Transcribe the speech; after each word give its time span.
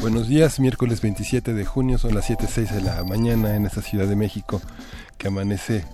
Buenos 0.00 0.28
días, 0.28 0.60
miércoles 0.60 1.00
27 1.00 1.54
de 1.54 1.64
junio, 1.64 1.98
son 1.98 2.14
las 2.14 2.30
7.06 2.30 2.70
de 2.70 2.82
la 2.82 3.02
mañana 3.02 3.56
en 3.56 3.66
esta 3.66 3.82
Ciudad 3.82 4.06
de 4.06 4.14
México 4.14 4.62
que 5.18 5.26
amanece 5.26 5.84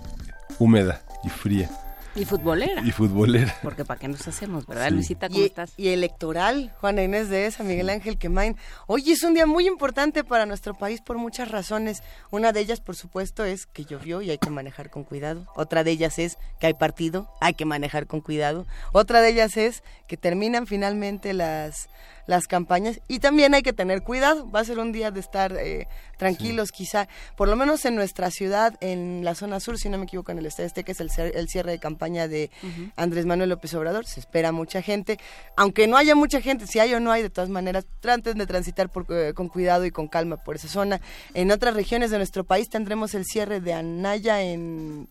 húmeda 0.59 1.01
y 1.23 1.29
fría. 1.29 1.71
Y 2.13 2.23
futbolera. 2.23 2.81
Y 2.85 2.91
futbolera. 2.91 3.53
Porque 3.63 3.83
para 3.83 3.99
qué 3.99 4.07
nos 4.07 4.25
hacemos, 4.27 4.67
¿verdad, 4.67 4.91
Luisita? 4.91 5.27
¿Cómo 5.27 5.41
y, 5.41 5.45
estás? 5.45 5.73
Y 5.75 5.89
electoral, 5.89 6.71
Juana 6.79 7.03
Inés 7.03 7.29
de 7.29 7.47
esa, 7.47 7.63
Miguel 7.63 7.89
Ángel 7.89 8.17
Quemain. 8.17 8.55
Hoy 8.85 9.11
es 9.11 9.23
un 9.23 9.33
día 9.33 9.47
muy 9.47 9.67
importante 9.67 10.23
para 10.23 10.45
nuestro 10.45 10.75
país 10.75 11.01
por 11.01 11.17
muchas 11.17 11.49
razones. 11.49 12.03
Una 12.29 12.53
de 12.53 12.61
ellas, 12.61 12.79
por 12.79 12.95
supuesto, 12.95 13.43
es 13.43 13.65
que 13.65 13.85
llovió 13.85 14.21
y 14.21 14.29
hay 14.29 14.37
que 14.37 14.51
manejar 14.51 14.91
con 14.91 15.03
cuidado. 15.03 15.47
Otra 15.55 15.83
de 15.83 15.91
ellas 15.91 16.19
es 16.19 16.37
que 16.59 16.67
hay 16.67 16.73
partido, 16.75 17.27
hay 17.41 17.55
que 17.55 17.65
manejar 17.65 18.07
con 18.07 18.21
cuidado. 18.21 18.65
Otra 18.93 19.21
de 19.21 19.31
ellas 19.31 19.57
es 19.57 19.83
que 20.07 20.15
terminan 20.15 20.67
finalmente 20.67 21.33
las 21.33 21.89
las 22.27 22.47
campañas. 22.47 22.99
Y 23.07 23.19
también 23.19 23.53
hay 23.53 23.61
que 23.61 23.73
tener 23.73 24.01
cuidado, 24.01 24.49
va 24.49 24.59
a 24.61 24.65
ser 24.65 24.79
un 24.79 24.91
día 24.91 25.11
de 25.11 25.19
estar 25.19 25.55
eh, 25.57 25.87
tranquilos 26.17 26.71
quizá, 26.71 27.07
por 27.35 27.47
lo 27.47 27.55
menos 27.55 27.85
en 27.85 27.95
nuestra 27.95 28.31
ciudad, 28.31 28.75
en 28.81 29.23
la 29.23 29.35
zona 29.35 29.59
sur, 29.59 29.77
si 29.77 29.89
no 29.89 29.97
me 29.97 30.05
equivoco, 30.05 30.31
en 30.31 30.39
el 30.39 30.45
Estadio 30.45 30.65
que 30.85 30.91
es 30.91 30.99
el, 30.99 31.09
el, 31.33 31.47
cierre 31.47 31.71
de 31.71 31.79
campaña 31.79 32.27
de 32.27 32.49
Andrés 32.95 33.25
Manuel 33.25 33.49
López 33.49 33.73
Obrador, 33.73 34.05
se 34.05 34.19
espera 34.19 34.51
mucha 34.51 34.81
gente, 34.81 35.19
aunque 35.55 35.87
no 35.87 35.97
haya 35.97 36.15
mucha 36.15 36.41
gente, 36.41 36.67
si 36.67 36.79
hay 36.79 36.93
o 36.93 36.99
no 36.99 37.11
hay, 37.11 37.21
de 37.21 37.29
todas 37.29 37.49
maneras, 37.49 37.85
traten 37.99 38.37
de 38.37 38.47
transitar 38.47 38.89
por, 38.89 39.05
eh, 39.09 39.33
con 39.33 39.47
cuidado 39.47 39.85
y 39.85 39.91
con 39.91 40.07
calma 40.07 40.37
por 40.37 40.55
esa 40.55 40.67
zona. 40.67 41.01
En 41.33 41.51
otras 41.51 41.73
regiones 41.75 42.11
de 42.11 42.17
nuestro 42.17 42.43
país 42.43 42.69
tendremos 42.69 43.13
el 43.13 43.25
cierre 43.25 43.61
de 43.61 43.73
Anaya 43.73 44.41
en 44.41 45.07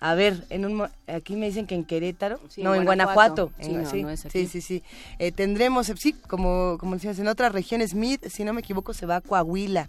a 0.00 0.14
ver, 0.14 0.46
en 0.48 0.64
un, 0.64 0.88
aquí 1.06 1.36
me 1.36 1.46
dicen 1.46 1.66
que 1.66 1.74
en 1.74 1.84
Querétaro, 1.84 2.40
no, 2.56 2.74
en 2.74 2.86
Guanajuato. 2.86 3.52
Sí, 3.60 3.72
no, 3.72 3.88
sí, 3.88 4.02
no 4.02 4.10
es 4.10 4.24
aquí. 4.24 4.46
sí, 4.46 4.46
sí, 4.46 4.60
sí. 4.62 4.82
Eh, 5.18 5.30
tendremos, 5.30 5.92
sí, 5.98 6.14
como, 6.26 6.78
como 6.80 6.94
decíamos, 6.94 7.18
en 7.18 7.28
otras 7.28 7.52
regiones, 7.52 7.94
MID, 7.94 8.28
si 8.28 8.44
no 8.44 8.54
me 8.54 8.60
equivoco, 8.60 8.94
se 8.94 9.04
va 9.04 9.16
a 9.16 9.20
Coahuila. 9.20 9.88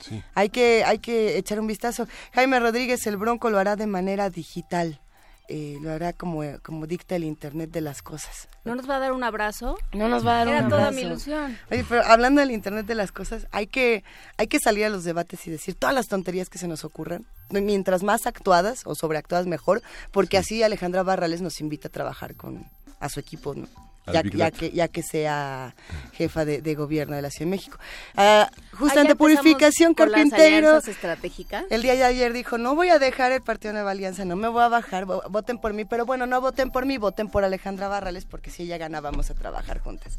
Sí. 0.00 0.20
Hay 0.34 0.48
que, 0.48 0.82
hay 0.84 0.98
que 0.98 1.38
echar 1.38 1.60
un 1.60 1.68
vistazo. 1.68 2.08
Jaime 2.32 2.58
Rodríguez, 2.58 3.06
el 3.06 3.16
Bronco, 3.16 3.50
lo 3.50 3.58
hará 3.60 3.76
de 3.76 3.86
manera 3.86 4.30
digital. 4.30 5.00
Eh, 5.48 5.76
lo 5.82 5.90
hará 5.90 6.12
como, 6.12 6.42
como 6.62 6.86
dicta 6.86 7.16
el 7.16 7.24
Internet 7.24 7.70
de 7.70 7.80
las 7.80 8.00
cosas. 8.00 8.48
¿No 8.64 8.74
nos 8.74 8.88
va 8.88 8.96
a 8.96 8.98
dar 9.00 9.12
un 9.12 9.24
abrazo? 9.24 9.76
No 9.92 10.08
nos 10.08 10.24
va 10.26 10.36
a 10.40 10.44
dar 10.44 10.48
Era 10.48 10.62
un 10.64 10.68
toda 10.70 10.82
abrazo. 10.86 10.96
mi 10.96 11.02
ilusión. 11.02 11.58
Oye, 11.70 11.84
pero 11.88 12.02
hablando 12.04 12.40
del 12.40 12.52
Internet 12.52 12.86
de 12.86 12.94
las 12.94 13.12
cosas, 13.12 13.46
hay 13.50 13.66
que, 13.66 14.04
hay 14.38 14.46
que 14.46 14.58
salir 14.60 14.84
a 14.84 14.88
los 14.88 15.04
debates 15.04 15.46
y 15.46 15.50
decir 15.50 15.74
todas 15.74 15.94
las 15.94 16.06
tonterías 16.06 16.48
que 16.48 16.58
se 16.58 16.68
nos 16.68 16.84
ocurran. 16.84 17.26
Mientras 17.50 18.02
más 18.02 18.26
actuadas 18.26 18.82
o 18.86 18.94
sobreactuadas, 18.94 19.46
mejor, 19.46 19.82
porque 20.10 20.38
así 20.38 20.62
Alejandra 20.62 21.02
Barrales 21.02 21.42
nos 21.42 21.60
invita 21.60 21.88
a 21.88 21.90
trabajar 21.92 22.34
con 22.34 22.64
a 23.00 23.08
su 23.08 23.20
equipo, 23.20 23.54
¿no? 23.54 23.66
Ya, 24.06 24.22
ya 24.24 24.50
que, 24.50 24.70
ya 24.72 24.88
que 24.88 25.02
sea 25.02 25.74
jefa 26.14 26.44
de, 26.44 26.60
de 26.60 26.74
gobierno 26.74 27.14
de 27.14 27.22
la 27.22 27.30
Ciudad 27.30 27.46
de 27.46 27.50
México. 27.56 27.78
Ah, 28.16 28.50
justamente 28.72 29.14
purificación 29.14 29.94
carpintero. 29.94 30.78
estratégicas. 30.78 31.64
El 31.70 31.82
día 31.82 31.94
de 31.94 32.02
ayer 32.02 32.32
dijo, 32.32 32.58
no 32.58 32.74
voy 32.74 32.88
a 32.88 32.98
dejar 32.98 33.30
el 33.30 33.42
Partido 33.42 33.72
Nueva 33.74 33.92
Alianza, 33.92 34.24
no 34.24 34.34
me 34.34 34.48
voy 34.48 34.62
a 34.62 34.68
bajar, 34.68 35.06
vo- 35.06 35.22
voten 35.30 35.58
por 35.58 35.72
mí, 35.72 35.84
pero 35.84 36.04
bueno, 36.04 36.26
no 36.26 36.40
voten 36.40 36.70
por 36.72 36.84
mí, 36.84 36.98
voten 36.98 37.28
por 37.28 37.44
Alejandra 37.44 37.86
Barrales, 37.86 38.24
porque 38.24 38.50
si 38.50 38.64
ella 38.64 38.76
gana 38.76 39.00
vamos 39.00 39.30
a 39.30 39.34
trabajar 39.34 39.78
juntas. 39.78 40.18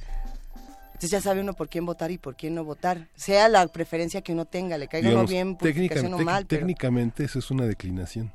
Entonces 0.94 1.09
ya 1.12 1.19
sabe 1.19 1.41
uno 1.41 1.53
por 1.53 1.68
quién 1.68 1.86
votar 1.86 2.12
y 2.12 2.18
por 2.18 2.36
quién 2.38 2.56
no 2.56 2.63
votar, 2.63 3.09
sea 3.16 3.50
la 3.50 3.68
preferencia 3.68 4.22
que 4.22 4.31
uno 4.31 4.46
tenga, 4.46 4.78
le 4.78 4.88
caiga 4.88 5.09
uno 5.09 5.25
bien, 5.28 5.57
purificación 5.57 6.13
o 6.13 6.19
mal, 6.19 6.46
pero, 6.46 6.59
técnicamente 6.62 7.25
eso 7.25 7.40
es 7.40 7.52
una 7.52 7.66
declinación. 7.66 8.31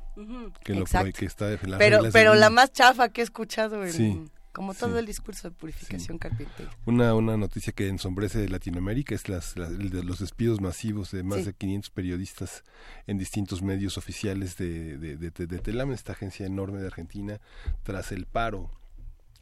Que, 0.63 0.75
lo, 0.75 0.85
que 0.85 1.25
está 1.25 1.47
de 1.47 1.57
las 1.65 1.79
pero, 1.79 2.01
pero 2.13 2.35
la 2.35 2.51
más 2.51 2.71
chafa 2.71 3.09
que 3.09 3.21
he 3.21 3.23
escuchado, 3.23 3.83
en, 3.83 3.93
Sí, 3.93 4.21
como 4.51 4.73
todo 4.73 4.93
sí. 4.93 4.99
el 4.99 5.05
discurso 5.05 5.49
de 5.49 5.55
purificación 5.55 6.17
carpintero. 6.17 6.69
Una, 6.85 7.13
una 7.13 7.37
noticia 7.37 7.71
que 7.73 7.87
ensombrece 7.87 8.39
de 8.39 8.49
Latinoamérica 8.49 9.15
es 9.15 9.29
las, 9.29 9.55
los 9.55 10.19
despidos 10.19 10.59
masivos 10.61 11.11
de 11.11 11.23
más 11.23 11.39
Sí. 11.39 11.45
de 11.45 11.53
500 11.53 11.89
periodistas 11.91 12.63
en 13.07 13.17
distintos 13.17 13.61
medios 13.61 13.97
oficiales 13.97 14.57
de, 14.57 14.97
de, 14.97 15.17
de, 15.17 15.29
de 15.31 15.59
Telam, 15.59 15.91
esta 15.91 16.13
agencia 16.13 16.45
enorme 16.45 16.79
de 16.79 16.87
Argentina, 16.87 17.39
tras 17.83 18.11
el 18.11 18.25
paro. 18.25 18.71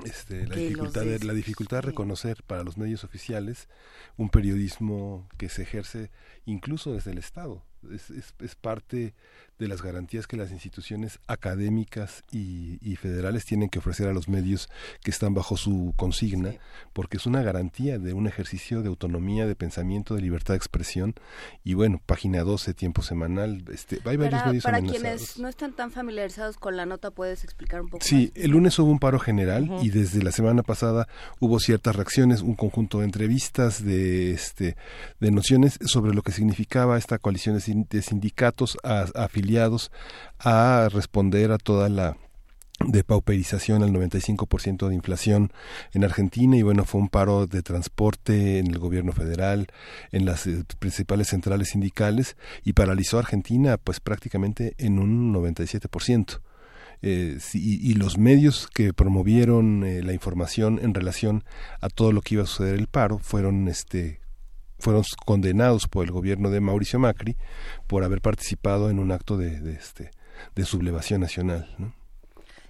Este, 0.05 0.45
la, 0.45 0.55
dificultad 0.55 1.05
de, 1.05 1.19
la 1.25 1.33
dificultad 1.33 1.77
de 1.77 1.81
sí. 1.81 1.87
reconocer 1.87 2.43
para 2.43 2.63
los 2.63 2.77
medios 2.77 3.03
oficiales 3.03 3.67
un 4.15 4.29
periodismo 4.29 5.27
que 5.37 5.49
se 5.49 5.63
ejerce 5.63 6.11
incluso 6.45 6.93
desde 6.93 7.11
el 7.11 7.17
Estado. 7.17 7.63
Es, 7.91 8.11
es, 8.11 8.35
es 8.39 8.53
parte 8.55 9.15
de 9.59 9.67
las 9.67 9.81
garantías 9.81 10.27
que 10.27 10.37
las 10.37 10.51
instituciones 10.51 11.19
académicas 11.27 12.23
y, 12.31 12.77
y 12.81 12.95
federales 12.95 13.45
tienen 13.45 13.69
que 13.69 13.79
ofrecer 13.79 14.07
a 14.07 14.13
los 14.13 14.27
medios 14.27 14.69
que 15.03 15.11
están 15.11 15.33
bajo 15.33 15.57
su 15.57 15.93
consigna, 15.95 16.51
Sí. 16.51 16.57
porque 16.93 17.17
es 17.17 17.25
una 17.25 17.41
garantía 17.41 17.97
de 17.99 18.13
un 18.13 18.27
ejercicio 18.27 18.81
de 18.81 18.89
autonomía, 18.89 19.45
de 19.47 19.55
pensamiento, 19.55 20.13
de 20.15 20.21
libertad 20.21 20.53
de 20.53 20.57
expresión. 20.57 21.15
Y 21.63 21.73
bueno, 21.73 21.99
página 22.05 22.43
12, 22.43 22.73
tiempo 22.73 23.01
semanal, 23.01 23.63
este, 23.71 23.99
hay 24.05 24.17
varios 24.17 24.39
Para, 24.39 24.45
medios 24.47 24.63
para 24.63 24.77
amenazados. 24.77 25.01
quienes 25.01 25.39
no 25.39 25.47
están 25.47 25.73
tan 25.73 25.91
familiarizados 25.91 26.57
con 26.57 26.77
la 26.77 26.85
nota, 26.85 27.11
¿puedes 27.11 27.43
explicar 27.43 27.81
un 27.81 27.89
poco 27.89 28.05
Sí, 28.05 28.31
más? 28.35 28.43
el 28.43 28.51
lunes 28.51 28.77
hubo 28.79 28.91
un 28.91 28.99
paro 28.99 29.19
general 29.19 29.69
y 29.81 29.89
desde 29.89 30.21
la 30.21 30.31
semana 30.31 30.63
pasada 30.63 31.07
hubo 31.39 31.59
ciertas 31.59 31.95
reacciones, 31.95 32.41
un 32.41 32.55
conjunto 32.55 32.99
de 32.99 33.05
entrevistas, 33.05 33.83
de 33.83 34.31
este, 34.31 34.75
de 35.19 35.31
nociones 35.31 35.79
sobre 35.85 36.13
lo 36.13 36.21
que 36.21 36.31
significaba 36.31 36.97
esta 36.97 37.17
coalición 37.17 37.55
de, 37.55 37.61
sin- 37.61 37.87
de 37.89 38.01
sindicatos 38.01 38.77
a- 38.83 39.05
a 40.39 40.89
responder 40.91 41.51
a 41.51 41.57
toda 41.57 41.89
la 41.89 42.17
depauperización 42.85 43.83
al 43.83 43.91
95% 43.91 44.87
de 44.87 44.95
inflación 44.95 45.51
en 45.93 46.03
Argentina. 46.03 46.57
Y 46.57 46.61
bueno 46.61 46.85
fue 46.85 47.01
un 47.01 47.09
paro 47.09 47.47
de 47.47 47.61
transporte 47.63 48.59
en 48.59 48.67
el 48.67 48.79
gobierno 48.79 49.11
federal 49.11 49.67
en 50.11 50.25
las 50.25 50.47
eh, 50.47 50.63
principales 50.79 51.29
centrales 51.29 51.69
sindicales 51.69 52.37
y 52.63 52.73
paralizó 52.73 53.17
a 53.17 53.21
Argentina 53.21 53.77
pues 53.77 53.99
prácticamente 53.99 54.75
en 54.77 54.99
un 54.99 55.33
97% 55.33 56.39
eh, 57.01 57.37
y, 57.53 57.91
y 57.91 57.93
los 57.93 58.17
medios 58.17 58.67
que 58.73 58.93
promovieron 58.93 59.83
eh, 59.83 60.01
la 60.01 60.13
información 60.13 60.79
en 60.81 60.93
relación 60.93 61.43
a 61.79 61.89
todo 61.89 62.11
lo 62.11 62.21
que 62.21 62.35
iba 62.35 62.43
a 62.43 62.47
suceder 62.47 62.75
el 62.75 62.87
paro 62.87 63.19
fueron 63.19 63.67
este 63.67 64.19
fueron 64.79 65.03
condenados 65.25 65.87
por 65.87 66.05
el 66.05 66.11
gobierno 66.11 66.49
de 66.49 66.61
Mauricio 66.61 66.99
Macri 66.99 67.35
por 67.87 68.03
haber 68.03 68.21
participado 68.21 68.89
en 68.89 68.99
un 68.99 69.11
acto 69.11 69.37
de, 69.37 69.59
de 69.59 69.73
este 69.73 70.11
de 70.55 70.65
sublevación 70.65 71.21
nacional 71.21 71.73
¿no? 71.77 71.93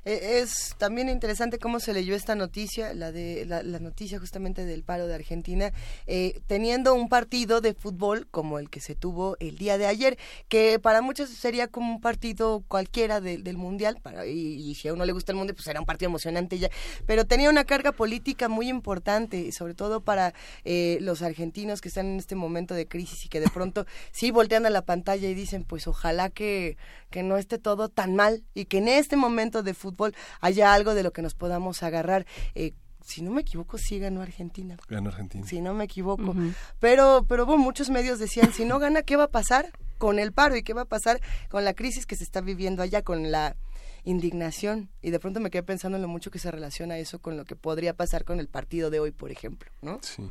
Eh, 0.10 0.40
Es 0.42 0.76
también 0.78 1.10
interesante 1.10 1.60
cómo 1.60 1.82
se 1.82 1.92
leyó 1.94 2.16
esta 2.16 2.34
noticia, 2.34 2.94
la 2.94 3.12
de 3.12 3.46
la, 3.46 3.62
la 3.62 3.80
noticia 3.80 4.20
justamente 4.20 4.64
del 4.64 4.82
paro 4.84 5.06
de 5.06 5.14
Argentina, 5.16 5.74
eh, 6.06 6.40
teniendo 6.48 6.94
un 6.94 7.10
partido 7.10 7.60
de 7.60 7.74
fútbol 7.74 8.26
como 8.32 8.58
el 8.58 8.70
que 8.70 8.80
se 8.80 8.96
tuvo 8.96 9.36
el 9.42 9.58
día 9.58 9.78
de 9.78 9.86
ayer, 9.86 10.18
que 10.48 10.80
para 10.80 11.02
muchos 11.02 11.30
sería 11.30 11.68
como 11.68 11.92
un 11.96 12.00
partido 12.00 12.64
cualquiera 12.70 13.20
de- 13.20 13.38
del 13.40 13.58
mundial, 13.58 13.98
para, 14.02 14.26
y, 14.26 14.76
si 14.76 14.88
a 14.88 14.94
uno 14.94 15.04
le 15.04 15.12
gusta 15.12 15.34
el 15.34 15.38
mundial, 15.40 15.56
pues 15.56 15.68
era 15.68 15.82
un 15.82 15.86
partido 15.86 16.08
emocionante 16.10 16.58
ya, 16.58 16.70
pero 17.06 17.26
tenía 17.26 17.50
una 17.50 17.66
carga 17.66 17.92
política 17.92 18.48
muy 18.48 18.70
importante, 18.70 19.52
sobre 19.52 19.74
todo 19.74 20.00
para 20.02 20.34
eh, 20.64 21.00
los 21.02 21.22
argentinos 21.22 21.82
que 21.82 21.90
están 21.90 22.06
en 22.08 22.20
este 22.20 22.36
momento 22.36 22.74
de 22.76 22.88
crisis 22.88 23.26
y 23.26 23.30
que 23.30 23.42
de 23.42 23.50
pronto 23.50 23.86
sí 24.14 24.32
voltean 24.32 24.66
a 24.66 24.70
la 24.70 24.86
pantalla 24.86 25.28
y 25.28 25.34
dicen, 25.34 25.66
pues 25.66 25.86
ojalá 25.86 26.30
que, 26.30 26.78
que 27.10 27.24
no 27.24 27.36
esté 27.38 27.58
todo 27.58 27.90
tan 27.90 28.16
mal 28.16 28.46
y 28.54 28.66
que 28.66 28.78
en 28.78 28.88
este 28.88 29.18
momento 29.18 29.64
de 29.64 29.74
fútbol 29.74 29.97
haya 30.42 30.74
algo 30.74 30.94
de 30.94 31.04
lo 31.04 31.12
que 31.12 31.22
nos 31.22 31.36
podamos 31.36 31.84
agarrar. 31.84 32.26
Eh, 32.56 32.74
si 33.08 33.22
no 33.22 33.32
me 33.32 33.42
equivoco, 33.42 33.78
sí 33.78 34.00
ganó 34.00 34.22
Argentina. 34.22 34.78
Ganó 34.90 35.10
Argentina. 35.10 35.46
Si 35.48 35.62
no 35.62 35.74
me 35.74 35.86
equivoco. 35.86 36.36
Pero, 36.80 37.26
pero 37.28 37.46
bueno, 37.46 37.64
muchos 37.64 37.90
medios 37.90 38.20
decían, 38.20 38.52
si 38.52 38.66
no 38.66 38.80
gana, 38.80 39.02
¿qué 39.02 39.16
va 39.16 39.24
a 39.24 39.30
pasar 39.30 39.72
con 39.98 40.20
el 40.20 40.34
paro? 40.34 40.58
¿Y 40.58 40.64
qué 40.64 40.74
va 40.74 40.82
a 40.82 40.86
pasar 40.86 41.22
con 41.50 41.64
la 41.64 41.74
crisis 41.74 42.06
que 42.06 42.18
se 42.18 42.26
está 42.26 42.42
viviendo 42.42 42.84
allá, 42.84 43.04
con 43.04 43.32
la 43.32 43.56
indignación? 44.04 44.90
Y 45.02 45.12
de 45.12 45.20
pronto 45.22 45.40
me 45.40 45.50
quedé 45.50 45.64
pensando 45.64 45.96
en 45.96 46.02
lo 46.02 46.10
mucho 46.10 46.32
que 46.32 46.40
se 46.40 46.52
relaciona 46.52 46.98
eso 46.98 47.20
con 47.20 47.38
lo 47.38 47.46
que 47.46 47.56
podría 47.56 47.94
pasar 47.94 48.26
con 48.26 48.42
el 48.42 48.50
partido 48.50 48.90
de 48.90 49.00
hoy, 49.00 49.12
por 49.12 49.32
ejemplo, 49.32 49.72
¿no? 49.82 50.00
Sí. 50.02 50.30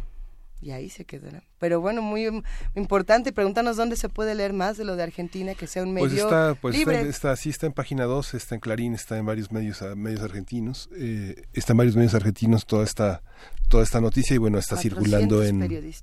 Y 0.60 0.70
ahí 0.70 0.88
se 0.88 1.04
quedará. 1.04 1.42
Pero 1.58 1.80
bueno, 1.80 2.02
muy 2.02 2.42
importante, 2.74 3.32
pregúntanos 3.32 3.76
dónde 3.76 3.96
se 3.96 4.08
puede 4.08 4.34
leer 4.34 4.52
más 4.52 4.76
de 4.76 4.84
lo 4.84 4.96
de 4.96 5.02
Argentina, 5.02 5.54
que 5.54 5.66
sea 5.66 5.82
un 5.82 5.94
pues 5.94 6.10
medio 6.10 6.28
pues 6.28 6.34
está, 6.34 6.60
pues 6.60 6.76
libre. 6.76 7.00
Está, 7.08 7.36
sí 7.36 7.50
está 7.50 7.66
en 7.66 7.72
página 7.72 8.04
2, 8.04 8.34
está 8.34 8.54
en 8.54 8.60
Clarín, 8.60 8.94
está 8.94 9.18
en 9.18 9.26
varios 9.26 9.52
medios 9.52 9.82
medios 9.96 10.22
argentinos, 10.22 10.88
eh, 10.96 11.42
está 11.52 11.72
en 11.72 11.78
varios 11.78 11.96
medios 11.96 12.14
argentinos 12.14 12.66
toda 12.66 12.84
esta 12.84 13.22
toda 13.68 13.82
esta 13.82 14.00
noticia 14.00 14.34
y 14.34 14.38
bueno, 14.38 14.58
está 14.58 14.76
circulando 14.76 15.42
en, 15.42 15.62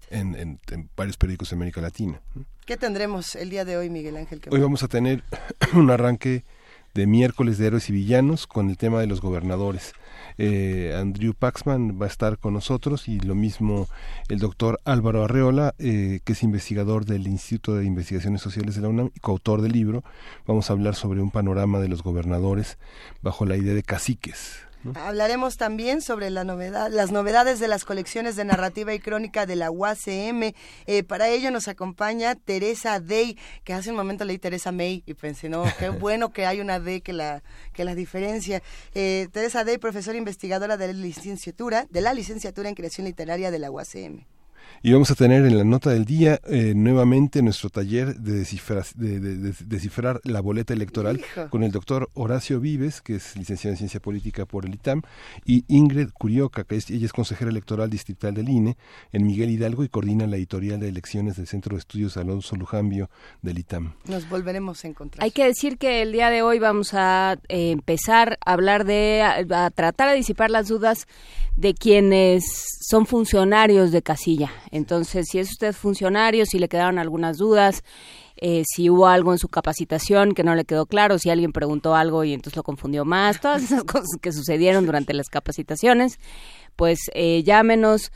en, 0.10 0.60
varios 0.96 1.18
periódicos 1.18 1.50
de 1.50 1.56
América 1.56 1.82
Latina. 1.82 2.22
¿Qué 2.66 2.78
tendremos 2.78 3.36
el 3.36 3.50
día 3.50 3.66
de 3.66 3.78
hoy, 3.78 3.90
Miguel 3.90 4.18
Ángel? 4.18 4.42
Hoy 4.50 4.60
vamos 4.60 4.84
a 4.84 4.88
tener 4.88 5.24
un 5.74 5.90
arranque 5.90 6.44
de 6.94 7.08
miércoles 7.08 7.58
de 7.58 7.68
héroes 7.68 7.90
y 7.90 7.94
villanos 7.94 8.48
con 8.48 8.70
el 8.70 8.78
tema 8.78 9.00
de 9.00 9.08
los 9.08 9.22
gobernadores. 9.22 9.94
Eh, 10.38 10.96
Andrew 10.98 11.34
Paxman 11.34 12.00
va 12.02 12.06
a 12.06 12.10
estar 12.10 12.38
con 12.38 12.54
nosotros 12.54 13.08
y 13.08 13.20
lo 13.20 13.36
mismo 13.36 13.88
el 14.30 14.40
doctor 14.40 14.80
Álvaro 14.86 15.24
Arreola, 15.24 15.76
eh, 15.80 16.20
que 16.24 16.34
es 16.34 16.44
investigador 16.44 17.06
del 17.06 17.28
Instituto 17.28 17.76
de 17.76 17.86
Investigaciones 17.86 18.42
Sociales 18.42 18.76
de 18.76 18.82
la 18.82 18.90
UNAM 18.90 19.12
y 19.16 19.20
coautor 19.20 19.62
del 19.62 19.74
libro. 19.74 20.04
Vamos 20.46 20.70
a 20.70 20.74
hablar 20.74 20.96
sobre 20.96 21.22
un 21.22 21.32
panorama 21.32 21.80
de 21.80 21.88
los 21.88 22.04
gobernadores 22.04 22.78
bajo 23.22 23.46
la 23.46 23.58
idea 23.58 23.74
de 23.74 23.84
caciques. 23.84 24.64
Hablaremos 24.96 25.58
también 25.58 26.02
sobre 26.02 26.30
la 26.30 26.44
novedad, 26.44 26.90
las 26.92 27.12
novedades 27.12 27.60
de 27.60 27.68
las 27.68 27.86
colecciones 27.86 28.36
de 28.36 28.46
narrativa 28.46 28.94
y 28.94 29.00
crónica 29.00 29.46
de 29.46 29.56
la 29.56 29.72
UACM. 29.72 30.54
Eh, 30.86 31.04
para 31.08 31.30
ello 31.30 31.52
nos 31.52 31.68
acompaña 31.68 32.36
Teresa 32.36 33.00
Day, 33.00 33.38
que 33.64 33.74
hace 33.74 33.92
un 33.92 33.96
momento 33.96 34.26
leí 34.26 34.38
Teresa 34.38 34.72
May 34.72 35.04
y 35.06 35.14
pensé, 35.14 35.50
no, 35.50 35.64
qué 35.80 35.90
bueno 35.90 36.32
que 36.32 36.46
hay 36.46 36.60
una 36.60 36.80
D 36.80 37.02
que 37.02 37.14
la, 37.14 37.44
que 37.74 37.86
la 37.86 37.96
diferencia. 37.96 38.62
Eh, 38.94 39.28
Teresa 39.32 39.64
Day, 39.64 39.78
profesora 39.78 40.18
investigadora 40.18 40.78
de 40.78 40.88
la 40.88 40.94
licenciatura, 40.94 41.88
de 41.90 42.02
la 42.02 42.14
licenciatura 42.14 42.70
en 42.70 42.76
creación 42.76 43.06
literaria 43.06 43.52
de 43.52 43.60
la 43.60 43.72
UACM. 43.72 44.26
Y 44.86 44.92
vamos 44.92 45.10
a 45.12 45.16
tener 45.16 45.46
en 45.46 45.58
la 45.58 45.64
nota 45.64 45.92
del 45.92 46.04
día 46.04 46.42
eh, 46.46 46.74
nuevamente 46.76 47.42
nuestro 47.42 47.70
taller 47.70 48.16
de 48.16 48.34
descifrar, 48.34 48.84
de, 48.96 49.54
descifrar 49.66 50.20
la 50.26 50.42
boleta 50.42 50.74
electoral 50.74 51.22
con 51.50 51.64
el 51.64 51.72
doctor 51.72 52.10
Horacio 52.16 52.60
Vives, 52.60 53.02
que 53.02 53.16
es 53.16 53.38
licenciado 53.38 53.72
en 53.72 53.78
Ciencia 53.78 54.02
Política 54.02 54.46
por 54.46 54.66
el 54.66 54.74
ITAM, 54.74 55.02
y 55.46 55.64
Ingrid 55.70 56.10
Curioca, 56.10 56.66
que 56.66 56.76
es, 56.76 56.90
ella 56.90 57.06
es 57.06 57.14
consejera 57.14 57.50
electoral 57.50 57.90
distrital 57.90 58.34
del 58.34 58.50
INE 58.50 58.76
en 59.14 59.26
Miguel 59.26 59.52
Hidalgo 59.52 59.86
y 59.86 59.90
coordina 59.90 60.28
la 60.28 60.36
editorial 60.36 60.82
de 60.82 60.90
elecciones 60.90 61.38
del 61.38 61.48
Centro 61.48 61.76
de 61.76 61.80
Estudios 61.80 62.18
Alonso 62.18 62.58
Lujambio 62.58 63.10
del 63.42 63.60
ITAM. 63.60 63.94
Nos 64.06 64.28
volveremos 64.28 64.84
a 64.84 64.88
encontrar. 64.90 65.24
Hay 65.24 65.32
que 65.32 65.46
decir 65.46 65.78
que 65.78 66.02
el 66.02 66.12
día 66.12 66.30
de 66.30 66.42
hoy 66.42 66.60
vamos 66.60 66.94
a 66.94 67.38
eh, 67.48 67.72
empezar 67.72 68.38
a 68.46 68.52
hablar 68.52 68.84
de, 68.84 69.22
a 69.22 69.70
tratar 69.72 70.10
de 70.10 70.16
disipar 70.16 70.50
las 70.50 70.68
dudas 70.68 71.08
de 71.56 71.74
quienes 71.74 72.44
son 72.82 73.06
funcionarios 73.06 73.92
de 73.92 74.02
casilla. 74.02 74.52
Entonces, 74.72 75.28
si 75.30 75.40
es 75.40 75.52
usted 75.52 75.74
funcionario, 75.74 76.46
si 76.46 76.60
le 76.60 76.68
quedaron 76.68 77.00
algunas 77.00 77.38
dudas, 77.38 77.84
eh, 78.38 78.64
si 78.66 78.90
hubo 78.90 79.08
algo 79.08 79.32
en 79.32 79.38
su 79.38 79.48
capacitación 79.48 80.34
que 80.34 80.44
no 80.44 80.56
le 80.56 80.66
quedó 80.66 80.86
claro, 80.86 81.20
si 81.20 81.30
alguien 81.30 81.54
preguntó 81.54 81.96
algo 81.96 82.24
y 82.24 82.34
entonces 82.34 82.58
lo 82.58 82.64
confundió 82.64 83.06
más, 83.06 83.40
todas 83.40 83.64
esas 83.64 83.84
cosas 83.86 84.18
que 84.22 84.32
sucedieron 84.32 84.86
durante 84.86 85.14
las 85.14 85.30
capacitaciones, 85.30 86.20
pues 86.76 87.00
eh, 87.14 87.44
llámenos 87.44 88.12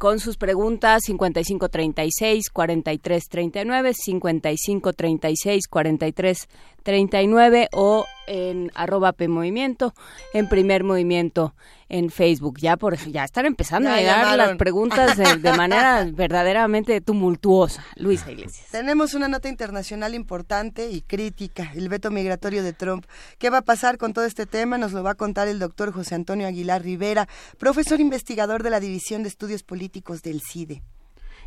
con 0.00 0.18
sus 0.18 0.36
preguntas 0.38 1.02
5536 1.04 2.48
4339 2.50 3.92
5536 3.94 5.68
4339 5.68 7.68
o 7.72 8.06
en 8.30 8.70
arroba 8.76 9.12
P 9.12 9.26
Movimiento, 9.26 9.92
en 10.32 10.48
primer 10.48 10.84
movimiento 10.84 11.52
en 11.88 12.10
Facebook. 12.10 12.58
Ya 12.60 12.76
por 12.76 12.96
ya 12.96 13.24
están 13.24 13.44
empezando 13.44 13.90
a 13.90 13.96
llegar 13.96 14.36
las 14.36 14.56
preguntas 14.56 15.16
de, 15.16 15.52
manera 15.56 16.06
verdaderamente 16.12 17.00
tumultuosa. 17.00 17.84
Luisa 17.96 18.30
Iglesias. 18.30 18.68
Tenemos 18.70 19.14
una 19.14 19.26
nota 19.26 19.48
internacional 19.48 20.14
importante 20.14 20.88
y 20.90 21.00
crítica, 21.00 21.72
el 21.74 21.88
veto 21.88 22.12
migratorio 22.12 22.62
de 22.62 22.72
Trump. 22.72 23.04
¿Qué 23.38 23.50
va 23.50 23.58
a 23.58 23.62
pasar 23.62 23.98
con 23.98 24.12
todo 24.12 24.24
este 24.24 24.46
tema? 24.46 24.78
Nos 24.78 24.92
lo 24.92 25.02
va 25.02 25.10
a 25.10 25.16
contar 25.16 25.48
el 25.48 25.58
doctor 25.58 25.92
José 25.92 26.14
Antonio 26.14 26.46
Aguilar 26.46 26.82
Rivera, 26.82 27.28
profesor 27.58 28.00
investigador 28.00 28.62
de 28.62 28.70
la 28.70 28.78
División 28.78 29.24
de 29.24 29.28
Estudios 29.28 29.64
Políticos 29.64 30.22
del 30.22 30.40
CIDE 30.40 30.82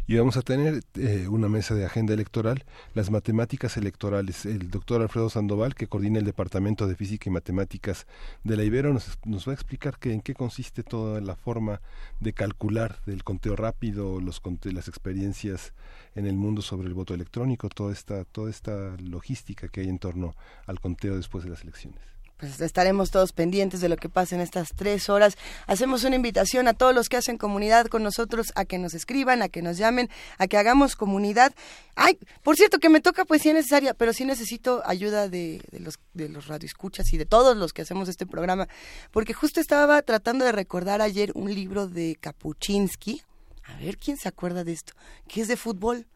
y 0.06 0.18
vamos 0.18 0.36
a 0.36 0.42
tener 0.42 0.84
eh, 0.96 1.28
una 1.30 1.48
mesa 1.48 1.76
de 1.76 1.86
agenda 1.86 2.14
electoral, 2.14 2.66
las 2.94 3.10
matemáticas 3.10 3.78
electorales. 3.78 4.46
El 4.46 4.70
doctor 4.70 5.02
Alfredo 5.02 5.30
Sandoval, 5.30 5.76
que 5.76 5.88
coordina 5.88 6.20
el 6.20 6.26
Departamento 6.26 6.88
de 6.88 6.96
Física 6.96 7.30
y 7.30 7.34
Matemáticas 7.34 8.06
de 8.44 8.58
la 8.58 8.64
Ibero, 8.64 8.92
nos, 8.94 9.18
nos 9.26 9.48
va 9.48 9.52
a 9.52 9.56
explicar 9.56 9.98
que, 10.00 10.12
en 10.12 10.22
qué 10.22 10.34
consiste 10.34 10.84
toda 10.84 11.22
la 11.22 11.36
forma 11.36 11.82
de 12.20 12.34
calcular 12.34 13.00
del 13.06 13.24
conteo 13.24 13.56
rápido, 13.56 14.20
los 14.20 14.42
las 14.64 14.88
experiencias 14.88 15.74
en 16.16 16.26
el 16.26 16.36
mundo 16.36 16.62
sobre 16.62 16.88
el 16.88 16.94
voto 16.94 17.14
electrónico, 17.14 17.70
toda 17.70 17.94
esta, 17.94 18.26
toda 18.26 18.50
esta 18.50 18.96
logística 18.98 19.70
que 19.70 19.82
hay 19.82 19.90
en 19.90 20.00
torno 20.00 20.36
al 20.66 20.80
conteo 20.80 21.16
después 21.16 21.44
de 21.44 21.50
las 21.50 21.62
elecciones 21.62 22.13
pues 22.44 22.60
estaremos 22.60 23.10
todos 23.10 23.32
pendientes 23.32 23.80
de 23.80 23.88
lo 23.88 23.96
que 23.96 24.10
pasa 24.10 24.36
en 24.36 24.42
estas 24.42 24.74
tres 24.76 25.08
horas. 25.08 25.38
Hacemos 25.66 26.04
una 26.04 26.18
invitación 26.18 26.68
a 26.68 26.74
todos 26.74 26.94
los 26.94 27.08
que 27.08 27.16
hacen 27.16 27.38
comunidad 27.38 27.86
con 27.86 28.04
nosotros 28.04 28.52
a 28.56 28.66
que 28.66 28.78
nos 28.78 28.94
escriban, 28.94 29.42
a 29.42 29.48
que 29.48 29.62
nos 29.62 29.78
llamen, 29.78 30.10
a 30.38 30.48
que 30.48 30.58
hagamos 30.58 30.98
comunidad. 30.98 31.56
Ay, 31.96 32.20
por 32.42 32.58
cierto, 32.58 32.80
que 32.80 32.90
me 32.90 33.00
toca 33.00 33.24
poesía 33.24 33.54
necesaria, 33.54 33.94
pero 33.94 34.12
sí 34.12 34.26
necesito 34.26 34.84
ayuda 34.86 35.30
de, 35.30 35.62
los, 35.72 36.00
de 36.14 36.28
los 36.28 36.48
radioescuchas 36.48 37.14
y 37.14 37.18
de 37.18 37.26
todos 37.26 37.56
los 37.56 37.72
que 37.72 37.84
hacemos 37.84 38.10
este 38.10 38.26
programa, 38.26 38.68
porque 39.12 39.34
justo 39.34 39.62
estaba 39.62 40.02
tratando 40.02 40.44
de 40.44 40.52
recordar 40.52 41.02
ayer 41.02 41.32
un 41.36 41.56
libro 41.56 41.88
de 41.88 42.18
Kapuczynski. 42.20 43.22
A 43.64 43.78
ver, 43.78 43.98
¿quién 43.98 44.18
se 44.18 44.28
acuerda 44.28 44.66
de 44.66 44.74
esto? 44.74 44.92
Que 45.30 45.40
es 45.40 45.48
de 45.48 45.56
fútbol 45.56 46.08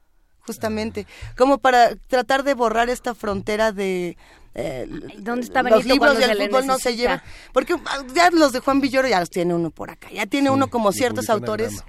justamente, 0.48 1.06
como 1.38 1.60
para 1.60 1.96
tratar 2.08 2.44
de 2.44 2.56
borrar 2.56 2.90
esta 2.90 3.14
frontera 3.14 3.72
de 3.72 4.18
eh, 4.60 4.88
¿Dónde 5.20 5.46
está 5.46 5.62
los 5.62 5.86
libros 5.86 6.18
del 6.18 6.36
fútbol 6.36 6.66
no 6.66 6.80
se 6.80 6.96
llevan 6.96 7.22
porque 7.54 7.76
ah, 7.86 8.04
ya 8.16 8.32
los 8.32 8.54
de 8.54 8.60
Juan 8.60 8.82
Villoro 8.82 9.08
ya 9.08 9.20
los 9.20 9.30
tiene 9.30 9.54
uno 9.54 9.70
por 9.70 9.92
acá 9.92 10.08
ya 10.12 10.26
tiene 10.26 10.50
uno 10.50 10.68
como 10.68 10.92
ciertos 10.92 11.30
autores. 11.30 11.84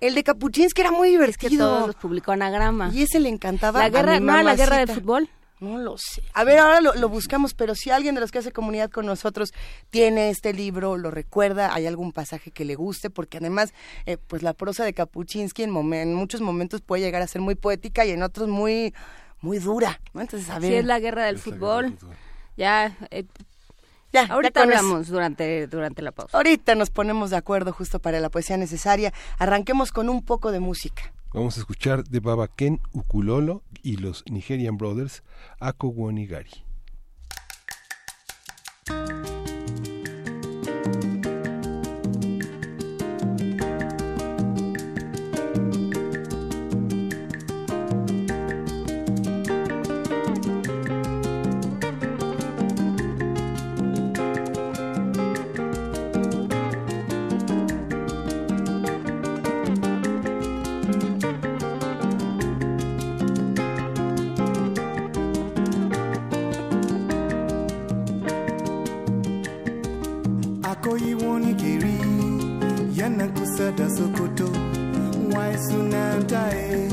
el 0.00 0.14
de 0.14 0.22
Capuchins 0.22 0.72
era 0.76 0.92
muy 0.92 1.10
divertido 1.10 1.48
es 1.48 1.50
que 1.50 1.58
todos 1.58 1.86
los 1.88 1.96
publicó 1.96 2.30
anagrama. 2.30 2.90
Y 2.94 3.02
ese 3.02 3.18
le 3.18 3.28
encantaba 3.28 3.80
la 3.80 3.88
guerra 3.88 4.20
no 4.20 4.40
la 4.40 4.54
guerra 4.54 4.76
del 4.76 4.88
fútbol 4.88 5.28
no 5.60 5.78
lo 5.78 5.96
sé. 5.98 6.22
A 6.32 6.44
ver, 6.44 6.58
ahora 6.58 6.80
lo, 6.80 7.08
buscamos, 7.08 7.54
pero 7.54 7.74
si 7.74 7.90
alguien 7.90 8.14
de 8.14 8.20
los 8.20 8.30
que 8.30 8.38
hace 8.38 8.50
comunidad 8.50 8.90
con 8.90 9.06
nosotros 9.06 9.50
tiene 9.90 10.30
este 10.30 10.52
libro, 10.52 10.96
lo 10.96 11.10
recuerda, 11.10 11.74
hay 11.74 11.86
algún 11.86 12.12
pasaje 12.12 12.50
que 12.50 12.64
le 12.64 12.74
guste, 12.74 13.10
porque 13.10 13.38
además, 13.38 13.74
eh, 14.06 14.16
pues 14.16 14.42
la 14.42 14.54
prosa 14.54 14.84
de 14.84 14.94
Kapuczynski 14.94 15.62
en, 15.62 15.92
en, 15.92 16.14
muchos 16.14 16.40
momentos 16.40 16.80
puede 16.80 17.02
llegar 17.02 17.22
a 17.22 17.26
ser 17.26 17.42
muy 17.42 17.54
poética 17.54 18.04
y 18.04 18.10
en 18.10 18.22
otros 18.22 18.48
muy, 18.48 18.94
muy 19.40 19.58
dura. 19.58 20.00
Entonces, 20.14 20.48
a 20.50 20.58
ver. 20.58 20.70
Si 20.70 20.76
es 20.78 20.84
la 20.84 20.98
guerra 20.98 21.26
del 21.26 21.38
fútbol, 21.38 21.96
ya 22.56 22.96
eh, 23.10 23.26
ya, 24.12 24.26
ahorita 24.26 24.62
hablamos 24.62 25.08
durante, 25.08 25.66
durante 25.68 26.02
la 26.02 26.10
pausa. 26.10 26.36
Ahorita 26.36 26.74
nos 26.74 26.90
ponemos 26.90 27.30
de 27.30 27.36
acuerdo 27.36 27.72
justo 27.72 28.00
para 28.00 28.18
la 28.18 28.28
poesía 28.28 28.56
necesaria. 28.56 29.12
Arranquemos 29.38 29.92
con 29.92 30.08
un 30.08 30.24
poco 30.24 30.50
de 30.50 30.58
música. 30.58 31.12
Vamos 31.32 31.56
a 31.56 31.60
escuchar 31.60 32.02
de 32.04 32.18
Baba 32.18 32.48
Ken 32.48 32.80
Ukulolo 32.92 33.62
y 33.84 33.98
los 33.98 34.24
Nigerian 34.28 34.76
Brothers 34.76 35.22
Ako 35.60 35.88
Wonigari. 35.88 36.64
koyiwoni 70.90 71.54
kiri, 71.54 71.94
yana 72.98 73.26
kusa 73.28 73.70
da 73.78 73.86
sokoto. 73.96 74.48
Wai 75.34 75.54
sunanta 75.66 76.42
e 76.52 76.88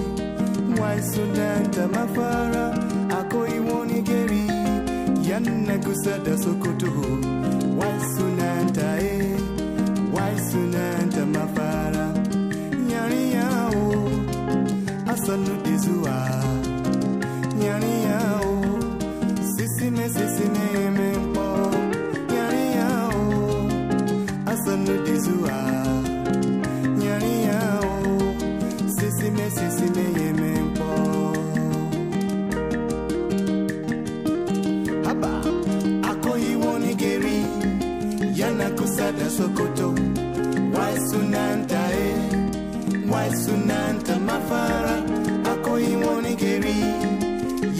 wai 0.79 0.99
sunanta 1.11 1.83
mafara. 1.95 2.65
Akoyiwoni 3.19 3.97
kiri, 4.07 4.43
yana 5.29 5.77
kusa 5.85 6.13
da 6.25 6.33
sokoto. 6.43 6.91
Wai 7.79 7.97
sunanta 8.13 8.87
e 9.01 9.15
wai 10.15 10.35
sunanta 10.49 11.21
mafara. 11.35 12.05
Nyari 12.87 13.23
yawo 13.33 14.09
asanu 15.11 15.53
de 15.63 15.73
zuwa 15.83 16.17
sisi 17.59 17.93
yawo 18.03 18.55
sisime 19.55 20.05
sisime. 20.15 20.96
sada 38.97 39.29
sokoto 39.29 39.93
waisunantae 40.77 42.07
waisunanta 43.11 44.15
mafara 44.19 44.95
akoimonigeri 45.51 46.75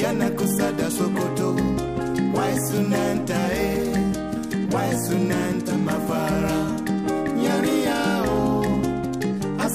yanakusada 0.02 0.92
sokoto 0.92 1.56
waisunantae 2.36 3.57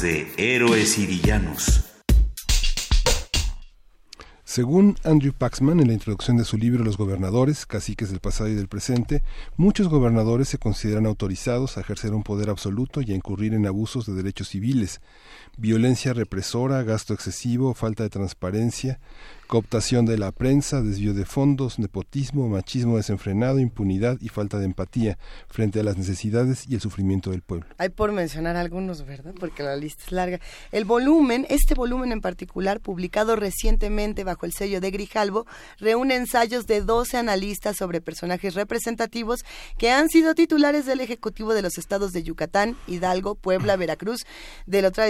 De 0.00 0.26
Héroes 0.38 0.98
y 0.98 1.06
Villanos. 1.06 1.84
Según 4.42 4.96
Andrew 5.04 5.32
Paxman, 5.32 5.78
en 5.78 5.86
la 5.86 5.92
introducción 5.92 6.36
de 6.36 6.44
su 6.44 6.56
libro 6.56 6.82
Los 6.82 6.96
gobernadores, 6.96 7.64
caciques 7.64 8.10
del 8.10 8.20
pasado 8.20 8.48
y 8.50 8.54
del 8.54 8.66
presente, 8.66 9.22
muchos 9.56 9.88
gobernadores 9.88 10.48
se 10.48 10.58
consideran 10.58 11.06
autorizados 11.06 11.76
a 11.76 11.80
ejercer 11.80 12.12
un 12.12 12.24
poder 12.24 12.50
absoluto 12.50 13.02
y 13.02 13.12
a 13.12 13.14
incurrir 13.14 13.54
en 13.54 13.66
abusos 13.66 14.06
de 14.06 14.14
derechos 14.14 14.48
civiles, 14.48 15.00
violencia 15.56 16.12
represora, 16.12 16.82
gasto 16.82 17.14
excesivo, 17.14 17.74
falta 17.74 18.02
de 18.02 18.10
transparencia, 18.10 19.00
cooptación 19.46 20.06
de 20.06 20.18
la 20.18 20.32
prensa, 20.32 20.82
desvío 20.82 21.14
de 21.14 21.24
fondos, 21.24 21.78
nepotismo, 21.78 22.48
machismo 22.48 22.96
desenfrenado, 22.96 23.58
impunidad 23.58 24.18
y 24.20 24.28
falta 24.28 24.58
de 24.58 24.64
empatía 24.64 25.18
frente 25.48 25.80
a 25.80 25.82
las 25.82 25.96
necesidades 25.96 26.64
y 26.68 26.74
el 26.74 26.80
sufrimiento 26.80 27.30
del 27.30 27.42
pueblo. 27.42 27.66
Hay 27.78 27.90
por 27.90 28.12
mencionar 28.12 28.56
algunos, 28.56 29.04
¿verdad? 29.06 29.34
Porque 29.38 29.62
la 29.62 29.76
lista 29.76 30.04
es 30.06 30.12
larga. 30.12 30.40
El 30.72 30.84
volumen, 30.84 31.46
este 31.48 31.74
volumen 31.74 32.12
en 32.12 32.20
particular, 32.20 32.80
publicado 32.80 33.36
recientemente 33.36 34.24
bajo 34.24 34.46
el 34.46 34.52
sello 34.52 34.80
de 34.80 34.90
Grijalvo, 34.90 35.46
reúne 35.78 36.16
ensayos 36.16 36.66
de 36.66 36.80
12 36.80 37.16
analistas 37.16 37.76
sobre 37.76 38.00
personajes 38.00 38.54
representativos 38.54 39.44
que 39.78 39.90
han 39.90 40.08
sido 40.08 40.34
titulares 40.34 40.86
del 40.86 41.00
Ejecutivo 41.00 41.54
de 41.54 41.62
los 41.62 41.78
estados 41.78 42.12
de 42.12 42.22
Yucatán, 42.22 42.76
Hidalgo, 42.86 43.34
Puebla, 43.34 43.76
Veracruz, 43.76 44.24
del 44.66 44.86
otro 44.86 45.04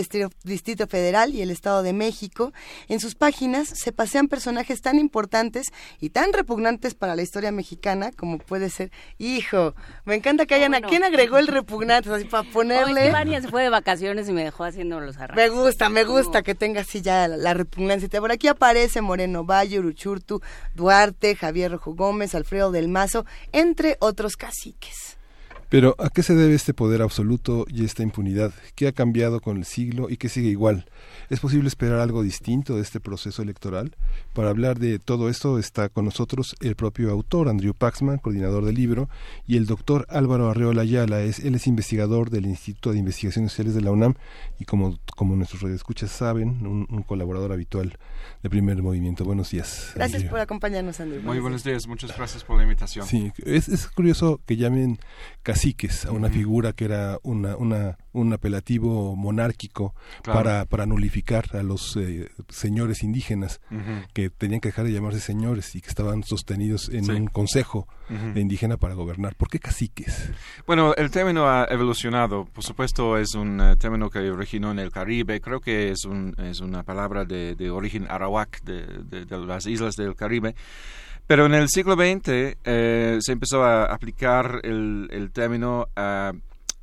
Distrito 0.45 0.87
Federal 0.87 1.35
y 1.35 1.43
el 1.43 1.51
Estado 1.51 1.83
de 1.83 1.93
México. 1.93 2.53
En 2.89 3.01
sus 3.01 3.15
páginas 3.15 3.69
se 3.69 3.93
pasean 3.93 4.24
personajes 4.29 4.81
tan 4.83 4.99
importantes 4.99 5.69
y 6.01 6.11
tan 6.11 6.33
repugnantes 6.33 6.95
para 6.95 7.17
la 7.17 7.23
historia 7.23 7.53
mexicana 7.53 8.11
como 8.17 8.39
puede 8.39 8.71
ser, 8.71 8.91
hijo, 9.19 9.75
me 10.05 10.15
encanta 10.15 10.47
que 10.47 10.55
hayan, 10.55 10.73
Bueno. 10.73 10.87
¿a 10.87 10.91
quién 10.91 11.05
agregó 11.05 11.39
el 11.39 11.47
repugnante? 11.47 12.11
Así 12.13 12.25
para 12.25 12.49
ponerle... 12.51 13.13
Hoy 13.13 13.41
se 13.41 13.49
fue 13.49 13.63
de 13.63 13.71
vacaciones 13.71 14.29
y 14.29 14.33
me 14.33 14.45
dejó 14.45 14.65
haciendo 14.65 15.01
los 15.01 15.17
Me 15.17 15.25
arreglos. 15.25 15.65
gusta, 15.65 15.89
me 15.89 16.05
gusta 16.05 16.43
que 16.43 16.55
tenga 16.55 16.83
así 16.83 17.01
ya 17.03 17.29
la, 17.29 17.37
la 17.37 17.55
repugnancia. 17.55 18.09
Por 18.21 18.33
aquí 18.33 18.49
aparece 18.49 19.01
Moreno 19.01 19.45
Valle, 19.45 19.79
Uruchurtu, 19.79 20.41
Duarte, 20.75 21.37
Javier 21.37 21.73
Rojo 21.73 21.95
Gómez, 21.95 22.35
Alfredo 22.35 22.71
del 22.71 22.89
Mazo, 22.89 23.25
entre 23.53 23.97
otros 24.01 24.37
caciques. 24.37 25.14
Pero 25.69 25.97
¿a 25.99 26.11
qué 26.11 26.23
se 26.23 26.35
debe 26.35 26.55
este 26.55 26.75
poder 26.75 27.03
absoluto 27.03 27.67
y 27.69 27.85
esta 27.85 28.03
impunidad? 28.03 28.53
¿Qué 28.75 28.87
ha 28.87 28.93
cambiado 28.93 29.41
con 29.41 29.57
el 29.57 29.65
siglo 29.65 30.09
y 30.11 30.17
qué 30.17 30.29
sigue 30.29 30.49
igual? 30.49 30.87
¿Es 31.31 31.41
posible 31.41 31.69
esperar 31.69 32.01
algo 32.01 32.23
distinto 32.23 32.77
de 32.77 32.83
este 32.83 33.01
proceso 33.01 33.43
electoral? 33.43 33.97
Para 34.35 34.51
hablar 34.51 34.79
de 34.79 34.99
todo 34.99 35.29
esto 35.29 35.59
está 35.59 35.89
con 35.89 36.05
nosotros 36.05 36.55
el 36.61 36.77
propio 36.77 37.11
autor, 37.11 37.49
Andrew 37.49 37.75
Paxman, 37.75 38.19
coordinador 38.19 38.65
del 38.65 38.75
libro, 38.75 39.09
y 39.47 39.57
el 39.57 39.67
doctor 39.67 40.07
Álvaro 40.09 40.51
Arreola 40.51 40.83
Ayala, 40.83 41.23
es, 41.23 41.39
él 41.41 41.55
es 41.55 41.67
investigador 41.67 42.31
del 42.31 42.47
Instituto 42.47 42.93
de 42.93 42.99
Investigaciones 42.99 43.53
Sociales 43.53 43.75
de 43.75 43.81
la 43.81 43.91
UNAM 43.91 44.15
y 44.59 44.65
como, 44.65 44.99
como 45.17 45.37
nuestros 45.37 45.63
radioescuchas 45.63 46.11
saben, 46.11 46.67
un, 46.67 46.87
un 46.91 47.03
colaborador 47.03 47.53
habitual 47.53 47.99
de 48.43 48.51
Primer 48.51 48.83
Movimiento. 48.83 49.25
Buenos 49.25 49.51
días. 49.51 49.93
Gracias 49.95 50.17
Andrew. 50.17 50.31
por 50.31 50.41
acompañarnos, 50.41 51.01
Andrew. 51.01 51.23
Muy 51.23 51.39
buenos 51.39 51.65
días, 51.65 51.87
muchas 51.87 52.17
gracias 52.17 52.45
por 52.45 52.57
la 52.57 52.65
invitación. 52.65 53.07
Sí, 53.07 53.33
es, 53.45 53.69
es 53.69 53.89
curioso 53.89 54.41
que 54.47 54.57
llamen 54.57 54.99
caciques 55.55 56.05
a 56.07 56.11
una 56.13 56.29
figura 56.31 56.73
que 56.73 56.85
era 56.85 57.19
una, 57.23 57.57
una, 57.57 57.97
un 58.13 58.33
apelativo 58.33 59.15
monárquico 59.17 59.95
Claro. 60.23 60.39
para, 60.43 60.65
para 60.67 60.87
nulificar 60.87 61.45
a 61.57 61.63
los 61.63 61.97
eh, 61.97 62.29
señores 62.49 63.03
indígenas 63.03 63.61
que 64.13 64.31
tenían 64.31 64.61
que 64.61 64.69
dejar 64.69 64.85
de 64.85 64.93
llamarse 64.93 65.21
señores 65.21 65.75
y 65.75 65.81
que 65.81 65.89
estaban 65.89 66.23
sostenidos 66.25 66.89
en 66.89 67.05
Sí. 67.05 67.11
un 67.13 67.27
consejo 67.27 67.87
de 68.35 68.41
indígena 68.41 68.77
para 68.77 68.93
gobernar. 68.95 69.35
¿Por 69.35 69.49
qué 69.49 69.59
caciques? 69.59 70.31
Bueno, 70.67 70.95
el 70.97 71.11
término 71.11 71.47
ha 71.49 71.65
evolucionado. 71.71 72.45
Por 72.45 72.63
supuesto, 72.63 73.17
es 73.17 73.35
un 73.35 73.61
eh, 73.61 73.77
término 73.77 74.11
que 74.11 74.19
originó 74.31 74.73
en 74.73 74.79
el 74.79 74.91
Caribe. 74.91 75.41
Creo 75.41 75.61
que 75.61 75.91
es, 75.91 76.05
un, 76.05 76.35
es 76.39 76.61
una 76.61 76.83
palabra 76.83 77.25
de, 77.25 77.55
de 77.55 77.71
origen 77.71 78.07
arawak 78.11 78.63
de, 78.63 78.83
de- 79.05 79.25
de 79.25 79.39
las 79.39 79.67
islas 79.67 79.97
del 79.97 80.15
Caribe. 80.17 80.55
Pero 81.27 81.47
en 81.47 81.55
el 81.55 81.69
siglo 81.69 81.95
XX 81.95 82.57
eh, 82.65 83.19
se 83.21 83.33
empezó 83.33 83.65
a 83.65 83.85
aplicar 83.85 84.61
el, 84.63 85.09
el 85.11 85.31
término 85.31 85.89
a, 85.97 86.33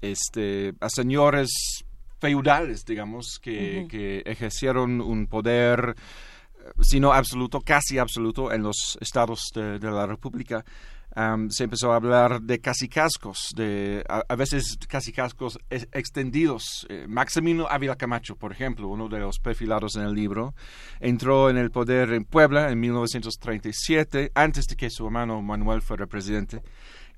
este, 0.02 0.74
a 0.80 0.90
señores 0.90 1.84
feudales, 2.20 2.84
digamos, 2.86 3.40
que, 3.40 3.88
que 3.90 4.24
ejercieron 4.26 5.00
un 5.02 5.28
poder, 5.28 5.96
eh, 5.96 6.72
si 6.82 7.00
no 7.00 7.14
absoluto, 7.14 7.62
casi 7.62 8.00
absoluto, 8.00 8.52
en 8.52 8.64
los 8.64 8.98
estados 9.00 9.52
de, 9.54 9.78
de 9.78 9.92
la 9.92 10.08
República 10.08 10.66
se 11.50 11.64
empezó 11.64 11.92
a 11.92 11.98
hablar 11.98 12.42
de 12.42 12.60
casicascos, 12.60 13.50
de 13.56 14.04
a, 14.08 14.36
veces 14.36 14.78
casicascos 14.88 15.60
extendidos. 15.70 16.86
Eh, 16.90 17.06
Maximino 17.08 17.68
Ávila 17.70 17.98
Camacho, 17.98 18.36
por 18.36 18.52
ejemplo, 18.52 18.88
uno 18.88 19.10
de 19.10 19.20
los 19.20 19.40
perfilados 19.40 19.96
en 19.96 20.04
el 20.04 20.14
libro, 20.14 20.54
entró 21.00 21.50
en 21.50 21.58
el 21.58 21.72
poder 21.72 22.14
en 22.14 22.24
Puebla 22.24 22.72
en 22.72 22.80
1937, 22.80 24.32
antes 24.36 24.66
de 24.68 24.76
que 24.76 24.90
su 24.90 25.06
hermano 25.06 25.42
Manuel 25.42 25.82
fuera 25.82 26.08
presidente 26.08 26.62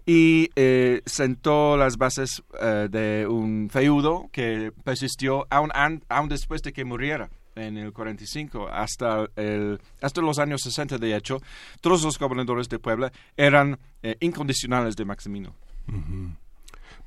y 0.05 0.49
eh, 0.55 1.01
sentó 1.05 1.77
las 1.77 1.97
bases 1.97 2.43
eh, 2.59 2.87
de 2.91 3.25
un 3.27 3.69
feudo 3.71 4.29
que 4.33 4.73
persistió 4.83 5.47
aún 5.49 6.01
después 6.27 6.61
de 6.61 6.73
que 6.73 6.83
muriera 6.83 7.29
en 7.55 7.77
el 7.77 7.93
45 7.93 8.67
hasta, 8.67 9.27
el, 9.35 9.79
hasta 10.01 10.21
los 10.21 10.39
años 10.39 10.61
60, 10.63 10.97
de 10.97 11.15
hecho, 11.15 11.41
todos 11.81 12.03
los 12.03 12.17
gobernadores 12.17 12.69
de 12.69 12.79
Puebla 12.79 13.11
eran 13.37 13.79
eh, 14.01 14.17
incondicionales 14.19 14.95
de 14.95 15.05
Maximino. 15.05 15.55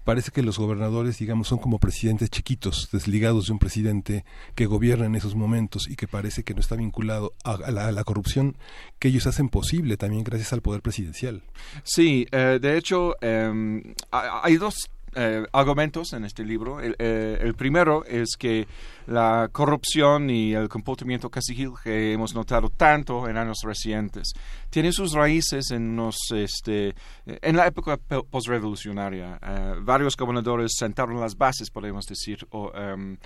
Parece 0.06 0.30
que 0.30 0.40
los 0.40 0.56
gobernadores, 0.56 1.18
digamos, 1.18 1.48
son 1.48 1.58
como 1.58 1.80
presidentes 1.80 2.30
chiquitos, 2.30 2.90
desligados 2.92 3.46
de 3.46 3.52
un 3.54 3.58
presidente 3.58 4.24
que 4.54 4.66
gobierna 4.66 5.06
en 5.06 5.16
esos 5.16 5.34
momentos 5.34 5.88
y 5.90 5.96
que 5.96 6.06
parece 6.06 6.44
que 6.44 6.54
no 6.54 6.60
está 6.60 6.76
vinculado 6.76 7.34
a, 7.42 7.72
la, 7.72 8.04
corrupción 8.04 8.56
que 9.00 9.08
ellos 9.08 9.26
hacen 9.26 9.48
posible 9.48 9.96
también 9.96 10.22
gracias 10.22 10.52
al 10.52 10.62
poder 10.62 10.80
presidencial. 10.80 11.42
Sí, 11.82 12.24
eh, 12.30 12.60
de 12.62 12.78
hecho, 12.78 13.16
em, 13.20 13.82
hay 14.12 14.56
dos 14.58 14.90
eh, 15.18 15.46
argumentos 15.52 16.12
en 16.12 16.26
este 16.26 16.44
libro. 16.44 16.78
Eh, 16.78 17.38
el, 17.40 17.54
primero 17.54 18.04
es 18.04 18.36
que 18.38 18.68
la 19.06 19.48
corrupción 19.50 20.28
y 20.28 20.52
el 20.52 20.68
comportamiento 20.68 21.30
caciquil 21.30 21.70
que 21.82 22.12
hemos 22.12 22.34
notado 22.34 22.68
tanto 22.68 23.26
en 23.26 23.38
años 23.38 23.60
recientes 23.64 24.34
tiene 24.68 24.92
sus 24.92 25.14
raíces 25.14 25.70
en, 25.70 25.98
este, 26.34 26.94
en 27.24 27.56
la 27.56 27.66
época 27.66 27.96
postrevolucionaria. 27.96 29.38
Eh, 29.42 29.74
varios 29.80 30.18
gobernadores 30.18 30.72
sentaron 30.76 31.18
las 31.18 31.34
bases, 31.34 31.70
podemos 31.70 32.04
decir, 32.04 32.46
em, 32.74 33.16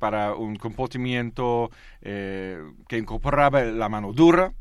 para 0.00 0.34
un 0.34 0.56
comportamiento 0.56 1.70
que 2.00 2.98
incorporaba 2.98 3.62
la 3.62 3.88
mano 3.88 4.12
dura, 4.12 4.52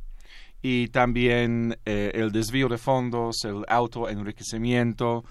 y 0.62 0.90
también 0.90 1.80
el 1.86 2.32
desvío 2.32 2.68
de 2.68 2.78
fondos, 2.78 3.46
el 3.46 3.64
autoenriquecimiento, 3.68 5.24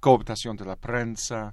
cooptación 0.00 0.56
de 0.56 0.64
la 0.64 0.76
prensa, 0.76 1.52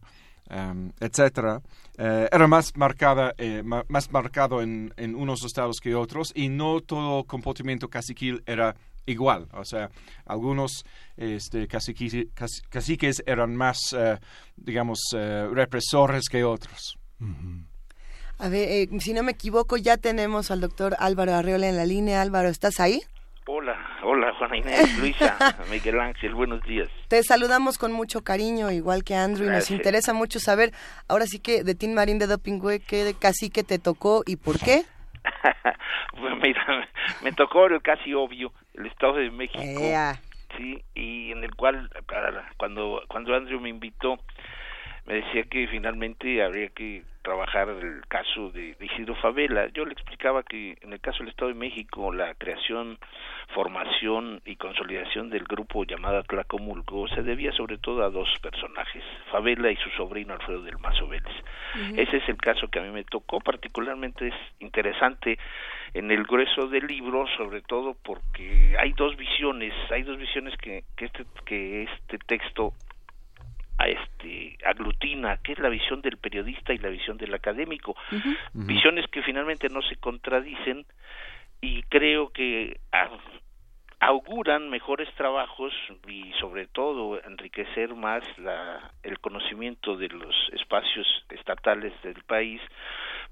um, 0.50 0.92
etcétera, 1.00 1.62
eh, 1.98 2.27
era 2.32 2.48
más 2.48 2.75
marcada, 2.75 3.34
eh, 3.38 3.63
más 3.63 4.12
marcado 4.12 4.62
en, 4.62 4.94
en, 4.98 5.16
unos 5.16 5.44
estados 5.44 5.80
que 5.82 5.96
otros 5.96 6.32
y 6.34 6.50
no 6.50 6.82
todo 6.82 7.24
comportamiento 7.25 7.89
caciquil 7.89 8.42
era 8.46 8.75
igual. 9.06 9.48
O 9.54 9.66
sea, 9.66 9.89
algunos 10.25 10.84
este, 11.16 11.68
caciques, 11.68 13.24
eran 13.25 13.56
más, 13.56 13.94
eh, 13.94 14.20
digamos, 14.56 15.00
represores 15.12 16.30
que 16.30 16.44
otros. 16.44 16.98
A 18.39 18.50
ver, 18.50 18.89
si 19.00 19.13
no 19.13 19.24
me 19.24 19.32
equivoco, 19.32 19.77
ya 19.77 19.98
tenemos 19.98 20.51
al 20.51 20.62
doctor 20.62 20.96
Álvaro 21.00 21.34
Arriola 21.34 21.68
en 21.68 21.77
la 21.77 21.86
línea. 21.86 22.22
Álvaro, 22.22 22.50
¿estás 22.50 22.80
ahí? 22.80 23.01
Hola, 23.48 23.75
hola 24.17 24.33
Juana 24.33 24.57
Inés, 24.57 24.97
Luisa, 25.00 25.38
Miguel 25.69 26.00
Ángel, 26.00 26.33
buenos 26.33 26.63
días. 26.63 26.89
Te 27.07 27.21
saludamos 27.21 27.77
con 27.77 27.91
mucho 27.91 28.24
cariño, 28.24 28.71
igual 28.71 29.03
que 29.03 29.13
Andrew, 29.13 29.47
y 29.47 29.51
nos 29.51 29.69
interesa 29.69 30.13
mucho 30.13 30.39
saber, 30.39 30.71
ahora 31.07 31.25
sí 31.27 31.39
que 31.39 31.63
de 31.63 31.75
Tim 31.75 31.93
Marín 31.93 32.17
de 32.17 32.25
Dopingüe, 32.25 32.79
qué 32.79 33.13
cacique 33.19 33.63
te 33.63 33.77
tocó 33.77 34.24
y 34.25 34.38
por 34.38 34.59
qué. 34.59 34.83
pues 36.19 36.33
mira, 36.41 36.89
me 37.21 37.31
tocó 37.31 37.67
el 37.67 37.79
casi 37.81 38.13
obvio, 38.15 38.51
el 38.74 38.88
Estado 38.88 39.17
de 39.17 39.29
México. 39.29 39.62
Sí, 40.57 40.81
y 40.95 41.31
en 41.31 41.43
el 41.43 41.53
cual, 41.55 41.89
cuando, 42.57 43.03
cuando 43.07 43.36
Andrew 43.36 43.59
me 43.59 43.69
invitó, 43.69 44.17
me 45.07 45.15
decía 45.15 45.43
que 45.43 45.67
finalmente 45.67 46.43
habría 46.43 46.67
que 46.67 47.01
trabajar 47.21 47.69
el 47.69 48.05
caso 48.07 48.51
de, 48.51 48.75
Isidro 48.79 49.15
Favela. 49.15 49.67
Yo 49.67 49.85
le 49.85 49.93
explicaba 49.93 50.43
que 50.43 50.77
en 50.81 50.91
el 50.91 50.99
caso 50.99 51.19
del 51.19 51.29
Estado 51.29 51.47
de 51.47 51.57
México 51.57 52.13
la 52.13 52.33
creación, 52.35 52.98
formación 53.53 54.41
y 54.46 54.57
consolidación 54.57 55.29
del 55.29 55.46
grupo 55.46 55.85
llamado 55.85 56.24
Tlacomulco 56.24 57.07
se 57.07 57.24
debía 57.24 57.53
sobre 57.53 57.77
todo 57.77 58.03
a 58.03 58.09
dos 58.09 58.27
personajes, 58.41 59.01
Favela 59.31 59.72
y 59.72 59.77
su 59.77 59.89
sobrino 59.91 60.33
Alfredo 60.33 60.61
del 60.61 60.77
Mazo 60.79 61.07
Vélez. 61.07 61.35
Ese 61.96 62.17
es 62.17 62.27
el 62.27 62.37
caso 62.37 62.67
que 62.67 62.79
a 62.79 62.83
mí 62.83 62.91
me 62.91 63.05
tocó, 63.05 63.39
particularmente 63.39 64.27
es 64.27 64.35
interesante 64.59 65.37
en 65.93 66.11
el 66.11 66.24
grueso 66.24 66.67
del 66.67 66.85
libro, 66.85 67.25
sobre 67.37 67.61
todo 67.61 67.96
porque 68.03 68.75
hay 68.77 68.91
dos 68.91 69.15
visiones, 69.15 69.74
hay 69.89 70.03
dos 70.03 70.17
visiones 70.17 70.55
que, 70.57 70.83
que 70.98 71.05
este, 71.05 71.25
que 71.46 71.83
este 71.83 72.17
texto 72.20 72.74
a 73.77 73.87
este 73.87 74.57
aglutina 74.66 75.37
que 75.37 75.53
es 75.53 75.59
la 75.59 75.70
visión 75.70 76.01
del 76.01 76.18
periodista 76.18 76.74
y 76.74 76.77
la 76.77 76.90
visión 76.90 77.18
del 77.18 77.33
académico. 77.33 77.96
Visiones 78.53 79.07
que 79.07 79.22
finalmente 79.22 79.70
no 79.70 79.81
se 79.81 79.96
contradicen 79.98 80.85
y 81.61 81.83
creo 81.83 82.29
que 82.29 82.79
auguran 84.00 84.70
mejores 84.70 85.11
trabajos 85.16 85.74
y 86.07 86.31
sobre 86.40 86.68
todo 86.68 87.20
enriquecer 87.24 87.96
más 87.96 88.24
la, 88.37 88.92
el 89.01 89.20
conocimiento 89.20 89.96
de 89.98 90.09
los 90.09 90.35
espacios 90.53 91.07
estatales 91.29 91.94
del 92.03 92.22
país 92.24 92.61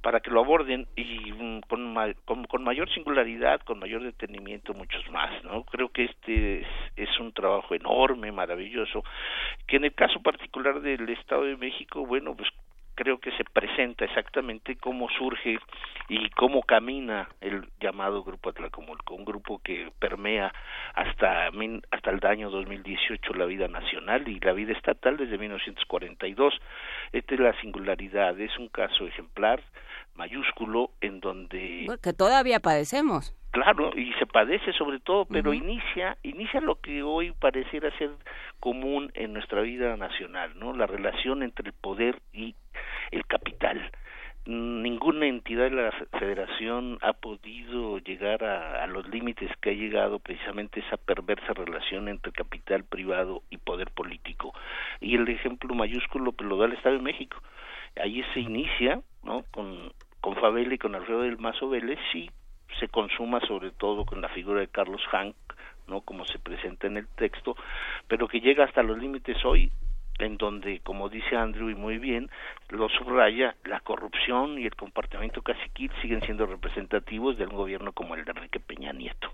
para 0.05 0.19
que 0.19 0.29
lo 0.29 0.41
aborden 0.41 0.85
y 0.95 1.31
mm, 1.33 1.61
con, 1.61 2.45
con, 2.47 2.63
mayor 2.63 2.87
singularidad, 2.93 3.59
con 3.61 3.79
mayor 3.79 4.03
detenimiento, 4.03 4.75
muchos 4.75 5.09
más, 5.09 5.43
¿no? 5.43 5.63
Creo 5.63 5.89
que 5.89 6.03
este 6.03 6.61
es, 6.61 6.67
es, 6.95 7.19
un 7.19 7.33
trabajo 7.33 7.73
enorme, 7.73 8.31
maravilloso, 8.31 9.03
que 9.65 9.77
en 9.77 9.85
el 9.85 9.95
caso 9.95 10.21
particular 10.21 10.81
del 10.81 11.09
Estado 11.09 11.45
de 11.45 11.57
México, 11.57 12.05
bueno, 12.05 12.35
pues 12.35 12.49
creo 12.95 13.19
que 13.19 13.31
se 13.31 13.43
presenta 13.43 14.05
exactamente 14.05 14.77
cómo 14.77 15.09
surge 15.09 15.59
y 16.07 16.29
cómo 16.31 16.63
camina 16.63 17.27
el 17.41 17.67
llamado 17.79 18.23
Grupo 18.23 18.49
Atlacomulco, 18.49 19.13
un 19.13 19.25
grupo 19.25 19.59
que 19.59 19.91
permea 19.99 20.51
hasta, 20.93 21.49
hasta 21.91 22.09
el 22.09 22.25
año 22.25 22.49
2018 22.49 23.33
la 23.33 23.45
vida 23.45 23.67
nacional 23.67 24.27
y 24.27 24.39
la 24.39 24.53
vida 24.53 24.71
estatal 24.71 25.17
desde 25.17 25.37
1942. 25.37 26.53
Esta 27.11 27.33
es 27.33 27.39
la 27.39 27.59
singularidad, 27.59 28.39
es 28.39 28.57
un 28.57 28.69
caso 28.69 29.05
ejemplar, 29.05 29.61
mayúsculo, 30.15 30.91
en 31.01 31.19
donde... 31.19 31.87
que 32.01 32.13
todavía 32.13 32.59
padecemos. 32.59 33.35
Claro, 33.55 33.91
y 33.95 34.11
se 34.19 34.25
padece 34.25 34.73
sobre 34.73 34.99
todo, 34.99 35.23
pero 35.23 35.53
inicia, 35.53 36.17
inicia 36.23 36.59
lo 36.59 36.75
que 36.81 37.03
hoy 37.03 37.31
pareciera 37.31 37.89
ser 37.97 38.11
común 38.59 39.11
en 39.13 39.31
nuestra 39.31 39.61
vida 39.61 39.95
nacional, 39.95 40.51
¿no? 40.59 40.73
La 40.73 40.87
relación 40.87 41.41
entre 41.41 41.67
el 41.67 41.73
poder 41.73 42.21
y 42.33 42.53
el 43.11 43.25
capital. 43.25 43.91
Ninguna 44.45 45.27
entidad 45.27 45.69
de 45.69 45.71
la 45.71 45.91
federación 46.19 46.99
ha 47.01 47.13
podido 47.13 47.97
llegar 47.99 48.43
a, 48.43 48.85
los 48.87 49.07
límites 49.07 49.49
que 49.61 49.69
ha 49.69 49.73
llegado 49.73 50.19
precisamente 50.19 50.81
esa 50.81 50.97
perversa 50.97 51.53
relación 51.53 52.09
entre 52.09 52.33
capital 52.33 52.83
privado 52.83 53.41
y 53.49 53.55
poder 53.55 53.89
político. 53.91 54.53
Y 54.99 55.15
el 55.15 55.29
ejemplo 55.29 55.73
mayúsculo 55.73 56.33
que 56.33 56.43
lo 56.43 56.57
da 56.57 56.65
el 56.65 56.73
Estado 56.73 56.97
de 56.97 57.01
México. 57.01 57.37
Ahí 57.95 58.21
se 58.33 58.41
inicia, 58.41 58.99
¿no? 59.23 59.45
Con, 59.51 59.93
con 60.25 60.35
Fabel 60.37 60.73
y 60.73 60.79
con 60.79 60.95
Alfredo 60.95 61.21
del 61.21 61.37
Mazo 61.37 61.69
Vélez, 61.69 61.99
sí, 62.11 62.31
se 62.79 62.87
consuma 62.87 63.39
sobre 63.41 63.69
todo 63.69 64.05
con 64.05 64.21
la 64.21 64.29
figura 64.29 64.59
de 64.59 64.67
Carlos 64.67 65.03
Hank, 65.11 65.35
¿no? 65.85 66.01
Como 66.01 66.25
se 66.25 66.39
presenta 66.39 66.87
en 66.87 66.97
el 66.97 67.07
texto, 67.09 67.55
pero 68.07 68.27
que 68.27 68.39
llega 68.39 68.63
hasta 68.65 68.81
los 68.81 68.97
límites 68.97 69.37
hoy 69.45 69.71
en 70.17 70.37
donde, 70.37 70.79
como 70.79 71.09
dice 71.09 71.35
Andrew 71.35 71.69
y 71.69 71.75
muy 71.75 71.99
bien, 71.99 72.31
lo 72.69 72.89
subraya, 72.89 73.55
la 73.65 73.81
corrupción 73.81 74.57
y 74.57 74.65
el 74.65 74.75
comportamiento 74.75 75.43
caciquil 75.43 75.91
siguen 76.01 76.21
siendo 76.21 76.47
representativos 76.47 77.37
de 77.37 77.45
un 77.45 77.55
gobierno 77.55 77.93
como 77.93 78.15
el 78.15 78.25
de 78.25 78.31
Enrique 78.31 78.59
Peña 78.59 78.93
Nieto. 78.93 79.29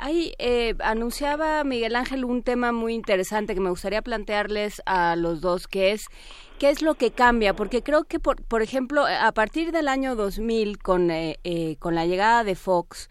Ahí 0.00 0.32
eh, 0.38 0.74
anunciaba 0.78 1.64
Miguel 1.64 1.96
Ángel 1.96 2.24
un 2.24 2.44
tema 2.44 2.70
muy 2.70 2.94
interesante 2.94 3.54
que 3.54 3.60
me 3.60 3.70
gustaría 3.70 4.00
plantearles 4.00 4.80
a 4.86 5.16
los 5.16 5.40
dos, 5.40 5.66
que 5.66 5.90
es 5.90 6.04
qué 6.58 6.70
es 6.70 6.82
lo 6.82 6.94
que 6.94 7.10
cambia, 7.10 7.54
porque 7.54 7.82
creo 7.82 8.04
que, 8.04 8.20
por, 8.20 8.42
por 8.44 8.62
ejemplo, 8.62 9.04
a 9.06 9.32
partir 9.32 9.72
del 9.72 9.88
año 9.88 10.14
2000, 10.14 10.78
con, 10.78 11.10
eh, 11.10 11.38
eh, 11.42 11.76
con 11.78 11.94
la 11.96 12.06
llegada 12.06 12.44
de 12.44 12.54
Fox 12.54 13.08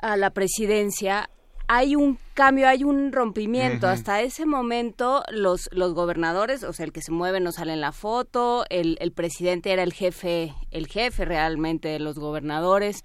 a 0.00 0.16
la 0.16 0.30
presidencia, 0.30 1.28
hay 1.66 1.96
un 1.96 2.18
cambio, 2.34 2.68
hay 2.68 2.84
un 2.84 3.12
rompimiento. 3.12 3.88
Hasta 3.88 4.20
ese 4.22 4.46
momento 4.46 5.22
los, 5.30 5.68
los 5.72 5.94
gobernadores, 5.94 6.62
o 6.62 6.72
sea, 6.72 6.84
el 6.84 6.92
que 6.92 7.00
se 7.00 7.12
mueve 7.12 7.40
no 7.40 7.52
sale 7.52 7.72
en 7.72 7.80
la 7.80 7.92
foto, 7.92 8.64
el, 8.68 8.96
el 9.00 9.12
presidente 9.12 9.72
era 9.72 9.82
el 9.82 9.92
jefe, 9.92 10.54
el 10.70 10.86
jefe 10.86 11.24
realmente 11.24 11.88
de 11.88 12.00
los 12.00 12.18
gobernadores. 12.18 13.04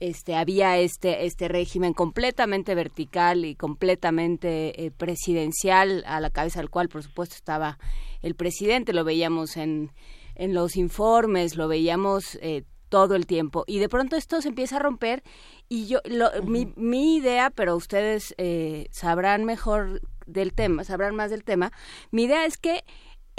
Este, 0.00 0.34
había 0.34 0.78
este, 0.78 1.26
este 1.26 1.46
régimen 1.48 1.92
completamente 1.92 2.74
vertical 2.74 3.44
y 3.44 3.54
completamente 3.54 4.86
eh, 4.86 4.90
presidencial, 4.90 6.02
a 6.06 6.20
la 6.20 6.30
cabeza 6.30 6.60
del 6.60 6.70
cual, 6.70 6.88
por 6.88 7.02
supuesto, 7.02 7.34
estaba 7.34 7.78
el 8.22 8.34
presidente. 8.34 8.94
Lo 8.94 9.04
veíamos 9.04 9.58
en, 9.58 9.92
en 10.34 10.54
los 10.54 10.76
informes, 10.76 11.56
lo 11.56 11.68
veíamos 11.68 12.38
eh, 12.40 12.64
todo 12.88 13.14
el 13.14 13.26
tiempo. 13.26 13.64
Y 13.66 13.78
de 13.78 13.88
pronto 13.88 14.16
esto 14.16 14.42
se 14.42 14.48
empieza 14.48 14.76
a 14.76 14.80
romper 14.80 15.22
y 15.68 15.86
yo, 15.86 16.00
mi, 16.44 16.72
mi, 16.76 17.16
idea, 17.16 17.50
pero 17.50 17.76
ustedes 17.76 18.34
eh, 18.36 18.88
sabrán 18.90 19.44
mejor 19.44 20.00
del 20.26 20.52
tema, 20.52 20.84
sabrán 20.84 21.14
más 21.14 21.30
del 21.30 21.44
tema, 21.44 21.72
mi 22.10 22.24
idea 22.24 22.44
es 22.44 22.56
que 22.56 22.84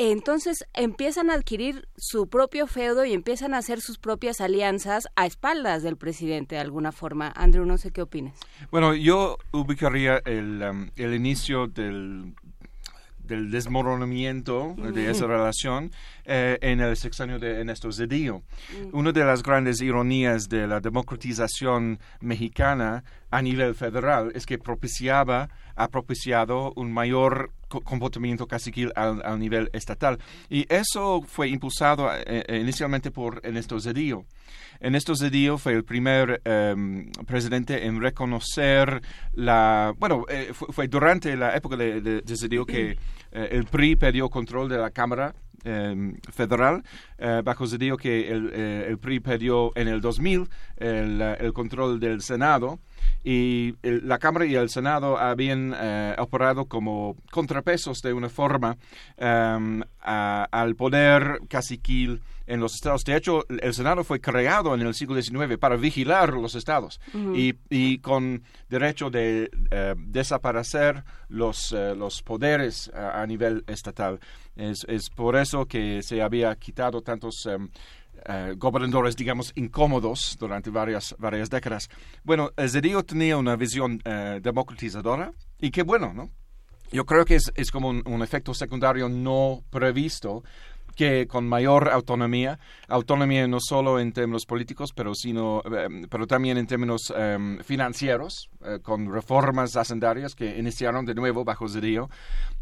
entonces 0.10 0.66
empiezan 0.74 1.30
a 1.30 1.36
adquirir 1.36 1.88
su 1.96 2.28
propio 2.28 2.66
feudo 2.66 3.06
y 3.06 3.14
empiezan 3.14 3.54
a 3.54 3.60
hacer 3.60 3.82
sus 3.82 4.00
propias 4.00 4.42
alianzas 4.42 5.08
a 5.16 5.28
espaldas 5.28 5.84
del 5.84 5.98
presidente 5.98 6.56
de 6.56 6.62
alguna 6.62 6.92
forma. 6.92 7.32
Andrew, 7.36 7.66
no 7.66 7.78
sé 7.78 7.92
qué 7.92 8.02
opinas. 8.02 8.40
Bueno, 8.72 8.96
yo 8.96 9.38
ubicaría 9.52 10.18
el, 10.26 10.64
um, 10.64 10.90
el 10.96 11.14
inicio 11.14 11.68
del, 11.68 12.34
del 13.24 13.52
desmoronamiento 13.52 14.76
de 14.78 15.10
esa 15.10 15.28
relación 15.28 15.92
eh, 16.26 16.58
en 16.62 16.80
el 16.80 16.96
sexenio 16.98 17.40
de 17.40 17.62
Ernesto 17.62 17.92
Zedillo. 17.92 18.42
Una 18.92 19.12
de 19.12 19.24
las 19.24 19.44
grandes 19.44 19.82
ironías 19.82 20.50
de 20.50 20.68
la 20.68 20.80
democratización 20.80 22.00
mexicana 22.20 23.04
a 23.30 23.42
nivel 23.42 23.76
federal 23.76 24.32
es 24.36 24.46
que 24.46 24.58
propiciaba, 24.58 25.50
ha 25.76 25.88
propiciado 25.88 26.74
un 26.76 26.92
mayor 26.92 27.52
comportamiento 27.68 28.48
caciquil 28.48 28.92
al, 28.96 29.40
nivel 29.40 29.70
estatal. 29.74 30.20
Y 30.50 30.66
eso 30.74 31.22
fue 31.22 31.48
impulsado 31.48 32.14
eh, 32.14 32.44
eh, 32.48 32.60
inicialmente 32.60 33.12
por 33.12 33.40
Ernesto 33.44 33.80
Zedillo. 33.80 34.26
Ernesto 34.82 35.16
Zedillo 35.16 35.58
fue 35.58 35.74
el 35.74 35.84
primer 35.84 36.42
em, 36.44 37.12
presidente 37.26 37.86
en 37.86 38.02
reconocer 38.02 39.02
la... 39.34 39.94
Bueno, 39.98 40.26
eh, 40.28 40.52
fue, 40.54 40.88
durante 40.88 41.38
la 41.38 41.56
época 41.56 41.78
de, 41.78 42.24
Zedillo 42.26 42.66
que 42.66 42.98
el 43.32 43.66
PRI 43.66 43.96
perdió 43.96 44.30
control 44.30 44.68
de 44.68 44.78
la 44.78 44.90
Cámara 44.90 45.34
em, 45.64 46.16
federal, 46.34 46.84
bajo 47.44 47.68
Zedillo 47.68 47.96
que 47.96 48.30
el, 48.30 48.52
el, 48.54 48.98
PRI 48.98 49.20
perdió 49.20 49.72
en 49.76 49.88
el 49.88 50.02
2000 50.02 50.50
el, 50.78 51.22
el 51.22 51.54
control 51.54 52.00
del 52.00 52.22
Senado. 52.22 52.80
Y 53.24 53.76
la 53.84 54.18
Cámara 54.18 54.46
y 54.46 54.56
el 54.56 54.70
Senado 54.70 55.18
habían 55.18 55.76
eh, 55.78 56.16
operado 56.18 56.66
como 56.66 57.16
contrapesos 57.30 58.02
de 58.02 58.14
una 58.14 58.30
forma 58.30 58.78
em, 59.18 59.84
al 60.00 60.76
poder 60.76 61.42
caciquil 61.48 62.22
en 62.52 62.60
los 62.60 62.76
estados. 62.76 63.04
De 63.04 63.16
hecho, 63.16 63.46
el 63.50 63.74
Senado 63.74 64.04
fue 64.04 64.20
creado 64.20 64.76
en 64.76 64.82
el 64.82 64.94
siglo 64.94 65.22
XIX 65.22 65.58
para 65.58 65.76
vigilar 65.78 66.34
los 66.34 66.56
estados 66.56 67.00
y, 67.34 67.98
con 68.00 68.44
derecho 68.70 69.10
de 69.10 69.50
eh, 69.72 69.96
desaparecer 69.98 71.04
los, 71.30 71.72
eh, 71.72 71.96
los 71.96 72.22
poderes 72.22 72.92
a, 72.94 73.26
nivel 73.26 73.64
estatal. 73.68 74.20
Es, 74.56 74.86
es, 74.88 75.10
por 75.10 75.36
eso 75.36 75.66
que 75.66 76.02
se 76.04 76.22
había 76.22 76.56
quitado 76.56 77.02
tantos 77.02 77.46
em, 77.46 77.70
eh, 78.26 78.54
gobernadores, 78.56 79.16
digamos, 79.16 79.52
incómodos 79.56 80.38
durante 80.40 80.70
varias, 80.70 81.16
varias 81.18 81.50
décadas. 81.50 81.90
Bueno, 82.24 82.52
Zedillo 82.68 83.04
tenía 83.04 83.38
una 83.38 83.56
visión 83.56 84.00
eh, 84.06 84.40
democratizadora 84.44 85.32
y 85.60 85.72
qué 85.72 85.82
bueno, 85.82 86.14
¿no? 86.14 86.30
Yo 86.92 87.06
creo 87.06 87.24
que 87.24 87.36
es, 87.36 87.52
es 87.56 87.72
como 87.72 87.90
un, 87.90 88.22
efecto 88.22 88.54
secundario 88.54 89.08
no 89.08 89.64
previsto 89.70 90.44
que 90.96 91.28
con 91.28 91.48
mayor 91.48 91.90
autonomía, 91.90 92.60
autonomía 92.88 93.48
no 93.48 93.60
solo 93.60 94.00
en 94.00 94.12
términos 94.12 94.46
políticos, 94.46 94.92
pero, 94.96 95.14
sino, 95.16 95.62
em, 95.66 96.04
pero 96.10 96.28
también 96.28 96.58
en 96.58 96.68
términos 96.68 97.14
em, 97.16 97.60
financieros, 97.60 98.50
eh, 98.66 98.80
con 98.82 99.12
reformas 99.12 99.76
hacendarias 99.76 100.36
que 100.36 100.58
iniciaron 100.58 101.06
de 101.06 101.16
nuevo 101.16 101.44
bajo 101.44 101.68
Zedillo, 101.68 102.10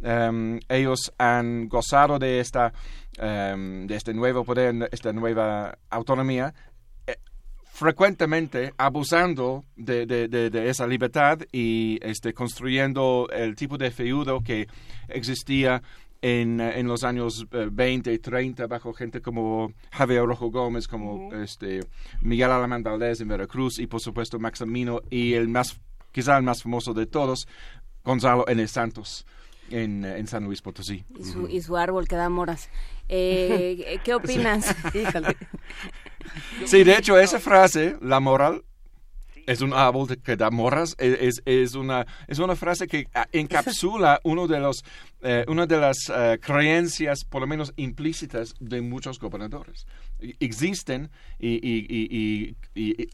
em, 0.02 0.60
ellos 0.70 1.12
han 1.18 1.68
gozado 1.68 2.20
de, 2.20 2.40
esta, 2.40 2.74
de 3.18 3.96
este 3.96 4.14
nuevo 4.14 4.44
poder, 4.46 4.88
esta 4.92 5.12
nueva 5.12 5.78
autonomía, 5.90 6.54
eh, 7.06 7.18
frecuentemente 7.66 8.74
abusando 8.78 9.66
de, 9.76 10.06
de, 10.06 10.70
esa 10.70 10.86
libertad 10.88 11.40
y 11.52 12.00
este, 12.02 12.34
construyendo 12.34 13.28
el 13.32 13.56
tipo 13.56 13.78
de 13.78 13.92
feudo 13.92 14.42
que 14.42 14.68
existía 15.08 15.82
en, 16.22 16.60
en, 16.60 16.88
los 16.88 17.04
años 17.04 17.48
20 17.50 18.12
y 18.12 18.20
30 18.20 18.68
bajo 18.68 18.94
gente 18.94 19.22
como 19.22 19.74
Javier 19.92 20.26
Rojo 20.26 20.52
Gómez, 20.52 20.88
como 20.88 21.34
este, 21.34 21.82
Miguel 22.22 22.52
Alemán 22.52 22.84
Valdés 22.84 23.22
en 23.22 23.30
Veracruz 23.30 23.80
y 23.80 23.88
por 23.88 24.02
supuesto 24.02 24.40
Maximino 24.40 25.02
y 25.10 25.34
el 25.34 25.48
más, 25.48 25.80
quizá 26.12 26.38
el 26.38 26.44
más 26.44 26.64
famoso 26.64 26.94
de 26.94 27.06
todos, 27.06 27.48
Gonzalo 28.04 28.48
N. 28.48 28.68
Santos. 28.68 29.26
En, 29.72 30.04
en, 30.04 30.26
San 30.26 30.46
Luis 30.46 30.64
Potosí. 30.64 31.06
Y 31.16 31.24
su, 31.24 31.48
y 31.48 31.62
su 31.62 31.78
árbol 31.78 32.08
que 32.08 32.16
da 32.16 32.28
moras. 32.28 32.72
Eh, 33.08 34.00
¿Qué 34.04 34.14
opinas? 34.16 34.76
sí, 36.66 36.84
de 36.84 36.98
hecho, 36.98 37.20
esa 37.20 37.40
frase, 37.40 37.96
la 38.02 38.20
moral, 38.20 38.64
es 39.46 39.62
un 39.62 39.74
árbol 39.74 40.18
que 40.22 40.36
da 40.36 40.50
moras, 40.50 40.96
es, 40.98 41.42
es, 41.46 41.76
una, 41.76 42.06
es 42.28 42.40
una 42.40 42.56
frase 42.56 42.88
que 42.88 43.08
ah, 43.14 43.28
encapsula 43.32 44.20
uno 44.24 44.48
de 44.48 44.60
los 44.60 44.84
eh, 45.22 45.44
una 45.48 45.66
de 45.66 45.78
las 45.78 45.98
eh, 46.10 46.40
creencias, 46.42 47.26
por 47.26 47.42
lo 47.42 47.48
menos 47.48 47.74
implícitas, 47.76 48.54
de 48.60 48.82
muchos 48.82 49.20
gobernadores. 49.20 49.86
Existen 50.40 51.10
y, 51.40 52.56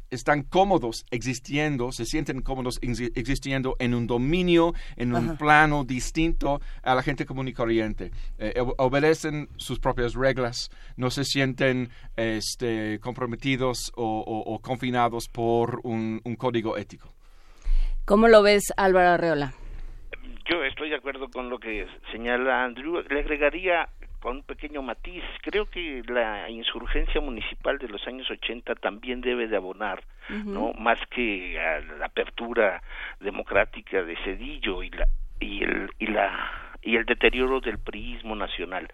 están 0.09 0.43
cómodos 0.43 1.05
existiendo, 1.11 1.91
se 1.91 2.05
sienten 2.05 2.41
cómodos 2.41 2.79
existiendo 2.81 3.75
en 3.79 3.93
un 3.93 4.07
dominio, 4.07 4.73
en 4.95 5.13
un 5.13 5.37
plano 5.37 5.83
distinto 5.83 6.61
a 6.83 6.95
la 6.95 7.03
gente 7.03 7.25
común 7.25 7.47
y 7.47 7.53
corriente. 7.53 8.11
Eh, 8.39 8.53
obedecen 8.77 9.49
sus 9.57 9.79
propias 9.79 10.13
reglas, 10.13 10.69
no 10.97 11.09
se 11.09 11.23
sienten 11.23 11.89
este, 12.15 12.99
comprometidos 12.99 13.91
o, 13.95 14.59
confinados 14.61 15.27
por 15.27 15.81
un, 15.83 16.21
un 16.23 16.35
código 16.35 16.77
ético. 16.77 17.13
¿Cómo 18.05 18.27
lo 18.27 18.43
ves, 18.43 18.73
Álvaro 18.77 19.09
Arreola? 19.09 19.53
yo 20.45 20.63
estoy 20.63 20.89
de 20.89 20.95
acuerdo 20.95 21.27
con 21.29 21.49
lo 21.49 21.59
que 21.59 21.87
señala 22.11 22.63
Andrew. 22.63 23.01
Le 23.09 23.19
agregaría 23.19 23.89
con 24.25 24.37
un 24.37 24.43
pequeño 24.43 24.81
matiz. 24.81 25.23
Creo 25.43 25.69
que 25.69 26.01
la 26.07 26.49
insurgencia 26.49 27.21
municipal 27.21 27.77
de 27.77 27.87
los 27.87 28.07
años 28.07 28.27
80 28.31 28.73
también 28.73 29.21
debe 29.21 29.47
de 29.47 29.55
abonar, 29.55 30.03
¿no? 30.29 30.73
Más 30.73 30.97
que 31.11 31.59
a 31.59 31.79
la 31.99 32.07
apertura 32.07 32.81
democrática 33.19 34.01
de 34.01 34.17
Cedillo 34.23 34.81
y 34.81 34.89
la 34.89 35.07
y 35.39 35.63
el 35.63 35.91
y 35.99 36.07
la 36.07 36.64
y 36.85 36.95
el 36.95 37.05
deterioro 37.05 37.59
del 37.59 37.79
priismo 37.79 38.35
nacional. 38.35 38.87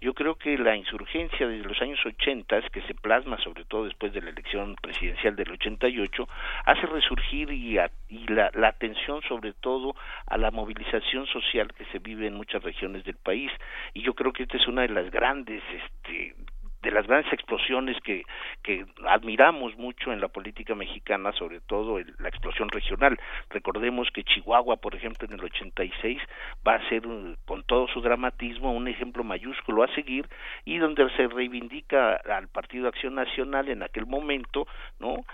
Yo 0.00 0.14
creo 0.14 0.36
que 0.36 0.56
la 0.58 0.76
insurgencia 0.76 1.48
desde 1.48 1.66
los 1.66 1.80
años 1.80 1.98
80, 2.04 2.60
que 2.70 2.82
se 2.82 2.94
plasma 2.94 3.38
sobre 3.38 3.64
todo 3.64 3.86
después 3.86 4.12
de 4.12 4.20
la 4.20 4.30
elección 4.30 4.76
presidencial 4.76 5.34
del 5.34 5.50
88, 5.52 6.28
hace 6.66 6.86
resurgir 6.86 7.50
y, 7.50 7.78
y 8.08 8.26
la, 8.28 8.50
la 8.54 8.68
atención 8.68 9.22
sobre 9.22 9.54
todo 9.54 9.96
a 10.26 10.36
la 10.36 10.50
movilización 10.50 11.26
social 11.26 11.72
que 11.72 11.86
se 11.86 11.98
vive 11.98 12.26
en 12.26 12.34
muchas 12.34 12.62
regiones 12.62 13.02
del 13.04 13.16
país. 13.16 13.50
Y 13.94 14.02
yo 14.02 14.14
creo 14.14 14.32
que 14.32 14.42
esta 14.42 14.58
es 14.58 14.68
una 14.68 14.82
de 14.82 14.90
las 14.90 15.10
grandes 15.10 15.62
este, 15.72 16.34
de 16.82 16.90
las 16.90 17.06
grandes 17.06 17.32
explosiones 17.32 17.96
que, 18.02 18.24
que 18.62 18.86
admiramos 19.06 19.76
mucho 19.76 20.12
en 20.12 20.20
la 20.20 20.28
política 20.28 20.74
mexicana, 20.74 21.32
sobre 21.32 21.60
todo 21.60 21.98
la 22.18 22.28
explosión 22.28 22.68
regional. 22.68 23.18
Recordemos 23.50 24.08
que 24.12 24.24
Chihuahua, 24.24 24.76
por 24.76 24.94
ejemplo, 24.94 25.26
en 25.26 25.34
el 25.34 25.44
86 25.44 26.18
va 26.66 26.74
a 26.74 26.88
ser 26.88 27.02
con 27.46 27.64
todo 27.64 27.88
su 27.88 28.00
dramatismo 28.00 28.72
un 28.72 28.88
ejemplo 28.88 29.24
mayúsculo 29.24 29.82
a 29.82 29.94
seguir 29.94 30.28
y 30.64 30.78
donde 30.78 31.08
se 31.16 31.26
reivindica 31.28 32.16
al 32.16 32.48
Partido 32.48 32.88
Acción 32.88 33.14
Nacional 33.14 33.68
en 33.68 33.82
aquel 33.82 34.06
momento, 34.06 34.66
¿no? 34.98 35.24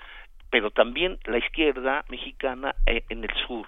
pero 0.54 0.70
también 0.70 1.18
la 1.24 1.38
izquierda 1.38 2.04
mexicana 2.09 2.76
eh, 2.87 3.02
en 3.09 3.24
el 3.24 3.35
sur, 3.44 3.66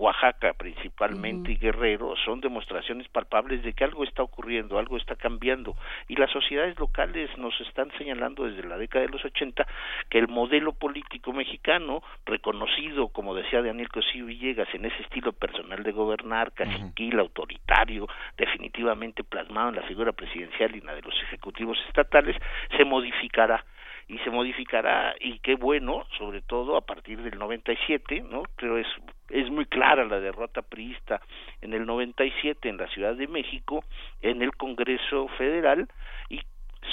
Oaxaca 0.00 0.54
principalmente 0.54 1.52
y 1.52 1.56
Guerrero, 1.56 2.14
son 2.24 2.40
demostraciones 2.40 3.06
palpables 3.08 3.62
de 3.62 3.74
que 3.74 3.84
algo 3.84 4.04
está 4.04 4.22
ocurriendo, 4.22 4.78
algo 4.78 4.96
está 4.96 5.14
cambiando. 5.14 5.76
Y 6.08 6.16
las 6.16 6.30
sociedades 6.30 6.78
locales 6.78 7.30
nos 7.36 7.58
están 7.60 7.90
señalando 7.98 8.44
desde 8.44 8.66
la 8.66 8.78
década 8.78 9.04
de 9.04 9.12
los 9.12 9.24
80 9.24 9.66
que 10.08 10.18
el 10.18 10.28
modelo 10.28 10.72
político 10.72 11.32
mexicano, 11.32 12.02
reconocido, 12.24 13.08
como 13.08 13.34
decía 13.34 13.62
Daniel 13.62 13.90
Cosío 13.90 14.26
Villegas, 14.26 14.68
en 14.74 14.86
ese 14.86 15.02
estilo 15.02 15.32
personal 15.32 15.82
de 15.82 15.92
gobernar, 15.92 16.52
caciquil, 16.52 17.18
autoritario, 17.18 18.08
definitivamente 18.38 19.22
plasmado 19.22 19.68
en 19.68 19.76
la 19.76 19.82
figura 19.82 20.12
presidencial 20.12 20.74
y 20.74 20.78
en 20.78 20.86
la 20.86 20.94
de 20.94 21.02
los 21.02 21.14
ejecutivos 21.24 21.78
estatales, 21.88 22.36
se 22.76 22.84
modificará 22.84 23.64
y 24.08 24.18
se 24.18 24.30
modificará 24.30 25.14
y 25.20 25.38
qué 25.38 25.54
bueno, 25.54 26.04
sobre 26.18 26.40
todo 26.42 26.76
a 26.76 26.80
partir 26.80 27.22
del 27.22 27.38
97, 27.38 28.24
¿no? 28.28 28.42
Creo 28.56 28.76
es 28.76 28.88
es 29.30 29.50
muy 29.50 29.66
clara 29.66 30.04
la 30.04 30.20
derrota 30.20 30.62
priista 30.62 31.20
en 31.60 31.72
el 31.72 31.86
97 31.86 32.68
en 32.68 32.76
la 32.76 32.88
Ciudad 32.88 33.14
de 33.14 33.28
México, 33.28 33.84
en 34.22 34.42
el 34.42 34.52
Congreso 34.56 35.28
Federal 35.38 35.88
y 36.28 36.40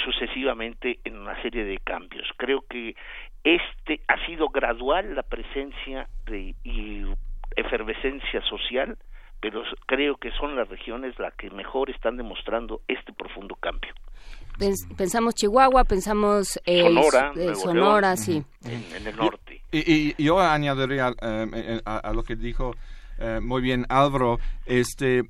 sucesivamente 0.04 1.00
en 1.04 1.17
una 1.17 1.41
serie 1.41 1.63
de 1.65 1.78
cambios. 1.80 2.28
Creo 2.38 2.63
que 2.69 2.95
este 3.43 4.02
ha 4.08 4.26
sido 4.26 4.50
gradual 4.50 5.15
la 5.15 5.23
presencia 5.23 6.08
de 6.26 6.54
y 6.63 7.06
efervescencia 7.56 8.41
social, 8.41 8.97
pero 9.39 9.63
creo 9.86 10.17
que 10.17 10.32
son 10.32 10.56
las 10.56 10.67
regiones 10.67 11.17
las 11.19 11.34
que 11.36 11.50
mejor 11.50 11.89
están 11.89 12.17
demostrando 12.17 12.82
este 12.88 13.13
profundo 13.13 13.56
cambio. 13.56 13.93
Pensamos 14.96 15.36
Chihuahua, 15.36 15.84
pensamos 15.84 16.60
Sonora, 16.65 17.34
Sonora 17.56 18.17
sí. 18.17 18.43
En, 18.65 19.08
el 19.08 19.15
norte. 19.15 19.62
Y, 19.72 20.22
yo 20.22 20.39
añadiría 20.39 21.13
a, 21.86 22.13
lo 22.13 22.24
que 22.24 22.36
dijo 22.36 22.76
muy 23.41 23.62
bien 23.62 23.86
Álvaro, 23.89 24.39
este, 24.65 25.24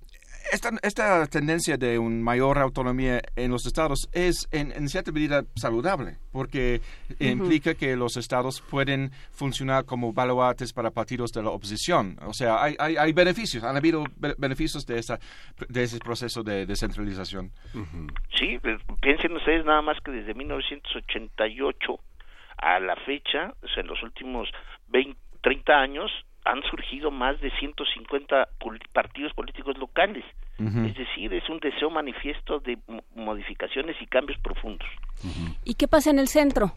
esta, 0.51 0.71
esta, 0.83 1.25
tendencia 1.27 1.77
de 1.77 1.99
una 1.99 2.23
mayor 2.23 2.57
autonomía 2.57 3.21
en 3.35 3.51
los 3.51 3.65
estados 3.65 4.09
es 4.13 4.47
en, 4.51 4.87
cierta 4.89 5.11
medida 5.11 5.43
saludable, 5.55 6.17
porque 6.31 6.81
implica 7.19 7.75
que 7.75 7.95
los 7.95 8.17
estados 8.17 8.61
pueden 8.61 9.11
funcionar 9.31 9.85
como 9.85 10.13
baluartes 10.13 10.73
para 10.73 10.91
partidos 10.91 11.31
de 11.31 11.43
la 11.43 11.49
oposición. 11.49 12.17
O 12.25 12.33
sea, 12.33 12.61
hay, 12.61 12.75
hay, 12.79 13.13
beneficios, 13.13 13.63
han 13.63 13.77
habido 13.77 14.03
beneficios 14.37 14.85
de, 14.85 14.99
esa, 14.99 15.19
de 15.67 15.83
ese 15.83 15.99
proceso 15.99 16.43
de 16.43 16.65
descentralización. 16.65 17.51
Sí, 18.37 18.57
pues, 18.61 18.81
piensen 19.01 19.35
ustedes 19.35 19.65
nada 19.65 19.81
más 19.81 19.99
que 20.01 20.11
desde 20.11 20.33
1988 20.33 21.99
a 22.57 22.79
la 22.79 22.95
fecha, 22.97 23.53
o 23.63 23.67
sea, 23.67 23.81
en 23.81 23.87
los 23.87 24.01
últimos 24.03 24.49
20, 24.89 25.17
30 25.41 25.73
años, 25.73 26.11
han 26.47 26.63
surgido 26.63 27.11
más 27.11 27.39
de 27.41 27.51
150 27.59 28.47
partidos 28.93 29.33
políticos 29.33 29.77
locales. 29.77 30.23
Es 30.59 30.95
decir, 30.95 31.31
es 31.33 31.47
un 31.49 31.59
deseo 31.59 31.91
manifiesto 31.91 32.59
de 32.59 32.79
modificaciones 33.15 33.95
y 34.01 34.07
cambios 34.07 34.39
profundos. 34.39 34.87
¿Y 35.63 35.75
qué 35.75 35.87
pasa 35.87 36.09
en 36.09 36.17
el 36.17 36.27
centro? 36.27 36.71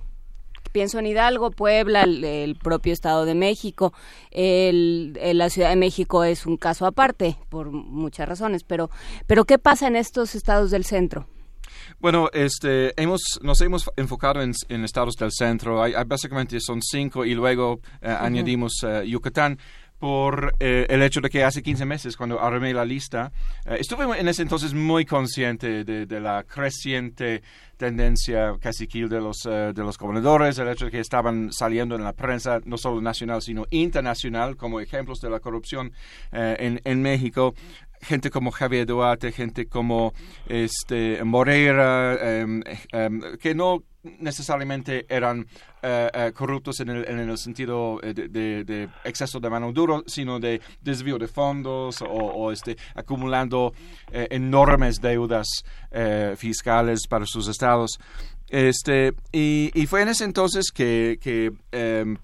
Pienso 0.73 0.99
en 0.99 1.07
Hidalgo, 1.07 1.51
Puebla, 1.51 2.03
el, 2.03 2.57
propio 2.63 2.93
Estado 2.93 3.25
de 3.25 3.35
México. 3.35 3.95
El, 4.31 5.15
la 5.15 5.49
Ciudad 5.49 5.71
de 5.71 5.77
México 5.77 6.25
es 6.25 6.45
un 6.45 6.59
caso 6.59 6.85
aparte, 6.85 7.37
por 7.49 7.71
muchas 7.71 8.29
razones, 8.29 8.65
pero, 8.65 8.91
pero 9.27 9.45
¿qué 9.47 9.59
pasa 9.59 9.87
en 9.87 9.97
estos 9.97 10.35
estados 10.35 10.71
del 10.71 10.85
centro? 10.85 11.27
Bueno, 11.99 12.31
este, 12.33 13.01
hemos, 13.01 13.21
nos 13.43 13.61
hemos 13.61 13.91
enfocado 13.97 14.43
en, 14.43 14.55
estados 14.85 15.17
del 15.17 15.33
centro. 15.33 15.83
Hay, 15.83 15.93
básicamente 16.07 16.61
son 16.61 16.81
cinco 16.83 17.25
y 17.25 17.35
luego 17.35 17.81
eh, 18.01 18.09
añadimos 18.09 18.73
eh, 18.83 19.05
Yucatán. 19.07 19.59
Por 19.99 20.55
eh, 20.61 20.87
el 20.89 21.03
hecho 21.03 21.21
de 21.21 21.29
que 21.29 21.45
hace 21.45 21.63
15 21.63 21.85
meses, 21.85 22.17
cuando 22.17 22.41
armé 22.41 22.73
la 22.73 22.87
lista, 22.87 23.31
estuve 23.67 24.19
en 24.19 24.29
ese 24.29 24.41
entonces 24.41 24.73
muy 24.73 25.05
consciente 25.05 25.85
de, 25.85 26.21
la 26.21 26.45
creciente 26.45 27.43
tendencia 27.77 28.55
caciquil 28.59 29.11
de 29.11 29.21
los, 29.21 29.43
de 29.43 29.75
los 29.75 29.99
gobernadores, 29.99 30.57
el 30.59 30.69
hecho 30.69 30.87
de 30.87 30.91
que 30.91 31.01
estaban 31.01 31.53
saliendo 31.53 31.97
en 31.97 32.03
la 32.03 32.15
prensa, 32.15 32.61
no 32.65 32.79
solo 32.79 33.03
nacional, 33.03 33.43
sino 33.43 33.67
internacional, 33.69 34.57
como 34.57 34.81
ejemplos 34.81 35.21
de 35.21 35.29
la 35.29 35.41
corrupción 35.41 35.93
en, 36.33 36.81
en 36.83 37.03
México 37.03 37.55
gente 38.01 38.31
como 38.31 38.51
Javier 38.51 38.87
Duarte, 38.87 39.33
gente 39.33 39.67
como 39.67 40.13
este 40.47 41.23
Moreira, 41.25 42.19
em, 42.21 42.63
em, 42.93 43.21
que 43.39 43.55
no 43.55 43.85
necesariamente 44.03 45.05
eran 45.09 45.47
eh, 45.83 46.11
eh, 46.13 46.33
corruptos 46.35 46.81
en 46.81 46.89
el, 46.89 47.09
en 47.09 47.19
el 47.19 47.39
sentido 47.39 48.01
eh, 48.03 48.15
de, 48.15 48.89
exceso 49.05 49.41
de 49.41 49.51
mano 49.51 49.73
duro, 49.73 50.03
sino 50.07 50.41
de 50.41 50.61
desvío 50.81 51.19
de 51.19 51.29
fondos 51.29 52.03
o, 52.07 52.51
este, 52.51 52.77
acumulando 52.95 53.73
enormes 54.11 55.01
deudas 55.01 55.65
fiscales 56.37 57.07
para 57.09 57.27
sus 57.27 57.49
estados. 57.49 57.99
Este, 58.49 59.15
y, 59.33 59.71
y, 59.75 59.87
fue 59.87 60.03
en 60.03 60.09
ese 60.09 60.25
entonces 60.25 60.73
que, 60.73 61.19
que 61.21 61.53
em, 61.71 62.17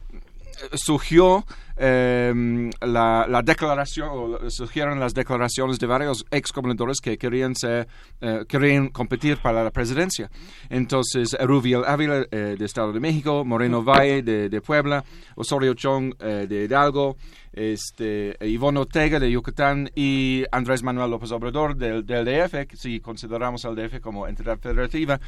surgió 0.74 1.44
Em, 1.78 2.70
la, 2.80 3.26
la, 3.28 3.42
declaración, 3.42 4.08
o 4.10 4.50
surgieron 4.50 4.98
las 4.98 5.12
declaraciones 5.12 5.78
de 5.78 5.86
varios 5.86 6.24
exgobernadores 6.30 7.00
que 7.02 7.18
querían, 7.18 7.54
ser, 7.54 7.86
eh, 8.22 8.44
querían 8.48 8.88
competir 8.88 9.36
para 9.42 9.62
la 9.62 9.70
presidencia. 9.70 10.30
Entonces, 10.70 11.36
Rubiel 11.38 11.84
Ávila 11.84 12.24
eh, 12.30 12.56
de 12.58 12.64
Estado 12.64 12.94
de 12.94 13.00
México, 13.00 13.44
Moreno 13.44 13.84
Valle 13.84 14.22
de, 14.22 14.48
de 14.48 14.60
Puebla, 14.62 15.04
Osorio 15.34 15.74
Chong 15.74 16.14
eh, 16.18 16.46
de 16.48 16.64
Hidalgo, 16.64 17.18
este, 17.56 18.36
Ivonne 18.40 18.80
Ortega 18.80 19.18
de 19.18 19.30
Yucatán 19.30 19.90
y 19.94 20.44
Andrés 20.52 20.82
Manuel 20.82 21.10
López 21.10 21.32
Obrador 21.32 21.74
del, 21.76 22.06
del 22.06 22.24
DF, 22.24 22.76
si 22.76 23.00
consideramos 23.00 23.64
al 23.64 23.74
DF 23.74 24.00
como 24.00 24.28
entidad 24.28 24.58
federativa, 24.58 25.18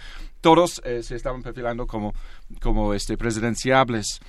todos 0.40 0.80
eh, 0.84 1.02
se 1.02 1.16
estaban 1.16 1.42
perfilando 1.42 1.86
como, 1.86 2.14
como 2.60 2.94
este, 2.94 3.16
presidenciables. 3.16 4.20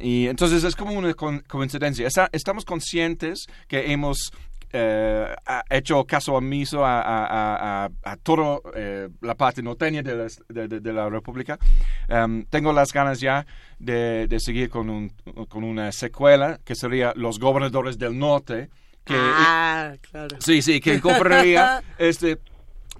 y 0.00 0.26
entonces 0.26 0.62
es 0.64 0.76
como 0.76 0.92
una 0.92 1.14
coincidencia. 1.14 2.06
estamos 2.32 2.64
conscientes 2.64 3.46
que 3.68 3.92
hemos 3.92 4.30
eh, 4.76 5.36
ha 5.46 5.64
hecho 5.70 6.04
caso 6.04 6.34
omiso 6.34 6.84
a, 6.84 7.00
a, 7.00 7.84
a, 7.84 7.90
a 8.02 8.16
toda 8.16 8.58
eh, 8.74 9.08
la 9.20 9.36
parte 9.36 9.62
norteña 9.62 10.02
de 10.02 10.16
la, 10.16 10.26
de, 10.66 10.92
la 10.92 11.08
República. 11.08 11.60
Um, 12.08 12.44
tengo 12.46 12.72
las 12.72 12.92
ganas 12.92 13.20
ya 13.20 13.46
de, 13.78 14.26
de 14.26 14.40
seguir 14.40 14.70
con, 14.70 14.90
un, 14.90 15.12
con 15.48 15.62
una 15.62 15.92
secuela 15.92 16.58
que 16.64 16.74
sería 16.74 17.12
Los 17.14 17.38
Gobernadores 17.38 17.98
del 17.98 18.18
Norte. 18.18 18.68
Que, 19.04 19.14
ah, 19.16 19.94
claro. 20.10 20.38
Sí, 20.40 20.60
sí, 20.60 20.80
que 20.80 20.94
incorporaría 20.94 21.80
este 21.98 22.38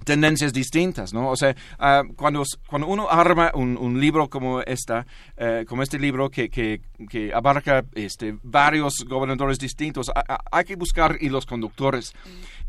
tendencias 0.05 0.53
distintas, 0.53 1.13
¿no? 1.13 1.29
O 1.29 1.35
sea, 1.35 1.55
ah, 1.79 2.03
cuando, 2.15 2.43
cuando 2.67 2.87
uno 2.87 3.09
arma 3.09 3.51
un, 3.53 3.75
un 3.75 3.99
libro 3.99 4.29
como 4.29 4.61
esta, 4.61 5.05
eh, 5.35 5.65
como 5.67 5.83
este 5.83 5.99
libro 5.99 6.29
que, 6.29 6.49
que, 6.49 6.81
que, 7.09 7.33
abarca 7.33 7.83
este, 7.93 8.37
varios 8.43 8.93
gobernadores 9.07 9.59
distintos, 9.59 10.09
hay 10.51 10.63
que 10.63 10.75
buscar 10.75 11.17
hilos 11.19 11.45
conductores. 11.45 12.13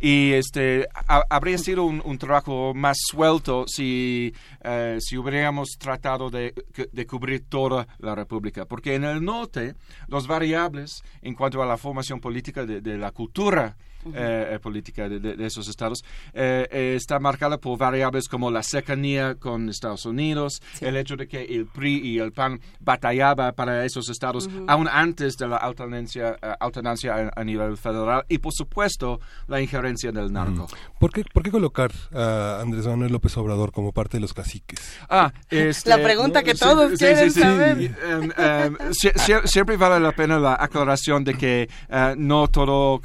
Y 0.01 0.33
este, 0.33 0.89
habría 1.31 1.59
sido 1.59 1.85
un, 1.85 2.03
un, 2.05 2.19
trabajo 2.19 2.75
más 2.75 2.99
suelto 3.01 3.67
si, 3.67 4.35
eh, 4.63 4.99
si 5.01 5.17
hubiéramos 5.17 5.77
tratado 5.79 6.29
de, 6.29 6.53
de 6.93 7.07
cubrir 7.07 7.45
toda 7.49 7.87
la 7.99 8.15
República. 8.15 8.67
Porque 8.67 8.95
en 8.95 9.05
el 9.05 9.25
norte, 9.25 9.75
los 10.09 10.27
variables 10.27 11.03
en 11.23 11.35
cuanto 11.35 11.63
a 11.63 11.67
la 11.67 11.79
formación 11.79 12.21
política 12.21 12.67
de, 12.67 12.81
de 12.81 12.99
la 12.99 13.11
cultura 13.13 13.77
eh, 14.15 14.55
eh, 14.55 14.59
política 14.61 15.09
de, 15.09 15.45
esos 15.45 15.69
estados, 15.69 16.05
eh, 16.33 16.95
está 16.97 17.19
marcada 17.19 17.59
por 17.59 17.77
variables 17.77 18.29
como 18.29 18.51
la 18.51 18.63
cercanía 18.63 19.35
con 19.35 19.69
Estados 19.69 20.07
Unidos, 20.07 20.63
el 20.81 20.97
hecho 20.97 21.17
de 21.17 21.27
que 21.27 21.43
el 21.43 21.67
PRI 21.67 21.99
y 22.07 22.19
el 22.19 22.33
PAN 22.33 22.61
batallaba 22.81 23.53
para 23.53 23.85
esos 23.85 24.09
estados 24.09 24.49
aún 24.69 24.89
antes 24.89 25.37
de 25.37 25.49
la 25.49 25.57
alternancia, 25.57 26.39
alternancia 26.61 27.33
a, 27.35 27.45
nivel 27.45 27.77
federal 27.77 28.25
y, 28.29 28.39
por 28.39 28.53
supuesto, 28.53 29.21
la 29.49 29.61
injerencia 29.61 30.13
del 30.13 30.33
narco. 30.33 30.69
¿Por, 31.01 31.13
qué, 31.13 31.25
¿Por 31.33 31.43
qué 31.43 31.51
colocar 31.51 31.91
a 32.15 32.61
Andrés 32.61 32.87
Manuel 32.87 33.13
López 33.13 33.37
Obrador 33.37 33.73
como 33.73 33.93
parte 33.93 34.19
de 34.19 34.21
los 34.21 34.35
caciques? 34.35 34.81
Ah, 35.09 35.33
este, 35.51 35.91
la 35.91 36.03
pregunta 36.03 36.43
que 36.43 36.55
todos 36.55 36.99
quieren 36.99 37.31
saber. 37.31 37.97
Em, 38.05 38.33
em, 38.37 38.77
siempre 39.47 39.77
vale 39.77 40.01
la 40.01 40.13
pena 40.13 40.39
la 40.39 40.57
aclaración 40.59 41.25
de 41.25 41.35
que 41.35 41.69
no 42.17 42.49
todo 42.49 43.01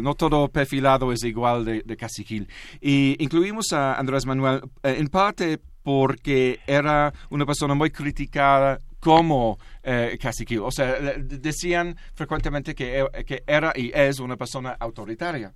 no 0.00 0.14
todo 0.14 0.37
perfilado 0.46 1.12
es 1.12 1.24
igual 1.24 1.64
de, 1.64 1.82
de 1.84 1.96
Caciquil. 1.96 2.48
Y 2.80 3.16
incluimos 3.18 3.72
a 3.72 3.94
Andrés 3.94 4.24
Manuel 4.26 4.62
eh, 4.84 4.94
en 4.98 5.08
parte 5.08 5.58
porque 5.82 6.60
era 6.66 7.12
una 7.30 7.46
persona 7.46 7.74
muy 7.74 7.90
criticada 7.90 8.78
como 9.00 9.58
eh, 9.82 10.18
caciquil. 10.20 10.60
O 10.60 10.70
sea, 10.70 10.96
decían 11.18 11.96
frecuentemente 12.14 12.74
que, 12.74 13.00
e, 13.00 13.24
que, 13.24 13.42
era 13.46 13.72
y 13.74 13.90
es 13.94 14.18
una 14.20 14.36
persona 14.36 14.76
autoritaria. 14.78 15.52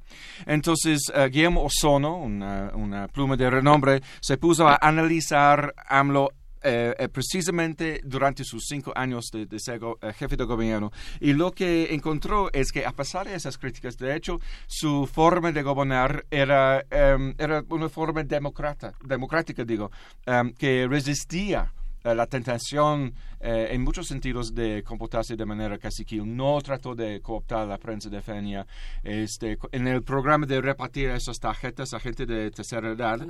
Entonces, 0.47 1.01
eh, 1.15 1.29
Guillermo 1.31 1.65
Ozono, 1.65 2.17
una, 2.17 2.71
una, 2.75 3.09
pluma 3.09 3.37
de 3.37 3.51
renombre, 3.51 4.01
se 4.21 4.39
puso 4.39 4.67
a 4.69 4.79
analizar 4.81 5.75
AMLO 5.89 6.31
eh, 6.63 6.95
eh, 6.99 7.09
precisamente 7.09 8.01
durante 8.05 8.45
sus 8.45 8.67
cinco 8.67 8.93
años 8.95 9.31
de, 9.31 9.59
ser 9.59 9.81
eh, 10.01 10.13
jefe 10.13 10.37
de 10.37 10.45
gobierno. 10.45 10.93
Y 11.21 11.33
lo 11.33 11.53
que 11.53 11.93
encontró 11.95 12.51
es 12.53 12.73
que 12.73 12.87
a 12.87 12.93
pesar 12.93 13.27
de 13.27 13.35
esas 13.35 13.59
críticas, 13.59 13.97
de 13.99 14.15
hecho, 14.15 14.41
su 14.67 15.09
forma 15.13 15.53
de 15.53 15.63
gobernar 15.63 16.25
era, 16.31 16.85
em, 16.91 17.35
era 17.39 17.65
una 17.69 17.89
forma 17.89 18.23
democrática, 18.23 18.95
democrática 19.05 19.65
digo, 19.65 19.91
em, 20.27 20.53
que 20.53 20.87
resistía 20.89 21.73
la 22.05 22.27
tentación 22.27 23.15
eh, 23.41 23.69
en 23.71 23.83
muchos 23.83 24.07
sentidos 24.07 24.55
de 24.55 24.83
comportarse 24.83 25.37
de 25.37 25.45
manera 25.45 25.79
caciquil. 25.79 26.37
No 26.37 26.61
trató 26.61 26.95
de 26.95 27.21
cooptar 27.21 27.67
la 27.67 27.79
prensa 27.79 28.09
de 28.09 28.23
Fenia. 28.23 28.67
Este, 29.03 29.59
en 29.73 29.89
el 29.89 30.03
programa 30.03 30.47
de 30.47 30.61
repartir 30.61 31.11
esas 31.11 31.39
tarjetas 31.39 31.93
a 31.93 32.01
gente 32.01 32.27
de 32.27 32.51
tercera 32.51 32.91
edad, 32.91 33.21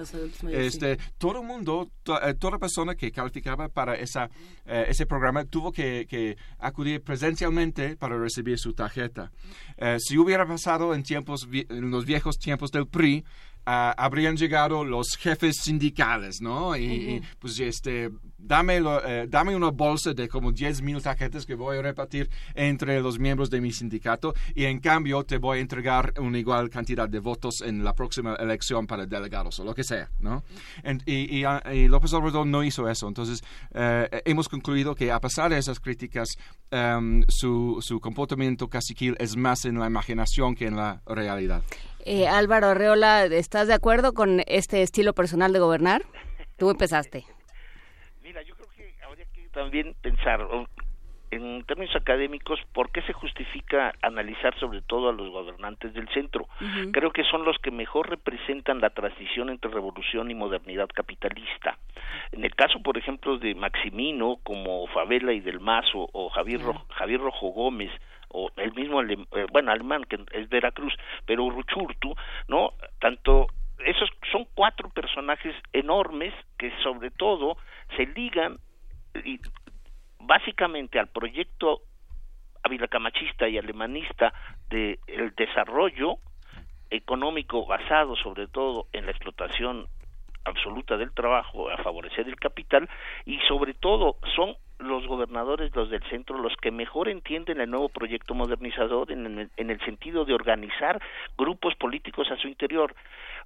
este, 0.50 0.98
todo 1.18 1.40
el 1.40 1.46
mundo, 1.46 1.90
eh, 2.22 2.34
toda 2.34 2.58
persona 2.58 2.94
que 2.94 3.10
calificaba 3.10 3.68
para 3.68 3.94
esa, 3.94 4.28
ese 4.66 5.06
programa 5.06 5.44
tuvo 5.44 5.72
que, 5.72 6.06
que, 6.08 6.36
acudir 6.58 7.02
presencialmente 7.02 7.96
para 7.96 8.18
recibir 8.18 8.58
su 8.58 8.72
tarjeta. 8.72 9.30
si 9.98 10.18
hubiera 10.18 10.46
pasado 10.46 10.94
en, 10.94 11.02
tiempos, 11.02 11.48
en 11.50 11.90
los 11.90 12.04
viejos 12.04 12.38
tiempos 12.38 12.70
del 12.70 12.86
PRI, 12.86 13.24
habrían 13.64 14.36
llegado 14.36 14.84
los 14.84 15.16
jefes 15.16 15.58
sindicales, 15.62 16.40
¿no? 16.40 16.76
Y, 16.76 17.22
pues 17.38 17.58
este, 17.60 18.10
dame, 18.38 18.80
eh, 19.06 19.26
dame 19.28 19.54
una 19.54 19.70
bolsa 19.70 20.12
de 20.12 20.28
como 20.28 20.52
10 20.52 20.82
mil 20.82 21.00
tarjetas 21.02 21.46
que 21.46 21.54
voy 21.54 21.78
a 21.78 21.82
repartir 21.82 22.28
entre 22.54 23.00
los 23.00 23.18
miembros 23.18 23.50
de 23.50 23.60
mi 23.60 23.72
sindicato 23.72 24.34
y 24.54 24.64
en 24.64 24.80
cambio 24.80 25.22
te 25.24 25.38
voy 25.38 25.58
a 25.58 25.60
entregar 25.60 26.14
una 26.18 26.38
igual 26.38 26.70
cantidad 26.70 27.08
de 27.08 27.20
votos 27.20 27.60
en 27.62 27.84
la 27.84 27.94
próxima 27.94 28.34
elección 28.34 28.86
para 28.86 29.06
delegados 29.06 29.58
o 29.60 29.64
lo 29.64 29.74
que 29.74 29.84
sea, 29.84 30.10
¿no? 30.20 30.42
y, 31.06 31.42
López 31.88 32.12
Obrador 32.12 32.46
no 32.46 32.62
hizo 32.64 32.88
eso. 32.88 33.08
Entonces, 33.08 33.42
eh, 33.74 34.22
hemos 34.24 34.48
concluido 34.48 34.94
que 34.94 35.10
a 35.12 35.20
pesar 35.20 35.50
de 35.50 35.58
esas 35.58 35.80
críticas, 35.80 36.28
em, 36.70 37.24
su, 37.28 37.78
su 37.80 38.00
comportamiento 38.00 38.68
caciquil 38.68 39.16
es 39.18 39.36
más 39.36 39.64
en 39.64 39.78
la 39.78 39.86
imaginación 39.86 40.54
que 40.54 40.66
en 40.66 40.76
la 40.76 41.02
realidad. 41.06 41.62
Eh, 42.04 42.26
Álvaro 42.26 42.68
Arreola, 42.68 43.26
¿estás 43.26 43.68
de 43.68 43.74
acuerdo 43.74 44.12
con 44.12 44.40
este 44.46 44.82
estilo 44.82 45.12
personal 45.12 45.52
de 45.52 45.60
gobernar? 45.60 46.02
Tú 46.56 46.70
empezaste. 46.70 47.24
Mira, 48.22 48.42
yo 48.42 48.54
creo 48.56 48.68
que 48.76 48.94
habría 49.04 49.24
que 49.26 49.48
también 49.48 49.94
pensar 50.02 50.40
en 51.30 51.64
términos 51.64 51.94
académicos 51.94 52.60
por 52.74 52.90
qué 52.90 53.02
se 53.02 53.12
justifica 53.12 53.94
analizar 54.02 54.58
sobre 54.58 54.82
todo 54.82 55.08
a 55.08 55.12
los 55.12 55.30
gobernantes 55.30 55.94
del 55.94 56.08
centro. 56.08 56.46
Creo 56.92 57.10
que 57.10 57.24
son 57.24 57.44
los 57.44 57.56
que 57.58 57.70
mejor 57.70 58.10
representan 58.10 58.80
la 58.80 58.90
transición 58.90 59.48
entre 59.48 59.70
revolución 59.70 60.30
y 60.30 60.34
modernidad 60.34 60.88
capitalista. 60.92 61.78
En 62.32 62.44
el 62.44 62.54
caso, 62.54 62.82
por 62.82 62.98
ejemplo, 62.98 63.38
de 63.38 63.54
Maximino, 63.54 64.40
como 64.42 64.86
Favela 64.88 65.32
y 65.32 65.40
del 65.40 65.60
Mazo, 65.60 66.08
o 66.12 66.28
Javier, 66.30 66.60
Javier 66.90 67.20
Rojo 67.20 67.48
Gómez, 67.48 67.90
o 68.32 68.50
el 68.56 68.72
mismo 68.74 69.02
eh, 69.02 69.16
bueno 69.52 69.72
alemán 69.72 70.04
que 70.04 70.18
es 70.32 70.48
Veracruz 70.48 70.94
pero 71.26 71.48
Ruchurtu 71.50 72.14
no 72.48 72.72
tanto 73.00 73.46
esos 73.84 74.10
son 74.30 74.46
cuatro 74.54 74.88
personajes 74.90 75.54
enormes 75.72 76.32
que 76.58 76.72
sobre 76.82 77.10
todo 77.10 77.56
se 77.96 78.06
ligan 78.06 78.58
y 79.24 79.40
básicamente 80.20 80.98
al 80.98 81.08
proyecto 81.08 81.82
avilacamachista 82.62 83.48
y 83.48 83.58
alemanista 83.58 84.32
del 84.68 84.98
el 85.06 85.34
desarrollo 85.34 86.16
económico 86.90 87.66
basado 87.66 88.16
sobre 88.16 88.46
todo 88.46 88.86
en 88.92 89.06
la 89.06 89.12
explotación 89.12 89.88
absoluta 90.44 90.96
del 90.96 91.12
trabajo 91.12 91.70
a 91.70 91.76
favorecer 91.78 92.28
el 92.28 92.36
capital 92.36 92.88
y 93.24 93.38
sobre 93.48 93.74
todo 93.74 94.16
son 94.34 94.56
los 94.82 95.06
gobernadores, 95.06 95.74
los 95.74 95.90
del 95.90 96.02
centro, 96.04 96.38
los 96.38 96.54
que 96.56 96.70
mejor 96.70 97.08
entienden 97.08 97.60
el 97.60 97.70
nuevo 97.70 97.88
proyecto 97.88 98.34
modernizador 98.34 99.10
en 99.12 99.26
el, 99.38 99.50
en 99.56 99.70
el 99.70 99.80
sentido 99.80 100.24
de 100.24 100.34
organizar 100.34 101.00
grupos 101.36 101.74
políticos 101.76 102.30
a 102.30 102.36
su 102.36 102.48
interior. 102.48 102.94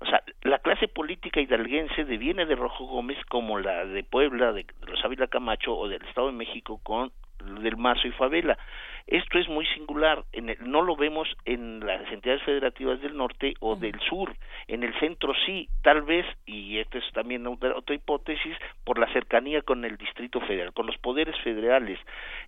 O 0.01 0.07
sea, 0.07 0.23
la 0.43 0.59
clase 0.59 0.89
política 0.89 1.41
hidalguense 1.41 2.05
deviene 2.05 2.47
de 2.47 2.55
Rojo 2.55 2.87
Gómez 2.87 3.19
como 3.29 3.59
la 3.59 3.85
de 3.85 4.03
Puebla, 4.05 4.53
de, 4.53 4.65
de 4.65 4.87
los 4.87 5.05
Ávila 5.05 5.27
Camacho 5.27 5.77
o 5.77 5.89
del 5.89 6.03
Estado 6.03 6.29
de 6.29 6.35
México 6.35 6.81
con 6.83 7.13
del 7.61 7.77
Mazo 7.77 8.09
y 8.09 8.13
Favela. 8.13 8.59
Esto 9.07 9.39
es 9.39 9.49
muy 9.49 9.65
singular, 9.67 10.25
en 10.33 10.57
no 10.61 10.83
lo 10.83 10.97
vemos 10.97 11.29
en 11.45 11.79
las 11.79 12.11
entidades 12.11 12.43
federativas 12.43 13.01
del 13.01 13.17
norte 13.17 13.55
o 13.61 13.77
del 13.77 13.97
sur, 14.01 14.35
en 14.67 14.83
el 14.83 14.99
centro 14.99 15.33
sí, 15.47 15.69
tal 15.83 16.03
vez, 16.03 16.27
y 16.45 16.79
esta 16.79 16.99
es 16.99 17.05
también 17.13 17.47
otra, 17.47 17.95
hipótesis, 17.95 18.57
por 18.83 18.99
la 18.99 19.07
cercanía 19.13 19.63
con 19.63 19.85
el 19.85 19.97
Distrito 19.97 20.41
Federal, 20.41 20.73
con 20.73 20.87
los 20.87 20.99
poderes 20.99 21.37
federales. 21.45 22.01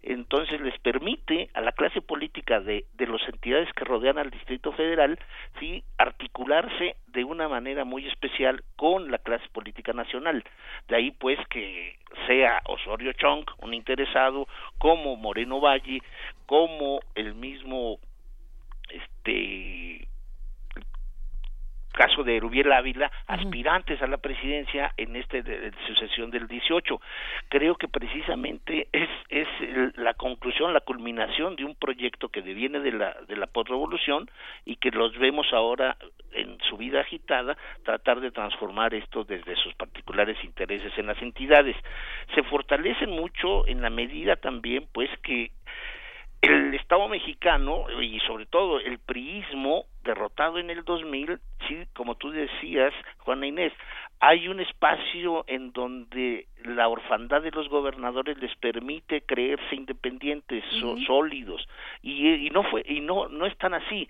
Entonces 0.03 0.61
les 0.61 0.77
permite 0.81 1.49
a 1.55 1.61
la 1.61 1.71
clase 1.71 2.03
política 2.03 2.59
de, 2.59 2.87
de 2.94 3.07
las 3.07 3.23
entidades 3.29 3.73
que 3.75 3.85
rodean 3.85 4.18
al 4.18 4.31
Distrito 4.31 4.73
Federal, 4.73 5.16
sí, 5.61 5.85
articularse 5.97 6.97
de 7.07 7.23
una 7.23 7.49
manera 7.49 7.85
muy 7.85 8.09
especial 8.09 8.64
con 8.75 9.12
la 9.12 9.18
clase 9.18 9.49
política 9.53 9.92
nacional. 9.92 10.42
De 10.88 10.97
ahí 10.97 11.12
pues 11.12 11.38
que 11.51 11.99
sea 12.27 12.61
Osorio 12.66 13.12
Chong 13.12 13.44
un 13.59 13.75
interesado, 13.75 14.47
como 14.79 15.16
Moreno 15.16 15.61
Valle, 15.61 16.01
como 16.47 17.01
el 17.14 17.35
mismo 17.35 17.99
este 18.90 20.09
caso 21.98 22.22
de 22.22 22.38
Rubiel 22.38 22.70
Ávila, 22.70 23.11
aspirantes 23.26 24.00
a 24.00 24.06
la 24.06 24.18
presidencia 24.18 24.92
en 24.96 25.16
esta 25.16 25.38
sucesión 25.88 26.30
del 26.30 26.46
18. 26.46 27.00
Creo 27.48 27.74
que 27.74 27.88
precisamente 27.88 28.87
es, 28.92 29.08
es 29.28 29.48
la 29.96 30.14
conclusión, 30.14 30.72
la 30.72 30.80
culminación 30.80 31.56
de 31.56 31.64
un 31.64 31.74
proyecto 31.74 32.28
que 32.28 32.40
deviene 32.40 32.78
de 32.78 32.92
la, 32.92 33.16
de 33.26 33.34
la 33.34 33.48
postrevolución 33.48 34.30
y 34.64 34.76
que 34.76 34.92
los 34.92 35.18
vemos 35.18 35.52
ahora 35.52 35.96
en 36.32 36.56
su 36.70 36.76
vida 36.76 37.00
agitada 37.00 37.56
tratar 37.82 38.20
de 38.20 38.30
transformar 38.30 38.94
esto 38.94 39.24
desde 39.24 39.56
sus 39.56 39.74
particulares 39.74 40.37
intereses 40.44 40.92
en 40.98 41.06
las 41.06 41.20
entidades. 41.20 41.74
Se 42.32 42.44
fortalecen 42.44 43.11
mucho 43.11 43.66
en 43.66 43.82
la 43.82 43.90
medida 43.90 44.37
también 44.37 44.87
pues 44.92 45.11
que 45.24 45.50
el 46.42 46.74
Estado 46.74 47.09
mexicano 47.09 47.87
y 48.01 48.20
sobre 48.20 48.46
todo 48.46 48.81
el 48.81 48.98
priismo 48.98 49.87
derrotado 50.05 50.59
en 50.59 50.70
el 50.70 50.85
2000, 50.85 51.38
sí, 51.66 51.85
como 51.94 52.14
tú 52.14 52.31
decías, 52.31 52.94
Juana 53.18 53.46
Inés, 53.46 53.72
hay 54.20 54.48
un 54.48 54.61
espacio 54.61 55.44
en 55.48 55.72
donde 55.72 56.46
la 56.64 56.88
orfandad 56.88 57.42
de 57.42 57.51
los 57.51 57.68
gobernadores 57.68 58.38
les 58.38 58.55
permite 58.57 59.22
creerse 59.22 59.74
independientes, 59.74 60.64
sólidos 61.07 61.68
y, 62.03 62.46
y 62.46 62.51
no 62.51 62.62
fue 62.64 62.83
y 62.87 63.01
no 63.01 63.29
no 63.29 63.46
están 63.46 63.74
así. 63.74 64.09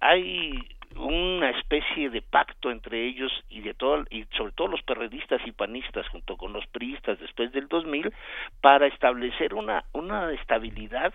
Hay 0.00 0.58
una 0.96 1.50
especie 1.50 2.10
de 2.10 2.22
pacto 2.22 2.70
entre 2.70 3.06
ellos 3.06 3.32
y 3.48 3.60
de 3.60 3.74
todo 3.74 4.04
y 4.10 4.24
sobre 4.36 4.52
todo 4.52 4.68
los 4.68 4.82
perredistas 4.82 5.40
y 5.44 5.52
panistas 5.52 6.08
junto 6.08 6.36
con 6.36 6.52
los 6.52 6.66
priistas 6.68 7.18
después 7.18 7.52
del 7.52 7.68
2000 7.68 8.12
para 8.60 8.86
establecer 8.86 9.54
una 9.54 9.84
una 9.92 10.32
estabilidad 10.32 11.12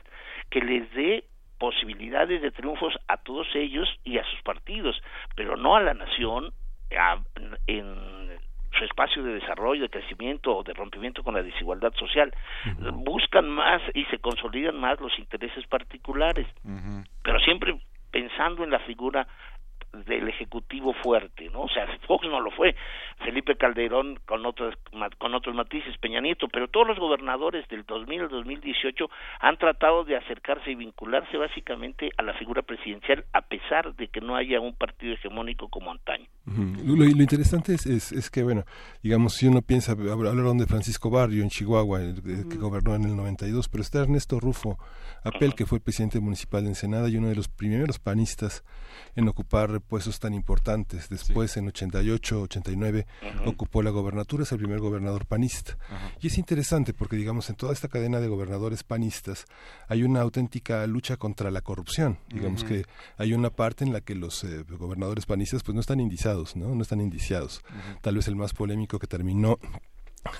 que 0.49 0.61
les 0.61 0.91
dé 0.93 1.23
posibilidades 1.57 2.41
de 2.41 2.51
triunfos 2.51 2.97
a 3.07 3.17
todos 3.17 3.47
ellos 3.53 3.87
y 4.03 4.17
a 4.17 4.23
sus 4.23 4.41
partidos, 4.41 5.01
pero 5.35 5.57
no 5.57 5.75
a 5.75 5.81
la 5.81 5.93
nación 5.93 6.53
en 7.67 8.39
su 8.77 8.85
espacio 8.85 9.23
de 9.23 9.33
desarrollo, 9.33 9.83
de 9.83 9.89
crecimiento 9.89 10.57
o 10.57 10.63
de 10.63 10.73
rompimiento 10.73 11.21
con 11.23 11.35
la 11.35 11.43
desigualdad 11.43 11.93
social. 11.95 12.33
Buscan 12.93 13.49
más 13.49 13.81
y 13.93 14.05
se 14.05 14.19
consolidan 14.19 14.79
más 14.79 14.99
los 14.99 15.17
intereses 15.19 15.67
particulares, 15.67 16.47
pero 17.23 17.39
siempre 17.41 17.79
pensando 18.11 18.63
en 18.63 18.71
la 18.71 18.79
figura 18.79 19.27
del 20.05 20.27
ejecutivo 20.27 20.93
fuerte, 20.93 21.49
¿no? 21.49 21.61
O 21.61 21.69
sea, 21.69 21.87
Fox 22.07 22.27
no 22.27 22.39
lo 22.39 22.51
fue, 22.51 22.75
Felipe 23.23 23.55
Calderón 23.55 24.19
con 24.25 24.45
otros 24.45 24.75
con 25.17 25.33
otros 25.33 25.55
matices, 25.55 25.97
Peña 25.97 26.21
Nieto, 26.21 26.47
pero 26.47 26.67
todos 26.67 26.87
los 26.87 26.99
gobernadores 26.99 27.67
del 27.67 27.85
2000 27.85 28.21
al 28.21 28.29
2018 28.29 29.09
han 29.39 29.57
tratado 29.57 30.03
de 30.03 30.15
acercarse 30.15 30.71
y 30.71 30.75
vincularse 30.75 31.37
básicamente 31.37 32.11
a 32.17 32.23
la 32.23 32.33
figura 32.33 32.61
presidencial 32.61 33.25
a 33.33 33.41
pesar 33.41 33.95
de 33.95 34.07
que 34.07 34.21
no 34.21 34.35
haya 34.35 34.59
un 34.59 34.73
partido 34.73 35.13
hegemónico 35.13 35.69
como 35.69 35.91
antaño. 35.91 36.27
lo, 36.45 37.05
interesante 37.05 37.73
es, 37.73 37.85
es, 37.85 38.29
que, 38.29 38.43
bueno, 38.43 38.63
digamos, 39.03 39.35
si 39.35 39.47
uno 39.47 39.61
piensa, 39.61 39.93
hablaron 39.93 40.57
de 40.57 40.65
Francisco 40.65 41.09
Barrio 41.09 41.43
en 41.43 41.49
Chihuahua, 41.49 41.99
que 42.49 42.57
gobernó 42.57 42.95
en 42.95 43.03
el 43.03 43.15
92, 43.15 43.69
pero 43.69 43.81
está 43.81 44.01
Ernesto 44.01 44.39
Rufo 44.39 44.77
Apel, 45.23 45.55
que 45.55 45.65
fue 45.65 45.79
presidente 45.79 46.19
municipal 46.19 46.63
de 46.63 46.69
Ensenada 46.69 47.09
y 47.09 47.17
uno 47.17 47.27
de 47.27 47.35
los 47.35 47.47
primeros 47.47 47.99
panistas 47.99 48.63
en 49.15 49.27
ocupar 49.27 49.78
puestos 49.81 50.19
tan 50.19 50.33
importantes. 50.33 51.09
Después, 51.09 51.57
en 51.57 51.67
88, 51.67 52.41
89, 52.41 53.07
ocupó 53.45 53.81
la 53.81 53.89
gobernatura, 53.89 54.43
es 54.43 54.51
el 54.51 54.59
primer 54.59 54.79
gobernador 54.79 55.25
panista. 55.25 55.77
Y 56.21 56.27
es 56.27 56.37
interesante 56.37 56.93
porque, 56.93 57.15
digamos, 57.15 57.49
en 57.49 57.55
toda 57.55 57.73
esta 57.73 57.87
cadena 57.87 58.19
de 58.19 58.27
gobernadores 58.27 58.83
panistas 58.83 59.45
hay 59.87 60.03
una 60.03 60.21
auténtica 60.21 60.85
lucha 60.87 61.17
contra 61.17 61.51
la 61.51 61.61
corrupción. 61.61 62.17
Digamos 62.29 62.63
que 62.63 62.85
hay 63.17 63.33
una 63.33 63.49
parte 63.49 63.83
en 63.83 63.93
la 63.93 64.01
que 64.01 64.15
los 64.15 64.43
eh, 64.43 64.63
gobernadores 64.67 65.25
panistas 65.25 65.63
pues 65.63 65.75
no 65.75 65.81
están 65.81 65.99
indiciados, 65.99 66.55
¿no? 66.55 66.73
No 66.75 66.81
están 66.81 67.01
indiciados. 67.01 67.61
Tal 68.01 68.15
vez 68.15 68.27
el 68.27 68.35
más 68.35 68.53
polémico 68.53 68.99
que 68.99 69.07
terminó 69.07 69.59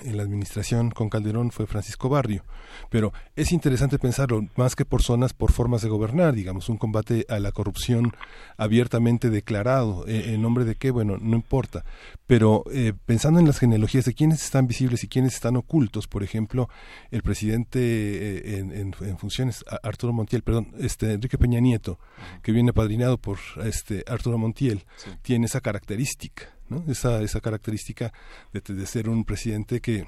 en 0.02 0.16
la 0.16 0.22
administración 0.22 0.90
con 0.90 1.08
Calderón 1.08 1.50
fue 1.50 1.66
Francisco 1.66 2.08
Barrio. 2.08 2.44
Pero 2.88 3.12
es 3.36 3.52
interesante 3.52 3.98
pensarlo, 3.98 4.46
más 4.56 4.76
que 4.76 4.84
por 4.84 5.02
zonas, 5.02 5.32
por 5.32 5.52
formas 5.52 5.82
de 5.82 5.88
gobernar, 5.88 6.34
digamos, 6.34 6.68
un 6.68 6.76
combate 6.76 7.26
a 7.28 7.38
la 7.38 7.52
corrupción 7.52 8.12
abiertamente 8.56 9.30
declarado. 9.30 10.06
Eh, 10.06 10.34
¿En 10.34 10.42
nombre 10.42 10.64
de 10.64 10.74
qué? 10.74 10.90
Bueno, 10.90 11.16
no 11.20 11.36
importa. 11.36 11.84
Pero 12.26 12.64
eh, 12.72 12.92
pensando 13.06 13.40
en 13.40 13.46
las 13.46 13.58
genealogías 13.58 14.04
de 14.04 14.14
quiénes 14.14 14.42
están 14.42 14.66
visibles 14.66 15.04
y 15.04 15.08
quiénes 15.08 15.34
están 15.34 15.56
ocultos, 15.56 16.06
por 16.06 16.22
ejemplo, 16.22 16.68
el 17.10 17.22
presidente 17.22 17.80
eh, 17.80 18.58
en, 18.58 19.18
funciones, 19.18 19.64
Arturo 19.82 20.12
Montiel, 20.12 20.42
perdón, 20.42 20.72
este 20.78 21.12
Enrique 21.12 21.38
Peña 21.38 21.60
Nieto, 21.60 21.98
que 22.42 22.52
viene 22.52 22.70
apadrinado 22.70 23.18
por 23.18 23.38
este 23.64 24.04
Arturo 24.06 24.38
Montiel, 24.38 24.84
tiene 25.22 25.46
esa 25.46 25.60
característica 25.60 26.59
esa, 26.88 27.22
esa 27.22 27.40
característica 27.40 28.12
de, 28.52 28.60
de 28.60 28.86
ser 28.86 29.08
un 29.08 29.24
presidente 29.24 29.80
que 29.80 30.06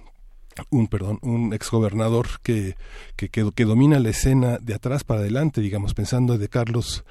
un 0.70 0.86
perdón 0.86 1.18
un 1.22 1.54
exgobernador 1.54 2.26
que, 2.42 2.76
que, 3.16 3.28
que, 3.28 3.50
que 3.54 3.64
domina 3.64 3.98
la 3.98 4.10
escena 4.10 4.58
de 4.58 4.74
atrás 4.74 5.02
para 5.04 5.20
adelante 5.20 5.60
digamos 5.60 5.94
pensando 5.94 6.36
de 6.36 6.48
Carlos 6.48 7.04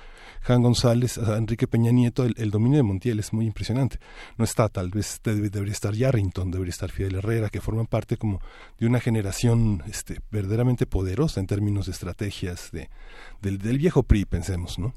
Juan 0.46 0.64
González, 0.64 1.18
a 1.18 1.38
Enrique 1.38 1.68
Peña 1.68 1.92
Nieto, 1.92 2.24
el, 2.24 2.52
dominio 2.52 2.78
de 2.78 2.84
Montiel 2.84 3.20
es 3.20 3.32
muy 3.32 3.46
impresionante. 3.46 4.00
No 4.38 4.46
está, 4.46 4.70
tal 4.70 4.90
vez 4.90 5.20
debería 5.24 5.72
estar 5.72 5.94
Yarrington, 5.94 6.50
debería 6.50 6.72
estar 6.72 6.90
Fidel 6.90 7.16
Herrera, 7.16 7.50
que 7.50 7.62
forman 7.62 7.86
parte 7.86 8.18
como 8.18 8.42
de 8.80 8.88
una 8.88 9.00
generación 9.00 9.84
este, 9.88 10.20
verdaderamente 10.32 10.86
poderosa 10.86 11.40
en 11.40 11.48
términos 11.48 11.86
de 11.86 11.92
estrategias 11.92 12.72
de, 12.72 12.90
del, 13.42 13.78
viejo 13.78 14.04
PRI, 14.04 14.26
pensemos, 14.26 14.80
¿no? 14.80 14.94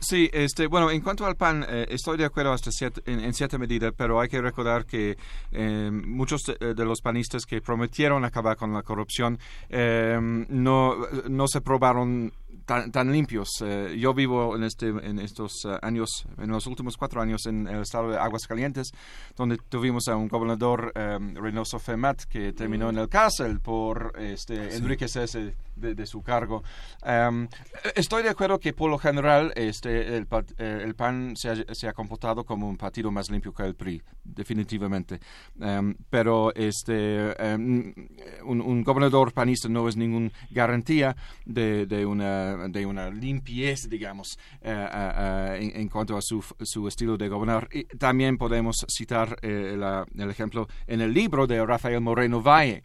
Sí, 0.00 0.30
este, 0.32 0.66
bueno, 0.66 0.90
en 0.90 1.00
cuanto 1.00 1.26
al 1.26 1.36
PAN, 1.36 1.64
eh, 1.68 1.86
estoy 1.90 2.16
de 2.16 2.24
acuerdo 2.24 2.52
hasta 2.52 2.70
en, 3.06 3.32
cierta 3.34 3.58
medida, 3.58 3.92
pero 3.92 4.20
hay 4.20 4.28
que 4.28 4.40
recordar 4.40 4.86
que 4.86 5.16
eh, 5.50 5.90
muchos 5.90 6.42
de, 6.44 6.84
los 6.84 7.00
panistas 7.00 7.44
que 7.44 7.60
prometieron 7.60 8.24
acabar 8.24 8.56
con 8.56 8.72
la 8.72 8.82
corrupción 8.82 9.38
eh, 9.68 10.18
no, 10.20 10.96
no 11.28 11.48
se 11.48 11.60
probaron 11.60 12.32
tan, 12.64 13.12
limpios. 13.12 13.48
Eh, 13.62 13.96
yo 13.98 14.14
vivo 14.14 14.56
en, 14.56 14.64
este, 14.64 14.88
en 14.88 15.18
estos 15.18 15.64
eh, 15.64 15.76
años, 15.82 16.26
en 16.38 16.50
los 16.50 16.66
últimos 16.66 16.96
cuatro 16.96 17.20
años 17.20 17.46
en 17.46 17.66
el 17.66 17.82
estado 17.82 18.10
de 18.10 18.18
Aguascalientes, 18.18 18.92
donde 19.36 19.58
tuvimos 19.68 20.08
a 20.08 20.16
un 20.16 20.28
gobernador 20.28 20.92
um, 20.96 21.34
Reynoso 21.34 21.78
Femat 21.78 22.22
que 22.24 22.52
terminó 22.52 22.90
en 22.90 22.98
el 22.98 23.08
cárcel 23.08 23.60
por 23.60 24.14
este, 24.18 24.76
enriquecerse 24.76 25.54
de, 25.76 26.06
su 26.06 26.22
cargo. 26.22 26.62
Em, 27.04 27.48
estoy 27.94 28.22
de 28.22 28.28
acuerdo 28.28 28.58
que 28.58 28.72
por 28.72 28.90
lo 28.90 28.98
general 28.98 29.52
este, 29.56 30.16
el, 30.16 30.26
el 30.58 30.94
PAN 30.94 31.34
se 31.36 31.50
ha, 31.50 31.56
se 31.72 31.88
ha, 31.88 31.92
comportado 31.92 32.44
como 32.44 32.68
un 32.68 32.76
partido 32.76 33.10
más 33.10 33.30
limpio 33.30 33.52
que 33.52 33.62
el 33.62 33.74
PRI, 33.74 34.02
definitivamente. 34.22 35.20
Em, 35.60 35.94
pero 36.10 36.54
este, 36.54 37.34
un, 37.54 38.60
un, 38.60 38.82
gobernador 38.82 39.32
panista 39.32 39.68
no 39.68 39.88
es 39.88 39.96
ninguna 39.96 40.30
garantía 40.50 41.16
de, 41.46 41.86
de 41.86 42.06
una 42.06 42.51
de 42.68 42.86
una 42.86 43.10
limpieza, 43.10 43.88
digamos, 43.88 44.38
eh, 44.60 44.70
eh, 44.70 45.12
eh, 45.60 45.72
en, 45.74 45.88
cuanto 45.88 46.16
a 46.16 46.22
su, 46.22 46.44
su, 46.60 46.88
estilo 46.88 47.16
de 47.16 47.28
gobernar. 47.28 47.68
Y 47.72 47.84
también 47.84 48.38
podemos 48.38 48.84
citar 48.88 49.36
el 49.42 50.30
ejemplo 50.30 50.68
en 50.86 51.00
el 51.00 51.12
libro 51.12 51.46
de 51.46 51.64
Rafael 51.64 52.00
Moreno 52.00 52.42
Valle, 52.42 52.82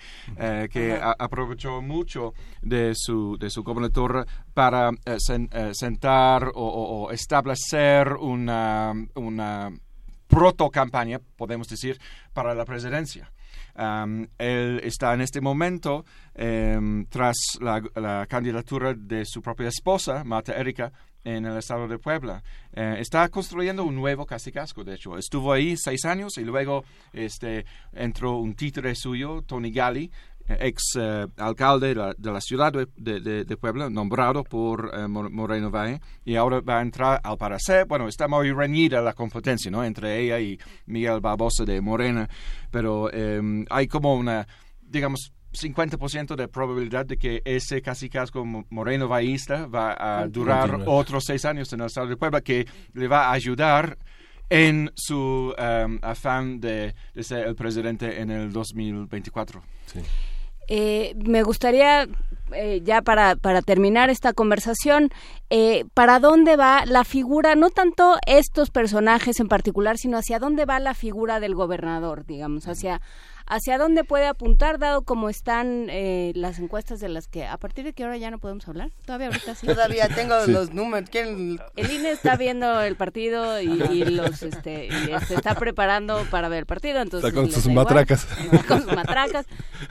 que 0.71 0.99
aprovechó 1.01 1.81
mucho 1.81 2.33
de 2.61 2.93
su, 2.95 3.37
de 3.39 3.49
su 3.49 3.63
gobernador 3.63 4.25
para 4.53 4.91
sentar 5.17 6.51
o, 6.53 7.09
establecer 7.11 8.13
una, 8.13 8.93
una 9.15 9.71
proto-campaña, 10.27 11.19
podemos 11.35 11.67
decir, 11.67 11.99
para 12.33 12.53
la 12.53 12.65
presidencia 12.65 13.31
él 13.77 14.81
está 14.83 15.13
en 15.13 15.21
este 15.21 15.41
momento 15.41 16.05
em, 16.33 17.05
tras 17.05 17.35
la, 17.59 18.25
candidatura 18.27 18.93
de 18.93 19.23
su 19.25 19.41
propia 19.41 19.67
esposa, 19.67 20.23
Marta 20.23 20.53
Erika, 20.53 20.91
en 21.23 21.45
el 21.45 21.57
estado 21.57 21.87
de 21.87 21.99
Puebla. 21.99 22.41
Eh, 22.73 22.97
está 22.99 23.27
construyendo 23.29 23.83
un 23.83 23.95
nuevo 23.95 24.25
casicasco, 24.25 24.83
de 24.83 24.95
hecho. 24.95 25.17
Estuvo 25.17 25.51
ahí 25.51 25.75
seis 25.77 26.05
años 26.05 26.37
y 26.37 26.45
luego 26.45 26.85
este, 27.11 27.65
entró 27.93 28.37
un 28.37 28.55
títere 28.55 28.95
suyo, 28.95 29.41
Tony 29.41 29.71
Gali, 29.71 30.09
ex 30.47 30.95
eh, 30.99 31.27
alcalde 31.37 31.93
de 32.17 32.31
la, 32.31 32.41
ciudad 32.41 32.71
de, 32.71 33.57
Puebla, 33.59 33.89
nombrado 33.89 34.43
por 34.43 34.91
eh, 34.93 35.07
Moreno 35.07 35.69
Valle, 35.71 35.99
y 36.25 36.35
ahora 36.35 36.61
va 36.61 36.79
a 36.79 36.81
entrar 36.81 37.19
al 37.23 37.37
parecer, 37.37 37.85
bueno, 37.85 38.07
está 38.07 38.27
muy 38.27 38.51
reñida 38.51 39.01
la 39.01 39.13
competencia, 39.13 39.69
¿no? 39.71 39.83
Entre 39.83 40.19
ella 40.19 40.39
y 40.39 40.59
Miguel 40.85 41.19
Barbosa 41.19 41.65
de 41.65 41.81
Morena, 41.81 42.29
pero 42.71 43.11
em, 43.11 43.65
hay 43.69 43.87
como 43.87 44.15
una, 44.15 44.47
digamos, 44.81 45.33
50% 45.53 46.35
de 46.35 46.47
probabilidad 46.47 47.05
de 47.05 47.17
que 47.17 47.41
ese 47.45 47.81
casi 47.81 48.09
casco 48.09 48.45
moreno 48.69 49.07
vaísta 49.07 49.65
va 49.65 49.95
a 49.97 50.27
durar 50.27 50.83
otros 50.85 51.23
seis 51.25 51.45
años 51.45 51.71
en 51.73 51.81
el 51.81 51.87
estado 51.87 52.07
de 52.07 52.17
Puebla, 52.17 52.41
que 52.41 52.67
le 52.93 53.07
va 53.07 53.29
a 53.29 53.31
ayudar 53.31 53.97
en 54.49 54.91
su 54.95 55.53
em, 55.57 55.99
afán 56.01 56.59
de, 56.59 56.93
ser 57.21 57.47
el 57.47 57.55
presidente 57.55 58.21
en 58.21 58.29
el 58.29 58.51
2024. 58.51 59.61
Sí. 59.87 59.99
Eh, 60.67 61.15
me 61.17 61.43
gustaría, 61.43 62.07
eh, 62.51 62.81
ya 62.83 63.01
para, 63.01 63.35
para 63.35 63.61
terminar 63.61 64.09
esta 64.09 64.33
conversación, 64.33 65.09
eh, 65.49 65.85
para 65.93 66.19
dónde 66.19 66.55
va 66.57 66.85
la 66.85 67.03
figura, 67.03 67.55
no 67.55 67.69
tanto 67.69 68.17
estos 68.25 68.69
personajes 68.69 69.39
en 69.39 69.47
particular, 69.47 69.97
sino 69.97 70.17
hacia 70.17 70.39
dónde 70.39 70.65
va 70.65 70.79
la 70.79 70.93
figura 70.93 71.39
del 71.39 71.55
gobernador, 71.55 72.25
digamos, 72.25 72.67
hacia 72.67 73.01
hacia 73.47 73.77
dónde 73.77 74.03
puede 74.03 74.27
apuntar, 74.27 74.77
dado 74.77 75.03
como 75.03 75.29
están 75.29 75.87
eh, 75.89 76.31
las 76.35 76.59
encuestas 76.59 76.99
de 76.99 77.09
las 77.09 77.27
que 77.27 77.45
a 77.45 77.57
partir 77.57 77.85
de 77.85 77.93
qué 77.93 78.05
hora 78.05 78.17
ya 78.17 78.29
no 78.29 78.39
podemos 78.39 78.67
hablar. 78.67 78.91
Todavía 79.05 79.27
ahorita 79.27 79.55
sí. 79.55 79.65
Todavía 79.67 80.09
tengo 80.09 80.35
los 80.47 80.73
números. 80.73 81.09
¿Quién? 81.09 81.59
El 81.75 81.91
INE 81.91 82.11
está 82.11 82.35
viendo 82.35 82.81
el 82.81 82.95
partido 82.95 83.59
y, 83.61 83.67
los 84.05 84.43
este, 84.43 84.89
se 85.27 85.35
está 85.35 85.55
preparando 85.55 86.25
para 86.29 86.49
ver 86.49 86.59
el 86.59 86.65
partido. 86.65 87.01
Entonces 87.01 87.29
está 87.29 87.41
con 87.41 87.51
sus 87.51 87.67
matracas. 87.67 88.27
con 88.67 88.83
sus 88.83 88.93
matracas. 88.93 89.45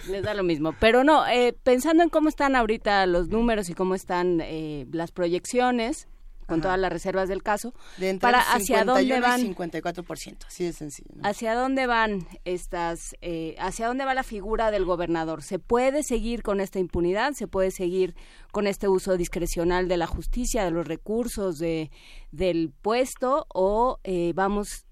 Les 0.09 0.23
da 0.23 0.35
lo 0.35 0.43
mismo. 0.43 0.75
Pero 0.79 1.05
no, 1.05 1.27
eh, 1.27 1.55
pensando 1.63 2.03
en 2.03 2.11
cómo 2.11 2.29
están 2.29 2.57
ahorita 2.57 3.07
los 3.07 3.29
números 3.29 3.71
y 3.71 3.75
cómo 3.75 3.95
están 3.95 4.41
eh, 4.43 4.87
las 4.93 5.13
proyecciones 5.13 6.09
con 6.47 6.61
todas 6.61 6.79
las 6.79 6.93
reservas 6.93 7.29
del 7.29 7.43
caso, 7.43 7.73
para 8.21 8.41
hacia 8.41 8.85
dónde 8.85 9.21
van 9.21 9.41
54%, 9.41 10.47
así 10.47 10.65
de 10.65 10.73
sencillo. 10.73 11.21
Hacia 11.23 11.55
dónde 11.55 11.87
van 11.87 12.27
estas 12.45 13.17
eh, 13.21 13.57
hacia 13.59 13.89
dónde 13.89 14.05
va 14.05 14.15
la 14.15 14.23
figura 14.23 14.71
del 14.71 14.85
gobernador? 14.85 15.43
¿Se 15.43 15.59
puede 15.59 16.03
seguir 16.03 16.43
con 16.43 16.61
esta 16.61 16.79
impunidad? 16.79 17.33
¿Se 17.33 17.49
puede 17.49 17.71
seguir 17.71 18.15
con 18.53 18.67
este 18.67 18.89
uso 18.89 19.17
discrecional 19.17 19.89
de 19.89 19.97
la 19.97 20.07
justicia, 20.07 20.65
de 20.65 20.71
los 20.71 20.87
recursos 20.87 21.59
de 21.59 21.91
del 22.31 22.71
puesto 22.83 23.47
o 23.53 23.99
eh, 24.05 24.33
vamos 24.35 24.87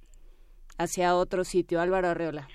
hacia 0.78 1.14
otro 1.14 1.44
sitio? 1.44 1.80
Álvaro 1.80 2.08
Arreola. 2.08 2.48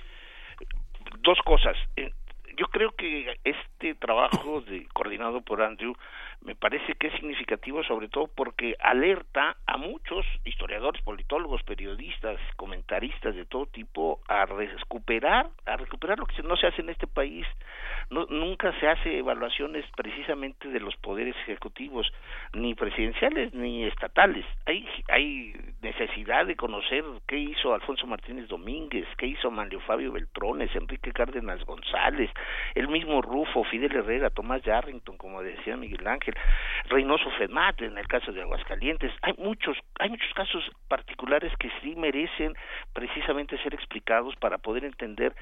Dos 1.23 1.39
cosas. 1.45 1.75
Eh, 1.95 2.11
yo 2.57 2.67
creo 2.67 2.91
que 2.91 3.37
este 3.45 3.95
trabajo 3.95 4.61
de, 4.61 4.85
coordinado 4.93 5.41
por 5.41 5.61
Andrew 5.61 5.95
me 6.41 6.55
parece 6.55 6.95
que 6.95 7.07
es 7.07 7.13
significativo 7.13 7.83
sobre 7.83 8.07
todo 8.07 8.27
porque 8.27 8.75
alerta 8.79 9.57
a 9.65 9.77
muchos 9.77 10.25
historiadores, 10.45 11.01
politólogos, 11.03 11.61
periodistas, 11.63 12.39
comentaristas 12.55 13.35
de 13.35 13.45
todo 13.45 13.65
tipo 13.65 14.21
a 14.27 14.45
recuperar, 14.45 15.49
a 15.65 15.75
recuperar 15.75 16.17
lo 16.17 16.25
que 16.25 16.41
no 16.43 16.55
se 16.55 16.67
hace 16.67 16.81
en 16.81 16.89
este 16.89 17.07
país. 17.07 17.45
No, 18.09 18.25
nunca 18.27 18.77
se 18.79 18.87
hace 18.87 19.19
evaluaciones 19.19 19.85
precisamente 19.95 20.69
de 20.69 20.79
los 20.79 20.95
poderes 20.97 21.35
ejecutivos, 21.43 22.11
ni 22.53 22.73
presidenciales 22.73 23.53
ni 23.53 23.83
estatales. 23.83 24.45
Hay, 24.65 24.87
hay 25.09 25.53
necesidad 25.81 26.45
de 26.45 26.55
conocer 26.55 27.03
qué 27.27 27.37
hizo 27.37 27.73
Alfonso 27.73 28.07
Martínez 28.07 28.47
Domínguez, 28.47 29.07
qué 29.17 29.27
hizo 29.27 29.51
Manlio 29.51 29.79
Fabio 29.81 30.11
Beltrones, 30.11 30.73
Enrique 30.75 31.11
Cárdenas 31.11 31.63
González, 31.65 32.31
el 32.75 32.87
mismo 32.87 33.21
Rufo, 33.21 33.63
Fidel 33.65 33.95
Herrera, 33.95 34.29
Tomás 34.29 34.63
Yarrington, 34.63 35.17
como 35.17 35.43
decía 35.43 35.77
Miguel 35.77 36.07
Ángel 36.07 36.28
Reynoso 36.85 37.29
Femat 37.31 37.81
en 37.81 37.97
el 37.97 38.07
caso 38.07 38.31
de 38.31 38.41
Aguascalientes. 38.41 39.11
Hay 39.21 39.33
muchos, 39.37 39.77
hay 39.99 40.09
muchos 40.09 40.33
casos 40.33 40.69
particulares 40.87 41.53
que 41.59 41.69
sí 41.81 41.95
merecen 41.95 42.55
precisamente 42.93 43.61
ser 43.63 43.73
explicados 43.73 44.35
para 44.37 44.57
poder 44.57 44.85
entender 44.85 45.35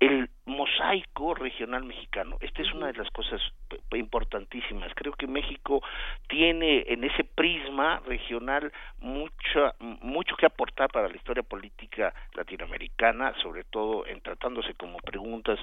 el 0.00 0.28
mosaico 0.46 1.34
regional 1.34 1.84
mexicano. 1.84 2.36
Esta 2.40 2.62
es 2.62 2.72
una 2.72 2.88
de 2.88 2.98
las 2.98 3.10
cosas 3.10 3.40
importantísimas. 3.92 4.92
Creo 4.94 5.12
que 5.12 5.26
México 5.26 5.82
tiene 6.28 6.84
en 6.88 7.04
ese 7.04 7.24
prisma 7.24 8.00
regional 8.06 8.72
mucho, 8.98 9.74
mucho 9.78 10.36
que 10.36 10.46
aportar 10.46 10.90
para 10.90 11.08
la 11.08 11.16
historia 11.16 11.42
política 11.42 12.12
latinoamericana, 12.34 13.34
sobre 13.42 13.64
todo 13.64 14.06
en 14.06 14.20
tratándose 14.20 14.74
como 14.74 14.98
preguntas, 14.98 15.58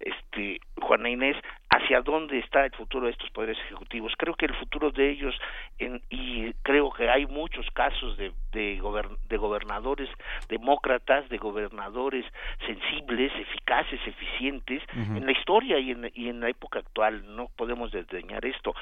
este, 0.00 0.60
Juana 0.80 1.10
Inés, 1.10 1.36
hacia 1.70 2.00
dónde 2.00 2.38
está 2.38 2.64
el 2.64 2.72
futuro 2.72 3.06
de 3.06 3.12
estos 3.12 3.30
poderes 3.30 3.58
ejecutivos. 3.66 4.12
Creo 4.16 4.34
que 4.34 4.46
el 4.46 4.54
futuro 4.54 4.90
de 4.90 5.10
ellos, 5.10 5.38
en, 5.78 6.00
y 6.08 6.52
creo 6.62 6.90
que 6.90 7.10
hay 7.10 7.26
muchos 7.26 7.66
casos 7.72 8.16
de, 8.16 8.32
de, 8.52 8.80
de 9.28 9.36
gobernadores 9.36 10.08
demócratas, 10.48 11.28
de 11.28 11.36
gobernadores 11.36 12.24
sensibles, 12.66 13.32
eficaces, 13.36 14.00
eficientes, 14.06 14.82
en 14.94 15.26
la 15.26 15.32
historia 15.32 15.78
y 15.78 15.90
en, 15.90 16.10
y 16.14 16.28
en 16.28 16.40
la 16.40 16.48
época 16.48 16.78
actual. 16.78 17.36
No 17.36 17.48
podemos 17.56 17.92
desdeñar 17.92 18.44
esto, 18.46 18.74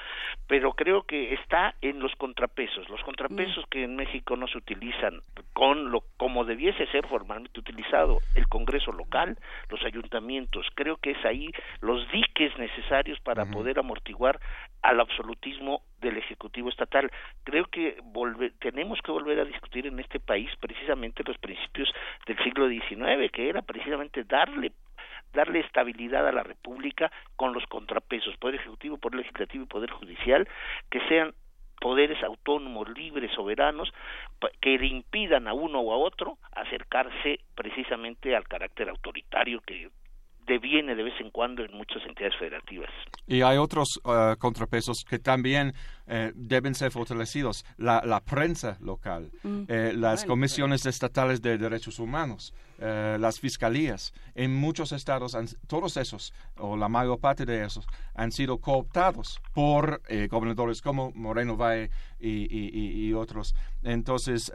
pero 0.47 0.73
creo 0.73 1.03
que 1.03 1.35
está 1.35 1.75
en 1.81 1.99
los 1.99 2.15
contrapesos, 2.15 2.89
los 2.89 3.03
contrapesos 3.03 3.65
que 3.69 3.83
en 3.83 3.97
México 3.97 4.37
no 4.37 4.47
se 4.47 4.59
utilizan 4.59 5.23
con 5.53 5.91
lo 5.91 6.05
como 6.17 6.45
debiese 6.45 6.87
ser 6.87 7.07
formalmente 7.07 7.59
utilizado 7.59 8.19
el 8.35 8.47
Congreso 8.49 8.93
local, 8.93 9.37
los 9.71 9.83
ayuntamientos. 9.85 10.67
Creo 10.75 10.97
que 10.99 11.13
es 11.13 11.25
ahí 11.25 11.51
los 11.81 12.11
diques 12.13 12.57
necesarios 12.59 12.76
para 13.23 13.47
poder 13.47 13.79
amortiguar 13.79 14.41
al 14.83 15.01
absolutismo 15.01 15.83
del 16.01 16.17
Ejecutivo 16.19 16.69
Estatal. 16.69 17.11
Creo 17.45 17.67
que 17.67 17.99
tenemos 18.61 19.01
que 19.03 19.13
volver 19.13 19.41
a 19.41 19.45
discutir 19.45 19.87
en 19.87 19.99
este 19.99 20.21
país 20.21 20.51
precisamente 20.61 21.23
los 21.25 21.39
principios 21.39 21.93
del 22.27 22.39
siglo 22.45 22.69
XIX, 22.69 23.31
que 23.33 23.49
era 23.49 23.63
precisamente 23.63 24.25
darle 24.25 24.73
darle 25.33 25.61
estabilidad 25.61 26.27
a 26.27 26.33
la 26.33 26.43
República 26.43 27.11
con 27.35 27.53
los 27.53 27.67
contrapesos, 27.67 28.37
Poder 28.39 28.55
Ejecutivo, 28.57 28.97
Poder 28.97 29.19
Legislativo 29.19 29.65
y 29.65 29.67
Poder 29.67 29.91
Judicial, 29.91 30.49
que 30.91 31.01
sean 31.09 31.35
poderes 31.79 32.23
autónomos, 32.23 32.89
libres, 32.97 33.31
soberanos, 33.33 33.93
que 34.61 34.79
le 34.79 34.87
impidan 34.87 35.47
a 35.47 35.53
uno 35.53 35.81
o 35.81 35.93
a 35.93 35.99
otro 35.99 36.39
acercarse 36.53 37.41
precisamente 37.55 38.35
al 38.35 38.49
carácter 38.49 38.89
autoritario 38.89 39.61
que 39.61 39.91
deviene 40.47 40.95
de 40.95 41.03
vez 41.03 41.15
en 41.21 41.31
cuando 41.31 41.65
en 41.65 41.73
muchas 41.73 42.03
entidades 42.07 42.37
federativas. 42.39 42.91
Y 43.27 43.43
hay 43.43 43.59
otros 43.59 44.01
uh, 44.05 44.37
contrapesos 44.39 45.05
que 45.09 45.19
también 45.19 45.73
eh, 46.07 46.33
deben 46.35 46.75
ser 46.75 46.91
fortalecidos. 46.91 47.65
La, 47.77 48.03
la 48.05 48.21
prensa 48.21 48.79
local, 48.81 49.31
mm. 49.43 49.63
eh, 49.69 49.93
las 49.95 50.25
comisiones 50.25 50.87
estatales 50.87 51.43
de 51.43 51.59
derechos 51.59 51.99
humanos, 51.99 52.55
eh, 52.79 53.17
las 53.19 53.41
fiscalías. 53.41 54.13
En 54.35 54.55
muchos 54.55 54.93
estados, 54.93 55.37
todos 55.67 55.97
esos, 55.97 56.33
o 56.59 56.77
la 56.77 56.89
mayor 56.89 57.19
parte 57.19 57.45
de 57.45 57.65
esos, 57.65 57.87
han 58.15 58.33
sido 58.33 58.59
cooptados 58.59 59.41
por 59.55 60.03
gobernadores 60.29 60.83
como 60.83 61.11
Moreno 61.13 61.57
Valle 61.57 61.91
y, 62.21 63.13
otros. 63.13 63.55
Entonces, 63.83 64.53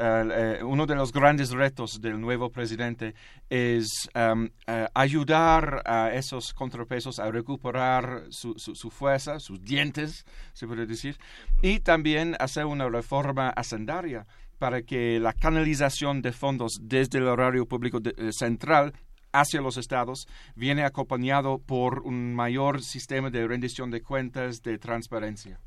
uno 0.64 0.86
de 0.86 0.96
los 0.96 1.12
grandes 1.12 1.52
retos 1.52 2.00
del 2.02 2.20
nuevo 2.20 2.50
presidente 2.50 3.16
es 3.50 4.10
um, 4.16 4.50
ayudar 4.94 5.82
a 5.86 6.12
esos 6.14 6.54
contrapesos 6.54 7.20
a 7.20 7.32
recuperar 7.32 8.26
su, 8.30 8.54
su 8.58 8.90
fuerza, 8.90 9.40
sus 9.40 9.62
dientes, 9.62 10.26
se 10.54 10.68
puede 10.68 10.86
decir, 10.86 11.18
y 11.62 11.80
también 11.80 12.36
hacer 12.40 12.66
una 12.66 12.90
reforma 12.90 13.50
hacendaria 13.50 14.26
para 14.62 14.84
que 14.84 15.20
la 15.20 15.34
canalización 15.34 16.22
de 16.22 16.32
fondos 16.32 16.78
desde 16.84 17.18
el 17.18 17.28
horario 17.28 17.66
público 17.66 17.98
eh, 18.04 18.30
central 18.32 18.94
hacia 19.34 19.60
los 19.60 19.76
estados 19.76 20.28
viene 20.56 20.84
acompañado 20.84 21.58
por 21.58 22.02
un 22.02 22.36
mayor 22.36 22.84
sistema 22.84 23.32
de 23.32 23.48
rendición 23.48 23.90
de 23.90 24.04
cuentas, 24.04 24.62
de 24.62 24.78
transparencia. 24.78 25.60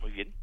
Muy 0.00 0.10
bien. 0.10 0.34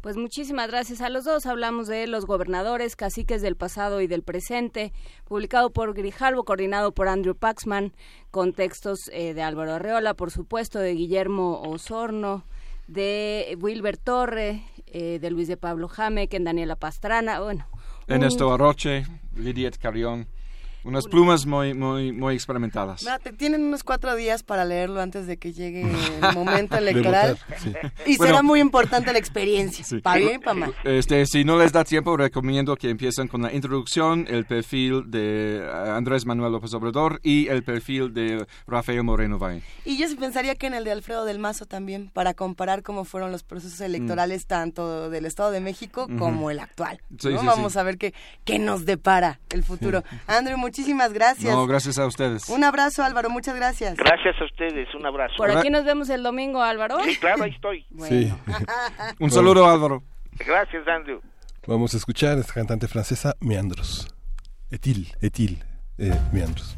Pues 0.00 0.16
muchísimas 0.16 0.66
gracias 0.66 1.02
a 1.02 1.08
los 1.08 1.24
dos. 1.24 1.46
Hablamos 1.46 1.86
de 1.86 2.08
los 2.08 2.26
gobernadores, 2.26 2.96
caciques 2.96 3.42
del 3.42 3.54
pasado 3.54 4.00
y 4.00 4.08
del 4.08 4.24
presente, 4.24 4.92
publicado 5.24 5.70
por 5.70 5.94
Grijalvo, 5.94 6.42
coordinado 6.42 6.90
por 6.90 7.06
Andrew 7.06 7.36
Paxman, 7.36 7.92
con 8.32 8.54
textos 8.54 9.08
eh, 9.12 9.34
de 9.34 9.42
Álvaro 9.42 9.74
Arreola, 9.74 10.14
por 10.14 10.32
supuesto, 10.32 10.80
de 10.80 10.94
Guillermo 10.94 11.60
Osorno, 11.62 12.44
de 12.86 13.56
Wilber 13.60 13.96
Torre, 13.96 14.62
eh, 14.86 15.18
de 15.20 15.30
Luis 15.30 15.48
de 15.48 15.56
Pablo 15.56 15.88
Jame, 15.88 16.28
en 16.30 16.44
Daniela 16.44 16.76
Pastrana, 16.76 17.40
bueno. 17.40 17.66
Ernesto 18.06 18.52
Arroche, 18.52 19.04
Lidiet 19.34 19.78
Carrión 19.78 20.28
unas 20.86 21.06
plumas 21.06 21.46
muy, 21.46 21.74
muy, 21.74 22.12
muy 22.12 22.34
experimentadas. 22.34 23.04
tienen 23.36 23.64
unos 23.64 23.82
cuatro 23.82 24.14
días 24.14 24.42
para 24.42 24.64
leerlo 24.64 25.00
antes 25.00 25.26
de 25.26 25.36
que 25.36 25.52
llegue 25.52 25.82
el 25.82 26.34
momento 26.34 26.76
electoral. 26.76 27.38
Y 28.06 28.14
será 28.14 28.42
muy 28.42 28.60
importante 28.60 29.12
la 29.12 29.18
experiencia, 29.18 29.84
para 30.00 30.20
bien 30.20 30.36
y 30.36 30.38
para 30.38 30.54
mal. 30.54 30.74
Este, 30.84 31.26
si 31.26 31.44
no 31.44 31.58
les 31.58 31.72
da 31.72 31.84
tiempo, 31.84 32.16
recomiendo 32.16 32.76
que 32.76 32.88
empiecen 32.88 33.26
con 33.26 33.42
la 33.42 33.52
introducción, 33.52 34.26
el 34.28 34.44
perfil 34.44 35.10
de 35.10 35.58
eh, 35.62 35.70
Andrés 35.70 36.24
Manuel 36.24 36.52
López 36.52 36.72
Obrador 36.74 37.20
y 37.22 37.48
el 37.48 37.64
perfil 37.64 38.14
de 38.14 38.46
Rafael 38.66 39.02
Moreno 39.02 39.38
Valle. 39.38 39.62
Y 39.84 39.96
yo 39.96 40.06
pensaría 40.16 40.54
que 40.54 40.68
en 40.68 40.74
el 40.74 40.84
de 40.84 40.92
Alfredo 40.92 41.24
del 41.24 41.40
Mazo 41.40 41.66
también, 41.66 42.10
para 42.12 42.34
comparar 42.34 42.82
cómo 42.82 43.04
fueron 43.04 43.32
los 43.32 43.42
procesos 43.42 43.80
electorales 43.80 44.44
mm. 44.44 44.48
tanto 44.48 45.10
del 45.10 45.26
Estado 45.26 45.50
de 45.50 45.60
México 45.60 46.06
como 46.18 46.50
el 46.50 46.60
actual. 46.60 47.00
Vamos 47.44 47.76
a 47.76 47.82
ver 47.82 47.98
qué, 47.98 48.14
qué 48.44 48.58
nos 48.58 48.86
depara 48.86 49.40
el 49.50 49.64
futuro. 49.64 50.04
Andrew, 50.26 50.56
muchas 50.56 50.75
muchísimas 50.76 51.12
gracias. 51.12 51.54
No, 51.54 51.66
gracias 51.66 51.98
a 51.98 52.06
ustedes. 52.06 52.48
Un 52.48 52.64
abrazo, 52.64 53.02
Álvaro, 53.02 53.30
muchas 53.30 53.56
gracias. 53.56 53.96
Gracias 53.96 54.34
a 54.40 54.44
ustedes, 54.44 54.94
un 54.94 55.06
abrazo. 55.06 55.34
Por 55.36 55.50
aquí 55.50 55.70
nos 55.70 55.84
vemos 55.84 56.10
el 56.10 56.22
domingo, 56.22 56.62
Álvaro. 56.62 56.98
Sí, 57.04 57.16
claro, 57.16 57.44
ahí 57.44 57.50
estoy. 57.50 57.86
un 59.18 59.30
saludo, 59.30 59.66
Álvaro. 59.66 60.02
Gracias, 60.46 60.86
Andrew. 60.86 61.20
Vamos 61.66 61.94
a 61.94 61.96
escuchar 61.96 62.36
a 62.36 62.40
esta 62.40 62.54
cantante 62.54 62.88
francesa, 62.88 63.34
Meandros. 63.40 64.08
Etil, 64.70 65.12
Etil, 65.20 65.64
eh, 65.98 66.18
Meandros. 66.32 66.76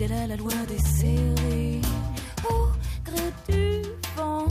Fidèle 0.00 0.18
à 0.18 0.26
la 0.28 0.36
loi 0.36 0.52
des 0.66 0.78
séries. 0.78 1.82
Au 2.48 2.68
gré 3.04 3.26
du 3.48 3.82
vent, 4.16 4.46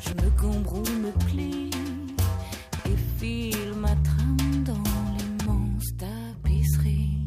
je 0.00 0.10
me 0.22 0.30
cambre 0.40 0.78
me 1.04 1.10
plie 1.26 1.70
et 2.86 2.96
file 3.18 3.74
ma 3.76 3.94
trame 4.08 4.64
dans 4.64 4.84
l'immense 5.16 5.88
tapisserie. 5.98 7.18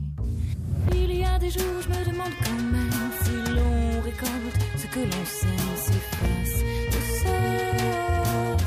Il 0.94 1.16
y 1.16 1.26
a 1.26 1.38
des 1.38 1.50
jours, 1.50 1.82
je 1.82 1.90
me 1.90 2.06
demande 2.12 2.34
quand 2.46 2.64
même 2.76 3.12
si 3.24 3.36
l'on 3.56 4.02
récolte 4.02 4.58
ce 4.78 4.88
que 4.88 5.00
l'on 5.00 5.26
sème 5.26 5.76
s'efface 5.86 6.58
au 6.98 7.02
sol. 7.22 8.58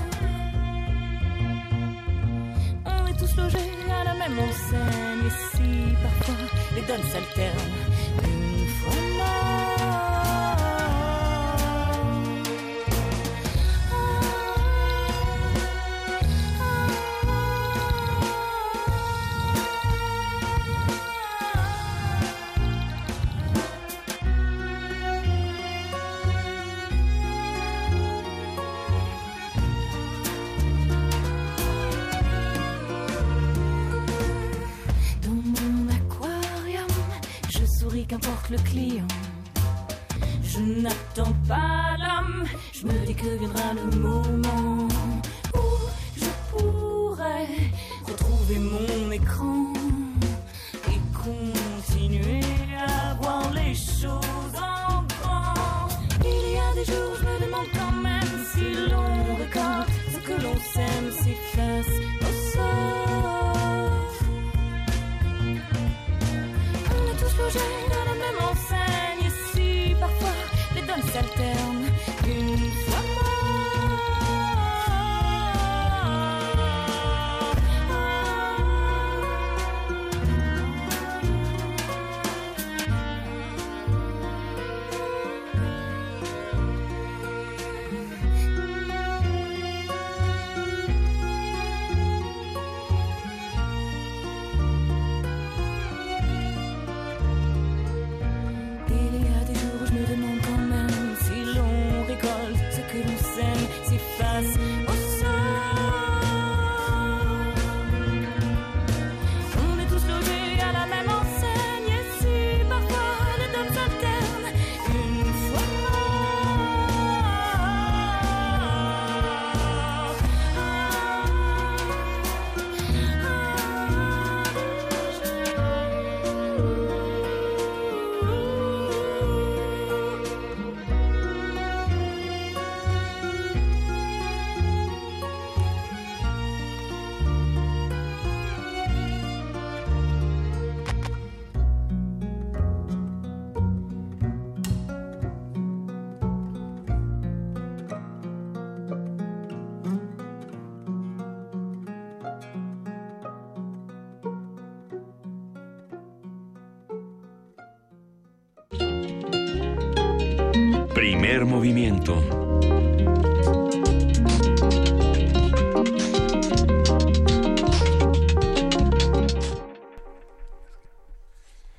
On 2.85 3.07
est 3.07 3.19
tous 3.19 3.37
logés 3.37 3.71
à 3.91 4.05
la 4.05 4.15
même 4.15 4.39
enseigne 4.39 5.27
ici 5.33 5.95
parfois 6.03 6.35
les 6.75 6.83
donnes 6.83 7.09
s'alternent. 7.11 7.98
Le 38.51 38.59
client. 38.59 39.07
Je 40.43 40.61
n'attends 40.61 41.35
pas 41.47 41.97
l'homme, 41.99 42.45
je 42.73 42.87
me 42.87 43.07
dis 43.07 43.15
que 43.15 43.39
viendra 43.39 43.75
le 43.75 43.97
moment 43.99 44.89
où 45.55 45.61
je 46.17 46.25
pourrai 46.51 47.47
retrouver 48.07 48.59
mon 48.59 49.13
écran 49.13 49.78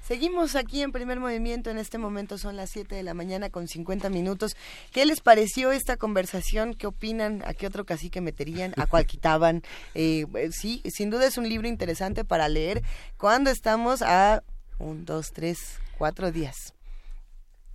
Seguimos 0.09 0.55
aquí 0.55 0.81
en 0.81 0.91
primer 0.91 1.19
movimiento. 1.19 1.69
En 1.69 1.77
este 1.77 1.99
momento 1.99 2.39
son 2.39 2.55
las 2.57 2.71
7 2.71 2.95
de 2.95 3.03
la 3.03 3.13
mañana 3.13 3.51
con 3.51 3.67
50 3.67 4.09
minutos. 4.09 4.57
¿Qué 4.91 5.05
les 5.05 5.21
pareció 5.21 5.71
esta 5.71 5.97
conversación? 5.97 6.73
¿Qué 6.73 6.87
opinan? 6.87 7.43
¿A 7.45 7.53
qué 7.53 7.67
otro 7.67 7.85
cacique 7.85 8.19
meterían? 8.19 8.73
¿A 8.77 8.87
cuál 8.87 9.05
quitaban? 9.05 9.61
Eh, 9.93 10.25
eh, 10.33 10.49
sí, 10.51 10.81
sin 10.91 11.11
duda 11.11 11.27
es 11.27 11.37
un 11.37 11.47
libro 11.47 11.67
interesante 11.67 12.25
para 12.25 12.49
leer 12.49 12.81
cuando 13.17 13.51
estamos 13.51 14.01
a 14.01 14.41
un, 14.79 15.05
dos, 15.05 15.31
tres, 15.31 15.79
cuatro 15.97 16.31
días 16.31 16.73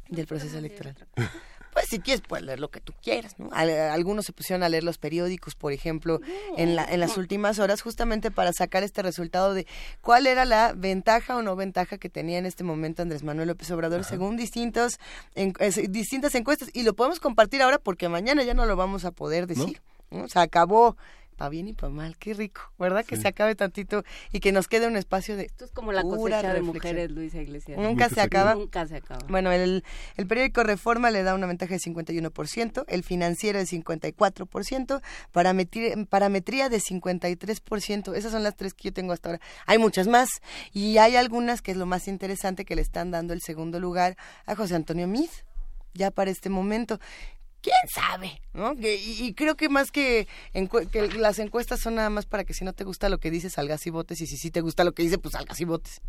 del 0.09 0.27
proceso 0.27 0.59
electoral. 0.59 0.97
Pues 1.75 1.89
si 1.89 1.99
quieres, 1.99 2.23
puedes 2.27 2.47
leer 2.47 2.61
lo 2.61 2.71
que 2.71 2.81
tú 2.81 2.95
quieras. 3.03 3.35
¿no? 3.39 3.51
Algunos 3.53 4.25
se 4.25 4.33
pusieron 4.33 4.63
a 4.63 4.69
leer 4.69 4.85
los 4.85 4.97
periódicos, 4.97 5.57
por 5.57 5.73
ejemplo, 5.73 6.21
en, 6.57 6.77
la, 6.77 6.85
en 6.85 7.01
las 7.01 7.17
últimas 7.17 7.59
horas, 7.59 7.83
justamente 7.83 8.31
para 8.31 8.53
sacar 8.53 8.85
este 8.85 9.03
resultado 9.03 9.55
de 9.55 9.67
cuál 10.01 10.29
era 10.29 10.45
la 10.45 10.73
ventaja 10.73 11.37
o 11.37 11.43
no 11.43 11.57
ventaja 11.57 11.99
que 11.99 12.09
tenía 12.09 12.39
en 12.39 12.47
este 12.47 12.63
momento 12.63 13.03
Andrés 13.03 13.25
Manuel 13.25 13.49
López 13.49 13.71
Obrador, 13.73 14.05
según 14.05 14.37
distintos, 14.37 15.01
en, 15.35 15.53
distintas 15.91 16.37
encuestas. 16.37 16.71
Y 16.73 16.85
lo 16.85 16.95
podemos 16.95 17.19
compartir 17.19 17.61
ahora 17.61 17.79
porque 17.79 18.09
mañana 18.09 18.45
ya 18.45 18.55
no 18.55 18.67
lo 18.67 18.77
vamos 18.77 19.05
a 19.05 19.11
poder 19.11 19.49
decir. 19.49 19.83
¿no? 20.13 20.29
Se 20.29 20.39
acabó 20.39 20.97
para 21.35 21.51
bien 21.51 21.69
y 21.69 21.73
para 21.73 21.93
mal, 21.93 22.17
qué 22.17 22.35
rico, 22.35 22.63
¿verdad? 22.79 23.05
Que 23.05 23.17
se 23.17 23.29
acabe 23.29 23.55
tantito 23.55 24.05
y 24.33 24.41
que 24.41 24.53
nos 24.53 24.69
quede 24.69 24.87
un 24.87 24.97
espacio 24.97 25.37
de 25.37 25.45
Esto 25.45 25.65
es 25.65 25.71
como 25.71 25.93
la 25.93 26.03
cosecha 26.03 26.53
de 26.53 26.63
mujeres, 26.63 27.11
Luisa 27.11 27.41
Iglesias. 27.41 27.79
Nunca 27.79 28.09
se 28.09 28.21
acaba. 28.21 28.55
Nunca 28.55 28.87
se 28.87 28.97
acaba. 28.97 29.25
Bueno, 29.29 29.53
el, 29.53 29.85
el 30.17 30.27
periódico 30.27 30.63
Reforma 30.63 31.11
le 31.11 31.23
da 31.23 31.35
una 31.35 31.47
ventaja 31.47 31.75
de 31.75 31.81
51%, 31.81 32.85
el 32.89 33.03
financiero 33.03 33.59
de 33.59 33.67
54%, 33.67 35.03
parametría, 35.33 35.95
parametría 36.09 36.69
de 36.69 36.79
53%. 36.79 38.15
Esas 38.15 38.33
son 38.33 38.43
las 38.43 38.57
tres 38.57 38.75
que 38.75 38.89
yo 38.89 38.93
tengo 38.93 39.13
hasta 39.13 39.31
ahora. 39.31 39.41
Hay 39.67 39.79
muchas 39.79 40.07
más 40.07 40.29
y 40.73 40.99
hay 40.99 41.17
algunas 41.17 41.63
que 41.63 41.73
es 41.73 41.77
lo 41.77 41.87
más 41.87 42.09
interesante 42.09 42.65
que 42.65 42.77
le 42.77 42.83
están 42.83 43.11
dando 43.11 43.33
el 43.33 43.41
segundo 43.41 43.81
lugar 43.81 44.17
a 44.47 44.55
José 44.55 44.75
Antonio 44.75 45.07
Mid 45.07 45.31
ya 45.95 46.11
para 46.11 46.31
este 46.31 46.51
momento 46.51 46.99
quién 47.65 47.89
sabe, 47.89 48.43
¿no? 48.53 48.75
y, 48.79 49.33
creo 49.35 49.57
que 49.57 49.71
más 49.71 49.91
que, 49.91 50.29
las 51.19 51.39
encuestas 51.39 51.81
son 51.81 51.95
nada 51.95 52.11
más 52.11 52.27
para 52.27 52.45
que 52.45 52.53
si 52.53 52.63
no 52.63 52.75
te 52.75 52.85
gusta 52.85 53.09
lo 53.09 53.19
que 53.19 53.31
dice, 53.31 53.49
salgas 53.49 53.87
y 53.87 53.91
votes, 53.91 54.21
y 54.21 54.27
si 54.27 54.37
sí 54.37 54.51
te 54.51 54.61
gusta 54.61 54.85
lo 54.85 54.93
que 54.93 55.03
dice, 55.03 55.17
pues 55.17 55.33
salgas 55.33 55.59
y 55.61 55.65
votes. 55.65 56.03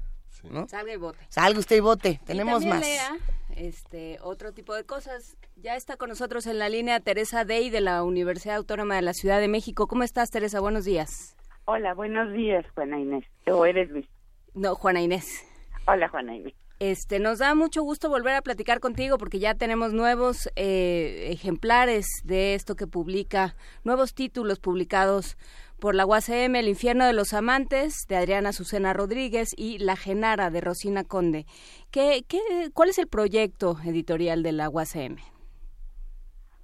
¿no? 0.43 0.67
Salga 0.67 0.93
y 0.93 0.97
vote. 0.97 1.17
Salga 1.29 1.57
usted 1.57 1.77
y 1.77 1.79
vote. 1.79 2.19
Tenemos 2.25 2.63
más. 2.65 2.79
Lea, 2.81 3.17
este, 3.55 4.19
otro 4.21 4.51
tipo 4.51 4.75
de 4.75 4.83
cosas. 4.83 5.37
Ya 5.55 5.75
está 5.75 5.97
con 5.97 6.09
nosotros 6.09 6.45
en 6.45 6.59
la 6.59 6.69
línea 6.69 6.99
Teresa 6.99 7.45
Dey 7.45 7.71
de 7.71 7.81
la 7.81 8.03
Universidad 8.03 8.57
Autónoma 8.57 8.95
de 8.95 9.01
la 9.01 9.13
Ciudad 9.13 9.39
de 9.39 9.47
México. 9.47 9.87
¿Cómo 9.87 10.03
estás, 10.03 10.29
Teresa? 10.29 10.59
Buenos 10.59 10.85
días. 10.85 11.35
Hola, 11.63 11.95
buenos 11.95 12.31
días, 12.33 12.63
Juana 12.75 12.99
Inés. 12.99 13.25
¿O 13.47 13.65
eres 13.65 13.89
Luis? 13.89 14.05
No, 14.53 14.75
Juana 14.75 15.01
Inés. 15.01 15.43
Hola, 15.87 16.09
Juana 16.09 16.35
Inés. 16.35 16.53
Este, 16.79 17.19
nos 17.19 17.39
da 17.39 17.55
mucho 17.55 17.83
gusto 17.83 18.09
volver 18.09 18.35
a 18.35 18.41
platicar 18.41 18.81
contigo 18.81 19.17
porque 19.17 19.39
ya 19.39 19.55
tenemos 19.55 19.93
nuevos 19.93 20.49
eh, 20.57 21.29
ejemplares 21.31 22.05
de 22.25 22.53
esto 22.53 22.75
que 22.75 22.85
publica, 22.85 23.55
nuevos 23.85 24.13
títulos 24.13 24.59
publicados 24.59 25.37
por 25.79 25.95
la 25.95 26.05
UACM, 26.05 26.55
El 26.55 26.67
infierno 26.67 27.05
de 27.05 27.13
los 27.13 27.33
amantes, 27.33 28.05
de 28.09 28.17
Adriana 28.17 28.51
Susana 28.51 28.93
Rodríguez, 28.93 29.49
y 29.55 29.77
La 29.77 29.95
Genara, 29.95 30.49
de 30.49 30.61
Rosina 30.61 31.03
Conde. 31.03 31.45
¿Qué, 31.91 32.25
qué, 32.27 32.39
¿Cuál 32.73 32.89
es 32.89 32.97
el 32.97 33.07
proyecto 33.07 33.77
editorial 33.85 34.43
de 34.43 34.51
la 34.51 34.69
UACM? 34.69 35.17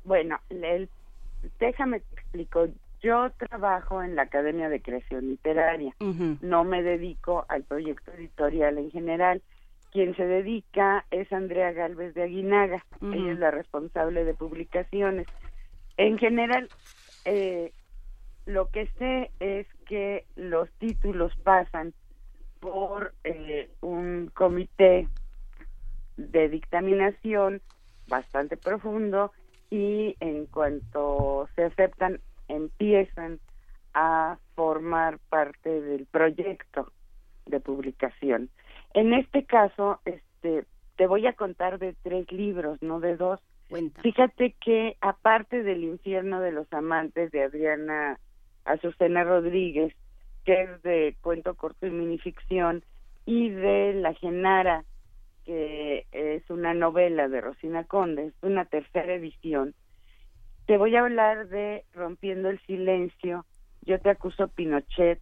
Bueno, 0.04 0.40
déjame 1.60 2.00
te 2.00 2.16
explico. 2.16 2.68
Yo 3.02 3.32
trabajo 3.32 4.04
en 4.04 4.16
la 4.16 4.24
Academia 4.24 4.70
de 4.70 4.82
Creación 4.82 5.28
Literaria. 5.28 5.96
No 6.42 6.64
me 6.64 6.84
dedico 6.84 7.46
al 7.48 7.64
proyecto 7.64 8.12
editorial 8.12 8.78
en 8.78 8.92
general 8.92 9.42
quien 9.92 10.16
se 10.16 10.26
dedica 10.26 11.06
es 11.12 11.32
Andrea 11.34 11.72
Galvez 11.72 12.14
de 12.14 12.24
Aguinaga. 12.24 12.86
Ella 13.02 13.34
es 13.34 13.40
la 13.40 13.52
responsable 13.52 14.24
de 14.24 14.34
publicaciones. 14.34 15.28
En 15.98 16.18
general, 16.18 16.70
eh, 17.26 17.74
lo 18.46 18.70
que 18.70 18.88
sé 18.98 19.32
es 19.40 19.68
que 19.86 20.26
los 20.36 20.70
títulos 20.80 21.36
pasan 21.44 21.94
por 22.60 23.14
eh, 23.24 23.70
un 23.82 24.32
comité 24.34 25.08
de 26.18 26.50
dictaminación 26.50 27.62
bastante 28.08 28.58
profundo 28.58 29.32
y 29.70 30.16
en 30.20 30.46
cuanto 30.46 31.50
se 31.56 31.64
aceptan 31.64 32.20
empiezan 32.48 33.40
a 33.94 34.38
formar 34.56 35.20
parte 35.30 35.82
del 35.82 36.06
proyecto 36.06 36.92
de 37.46 37.60
publicación. 37.60 38.50
En 38.94 39.14
este 39.14 39.46
caso, 39.46 40.00
este, 40.06 40.66
te 40.98 41.08
voy 41.08 41.26
a 41.28 41.34
contar 41.34 41.80
de 41.80 41.96
tres 42.04 42.32
libros, 42.32 42.82
no 42.82 43.00
de 43.00 43.16
dos. 43.16 43.40
Fíjate 44.02 44.54
que 44.64 44.98
aparte 45.00 45.64
del 45.64 45.84
infierno 45.84 46.42
de 46.42 46.52
los 46.52 46.72
amantes 46.74 47.32
de 47.32 47.44
Adriana 47.44 48.20
Azucena 48.66 49.24
Rodríguez, 49.24 49.94
que 50.44 50.64
es 50.64 50.82
de 50.82 51.16
cuento 51.22 51.56
corto 51.56 51.88
y 51.88 51.92
minificción, 51.92 52.84
y 53.26 53.50
de 53.50 53.94
La 53.94 54.14
Genara, 54.14 54.84
que 55.46 56.06
es 56.12 56.50
una 56.50 56.74
novela 56.74 57.30
de 57.30 57.40
Rosina 57.40 57.86
Conde, 57.86 58.28
es 58.28 58.34
una 58.42 58.66
tercera 58.66 59.14
edición, 59.14 59.74
te 60.66 60.78
voy 60.78 60.96
a 60.96 61.02
hablar 61.02 61.48
de 61.48 61.86
Rompiendo 61.94 62.50
el 62.50 62.60
Silencio, 62.62 63.46
Yo 63.84 64.00
te 64.00 64.10
acuso 64.10 64.48
Pinochet, 64.50 65.20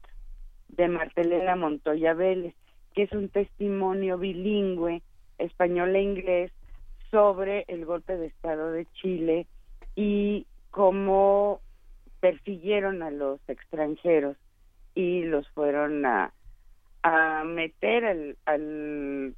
de 0.68 0.88
Martelena 0.88 1.56
Montoya 1.56 2.14
Vélez 2.14 2.56
que 2.94 3.04
es 3.04 3.12
un 3.12 3.30
testimonio 3.30 4.18
bilingüe, 4.18 5.02
español 5.38 5.96
e 5.96 6.02
inglés, 6.02 6.52
sobre 7.12 7.66
el 7.68 7.86
golpe 7.86 8.18
de 8.18 8.28
Estado 8.28 8.72
de 8.72 8.86
Chile 8.94 9.48
y 9.96 10.46
cómo 10.72 11.62
persiguieron 12.20 13.02
a 13.02 13.12
los 13.12 13.40
extranjeros 13.48 14.38
y 14.94 15.24
los 15.24 15.48
fueron 15.50 16.06
a, 16.06 16.34
a 17.04 17.44
meter 17.46 18.06
al, 18.06 18.38
al, 18.46 19.36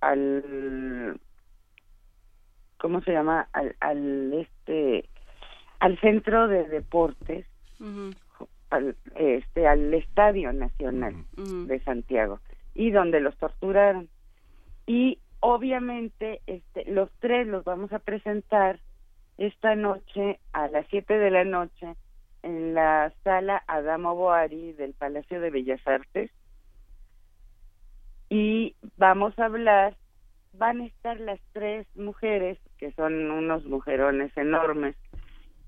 al 0.00 1.20
¿cómo 2.78 3.00
se 3.02 3.12
llama? 3.12 3.48
Al, 3.52 3.76
al 3.80 4.32
este 4.32 5.08
al 5.80 5.98
centro 6.00 6.48
de 6.48 6.64
deportes 6.64 7.46
al, 8.74 8.96
este, 9.16 9.66
al 9.66 9.92
Estadio 9.94 10.52
Nacional 10.52 11.14
de 11.36 11.80
Santiago 11.80 12.40
y 12.74 12.90
donde 12.90 13.20
los 13.20 13.36
torturaron. 13.38 14.08
Y 14.86 15.18
obviamente 15.40 16.40
este, 16.46 16.84
los 16.90 17.10
tres 17.20 17.46
los 17.46 17.64
vamos 17.64 17.92
a 17.92 17.98
presentar 17.98 18.80
esta 19.38 19.74
noche 19.74 20.40
a 20.52 20.68
las 20.68 20.86
7 20.90 21.18
de 21.18 21.30
la 21.30 21.44
noche 21.44 21.94
en 22.42 22.74
la 22.74 23.12
sala 23.24 23.62
Adamo 23.66 24.14
Boari 24.14 24.72
del 24.72 24.92
Palacio 24.92 25.40
de 25.40 25.50
Bellas 25.50 25.80
Artes. 25.86 26.30
Y 28.28 28.74
vamos 28.96 29.38
a 29.38 29.46
hablar, 29.46 29.96
van 30.52 30.80
a 30.80 30.86
estar 30.86 31.18
las 31.20 31.40
tres 31.52 31.86
mujeres, 31.96 32.58
que 32.78 32.92
son 32.92 33.30
unos 33.30 33.64
mujerones 33.64 34.36
enormes, 34.36 34.96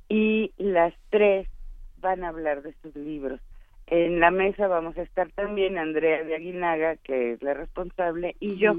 y 0.09 0.53
las 0.59 0.95
tres 1.11 1.49
van 1.99 2.25
a 2.25 2.29
hablar 2.29 2.63
de 2.63 2.75
sus 2.83 2.95
libros. 2.97 3.41
En 3.87 4.19
la 4.19 4.31
mesa 4.31 4.67
vamos 4.67 4.97
a 4.99 5.03
estar 5.03 5.31
también 5.33 5.79
Andrea 5.79 6.25
de 6.25 6.35
Aguinaga, 6.35 6.97
que 6.97 7.33
es 7.33 7.43
la 7.43 7.55
responsable, 7.55 8.35
y 8.41 8.57
yo 8.57 8.77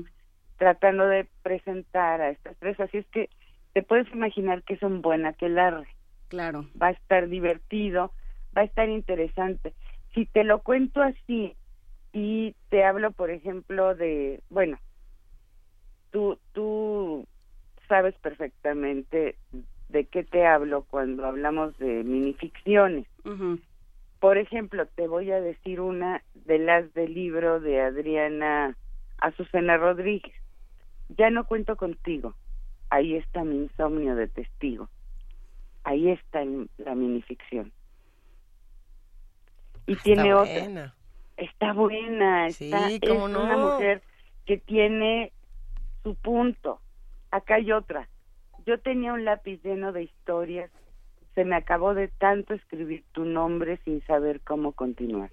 tratando 0.58 1.08
de 1.08 1.28
presentar 1.44 2.20
a 2.20 2.30
estas 2.30 2.58
tres. 2.58 2.80
Así 2.80 2.98
es 2.98 3.08
que 3.08 3.30
te 3.74 3.84
puedes 3.84 4.12
imaginar 4.12 4.64
que 4.64 4.78
son 4.78 5.02
buena 5.02 5.34
que 5.34 5.50
larre. 5.50 5.88
Claro. 6.28 6.68
Va 6.82 6.88
a 6.88 6.92
estar 6.92 7.30
divertido, 7.30 8.12
va 8.56 8.64
a 8.64 8.66
estar 8.66 8.90
interesante. 8.90 9.74
Si 10.14 10.26
te 10.26 10.44
lo 10.44 10.62
cuento 10.62 11.02
así 11.02 11.56
y 12.12 12.56
te 12.70 12.84
hablo, 12.84 13.12
por 13.12 13.30
ejemplo, 13.30 13.96
de, 13.96 14.42
bueno, 14.50 14.78
tú, 16.12 16.40
tú 16.54 17.28
sabes 17.88 18.16
perfectamente 18.16 19.38
de 19.90 20.06
qué 20.06 20.24
te 20.24 20.46
hablo 20.46 20.84
cuando 20.90 21.26
hablamos 21.26 21.78
de 21.78 22.04
minificciones. 22.04 23.08
Por 24.20 24.38
ejemplo, 24.38 24.86
te 24.96 25.08
voy 25.08 25.32
a 25.32 25.40
decir 25.40 25.80
una 25.80 26.24
de 26.34 26.60
las 26.60 26.94
del 26.94 27.14
libro 27.14 27.60
de 27.60 27.82
Adriana 27.82 28.76
Azucena 29.20 29.78
Rodríguez. 29.78 30.34
Ya 31.10 31.30
no 31.30 31.46
cuento 31.46 31.76
contigo. 31.76 32.34
Ahí 32.90 33.16
está 33.16 33.44
mi 33.44 33.58
insomnio 33.58 34.16
de 34.16 34.28
testigo. 34.28 34.90
Ahí 35.84 36.10
está 36.10 36.44
la 36.78 36.96
minificción. 36.96 37.72
Y 39.86 39.96
tiene 39.98 40.34
otra. 40.34 40.96
Está 41.38 41.74
buena. 41.74 42.48
Está, 42.48 42.90
es 42.90 43.00
una 43.10 43.58
mujer 43.58 44.02
que 44.46 44.58
tiene 44.58 45.32
su 46.04 46.16
punto. 46.16 46.82
Acá 47.32 47.56
hay 47.56 47.72
otra 47.72 48.08
yo 48.68 48.78
tenía 48.80 49.14
un 49.14 49.24
lápiz 49.24 49.64
lleno 49.64 49.94
de 49.94 50.04
historias, 50.04 50.70
se 51.34 51.46
me 51.46 51.56
acabó 51.56 51.94
de 51.94 52.10
tanto 52.10 52.54
escribir 52.54 53.06
tu 53.14 53.24
nombre 53.24 53.80
sin 53.86 54.06
saber 54.06 54.42
cómo 54.42 54.74
continuar. 54.74 55.32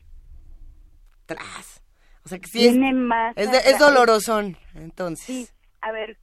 Tras. 1.26 1.82
O 2.24 2.28
sea 2.28 2.38
que 2.38 2.46
sí 2.46 2.58
tiene 2.58 2.90
es, 2.90 2.94
más 2.94 3.36
es, 3.36 3.48
es 3.66 3.78
dolorosón, 3.78 4.56
entonces. 4.74 5.26
Sí, 5.26 5.48
a 5.80 5.90
ver, 5.90 6.16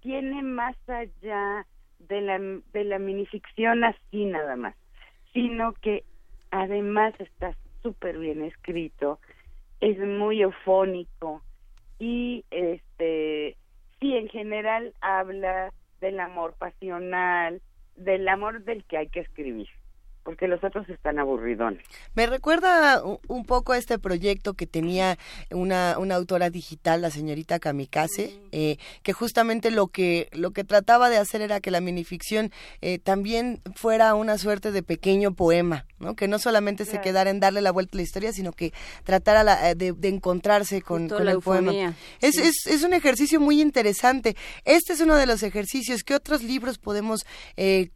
tiene 0.00 0.42
más 0.42 0.76
allá 0.88 1.66
de 1.98 2.20
la, 2.20 2.38
de 2.38 2.84
la 2.84 2.98
minificción 2.98 3.82
así 3.82 4.26
nada 4.26 4.54
más, 4.56 4.76
sino 5.32 5.72
que 5.72 6.04
además 6.50 7.14
está 7.18 7.56
súper 7.82 8.18
bien 8.18 8.44
escrito, 8.44 9.18
es 9.80 9.98
muy 9.98 10.42
eufónico 10.42 11.42
y 11.98 12.44
este 12.50 13.56
sí 14.00 14.14
en 14.14 14.28
general 14.28 14.94
habla 15.00 15.72
del 16.00 16.20
amor 16.20 16.54
pasional, 16.54 17.62
del 17.96 18.28
amor 18.28 18.64
del 18.64 18.84
que 18.84 18.98
hay 18.98 19.08
que 19.08 19.20
escribir 19.20 19.68
porque 20.28 20.46
los 20.46 20.62
otros 20.62 20.86
están 20.90 21.18
aburridones. 21.18 21.82
Me 22.14 22.26
recuerda 22.26 23.02
un 23.02 23.46
poco 23.46 23.72
a 23.72 23.78
este 23.78 23.98
proyecto 23.98 24.52
que 24.52 24.66
tenía 24.66 25.16
una, 25.50 25.96
una 25.98 26.16
autora 26.16 26.50
digital, 26.50 27.00
la 27.00 27.08
señorita 27.08 27.58
Kamikaze, 27.58 28.38
eh, 28.52 28.76
que 29.02 29.14
justamente 29.14 29.70
lo 29.70 29.86
que, 29.86 30.28
lo 30.32 30.50
que 30.50 30.64
trataba 30.64 31.08
de 31.08 31.16
hacer 31.16 31.40
era 31.40 31.60
que 31.60 31.70
la 31.70 31.80
minificción 31.80 32.52
eh, 32.82 32.98
también 32.98 33.62
fuera 33.74 34.14
una 34.14 34.36
suerte 34.36 34.70
de 34.70 34.82
pequeño 34.82 35.32
poema, 35.32 35.86
¿no? 35.98 36.14
que 36.14 36.28
no 36.28 36.38
solamente 36.38 36.84
se 36.84 37.00
quedara 37.00 37.30
en 37.30 37.40
darle 37.40 37.62
la 37.62 37.70
vuelta 37.70 37.92
a 37.94 37.96
la 37.96 38.02
historia, 38.02 38.30
sino 38.34 38.52
que 38.52 38.74
tratara 39.04 39.70
eh, 39.70 39.76
de, 39.76 40.08
encontrarse 40.10 40.82
con, 40.82 41.04
el 41.04 41.40
poema. 41.40 41.94
Es, 42.20 42.36
es, 42.36 42.66
es, 42.66 42.84
un 42.84 42.92
ejercicio 42.92 43.40
muy 43.40 43.62
interesante. 43.62 44.36
Este 44.66 44.92
es 44.92 45.00
uno 45.00 45.16
de 45.16 45.24
los 45.24 45.42
ejercicios. 45.42 46.02
¿Qué 46.04 46.14
otros 46.14 46.42
libros 46.42 46.76
podemos 46.76 47.24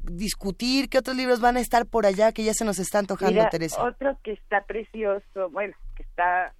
discutir? 0.00 0.88
¿Qué 0.88 0.96
otros 0.96 1.14
libros 1.14 1.40
van 1.40 1.58
a 1.58 1.60
estar 1.60 1.84
por 1.84 2.06
allá? 2.06 2.21
Que 2.30 2.44
ya 2.44 2.54
se 2.54 2.64
nos 2.64 2.78
está 2.78 3.00
antojando, 3.00 3.42
Teresa. 3.50 3.82
Otro 3.82 4.16
que 4.22 4.32
está 4.32 4.62
precioso, 4.64 5.50
bueno, 5.50 5.74
que 5.96 6.04
está 6.04 6.54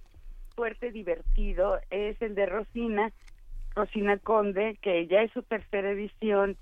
fuerte, 0.55 0.91
divertido, 0.91 1.79
es 1.89 2.21
el 2.21 2.35
de 2.35 2.45
Rosina, 2.45 3.13
Rosina 3.75 4.17
Conde, 4.17 4.77
que 4.81 5.07
ya 5.07 5.21
es 5.21 5.31
su 5.31 5.43
tercera 5.43 5.91
edición, 5.91 6.57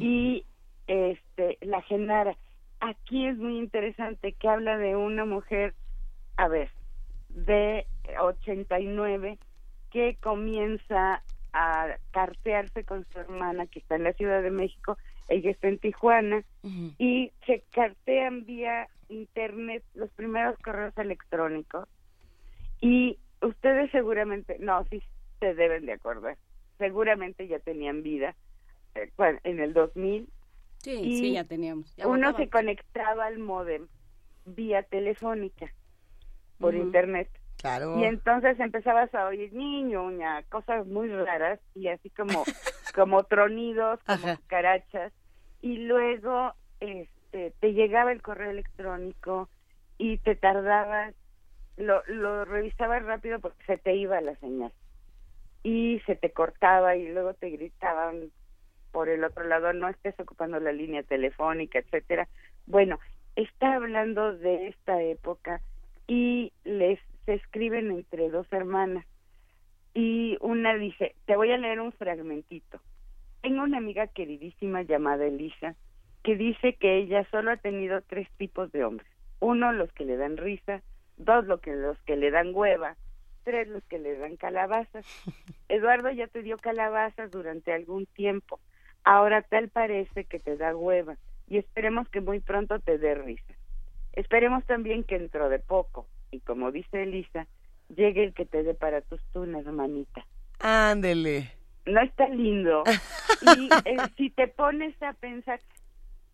y 0.00 0.46
este 0.86 1.58
La 1.60 1.82
Genara. 1.82 2.36
Aquí 2.80 3.26
es 3.26 3.36
muy 3.36 3.58
interesante 3.58 4.32
que 4.32 4.48
habla 4.48 4.78
de 4.78 4.96
una 4.96 5.26
mujer, 5.26 5.74
a 6.36 6.48
ver, 6.48 6.70
de 7.28 7.86
89, 8.20 9.38
que 9.90 10.16
comienza 10.20 11.22
a 11.52 11.96
cartearse 12.12 12.84
con 12.84 13.06
su 13.12 13.18
hermana 13.18 13.66
que 13.66 13.80
está 13.80 13.96
en 13.96 14.04
la 14.04 14.12
Ciudad 14.12 14.42
de 14.42 14.50
México 14.50 14.96
ella 15.28 15.50
está 15.50 15.68
en 15.68 15.78
Tijuana, 15.78 16.42
y 16.98 17.32
se 17.46 17.62
cartean 17.70 18.44
vía 18.44 18.88
internet 19.08 19.82
los 19.94 20.10
primeros 20.10 20.58
correos 20.58 20.96
electrónicos. 20.98 21.88
Y 22.80 23.18
ustedes 23.40 23.90
seguramente, 23.90 24.56
no, 24.58 24.84
sí 24.90 25.02
se 25.40 25.54
deben 25.54 25.86
de 25.86 25.92
acordar, 25.92 26.36
seguramente 26.78 27.46
ya 27.46 27.58
tenían 27.58 28.02
vida 28.02 28.34
eh, 28.94 29.10
en 29.44 29.60
el 29.60 29.72
2000. 29.72 30.28
Sí, 30.78 31.18
sí, 31.18 31.32
ya 31.32 31.44
teníamos. 31.44 31.94
uno 32.04 32.36
se 32.36 32.48
conectaba 32.48 33.26
al 33.26 33.38
modem 33.38 33.88
vía 34.46 34.82
telefónica 34.82 35.72
por 36.58 36.74
internet. 36.74 37.28
Claro. 37.58 37.98
Y 37.98 38.04
entonces 38.04 38.58
empezabas 38.60 39.12
a 39.14 39.26
oír 39.26 39.52
niño, 39.52 40.10
cosas 40.48 40.86
muy 40.86 41.08
raras 41.08 41.58
y 41.74 41.88
así 41.88 42.08
como 42.10 42.44
como 42.94 43.24
tronidos, 43.24 44.00
como 44.04 44.38
carachas 44.46 45.12
y 45.60 45.78
luego 45.78 46.52
este 46.80 47.52
te 47.58 47.72
llegaba 47.72 48.12
el 48.12 48.22
correo 48.22 48.50
electrónico 48.50 49.48
y 49.98 50.18
te 50.18 50.36
tardabas 50.36 51.14
lo 51.76 52.02
lo 52.06 52.44
revisabas 52.44 53.02
rápido 53.04 53.40
porque 53.40 53.64
se 53.66 53.76
te 53.76 53.94
iba 53.94 54.20
la 54.20 54.36
señal. 54.36 54.72
Y 55.64 56.00
se 56.06 56.14
te 56.14 56.30
cortaba 56.30 56.94
y 56.94 57.08
luego 57.08 57.34
te 57.34 57.50
gritaban 57.50 58.30
por 58.92 59.08
el 59.08 59.24
otro 59.24 59.44
lado 59.44 59.72
no 59.72 59.88
estés 59.88 60.18
ocupando 60.20 60.60
la 60.60 60.72
línea 60.72 61.02
telefónica 61.02 61.80
etcétera. 61.80 62.28
Bueno 62.66 63.00
está 63.34 63.74
hablando 63.74 64.36
de 64.36 64.68
esta 64.68 65.02
época 65.02 65.60
y 66.06 66.52
les 66.64 66.98
se 67.28 67.34
escriben 67.34 67.90
entre 67.90 68.30
dos 68.30 68.50
hermanas 68.50 69.04
y 69.92 70.38
una 70.40 70.74
dice 70.74 71.14
te 71.26 71.36
voy 71.36 71.52
a 71.52 71.58
leer 71.58 71.78
un 71.78 71.92
fragmentito 71.92 72.80
tengo 73.42 73.64
una 73.64 73.76
amiga 73.76 74.06
queridísima 74.06 74.80
llamada 74.80 75.26
Elisa 75.26 75.76
que 76.22 76.36
dice 76.36 76.74
que 76.74 76.96
ella 76.96 77.26
solo 77.30 77.52
ha 77.52 77.56
tenido 77.56 78.00
tres 78.02 78.28
tipos 78.36 78.72
de 78.72 78.84
hombres. 78.84 79.08
Uno, 79.40 79.72
los 79.72 79.92
que 79.92 80.04
le 80.04 80.16
dan 80.16 80.36
risa, 80.36 80.82
dos, 81.16 81.46
los 81.46 81.60
que, 81.60 81.74
los 81.74 81.98
que 82.02 82.16
le 82.16 82.30
dan 82.30 82.54
hueva, 82.54 82.96
tres, 83.44 83.68
los 83.68 83.84
que 83.84 83.98
le 83.98 84.16
dan 84.18 84.36
calabazas. 84.36 85.06
Eduardo 85.68 86.10
ya 86.10 86.26
te 86.26 86.42
dio 86.42 86.56
calabazas 86.56 87.30
durante 87.30 87.72
algún 87.72 88.06
tiempo. 88.06 88.58
Ahora 89.04 89.42
tal 89.42 89.68
parece 89.68 90.24
que 90.24 90.38
te 90.38 90.56
da 90.56 90.74
hueva 90.74 91.16
y 91.48 91.58
esperemos 91.58 92.08
que 92.08 92.20
muy 92.20 92.40
pronto 92.40 92.78
te 92.80 92.98
dé 92.98 93.14
risa. 93.14 93.54
Esperemos 94.12 94.64
también 94.66 95.04
que 95.04 95.18
dentro 95.18 95.48
de 95.48 95.60
poco, 95.60 96.06
y 96.30 96.40
como 96.40 96.72
dice 96.72 97.02
Elisa, 97.02 97.46
llegue 97.94 98.24
el 98.24 98.34
que 98.34 98.44
te 98.44 98.62
dé 98.62 98.74
para 98.74 99.00
tus 99.00 99.20
tunas, 99.32 99.66
hermanita. 99.66 100.24
Ándele 100.60 101.58
no 101.88 102.00
está 102.00 102.28
lindo. 102.28 102.84
y 103.56 103.68
eh, 103.84 103.96
si 104.16 104.30
te 104.30 104.48
pones 104.48 105.00
a 105.02 105.12
pensar, 105.14 105.60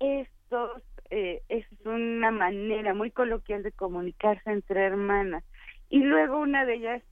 esto 0.01 0.83
eh, 1.11 1.43
es 1.49 1.67
una 1.85 2.31
manera 2.31 2.95
muy 2.95 3.11
coloquial 3.11 3.63
de 3.63 3.73
comunicarse 3.73 4.51
entre 4.51 4.85
hermanas. 4.85 5.45
Y 5.89 6.01
luego 6.01 6.39
una 6.39 6.65
de 6.65 6.75
ellas 6.75 7.03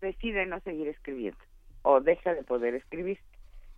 decide 0.00 0.46
no 0.46 0.60
seguir 0.60 0.88
escribiendo 0.88 1.38
o 1.82 2.00
deja 2.00 2.34
de 2.34 2.44
poder 2.44 2.74
escribir. 2.74 3.18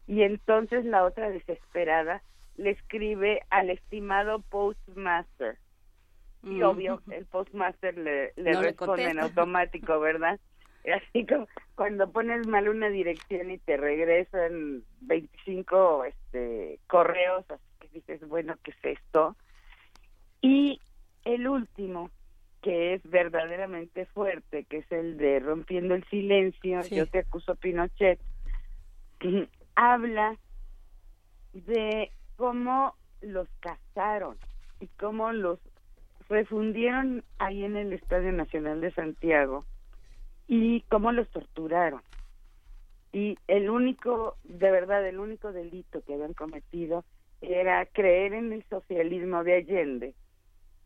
Y 0.07 0.23
entonces 0.23 0.85
la 0.85 1.05
otra 1.05 1.31
desesperada 1.31 2.23
le 2.57 2.71
escribe 2.71 3.43
al 3.51 3.71
estimado 3.71 4.41
postmaster. 4.43 5.57
Y 6.43 6.63
obvio, 6.63 7.03
el 7.11 7.27
postmaster 7.27 7.97
le, 7.99 8.33
le 8.37 8.55
responde 8.55 9.11
en 9.11 9.21
automático, 9.21 10.01
¿verdad? 10.01 10.41
así 10.95 11.27
como 11.27 11.47
cuando 11.75 12.11
pones 12.11 12.47
mal 12.47 12.69
una 12.69 12.89
dirección 12.89 13.51
y 13.51 13.59
te 13.59 13.77
regresan 13.77 14.83
25 15.03 16.05
este 16.05 16.81
correos 16.87 17.45
así 17.51 17.65
que 17.81 17.89
dices 17.89 18.27
bueno 18.29 18.55
qué 18.63 18.71
es 18.71 18.99
esto 18.99 19.37
y 20.41 20.81
el 21.25 21.49
último 21.49 22.11
que 22.63 22.95
es 22.95 23.03
verdaderamente 23.05 24.07
fuerte 24.07 24.65
que 24.65 24.79
es 24.79 24.93
el 24.93 25.17
de 25.19 25.41
rompiendo 25.41 25.95
el 25.95 26.05
silencio 26.09 26.81
yo 26.83 27.07
te 27.07 27.21
acuso 27.21 27.57
Pinochet 27.57 28.21
habla 29.75 30.37
de 31.53 32.11
cómo 32.37 32.95
los 33.21 33.49
cazaron 33.61 34.39
y 34.81 34.87
cómo 34.99 35.33
los 35.33 35.59
refundieron 36.31 37.25
ahí 37.39 37.65
en 37.65 37.77
el 37.77 37.93
Estadio 37.93 38.33
Nacional 38.33 38.81
de 38.81 38.93
Santiago 38.93 39.67
y 40.47 40.83
cómo 40.83 41.13
los 41.13 41.29
torturaron. 41.31 42.03
Y 43.13 43.37
el 43.49 43.69
único, 43.69 44.37
de 44.45 44.71
verdad, 44.71 45.07
el 45.07 45.19
único 45.19 45.53
delito 45.53 46.03
que 46.03 46.15
habían 46.15 46.33
cometido 46.33 47.05
era 47.41 47.85
creer 47.87 48.35
en 48.35 48.53
el 48.53 48.65
socialismo 48.69 49.43
de 49.43 49.57
Allende 49.57 50.15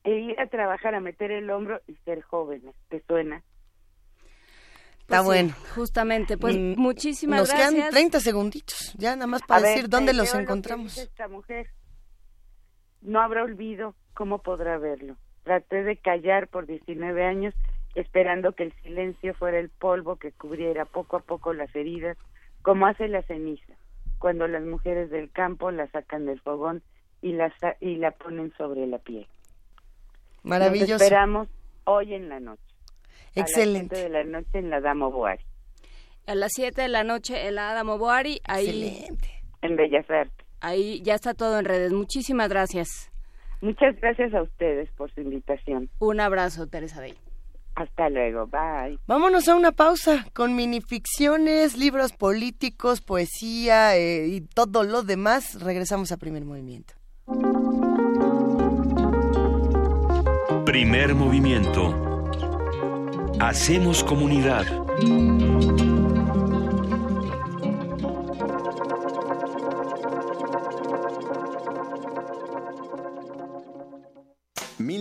e 0.05 0.11
ir 0.11 0.41
a 0.41 0.47
trabajar, 0.47 0.95
a 0.95 1.01
meter 1.01 1.31
el 1.31 1.51
hombro 1.51 1.81
y 1.87 1.95
ser 2.05 2.23
jóvenes. 2.23 2.75
¿Te 2.89 3.03
suena? 3.07 3.43
Está 5.01 5.19
pues 5.19 5.25
bueno. 5.25 5.55
justamente, 5.75 6.39
pues 6.39 6.57
mm, 6.57 6.75
muchísimas 6.81 7.49
gracias. 7.49 7.73
Nos 7.73 7.75
quedan 7.75 7.91
30 7.91 8.21
segunditos, 8.21 8.95
ya 8.97 9.15
nada 9.17 9.27
más 9.27 9.43
para 9.43 9.69
decir 9.69 9.91
dónde 9.91 10.15
los 10.15 10.35
encontramos. 10.35 10.97
esta 10.97 11.29
mujer 11.29 11.69
no 13.03 13.21
habrá 13.21 13.43
olvido, 13.43 13.95
¿cómo 14.15 14.39
podrá 14.39 14.79
verlo? 14.79 15.19
Traté 15.45 15.85
de 15.85 15.97
callar 15.97 16.49
por 16.49 16.67
19 16.67 17.25
años 17.25 17.55
esperando 17.95 18.53
que 18.53 18.65
el 18.65 18.73
silencio 18.83 19.35
fuera 19.35 19.59
el 19.59 19.71
polvo 19.71 20.17
que 20.17 20.33
cubriera 20.33 20.85
poco 20.85 21.17
a 21.17 21.21
poco 21.21 21.53
las 21.53 21.75
heridas, 21.75 22.17
como 22.63 22.87
hace 22.87 23.09
la 23.09 23.23
ceniza, 23.23 23.75
cuando 24.19 24.49
las 24.49 24.65
mujeres 24.65 25.11
del 25.11 25.31
campo 25.31 25.71
la 25.71 25.87
sacan 25.91 26.27
del 26.27 26.41
fogón 26.41 26.83
y 27.23 27.33
la, 27.33 27.53
y 27.81 27.97
la 27.97 28.11
ponen 28.11 28.53
sobre 28.57 28.87
la 28.87 28.99
piel. 28.99 29.27
Maravilloso. 30.43 30.97
esperamos 30.97 31.49
hoy 31.85 32.15
en 32.15 32.29
la 32.29 32.41
noche. 32.41 32.63
Excelente. 33.35 33.97
A 33.97 33.99
las 33.99 34.05
de 34.05 34.11
la 34.11 34.25
noche 34.25 34.59
en 34.59 34.71
la 34.71 34.81
Damo 34.81 35.11
Boari. 35.11 35.45
A 36.27 36.35
las 36.35 36.53
7 36.55 36.83
de 36.83 36.89
la 36.89 37.05
noche 37.05 37.47
en 37.47 37.55
la 37.55 37.75
Damo 37.75 37.99
Boari. 37.99 38.41
Ahí, 38.45 38.67
Excelente. 38.67 39.29
En 39.63 39.77
Bellas 39.77 40.09
Artes. 40.11 40.47
Ahí 40.61 41.03
ya 41.03 41.15
está 41.15 41.35
todo 41.35 41.59
en 41.59 41.65
redes. 41.65 41.93
Muchísimas 41.93 42.49
gracias. 42.49 43.14
Muchas 43.65 43.99
gracias 43.99 44.35
a 44.35 44.43
ustedes 44.43 44.91
por 44.91 45.11
su 45.15 45.23
invitación. 45.23 45.89
Un 45.99 46.21
abrazo, 46.21 46.67
Teresa 46.67 47.01
Day. 47.01 47.15
Hasta 47.77 48.11
luego, 48.11 48.47
bye. 48.47 48.99
Vámonos 49.07 49.49
a 49.49 49.57
una 49.57 49.73
pausa 49.73 50.27
con 50.35 50.55
minificciones, 50.55 51.75
libros 51.79 52.13
políticos, 52.13 53.01
poesía 53.01 53.97
eh, 53.97 54.27
y 54.27 54.43
todo 54.43 54.85
lo 54.85 55.03
demás. 55.03 55.63
Regresamos 55.63 56.13
a 56.13 56.19
primer 56.19 56.45
movimiento. 56.45 56.93
Primer 60.67 61.15
movimiento. 61.15 62.29
Hacemos 63.41 64.05
comunidad. 64.05 64.67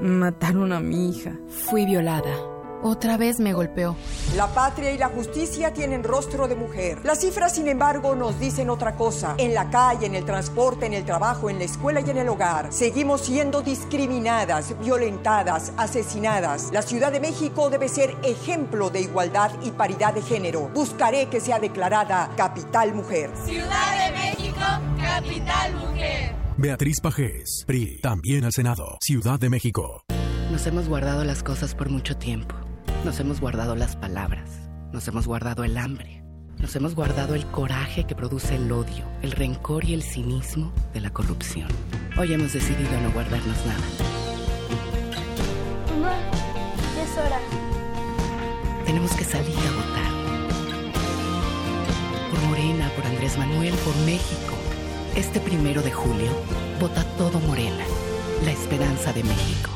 Mataron 0.00 0.72
a 0.72 0.80
mi 0.80 1.10
hija. 1.10 1.32
Fui 1.48 1.86
violada. 1.86 2.34
Otra 2.82 3.16
vez 3.16 3.38
me 3.38 3.54
golpeó. 3.54 3.96
La 4.36 4.48
patria 4.48 4.90
y 4.90 4.98
la 4.98 5.08
justicia 5.08 5.72
tienen 5.72 6.02
rostro 6.02 6.48
de 6.48 6.56
mujer. 6.56 6.98
Las 7.04 7.20
cifras, 7.20 7.54
sin 7.54 7.68
embargo, 7.68 8.14
nos 8.14 8.38
dicen 8.38 8.68
otra 8.70 8.96
cosa. 8.96 9.34
En 9.38 9.54
la 9.54 9.70
calle, 9.70 10.04
en 10.06 10.16
el 10.16 10.24
transporte, 10.24 10.84
en 10.84 10.94
el 10.94 11.04
trabajo, 11.04 11.48
en 11.48 11.58
la 11.58 11.64
escuela 11.64 12.00
y 12.00 12.10
en 12.10 12.18
el 12.18 12.28
hogar, 12.28 12.72
seguimos 12.72 13.22
siendo 13.22 13.62
discriminadas, 13.62 14.78
violentadas, 14.80 15.72
asesinadas. 15.78 16.70
La 16.72 16.82
Ciudad 16.82 17.10
de 17.10 17.20
México 17.20 17.70
debe 17.70 17.88
ser 17.88 18.14
ejemplo 18.24 18.90
de 18.90 19.00
igualdad 19.00 19.52
y 19.62 19.70
paridad 19.70 20.12
de 20.12 20.20
género. 20.22 20.68
Buscaré 20.74 21.30
que 21.30 21.40
sea 21.40 21.60
declarada 21.60 22.30
Capital 22.36 22.92
Mujer. 22.94 23.30
Ciudad 23.46 24.06
de 24.06 24.12
México, 24.12 24.60
Capital 25.00 25.74
Mujer. 25.76 26.43
Beatriz 26.56 27.00
Pajés, 27.00 27.64
PRI, 27.66 27.98
también 28.00 28.44
al 28.44 28.52
Senado, 28.52 28.98
Ciudad 29.00 29.40
de 29.40 29.50
México. 29.50 30.04
Nos 30.52 30.64
hemos 30.68 30.88
guardado 30.88 31.24
las 31.24 31.42
cosas 31.42 31.74
por 31.74 31.90
mucho 31.90 32.16
tiempo. 32.16 32.54
Nos 33.04 33.18
hemos 33.18 33.40
guardado 33.40 33.74
las 33.74 33.96
palabras. 33.96 34.50
Nos 34.92 35.08
hemos 35.08 35.26
guardado 35.26 35.64
el 35.64 35.76
hambre. 35.76 36.22
Nos 36.58 36.76
hemos 36.76 36.94
guardado 36.94 37.34
el 37.34 37.44
coraje 37.46 38.06
que 38.06 38.14
produce 38.14 38.54
el 38.54 38.70
odio, 38.70 39.04
el 39.22 39.32
rencor 39.32 39.84
y 39.84 39.94
el 39.94 40.04
cinismo 40.04 40.72
de 40.92 41.00
la 41.00 41.10
corrupción. 41.10 41.66
Hoy 42.16 42.32
hemos 42.32 42.52
decidido 42.52 43.00
no 43.00 43.10
guardarnos 43.10 43.66
nada. 43.66 43.84
Mamá, 45.90 46.16
es 47.02 47.18
hora. 47.18 47.40
Tenemos 48.86 49.10
que 49.14 49.24
salir 49.24 49.58
a 49.58 49.72
votar. 49.72 50.12
Por 52.30 52.40
Morena, 52.42 52.88
por 52.94 53.04
Andrés 53.06 53.36
Manuel, 53.38 53.74
por 53.84 53.96
México. 54.06 54.53
Este 55.16 55.38
primero 55.38 55.80
de 55.80 55.92
julio, 55.92 56.32
vota 56.80 57.04
todo 57.16 57.38
Morena, 57.38 57.84
la 58.44 58.50
esperanza 58.50 59.12
de 59.12 59.22
México. 59.22 59.70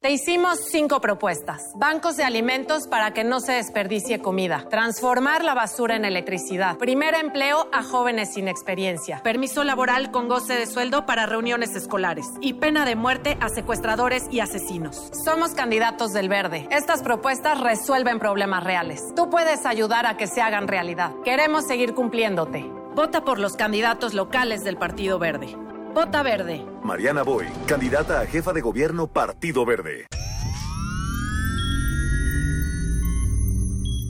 Te 0.00 0.10
hicimos 0.10 0.58
cinco 0.70 1.00
propuestas. 1.00 1.62
Bancos 1.76 2.18
de 2.18 2.24
alimentos 2.24 2.88
para 2.88 3.14
que 3.14 3.24
no 3.24 3.40
se 3.40 3.52
desperdicie 3.52 4.20
comida. 4.20 4.66
Transformar 4.68 5.44
la 5.44 5.54
basura 5.54 5.96
en 5.96 6.04
electricidad. 6.04 6.76
Primer 6.76 7.14
empleo 7.14 7.68
a 7.72 7.82
jóvenes 7.82 8.34
sin 8.34 8.48
experiencia. 8.48 9.22
Permiso 9.22 9.64
laboral 9.64 10.10
con 10.10 10.28
goce 10.28 10.54
de 10.54 10.66
sueldo 10.66 11.06
para 11.06 11.24
reuniones 11.24 11.74
escolares. 11.74 12.26
Y 12.42 12.54
pena 12.54 12.84
de 12.84 12.94
muerte 12.94 13.38
a 13.40 13.48
secuestradores 13.48 14.24
y 14.30 14.40
asesinos. 14.40 15.08
Somos 15.24 15.52
candidatos 15.52 16.12
del 16.12 16.28
verde. 16.28 16.68
Estas 16.70 17.02
propuestas 17.02 17.60
resuelven 17.60 18.18
problemas 18.18 18.62
reales. 18.62 19.00
Tú 19.16 19.30
puedes 19.30 19.64
ayudar 19.64 20.04
a 20.04 20.18
que 20.18 20.26
se 20.26 20.42
hagan 20.42 20.68
realidad. 20.68 21.12
Queremos 21.24 21.64
seguir 21.66 21.94
cumpliéndote. 21.94 22.81
Vota 22.94 23.24
por 23.24 23.38
los 23.38 23.54
candidatos 23.54 24.12
locales 24.12 24.64
del 24.64 24.76
Partido 24.76 25.18
Verde. 25.18 25.56
Vota 25.94 26.22
Verde. 26.22 26.62
Mariana 26.84 27.22
Boy, 27.22 27.46
candidata 27.66 28.20
a 28.20 28.26
jefa 28.26 28.52
de 28.52 28.60
gobierno 28.60 29.06
Partido 29.06 29.64
Verde. 29.64 30.06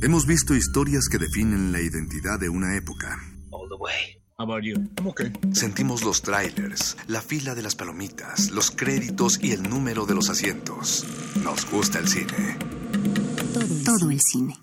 Hemos 0.02 0.26
visto 0.26 0.56
historias 0.56 1.08
que 1.08 1.18
definen 1.18 1.70
la 1.70 1.80
identidad 1.80 2.40
de 2.40 2.48
una 2.48 2.76
época. 2.76 3.20
All 3.52 3.68
the 3.68 3.76
way. 3.76 4.18
How 4.36 4.50
about 4.50 4.64
you? 4.64 4.74
okay. 5.04 5.32
Sentimos 5.52 6.02
los 6.02 6.22
trailers, 6.22 6.96
la 7.06 7.22
fila 7.22 7.54
de 7.54 7.62
las 7.62 7.76
palomitas, 7.76 8.50
los 8.50 8.72
créditos 8.72 9.38
y 9.40 9.52
el 9.52 9.62
número 9.62 10.06
de 10.06 10.16
los 10.16 10.28
asientos. 10.28 11.06
Nos 11.44 11.70
gusta 11.70 12.00
el 12.00 12.08
cine. 12.08 12.56
Todo, 13.54 13.98
Todo 13.98 14.10
el 14.10 14.18
cine 14.20 14.56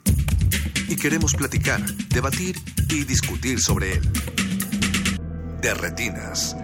y 0.89 0.95
queremos 0.95 1.35
platicar, 1.35 1.85
debatir 2.09 2.57
y 2.89 3.03
discutir 3.05 3.59
sobre 3.59 3.93
él. 3.93 4.11
De 5.61 5.73
Retinas. 5.73 6.55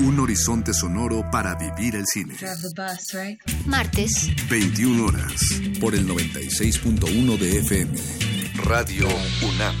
Un 0.00 0.18
horizonte 0.18 0.74
sonoro 0.74 1.30
para 1.30 1.54
vivir 1.54 1.94
el 1.94 2.04
cine. 2.06 2.34
Martes. 3.66 4.30
21 4.48 5.04
horas. 5.04 5.34
Por 5.80 5.94
el 5.94 6.08
96.1 6.08 7.38
de 7.38 7.58
FM. 7.58 7.98
Radio 8.64 9.06
UNAM. 9.42 9.76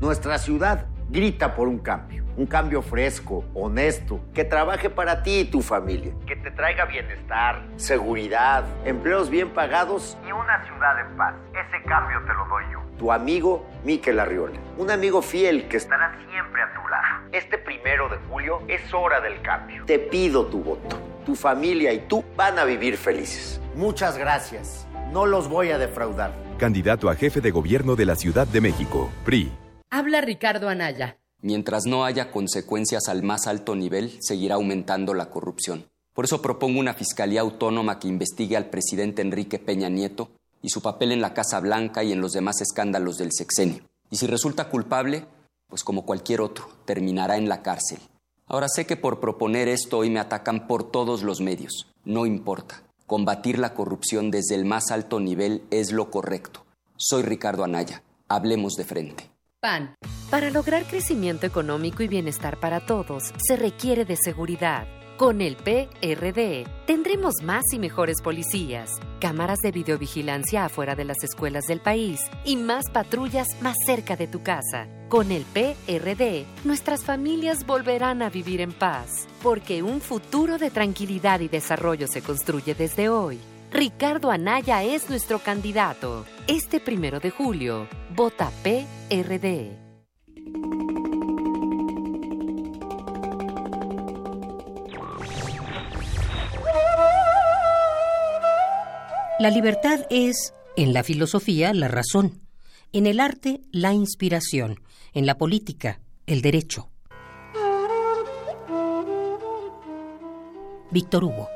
Nuestra 0.00 0.38
ciudad 0.38 0.86
grita 1.08 1.54
por 1.54 1.68
un 1.68 1.78
cambio. 1.78 2.24
Un 2.36 2.46
cambio 2.46 2.82
fresco, 2.82 3.44
honesto, 3.54 4.20
que 4.34 4.44
trabaje 4.44 4.90
para 4.90 5.22
ti 5.22 5.40
y 5.40 5.44
tu 5.44 5.62
familia. 5.62 6.12
Que 6.26 6.36
te 6.36 6.50
traiga 6.50 6.84
bienestar, 6.84 7.62
seguridad, 7.76 8.64
empleos 8.84 9.30
bien 9.30 9.50
pagados 9.50 10.18
y 10.26 10.32
una 10.32 10.62
ciudad 10.66 11.00
en 11.00 11.16
paz. 11.16 11.34
Ese 11.52 11.82
cambio 11.84 12.20
te 12.26 12.34
lo 12.34 12.46
doy 12.46 12.64
yo. 12.72 12.82
Tu 12.98 13.10
amigo 13.10 13.66
Miquel 13.84 14.20
Arriola. 14.20 14.58
Un 14.76 14.90
amigo 14.90 15.22
fiel 15.22 15.66
que 15.68 15.78
estará 15.78 16.14
siempre 16.30 16.62
a 16.62 16.74
tu 16.74 16.88
lado. 16.88 17.28
Este 17.32 17.56
primero 17.56 18.08
de 18.10 18.18
julio 18.28 18.60
es 18.68 18.92
hora 18.92 19.20
del 19.20 19.40
cambio. 19.40 19.84
Te 19.86 19.98
pido 19.98 20.46
tu 20.46 20.62
voto. 20.62 20.98
Tu 21.24 21.34
familia 21.34 21.92
y 21.92 22.00
tú 22.00 22.22
van 22.36 22.58
a 22.58 22.64
vivir 22.64 22.98
felices. 22.98 23.60
Muchas 23.74 24.18
gracias. 24.18 24.86
No 25.10 25.24
los 25.24 25.48
voy 25.48 25.70
a 25.70 25.78
defraudar. 25.78 26.32
Candidato 26.58 27.08
a 27.08 27.14
jefe 27.14 27.40
de 27.40 27.50
gobierno 27.50 27.96
de 27.96 28.06
la 28.06 28.16
Ciudad 28.16 28.46
de 28.46 28.60
México, 28.60 29.10
PRI. 29.24 29.65
Habla 29.98 30.20
Ricardo 30.20 30.68
Anaya. 30.68 31.16
Mientras 31.40 31.86
no 31.86 32.04
haya 32.04 32.30
consecuencias 32.30 33.08
al 33.08 33.22
más 33.22 33.46
alto 33.46 33.74
nivel, 33.74 34.18
seguirá 34.20 34.56
aumentando 34.56 35.14
la 35.14 35.30
corrupción. 35.30 35.86
Por 36.12 36.26
eso 36.26 36.42
propongo 36.42 36.80
una 36.80 36.92
fiscalía 36.92 37.40
autónoma 37.40 37.98
que 37.98 38.06
investigue 38.06 38.58
al 38.58 38.66
presidente 38.66 39.22
Enrique 39.22 39.58
Peña 39.58 39.88
Nieto 39.88 40.28
y 40.60 40.68
su 40.68 40.82
papel 40.82 41.12
en 41.12 41.22
la 41.22 41.32
Casa 41.32 41.60
Blanca 41.60 42.04
y 42.04 42.12
en 42.12 42.20
los 42.20 42.32
demás 42.32 42.60
escándalos 42.60 43.16
del 43.16 43.32
sexenio. 43.32 43.84
Y 44.10 44.16
si 44.16 44.26
resulta 44.26 44.68
culpable, 44.68 45.24
pues 45.66 45.82
como 45.82 46.04
cualquier 46.04 46.42
otro, 46.42 46.68
terminará 46.84 47.38
en 47.38 47.48
la 47.48 47.62
cárcel. 47.62 48.00
Ahora 48.44 48.68
sé 48.68 48.84
que 48.84 48.98
por 48.98 49.18
proponer 49.18 49.66
esto 49.66 49.96
hoy 49.96 50.10
me 50.10 50.20
atacan 50.20 50.66
por 50.66 50.90
todos 50.90 51.22
los 51.22 51.40
medios. 51.40 51.86
No 52.04 52.26
importa. 52.26 52.82
Combatir 53.06 53.58
la 53.58 53.72
corrupción 53.72 54.30
desde 54.30 54.56
el 54.56 54.66
más 54.66 54.90
alto 54.90 55.20
nivel 55.20 55.62
es 55.70 55.90
lo 55.90 56.10
correcto. 56.10 56.66
Soy 56.98 57.22
Ricardo 57.22 57.64
Anaya. 57.64 58.02
Hablemos 58.28 58.74
de 58.74 58.84
frente. 58.84 59.35
Para 60.30 60.50
lograr 60.50 60.84
crecimiento 60.84 61.46
económico 61.46 62.02
y 62.02 62.08
bienestar 62.08 62.60
para 62.60 62.86
todos, 62.86 63.32
se 63.38 63.56
requiere 63.56 64.04
de 64.04 64.16
seguridad. 64.16 64.86
Con 65.16 65.40
el 65.40 65.56
PRD 65.56 66.66
tendremos 66.86 67.36
más 67.42 67.64
y 67.72 67.78
mejores 67.78 68.20
policías, 68.22 68.90
cámaras 69.18 69.58
de 69.60 69.72
videovigilancia 69.72 70.66
afuera 70.66 70.94
de 70.94 71.04
las 71.04 71.24
escuelas 71.24 71.64
del 71.64 71.80
país 71.80 72.20
y 72.44 72.56
más 72.56 72.84
patrullas 72.92 73.48
más 73.62 73.76
cerca 73.86 74.14
de 74.14 74.26
tu 74.28 74.42
casa. 74.42 74.88
Con 75.08 75.32
el 75.32 75.44
PRD, 75.44 76.44
nuestras 76.64 77.04
familias 77.04 77.64
volverán 77.64 78.20
a 78.20 78.28
vivir 78.28 78.60
en 78.60 78.72
paz, 78.72 79.26
porque 79.42 79.82
un 79.82 80.00
futuro 80.00 80.58
de 80.58 80.70
tranquilidad 80.70 81.40
y 81.40 81.48
desarrollo 81.48 82.06
se 82.08 82.20
construye 82.20 82.74
desde 82.74 83.08
hoy. 83.08 83.40
Ricardo 83.70 84.30
Anaya 84.30 84.82
es 84.84 85.10
nuestro 85.10 85.40
candidato. 85.40 86.24
Este 86.46 86.80
primero 86.80 87.20
de 87.20 87.30
julio, 87.30 87.88
vota 88.14 88.50
PRD. 88.62 89.76
La 99.38 99.50
libertad 99.50 100.06
es, 100.08 100.54
en 100.76 100.94
la 100.94 101.02
filosofía, 101.02 101.74
la 101.74 101.88
razón, 101.88 102.40
en 102.92 103.06
el 103.06 103.20
arte, 103.20 103.60
la 103.72 103.92
inspiración, 103.92 104.80
en 105.12 105.26
la 105.26 105.36
política, 105.36 106.00
el 106.26 106.40
derecho. 106.40 106.88
Víctor 110.90 111.24
Hugo. 111.24 111.55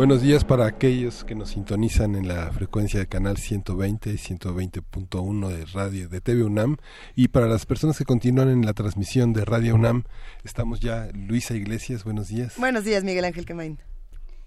Buenos 0.00 0.22
días 0.22 0.44
para 0.44 0.64
aquellos 0.64 1.24
que 1.24 1.34
nos 1.34 1.50
sintonizan 1.50 2.14
en 2.14 2.26
la 2.26 2.50
frecuencia 2.52 3.00
de 3.00 3.06
canal 3.06 3.36
120 3.36 4.08
y 4.08 4.14
120.1 4.14 5.48
de 5.48 5.66
radio 5.66 6.08
de 6.08 6.22
TV 6.22 6.42
UNAM 6.42 6.78
y 7.14 7.28
para 7.28 7.48
las 7.48 7.66
personas 7.66 7.98
que 7.98 8.06
continúan 8.06 8.48
en 8.48 8.64
la 8.64 8.72
transmisión 8.72 9.34
de 9.34 9.44
Radio 9.44 9.74
UNAM, 9.74 10.04
estamos 10.42 10.80
ya 10.80 11.10
Luisa 11.12 11.54
Iglesias, 11.54 12.04
buenos 12.04 12.28
días. 12.28 12.54
Buenos 12.56 12.84
días, 12.84 13.04
Miguel 13.04 13.26
Ángel 13.26 13.44
Quemain. 13.44 13.78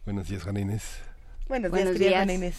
Buenos 0.05 0.27
días, 0.27 0.41
Juana 0.41 0.59
Inés. 0.59 0.97
Buenos, 1.47 1.69
Buenos 1.69 1.99
días, 1.99 1.99
días. 1.99 2.13
Juana 2.13 2.33
Inés. 2.33 2.55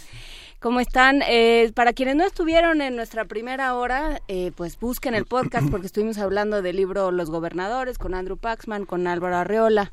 ¿Cómo 0.65 0.81
están? 0.81 1.21
Eh, 1.29 1.71
para 1.75 1.93
quienes 1.93 2.17
no 2.17 2.25
estuvieron 2.25 2.81
en 2.81 2.97
nuestra 2.97 3.27
primera 3.27 3.75
hora, 3.75 4.23
eh, 4.29 4.51
pues 4.57 4.81
busquen 4.81 5.15
el 5.15 5.27
podcast 5.27 5.69
porque 5.71 5.89
estuvimos 5.89 6.17
hablando 6.17 6.62
del 6.62 6.77
libro 6.77 7.11
Los 7.11 7.29
Gobernadores 7.29 7.99
con 7.99 8.15
Andrew 8.15 8.39
Paxman, 8.39 8.87
con 8.87 9.07
Álvaro 9.07 9.37
Arreola. 9.37 9.93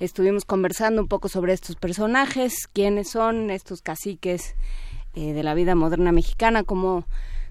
Estuvimos 0.00 0.44
conversando 0.44 1.00
un 1.00 1.06
poco 1.06 1.28
sobre 1.28 1.52
estos 1.52 1.76
personajes, 1.76 2.66
quiénes 2.66 3.10
son 3.10 3.50
estos 3.50 3.80
caciques 3.80 4.56
eh, 5.14 5.34
de 5.34 5.42
la 5.44 5.54
vida 5.54 5.76
moderna 5.76 6.10
mexicana, 6.10 6.64
cómo, 6.64 7.04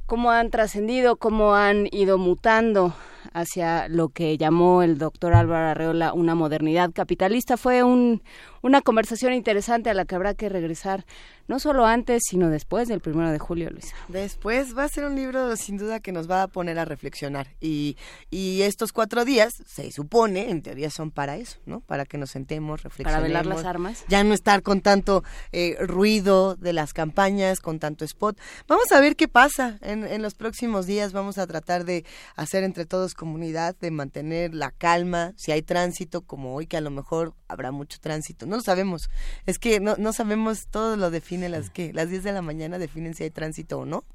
cómo 0.05 0.31
han 0.31 0.49
trascendido, 0.49 1.15
cómo 1.15 1.55
han 1.55 1.87
ido 1.93 2.17
mutando 2.17 2.93
hacia 3.33 3.87
lo 3.87 4.09
que 4.09 4.37
llamó 4.37 4.83
el 4.83 4.97
doctor 4.97 5.33
Álvaro 5.33 5.69
Arreola 5.69 6.13
una 6.13 6.35
modernidad 6.35 6.91
capitalista. 6.91 7.57
Fue 7.57 7.83
un, 7.83 8.21
una 8.61 8.81
conversación 8.81 9.33
interesante 9.33 9.89
a 9.89 9.93
la 9.93 10.05
que 10.05 10.15
habrá 10.15 10.33
que 10.33 10.49
regresar, 10.49 11.05
no 11.47 11.59
solo 11.59 11.85
antes, 11.85 12.23
sino 12.27 12.49
después 12.49 12.87
del 12.87 12.99
primero 12.99 13.31
de 13.31 13.39
julio, 13.39 13.69
Luisa. 13.69 13.95
Después 14.09 14.77
va 14.77 14.83
a 14.83 14.89
ser 14.89 15.05
un 15.05 15.15
libro 15.15 15.55
sin 15.55 15.77
duda 15.77 15.99
que 15.99 16.11
nos 16.11 16.29
va 16.29 16.43
a 16.43 16.47
poner 16.47 16.77
a 16.77 16.85
reflexionar. 16.85 17.47
Y, 17.61 17.95
y 18.29 18.63
estos 18.63 18.91
cuatro 18.91 19.23
días, 19.23 19.53
se 19.65 19.91
supone, 19.91 20.49
en 20.49 20.61
teoría 20.61 20.89
son 20.89 21.11
para 21.11 21.37
eso, 21.37 21.57
¿no? 21.65 21.79
Para 21.79 22.05
que 22.05 22.17
nos 22.17 22.31
sentemos, 22.31 22.83
reflexionemos. 22.83 23.31
Para 23.31 23.41
velar 23.41 23.45
las 23.45 23.65
armas. 23.65 24.03
Ya 24.09 24.23
no 24.23 24.33
estar 24.33 24.61
con 24.61 24.81
tanto 24.81 25.23
eh, 25.51 25.77
ruido 25.79 26.55
de 26.55 26.73
las 26.73 26.93
campañas, 26.93 27.61
con 27.61 27.79
tanto 27.79 28.03
spot. 28.03 28.37
Vamos 28.67 28.91
a 28.91 28.99
ver 28.99 29.15
qué 29.15 29.27
pasa 29.27 29.77
en, 29.81 30.05
en 30.05 30.21
los 30.21 30.33
próximos 30.33 30.85
días. 30.85 31.13
Vamos 31.13 31.37
a 31.37 31.47
tratar 31.47 31.85
de 31.85 32.03
hacer 32.35 32.63
entre 32.63 32.85
todos 32.85 33.13
comunidad, 33.17 33.75
de 33.77 33.91
mantener 33.91 34.53
la 34.53 34.71
calma. 34.71 35.33
Si 35.35 35.51
hay 35.51 35.61
tránsito, 35.61 36.21
como 36.21 36.55
hoy, 36.55 36.67
que 36.67 36.77
a 36.77 36.81
lo 36.81 36.91
mejor 36.91 37.33
habrá 37.49 37.71
mucho 37.71 37.99
tránsito. 37.99 38.45
No 38.45 38.55
lo 38.55 38.61
sabemos. 38.61 39.09
Es 39.45 39.59
que 39.59 39.81
no, 39.81 39.95
no 39.97 40.13
sabemos, 40.13 40.67
todo 40.67 40.95
lo 40.95 41.11
define 41.11 41.49
las 41.49 41.69
que 41.69 41.91
las 41.91 42.09
10 42.09 42.23
de 42.23 42.31
la 42.31 42.41
mañana 42.41 42.77
definen 42.77 43.13
si 43.13 43.23
hay 43.23 43.31
tránsito 43.31 43.79
o 43.79 43.85
no. 43.85 44.05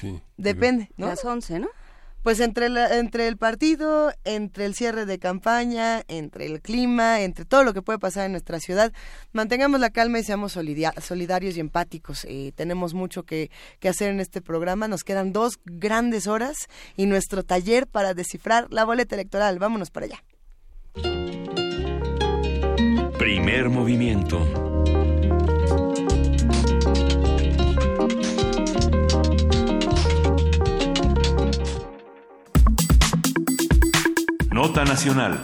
Sí. 0.00 0.20
Depende, 0.36 0.90
¿no? 0.96 1.06
Las 1.06 1.24
11, 1.24 1.60
¿no? 1.60 1.68
Pues 2.22 2.40
entre, 2.40 2.68
la- 2.68 2.98
entre 2.98 3.26
el 3.28 3.36
partido, 3.36 4.12
entre 4.24 4.66
el 4.66 4.74
cierre 4.74 5.06
de 5.06 5.18
campaña, 5.18 6.02
entre 6.08 6.46
el 6.46 6.60
clima, 6.60 7.20
entre 7.20 7.44
todo 7.44 7.64
lo 7.64 7.72
que 7.72 7.80
puede 7.80 7.98
pasar 7.98 8.26
en 8.26 8.32
nuestra 8.32 8.60
ciudad, 8.60 8.92
mantengamos 9.32 9.80
la 9.80 9.90
calma 9.90 10.18
y 10.18 10.24
seamos 10.24 10.52
solidarios 10.52 11.56
y 11.56 11.60
empáticos. 11.60 12.26
Eh, 12.28 12.52
tenemos 12.54 12.92
mucho 12.92 13.22
que, 13.22 13.50
que 13.78 13.88
hacer 13.88 14.10
en 14.10 14.20
este 14.20 14.42
programa. 14.42 14.88
Nos 14.88 15.04
quedan 15.04 15.32
dos 15.32 15.54
grandes 15.64 16.26
horas 16.26 16.56
y 16.96 17.06
nuestro 17.06 17.44
taller 17.44 17.86
para 17.86 18.14
descifrar 18.14 18.66
la 18.70 18.84
boleta 18.84 19.14
electoral. 19.14 19.58
Vámonos 19.58 19.90
para 19.90 20.06
allá. 20.06 20.22
Primer 23.18 23.68
movimiento. 23.68 24.67
Nota 34.58 34.84
nacional. 34.84 35.40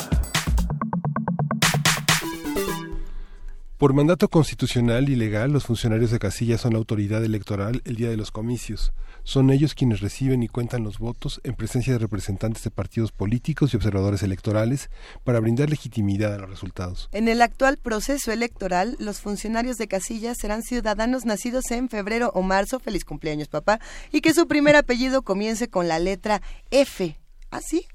Por 3.79 3.93
mandato 3.93 4.29
constitucional 4.29 5.09
y 5.09 5.15
legal, 5.15 5.53
los 5.53 5.67
funcionarios 5.67 6.11
de 6.11 6.19
casilla 6.19 6.59
son 6.59 6.73
la 6.73 6.81
autoridad 6.81 7.23
electoral 7.23 7.81
el 7.85 7.95
día 7.95 8.11
de 8.11 8.17
los 8.17 8.33
comicios. 8.33 8.93
Son 9.23 9.51
ellos 9.51 9.77
quienes 9.77 10.01
reciben 10.01 10.43
y 10.43 10.49
cuentan 10.49 10.83
los 10.83 10.99
votos 10.99 11.41
en 11.45 11.55
presencia 11.55 11.93
de 11.93 12.01
representantes 12.01 12.65
de 12.65 12.73
partidos 12.73 13.13
políticos 13.13 13.73
y 13.73 13.77
observadores 13.77 14.25
electorales 14.25 14.91
para 15.23 15.39
brindar 15.39 15.71
legitimidad 15.71 16.35
a 16.35 16.39
los 16.39 16.51
resultados. 16.51 17.09
En 17.13 17.29
el 17.29 17.41
actual 17.41 17.77
proceso 17.77 18.33
electoral, 18.33 18.97
los 18.99 19.21
funcionarios 19.21 19.79
de 19.79 19.87
casilla 19.87 20.35
serán 20.35 20.63
ciudadanos 20.63 21.25
nacidos 21.25 21.71
en 21.71 21.89
febrero 21.89 22.33
o 22.35 22.43
marzo, 22.43 22.81
feliz 22.81 23.05
cumpleaños 23.05 23.47
papá, 23.47 23.79
y 24.11 24.23
que 24.23 24.35
su 24.35 24.49
primer 24.49 24.75
apellido 24.75 25.23
comience 25.23 25.69
con 25.69 25.87
la 25.87 26.01
letra 26.01 26.43
F. 26.73 27.17
¿Ah, 27.53 27.61
sí? 27.61 27.87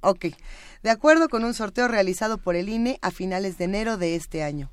Ok. 0.00 0.26
De 0.82 0.90
acuerdo 0.90 1.28
con 1.28 1.44
un 1.44 1.54
sorteo 1.54 1.88
realizado 1.88 2.38
por 2.38 2.56
el 2.56 2.68
INE 2.68 2.98
a 3.02 3.10
finales 3.10 3.58
de 3.58 3.64
enero 3.64 3.96
de 3.96 4.16
este 4.16 4.42
año. 4.42 4.70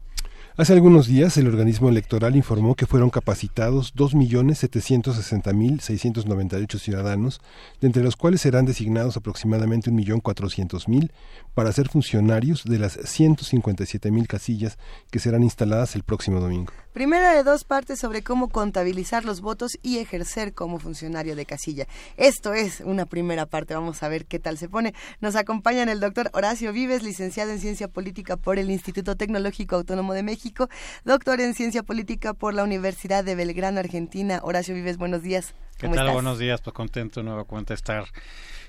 Hace 0.57 0.71
algunos 0.71 1.07
días, 1.07 1.35
el 1.35 1.47
organismo 1.47 1.89
electoral 1.89 2.37
informó 2.37 2.75
que 2.75 2.85
fueron 2.85 3.09
capacitados 3.09 3.93
2.760.698 3.93 6.79
ciudadanos, 6.79 7.41
de 7.81 7.87
entre 7.87 8.03
los 8.03 8.15
cuales 8.15 8.39
serán 8.39 8.63
designados 8.63 9.17
aproximadamente 9.17 9.91
1.400.000 9.91 11.11
para 11.53 11.73
ser 11.73 11.89
funcionarios 11.89 12.63
de 12.63 12.79
las 12.79 12.97
157.000 12.97 14.27
casillas 14.27 14.77
que 15.11 15.19
serán 15.19 15.43
instaladas 15.43 15.93
el 15.95 16.03
próximo 16.03 16.39
domingo. 16.39 16.71
Primera 16.95 17.33
de 17.33 17.43
dos 17.43 17.65
partes 17.65 17.99
sobre 17.99 18.23
cómo 18.23 18.47
contabilizar 18.47 19.25
los 19.25 19.41
votos 19.41 19.77
y 19.83 19.97
ejercer 19.97 20.53
como 20.53 20.79
funcionario 20.79 21.35
de 21.35 21.45
casilla. 21.45 21.87
Esto 22.15 22.53
es 22.53 22.79
una 22.79 23.05
primera 23.05 23.45
parte, 23.45 23.73
vamos 23.73 24.01
a 24.01 24.07
ver 24.07 24.25
qué 24.25 24.39
tal 24.39 24.57
se 24.57 24.69
pone. 24.69 24.93
Nos 25.19 25.35
acompañan 25.35 25.89
el 25.89 25.99
doctor 25.99 26.29
Horacio 26.31 26.71
Vives, 26.71 27.03
licenciado 27.03 27.51
en 27.51 27.59
Ciencia 27.59 27.89
Política 27.89 28.37
por 28.37 28.59
el 28.59 28.71
Instituto 28.71 29.17
Tecnológico 29.17 29.75
Autónomo 29.75 30.13
de 30.13 30.23
México, 30.23 30.69
doctor 31.03 31.41
en 31.41 31.53
Ciencia 31.53 31.83
Política 31.83 32.33
por 32.33 32.53
la 32.53 32.63
Universidad 32.63 33.25
de 33.25 33.35
Belgrano, 33.35 33.81
Argentina. 33.81 34.39
Horacio 34.41 34.73
Vives, 34.73 34.95
buenos 34.95 35.21
días. 35.21 35.53
¿Qué 35.75 35.87
¿Cómo 35.87 35.95
tal? 35.95 36.05
estás? 36.05 36.13
Buenos 36.13 36.39
días, 36.39 36.61
pues 36.61 36.73
contento 36.73 37.21
nueva 37.23 37.43
cuenta 37.43 37.73
estar 37.73 38.05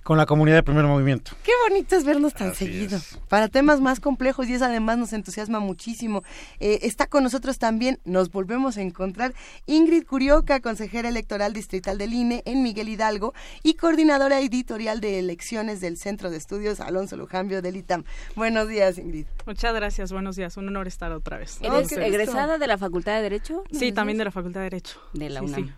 con 0.07 0.17
la 0.19 0.25
comunidad 0.25 0.59
de 0.59 0.63
Primer 0.63 0.85
Movimiento. 0.85 1.33
Qué 1.43 1.51
bonito 1.69 1.97
es 1.97 2.05
vernos 2.05 2.33
tan 2.33 2.55
seguido. 2.55 2.97
Para 3.29 3.49
temas 3.49 3.81
más 3.81 3.99
complejos 3.99 4.47
y 4.49 4.55
eso 4.55 4.65
además 4.65 4.99
nos 4.99 5.13
entusiasma 5.13 5.59
muchísimo. 5.59 6.23
Eh, 6.61 6.79
está 6.83 7.09
con 7.09 7.25
nosotros 7.25 7.59
también, 7.59 7.99
nos 8.05 8.31
volvemos 8.31 8.77
a 8.77 8.83
encontrar, 8.83 9.35
Ingrid 9.67 10.05
Curioca, 10.07 10.61
consejera 10.61 11.09
electoral 11.09 11.53
distrital 11.53 11.99
del 11.99 12.15
INE 12.15 12.45
en 12.47 12.63
Miguel 12.63 12.89
Hidalgo 12.89 13.35
y 13.65 13.75
coordinadora 13.75 14.39
editorial 14.39 15.01
de 15.01 15.19
elecciones 15.19 15.81
del 15.81 15.97
Centro 15.97 16.31
de 16.31 16.37
Estudios 16.37 16.79
Alonso 16.79 17.17
Lujambio 17.17 17.61
del 17.61 17.75
ITAM. 17.75 18.05
Buenos 18.37 18.69
días, 18.69 18.99
Ingrid. 18.99 19.27
Muchas 19.45 19.75
gracias, 19.75 20.13
buenos 20.13 20.37
días. 20.37 20.57
Un 20.57 20.69
honor 20.69 20.87
estar 20.87 21.11
otra 21.11 21.37
vez. 21.37 21.59
¿Eres 21.63 21.91
egresada 21.91 22.59
de 22.59 22.67
la 22.69 22.79
Facultad 22.79 23.17
de 23.17 23.23
Derecho? 23.23 23.65
Sí, 23.73 23.91
también 23.91 24.19
de 24.19 24.25
la 24.27 24.31
Facultad 24.31 24.61
de 24.61 24.65
Derecho. 24.67 25.01
De 25.15 25.31
la 25.31 25.41
Sí, 25.41 25.47
UNAM. 25.47 25.65
sí. 25.67 25.73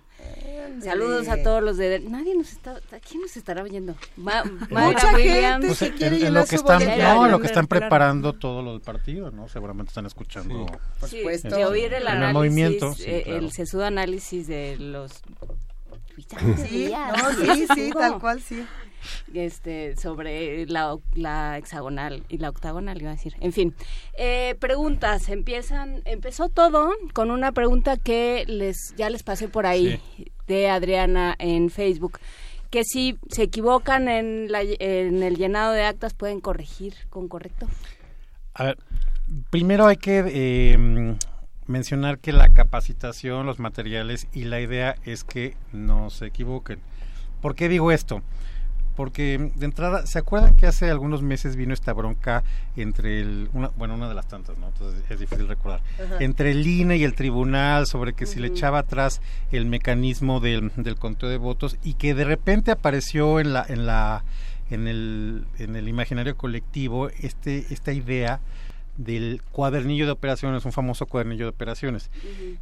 Saludos 0.83 1.29
a 1.29 1.43
todos 1.43 1.63
los 1.63 1.77
de... 1.77 2.01
Nadie 2.01 2.35
nos 2.37 2.53
está... 2.53 2.81
¿Quién 3.09 3.23
nos 3.23 3.37
estará 3.37 3.63
oyendo? 3.63 3.95
Ma, 4.17 4.45
Mucha 4.71 5.09
gente 5.17 5.67
Pues, 5.67 5.79
que 5.79 5.87
en- 5.87 5.93
quiere 5.97 6.17
en 6.17 6.23
llenar 6.23 6.43
lo 6.43 6.47
que 6.49 6.57
están, 6.57 6.83
no, 6.99 7.27
en 7.27 7.33
lo 7.33 7.41
que 7.41 7.47
están 7.47 7.67
preparando 7.67 8.33
todo 8.35 8.63
lo 8.63 8.73
del 8.73 8.81
partido, 8.81 9.31
¿no? 9.31 9.49
Seguramente 9.49 9.91
están 9.91 10.07
escuchando. 10.07 10.67
Por 11.01 11.09
Sí, 11.09 11.19
supuesto. 11.19 11.49
de 11.57 11.65
oír 11.65 11.93
el 11.95 12.07
análisis, 12.07 12.35
movimiento, 12.35 12.95
sí, 12.95 13.05
eh, 13.07 13.23
claro. 13.25 13.39
el 13.41 13.53
sesudo 13.53 13.85
análisis 13.87 14.47
de 14.47 14.77
los... 14.79 15.13
Sí, 16.69 16.93
no, 16.93 17.55
sí, 17.55 17.67
sí, 17.75 17.91
tal 17.99 18.19
cual, 18.21 18.41
sí. 18.43 18.65
Este, 19.35 19.97
sobre 19.97 20.67
la, 20.67 21.59
hexagonal 21.59 22.25
y 22.29 22.39
la 22.39 22.49
octagonal, 22.49 23.01
iba 23.01 23.11
a 23.11 23.15
decir. 23.15 23.35
En 23.41 23.53
fin, 23.53 23.75
eh, 24.17 24.57
preguntas. 24.59 25.29
Empiezan, 25.29 26.03
empezó 26.05 26.49
todo 26.49 26.91
con 27.13 27.31
una 27.31 27.53
pregunta 27.53 27.97
que 27.97 28.45
les 28.47 28.95
ya 28.97 29.11
les 29.11 29.23
pasé 29.23 29.49
por 29.49 29.67
ahí 29.67 30.01
de 30.47 30.69
Adriana 30.69 31.35
en 31.39 31.71
Facebook. 31.71 32.19
Que 32.71 32.85
si 32.85 33.19
se 33.31 33.45
equivocan 33.45 34.09
en, 34.09 34.53
la, 34.53 34.61
en 34.63 35.23
el 35.23 35.37
llenado 35.37 35.73
de 35.73 35.85
actas 35.85 36.15
pueden 36.15 36.41
corregir 36.41 36.95
con 37.09 37.29
correcto. 37.29 37.67
A 38.55 38.65
ver, 38.65 38.79
primero 39.51 39.87
hay 39.87 39.97
que 39.97 40.25
eh, 40.27 41.17
mencionar 41.67 42.19
que 42.19 42.33
la 42.33 42.49
capacitación, 42.49 43.47
los 43.47 43.59
materiales 43.59 44.27
y 44.33 44.45
la 44.45 44.61
idea 44.61 44.97
es 45.05 45.23
que 45.23 45.55
no 45.73 46.11
se 46.11 46.27
equivoquen. 46.27 46.81
¿Por 47.41 47.55
qué 47.55 47.69
digo 47.69 47.93
esto? 47.93 48.23
Porque 48.99 49.53
de 49.55 49.65
entrada, 49.65 50.07
¿se 50.09 50.19
acuerdan 50.19 50.57
que 50.57 50.67
hace 50.67 50.91
algunos 50.91 51.23
meses 51.23 51.55
vino 51.55 51.73
esta 51.73 51.93
bronca 51.93 52.43
entre 52.77 53.21
el, 53.21 53.49
una, 53.53 53.69
bueno, 53.77 53.95
una 53.95 54.09
de 54.09 54.15
las 54.17 54.27
tantas, 54.27 54.59
¿no? 54.59 54.67
Entonces 54.67 55.09
es 55.09 55.21
difícil 55.21 55.47
recordar, 55.47 55.83
Ajá. 56.05 56.17
entre 56.19 56.51
el 56.51 56.67
INE 56.67 56.97
y 56.97 57.05
el 57.05 57.15
tribunal 57.15 57.87
sobre 57.87 58.15
que 58.15 58.27
si 58.27 58.41
le 58.41 58.49
echaba 58.49 58.81
atrás 58.81 59.21
el 59.53 59.67
mecanismo 59.67 60.41
del, 60.41 60.73
del 60.75 60.97
conteo 60.97 61.29
de 61.29 61.37
votos 61.37 61.77
y 61.85 61.95
que 61.95 62.13
de 62.13 62.25
repente 62.25 62.73
apareció 62.73 63.39
en 63.39 63.53
la, 63.53 63.65
en 63.69 63.87
la, 63.87 64.25
en 64.69 64.89
el, 64.89 65.47
en 65.61 65.77
el 65.77 65.87
imaginario 65.87 66.37
colectivo 66.37 67.09
este, 67.21 67.67
esta 67.71 67.93
idea 67.93 68.41
del 68.99 69.41
cuadernillo 69.53 70.05
de 70.05 70.13
operaciones, 70.13 70.65
un 70.67 70.73
famoso 70.73 71.07
cuadernillo 71.07 71.47
de 71.47 71.51
operaciones, 71.51 72.11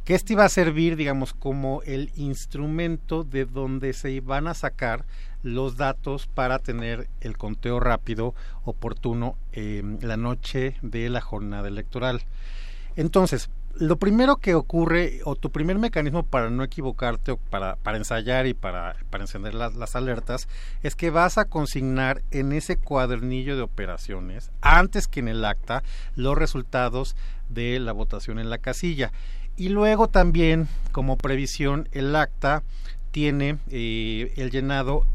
que 0.05 0.15
este 0.15 0.33
iba 0.33 0.45
a 0.45 0.49
servir, 0.49 0.95
digamos, 0.95 1.33
como 1.33 1.81
el 1.83 2.11
instrumento 2.15 3.23
de 3.25 3.45
donde 3.45 3.91
se 3.91 4.11
iban 4.11 4.47
a 4.47 4.53
sacar 4.53 5.03
los 5.43 5.77
datos 5.77 6.27
para 6.27 6.59
tener 6.59 7.09
el 7.21 7.37
conteo 7.37 7.79
rápido, 7.79 8.35
oportuno, 8.63 9.35
eh, 9.51 9.83
la 10.01 10.15
noche 10.15 10.77
de 10.81 11.09
la 11.09 11.21
jornada 11.21 11.67
electoral. 11.67 12.21
Entonces, 12.95 13.49
lo 13.79 13.97
primero 13.97 14.37
que 14.37 14.55
ocurre, 14.55 15.21
o 15.23 15.35
tu 15.35 15.51
primer 15.51 15.77
mecanismo 15.77 16.23
para 16.23 16.49
no 16.49 16.63
equivocarte, 16.63 17.31
o 17.31 17.37
para, 17.37 17.75
para 17.77 17.97
ensayar 17.97 18.47
y 18.47 18.53
para, 18.53 18.95
para 19.09 19.23
encender 19.23 19.53
las, 19.53 19.75
las 19.75 19.95
alertas, 19.95 20.47
es 20.83 20.95
que 20.95 21.09
vas 21.09 21.37
a 21.37 21.45
consignar 21.45 22.21
en 22.31 22.53
ese 22.53 22.77
cuadernillo 22.77 23.55
de 23.55 23.61
operaciones, 23.61 24.51
antes 24.61 25.07
que 25.07 25.19
en 25.19 25.27
el 25.27 25.45
acta, 25.45 25.83
los 26.15 26.37
resultados 26.37 27.15
de 27.49 27.79
la 27.79 27.91
votación 27.91 28.39
en 28.39 28.49
la 28.49 28.57
casilla. 28.57 29.11
Y 29.55 29.69
luego 29.69 30.07
también, 30.07 30.67
como 30.91 31.17
previsión, 31.17 31.89
el 31.91 32.15
acta 32.15 32.63
tiene 33.11 33.57
eh, 33.69 34.33
el 34.37 34.51
llenado 34.51 35.05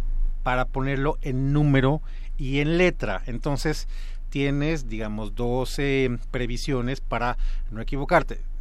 para 0.43 0.65
ponerlo 0.65 1.19
en 1.23 1.53
número 1.53 2.03
y 2.37 2.59
en 2.61 2.79
letra. 2.79 3.23
Entonces, 3.27 3.87
tienes, 4.31 4.89
digamos, 4.89 5.35
12 5.35 6.19
previsiones 6.31 7.01
para 7.01 7.37
no 7.71 7.81
equivocarte. 7.81 8.52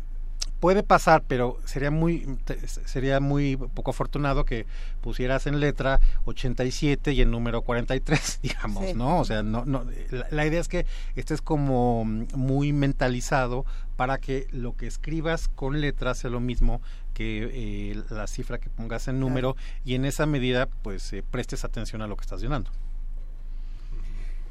Puede 0.62 0.84
pasar, 0.84 1.24
pero 1.28 1.57
sería 1.66 1.91
muy 1.91 2.38
sería 2.86 3.20
muy 3.20 3.57
poco 3.57 3.91
afortunado 3.91 4.45
que 4.45 4.66
pusieras 5.01 5.47
en 5.47 5.59
letra 5.59 5.99
87 6.26 7.12
y 7.12 7.22
en 7.22 7.32
número 7.32 7.64
43, 7.64 8.39
digamos, 8.43 8.86
Sí. 8.86 8.93
¿no? 8.93 9.20
O 9.20 9.26
sea, 9.26 9.43
no, 9.43 9.66
no 9.66 9.84
la, 10.12 10.28
la 10.32 10.45
idea 10.45 10.62
es 10.62 10.68
que 10.70 10.86
estés 11.16 11.41
como 11.41 12.05
muy 12.05 12.72
mentalizado 12.72 13.66
para 13.97 14.20
que 14.20 14.47
lo 14.51 14.78
que 14.78 14.88
escribas 14.88 15.47
con 15.49 15.82
letras 15.82 16.20
sea 16.20 16.30
lo 16.30 16.39
mismo 16.39 16.80
que 17.16 17.49
eh, 17.91 18.03
la 18.09 18.28
cifra 18.28 18.57
que 18.59 18.70
pongas 18.70 19.07
en 19.07 19.20
número 19.20 19.55
y 19.84 19.95
en 19.95 20.05
esa 20.05 20.26
medida 20.26 20.68
pues 20.84 21.12
eh, 21.12 21.24
prestes 21.30 21.66
atención 21.66 22.01
a 22.03 22.07
lo 22.07 22.16
que 22.16 22.22
estás 22.22 22.39
llenando. 22.41 22.70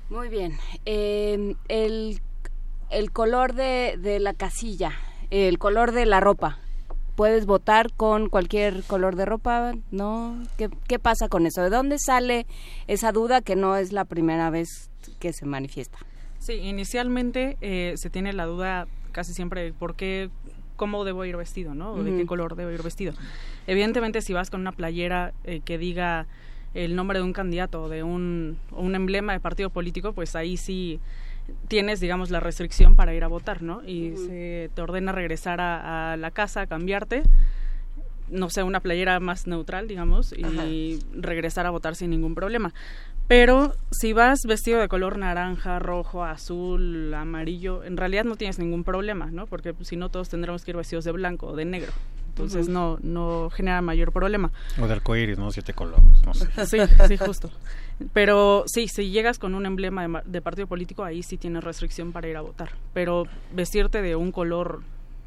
Muy 0.09 0.29
bien. 0.29 0.59
Eh, 0.87 1.55
el, 1.69 2.21
el 2.91 3.13
color 3.13 3.55
de, 3.55 3.97
de 3.97 4.19
la 4.19 4.35
casilla, 4.35 4.93
el 5.31 5.59
color 5.59 5.93
de 5.93 6.07
la 6.07 6.21
ropa. 6.21 6.59
¿Puedes 7.17 7.45
votar 7.45 7.93
con 7.93 8.29
cualquier 8.29 8.83
color 8.85 9.17
de 9.17 9.27
ropa? 9.27 9.73
¿No? 9.91 10.43
¿Qué, 10.57 10.71
qué 10.89 10.99
pasa 10.99 11.29
con 11.29 11.47
eso? 11.47 11.63
¿De 11.63 11.71
dónde 11.71 11.99
sale 11.99 12.47
esa 12.87 13.13
duda 13.13 13.41
que 13.43 13.57
no 13.57 13.77
es 13.77 13.93
la 13.93 14.05
primera 14.05 14.49
vez 14.51 14.91
que 15.19 15.33
se 15.33 15.45
manifiesta? 15.45 15.99
Sí, 16.39 16.55
inicialmente 16.55 17.59
eh, 17.61 17.95
se 17.97 18.09
tiene 18.09 18.33
la 18.33 18.47
duda 18.47 18.87
casi 19.13 19.35
siempre 19.35 19.63
de 19.63 19.73
por 19.75 19.95
qué, 19.95 20.31
cómo 20.77 21.05
debo 21.05 21.25
ir 21.27 21.37
vestido, 21.37 21.75
¿no? 21.75 21.93
O 21.93 22.03
de 22.03 22.17
qué 22.17 22.25
color 22.25 22.57
debo 22.57 22.71
ir 22.71 22.83
vestido. 22.83 23.13
Evidentemente, 23.67 24.23
si 24.23 24.33
vas 24.33 24.49
con 24.49 24.63
una 24.63 24.73
playera 24.73 25.35
eh, 25.45 25.61
que 25.63 25.77
diga 25.77 26.27
el 26.73 26.97
nombre 26.97 27.19
de 27.19 27.25
un 27.25 27.35
candidato 27.35 27.83
o 27.83 27.89
de 27.91 28.03
un, 28.03 28.57
o 28.71 28.81
un 28.81 28.95
emblema 28.95 29.35
de 29.35 29.41
partido 29.41 29.69
político, 29.69 30.15
pues 30.15 30.35
ahí 30.35 30.57
sí 30.57 31.01
tienes, 31.69 32.01
digamos, 32.01 32.31
la 32.31 32.41
restricción 32.41 32.97
para 32.97 33.15
ir 33.15 33.25
a 33.25 33.29
votar, 33.29 33.63
¿no? 33.63 33.83
Y 33.87 34.17
se 34.17 34.71
te 34.75 34.83
ordena 34.83 35.13
regresar 35.13 35.61
a, 35.61 36.13
a 36.13 36.17
la 36.17 36.31
casa, 36.31 36.67
cambiarte, 36.67 37.23
no 38.31 38.49
sé, 38.51 38.63
una 38.63 38.81
playera 38.81 39.21
más 39.21 39.47
neutral, 39.47 39.89
digamos, 39.89 40.33
y 40.33 41.01
regresar 41.13 41.67
a 41.67 41.71
votar 41.71 41.97
sin 41.97 42.11
ningún 42.11 42.35
problema. 42.35 42.73
Pero 43.29 43.75
si 43.93 44.13
vas 44.13 44.41
vestido 44.47 44.81
de 44.81 44.89
color 44.89 45.19
naranja, 45.19 45.79
rojo, 45.79 46.25
azul, 46.25 47.15
amarillo, 47.15 47.85
en 47.85 47.97
realidad 47.97 48.25
no 48.25 48.37
tienes 48.37 48.59
ningún 48.59 48.83
problema, 48.83 49.27
¿no? 49.31 49.47
Porque 49.47 49.73
pues, 49.73 49.89
si 49.89 49.97
no 49.97 50.09
todos 50.09 50.29
tendremos 50.29 50.65
que 50.65 50.73
ir 50.73 50.77
vestidos 50.77 51.05
de 51.05 51.13
blanco 51.13 51.49
o 51.49 51.57
de 51.57 51.65
negro. 51.65 51.93
Entonces 52.43 52.69
no, 52.69 52.99
no 53.03 53.51
genera 53.51 53.81
mayor 53.83 54.13
problema. 54.13 54.51
O 54.81 54.87
de 54.87 54.93
arcoíris, 54.93 55.39
¿no? 55.39 55.51
Siete 55.51 55.73
colores, 55.73 56.03
no 56.25 56.35
sé. 56.35 56.47
Sí, 56.67 56.79
sí, 57.09 57.17
justo. 57.17 57.51
Pero 58.13 58.65
sí, 58.67 58.89
si 58.89 59.11
llegas 59.11 59.39
con 59.39 59.55
un 59.55 59.67
emblema 59.67 60.03
de, 60.03 60.09
ma- 60.09 60.23
de 60.25 60.41
partido 60.41 60.67
político, 60.67 61.05
ahí 61.05 61.23
sí 61.23 61.37
tienes 61.37 61.63
restricción 61.65 62.13
para 62.13 62.29
ir 62.29 62.37
a 62.37 62.41
votar. 62.41 62.71
Pero 62.95 63.25
vestirte 63.53 64.01
de 64.03 64.17
un 64.17 64.33
color 64.33 64.83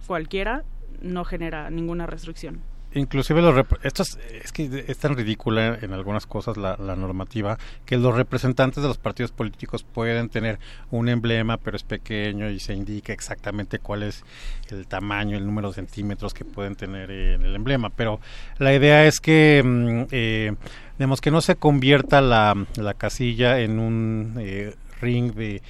cualquiera 0.08 0.64
no 1.02 1.24
genera 1.26 1.70
ninguna 1.70 2.06
restricción. 2.08 2.62
Inclusive 2.96 3.42
los 3.42 3.66
esto 3.84 4.04
es, 4.04 4.20
es 4.44 4.52
que 4.52 4.86
es 4.88 4.98
tan 4.98 5.16
ridícula 5.16 5.80
en 5.82 5.94
algunas 5.94 6.26
cosas 6.26 6.58
la, 6.58 6.78
la 6.78 6.96
normativa 6.96 7.58
que 7.86 7.98
los 7.98 8.16
representantes 8.16 8.84
de 8.84 8.88
los 8.88 8.98
partidos 8.98 9.32
políticos 9.32 9.84
pueden 9.84 10.30
tener 10.30 10.60
un 10.92 11.10
emblema 11.10 11.58
pero 11.58 11.76
es 11.76 11.84
pequeño 11.84 12.50
y 12.50 12.60
se 12.60 12.74
indica 12.74 13.14
exactamente 13.14 13.80
cuál 13.80 14.04
es 14.04 14.24
el 14.70 14.88
tamaño, 14.88 15.38
el 15.38 15.46
número 15.46 15.70
de 15.70 15.76
centímetros 15.76 16.34
que 16.34 16.46
pueden 16.46 16.76
tener 16.76 17.10
en 17.12 17.44
el 17.44 17.56
emblema. 17.56 17.90
Pero 17.90 18.20
la 18.60 18.74
idea 18.74 19.06
es 19.06 19.20
que 19.20 19.62
mm, 19.64 20.04
eh, 20.12 20.56
digamos 20.98 21.22
que 21.22 21.32
no 21.32 21.42
se 21.42 21.56
convierta 21.56 22.22
la, 22.22 22.56
la 22.76 22.94
casilla 22.94 23.60
en 23.60 23.80
un 23.80 24.36
eh, 24.40 24.76
ring 25.02 25.34
de 25.34 25.62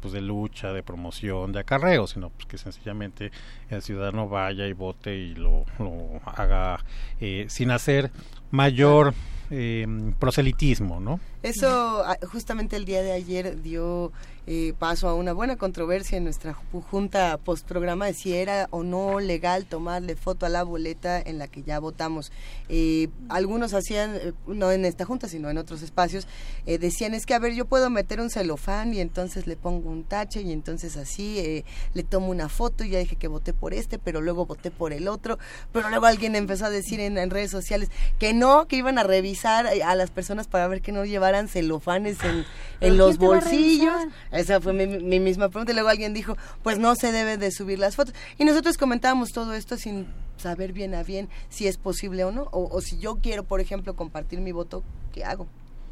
pues 0.00 0.12
de 0.12 0.20
lucha, 0.20 0.72
de 0.72 0.82
promoción, 0.82 1.52
de 1.52 1.60
acarreo, 1.60 2.06
sino 2.06 2.30
pues 2.30 2.46
que 2.46 2.58
sencillamente 2.58 3.30
el 3.70 3.82
ciudadano 3.82 4.28
vaya 4.28 4.66
y 4.66 4.72
vote 4.72 5.16
y 5.16 5.34
lo, 5.34 5.64
lo 5.78 6.20
haga 6.24 6.84
eh, 7.20 7.46
sin 7.48 7.70
hacer 7.70 8.10
mayor 8.50 9.14
eh, 9.50 9.86
proselitismo, 10.18 11.00
¿no? 11.00 11.20
Eso 11.42 12.02
ah, 12.04 12.18
justamente 12.32 12.76
el 12.76 12.84
día 12.84 13.02
de 13.02 13.12
ayer 13.12 13.62
dio 13.62 14.10
eh, 14.50 14.72
paso 14.78 15.08
a 15.08 15.14
una 15.14 15.32
buena 15.34 15.56
controversia 15.56 16.16
en 16.18 16.24
nuestra 16.24 16.54
ju- 16.54 16.82
junta 16.82 17.36
postprograma 17.36 18.06
de 18.06 18.14
si 18.14 18.34
era 18.34 18.66
o 18.70 18.82
no 18.82 19.20
legal 19.20 19.66
tomarle 19.66 20.16
foto 20.16 20.46
a 20.46 20.48
la 20.48 20.62
boleta 20.62 21.20
en 21.20 21.38
la 21.38 21.46
que 21.46 21.62
ya 21.62 21.78
votamos. 21.80 22.32
Eh, 22.70 23.08
algunos 23.28 23.74
hacían, 23.74 24.16
eh, 24.16 24.32
no 24.46 24.72
en 24.72 24.84
esta 24.86 25.04
junta, 25.04 25.28
sino 25.28 25.48
en 25.50 25.58
otros 25.58 25.82
espacios, 25.82 26.26
eh, 26.66 26.78
decían 26.78 27.12
es 27.14 27.24
que 27.26 27.34
a 27.34 27.38
ver, 27.38 27.52
yo 27.54 27.66
puedo 27.66 27.88
meter 27.90 28.20
un 28.20 28.30
celofán 28.30 28.94
y 28.94 29.00
entonces 29.00 29.46
le 29.46 29.54
pongo 29.56 29.90
un 29.90 30.02
tache 30.02 30.40
y 30.40 30.50
entonces 30.50 30.96
así 30.96 31.38
eh, 31.38 31.64
le 31.94 32.02
tomo 32.02 32.28
una 32.30 32.48
foto 32.48 32.84
y 32.84 32.90
ya 32.90 32.98
dije 32.98 33.16
que 33.16 33.28
voté 33.28 33.52
por 33.52 33.74
este, 33.74 33.98
pero 33.98 34.22
luego 34.22 34.46
voté 34.46 34.70
por 34.70 34.92
el 34.94 35.06
otro, 35.08 35.38
pero 35.72 35.88
luego 35.90 36.06
alguien 36.06 36.34
empezó 36.34 36.64
a 36.64 36.70
decir 36.70 37.00
en, 37.00 37.16
en 37.18 37.30
redes 37.30 37.50
sociales 37.50 37.90
que 38.18 38.32
no, 38.32 38.66
que 38.66 38.76
iban 38.76 38.98
a 38.98 39.02
revisar 39.04 39.66
a 39.68 39.94
las 39.94 40.10
personas 40.10 40.48
para 40.48 40.66
ver 40.68 40.80
que 40.80 40.90
no 40.90 41.04
llevaran 41.28 41.48
celofanes 41.48 42.22
en, 42.24 42.44
¿Pero 42.80 42.92
en 42.92 42.98
los 42.98 43.18
bolsillos. 43.18 43.94
Esa 44.32 44.60
fue 44.60 44.72
mi, 44.72 44.86
mi 44.86 45.20
misma 45.20 45.48
pregunta. 45.48 45.72
Y 45.72 45.74
luego 45.74 45.88
alguien 45.88 46.14
dijo, 46.14 46.36
pues 46.62 46.78
no 46.78 46.94
se 46.94 47.12
debe 47.12 47.36
de 47.36 47.50
subir 47.50 47.78
las 47.78 47.96
fotos. 47.96 48.14
Y 48.38 48.44
nosotros 48.44 48.78
comentábamos 48.78 49.30
todo 49.32 49.54
esto 49.54 49.76
sin 49.76 50.06
saber 50.36 50.72
bien 50.72 50.94
a 50.94 51.02
bien 51.02 51.28
si 51.48 51.66
es 51.66 51.76
posible 51.76 52.24
o 52.24 52.32
no. 52.32 52.48
O, 52.52 52.68
o 52.70 52.80
si 52.80 52.98
yo 52.98 53.16
quiero, 53.16 53.44
por 53.44 53.60
ejemplo, 53.60 53.94
compartir 53.94 54.40
mi 54.40 54.52
voto, 54.52 54.82
¿qué 55.12 55.24
hago? 55.24 55.46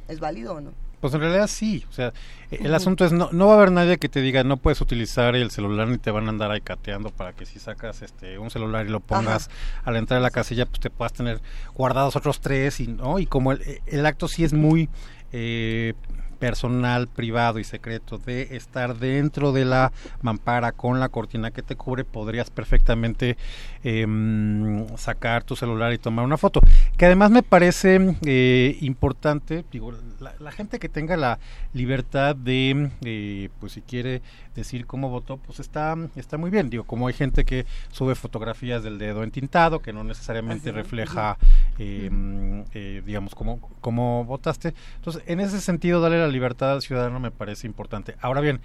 ¿Es 0.09 0.21
válido 0.21 0.55
o 0.55 0.61
no? 0.61 0.73
Pues 1.01 1.13
en 1.13 1.21
realidad 1.21 1.47
sí, 1.47 1.85
o 1.91 1.93
sea, 1.93 2.15
el 2.51 2.75
asunto 2.75 3.05
es 3.05 3.13
no, 3.13 3.29
no 3.31 3.47
va 3.49 3.53
a 3.53 3.57
haber 3.59 3.71
nadie 3.71 3.99
que 3.99 4.09
te 4.09 4.23
diga 4.23 4.45
no 4.45 4.57
puedes 4.57 4.81
utilizar 4.81 5.37
el 5.37 5.51
celular 5.51 5.89
ni 5.89 5.99
te 5.99 6.11
van 6.11 6.27
a 6.27 6.31
andar 6.31 6.51
ahí 6.51 6.63
cateando 6.63 7.11
para 7.11 7.35
que 7.35 7.45
si 7.45 7.59
sacas 7.59 8.01
este 8.01 8.39
un 8.39 8.51
celular 8.51 8.87
y 8.87 8.89
lo 8.89 9.01
pongas 9.01 9.51
a 9.85 9.91
la 9.91 9.99
entrada 9.99 10.21
de 10.21 10.23
la 10.23 10.31
casilla 10.31 10.65
pues 10.65 10.81
te 10.81 10.89
puedas 10.89 11.13
tener 11.13 11.43
guardados 11.75 12.17
otros 12.17 12.41
tres 12.41 12.81
y 12.81 12.87
no 12.87 13.19
y 13.19 13.27
como 13.27 13.53
el, 13.53 13.83
el 13.85 14.07
acto 14.07 14.27
sí 14.27 14.43
es 14.43 14.55
muy 14.55 14.89
eh, 15.33 15.95
personal, 16.37 17.09
privado 17.09 17.59
y 17.59 17.65
secreto 17.65 18.19
de 18.19 18.57
estar 18.57 18.97
dentro 18.99 19.53
de 19.53 19.65
la 19.65 19.93
mampara 20.23 20.73
con 20.73 21.01
la 21.01 21.09
cortina 21.09 21.51
que 21.51 21.63
te 21.63 21.77
cubre, 21.77 22.05
podrías 22.05 22.51
perfectamente 22.51 23.37
em, 23.83 24.87
sacar 24.97 25.45
tu 25.45 25.57
celular 25.57 25.93
y 25.93 25.99
tomar 25.99 26.25
una 26.25 26.37
foto. 26.37 26.61
Que 26.97 27.07
además 27.07 27.31
me 27.31 27.43
parece 27.43 28.17
eh, 28.25 28.77
importante, 28.81 29.65
digo, 29.73 29.93
la, 30.21 30.53
gente 30.53 30.79
que 30.79 30.89
tenga 30.89 31.17
la 31.17 31.39
libertad 31.73 32.37
de, 32.37 32.91
eh, 33.03 33.49
pues 33.61 33.73
si 33.73 33.83
quiere 33.83 34.23
decir 34.61 34.87
cómo 34.87 35.09
votó, 35.09 35.37
pues 35.37 35.61
está, 35.61 35.97
está 36.17 36.37
muy 36.39 36.51
bien. 36.51 36.71
Digo, 36.71 36.85
como 36.85 37.07
hay 37.09 37.15
gente 37.15 37.45
que 37.45 37.67
sube 37.91 38.15
fotografías 38.15 38.83
del 38.83 38.99
dedo 38.99 39.23
entintado, 39.23 39.81
que 39.81 39.93
no 39.93 40.05
necesariamente 40.05 40.73
refleja, 40.73 41.39
em, 41.79 42.65
eh, 42.75 43.03
digamos, 43.05 43.35
cómo, 43.35 43.61
cómo 43.81 44.25
votaste. 44.25 44.75
Entonces, 44.97 45.23
en 45.27 45.41
ese 45.41 45.61
sentido, 45.61 46.01
darle 46.01 46.19
la 46.19 46.29
libertad 46.29 46.73
al 46.73 46.83
ciudadano 46.83 47.21
me 47.21 47.31
parece 47.31 47.67
importante. 47.67 48.17
Ahora 48.21 48.41
bien, 48.41 48.61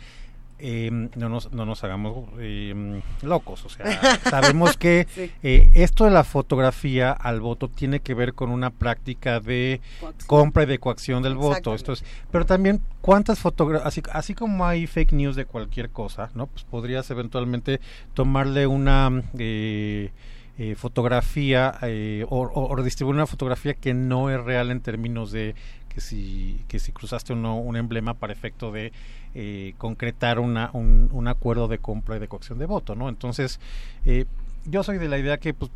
em, 0.62 1.10
no, 1.16 1.30
nos, 1.30 1.52
no 1.52 1.66
nos 1.66 1.84
hagamos 1.84 2.30
em, 2.40 3.02
locos, 3.22 3.66
o 3.66 3.70
sea, 3.70 3.86
sabemos 4.30 4.78
que 4.78 5.08
eh, 5.44 5.70
esto 5.74 6.06
de 6.06 6.12
la 6.12 6.24
fotografía 6.24 7.12
al 7.12 7.42
voto 7.42 7.68
tiene 7.68 8.00
que 8.00 8.14
ver 8.14 8.34
con 8.34 8.50
una 8.50 8.70
práctica 8.70 9.40
de 9.40 9.82
compra 10.28 10.64
y 10.64 10.66
de 10.68 10.80
coacción 10.80 11.24
del 11.24 11.36
voto, 11.36 11.74
esto 11.74 11.94
es, 11.94 12.04
pero 12.32 12.46
también 12.46 12.82
cuántas 13.02 13.40
fotografías, 13.40 13.88
así, 13.88 14.02
así 14.12 14.34
como 14.34 14.66
hay 14.66 14.88
fake 14.88 15.14
news 15.14 15.36
de 15.36 15.46
cualquier 15.46 15.90
cosa, 15.90 16.30
¿no? 16.36 16.48
Pues 16.48 16.64
podrías 16.64 17.10
eventualmente 17.12 17.80
tomarle 18.14 18.68
una... 18.68 19.24
Eh, 19.38 20.12
eh, 20.58 20.76
fotografía 20.76 21.74
eh, 21.82 22.24
o, 22.30 22.42
o, 22.42 22.84
distribuir 22.84 23.16
una 23.16 23.26
fotografía 23.26 23.74
que 23.74 23.96
no 23.96 24.30
es 24.30 24.40
real 24.44 24.70
en 24.70 24.82
términos 24.82 25.32
de 25.32 25.56
que 25.90 26.02
si, 26.02 26.60
que 26.68 26.78
si 26.78 26.92
cruzaste 26.92 27.34
uno, 27.34 27.58
un 27.58 27.78
emblema 27.78 28.14
para 28.14 28.32
efecto 28.32 28.72
de 28.72 28.92
eh, 29.34 29.74
concretar 29.78 30.40
una, 30.40 30.70
un, 30.74 31.10
un, 31.12 31.28
acuerdo 31.28 31.68
de 31.68 31.78
compra 31.78 32.18
y 32.18 32.20
de 32.20 32.28
coacción 32.28 32.60
de 32.60 32.66
voto, 32.66 32.96
¿no? 32.96 33.10
Entonces, 33.10 33.60
eh, 34.06 34.26
yo 34.66 34.84
soy 34.84 34.98
de 34.98 35.08
la 35.08 35.18
idea 35.18 35.38
que 35.38 35.54
pues, 35.54 35.72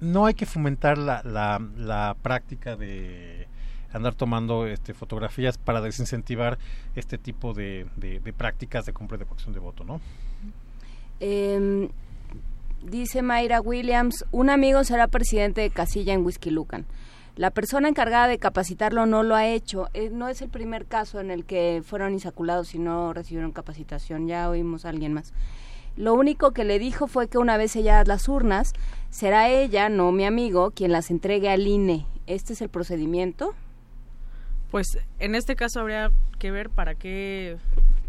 no 0.00 0.26
hay 0.26 0.34
que 0.34 0.46
fomentar 0.46 0.98
la, 0.98 1.22
la, 1.24 1.60
la 1.76 2.16
práctica 2.22 2.76
de 2.76 3.48
andar 3.92 4.14
tomando 4.14 4.66
este, 4.66 4.94
fotografías 4.94 5.58
para 5.58 5.80
desincentivar 5.80 6.58
este 6.94 7.18
tipo 7.18 7.54
de, 7.54 7.86
de, 7.96 8.20
de 8.20 8.32
prácticas 8.32 8.84
de 8.84 8.92
compra 8.92 9.16
y 9.16 9.20
de 9.20 9.26
coacción 9.26 9.52
de 9.52 9.60
voto, 9.60 9.84
¿no? 9.84 10.00
Eh, 11.20 11.88
dice 12.82 13.22
Mayra 13.22 13.60
Williams, 13.60 14.24
un 14.32 14.50
amigo 14.50 14.84
será 14.84 15.08
presidente 15.08 15.62
de 15.62 15.70
casilla 15.70 16.12
en 16.12 16.24
Whisky 16.24 16.50
Lucan. 16.50 16.86
La 17.36 17.50
persona 17.50 17.88
encargada 17.88 18.28
de 18.28 18.38
capacitarlo 18.38 19.04
no 19.04 19.22
lo 19.22 19.34
ha 19.34 19.46
hecho. 19.46 19.88
Eh, 19.92 20.08
no 20.10 20.28
es 20.28 20.40
el 20.40 20.48
primer 20.48 20.86
caso 20.86 21.20
en 21.20 21.30
el 21.30 21.44
que 21.44 21.82
fueron 21.84 22.14
insaculados 22.14 22.74
y 22.74 22.78
no 22.78 23.12
recibieron 23.12 23.52
capacitación. 23.52 24.26
Ya 24.26 24.48
oímos 24.48 24.86
a 24.86 24.88
alguien 24.88 25.12
más. 25.12 25.34
Lo 25.96 26.14
único 26.14 26.52
que 26.52 26.64
le 26.64 26.78
dijo 26.78 27.06
fue 27.06 27.28
que 27.28 27.36
una 27.36 27.58
vez 27.58 27.72
selladas 27.72 28.08
las 28.08 28.28
urnas, 28.28 28.72
será 29.10 29.50
ella, 29.50 29.90
no 29.90 30.12
mi 30.12 30.24
amigo, 30.24 30.70
quien 30.70 30.92
las 30.92 31.10
entregue 31.10 31.50
al 31.50 31.66
INE. 31.66 32.06
¿Este 32.26 32.54
es 32.54 32.62
el 32.62 32.70
procedimiento? 32.70 33.54
Pues 34.70 34.98
en 35.18 35.34
este 35.34 35.56
caso 35.56 35.80
habría 35.80 36.10
que 36.38 36.50
ver 36.50 36.70
para 36.70 36.94
qué, 36.94 37.56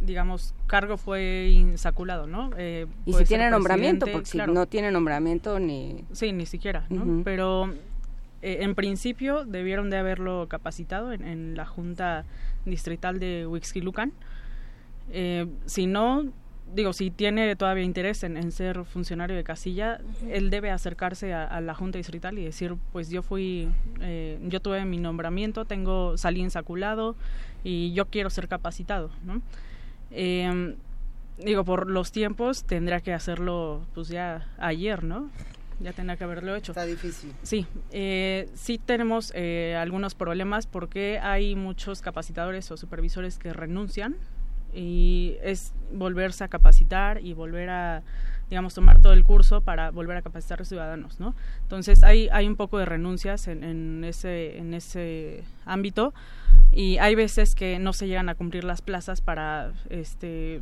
digamos, 0.01 0.53
cargo 0.67 0.97
fue 0.97 1.49
insaculado, 1.49 2.27
¿no? 2.27 2.49
Eh, 2.57 2.87
y 3.05 3.13
si 3.13 3.25
tiene 3.25 3.49
nombramiento, 3.49 4.05
porque 4.05 4.29
claro. 4.31 4.53
si 4.53 4.55
no 4.55 4.65
tiene 4.67 4.91
nombramiento 4.91 5.59
ni... 5.59 6.03
Sí, 6.13 6.31
ni 6.31 6.45
siquiera, 6.45 6.85
¿no? 6.89 7.03
Uh 7.03 7.05
-huh. 7.05 7.23
Pero 7.23 7.73
eh, 8.41 8.59
en 8.61 8.75
principio 8.75 9.45
debieron 9.45 9.89
de 9.89 9.97
haberlo 9.97 10.47
capacitado 10.47 11.11
en, 11.13 11.23
en 11.23 11.55
la 11.55 11.65
Junta 11.65 12.25
Distrital 12.65 13.19
de 13.19 13.47
Huixquilucan. 13.47 14.13
Eh, 15.11 15.47
si 15.65 15.87
no, 15.87 16.25
digo, 16.73 16.93
si 16.93 17.11
tiene 17.11 17.55
todavía 17.55 17.83
interés 17.83 18.23
en, 18.23 18.37
en 18.37 18.51
ser 18.51 18.83
funcionario 18.85 19.35
de 19.35 19.43
casilla, 19.43 19.99
uh 20.01 20.25
-huh. 20.25 20.31
él 20.31 20.49
debe 20.49 20.69
acercarse 20.71 21.33
a, 21.33 21.45
a, 21.45 21.61
la 21.61 21.73
Junta 21.73 21.97
Distrital 21.97 22.37
y 22.37 22.43
decir, 22.43 22.75
pues 22.91 23.09
yo 23.09 23.21
fui, 23.21 23.69
eh, 24.01 24.37
yo 24.43 24.59
tuve 24.59 24.83
mi 24.85 24.97
nombramiento, 24.97 25.65
tengo, 25.65 26.17
salí 26.17 26.41
insaculado 26.41 27.15
y 27.63 27.93
yo 27.93 28.05
quiero 28.05 28.29
ser 28.29 28.47
capacitado, 28.47 29.09
¿no? 29.25 29.41
Eh, 30.11 30.75
digo, 31.37 31.63
por 31.63 31.89
los 31.89 32.11
tiempos 32.11 32.63
tendría 32.63 32.99
que 33.01 33.13
hacerlo 33.13 33.81
pues 33.93 34.09
ya 34.09 34.47
ayer, 34.57 35.03
¿no? 35.03 35.29
Ya 35.79 35.93
tendría 35.93 36.17
que 36.17 36.23
haberlo 36.23 36.55
hecho. 36.55 36.71
Está 36.71 36.85
difícil. 36.85 37.33
Sí, 37.43 37.67
eh, 37.91 38.49
sí 38.55 38.77
tenemos 38.77 39.31
eh, 39.35 39.77
algunos 39.79 40.15
problemas 40.15 40.67
porque 40.67 41.19
hay 41.19 41.55
muchos 41.55 42.01
capacitadores 42.01 42.71
o 42.71 42.77
supervisores 42.77 43.37
que 43.37 43.53
renuncian 43.53 44.15
y 44.73 45.37
es 45.41 45.73
volverse 45.91 46.43
a 46.43 46.47
capacitar 46.49 47.23
y 47.23 47.33
volver 47.33 47.69
a 47.69 48.03
digamos 48.49 48.73
tomar 48.73 49.01
todo 49.01 49.13
el 49.13 49.23
curso 49.23 49.61
para 49.61 49.91
volver 49.91 50.17
a 50.17 50.21
capacitar 50.21 50.59
a 50.59 50.61
los 50.61 50.69
ciudadanos 50.69 51.19
no 51.19 51.35
entonces 51.61 52.03
hay 52.03 52.29
hay 52.31 52.47
un 52.47 52.55
poco 52.55 52.77
de 52.77 52.85
renuncias 52.85 53.47
en, 53.47 53.63
en 53.63 54.03
ese 54.03 54.57
en 54.57 54.73
ese 54.73 55.43
ámbito 55.65 56.13
y 56.71 56.97
hay 56.97 57.15
veces 57.15 57.55
que 57.55 57.79
no 57.79 57.93
se 57.93 58.07
llegan 58.07 58.29
a 58.29 58.35
cumplir 58.35 58.63
las 58.63 58.81
plazas 58.81 59.21
para 59.21 59.73
este 59.89 60.61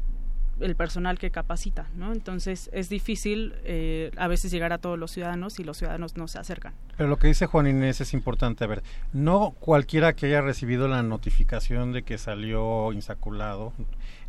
el 0.59 0.75
personal 0.75 1.19
que 1.19 1.31
capacita, 1.31 1.87
¿no? 1.95 2.13
Entonces 2.13 2.69
es 2.73 2.89
difícil 2.89 3.53
eh, 3.63 4.11
a 4.17 4.27
veces 4.27 4.51
llegar 4.51 4.73
a 4.73 4.77
todos 4.77 4.97
los 4.97 5.11
ciudadanos 5.11 5.59
y 5.59 5.63
los 5.63 5.77
ciudadanos 5.77 6.15
no 6.15 6.27
se 6.27 6.39
acercan. 6.39 6.73
Pero 6.97 7.09
lo 7.09 7.17
que 7.17 7.27
dice 7.27 7.45
Juan 7.45 7.67
Inés 7.67 8.01
es 8.01 8.13
importante. 8.13 8.63
A 8.63 8.67
ver, 8.67 8.83
no 9.13 9.55
cualquiera 9.59 10.13
que 10.13 10.27
haya 10.27 10.41
recibido 10.41 10.87
la 10.87 11.03
notificación 11.03 11.91
de 11.91 12.03
que 12.03 12.17
salió 12.17 12.91
insaculado 12.93 13.73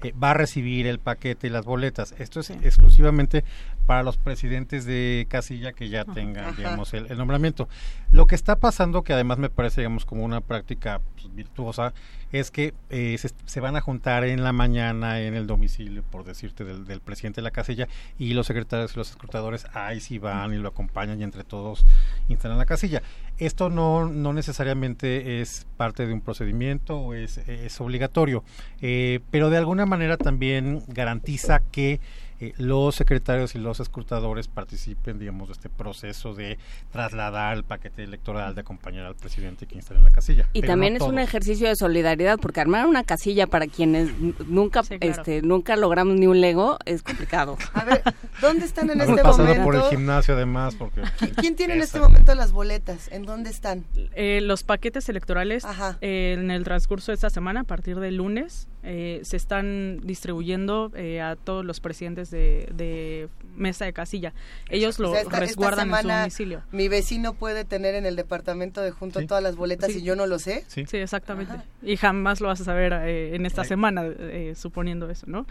eh, 0.03 0.13
va 0.13 0.33
a 0.33 0.35
recibir 0.35 0.87
el 0.87 0.99
paquete 0.99 1.47
y 1.47 1.51
las 1.51 1.65
boletas. 1.65 2.15
Esto 2.19 2.41
es 2.41 2.47
sí. 2.47 2.55
exclusivamente 2.63 3.45
para 3.87 4.03
los 4.03 4.17
presidentes 4.17 4.85
de 4.85 5.27
casilla 5.29 5.73
que 5.73 5.89
ya 5.89 6.05
tengan, 6.05 6.47
Ajá. 6.47 6.57
digamos, 6.57 6.93
el, 6.93 7.07
el, 7.11 7.17
nombramiento. 7.17 7.69
Lo 8.11 8.27
que 8.27 8.35
está 8.35 8.57
pasando, 8.57 9.03
que 9.03 9.13
además 9.13 9.39
me 9.39 9.49
parece, 9.49 9.81
digamos, 9.81 10.05
como 10.05 10.25
una 10.25 10.41
práctica 10.41 11.01
pues, 11.15 11.35
virtuosa, 11.35 11.95
es 12.33 12.51
que 12.51 12.75
eh, 12.91 13.17
se, 13.19 13.31
se, 13.45 13.61
van 13.61 13.77
a 13.77 13.81
juntar 13.81 14.25
en 14.25 14.43
la 14.43 14.53
mañana 14.53 15.21
en 15.21 15.35
el 15.35 15.47
domicilio, 15.47 16.03
por 16.03 16.25
decirte, 16.25 16.65
del, 16.65 16.85
del, 16.85 17.01
presidente 17.01 17.41
de 17.41 17.45
la 17.45 17.53
casilla 17.53 17.87
y 18.19 18.35
los 18.35 18.49
secretarios 18.49 18.95
y 18.95 18.97
los 18.99 19.11
escrutadores 19.11 19.67
ahí 19.75 20.01
sí 20.01 20.19
van 20.19 20.53
y 20.53 20.57
lo 20.57 20.69
acompañan 20.69 21.21
y 21.21 21.23
entre 21.23 21.45
todos 21.45 21.87
instalan 22.29 22.59
la 22.59 22.67
casilla. 22.67 23.03
Esto 23.39 23.71
no, 23.71 24.07
no 24.07 24.33
necesariamente 24.33 25.41
es 25.41 25.67
parte 25.77 26.07
de 26.07 26.13
un 26.13 26.21
procedimiento 26.21 26.99
o 26.99 27.15
es, 27.15 27.39
es 27.39 27.81
obligatorio, 27.81 28.43
eh, 28.81 29.21
pero 29.31 29.51
de 29.51 29.59
alguna 29.59 29.87
manera 29.87 30.17
también 30.17 30.83
garantiza 30.89 31.61
que 31.71 32.01
eh, 32.41 32.53
los 32.59 32.95
secretarios 32.95 33.55
y 33.55 33.59
los 33.59 33.81
escrutadores 33.81 34.49
participen, 34.49 35.19
digamos, 35.19 35.49
de 35.49 35.53
este 35.53 35.69
proceso 35.69 36.35
de 36.35 36.59
trasladar 36.93 37.57
el 37.57 37.65
paquete 37.65 38.05
electoral, 38.05 38.55
de 38.55 38.61
acompañar 38.61 39.07
al 39.07 39.15
presidente 39.15 39.67
que 39.67 39.77
instale 39.77 39.99
en 39.99 40.05
la 40.05 40.11
casilla. 40.11 40.49
Y 40.53 40.63
también 40.63 40.95
no 40.95 41.05
es 41.05 41.11
un 41.11 41.19
ejercicio 41.19 41.69
de 41.69 41.77
solidaridad, 41.77 42.39
porque 42.39 42.61
armar 42.61 42.87
una 42.87 43.05
casilla 43.05 43.47
para 43.47 43.67
quienes 43.67 44.11
nunca, 44.47 44.83
sí, 44.83 44.99
claro. 44.99 45.23
este, 45.23 45.43
nunca 45.43 45.77
logramos 45.77 46.17
ni 46.17 46.27
un 46.27 46.41
Lego 46.41 46.79
es 46.85 47.03
complicado. 47.03 47.57
A 47.73 47.85
ver, 47.85 48.03
¿dónde 48.41 48.67
están 48.67 48.91
en 48.91 49.01
este 49.01 49.17
pasado 49.17 49.39
momento? 49.39 49.65
por 49.65 49.77
el 49.77 49.83
gimnasio 49.85 50.35
además, 50.35 50.75
porque 50.75 51.03
¿Quién 51.41 51.57
tiene 51.57 51.75
en 51.75 51.83
este 51.83 52.01
momento 52.01 52.35
las 52.35 52.53
boletas? 52.53 53.09
¿En 53.13 53.25
dónde 53.25 53.51
están? 53.51 53.85
Eh, 54.15 54.41
los 54.43 54.63
paquetes 54.63 55.09
electorales 55.09 55.65
eh, 56.01 56.37
en 56.39 56.51
el 56.51 56.65
transcurso 56.65 57.13
de 57.13 57.15
esta 57.15 57.31
semana, 57.31 57.61
a 57.61 57.65
partir 57.65 57.99
del 57.99 58.17
lunes, 58.17 58.69
eh, 58.83 59.21
se 59.23 59.37
están 59.37 60.01
distribuyendo 60.05 60.93
eh, 60.95 61.21
a 61.21 61.37
todos 61.37 61.65
los 61.65 61.81
presidentes 61.81 62.31
de, 62.31 62.69
de, 62.75 63.29
mesa 63.57 63.85
de 63.85 63.93
casilla. 63.93 64.33
Ellos 64.69 64.99
lo 64.99 65.11
o 65.11 65.13
sea, 65.13 65.23
esta, 65.23 65.41
resguardan 65.41 65.89
esta 65.89 66.01
semana, 66.01 66.25
en 66.25 66.31
su 66.31 66.43
domicilio. 66.43 66.63
Mi 66.71 66.89
vecino 66.89 67.35
puede 67.35 67.65
tener 67.65 67.95
en 67.95 68.07
el 68.07 68.17
departamento 68.17 68.81
de 68.81 68.91
junto 68.91 69.21
sí. 69.21 69.27
todas 69.27 69.43
las 69.43 69.57
boletas 69.57 69.93
sí. 69.93 69.99
y 69.99 70.03
yo 70.03 70.15
no 70.15 70.27
lo 70.27 70.39
sé. 70.39 70.65
Sí, 70.69 70.85
sí 70.87 70.99
exactamente. 70.99 71.55
Ajá. 71.55 71.65
Y 71.83 71.97
jamás 71.97 72.41
lo 72.41 72.49
vas 72.49 72.61
a 72.61 72.65
saber 72.65 72.93
eh, 72.93 73.35
en 73.35 73.47
esta 73.47 73.65
semana, 73.65 74.05
eh, 74.07 74.55
suponiendo 74.57 75.11
eso, 75.11 75.27
¿no? 75.27 75.47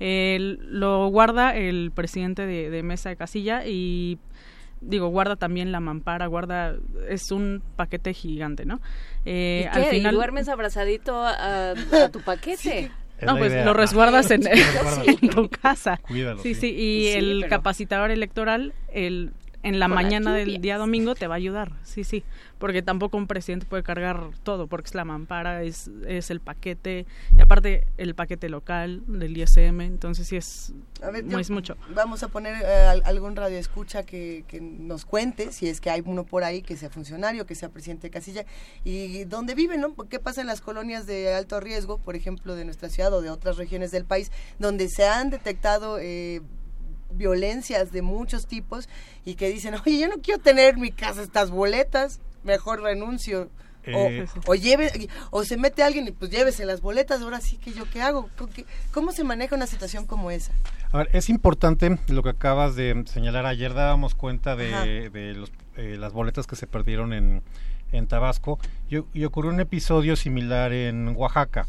lo 0.00 1.08
guarda 1.08 1.54
el 1.54 1.92
presidente 1.94 2.46
de, 2.46 2.70
de 2.70 2.82
mesa 2.82 3.10
de 3.10 3.16
casilla 3.16 3.66
y 3.66 4.18
digo, 4.80 5.08
guarda 5.08 5.36
también 5.36 5.72
la 5.72 5.80
mampara, 5.80 6.26
guarda, 6.26 6.76
es 7.08 7.30
un 7.30 7.62
paquete 7.76 8.14
gigante, 8.14 8.64
¿no? 8.64 8.80
Eh, 9.24 9.66
¿Y, 9.68 9.72
qué? 9.72 9.78
Al 9.78 9.90
final, 9.90 10.14
¿Y 10.14 10.16
duermes 10.16 10.48
abrazadito 10.48 11.22
a, 11.22 11.70
a 11.72 12.08
tu 12.10 12.20
paquete? 12.20 12.56
Sí. 12.56 12.90
No, 13.22 13.36
pues 13.36 13.52
lo 13.64 13.74
resguardas 13.74 14.30
en, 14.30 14.42
en, 15.06 15.28
tu 15.28 15.48
casa. 15.50 15.98
Cuídalo, 15.98 16.40
sí, 16.42 16.54
sí, 16.54 16.68
y 16.68 17.04
sí, 17.04 17.18
el 17.18 17.40
pero... 17.40 17.50
capacitador 17.50 18.10
electoral, 18.10 18.72
el 18.92 19.32
en 19.62 19.78
la 19.78 19.88
mañana 19.88 20.34
del 20.34 20.60
día 20.60 20.78
domingo 20.78 21.14
te 21.14 21.26
va 21.26 21.34
a 21.34 21.36
ayudar, 21.36 21.72
sí, 21.82 22.02
sí, 22.04 22.24
porque 22.58 22.80
tampoco 22.82 23.16
un 23.18 23.26
presidente 23.26 23.66
puede 23.66 23.82
cargar 23.82 24.30
todo, 24.42 24.66
porque 24.68 24.86
es 24.88 24.94
la 24.94 25.04
mampara, 25.04 25.62
es, 25.62 25.90
es 26.06 26.30
el 26.30 26.40
paquete, 26.40 27.06
y 27.36 27.40
aparte 27.42 27.86
el 27.98 28.14
paquete 28.14 28.48
local 28.48 29.02
del 29.06 29.36
ISM, 29.36 29.80
entonces 29.82 30.26
sí 30.28 30.36
es, 30.36 30.72
A 31.02 31.10
ver, 31.10 31.24
no 31.24 31.32
yo- 31.32 31.38
es 31.40 31.50
mucho. 31.50 31.76
Vamos 31.94 32.22
a 32.22 32.28
poner 32.28 32.54
eh, 32.62 32.66
al- 32.86 33.02
algún 33.04 33.36
radio 33.36 33.58
escucha 33.58 34.02
que, 34.04 34.44
que 34.48 34.60
nos 34.62 35.04
cuente 35.04 35.52
si 35.52 35.68
es 35.68 35.80
que 35.80 35.90
hay 35.90 36.02
uno 36.06 36.24
por 36.24 36.42
ahí 36.44 36.62
que 36.62 36.76
sea 36.76 36.88
funcionario, 36.88 37.44
que 37.46 37.54
sea 37.54 37.68
presidente 37.68 38.06
de 38.06 38.10
casilla 38.10 38.46
y 38.84 39.24
dónde 39.24 39.54
vive, 39.54 39.76
¿no? 39.76 39.94
¿Qué 40.08 40.18
pasa 40.20 40.40
en 40.40 40.46
las 40.46 40.60
colonias 40.62 41.06
de 41.06 41.34
alto 41.34 41.60
riesgo, 41.60 41.98
por 41.98 42.16
ejemplo, 42.16 42.54
de 42.54 42.64
nuestra 42.64 42.88
ciudad 42.88 43.12
o 43.12 43.20
de 43.20 43.28
otras 43.30 43.58
regiones 43.58 43.90
del 43.90 44.04
país, 44.06 44.32
donde 44.58 44.88
se 44.88 45.06
han 45.06 45.28
detectado 45.30 45.98
eh, 46.00 46.40
violencias 47.12 47.92
de 47.92 48.02
muchos 48.02 48.46
tipos 48.46 48.88
y 49.24 49.34
que 49.34 49.48
dicen, 49.48 49.74
oye, 49.74 49.98
yo 49.98 50.08
no 50.08 50.16
quiero 50.22 50.40
tener 50.40 50.74
en 50.74 50.80
mi 50.80 50.90
casa 50.90 51.22
estas 51.22 51.50
boletas, 51.50 52.20
mejor 52.44 52.82
renuncio. 52.82 53.48
Eh, 53.84 54.26
o, 54.44 54.50
o 54.50 54.54
lleve 54.54 55.08
o 55.30 55.42
se 55.42 55.56
mete 55.56 55.82
alguien 55.82 56.06
y 56.06 56.10
pues 56.10 56.30
llévese 56.30 56.66
las 56.66 56.82
boletas 56.82 57.22
ahora 57.22 57.40
sí 57.40 57.56
que 57.56 57.72
yo 57.72 57.88
qué 57.90 58.02
hago 58.02 58.28
¿Cómo 58.92 59.10
se 59.10 59.24
maneja 59.24 59.56
una 59.56 59.66
situación 59.66 60.04
como 60.04 60.30
esa 60.30 60.52
A 60.92 60.98
ver, 60.98 61.08
es 61.14 61.30
importante 61.30 61.98
lo 62.08 62.22
que 62.22 62.28
acabas 62.28 62.76
de 62.76 63.04
señalar. 63.06 63.46
Ayer 63.46 63.72
dábamos 63.72 64.14
cuenta 64.14 64.54
de, 64.54 65.08
de 65.08 65.32
los, 65.32 65.50
eh, 65.76 65.96
las 65.98 66.12
boletas 66.12 66.46
que 66.46 66.56
se 66.56 66.66
perdieron 66.66 67.14
en, 67.14 67.42
en 67.92 68.06
Tabasco 68.06 68.58
y, 68.88 68.98
y 69.14 69.24
ocurrió 69.24 69.50
un 69.50 69.60
episodio 69.60 70.16
similar 70.16 70.72
en 70.72 71.14
Oaxaca, 71.16 71.66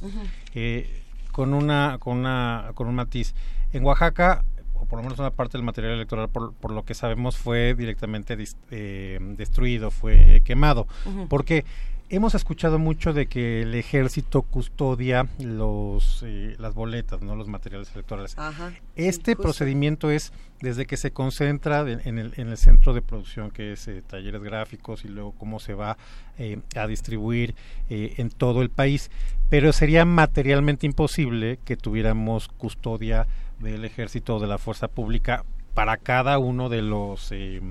eh, 0.53 1.01
con, 1.31 1.53
una, 1.53 1.97
con, 1.99 2.17
una, 2.17 2.71
con 2.75 2.87
un 2.87 2.95
matiz. 2.95 3.33
En 3.73 3.83
Oaxaca, 3.85 4.43
o 4.81 4.85
por 4.85 4.97
lo 4.97 5.03
menos 5.03 5.19
una 5.19 5.31
parte 5.31 5.57
del 5.57 5.63
material 5.65 5.93
electoral, 5.93 6.27
por, 6.29 6.53
por 6.53 6.71
lo 6.71 6.83
que 6.83 6.93
sabemos, 6.93 7.37
fue 7.37 7.73
directamente 7.75 8.37
dis- 8.37 8.55
eh, 8.71 9.19
destruido, 9.37 9.91
fue 9.91 10.41
quemado. 10.43 10.87
Porque 11.29 11.63
hemos 12.09 12.35
escuchado 12.35 12.77
mucho 12.77 13.13
de 13.13 13.27
que 13.27 13.61
el 13.61 13.73
ejército 13.75 14.41
custodia 14.41 15.27
los 15.39 16.23
eh, 16.25 16.55
las 16.59 16.73
boletas, 16.73 17.21
no 17.21 17.35
los 17.37 17.47
materiales 17.47 17.89
electorales. 17.93 18.37
Ajá, 18.37 18.73
Este 18.97 19.35
procedimiento 19.37 20.11
es 20.11 20.33
desde 20.59 20.85
que 20.85 20.97
se 20.97 21.11
concentra 21.11 21.83
de- 21.85 22.01
en 22.03 22.17
el, 22.19 22.33
en 22.35 22.49
el 22.49 22.57
centro 22.57 22.93
de 22.93 23.01
producción 23.01 23.49
que 23.49 23.71
es 23.73 23.87
eh, 23.87 24.01
talleres 24.05 24.41
gráficos 24.43 25.05
y 25.05 25.07
luego 25.07 25.31
cómo 25.31 25.59
se 25.59 25.73
va 25.73 25.97
eh, 26.37 26.59
a 26.75 26.85
distribuir 26.87 27.55
en 27.89 28.29
todo 28.29 28.61
el 28.61 28.69
país. 28.69 29.09
Pero 29.49 29.71
sería 29.73 30.03
materialmente 30.05 30.85
imposible 30.85 31.59
que 31.63 31.77
tuviéramos 31.77 32.47
custodia 32.49 33.25
del 33.61 33.85
ejército 33.85 34.35
o 34.35 34.39
de 34.39 34.47
la 34.47 34.57
fuerza 34.57 34.87
pública 34.87 35.43
para 35.73 35.97
cada 35.97 36.37
uno 36.37 36.67
de 36.67 36.81
los 36.81 37.31
eh, 37.31 37.61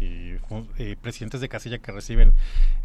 eh, 0.00 0.40
eh, 0.78 0.96
presidentes 1.00 1.40
de 1.40 1.48
casilla 1.48 1.78
que 1.78 1.92
reciben 1.92 2.32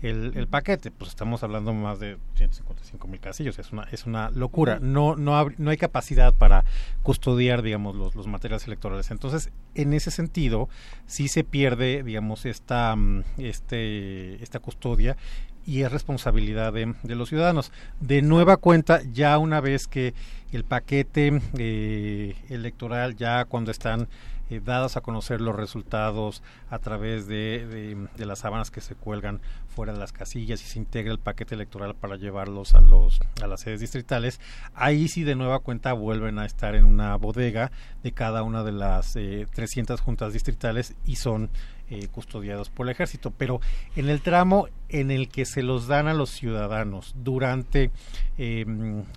el, 0.01 0.33
el 0.35 0.47
paquete. 0.47 0.91
Pues 0.91 1.09
estamos 1.09 1.43
hablando 1.43 1.73
más 1.73 1.99
de 1.99 2.17
155 2.35 3.07
mil 3.07 3.19
casillos, 3.19 3.57
es 3.57 3.71
una, 3.71 3.83
es 3.91 4.05
una 4.05 4.29
locura. 4.29 4.79
No, 4.79 5.15
no, 5.15 5.47
no 5.57 5.69
hay 5.71 5.77
capacidad 5.77 6.33
para 6.33 6.63
custodiar, 7.01 7.63
digamos, 7.63 7.95
los, 7.95 8.15
los 8.15 8.27
materiales 8.27 8.67
electorales. 8.67 9.09
Entonces, 9.09 9.51
en 9.73 9.93
ese 9.93 10.11
sentido, 10.11 10.69
sí 11.07 11.27
se 11.27 11.43
pierde, 11.43 12.03
digamos, 12.03 12.45
esta, 12.45 12.95
mm, 12.95 13.23
este, 13.37 14.43
esta 14.43 14.59
custodia 14.59 15.17
y 15.65 15.81
es 15.81 15.91
responsabilidad 15.91 16.73
de, 16.73 16.93
los 17.15 17.29
ciudadanos. 17.29 17.71
De 17.99 18.21
nueva 18.21 18.57
cuenta, 18.57 19.01
ya 19.11 19.37
una 19.37 19.61
vez 19.61 19.87
que 19.87 20.13
el 20.51 20.63
paquete 20.63 21.41
eh, 21.57 22.35
electoral, 22.49 23.15
ya 23.15 23.45
cuando 23.45 23.71
están 23.71 24.07
eh, 24.49 24.59
dados 24.63 24.97
a 24.97 25.01
conocer 25.01 25.39
los 25.39 25.55
resultados 25.55 26.43
a 26.69 26.79
través 26.79 27.25
de, 27.27 27.65
de- 27.67 28.07
de 28.17 28.25
las 28.25 28.39
sábanas 28.39 28.69
que 28.69 28.81
se 28.81 28.95
cuelgan 28.95 29.39
fuera 29.73 29.93
de 29.93 29.99
las 29.99 30.11
casillas 30.11 30.61
y 30.61 30.65
se 30.65 30.77
integra 30.79 31.13
el 31.13 31.19
paquete 31.19 31.55
electoral 31.55 31.95
para 31.95 32.17
llevarlos 32.17 32.75
a 32.75 32.81
los 32.81 33.21
a 33.41 33.47
las 33.47 33.61
sedes 33.61 33.79
distritales 33.79 34.41
ahí 34.73 35.07
sí 35.07 35.23
de 35.23 35.35
nueva 35.35 35.59
cuenta 35.59 35.93
vuelven 35.93 36.37
a 36.39 36.45
estar 36.45 36.75
en 36.75 36.83
una 36.83 37.15
bodega 37.15 37.71
de 38.03 38.11
cada 38.11 38.43
una 38.43 38.63
de 38.63 38.73
las 38.73 39.15
eh, 39.15 39.47
300 39.55 40.01
juntas 40.01 40.33
distritales 40.33 40.95
y 41.05 41.15
son 41.15 41.49
eh, 41.91 42.07
custodiados 42.07 42.69
por 42.69 42.87
el 42.87 42.91
ejército 42.91 43.31
pero 43.37 43.59
en 43.97 44.09
el 44.09 44.21
tramo 44.21 44.69
en 44.87 45.11
el 45.11 45.27
que 45.27 45.45
se 45.45 45.61
los 45.61 45.87
dan 45.87 46.07
a 46.07 46.13
los 46.13 46.29
ciudadanos 46.29 47.13
durante 47.17 47.91
eh, 48.37 48.65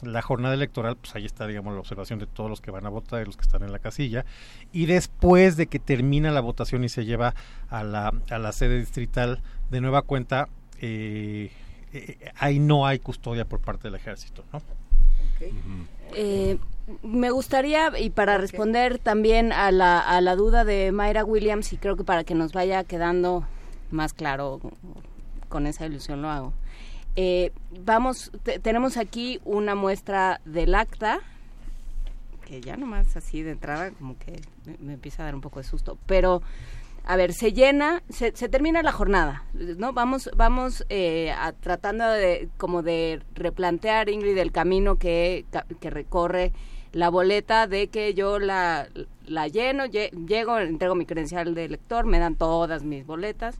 la 0.02 0.22
jornada 0.22 0.54
electoral 0.54 0.96
pues 0.96 1.14
ahí 1.14 1.24
está 1.24 1.46
digamos 1.46 1.72
la 1.72 1.78
observación 1.78 2.18
de 2.18 2.26
todos 2.26 2.50
los 2.50 2.60
que 2.60 2.72
van 2.72 2.84
a 2.84 2.88
votar 2.88 3.22
y 3.22 3.26
los 3.26 3.36
que 3.36 3.42
están 3.42 3.62
en 3.62 3.70
la 3.70 3.78
casilla 3.78 4.24
y 4.72 4.86
después 4.86 5.56
de 5.56 5.68
que 5.68 5.78
termina 5.78 6.32
la 6.32 6.40
votación 6.40 6.82
y 6.82 6.88
se 6.88 7.04
lleva 7.04 7.34
a 7.68 7.84
la, 7.84 8.12
a 8.28 8.38
la 8.38 8.52
sede 8.52 8.80
distrital 8.80 9.40
de 9.70 9.80
nueva 9.80 10.02
cuenta 10.02 10.48
eh, 10.80 11.52
eh, 11.92 12.32
ahí 12.36 12.58
no 12.58 12.88
hay 12.88 12.98
custodia 12.98 13.44
por 13.44 13.60
parte 13.60 13.86
del 13.86 13.94
ejército 13.94 14.44
¿no? 14.52 14.60
Eh, 16.14 16.58
me 17.02 17.30
gustaría, 17.30 17.98
y 17.98 18.10
para 18.10 18.36
responder 18.38 18.98
también 18.98 19.52
a 19.52 19.70
la, 19.70 19.98
a 19.98 20.20
la 20.20 20.36
duda 20.36 20.64
de 20.64 20.92
Mayra 20.92 21.24
Williams, 21.24 21.72
y 21.72 21.76
creo 21.78 21.96
que 21.96 22.04
para 22.04 22.24
que 22.24 22.34
nos 22.34 22.52
vaya 22.52 22.84
quedando 22.84 23.44
más 23.90 24.12
claro, 24.12 24.60
con 25.48 25.66
esa 25.66 25.86
ilusión 25.86 26.20
lo 26.22 26.28
hago. 26.28 26.52
Eh, 27.16 27.52
vamos, 27.84 28.32
te- 28.42 28.58
tenemos 28.58 28.96
aquí 28.96 29.40
una 29.44 29.74
muestra 29.74 30.40
del 30.44 30.74
acta, 30.74 31.20
que 32.44 32.60
ya 32.60 32.76
nomás 32.76 33.16
así 33.16 33.42
de 33.42 33.52
entrada 33.52 33.90
como 33.92 34.18
que 34.18 34.40
me, 34.66 34.76
me 34.78 34.92
empieza 34.94 35.22
a 35.22 35.26
dar 35.26 35.34
un 35.34 35.40
poco 35.40 35.60
de 35.60 35.64
susto, 35.64 35.96
pero 36.06 36.42
a 37.06 37.16
ver, 37.16 37.32
se 37.34 37.52
llena, 37.52 38.02
se, 38.08 38.32
se 38.34 38.48
termina 38.48 38.82
la 38.82 38.92
jornada, 38.92 39.44
¿no? 39.52 39.92
Vamos, 39.92 40.30
vamos 40.36 40.84
eh, 40.88 41.30
a- 41.32 41.52
tratando 41.52 42.08
de 42.08 42.48
como 42.56 42.82
de 42.82 43.20
replantear, 43.34 44.08
Ingrid, 44.08 44.38
el 44.38 44.52
camino 44.52 44.96
que, 44.96 45.44
recorre 45.90 46.52
la 46.92 47.10
boleta 47.10 47.66
de 47.66 47.88
que 47.88 48.14
yo 48.14 48.38
la, 48.38 48.88
la 49.26 49.48
lleno, 49.48 49.84
lle- 49.84 50.10
llego, 50.26 50.58
entrego 50.58 50.94
mi 50.94 51.04
credencial 51.06 51.54
de 51.54 51.68
lector, 51.68 52.06
me 52.06 52.18
dan 52.18 52.36
todas 52.36 52.84
mis 52.84 53.04
boletas, 53.04 53.56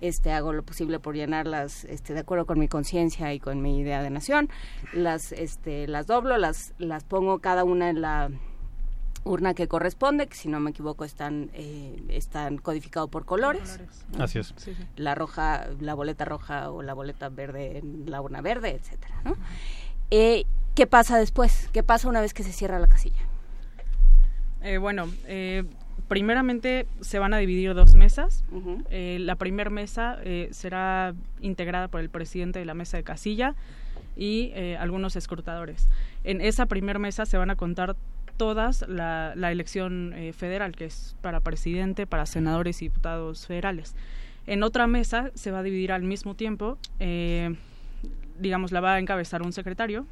este 0.00 0.32
hago 0.32 0.52
lo 0.52 0.62
posible 0.62 0.98
por 0.98 1.14
llenarlas 1.14 1.84
este 1.86 2.12
de 2.12 2.20
acuerdo 2.20 2.44
con 2.46 2.58
mi 2.58 2.68
conciencia 2.68 3.32
y 3.32 3.40
con 3.40 3.62
mi 3.62 3.78
idea 3.78 4.02
de 4.02 4.10
nación 4.10 4.50
las 4.92 5.32
este 5.32 5.86
las 5.88 6.06
doblo 6.06 6.36
las 6.36 6.74
las 6.76 7.02
pongo 7.04 7.38
cada 7.38 7.64
una 7.64 7.88
en 7.88 8.02
la 8.02 8.28
urna 9.26 9.54
que 9.54 9.66
corresponde 9.68 10.26
que 10.26 10.36
si 10.36 10.48
no 10.48 10.60
me 10.60 10.70
equivoco 10.70 11.04
están 11.04 11.50
eh, 11.54 12.00
están 12.08 12.58
codificados 12.58 13.10
por 13.10 13.24
colores 13.24 13.80
Así 14.18 14.38
es. 14.38 14.54
Sí, 14.56 14.72
sí. 14.74 14.84
la 14.96 15.14
roja 15.14 15.66
la 15.80 15.94
boleta 15.94 16.24
roja 16.24 16.70
o 16.70 16.82
la 16.82 16.94
boleta 16.94 17.28
verde 17.28 17.78
en 17.78 18.04
la 18.10 18.20
urna 18.20 18.40
verde 18.40 18.70
etcétera 18.70 19.14
¿no? 19.24 19.36
Eh, 20.10 20.44
qué 20.74 20.86
pasa 20.86 21.18
después 21.18 21.68
qué 21.72 21.82
pasa 21.82 22.08
una 22.08 22.20
vez 22.20 22.32
que 22.34 22.42
se 22.42 22.52
cierra 22.52 22.78
la 22.78 22.86
casilla 22.88 23.20
Eh, 24.62 24.78
bueno, 24.78 25.08
eh, 25.26 25.64
primeramente 26.08 26.86
se 27.00 27.18
van 27.18 27.34
a 27.34 27.38
dividir 27.38 27.74
dos 27.74 27.94
mesas. 27.94 28.42
Eh, 28.90 29.18
la 29.20 29.36
primera 29.36 29.70
mesa 29.70 30.18
eh, 30.24 30.48
será 30.50 31.14
integrada 31.40 31.88
por 31.88 32.00
el 32.00 32.08
presidente 32.10 32.58
de 32.58 32.64
la 32.64 32.74
mesa 32.74 32.96
de 32.96 33.04
casilla 33.04 33.54
y 34.16 34.50
eh, 34.54 34.76
algunos 34.78 35.14
escrutadores. 35.14 35.88
En 36.24 36.40
esa 36.40 36.66
primera 36.66 36.98
mesa 36.98 37.26
se 37.26 37.36
van 37.36 37.50
a 37.50 37.56
contar 37.56 37.94
todas 38.36 38.84
la, 38.88 39.32
elección 39.50 40.12
eh, 40.14 40.32
federal, 40.32 40.74
que 40.74 40.86
es 40.86 41.16
para 41.22 41.40
presidente, 41.40 42.06
para 42.06 42.26
senadores 42.26 42.82
y 42.82 42.86
diputados 42.86 43.46
federales. 43.46 43.94
En 44.46 44.62
otra 44.62 44.86
mesa 44.86 45.30
se 45.34 45.50
va 45.50 45.60
a 45.60 45.62
dividir 45.62 45.92
al 45.92 46.02
mismo 46.02 46.34
tiempo, 46.34 46.78
eh, 47.00 47.54
digamos, 48.38 48.72
la 48.72 48.80
va 48.80 48.94
a 48.94 48.98
encabezar 48.98 49.42
un 49.42 49.52
secretario, 49.52 50.06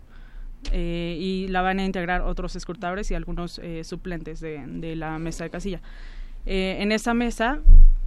eh, 0.73 1.17
y 1.21 1.49
la 1.49 1.61
van 1.61 1.79
a 1.79 1.85
integrar 1.85 2.23
otros 2.23 2.57
escrutadores 2.57 3.11
y 3.11 3.15
algunos 3.15 3.61
suplentes 3.83 4.41
de, 4.41 4.65
de 4.67 4.97
la 4.97 5.19
mesa 5.19 5.45
de 5.45 5.51
casilla. 5.51 5.81
En 6.47 6.91
esa 6.91 7.15
mesa, 7.15 7.61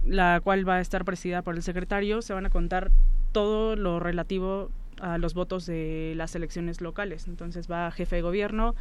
la 0.04 0.40
cual 0.42 0.68
va 0.68 0.76
a 0.76 0.80
estar 0.80 1.04
presidida 1.04 1.42
por 1.42 1.54
el 1.54 1.62
secretario, 1.62 2.20
se 2.20 2.32
van 2.32 2.46
a 2.46 2.50
contar 2.50 2.90
todo 3.32 3.76
lo 3.76 4.00
relativo 4.00 4.70
a 5.00 5.18
los 5.18 5.34
votos 5.34 5.66
de 5.66 6.14
las 6.16 6.34
elecciones 6.34 6.80
locales. 6.80 7.26
Entonces 7.26 7.70
va 7.70 7.90
jefe 7.90 8.16
de 8.16 8.22
gobierno, 8.22 8.74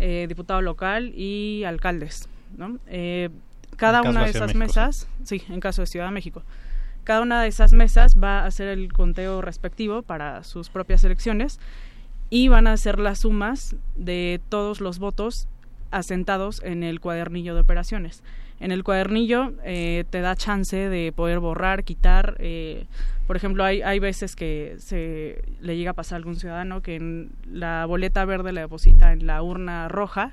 eh, 0.00 0.26
diputado 0.28 0.62
local 0.62 1.12
y 1.14 1.64
alcaldes. 1.64 2.28
¿no? 2.56 2.78
Eh, 2.86 3.30
cada 3.76 4.02
una 4.02 4.24
de 4.24 4.30
esas 4.30 4.54
México, 4.54 4.58
mesas, 4.58 5.08
sí, 5.24 5.42
en 5.48 5.60
caso 5.60 5.82
de 5.82 5.86
Ciudad 5.86 6.06
de 6.06 6.12
México, 6.12 6.42
cada 7.04 7.20
una 7.20 7.42
de 7.42 7.48
esas 7.48 7.72
mesas 7.72 8.16
va 8.22 8.40
a 8.40 8.46
hacer 8.46 8.68
el 8.68 8.92
conteo 8.92 9.42
respectivo 9.42 10.02
para 10.02 10.42
sus 10.44 10.70
propias 10.70 11.04
elecciones 11.04 11.60
y 12.30 12.48
van 12.48 12.66
a 12.66 12.72
hacer 12.72 12.98
las 12.98 13.20
sumas 13.20 13.76
de 13.96 14.40
todos 14.48 14.80
los 14.80 14.98
votos 14.98 15.48
asentados 15.90 16.62
en 16.64 16.82
el 16.82 17.00
cuadernillo 17.00 17.54
de 17.54 17.60
operaciones. 17.60 18.22
En 18.60 18.72
el 18.72 18.84
cuadernillo 18.84 19.52
eh, 19.64 20.04
te 20.10 20.20
da 20.20 20.36
chance 20.36 20.88
de 20.88 21.12
poder 21.12 21.40
borrar, 21.40 21.84
quitar. 21.84 22.36
eh, 22.38 22.86
por 23.26 23.36
ejemplo, 23.36 23.64
hay, 23.64 23.82
hay 23.82 23.98
veces 23.98 24.36
que 24.36 24.76
se 24.78 25.42
le 25.60 25.76
llega 25.76 25.92
a 25.92 25.94
pasar 25.94 26.16
a 26.16 26.18
algún 26.18 26.36
ciudadano 26.36 26.82
que 26.82 26.96
en 26.96 27.30
la 27.50 27.86
boleta 27.86 28.24
verde 28.24 28.52
le 28.52 28.60
deposita 28.60 29.12
en 29.12 29.26
la 29.26 29.42
urna 29.42 29.88
roja 29.88 30.32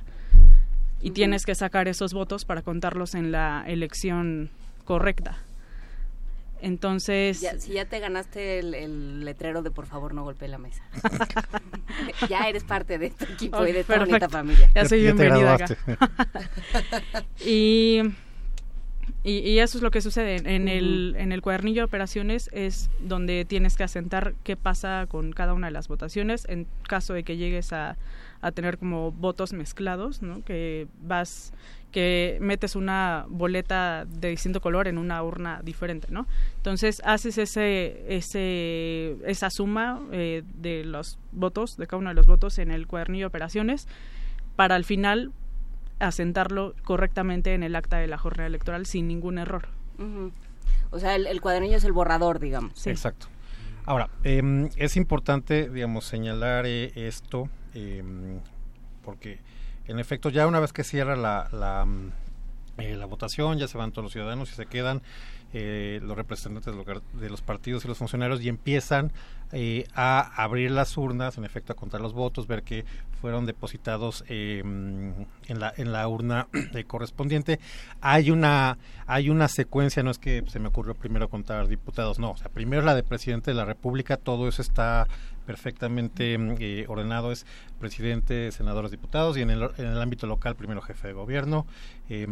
y 1.02 1.12
tienes 1.12 1.46
que 1.46 1.56
sacar 1.56 1.88
esos 1.88 2.14
votos 2.14 2.46
para 2.46 2.62
contarlos 2.62 3.16
en 3.16 3.32
la 3.32 3.64
elección 3.66 4.50
correcta. 4.86 5.38
Entonces... 6.62 7.44
si 7.60 7.74
ya 7.74 7.86
te 7.86 8.00
ganaste 8.00 8.60
el, 8.60 9.26
letrero 9.26 9.62
de 9.62 9.72
por 9.72 9.88
favor 9.88 10.14
no 10.14 10.24
golpee 10.24 10.48
la 10.48 10.58
mesa. 10.58 10.84
ya 12.30 12.48
eres 12.48 12.64
parte 12.64 12.98
de 12.98 13.08
este 13.08 13.26
equipo 13.26 13.66
y 13.66 13.72
de 13.72 13.82
esta 13.82 14.00
bonita 14.00 14.30
familia. 14.30 14.70
Ya 14.74 14.86
soy 14.86 15.02
bienvenida 15.02 15.56
acá. 15.56 15.68
y, 17.46 18.02
y, 19.24 19.60
eso 19.60 19.78
es 19.80 19.82
lo 19.82 19.92
que 19.92 20.02
sucede. 20.02 20.36
En, 20.36 20.68
el, 20.68 21.16
en 21.18 21.32
el 21.32 21.42
cuadernillo 21.42 21.82
de 21.82 21.86
operaciones 21.86 22.50
es 22.54 22.90
donde 23.00 23.44
tienes 23.46 23.76
que 23.76 23.84
asentar 23.84 24.36
qué 24.44 24.56
pasa 24.56 25.08
con 25.10 25.34
cada 25.34 25.54
una 25.54 25.68
de 25.68 25.74
las 25.74 25.88
votaciones 25.88 26.46
en 26.48 26.68
caso 26.88 27.14
de 27.14 27.24
que 27.24 27.38
llegues 27.38 27.74
a, 27.74 27.98
a 28.42 28.52
tener 28.52 28.78
como 28.78 29.12
votos 29.12 29.54
mezclados, 29.54 30.22
¿no? 30.22 30.44
Que 30.44 30.88
vas 31.02 31.54
que 31.92 32.38
metes 32.42 32.76
una 32.76 33.26
boleta 33.30 34.06
de 34.06 34.30
distinto 34.30 34.62
color 34.62 34.88
en 34.88 34.98
una 34.98 35.22
urna 35.24 35.62
diferente, 35.64 36.08
¿no? 36.10 36.26
Entonces 36.58 37.02
haces 37.06 37.38
ese, 37.38 38.06
ese, 38.08 39.18
esa 39.26 39.50
suma 39.50 40.02
eh, 40.12 40.44
de 40.56 40.84
los 40.84 41.20
votos, 41.32 41.78
de 41.78 41.88
cada 41.88 42.00
uno 42.00 42.10
de 42.10 42.16
los 42.16 42.26
votos 42.26 42.58
en 42.58 42.72
el 42.72 42.88
cuadernillo 42.88 43.24
de 43.24 43.28
operaciones, 43.28 43.88
para 44.56 44.76
al 44.76 44.86
final 44.86 45.32
asentarlo 46.00 46.74
correctamente 46.84 47.54
en 47.54 47.64
el 47.64 47.76
acta 47.76 47.98
de 47.98 48.08
la 48.08 48.18
jornada 48.18 48.48
electoral 48.48 48.86
sin 48.86 49.08
ningún 49.08 49.38
error. 49.38 49.68
O 50.90 51.00
sea, 51.00 51.16
el, 51.16 51.42
cuadernillo 51.42 51.78
es 51.78 51.84
el 51.84 51.94
borrador, 51.94 52.40
digamos. 52.40 52.88
Exacto. 52.88 53.28
Ahora, 53.86 54.10
em, 54.24 54.70
es 54.78 54.98
importante, 54.98 55.70
digamos, 55.70 56.06
señalar 56.06 56.66
eh, 56.66 56.92
esto, 56.96 57.50
em, 57.74 58.40
porque 59.04 59.40
en 59.92 60.00
efecto, 60.00 60.30
ya 60.30 60.48
una 60.48 60.60
vez 60.60 60.74
que 60.74 60.84
cierra 60.84 61.16
la, 61.16 61.48
la, 61.52 61.86
mm, 61.86 62.12
eh, 62.78 62.96
la 62.96 63.06
votación, 63.06 63.58
ya 63.58 63.68
se 63.68 63.78
van 63.78 63.92
todos 63.92 64.04
los 64.04 64.14
ciudadanos 64.14 64.52
y 64.52 64.56
se 64.56 64.66
quedan 64.66 65.02
eh, 65.54 66.00
los 66.02 66.16
representantes 66.16 66.74
de 67.14 67.30
los 67.30 67.42
partidos 67.42 67.84
y 67.84 67.90
los 67.90 67.98
funcionarios 67.98 68.42
y 68.42 68.48
empiezan 68.48 69.12
eh, 69.52 69.86
a 69.94 70.42
abrir 70.42 70.72
las 70.72 70.96
urnas, 70.96 71.38
en 71.38 71.44
efecto 71.44 71.74
a 71.74 71.76
contar 71.76 72.00
los 72.00 72.14
votos, 72.14 72.48
ver 72.48 72.64
que 72.64 72.86
fueron 73.20 73.46
depositados 73.46 74.24
en, 74.30 75.28
la, 75.50 75.74
en 75.76 75.92
la 75.92 76.08
urna 76.08 76.48
correspondiente. 76.88 77.60
Hay 78.00 78.32
una, 78.32 78.78
hay 79.08 79.30
una 79.30 79.50
secuencia, 79.50 80.02
no 80.04 80.12
es 80.12 80.18
que 80.18 80.42
se 80.48 80.60
me 80.60 80.70
ocurrió 80.70 80.96
primero 80.96 81.30
contar 81.30 81.68
diputados, 81.68 82.18
no, 82.18 82.32
o 82.32 82.38
sea, 82.38 82.48
primero 82.48 82.82
la 82.82 82.96
de 82.96 83.04
presidente 83.04 83.52
de 83.52 83.56
la 83.56 83.66
República, 83.66 84.16
todo 84.16 84.48
eso 84.48 84.62
está 84.62 85.06
perfectamente 85.52 86.38
eh, 86.60 86.86
ordenado 86.88 87.30
es 87.34 87.46
presidente, 87.78 88.54
senadores, 88.54 88.90
diputados 88.90 89.36
y 89.36 89.42
en 89.42 89.50
el, 89.50 89.64
en 89.78 89.88
el 89.88 90.02
ámbito 90.02 90.26
local 90.26 90.56
primero 90.56 90.82
jefe 90.82 91.10
de 91.10 91.14
gobierno 91.14 91.66
eh, 92.08 92.26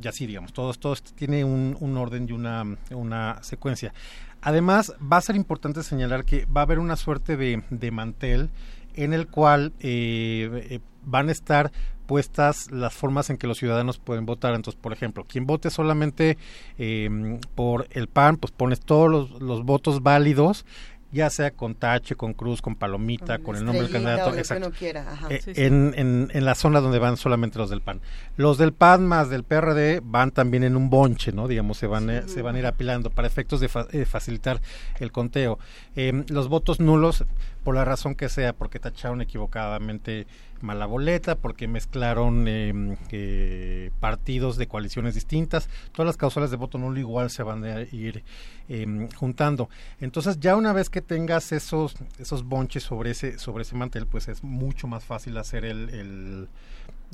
y 0.00 0.06
así 0.06 0.24
digamos, 0.24 0.52
todo, 0.52 0.72
todo 0.74 0.94
tiene 1.16 1.42
un, 1.42 1.76
un, 1.80 1.96
orden 1.96 2.28
y 2.28 2.32
una, 2.32 2.64
una 2.92 3.42
secuencia. 3.42 3.92
Además 4.40 4.94
va 5.00 5.16
a 5.16 5.20
ser 5.20 5.34
importante 5.34 5.82
señalar 5.82 6.24
que 6.24 6.46
va 6.46 6.60
a 6.60 6.64
haber 6.64 6.78
una 6.78 6.94
suerte 6.94 7.36
de, 7.36 7.64
de 7.70 7.90
mantel 7.90 8.50
en 8.94 9.14
el 9.14 9.26
cual 9.26 9.72
eh, 9.80 10.68
eh 10.70 10.80
van 11.02 11.28
a 11.30 11.32
estar 11.32 11.72
puestas 12.10 12.72
las 12.72 12.92
formas 12.92 13.30
en 13.30 13.36
que 13.36 13.46
los 13.46 13.58
ciudadanos 13.58 13.98
pueden 13.98 14.26
votar. 14.26 14.54
Entonces, 14.56 14.80
por 14.82 14.92
ejemplo, 14.92 15.22
quien 15.28 15.46
vote 15.46 15.70
solamente 15.70 16.38
eh, 16.76 17.38
por 17.54 17.86
el 17.92 18.08
PAN, 18.08 18.36
pues 18.36 18.50
pones 18.50 18.80
todos 18.80 19.08
los, 19.08 19.40
los 19.40 19.64
votos 19.64 20.02
válidos 20.02 20.66
ya 21.12 21.28
sea 21.30 21.50
con 21.50 21.74
tache, 21.74 22.14
con 22.14 22.34
cruz, 22.34 22.62
con 22.62 22.76
palomita, 22.76 23.38
con, 23.38 23.56
el 23.56 23.64
nombre 23.64 23.82
del 23.82 23.92
candidato, 23.92 24.34
exacto. 24.36 24.72
Eh, 25.28 25.40
en, 25.56 25.92
en, 25.96 26.30
en, 26.32 26.44
la 26.44 26.54
zona 26.54 26.80
donde 26.80 26.98
van 26.98 27.16
solamente 27.16 27.58
los 27.58 27.70
del 27.70 27.80
PAN. 27.80 28.00
Los 28.36 28.58
del 28.58 28.72
PAN 28.72 29.06
más 29.06 29.28
del 29.28 29.44
PRD 29.44 30.00
van 30.04 30.30
también 30.30 30.62
en 30.62 30.76
un 30.76 30.88
bonche, 30.88 31.32
¿no? 31.32 31.48
Digamos, 31.48 31.78
se 31.78 31.86
van, 31.86 32.10
eh, 32.10 32.22
se 32.26 32.42
van 32.42 32.56
a 32.56 32.58
ir 32.60 32.66
apilando 32.66 33.10
para 33.10 33.26
efectos 33.26 33.60
de 33.60 33.68
eh, 33.92 34.04
facilitar 34.04 34.60
el 34.98 35.10
conteo. 35.10 35.58
Em, 35.96 36.24
los 36.28 36.48
votos 36.48 36.80
nulos, 36.80 37.24
por 37.62 37.74
la 37.74 37.84
razón 37.84 38.14
que 38.14 38.28
sea, 38.28 38.52
porque 38.52 38.78
tacharon 38.78 39.20
equivocadamente 39.20 40.26
mala 40.60 40.86
boleta, 40.86 41.36
porque 41.36 41.68
mezclaron 41.68 42.46
em, 42.48 42.96
eh, 43.10 43.90
partidos 44.00 44.56
de 44.56 44.66
coaliciones 44.66 45.14
distintas. 45.14 45.68
Todas 45.92 46.06
las 46.06 46.16
causales 46.16 46.50
de 46.50 46.56
voto 46.56 46.78
nulo 46.78 46.98
igual 46.98 47.30
se 47.30 47.42
van 47.42 47.64
a 47.64 47.80
ir 47.82 48.22
em, 48.68 49.08
juntando. 49.12 49.68
Entonces, 50.00 50.38
ya 50.40 50.56
una 50.56 50.72
vez 50.72 50.90
que 50.90 51.00
tengas 51.00 51.52
esos, 51.52 51.94
esos 52.18 52.44
bonches 52.44 52.82
sobre 52.82 53.10
ese, 53.10 53.38
sobre 53.38 53.62
ese 53.62 53.76
mantel, 53.76 54.06
pues 54.06 54.28
es 54.28 54.42
mucho 54.44 54.86
más 54.86 55.04
fácil 55.04 55.36
hacer 55.38 55.64
el 55.64 56.48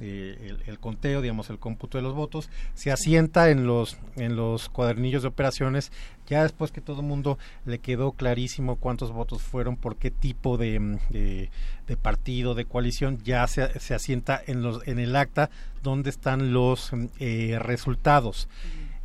eh, 0.01 0.57
el, 0.67 0.79
conteo, 0.79 1.23
digamos, 1.23 1.49
el 1.49 1.59
cómputo 1.59 1.97
de 1.97 2.03
los 2.03 2.15
votos, 2.15 2.51
se 2.75 2.93
asienta 2.93 3.51
en 3.51 3.67
los, 3.67 3.97
en 4.17 4.37
los 4.37 4.69
cuadernillos 4.69 5.23
de 5.23 5.29
operaciones, 5.29 5.91
ya 6.27 6.43
después 6.43 6.71
que 6.71 6.81
todo 6.81 7.01
el 7.01 7.07
mundo 7.07 7.39
le 7.65 7.79
quedó 7.79 8.13
clarísimo 8.13 8.77
cuántos 8.77 9.13
votos 9.13 9.43
fueron, 9.43 9.77
por 9.77 9.97
qué 9.97 10.11
tipo 10.11 10.59
de, 10.59 10.99
de, 11.11 11.97
partido, 11.97 12.55
de 12.55 12.67
coalición, 12.67 13.19
ya 13.25 13.47
se, 13.47 13.79
se, 13.81 13.95
asienta 13.95 14.43
en, 14.47 14.63
los, 14.63 14.87
en 14.87 14.99
el 14.99 15.17
acta 15.17 15.51
donde 15.83 16.11
están 16.11 16.53
los 16.53 16.91
eh, 17.19 17.59
resultados. 17.61 18.49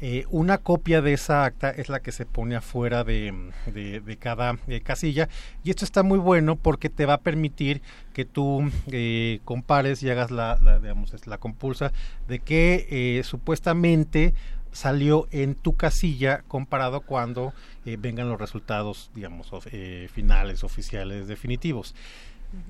Eh, 0.03 0.25
una 0.31 0.57
copia 0.57 1.03
de 1.03 1.13
esa 1.13 1.45
acta 1.45 1.69
es 1.69 1.87
la 1.87 1.99
que 1.99 2.11
se 2.11 2.25
pone 2.25 2.55
afuera 2.55 3.03
de, 3.03 3.51
cada 4.19 4.57
eh, 4.67 4.81
casilla 4.81 5.29
y 5.63 5.69
esto 5.69 5.85
está 5.85 6.01
muy 6.01 6.17
bueno 6.17 6.55
porque 6.55 6.89
te 6.89 7.05
va 7.05 7.13
a 7.13 7.19
permitir 7.19 7.83
que 8.11 8.25
tú 8.25 8.71
eh, 8.87 9.41
compares 9.45 10.01
y 10.01 10.09
hagas 10.09 10.31
la, 10.31 10.57
digamos, 10.81 11.13
la 11.27 11.37
compulsa 11.37 11.93
de 12.27 12.39
que 12.39 13.21
supuestamente 13.23 14.33
salió 14.71 15.27
en 15.29 15.53
tu 15.53 15.75
casilla 15.75 16.41
comparado 16.47 17.01
cuando 17.01 17.53
vengan 17.85 18.27
los 18.27 18.39
resultados, 18.39 19.11
digamos, 19.13 19.51
finales, 20.11 20.63
oficiales, 20.63 21.27
definitivos. 21.27 21.93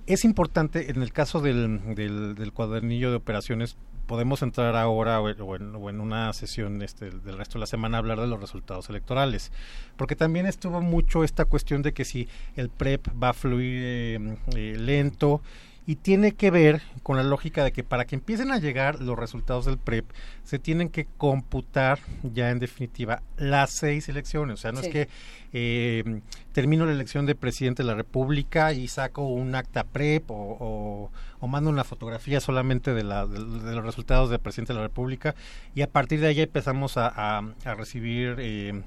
Es 0.05 0.25
importante 0.25 0.91
en 0.91 1.01
el 1.01 1.13
caso 1.13 1.39
del, 1.39 1.95
del 1.95 2.51
cuadernillo 2.51 3.09
de 3.09 3.15
operaciones 3.15 3.77
podemos 4.11 4.41
entrar 4.41 4.75
ahora 4.75 5.21
o 5.21 5.55
en, 5.55 6.01
una 6.01 6.33
sesión 6.33 6.81
este, 6.81 7.11
del 7.11 7.37
resto 7.37 7.53
de 7.53 7.61
la 7.61 7.65
semana 7.65 7.95
a 7.95 7.99
hablar 7.99 8.19
de 8.19 8.27
los 8.27 8.41
resultados 8.41 8.89
electorales. 8.89 9.53
Porque 9.95 10.17
también 10.17 10.47
estuvo 10.47 10.81
mucho 10.81 11.23
esta 11.23 11.45
cuestión 11.45 11.81
de 11.81 11.93
que 11.93 12.03
si 12.03 12.27
el 12.57 12.67
PREP 12.67 13.07
va 13.23 13.29
a 13.29 13.33
fluir 13.33 13.81
eh, 13.81 14.37
eh, 14.53 14.75
lento 14.77 15.41
y 15.87 15.95
tiene 15.95 16.33
que 16.33 16.51
ver 16.51 16.81
con 17.03 17.17
la 17.17 17.23
lógica 17.23 17.63
de 17.63 17.71
que 17.71 17.83
para 17.83 18.05
que 18.05 18.15
empiecen 18.15 18.51
a 18.51 18.59
llegar 18.59 19.01
los 19.01 19.17
resultados 19.17 19.65
del 19.65 19.77
PREP 19.77 20.05
se 20.43 20.59
tienen 20.59 20.89
que 20.89 21.07
computar 21.17 21.99
ya 22.21 22.51
en 22.51 22.59
definitiva 22.59 23.23
las 23.37 23.71
seis 23.71 24.07
elecciones. 24.07 24.55
O 24.55 24.57
sea, 24.57 24.71
no 24.71 24.79
es 24.81 24.89
que 24.89 25.09
eh, 25.53 26.21
termino 26.53 26.85
la 26.85 26.91
elección 26.91 27.25
de 27.25 27.35
presidente 27.35 27.83
de 27.83 27.87
la 27.87 27.95
República 27.95 28.73
y 28.73 28.87
saco 28.87 29.27
un 29.27 29.55
acta 29.55 29.83
PREP 29.83 30.25
o, 30.29 31.09
mando 31.41 31.69
una 31.69 31.83
fotografía 31.83 32.39
solamente 32.39 32.93
de, 32.93 33.03
la, 33.03 33.25
de, 33.25 33.39
los 33.75 33.83
resultados 33.83 34.29
del 34.29 34.39
presidente 34.39 34.73
de 34.73 34.79
la 34.79 34.85
República 34.85 35.35
y 35.73 35.81
a 35.81 35.89
partir 35.89 36.21
de 36.21 36.27
ahí 36.27 36.41
empezamos 36.41 36.93
a, 36.97 37.41
recibir... 37.65 38.35
Eh, 38.39 38.83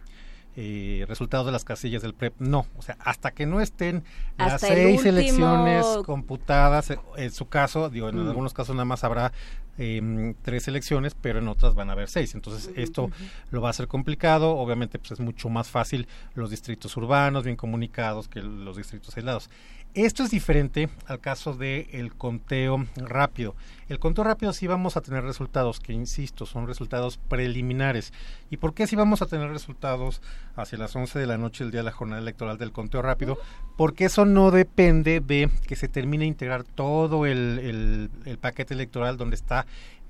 eh, 0.56 1.04
resultados 1.08 1.46
de 1.46 1.52
las 1.52 1.64
casillas 1.64 2.02
del 2.02 2.14
PREP. 2.14 2.34
No, 2.38 2.66
o 2.76 2.82
sea, 2.82 2.96
hasta 3.00 3.32
que 3.32 3.46
no 3.46 3.60
estén 3.60 4.04
las 4.38 4.60
seis 4.60 5.04
elecciones 5.04 5.84
computadas, 6.06 6.90
eh, 6.90 6.98
en 7.16 7.32
su 7.32 7.48
caso, 7.48 7.90
digo, 7.90 8.08
en 8.08 8.24
mm. 8.24 8.28
algunos 8.28 8.54
casos 8.54 8.74
nada 8.74 8.84
más 8.84 9.02
habrá 9.02 9.32
eh, 9.78 10.34
tres 10.42 10.68
elecciones, 10.68 11.16
pero 11.20 11.40
en 11.40 11.48
otras 11.48 11.74
van 11.74 11.90
a 11.90 11.94
haber 11.94 12.08
seis. 12.08 12.34
Entonces, 12.34 12.70
esto 12.76 13.10
lo 13.50 13.60
va 13.60 13.68
a 13.68 13.70
hacer 13.70 13.88
complicado. 13.88 14.56
Obviamente, 14.56 14.98
pues 14.98 15.12
es 15.12 15.20
mucho 15.20 15.48
más 15.48 15.68
fácil 15.68 16.06
los 16.34 16.50
distritos 16.50 16.96
urbanos, 16.96 17.44
bien 17.44 17.56
comunicados, 17.56 18.28
que 18.28 18.40
los 18.40 18.76
distritos 18.76 19.16
aislados. 19.16 19.50
Esto 19.94 20.24
es 20.24 20.32
diferente 20.32 20.88
al 21.06 21.20
caso 21.20 21.54
del 21.54 21.86
el 21.92 22.12
conteo 22.16 22.84
rápido. 22.96 23.54
El 23.88 24.00
conteo 24.00 24.24
rápido 24.24 24.52
sí 24.52 24.66
vamos 24.66 24.96
a 24.96 25.00
tener 25.02 25.22
resultados, 25.22 25.78
que 25.78 25.92
insisto, 25.92 26.46
son 26.46 26.66
resultados 26.66 27.16
preliminares. 27.16 28.12
¿Y 28.50 28.56
por 28.56 28.74
qué 28.74 28.88
sí 28.88 28.96
vamos 28.96 29.22
a 29.22 29.26
tener 29.26 29.50
resultados 29.50 30.20
hacia 30.56 30.78
las 30.78 30.96
11 30.96 31.20
de 31.20 31.26
la 31.28 31.38
noche 31.38 31.62
el 31.62 31.70
día 31.70 31.80
de 31.80 31.84
la 31.84 31.92
jornada 31.92 32.20
electoral 32.20 32.58
del 32.58 32.72
conteo 32.72 33.02
rápido? 33.02 33.38
Porque 33.76 34.06
eso 34.06 34.24
no 34.24 34.50
depende 34.50 35.20
de 35.20 35.48
que 35.64 35.76
se 35.76 35.86
termine 35.86 36.24
de 36.24 36.28
integrar 36.28 36.64
todo 36.64 37.24
el 37.24 38.10
paquete 38.40 38.74
electoral 38.74 39.16
donde 39.16 39.36
está 39.36 39.64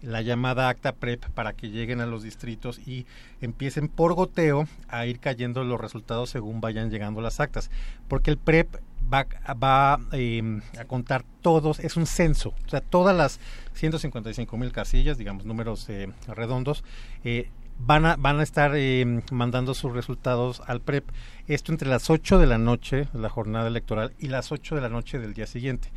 la 0.05 0.23
llamada 0.23 0.69
acta 0.69 0.93
PREP 0.93 1.24
para 1.31 1.55
que 1.55 1.70
lleguen 1.70 2.01
a 2.01 2.06
los 2.06 2.23
distritos 2.23 2.78
y 2.86 3.06
empiecen 3.40 3.89
por 3.89 4.15
goteo 4.15 4.66
a 4.89 5.06
ir 5.06 5.19
cayendo 5.19 5.65
los 5.65 5.81
resultados 5.81 6.31
según 6.31 6.61
vayan 6.61 6.90
llegando 6.90 7.20
las 7.20 7.40
actas. 7.40 7.70
Porque 8.09 8.31
el 8.31 8.39
PREP 8.39 8.77
va, 9.12 9.26
va 9.55 10.01
em, 10.12 10.60
a 10.78 10.85
contar 10.85 11.24
todos, 11.43 11.78
es 11.81 11.97
un 11.97 12.06
censo, 12.06 12.55
o 12.66 12.68
sea, 12.68 12.81
todas 12.81 13.16
las 13.16 13.40
155 13.74 14.56
mil 14.56 14.72
casillas, 14.72 15.18
digamos 15.18 15.44
números 15.44 15.89
eh, 15.89 16.09
redondos, 16.28 16.85
eh, 17.24 17.51
van, 17.78 18.06
a, 18.06 18.16
van 18.16 18.40
a 18.40 18.43
estar 18.43 18.74
em, 18.76 19.22
mandando 19.31 19.74
sus 19.74 19.93
resultados 19.93 20.62
al 20.66 20.81
PREP. 20.81 21.09
Esto 21.47 21.72
entre 21.72 21.89
las 21.89 22.10
8 22.10 22.39
de 22.39 22.47
la 22.47 22.59
noche, 22.59 23.09
la 23.12 23.28
jornada 23.28 23.68
electoral, 23.68 24.12
y 24.18 24.28
las 24.28 24.52
8 24.52 24.74
de 24.74 24.81
la 24.81 24.89
noche 24.89 25.18
del 25.18 25.35
día 25.35 25.47
siguiente. 25.47 25.90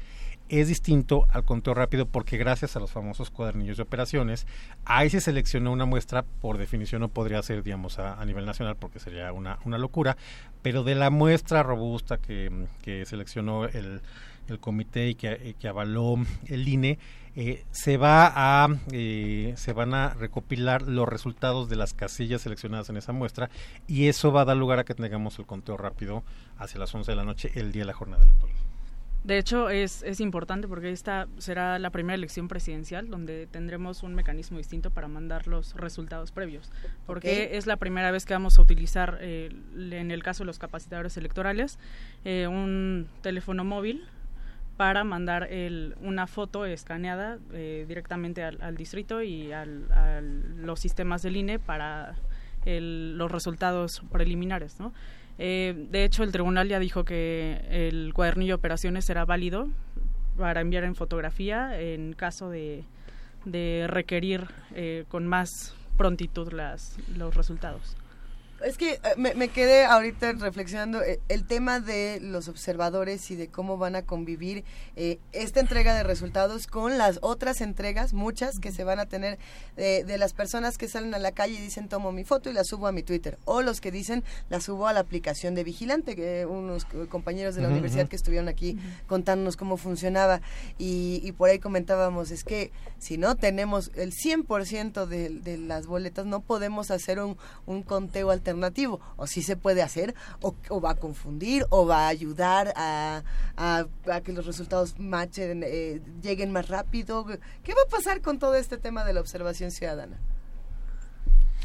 Es 0.49 0.67
distinto 0.67 1.27
al 1.31 1.43
conteo 1.45 1.73
rápido 1.73 2.05
porque 2.05 2.37
gracias 2.37 2.75
a 2.75 2.79
los 2.79 2.91
famosos 2.91 3.29
cuadernillos 3.29 3.77
de 3.77 3.83
operaciones, 3.83 4.47
ahí 4.85 5.09
se 5.09 5.21
seleccionó 5.21 5.71
una 5.71 5.85
muestra, 5.85 6.23
por 6.23 6.57
definición 6.57 7.01
no 7.01 7.09
podría 7.09 7.41
ser, 7.43 7.63
digamos, 7.63 7.99
a, 7.99 8.23
nivel 8.25 8.45
nacional 8.45 8.75
porque 8.75 8.99
sería 8.99 9.31
una, 9.31 9.59
una 9.65 9.77
locura, 9.77 10.17
pero 10.61 10.83
de 10.83 10.95
la 10.95 11.09
muestra 11.09 11.63
robusta 11.63 12.17
que, 12.17 12.51
que 12.81 13.05
seleccionó 13.05 13.65
el, 13.65 14.01
el 14.47 14.59
comité 14.59 15.09
y 15.09 15.15
que, 15.15 15.55
que 15.59 15.67
avaló 15.67 16.15
el 16.47 16.67
INE, 16.67 16.99
eh, 17.35 17.63
se 17.69 17.97
va 17.97 18.33
a 18.35 18.67
eh, 18.91 19.53
se 19.57 19.71
van 19.71 19.93
a 19.93 20.15
recopilar 20.15 20.81
los 20.81 21.07
resultados 21.07 21.69
de 21.69 21.75
las 21.75 21.93
casillas 21.93 22.41
seleccionadas 22.41 22.89
en 22.89 22.97
esa 22.97 23.11
muestra 23.11 23.51
y 23.85 24.07
eso 24.07 24.31
va 24.31 24.41
a 24.41 24.45
dar 24.45 24.57
lugar 24.57 24.79
a 24.79 24.85
que 24.85 24.95
tengamos 24.95 25.37
el 25.37 25.45
conteo 25.45 25.77
rápido 25.77 26.23
hacia 26.57 26.79
las 26.79 26.95
11 26.95 27.11
de 27.11 27.15
la 27.15 27.23
noche 27.23 27.51
el 27.53 27.71
día 27.71 27.83
de 27.83 27.87
la 27.87 27.93
jornada 27.93 28.23
electoral. 28.23 28.55
De 29.27 29.37
hecho, 29.37 29.69
es, 29.69 30.03
es 30.03 30.21
importante 30.21 30.69
porque 30.69 30.89
esta 30.89 31.27
será 31.37 31.79
la 31.79 31.89
primera 31.89 32.15
elección 32.15 32.47
presidencial 32.47 33.09
donde 33.09 33.45
tendremos 33.45 34.01
un 34.03 34.15
mecanismo 34.15 34.57
distinto 34.57 34.89
para 34.89 35.09
mandar 35.09 35.47
los 35.47 35.75
resultados 35.75 36.31
previos. 36.31 36.71
Porque 37.05 37.57
es 37.57 37.67
la 37.67 37.75
primera 37.75 38.09
vez 38.11 38.25
que 38.25 38.33
vamos 38.33 38.57
a 38.57 38.61
utilizar, 38.61 39.17
eh, 39.19 39.49
en 39.75 40.11
el 40.11 40.23
caso 40.23 40.43
de 40.43 40.45
los 40.45 40.59
capacitadores 40.59 41.17
electorales, 41.17 41.77
un 42.23 43.09
teléfono 43.21 43.65
móvil 43.65 44.05
para 44.77 45.03
mandar 45.03 45.51
el, 45.51 45.95
una 46.01 46.25
foto 46.25 46.65
escaneada 46.65 47.37
eh, 47.51 47.83
directamente 47.85 48.43
al, 48.45 48.77
distrito 48.77 49.21
y 49.21 49.51
a 49.51 49.65
los 49.65 50.79
sistemas 50.79 51.21
del 51.21 51.35
INE 51.35 51.59
para 51.59 52.15
los 52.65 53.29
resultados 53.29 54.03
preliminares. 54.09 54.79
¿no? 54.79 54.93
Eh, 55.39 55.87
de 55.91 56.03
hecho, 56.03 56.23
el 56.23 56.31
tribunal 56.31 56.67
ya 56.67 56.79
dijo 56.79 57.03
que 57.03 57.61
el 57.69 58.13
cuadernillo 58.13 58.51
de 58.51 58.55
operaciones 58.55 59.05
será 59.05 59.25
válido 59.25 59.67
para 60.37 60.61
enviar 60.61 60.83
en 60.83 60.95
fotografía 60.95 61.79
en 61.79 62.13
caso 62.13 62.49
de, 62.49 62.85
requerir 63.87 64.47
eh, 64.75 65.05
con 65.09 65.27
más 65.27 65.75
prontitud 65.97 66.53
las, 66.53 66.97
los 67.17 67.35
resultados. 67.35 67.96
Es 68.63 68.77
que 68.77 68.93
eh, 68.93 68.99
me, 69.17 69.49
quedé 69.49 69.85
ahorita 69.85 70.33
reflexionando 70.33 71.03
eh, 71.03 71.19
el 71.29 71.45
tema 71.45 71.79
de 71.79 72.19
los 72.19 72.47
observadores 72.47 73.29
y 73.29 73.35
de 73.35 73.49
cómo 73.49 73.77
van 73.77 73.95
a 73.95 74.01
convivir 74.01 74.63
eh, 74.95 75.19
esta 75.31 75.59
entrega 75.59 75.93
de 75.93 76.01
resultados 76.01 76.65
con 76.65 76.97
las 76.97 77.19
otras 77.21 77.61
entregas, 77.61 78.13
muchas 78.13 78.59
que 78.59 78.71
se 78.71 78.83
van 78.83 78.99
a 78.99 79.05
tener 79.05 79.37
de 79.75 80.17
las 80.17 80.33
personas 80.33 80.77
que 80.77 80.87
salen 80.87 81.13
a 81.13 81.19
la 81.19 81.31
calle 81.31 81.53
y 81.53 81.61
dicen 81.61 81.87
tomo 81.87 82.11
mi 82.11 82.23
foto 82.23 82.49
y 82.49 82.53
la 82.53 82.63
subo 82.63 82.87
a 82.87 82.91
mi 82.91 83.03
Twitter, 83.03 83.37
o 83.45 83.61
los 83.61 83.79
que 83.79 83.91
dicen 83.91 84.23
la 84.49 84.59
subo 84.59 84.87
a 84.87 84.93
la 84.93 85.01
aplicación 85.01 85.53
de 85.53 85.63
Vigilante, 85.63 86.15
que 86.15 86.45
unos 86.45 86.85
compañeros 87.09 87.53
de 87.55 87.61
la 87.61 87.69
universidad 87.69 88.07
que 88.07 88.15
estuvieron 88.15 88.47
aquí 88.47 88.77
contándonos 89.05 89.55
cómo 89.55 89.77
funcionaba. 89.77 90.41
Y, 90.79 91.21
y, 91.23 91.31
por 91.33 91.49
ahí 91.49 91.59
comentábamos, 91.59 92.31
es 92.31 92.43
que 92.43 92.71
si 92.97 93.17
no 93.17 93.35
tenemos 93.35 93.91
el 93.95 94.13
100% 94.13 95.05
de, 95.05 95.29
de 95.29 95.57
las 95.57 95.85
boletas, 95.85 96.25
no 96.25 96.41
podemos 96.41 96.89
hacer 96.89 97.19
un, 97.19 97.37
un 97.65 97.83
conteo 97.83 98.31
alternativo 98.31 98.46
alternativo. 98.47 98.99
O 99.17 99.27
si 99.27 99.41
se 99.41 99.55
puede 99.55 99.81
hacer, 99.81 100.15
o, 100.41 100.81
va 100.81 100.91
a 100.91 100.95
confundir, 100.95 101.65
o 101.69 101.85
va 101.85 102.05
a 102.05 102.07
ayudar 102.07 102.73
a, 102.75 103.23
a, 103.57 104.21
que 104.21 104.33
los 104.33 104.45
resultados 104.45 104.97
machen, 104.99 105.63
eh, 105.65 106.01
lleguen 106.21 106.51
más 106.51 106.69
rápido. 106.69 107.25
¿Qué 107.63 107.73
va 107.73 107.81
a 107.85 107.89
pasar 107.89 108.21
con 108.21 108.39
todo 108.39 108.55
este 108.55 108.77
tema 108.77 109.03
de 109.03 109.13
la 109.13 109.21
observación 109.21 109.71
ciudadana? 109.71 110.19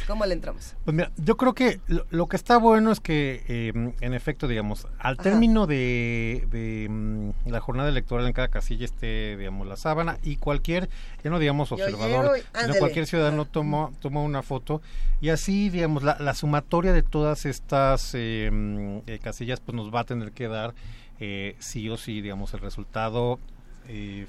¿Cómo 0.06 0.26
le 0.26 0.34
entramos? 0.34 0.74
Pues 0.84 0.94
mira, 0.94 1.12
yo 1.16 1.36
creo 1.36 1.54
que 1.54 1.80
lo, 1.86 2.26
que 2.26 2.36
está 2.36 2.56
bueno 2.56 2.90
es 2.90 3.00
que, 3.00 3.44
eh, 3.48 3.72
en 4.00 4.14
efecto, 4.14 4.48
digamos, 4.48 4.86
al 4.98 5.16
término 5.16 5.66
de, 5.66 6.86
mm, 6.90 7.50
la 7.50 7.60
jornada 7.60 7.88
electoral 7.88 8.26
en 8.26 8.32
cada 8.32 8.48
casilla 8.48 8.84
esté, 8.84 9.36
digamos, 9.36 9.66
la 9.66 9.76
sábana 9.76 10.18
y 10.22 10.36
cualquier, 10.36 10.88
ya 11.22 11.30
no 11.30 11.38
digamos 11.38 11.70
observador, 11.72 12.38
sino 12.60 12.74
cualquier 12.74 13.06
ciudadano 13.06 13.44
toma, 13.44 13.90
toma 14.00 14.22
una 14.22 14.42
foto 14.42 14.82
y 15.20 15.28
así, 15.28 15.70
digamos, 15.70 16.02
la, 16.02 16.34
sumatoria 16.34 16.92
de 16.92 17.02
todas 17.02 17.46
estas 17.46 18.12
eh, 18.14 18.50
mm, 18.52 18.98
eh, 19.06 19.18
casillas 19.22 19.60
pues 19.60 19.76
nos 19.76 19.94
va 19.94 20.00
a 20.00 20.04
tener 20.04 20.32
que 20.32 20.48
dar 20.48 20.74
sí 21.60 21.88
o 21.88 21.96
sí, 21.96 22.20
digamos, 22.20 22.52
el 22.52 22.58
resultado 22.58 23.38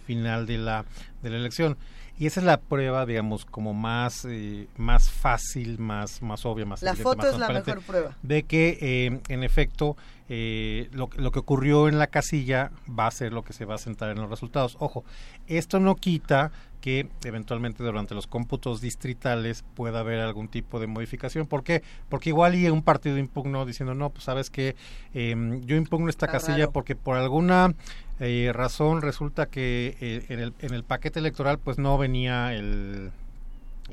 final 0.06 0.45
de 0.45 0.60
la, 0.60 0.85
de 1.23 1.31
la 1.31 1.38
elección 1.38 1.76
y 2.18 2.27
esa 2.27 2.40
es 2.40 2.45
la 2.45 2.57
prueba 2.57 3.06
digamos 3.06 3.45
como 3.45 3.73
más 3.73 4.26
eh, 4.26 4.68
más 4.77 5.10
fácil 5.10 5.80
más 5.80 6.22
más 6.22 6.45
obvia 6.45 6.65
más 6.65 6.81
la 6.81 6.95
foto 6.95 7.27
es 7.30 7.38
la 7.38 7.49
mejor 7.49 7.81
prueba 7.81 8.15
de 8.22 8.44
que 8.44 8.77
eh, 8.81 9.22
en 9.30 9.44
efecto 9.44 9.98
eh, 10.30 10.90
lo, 10.94 11.10
lo, 11.18 11.31
que 11.31 11.40
ocurrió 11.40 11.90
en 11.90 11.99
la 11.99 12.07
casilla 12.07 12.72
va 12.88 13.07
a 13.07 13.11
ser 13.11 13.34
lo 13.34 13.44
que 13.44 13.52
se 13.52 13.65
va 13.65 13.76
a 13.76 13.77
sentar 13.77 14.10
en 14.10 14.19
los 14.19 14.30
resultados 14.30 14.77
ojo 14.80 15.03
esto 15.48 15.80
no 15.80 15.95
quita 15.95 16.52
que 16.84 17.07
eventualmente 17.23 17.81
durante 17.81 18.14
los 18.14 18.27
cómputos 18.27 18.81
distritales 18.81 19.64
pueda 19.73 20.02
haber 20.02 20.19
algún 20.19 20.49
tipo 20.49 20.81
de 20.81 20.88
modificación. 20.88 21.48
¿Por 21.48 21.64
qué? 21.64 21.81
Porque 22.10 22.31
igual 22.31 22.56
y 22.56 22.69
un 22.69 22.84
partido 22.84 23.18
impugnó 23.18 23.65
diciendo, 23.65 23.95
no, 23.95 24.10
pues 24.10 24.26
sabes 24.26 24.49
que 24.49 24.76
em, 25.14 25.61
yo 25.61 25.77
impugno 25.77 26.10
esta 26.10 26.27
casilla 26.27 26.72
porque 26.72 26.98
por 26.98 27.15
alguna 27.15 27.73
eh, 28.19 28.52
razón 28.53 29.02
resulta 29.02 29.48
que 29.48 29.98
eh, 29.99 30.26
en, 30.30 30.40
el, 30.40 30.53
en 30.60 30.73
el 30.73 30.84
paquete 30.84 31.19
electoral 31.19 31.60
pues 31.60 31.77
no 31.77 31.98
venía 31.98 32.53
el, 32.53 33.11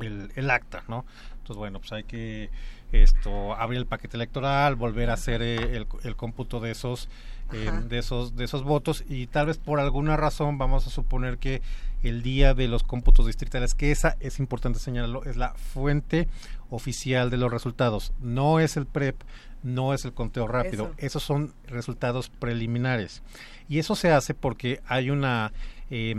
el, 0.00 0.50
acta, 0.50 0.84
¿no? 0.88 1.04
Entonces, 1.38 1.56
bueno, 1.56 1.80
pues 1.80 1.92
hay 1.92 2.04
que 2.04 2.50
esto 2.92 3.54
abrir 3.54 3.78
el 3.78 3.86
paquete 3.86 4.16
electoral, 4.16 4.74
volver 4.74 5.10
a 5.10 5.14
hacer 5.14 5.42
eh, 5.42 5.76
el, 5.76 5.86
el 6.04 6.16
cómputo 6.16 6.60
de 6.60 6.72
esos 6.72 7.08
de 7.50 7.98
esos 7.98 8.36
de 8.36 8.44
esos 8.44 8.62
votos. 8.62 9.02
Y 9.08 9.26
tal 9.26 9.46
vez 9.46 9.58
por 9.58 9.80
alguna 9.80 10.16
razón 10.16 10.56
vamos 10.56 10.86
a 10.86 10.90
suponer 10.90 11.38
que 11.38 11.62
el 12.02 12.22
día 12.22 12.54
de 12.54 12.68
los 12.68 12.84
cómputos 12.84 13.26
distritales, 13.26 13.74
que 13.74 13.90
esa 13.90 14.16
es 14.20 14.38
importante 14.38 14.78
señalarlo, 14.78 15.24
es 15.24 15.36
la 15.36 15.54
fuente 15.54 16.28
oficial 16.70 17.28
de 17.30 17.38
los 17.38 17.50
resultados, 17.50 18.12
no 18.20 18.60
es 18.60 18.76
el 18.76 18.86
PREP, 18.86 19.16
no 19.62 19.94
es 19.94 20.04
el 20.04 20.12
conteo 20.12 20.48
rápido, 20.48 20.92
esos 20.98 21.22
son 21.22 21.54
resultados 21.66 22.30
preliminares. 22.30 23.22
Y 23.68 23.78
eso 23.78 23.94
se 23.94 24.10
hace 24.10 24.34
porque 24.34 24.80
hay 24.86 25.10
una 25.10 25.52
eh, 25.92 26.14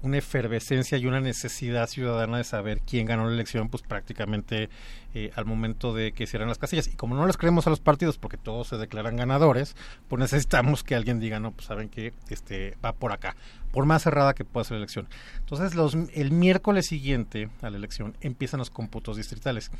una 0.00 0.16
efervescencia 0.16 0.96
y 0.96 1.04
una 1.04 1.20
necesidad 1.20 1.86
ciudadana 1.88 2.38
de 2.38 2.44
saber 2.44 2.80
quién 2.80 3.04
ganó 3.04 3.26
la 3.26 3.34
elección, 3.34 3.68
pues 3.68 3.82
prácticamente 3.82 4.70
eh, 5.12 5.30
al 5.36 5.44
momento 5.44 5.92
de 5.92 6.12
que 6.12 6.26
cierran 6.26 6.48
las 6.48 6.56
casillas. 6.56 6.88
Y 6.88 6.92
como 6.92 7.14
no 7.14 7.26
les 7.26 7.36
creemos 7.36 7.66
a 7.66 7.70
los 7.70 7.80
partidos 7.80 8.16
porque 8.16 8.38
todos 8.38 8.68
se 8.68 8.78
declaran 8.78 9.16
ganadores, 9.16 9.76
pues 10.08 10.20
necesitamos 10.20 10.82
que 10.82 10.94
alguien 10.94 11.20
diga, 11.20 11.38
no, 11.38 11.52
pues 11.52 11.66
saben 11.66 11.90
que 11.90 12.14
este 12.30 12.78
va 12.82 12.94
por 12.94 13.12
acá, 13.12 13.36
por 13.72 13.84
más 13.84 14.04
cerrada 14.04 14.32
que 14.32 14.46
pueda 14.46 14.64
ser 14.64 14.76
la 14.76 14.78
elección. 14.78 15.06
Entonces, 15.40 15.74
los, 15.74 15.94
el 16.14 16.32
miércoles 16.32 16.86
siguiente 16.86 17.50
a 17.60 17.68
la 17.68 17.76
elección 17.76 18.16
empiezan 18.22 18.56
los 18.56 18.70
cómputos 18.70 19.18
distritales. 19.18 19.70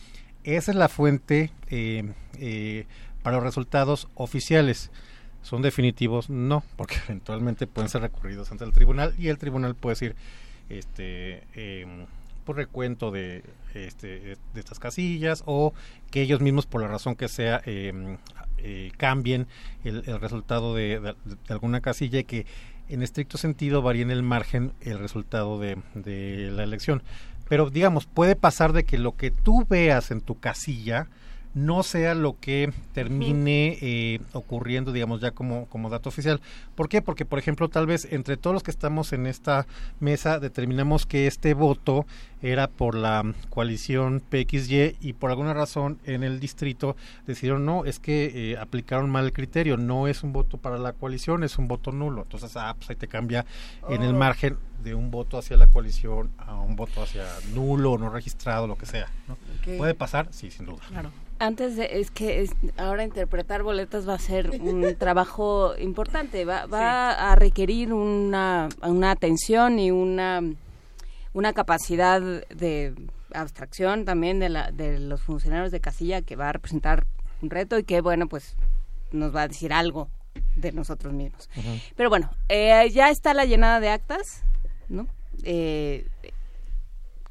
Esa 0.45 0.71
es 0.71 0.77
la 0.77 0.89
fuente 0.89 1.53
eh, 1.69 2.13
eh, 2.39 2.87
para 3.23 3.37
los 3.37 3.45
resultados 3.45 4.09
oficiales. 4.15 4.91
¿Son 5.43 5.63
definitivos? 5.63 6.31
No, 6.31 6.63
porque 6.77 6.97
eventualmente 7.07 7.67
pueden 7.67 7.89
ser 7.89 8.03
recurridos 8.03 8.51
ante 8.51 8.65
el 8.65 8.73
tribunal 8.73 9.15
y 9.19 9.29
el 9.29 9.39
tribunal 9.39 9.75
puede 9.75 9.93
decir, 9.93 10.17
este, 10.69 11.43
eh, 11.55 12.07
por 12.45 12.57
recuento 12.57 13.11
de, 13.11 13.43
este, 13.75 14.37
de 14.55 14.61
estas 14.61 14.79
casillas 14.79 15.43
o 15.47 15.73
que 16.11 16.23
ellos 16.23 16.41
mismos, 16.41 16.67
por 16.67 16.81
la 16.81 16.89
razón 16.89 17.17
que 17.17 17.29
sea, 17.29 17.61
em, 17.65 18.19
eh, 18.59 18.93
cambien 18.97 19.47
el, 19.85 20.05
resultado 20.21 20.75
de, 20.75 21.15
alguna 21.49 21.81
casilla 21.81 22.21
y 22.21 22.25
que 22.25 22.47
en 22.89 23.03
estricto 23.03 23.39
sentido 23.39 23.83
varíen 23.83 24.11
el 24.11 24.23
margen 24.23 24.73
el 24.81 24.99
resultado 24.99 25.59
de 25.61 26.51
la 26.53 26.65
elección. 26.65 27.03
Pero 27.51 27.69
digamos, 27.69 28.07
puede 28.07 28.37
pasar 28.37 28.73
de 28.73 28.85
que 28.85 28.97
lo 28.97 29.17
que 29.17 29.33
tú 29.33 29.67
veas 29.69 30.13
en 30.13 30.21
tu 30.21 30.39
casilla 30.39 31.09
no 31.55 31.83
sea 31.83 32.15
lo 32.15 32.39
que 32.39 32.73
termine 32.93 33.77
eh, 33.81 34.21
ocurriendo, 34.33 34.93
digamos, 34.93 35.21
ya 35.21 35.33
como, 35.33 35.67
como 35.67 35.91
dato 35.91 36.09
oficial. 36.09 36.41
¿Por 36.75 36.89
qué? 36.89 37.03
Porque, 37.03 37.25
por 37.25 37.39
ejemplo, 37.39 37.69
tal 37.69 37.87
vez 37.87 38.07
entre 38.11 38.37
todos 38.37 38.55
los 38.55 38.63
que 38.63 38.71
estamos 38.71 39.13
en 39.13 39.27
esta 39.27 39.67
mesa 39.99 40.39
determinamos 40.39 41.07
que 41.07 41.27
este 41.27 41.55
voto 41.55 42.07
era 42.43 42.69
por 42.69 42.95
la 42.95 43.35
coalición 43.51 44.21
PXY 44.21 44.97
y 45.01 45.13
por 45.13 45.31
alguna 45.31 45.53
razón 45.53 45.99
en 46.05 46.23
el 46.23 46.41
distrito 46.41 46.97
decidieron 47.27 47.67
no, 47.67 47.85
es 47.85 47.99
que 47.99 48.53
eh, 48.53 48.57
aplicaron 48.57 49.11
mal 49.11 49.27
el 49.27 49.33
criterio, 49.33 49.77
no 49.77 50.09
es 50.09 50.23
un 50.23 50.33
voto 50.33 50.57
para 50.57 50.79
la 50.79 50.93
coalición, 50.93 51.43
es 51.45 51.59
un 51.59 51.69
voto 51.69 51.93
nulo. 51.93 52.23
Entonces, 52.23 52.57
ah, 52.57 52.75
pues 52.77 52.91
ahí 52.91 52.97
te 52.97 53.09
cambia 53.09 53.45
en 53.89 54.03
el 54.03 54.15
oh. 54.15 54.19
margen 54.19 54.57
de 54.83 54.95
un 54.95 55.11
voto 55.11 55.37
hacia 55.37 55.57
la 55.57 55.67
coalición 55.67 56.31
a 56.39 56.59
un 56.61 56.77
voto 56.77 57.03
hacia 57.03 57.25
nulo, 57.55 57.99
no 57.99 58.09
registrado, 58.09 58.67
lo 58.67 58.79
que 58.79 58.87
sea. 58.87 59.09
¿Puede 59.77 59.95
pasar? 59.95 60.29
Sí, 60.31 60.51
sin 60.51 60.67
duda. 60.67 60.81
Claro. 60.89 61.11
Antes 61.41 61.75
de, 61.75 62.01
es 62.01 62.11
que 62.11 62.51
ahora 62.77 63.03
interpretar 63.03 63.63
boletas 63.63 64.07
va 64.07 64.13
a 64.13 64.19
ser 64.19 64.51
un 64.61 64.95
trabajo 64.99 65.75
importante, 65.79 66.45
va, 66.45 66.67
va 66.67 67.33
a 67.33 67.35
requerir 67.35 67.95
una, 67.95 68.69
una 68.83 69.11
atención 69.11 69.79
y 69.79 69.91
una, 69.91 70.43
una 71.33 71.55
capacidad 71.55 72.21
de 72.21 72.95
abstracción 73.33 74.05
también 74.05 74.39
de, 74.39 74.51
la, 74.51 74.71
de 74.71 74.99
los 74.99 75.23
funcionarios 75.23 75.73
de 75.73 75.81
casilla 75.81 76.21
que 76.21 76.37
va 76.37 76.51
a 76.51 76.53
representar 76.53 77.07
un 77.41 77.49
reto 77.49 77.79
y 77.79 77.85
que, 77.85 78.03
bueno, 78.03 78.29
pues 78.29 78.55
nos 79.11 79.35
va 79.35 79.41
a 79.41 79.49
decir 79.49 79.73
algo 79.73 80.11
de 80.57 80.73
nosotros 80.73 81.15
mismos. 81.15 81.49
Pero 81.97 82.11
bueno, 82.11 82.31
eh, 82.51 82.91
ya 82.91 83.09
está 83.09 83.33
la 83.33 83.47
llenada 83.47 83.81
de 83.81 83.89
actas, 83.89 84.43
¿no? 84.91 85.07
Eh, 85.43 86.07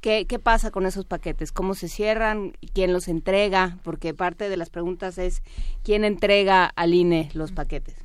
¿qué, 0.02 0.26
¿Qué 0.26 0.40
pasa 0.40 0.72
con 0.72 0.86
esos 0.86 1.06
paquetes? 1.06 1.52
¿Cómo 1.52 1.74
se 1.76 1.88
cierran? 1.88 2.54
¿Quién 2.74 2.94
los 2.94 3.08
entrega? 3.08 3.78
Porque 3.84 4.14
parte 4.14 4.50
de 4.50 4.58
las 4.58 4.70
preguntas 4.70 5.18
es 5.18 5.42
¿quién 5.84 6.04
entrega 6.04 6.66
al 6.66 6.94
INE 6.94 7.30
los 7.34 7.52
paquetes? 7.52 7.96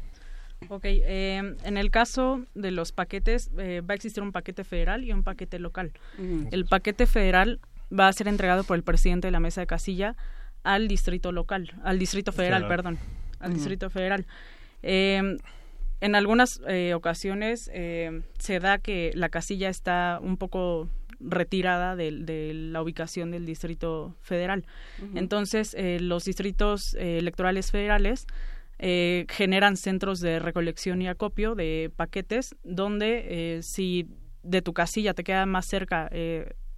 Ok, 0.69 0.85
eh, 0.85 1.57
en 1.63 1.77
el 1.77 1.91
caso 1.91 2.47
de 2.55 2.71
los 2.71 2.93
paquetes, 2.93 3.51
eh, 3.59 3.83
va 3.83 3.93
a 3.93 3.97
existir 3.97 4.23
un 4.23 4.33
paquete 4.33 4.65
federal 4.65 5.05
y 5.05 5.13
un 5.13 5.23
paquete 5.23 5.59
local. 5.59 5.93
El 6.51 6.65
paquete 6.65 7.07
federal 7.07 7.61
va 7.97 8.09
a 8.09 8.13
ser 8.13 8.29
entregado 8.29 8.65
por 8.65 8.77
el 8.77 8.83
presidente 8.83 9.29
de 9.29 9.33
la 9.33 9.41
mesa 9.41 9.61
de 9.61 9.67
casilla 9.67 10.17
al 10.63 10.89
distrito 10.89 11.33
local, 11.33 11.75
al 11.85 11.99
distrito 11.99 12.33
federal, 12.33 12.63
Federal. 12.63 12.77
perdón, 12.77 12.99
al 13.41 13.53
distrito 13.53 13.91
federal. 13.91 14.27
Eh, 14.83 15.37
en 16.01 16.15
algunas 16.15 16.61
eh, 16.69 16.93
ocasiones 16.95 17.71
eh, 17.73 18.23
se 18.39 18.61
da 18.61 18.79
que 18.79 19.13
la 19.15 19.31
casilla 19.31 19.71
está 19.71 20.19
un 20.21 20.37
poco 20.37 20.91
retirada 21.27 21.97
de, 21.97 22.13
de 22.13 22.53
la 22.55 22.83
ubicación 22.83 23.31
del 23.31 23.47
distrito 23.47 24.17
federal. 24.21 24.65
Entonces, 25.15 25.75
eh, 25.79 25.99
los 26.01 26.25
distritos 26.25 26.95
eh, 26.95 27.19
electorales 27.19 27.71
federales 27.71 28.27
eh, 28.79 29.27
generan 29.29 29.77
centros 29.77 30.21
de 30.21 30.39
recolección 30.39 31.01
y 31.03 31.09
acopio 31.09 31.55
de 31.55 31.91
paquetes 31.97 32.57
donde 32.65 33.57
eh, 33.57 33.63
si 33.63 34.09
de 34.43 34.63
tu 34.63 34.73
casilla 34.73 35.15
te 35.15 35.25
queda 35.25 35.47
más 35.47 35.67
cerca 35.67 36.11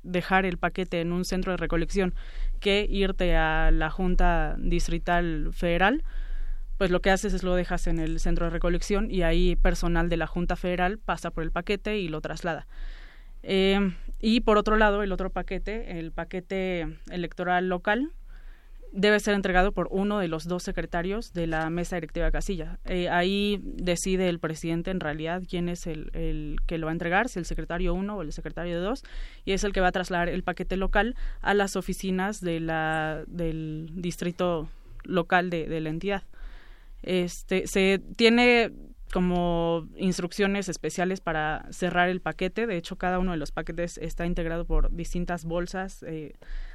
dejar 0.03 0.47
el 0.47 0.57
paquete 0.57 1.01
en 1.01 1.11
un 1.11 1.25
centro 1.25 1.51
de 1.51 1.57
recolección 1.57 2.15
que 2.61 2.87
irte 2.89 3.35
a 3.35 3.73
la 3.73 3.91
Junta 3.91 4.55
Distrital 4.57 5.49
Federal, 5.53 6.05
pues 6.79 6.91
lo 6.91 7.01
que 7.01 7.11
haces 7.11 7.35
es 7.35 7.43
lo 7.43 7.55
dejas 7.55 7.87
en 7.87 7.99
el 7.99 8.21
centro 8.21 8.45
de 8.47 8.51
recolección 8.51 9.11
y 9.11 9.23
ahí 9.23 9.57
personal 9.57 10.09
de 10.09 10.17
la 10.17 10.27
Junta 10.27 10.57
Federal 10.57 10.99
pasa 10.99 11.31
por 11.31 11.43
el 11.43 11.51
paquete 11.51 11.99
y 11.99 12.09
lo 12.09 12.21
traslada. 12.21 12.67
Eh, 13.43 13.93
y 14.21 14.41
por 14.41 14.59
otro 14.59 14.77
lado, 14.77 15.03
el 15.03 15.13
otro 15.13 15.31
paquete, 15.31 15.99
el 15.99 16.13
paquete 16.13 16.99
electoral 17.11 17.69
local, 17.69 18.13
debe 18.93 19.21
ser 19.21 19.35
entregado 19.35 19.73
por 19.73 19.89
uno 19.91 20.19
de 20.19 20.29
los 20.29 20.49
dos 20.49 20.63
secretarios 20.63 21.33
de 21.35 21.47
la 21.47 21.69
mesa 21.69 21.97
directiva 21.97 22.27
de 22.27 22.33
casilla. 22.33 22.79
Eh, 22.87 23.11
ahí 23.11 23.61
decide 23.63 24.29
el 24.29 24.39
presidente 24.39 24.91
en 24.91 25.01
realidad 25.01 25.43
quién 25.49 25.69
es 25.69 25.87
el, 25.87 26.11
el 26.15 26.57
que 26.67 26.79
lo 26.79 26.87
va 26.87 26.93
a 26.93 26.95
entregar, 26.95 27.29
si 27.29 27.39
el 27.39 27.45
secretario 27.45 27.93
1 27.93 28.17
o 28.17 28.23
el 28.23 28.33
secretario 28.33 28.81
2, 28.81 29.03
y 29.45 29.53
es 29.53 29.65
el 29.65 29.73
que 29.73 29.81
va 29.81 29.89
a 29.89 29.93
trasladar 29.93 30.29
el 30.31 30.43
paquete 30.43 30.77
local 30.77 31.15
a 31.43 31.53
las 31.53 31.77
oficinas 31.77 32.41
de 32.41 32.61
la, 32.61 33.23
del 33.27 33.91
distrito 33.97 34.69
local 35.05 35.51
de, 35.51 35.67
de 35.67 35.81
la 35.81 35.91
entidad. 35.91 36.23
Este, 37.03 37.67
se 37.67 38.01
tiene 38.17 38.73
como 39.13 39.87
instrucciones 39.97 40.69
especiales 40.69 41.21
para 41.21 41.67
cerrar 41.71 42.09
el 42.09 42.21
paquete. 42.21 42.67
De 42.67 42.77
hecho, 42.77 42.97
cada 42.97 43.19
uno 43.19 43.33
de 43.33 43.39
los 43.39 43.53
paquetes 43.53 43.99
está 43.99 44.27
integrado 44.27 44.65
por 44.65 44.91
distintas 44.95 45.45
bolsas 45.45 46.03
eh, 46.03 46.35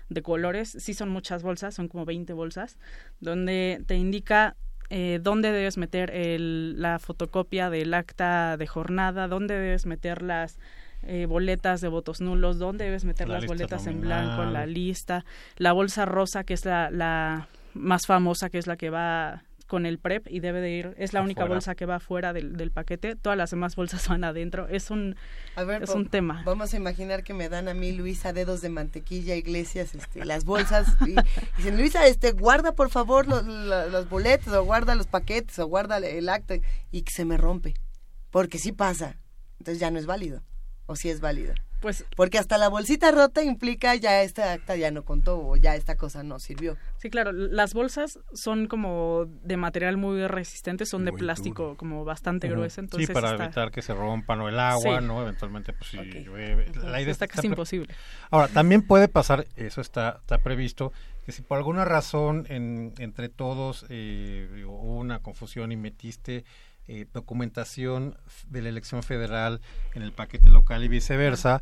de 0.10 0.22
colores. 0.22 0.76
Sí 0.80 0.94
son 0.94 1.10
muchas 1.10 1.44
bolsas, 1.44 1.76
son 1.76 1.88
como 1.88 2.06
20 2.06 2.34
bolsas, 2.34 2.78
donde 3.20 3.84
te 3.86 3.96
indica 3.96 4.56
eh, 4.94 5.20
dónde 5.22 5.52
debes 5.54 5.78
meter 5.78 6.12
el- 6.12 6.82
la 6.82 7.00
fotocopia 7.00 7.70
del 7.70 7.94
acta 7.94 8.58
de 8.58 8.68
jornada, 8.68 9.28
dónde 9.30 9.54
debes 9.58 9.86
meter 9.86 10.22
las 10.22 10.60
eh, 11.04 11.26
boletas 11.28 11.80
de 11.82 11.88
votos 11.88 12.20
nulos, 12.22 12.60
dónde 12.60 12.86
debes 12.86 13.06
meter 13.06 13.28
La 13.30 13.36
las 13.36 13.46
boletas 13.48 13.88
en 13.88 14.02
blanco, 14.02 14.44
la 14.52 14.66
lista, 14.66 15.26
la 15.58 15.72
bolsa 15.72 16.06
rosa, 16.06 16.44
que 16.44 16.54
es 16.54 16.66
la, 16.66 16.92
la 16.92 17.48
más 17.74 18.06
famosa, 18.06 18.50
que 18.50 18.58
es 18.58 18.68
la 18.68 18.76
que 18.76 18.90
va 18.90 19.44
con 19.72 19.86
el 19.86 20.00
PREP 20.00 20.28
y 20.30 20.42
debe 20.42 20.60
de 20.60 20.70
ir, 20.70 20.94
es 20.98 21.14
la 21.14 21.22
única 21.22 21.44
Afuera. 21.44 21.56
bolsa 21.56 21.76
que 21.76 21.86
va 21.86 22.02
fuera 22.02 22.34
del, 22.34 22.58
del 22.58 22.72
paquete, 22.72 23.16
todas 23.16 23.38
las 23.38 23.52
demás 23.52 23.78
bolsas 23.78 24.06
van 24.10 24.26
adentro, 24.26 24.68
es 24.68 24.92
un, 24.92 25.16
A 25.56 25.64
ver, 25.64 25.84
es 25.84 25.92
un 25.92 26.10
tema. 26.10 26.44
Vamos 26.46 26.74
a 26.74 26.78
imaginar 26.78 27.24
que 27.24 27.34
me 27.34 27.48
dan 27.48 27.70
a 27.70 27.74
mí, 27.74 27.94
Luisa, 27.94 28.34
dedos 28.34 28.60
de 28.60 28.68
mantequilla, 28.68 29.34
iglesias, 29.38 29.96
este, 29.96 30.26
las 30.26 30.44
bolsas. 30.44 30.98
Y, 31.08 31.12
y 31.12 31.16
dicen, 31.56 31.78
Luisa, 31.78 32.06
este, 32.06 32.34
guarda 32.34 32.74
por 32.74 32.90
favor 32.90 33.28
los, 33.28 33.46
los 33.46 34.10
boletos, 34.10 34.54
o 34.54 34.62
guarda 34.66 34.94
los 34.94 35.08
paquetes, 35.08 35.58
o 35.60 35.68
guarda 35.68 36.00
el 36.00 36.28
acta. 36.28 36.56
Y 36.92 37.04
que 37.04 37.14
se 37.14 37.24
me 37.24 37.38
rompe. 37.38 37.74
Porque 38.30 38.58
sí 38.58 38.74
pasa. 38.74 39.16
Entonces 39.60 39.80
ya 39.80 39.90
no 39.90 40.00
es 40.00 40.06
válido. 40.06 40.44
O 40.86 40.98
sí 40.98 41.10
es 41.10 41.22
válido. 41.22 41.54
Pues, 41.82 42.06
Porque 42.16 42.38
hasta 42.38 42.58
la 42.60 42.70
bolsita 42.70 43.12
rota 43.12 43.44
implica 43.44 43.96
ya 43.96 44.22
esta 44.22 44.54
acta 44.54 44.76
ya 44.76 44.92
no 44.92 45.04
contó, 45.04 45.40
o 45.40 45.56
ya 45.58 45.76
esta 45.76 45.96
cosa 45.96 46.22
no 46.24 46.40
sirvió. 46.40 46.78
Sí, 46.98 47.10
claro, 47.10 47.32
las 47.32 47.74
bolsas 47.74 48.20
son 48.34 48.68
como 48.68 49.26
de 49.44 49.58
material 49.58 49.98
muy 49.98 50.26
resistente, 50.28 50.86
son 50.86 51.06
de 51.06 51.12
plástico 51.12 51.76
como 51.78 52.06
bastante 52.06 52.48
Ujú. 52.48 52.56
grueso, 52.58 52.82
entonces 52.82 53.08
sí, 53.08 53.14
para 53.14 53.32
está- 53.32 53.46
evitar 53.46 53.72
que 53.72 53.82
se 53.82 53.94
rompan 53.96 54.40
o 54.42 54.48
el 54.50 54.60
agua, 54.60 55.00
Sí. 55.02 55.06
¿no? 55.08 55.22
Eventualmente, 55.24 55.74
pues 55.74 55.90
si 55.90 55.98
llueve. 55.98 56.72
La 56.84 57.02
idea 57.02 57.12
está 57.12 57.28
casi 57.28 57.42
pre- 57.42 57.48
imposible. 57.50 57.94
Ahora, 58.30 58.48
también 58.48 58.84
puede 58.84 59.08
pasar, 59.08 59.48
eso 59.56 59.82
está, 59.82 60.18
está 60.22 60.38
previsto, 60.38 60.94
que 61.26 61.32
si 61.32 61.42
por 61.42 61.58
alguna 61.58 61.84
razón 61.84 62.46
en- 62.50 62.94
entre 63.00 63.30
todos 63.30 63.86
eh, 63.90 64.64
hubo 64.68 64.98
una 64.98 65.20
confusión 65.20 65.72
y 65.72 65.78
metiste 65.78 66.46
eh, 66.88 67.06
documentación 67.14 68.18
de 68.50 68.62
la 68.62 68.70
elección 68.70 69.04
federal 69.04 69.62
en 69.94 70.02
el 70.02 70.12
paquete 70.12 70.50
local 70.50 70.84
y 70.84 70.88
viceversa, 70.88 71.62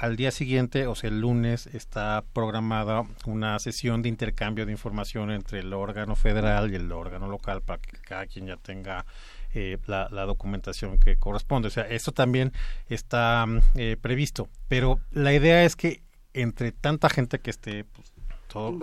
al 0.00 0.16
día 0.16 0.30
siguiente, 0.30 0.86
o 0.86 0.94
sea, 0.94 1.10
el 1.10 1.20
lunes, 1.20 1.66
está 1.66 2.24
programada 2.32 3.04
una 3.26 3.58
sesión 3.58 4.00
de 4.00 4.08
intercambio 4.08 4.64
de 4.64 4.72
información 4.72 5.30
entre 5.30 5.58
el 5.58 5.74
órgano 5.74 6.16
federal 6.16 6.72
y 6.72 6.76
el 6.76 6.90
órgano 6.90 7.28
local 7.28 7.60
para 7.60 7.82
que 7.82 7.98
cada 7.98 8.26
quien 8.26 8.46
ya 8.46 8.56
tenga 8.56 9.04
eh, 9.52 9.76
la, 9.86 10.08
la 10.10 10.24
documentación 10.24 10.98
que 10.98 11.16
corresponde. 11.16 11.68
O 11.68 11.70
sea, 11.70 11.82
esto 11.82 12.12
también 12.12 12.52
está 12.88 13.44
mm, 13.46 13.58
eh, 13.74 13.96
previsto. 14.00 14.48
Pero 14.68 15.00
la 15.10 15.34
idea 15.34 15.64
es 15.64 15.76
que 15.76 16.02
entre 16.32 16.72
tanta 16.72 17.10
gente 17.10 17.40
que 17.40 17.50
esté 17.50 17.84
pues, 17.84 18.10
todo, 18.48 18.78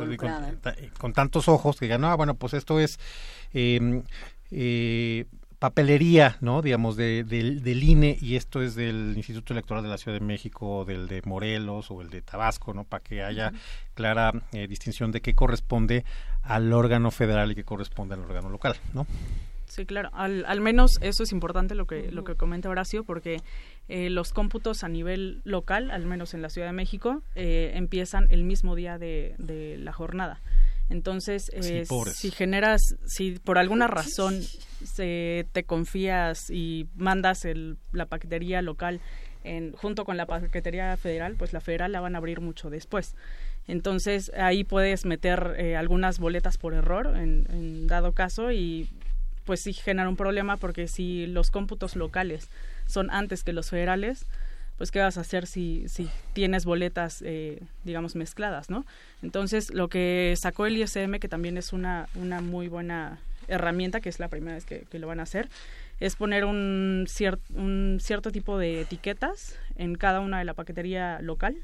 con, 0.99 1.14
tantos 1.14 1.47
ojos 1.47 1.80
que 1.80 1.85
digan, 1.85 2.05
ah, 2.05 2.15
bueno, 2.15 2.35
pues 2.35 2.53
esto 2.53 2.80
es 2.80 2.99
eh, 3.53 4.03
eh, 4.51 5.26
papelería, 5.59 6.38
¿no? 6.41 6.61
Digamos, 6.61 6.95
de, 6.97 7.23
del, 7.23 7.63
del 7.63 7.84
INE 7.84 8.17
y 8.21 8.35
esto 8.35 8.61
es 8.61 8.75
del 8.75 9.13
Instituto 9.15 9.53
Electoral 9.53 9.84
de 9.84 9.89
la 9.89 9.97
Ciudad 9.97 10.19
de 10.19 10.25
México, 10.25 10.79
o 10.79 10.85
del 10.85 11.07
de 11.07 11.21
Morelos 11.25 11.89
o 11.89 12.01
el 12.01 12.09
de 12.09 12.21
Tabasco, 12.21 12.73
¿no? 12.73 12.84
Para 12.84 13.03
que 13.03 13.23
haya 13.23 13.51
clara 13.95 14.31
eh, 14.51 14.67
distinción 14.67 15.11
de 15.11 15.21
qué 15.21 15.34
corresponde 15.34 16.05
al 16.43 16.71
órgano 16.73 17.11
federal 17.11 17.51
y 17.51 17.55
qué 17.55 17.63
corresponde 17.63 18.15
al 18.15 18.21
órgano 18.21 18.49
local, 18.49 18.75
¿no? 18.93 19.07
Sí, 19.65 19.85
claro. 19.85 20.09
Al, 20.13 20.45
al 20.45 20.61
menos 20.61 20.97
eso 21.01 21.23
es 21.23 21.31
importante 21.34 21.75
lo 21.75 21.88
que, 21.88 22.11
lo 22.11 22.23
que 22.23 22.35
comenta 22.35 22.69
Horacio, 22.69 23.03
porque 23.03 23.41
eh, 23.89 24.09
los 24.09 24.31
cómputos 24.31 24.84
a 24.84 24.88
nivel 24.88 25.41
local, 25.43 25.91
al 25.91 26.05
menos 26.05 26.34
en 26.34 26.41
la 26.41 26.49
Ciudad 26.49 26.67
de 26.67 26.73
México, 26.73 27.21
eh, 27.35 27.71
empiezan 27.75 28.27
el 28.29 28.43
mismo 28.43 28.75
día 28.75 28.97
de, 28.97 29.35
de 29.38 29.77
la 29.77 29.91
jornada. 29.91 30.39
Entonces, 30.89 31.51
eh, 31.53 31.85
si 32.14 32.31
generas, 32.31 32.95
si 33.05 33.31
por 33.43 33.57
alguna 33.57 33.88
razón 33.88 34.41
se, 34.41 35.45
te 35.51 35.64
confías 35.64 36.49
y 36.49 36.88
mandas 36.95 37.43
el, 37.43 37.77
la 37.91 38.05
paquetería 38.05 38.61
local 38.61 39.01
en, 39.43 39.73
junto 39.73 40.05
con 40.05 40.15
la 40.15 40.26
paquetería 40.26 40.95
federal, 40.95 41.35
pues 41.35 41.51
la 41.51 41.59
federal 41.59 41.91
la 41.91 41.99
van 41.99 42.15
a 42.15 42.19
abrir 42.19 42.39
mucho 42.39 42.69
después. 42.69 43.15
Entonces 43.68 44.31
ahí 44.38 44.64
puedes 44.64 45.05
meter 45.05 45.55
eh, 45.57 45.76
algunas 45.76 46.19
boletas 46.19 46.57
por 46.57 46.73
error 46.73 47.18
en, 47.18 47.45
en 47.49 47.88
dado 47.88 48.14
caso 48.14 48.51
y 48.53 48.89
pues 49.43 49.61
sí 49.61 49.73
genera 49.73 50.07
un 50.07 50.15
problema 50.15 50.55
porque 50.57 50.88
si 50.88 51.26
los 51.27 51.51
cómputos 51.51 51.95
locales 51.97 52.47
son 52.85 53.11
antes 53.11 53.43
que 53.43 53.51
los 53.51 53.69
federales, 53.69 54.26
pues 54.78 54.91
qué 54.91 54.99
vas 54.99 55.18
a 55.18 55.22
hacer 55.22 55.48
si, 55.48 55.88
si 55.88 56.10
tienes 56.34 56.66
boletas, 56.66 57.24
eh, 57.26 57.62
digamos, 57.84 58.16
mezcladas, 58.16 58.70
¿no? 58.70 58.86
Entonces 59.22 59.74
lo 59.74 59.88
que 59.88 60.36
sacó 60.38 60.66
el 60.66 60.78
ISM, 60.78 61.20
que 61.20 61.28
también 61.28 61.58
es 61.58 61.74
una, 61.74 62.08
una 62.16 62.41
muy 62.41 62.68
buena 62.68 63.20
herramienta, 63.48 64.02
que 64.02 64.10
es 64.10 64.20
la 64.20 64.28
primera 64.28 64.56
vez 64.56 64.66
que, 64.66 64.86
lo 64.99 65.08
van 65.08 65.20
a 65.20 65.24
hacer, 65.24 65.49
es 65.99 66.16
poner 66.16 66.45
un, 66.45 67.08
un 67.56 67.98
cierto 68.02 68.32
tipo 68.32 68.58
de 68.58 68.82
etiquetas 68.82 69.58
en 69.78 69.95
cada 69.95 70.20
una 70.20 70.40
de 70.40 70.45
la 70.45 70.54
paquetería 70.54 71.20
local 71.22 71.58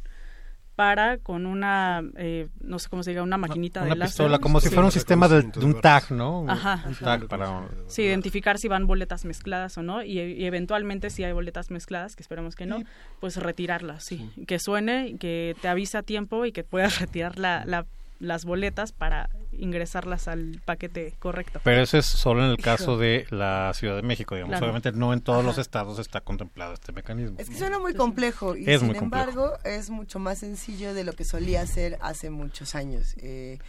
para 0.75 1.17
con 1.19 1.45
una, 1.45 2.01
eh, 2.17 2.47
no 2.61 2.79
sé 2.79 2.89
cómo 2.89 3.03
se 3.03 3.11
diga, 3.11 3.21
una 3.23 3.37
maquinita 3.37 3.81
Una 3.81 3.89
de 3.91 3.95
láser. 3.95 4.11
pistola, 4.11 4.39
como 4.39 4.59
si 4.59 4.69
fuera 4.69 4.85
un 4.85 4.91
sistema 4.91 5.27
de, 5.27 5.43
de 5.43 5.65
un 5.65 5.79
tag, 5.81 6.11
¿no? 6.11 6.45
Ajá. 6.49 6.83
Un 6.87 6.95
tag 6.95 7.27
para... 7.27 7.67
Sí, 7.87 8.01
identificar 8.01 8.57
si 8.57 8.67
van 8.67 8.87
boletas 8.87 9.23
mezcladas 9.25 9.77
o 9.77 9.83
no 9.83 10.03
y, 10.03 10.19
y 10.19 10.45
eventualmente 10.45 11.09
si 11.09 11.23
hay 11.23 11.31
boletas 11.33 11.69
mezcladas, 11.71 12.15
que 12.15 12.23
esperemos 12.23 12.55
que 12.55 12.65
no, 12.65 12.81
pues 13.19 13.37
retirarlas, 13.37 14.03
sí. 14.03 14.29
Que 14.47 14.57
suene, 14.59 15.09
y 15.09 15.17
que 15.17 15.55
te 15.61 15.67
avise 15.67 15.97
a 15.97 16.03
tiempo 16.03 16.45
y 16.45 16.51
que 16.51 16.63
puedas 16.63 16.99
retirar 16.99 17.37
la, 17.37 17.63
la- 17.65 17.85
las 18.23 18.45
boletas 18.45 18.93
para 18.93 19.29
ingresarlas 19.51 20.27
al 20.27 20.61
paquete 20.63 21.13
correcto. 21.19 21.59
Pero 21.63 21.81
eso 21.81 21.97
es 21.97 22.05
solo 22.05 22.43
en 22.43 22.51
el 22.51 22.57
caso 22.57 22.97
de 22.97 23.27
la 23.29 23.71
Ciudad 23.73 23.97
de 23.97 24.01
México, 24.01 24.35
digamos. 24.35 24.53
Claro. 24.53 24.65
Obviamente 24.65 24.91
no 24.93 25.13
en 25.13 25.21
todos 25.21 25.43
los 25.43 25.57
estados 25.57 25.99
está 25.99 26.21
contemplado 26.21 26.73
este 26.73 26.93
mecanismo. 26.93 27.37
Es 27.37 27.49
que 27.49 27.57
suena 27.57 27.79
muy 27.79 27.93
complejo 27.93 28.55
y 28.55 28.69
Es 28.69 28.79
sin 28.79 28.87
muy 28.87 28.97
complejo. 28.97 29.29
embargo 29.29 29.57
es 29.65 29.89
mucho 29.89 30.19
más 30.19 30.39
sencillo 30.39 30.93
de 30.93 31.03
lo 31.03 31.13
que 31.13 31.25
solía 31.25 31.65
ser 31.67 31.97
hace 32.01 32.29
muchos 32.29 32.75
años. 32.75 33.13
Eh, 33.17 33.59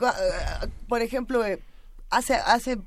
eh, 0.00 0.66
por 0.88 1.00
ejemplo, 1.00 1.44
eh, 1.44 1.60
hace 2.10 2.34
hace 2.34 2.78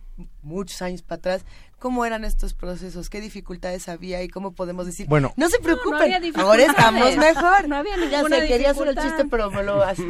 muchos 0.42 0.82
años 0.82 1.02
para 1.02 1.18
atrás, 1.20 1.46
¿cómo 1.78 2.06
eran 2.06 2.24
estos 2.26 2.54
procesos? 2.54 3.10
¿Qué 3.10 3.22
dificultades 3.22 3.88
había 3.90 4.24
y 4.24 4.30
cómo 4.30 4.54
podemos 4.54 4.86
decir? 4.86 5.06
Bueno. 5.08 5.34
no 5.36 5.48
se 5.50 5.60
No, 5.60 5.68
no 5.68 5.82
preocupen, 5.82 6.14
ahora 6.36 6.64
estamos 6.64 7.18
mejor. 7.18 7.68
No 7.68 7.76
había 7.76 7.98
Ya 7.98 8.18
ninguna 8.24 8.40
sé, 8.40 8.48
quería 8.48 8.72
hacer 8.72 8.88
el 8.88 8.96
dificultad. 8.96 9.04
chiste, 9.04 9.26
pero 9.30 9.52
me 9.52 9.64
lo 9.64 9.84
así. 9.84 10.04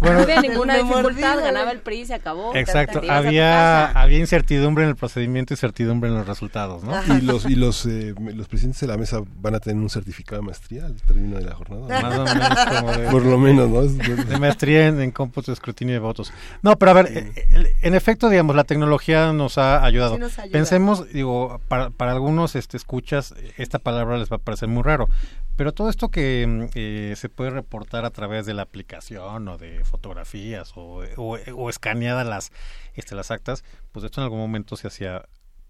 no 0.00 0.08
había 0.10 0.40
Me 0.42 0.48
ninguna 0.48 0.74
mordí, 0.82 0.98
dificultad, 1.16 1.36
¿no? 1.36 1.42
ganaba 1.42 1.70
el 1.72 1.80
PRI, 1.80 2.06
se 2.06 2.14
acabó. 2.14 2.54
Exacto, 2.54 3.00
había, 3.08 3.86
había 3.92 4.18
incertidumbre 4.18 4.84
en 4.84 4.90
el 4.90 4.96
procedimiento 4.96 5.54
y 5.54 5.56
certidumbre 5.56 6.08
en 6.10 6.16
los 6.16 6.26
resultados, 6.26 6.84
¿no? 6.84 6.94
Y 7.16 7.22
los 7.22 7.46
y 7.46 7.54
los 7.56 7.86
eh, 7.86 8.14
los 8.34 8.46
presidentes 8.46 8.80
de 8.82 8.86
la 8.86 8.96
mesa 8.96 9.20
van 9.40 9.54
a 9.54 9.60
tener 9.60 9.82
un 9.82 9.90
certificado 9.90 10.40
de 10.42 10.46
maestría 10.46 10.84
al 10.86 10.94
término 11.02 11.38
de 11.38 11.44
la 11.44 11.54
jornada. 11.54 12.00
Más 12.02 12.18
o 12.18 12.34
menos 12.34 12.80
como 12.80 12.92
de- 12.92 13.08
Por 13.10 13.24
lo 13.24 13.38
menos, 13.38 13.68
¿no? 13.70 13.82
De 13.82 14.38
maestría 14.38 14.86
en, 14.88 15.00
en 15.00 15.10
cómputo 15.10 15.50
de 15.50 15.54
escrutinio 15.54 15.94
de 15.94 16.00
votos. 16.00 16.32
No, 16.62 16.76
pero 16.78 16.90
a 16.90 16.94
ver, 16.94 17.06
eh, 17.16 17.46
el- 17.50 17.68
en 17.82 17.94
efecto, 17.94 18.28
digamos, 18.28 18.54
la 18.54 18.64
tecnología 18.64 19.32
nos 19.32 19.47
ha 19.56 19.82
ayudado. 19.84 20.16
Sí 20.16 20.20
nos 20.20 20.38
ayuda. 20.38 20.52
Pensemos, 20.52 21.08
digo, 21.10 21.60
para, 21.68 21.88
para 21.90 22.12
algunos 22.12 22.54
este, 22.56 22.76
escuchas, 22.76 23.34
esta 23.56 23.78
palabra 23.78 24.18
les 24.18 24.30
va 24.30 24.36
a 24.36 24.40
parecer 24.40 24.68
muy 24.68 24.82
raro, 24.82 25.08
pero 25.56 25.72
todo 25.72 25.88
esto 25.88 26.08
que 26.10 26.68
eh, 26.74 27.14
se 27.16 27.28
puede 27.30 27.50
reportar 27.50 28.04
a 28.04 28.10
través 28.10 28.44
de 28.44 28.54
la 28.54 28.62
aplicación 28.62 29.48
o 29.48 29.56
de 29.56 29.84
fotografías 29.84 30.72
o, 30.76 31.02
o, 31.16 31.38
o 31.54 31.70
escaneadas 31.70 32.26
las, 32.26 32.52
este, 32.94 33.14
las 33.14 33.30
actas, 33.30 33.64
pues 33.92 34.04
esto 34.04 34.20
en 34.20 34.24
algún 34.24 34.40
momento 34.40 34.76
se 34.76 34.88
hacía 34.88 35.22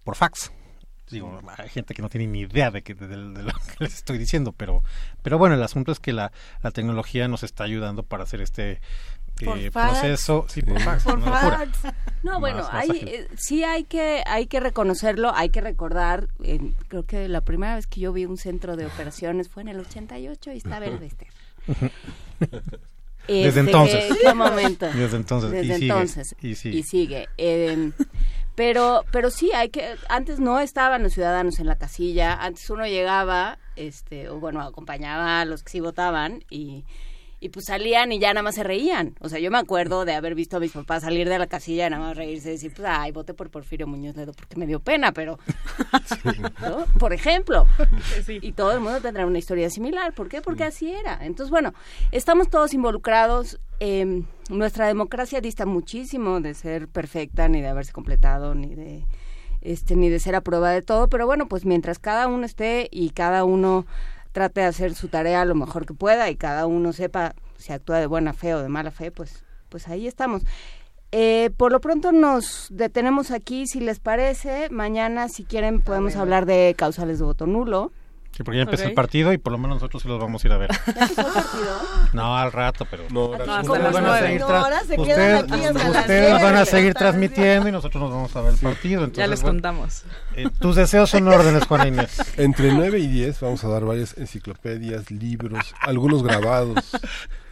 por 0.03 0.15
fax. 0.15 0.51
Digo, 1.11 1.39
hay 1.57 1.69
gente 1.69 1.95
que 1.95 2.03
no 2.03 2.09
tiene 2.09 2.27
ni 2.27 2.41
idea 2.41 2.69
de, 2.69 2.83
que, 2.83 2.93
de, 2.93 3.07
de- 3.07 3.17
lo 3.17 3.51
que 3.51 3.73
les 3.79 3.95
estoy 3.95 4.19
diciendo, 4.19 4.53
pero, 4.55 4.83
pero 5.23 5.39
bueno, 5.39 5.55
el 5.55 5.63
asunto 5.63 5.91
es 5.91 5.99
que 5.99 6.13
la, 6.13 6.31
la 6.61 6.69
tecnología 6.69 7.27
nos 7.27 7.41
está 7.41 7.63
ayudando 7.63 8.03
para 8.03 8.25
hacer 8.25 8.41
este 8.41 8.79
eh, 9.47 9.71
proceso. 9.71 10.45
Sí, 10.49 10.61
por 10.61 10.79
fax. 10.81 11.03
Por. 11.03 11.19
No, 12.23 12.39
bueno, 12.39 12.57
Más- 12.63 12.73
más 12.73 12.89
hay, 12.89 12.97
eh, 13.07 13.27
sí 13.37 13.63
hay 13.63 13.83
que, 13.85 14.23
hay 14.25 14.47
que 14.47 14.59
reconocerlo, 14.59 15.31
hay 15.33 15.49
que 15.49 15.61
recordar, 15.61 16.27
eh, 16.43 16.59
creo 16.89 17.03
que 17.05 17.27
la 17.29 17.41
primera 17.41 17.75
vez 17.75 17.87
que 17.87 18.01
yo 18.01 18.11
vi 18.11 18.25
un 18.25 18.37
centro 18.37 18.75
de 18.75 18.85
operaciones 18.85 19.47
fue 19.49 19.61
en 19.63 19.69
el 19.69 19.79
88 19.79 20.51
y 20.51 20.57
está 20.57 20.79
verde 20.79 21.05
este. 21.07 21.27
Desde 23.27 23.47
Este, 23.47 23.59
entonces. 23.59 24.05
que- 24.13 24.19
qué 24.23 24.33
momento. 24.33 24.87
Desde 24.93 25.17
entonces. 25.17 25.51
Desde 25.51 25.65
y 25.67 25.73
sigue, 25.79 25.85
entonces. 25.93 26.35
Y 26.41 26.55
sigue. 26.55 26.83
sigue. 26.83 27.29
Eh, 27.37 27.91
pero, 28.55 29.05
pero 29.11 29.29
sí, 29.29 29.51
hay 29.53 29.69
que, 29.69 29.95
antes 30.09 30.39
no 30.39 30.59
estaban 30.59 31.03
los 31.03 31.13
ciudadanos 31.13 31.59
en 31.59 31.67
la 31.67 31.77
casilla, 31.77 32.33
antes 32.33 32.69
uno 32.69 32.85
llegaba, 32.85 33.57
este, 33.77 34.27
o 34.29 34.39
bueno, 34.39 34.61
acompañaba 34.61 35.39
a 35.41 35.45
los 35.45 35.63
que 35.63 35.69
sí 35.71 35.79
votaban 35.79 36.43
y, 36.49 36.83
y 37.39 37.49
pues 37.49 37.65
salían 37.65 38.11
y 38.11 38.19
ya 38.19 38.33
nada 38.33 38.43
más 38.43 38.55
se 38.55 38.63
reían. 38.63 39.15
O 39.19 39.29
sea, 39.29 39.39
yo 39.39 39.49
me 39.51 39.57
acuerdo 39.57 40.05
de 40.05 40.13
haber 40.13 40.35
visto 40.35 40.57
a 40.57 40.59
mis 40.59 40.71
papás 40.71 41.03
salir 41.03 41.29
de 41.29 41.39
la 41.39 41.47
casilla 41.47 41.87
y 41.87 41.89
nada 41.89 42.03
más 42.03 42.17
reírse 42.17 42.49
y 42.49 42.51
decir, 42.53 42.73
pues, 42.75 42.87
ay, 42.89 43.11
voté 43.11 43.33
por 43.33 43.49
Porfirio 43.49 43.87
Muñoz 43.87 44.15
Ledo 44.15 44.33
porque 44.33 44.57
me 44.57 44.67
dio 44.67 44.79
pena, 44.79 45.11
pero, 45.13 45.39
¿no? 46.61 46.85
Por 46.97 47.13
ejemplo. 47.13 47.65
Y 48.41 48.51
todo 48.51 48.73
el 48.73 48.79
mundo 48.79 49.01
tendrá 49.01 49.25
una 49.25 49.39
historia 49.39 49.69
similar. 49.69 50.13
¿Por 50.13 50.29
qué? 50.29 50.41
Porque 50.41 50.63
así 50.63 50.91
era. 50.91 51.19
Entonces, 51.21 51.49
bueno, 51.49 51.73
estamos 52.11 52.49
todos 52.49 52.73
involucrados. 52.73 53.59
eh, 53.79 54.23
nuestra 54.49 54.87
democracia 54.87 55.41
dista 55.41 55.65
muchísimo 55.65 56.41
de 56.41 56.53
ser 56.53 56.87
perfecta, 56.87 57.47
ni 57.47 57.61
de 57.61 57.67
haberse 57.67 57.91
completado, 57.93 58.55
ni 58.55 58.75
de 58.75 59.05
este 59.61 59.95
ni 59.95 60.09
de 60.09 60.19
ser 60.19 60.35
a 60.35 60.41
prueba 60.41 60.71
de 60.71 60.81
todo, 60.81 61.09
pero 61.09 61.25
bueno, 61.25 61.47
pues 61.47 61.65
mientras 61.65 61.99
cada 61.99 62.27
uno 62.27 62.45
esté 62.45 62.87
y 62.91 63.09
cada 63.09 63.43
uno 63.43 63.85
trate 64.39 64.61
de 64.61 64.67
hacer 64.67 64.95
su 64.95 65.09
tarea 65.09 65.43
lo 65.43 65.53
mejor 65.53 65.85
que 65.85 65.93
pueda 65.93 66.29
y 66.29 66.37
cada 66.37 66.65
uno 66.65 66.93
sepa 66.93 67.35
si 67.57 67.73
actúa 67.73 67.99
de 67.99 68.05
buena 68.05 68.31
fe 68.31 68.53
o 68.53 68.61
de 68.61 68.69
mala 68.69 68.89
fe, 68.89 69.11
pues 69.11 69.43
pues 69.67 69.89
ahí 69.89 70.07
estamos. 70.07 70.43
Eh, 71.11 71.49
por 71.57 71.73
lo 71.73 71.81
pronto 71.81 72.13
nos 72.13 72.67
detenemos 72.71 73.31
aquí, 73.31 73.67
si 73.67 73.81
les 73.81 73.99
parece. 73.99 74.69
Mañana, 74.69 75.27
si 75.27 75.43
quieren, 75.43 75.81
podemos 75.81 76.15
hablar 76.15 76.45
de 76.45 76.73
causales 76.77 77.19
de 77.19 77.25
voto 77.25 77.47
nulo. 77.47 77.91
Sí, 78.39 78.43
porque 78.45 78.59
ya 78.59 78.63
empieza 78.63 78.85
Ok. 78.85 78.89
el 78.91 78.95
partido 78.95 79.33
y 79.33 79.37
por 79.37 79.51
lo 79.51 79.57
menos 79.57 79.75
nosotros 79.81 80.01
sí 80.01 80.07
los 80.07 80.17
vamos 80.17 80.41
a 80.41 80.47
ir 80.47 80.53
a 80.53 80.57
ver. 80.57 80.69
¿Ya 80.71 80.77
empezó 81.01 81.21
el 81.27 81.33
partido? 81.33 81.79
No, 82.13 82.37
al 82.37 82.53
rato, 82.53 82.87
pero 82.89 83.03
no, 83.11 83.33
hasta 83.33 83.59
ustedes 83.61 83.83
las 83.83 83.93
van 83.93 84.05
a 84.05 84.07
nueve. 84.07 84.25
seguir 84.27 84.39
No, 84.41 84.47
tra- 84.47 84.63
ahora 84.63 84.79
se 84.79 84.87
quedan 84.95 85.01
ustedes, 85.01 85.43
aquí 85.43 85.89
ustedes 85.99 86.41
van 86.41 86.55
a 86.55 86.65
seguir 86.65 86.93
transmitiendo 86.93 87.67
y 87.67 87.71
nosotros 87.73 88.01
nos 88.01 88.11
vamos 88.13 88.33
a 88.37 88.41
ver 88.41 88.53
el 88.53 88.59
partido. 88.59 88.99
Entonces, 89.03 89.17
Ya 89.17 89.27
les 89.27 89.41
bueno, 89.41 89.55
contamos. 89.57 90.03
eh, 90.37 90.47
tus 90.57 90.77
deseos 90.77 91.09
son 91.09 91.27
órdenes, 91.27 91.65
Juana 91.65 91.87
Inés. 91.89 92.17
Entre 92.37 92.71
9 92.71 92.97
y 92.99 93.07
10 93.07 93.41
vamos 93.41 93.61
a 93.65 93.67
dar 93.67 93.83
varias 93.83 94.17
enciclopedias, 94.17 95.11
libros, 95.11 95.75
algunos 95.81 96.23
grabados, 96.23 96.91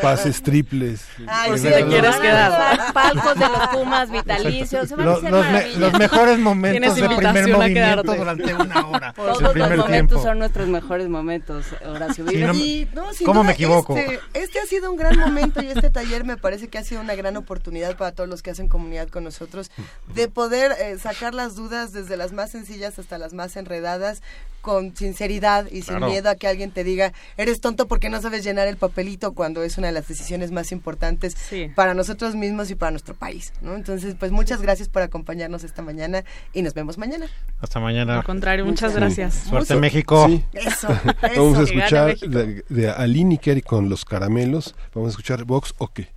pases 0.00 0.42
triples. 0.42 1.04
Ay, 1.26 1.58
si 1.58 1.64
te 1.68 1.84
quieres 1.86 2.16
quedar. 2.16 2.92
Palcos 2.92 3.34
de 3.34 3.48
los 3.48 3.68
Pumas 3.68 4.10
vitalicios. 4.10 4.88
Se 4.88 4.94
van 4.96 5.06
a 5.06 5.10
Los, 5.10 5.18
hacer 5.18 5.30
los 5.32 5.46
me- 5.50 5.74
los 5.76 5.92
mejores 5.98 6.38
momentos 6.38 6.94
primer 7.16 7.48
movimiento 7.48 8.14
durante 8.14 8.54
una 8.54 8.86
hora. 8.86 9.12
Todos 9.12 9.42
los 9.42 9.54
momentos 9.56 9.86
tiempo. 9.86 10.22
son 10.22 10.38
nuestros 10.38 10.68
mejores 10.68 11.08
momentos, 11.08 11.66
Horacio 11.84 12.26
Sí, 12.28 12.36
no 12.38 12.54
Y, 12.54 12.88
no, 12.94 13.02
¿Cómo 13.24 13.40
duda, 13.40 13.42
me 13.48 13.52
equivoco? 13.52 13.96
Este, 13.96 14.20
este 14.34 14.58
ha 14.60 14.66
sido 14.66 14.90
un 14.90 14.96
gran 14.96 15.18
momento 15.18 15.62
y 15.62 15.68
este 15.68 15.90
taller 15.90 16.24
me 16.24 16.36
parece 16.36 16.68
que 16.68 16.78
ha 16.78 16.84
sido 16.84 17.00
una 17.00 17.14
gran 17.14 17.36
oportunidad 17.36 17.96
para 17.96 18.12
todos 18.12 18.28
los 18.28 18.42
que 18.42 18.50
hacen 18.50 18.68
comunidad 18.68 19.08
con 19.08 19.24
nosotros 19.24 19.70
de 20.14 20.28
poder 20.28 20.72
eh, 20.80 20.98
sacar 20.98 21.34
las 21.34 21.54
dudas 21.56 21.92
desde 21.92 22.16
las 22.16 22.32
más 22.32 22.50
sencillas 22.50 22.98
hasta 22.98 23.18
las 23.18 23.32
más 23.32 23.56
enredadas 23.56 24.22
con 24.68 24.94
sinceridad 24.94 25.66
y 25.70 25.76
sin 25.80 25.96
Claro. 25.96 26.08
miedo 26.08 26.28
a 26.28 26.34
que 26.34 26.46
alguien 26.46 26.70
te 26.70 26.84
diga 26.84 27.14
eres 27.38 27.62
tonto 27.62 27.88
porque 27.88 28.10
no 28.10 28.20
sabes 28.20 28.44
llenar 28.44 28.68
el 28.68 28.76
papelito 28.76 29.32
cuando 29.32 29.62
es 29.62 29.78
una 29.78 29.86
de 29.86 29.94
las 29.94 30.06
decisiones 30.06 30.50
más 30.50 30.72
importantes 30.72 31.34
Sí. 31.48 31.70
para 31.74 31.94
nosotros 31.94 32.34
mismos 32.34 32.70
y 32.70 32.74
para 32.74 32.90
nuestro 32.90 33.14
país. 33.14 33.54
¿no? 33.62 33.74
Entonces, 33.76 34.14
pues 34.18 34.30
muchas 34.30 34.60
gracias 34.60 34.90
por 34.90 35.00
acompañarnos 35.00 35.64
esta 35.64 35.80
mañana 35.80 36.22
y 36.52 36.60
nos 36.60 36.74
vemos 36.74 36.98
mañana. 36.98 37.26
Hasta 37.60 37.80
mañana. 37.80 38.18
Al 38.18 38.24
contrario, 38.24 38.66
muchas 38.66 38.92
Sí. 38.92 38.98
gracias. 38.98 39.34
Suerte 39.48 39.72
en 39.72 39.80
México. 39.80 40.26
Sí. 40.28 40.44
Eso, 40.52 40.88
Vamos 41.36 41.58
a 41.58 41.62
escuchar 41.62 42.18
de, 42.18 42.62
de 42.68 42.90
Aline 42.90 43.36
Iker 43.36 43.62
con 43.62 43.88
los 43.88 44.04
caramelos. 44.04 44.74
Vamos 44.94 45.08
a 45.08 45.10
escuchar 45.12 45.44
Vox 45.44 45.72
o 45.78 45.88
qué. 45.88 46.08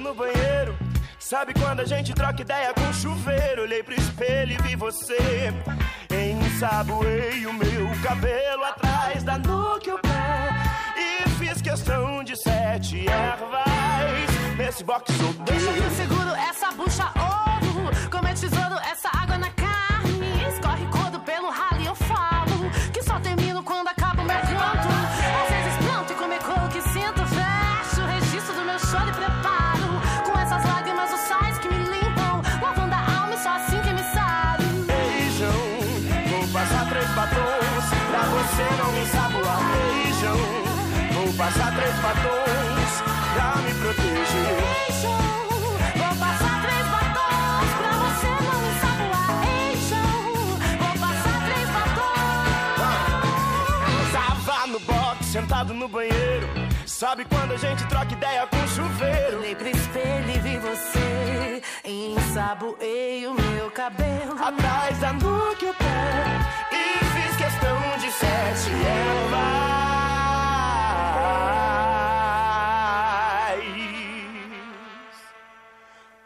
No 0.00 0.14
banheiro. 0.14 0.76
Sabe 1.18 1.52
quando 1.54 1.80
a 1.80 1.84
gente 1.84 2.12
troca 2.14 2.40
ideia 2.42 2.72
com 2.74 2.92
chuveiro? 2.92 3.62
Olhei 3.62 3.82
pro 3.82 3.94
espelho 3.94 4.52
e 4.52 4.62
vi 4.62 4.74
você. 4.74 5.52
Ensaboei 6.10 7.46
o 7.46 7.52
meu 7.52 7.88
cabelo 8.02 8.64
atrás 8.64 9.22
da 9.22 9.38
nuca 9.38 9.94
o 9.94 9.98
pé. 9.98 10.48
E 10.96 11.28
fiz 11.38 11.60
questão 11.60 12.24
de 12.24 12.34
sete 12.36 13.06
ervas 13.08 14.56
nesse 14.56 14.82
box. 14.82 15.12
Deixa 15.44 15.72
que 15.72 15.78
eu 15.78 15.90
seguro 15.90 16.30
essa 16.34 16.72
bucha 16.72 17.04
ouro. 17.16 18.10
Como 18.10 18.26
é 18.26 18.32
tesouro 18.34 18.76
essa 18.90 19.08
água 19.14 19.38
na 19.38 19.50
carne. 19.50 19.89
Sabe 57.00 57.24
quando 57.24 57.52
a 57.52 57.56
gente 57.56 57.82
troca 57.88 58.12
ideia 58.12 58.46
com 58.46 58.58
chuveiro? 58.68 59.38
Olhei 59.38 59.54
pro 59.54 59.66
espelho 59.70 60.30
e 60.36 60.38
vi 60.38 60.58
você. 60.58 61.62
Ensaboei 61.82 63.26
o 63.26 63.32
meu 63.32 63.70
cabelo. 63.70 64.34
Atrás 64.38 64.98
da 64.98 65.10
nuca 65.14 65.64
e 65.64 65.70
o 65.70 65.74
pé. 65.76 65.86
E 66.70 66.98
fiz 67.06 67.36
questão 67.38 67.78
de 68.00 68.12
sete 68.12 68.70
ervas. 68.84 69.40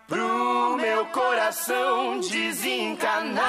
Pro 0.09 0.76
meu 0.76 1.06
coração 1.06 2.18
desencanar. 2.18 3.44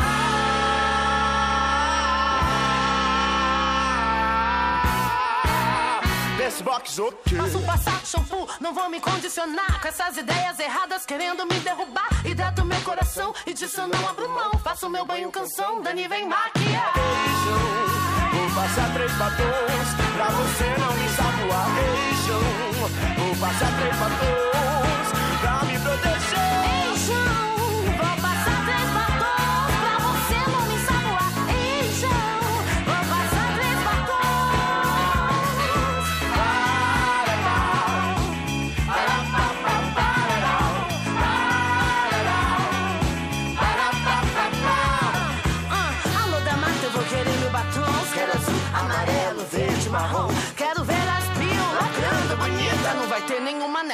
Nesse 6.46 6.62
box, 6.62 7.00
ok. 7.00 7.38
Posso 7.38 7.60
passar 7.62 8.06
shampoo, 8.06 8.48
não 8.60 8.72
vou 8.72 8.88
me 8.88 9.00
condicionar 9.00 9.82
com 9.82 9.88
essas 9.88 10.16
ideias 10.16 10.60
erradas 10.60 11.04
querendo 11.04 11.44
me 11.46 11.60
derrubar. 11.60 12.08
Hidrato 12.24 12.64
meu 12.64 12.80
coração 12.82 13.34
e 13.48 13.54
disso 13.54 13.82
eu 13.82 13.88
não 13.88 14.08
abro 14.08 14.30
mão. 14.30 14.52
Faço 14.64 14.88
meu 14.88 15.06
banho 15.06 15.32
canção, 15.32 15.82
Dani 15.82 16.08
vem 16.08 16.28
maquiar. 16.28 16.94
Vou 18.32 18.50
passar 18.52 18.94
três 18.94 19.12
batons 19.14 19.90
pra 20.16 20.26
você 20.26 20.66
não 20.82 20.94
me 20.94 21.10
saboar. 21.10 21.68
Ei, 21.80 22.14
João, 22.28 23.26
vou 23.26 23.36
passar 23.38 23.72
três 23.80 23.96
batons 23.96 25.08
pra 25.42 25.64
me 25.66 25.80
proteger. 25.80 26.46
Ei, 26.70 27.55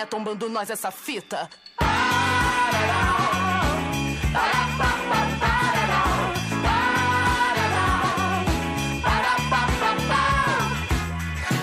nenhuma 0.01 0.05
né 0.05 0.05
tombando 0.05 0.49
nós 0.49 0.69
essa 0.69 0.89
fita. 0.91 1.49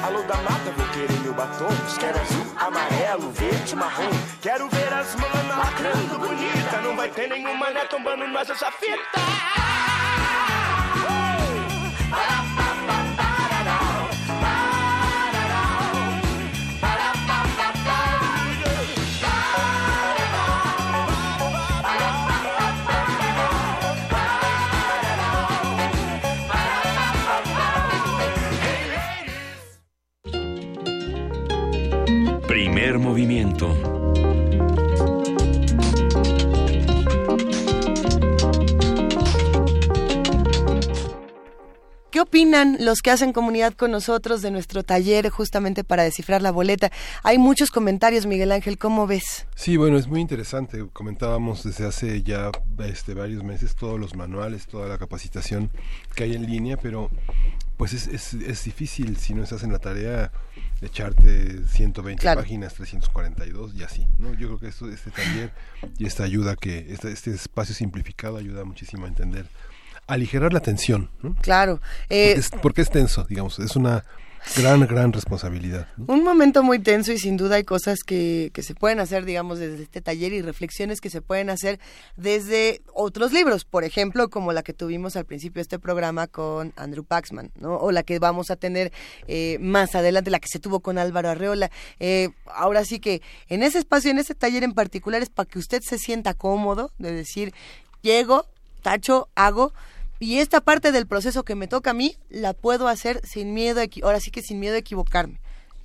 Alô 0.04 0.22
da 0.22 0.36
mata, 0.36 0.70
vou 0.76 0.88
querer 0.88 1.20
meu 1.20 1.34
batom. 1.34 1.68
Quero 1.98 2.20
azul, 2.20 2.46
amarelo, 2.56 3.30
verde, 3.32 3.76
marrom. 3.76 4.10
Quero 4.40 4.68
ver 4.68 4.92
as 4.92 5.14
manas 5.16 5.58
lacrando 5.58 6.18
bonita. 6.18 6.80
Não 6.82 6.96
vai 6.96 7.08
ter 7.10 7.28
nenhuma 7.28 7.70
né 7.70 7.84
tombando 7.86 8.26
nós 8.28 8.48
essa 8.48 8.70
fita. 8.70 9.57
Primer 32.88 33.06
movimiento. 33.06 33.66
¿Qué 42.10 42.20
opinan 42.20 42.78
los 42.80 43.02
que 43.02 43.10
hacen 43.10 43.34
comunidad 43.34 43.74
con 43.74 43.90
nosotros 43.90 44.40
de 44.40 44.50
nuestro 44.50 44.84
taller 44.84 45.28
justamente 45.28 45.84
para 45.84 46.02
descifrar 46.04 46.40
la 46.40 46.50
boleta? 46.50 46.90
Hay 47.24 47.36
muchos 47.36 47.70
comentarios, 47.70 48.24
Miguel 48.24 48.52
Ángel, 48.52 48.78
¿cómo 48.78 49.06
ves? 49.06 49.46
Sí, 49.54 49.76
bueno, 49.76 49.98
es 49.98 50.06
muy 50.06 50.22
interesante. 50.22 50.86
Comentábamos 50.90 51.64
desde 51.64 51.84
hace 51.84 52.22
ya 52.22 52.50
este, 52.86 53.12
varios 53.12 53.44
meses 53.44 53.76
todos 53.76 54.00
los 54.00 54.16
manuales, 54.16 54.66
toda 54.66 54.88
la 54.88 54.96
capacitación 54.96 55.70
que 56.14 56.24
hay 56.24 56.34
en 56.34 56.46
línea, 56.46 56.78
pero 56.78 57.10
pues 57.76 57.92
es, 57.92 58.06
es, 58.06 58.32
es 58.32 58.64
difícil 58.64 59.18
si 59.18 59.34
no 59.34 59.42
estás 59.42 59.62
en 59.62 59.72
la 59.72 59.78
tarea 59.78 60.32
echarte 60.80 61.64
120 61.66 62.20
Claro. 62.20 62.40
páginas, 62.40 62.74
342 62.74 63.74
y 63.74 63.82
así. 63.82 64.06
¿no? 64.18 64.32
Yo 64.34 64.46
creo 64.48 64.58
que 64.60 64.68
esto, 64.68 64.88
este 64.90 65.10
taller 65.10 65.52
y 65.98 66.06
esta 66.06 66.24
ayuda 66.24 66.56
que, 66.56 66.86
este, 66.92 67.10
este 67.12 67.30
espacio 67.32 67.74
simplificado 67.74 68.36
ayuda 68.36 68.64
muchísimo 68.64 69.04
a 69.06 69.08
entender, 69.08 69.46
a 70.06 70.12
aligerar 70.14 70.52
la 70.52 70.60
tensión, 70.60 71.10
¿no? 71.22 71.34
Claro. 71.36 71.76
Porque, 71.80 72.30
Eh, 72.30 72.32
es, 72.32 72.50
porque 72.62 72.82
es 72.82 72.90
tenso, 72.90 73.24
digamos, 73.24 73.58
es 73.58 73.76
una 73.76 74.04
gran, 74.56 74.86
gran 74.86 75.12
responsabilidad. 75.12 75.88
Un 76.06 76.24
momento 76.24 76.62
muy 76.62 76.78
tenso 76.78 77.12
y 77.12 77.18
sin 77.18 77.36
duda 77.36 77.56
hay 77.56 77.64
cosas 77.64 78.00
que, 78.04 78.50
que 78.52 78.62
se 78.62 78.74
pueden 78.74 79.00
hacer, 79.00 79.24
digamos, 79.24 79.58
desde 79.58 79.82
este 79.82 80.00
taller 80.00 80.32
y 80.32 80.42
reflexiones 80.42 81.00
que 81.00 81.10
se 81.10 81.22
pueden 81.22 81.50
hacer 81.50 81.78
desde 82.16 82.82
otros 82.92 83.32
libros, 83.32 83.64
por 83.64 83.84
ejemplo, 83.84 84.28
como 84.28 84.52
la 84.52 84.62
que 84.62 84.72
tuvimos 84.72 85.16
al 85.16 85.24
principio 85.24 85.60
de 85.60 85.62
este 85.62 85.78
programa 85.78 86.26
con 86.26 86.72
Andrew 86.76 87.04
Paxman, 87.04 87.50
¿no? 87.60 87.76
O 87.76 87.92
la 87.92 88.02
que 88.02 88.18
vamos 88.18 88.50
a 88.50 88.56
tener 88.56 88.92
eh, 89.26 89.58
más 89.60 89.94
adelante, 89.94 90.30
la 90.30 90.40
que 90.40 90.48
se 90.48 90.58
tuvo 90.58 90.80
con 90.80 90.98
Álvaro 90.98 91.30
Arreola. 91.30 91.70
Eh, 92.00 92.30
ahora 92.46 92.84
sí 92.84 93.00
que 93.00 93.22
en 93.48 93.62
ese 93.62 93.78
espacio, 93.78 94.10
en 94.10 94.18
ese 94.18 94.34
taller 94.34 94.64
en 94.64 94.74
particular, 94.74 95.22
es 95.22 95.30
para 95.30 95.48
que 95.48 95.58
usted 95.58 95.80
se 95.82 95.98
sienta 95.98 96.34
cómodo 96.34 96.92
de 96.98 97.12
decir, 97.12 97.52
llego, 98.02 98.46
tacho, 98.82 99.28
hago, 99.34 99.72
y 100.18 100.38
esta 100.38 100.60
parte 100.60 100.92
del 100.92 101.06
proceso 101.06 101.44
que 101.44 101.54
me 101.54 101.68
toca 101.68 101.90
a 101.90 101.94
mí 101.94 102.16
la 102.28 102.52
puedo 102.52 102.88
hacer 102.88 103.20
sin 103.24 103.54
miedo, 103.54 103.80
ahora 104.02 104.20
sí 104.20 104.30
que 104.30 104.42
sin 104.42 104.58
miedo 104.58 104.74
a 104.74 104.78
equivocarme. 104.78 105.40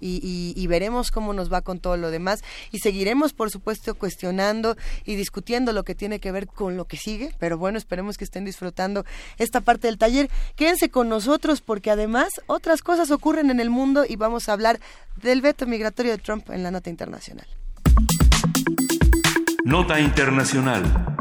Y 0.06 0.68
veremos 0.68 1.12
cómo 1.12 1.32
nos 1.32 1.52
va 1.52 1.62
con 1.62 1.80
todo 1.80 1.96
lo 1.96 2.12
demás. 2.12 2.44
Y 2.72 2.80
seguiremos, 2.80 3.32
por 3.32 3.50
supuesto, 3.52 3.96
cuestionando 3.96 4.76
y 5.06 5.16
discutiendo 5.16 5.72
lo 5.72 5.84
que 5.84 5.96
tiene 5.96 6.20
que 6.20 6.34
ver 6.34 6.48
con 6.48 6.76
lo 6.76 6.84
que 6.84 6.98
sigue. 6.98 7.34
Pero 7.40 7.58
bueno, 7.58 7.78
esperemos 7.78 8.18
que 8.18 8.26
estén 8.26 8.44
disfrutando 8.44 9.06
esta 9.38 9.62
parte 9.62 9.88
del 9.88 9.98
taller. 9.98 10.30
Quédense 10.58 10.90
con 10.90 11.08
nosotros 11.08 11.62
porque 11.62 11.90
además 11.90 12.28
otras 12.48 12.82
cosas 12.82 13.12
ocurren 13.12 13.50
en 13.50 13.62
el 13.62 13.70
mundo 13.70 14.04
y 14.06 14.18
vamos 14.18 14.50
a 14.50 14.54
hablar 14.54 14.82
del 15.22 15.40
veto 15.40 15.66
migratorio 15.68 16.12
de 16.12 16.18
Trump 16.18 16.50
en 16.50 16.64
la 16.64 16.72
nota 16.72 16.90
internacional. 16.90 17.48
Nota 19.64 20.02
internacional. 20.02 21.13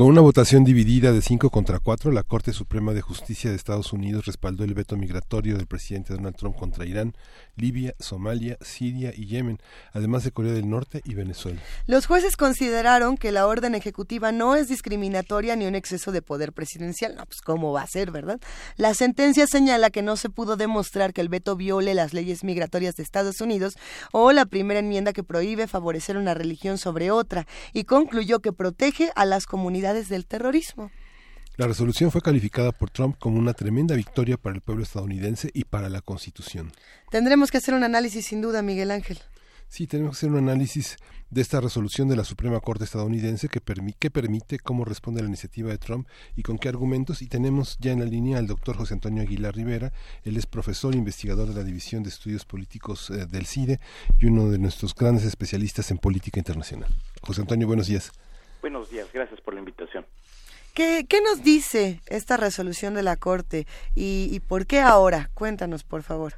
Con 0.00 0.08
una 0.08 0.22
votación 0.22 0.64
dividida 0.64 1.12
de 1.12 1.20
5 1.20 1.50
contra 1.50 1.78
4, 1.78 2.10
la 2.10 2.22
Corte 2.22 2.54
Suprema 2.54 2.94
de 2.94 3.02
Justicia 3.02 3.50
de 3.50 3.56
Estados 3.56 3.92
Unidos 3.92 4.24
respaldó 4.24 4.64
el 4.64 4.72
veto 4.72 4.96
migratorio 4.96 5.58
del 5.58 5.66
presidente 5.66 6.14
Donald 6.14 6.36
Trump 6.36 6.56
contra 6.56 6.86
Irán, 6.86 7.14
Libia, 7.54 7.94
Somalia, 7.98 8.56
Siria 8.62 9.12
y 9.14 9.26
Yemen, 9.26 9.58
además 9.92 10.24
de 10.24 10.30
Corea 10.30 10.54
del 10.54 10.70
Norte 10.70 11.02
y 11.04 11.12
Venezuela. 11.12 11.60
Los 11.86 12.06
jueces 12.06 12.38
consideraron 12.38 13.18
que 13.18 13.30
la 13.30 13.46
orden 13.46 13.74
ejecutiva 13.74 14.32
no 14.32 14.56
es 14.56 14.68
discriminatoria 14.68 15.54
ni 15.54 15.66
un 15.66 15.74
exceso 15.74 16.12
de 16.12 16.22
poder 16.22 16.54
presidencial. 16.54 17.14
No, 17.14 17.26
pues 17.26 17.42
cómo 17.42 17.70
va 17.70 17.82
a 17.82 17.86
ser, 17.86 18.10
¿verdad? 18.10 18.40
La 18.76 18.94
sentencia 18.94 19.46
señala 19.46 19.90
que 19.90 20.00
no 20.00 20.16
se 20.16 20.30
pudo 20.30 20.56
demostrar 20.56 21.12
que 21.12 21.20
el 21.20 21.28
veto 21.28 21.56
viole 21.56 21.92
las 21.92 22.14
leyes 22.14 22.42
migratorias 22.42 22.94
de 22.94 23.02
Estados 23.02 23.42
Unidos 23.42 23.74
o 24.12 24.32
la 24.32 24.46
primera 24.46 24.80
enmienda 24.80 25.12
que 25.12 25.24
prohíbe 25.24 25.66
favorecer 25.66 26.16
una 26.16 26.32
religión 26.32 26.78
sobre 26.78 27.10
otra 27.10 27.46
y 27.74 27.84
concluyó 27.84 28.40
que 28.40 28.54
protege 28.54 29.10
a 29.14 29.26
las 29.26 29.44
comunidades 29.44 29.89
del 29.94 30.26
terrorismo. 30.26 30.90
La 31.56 31.66
resolución 31.66 32.10
fue 32.10 32.22
calificada 32.22 32.72
por 32.72 32.90
Trump 32.90 33.16
como 33.18 33.38
una 33.38 33.52
tremenda 33.52 33.94
victoria 33.94 34.36
para 34.38 34.54
el 34.54 34.62
pueblo 34.62 34.82
estadounidense 34.82 35.50
y 35.52 35.64
para 35.64 35.90
la 35.90 36.00
Constitución. 36.00 36.72
Tendremos 37.10 37.50
que 37.50 37.58
hacer 37.58 37.74
un 37.74 37.84
análisis 37.84 38.26
sin 38.26 38.40
duda, 38.40 38.62
Miguel 38.62 38.90
Ángel. 38.90 39.18
Sí, 39.68 39.86
tenemos 39.86 40.12
que 40.12 40.26
hacer 40.26 40.30
un 40.30 40.38
análisis 40.38 40.96
de 41.28 41.40
esta 41.42 41.60
resolución 41.60 42.08
de 42.08 42.16
la 42.16 42.24
Suprema 42.24 42.58
Corte 42.58 42.82
estadounidense 42.82 43.48
que, 43.48 43.62
permi- 43.62 43.94
que 43.96 44.10
permite 44.10 44.58
cómo 44.58 44.84
responde 44.84 45.20
la 45.20 45.28
iniciativa 45.28 45.70
de 45.70 45.78
Trump 45.78 46.08
y 46.34 46.42
con 46.42 46.58
qué 46.58 46.68
argumentos. 46.68 47.22
Y 47.22 47.26
tenemos 47.26 47.76
ya 47.78 47.92
en 47.92 48.00
la 48.00 48.06
línea 48.06 48.38
al 48.38 48.48
doctor 48.48 48.76
José 48.76 48.94
Antonio 48.94 49.22
Aguilar 49.22 49.54
Rivera. 49.54 49.92
Él 50.24 50.36
es 50.36 50.46
profesor 50.46 50.94
e 50.94 50.98
investigador 50.98 51.46
de 51.48 51.54
la 51.54 51.62
División 51.62 52.02
de 52.02 52.08
Estudios 52.08 52.44
Políticos 52.46 53.10
eh, 53.10 53.26
del 53.26 53.46
CIDE 53.46 53.78
y 54.18 54.26
uno 54.26 54.50
de 54.50 54.58
nuestros 54.58 54.92
grandes 54.94 55.24
especialistas 55.24 55.90
en 55.92 55.98
política 55.98 56.40
internacional. 56.40 56.92
José 57.20 57.42
Antonio, 57.42 57.66
buenos 57.68 57.86
días. 57.86 58.10
Buenos 58.60 58.90
días, 58.90 59.10
gracias 59.12 59.40
por 59.40 59.54
la 59.54 59.60
invitación. 59.60 60.04
¿Qué, 60.74 61.06
qué 61.08 61.20
nos 61.20 61.42
dice 61.42 62.00
esta 62.06 62.36
resolución 62.36 62.94
de 62.94 63.02
la 63.02 63.16
Corte 63.16 63.66
y, 63.94 64.28
y 64.30 64.40
por 64.40 64.66
qué 64.66 64.80
ahora? 64.80 65.30
Cuéntanos, 65.34 65.82
por 65.82 66.02
favor. 66.02 66.34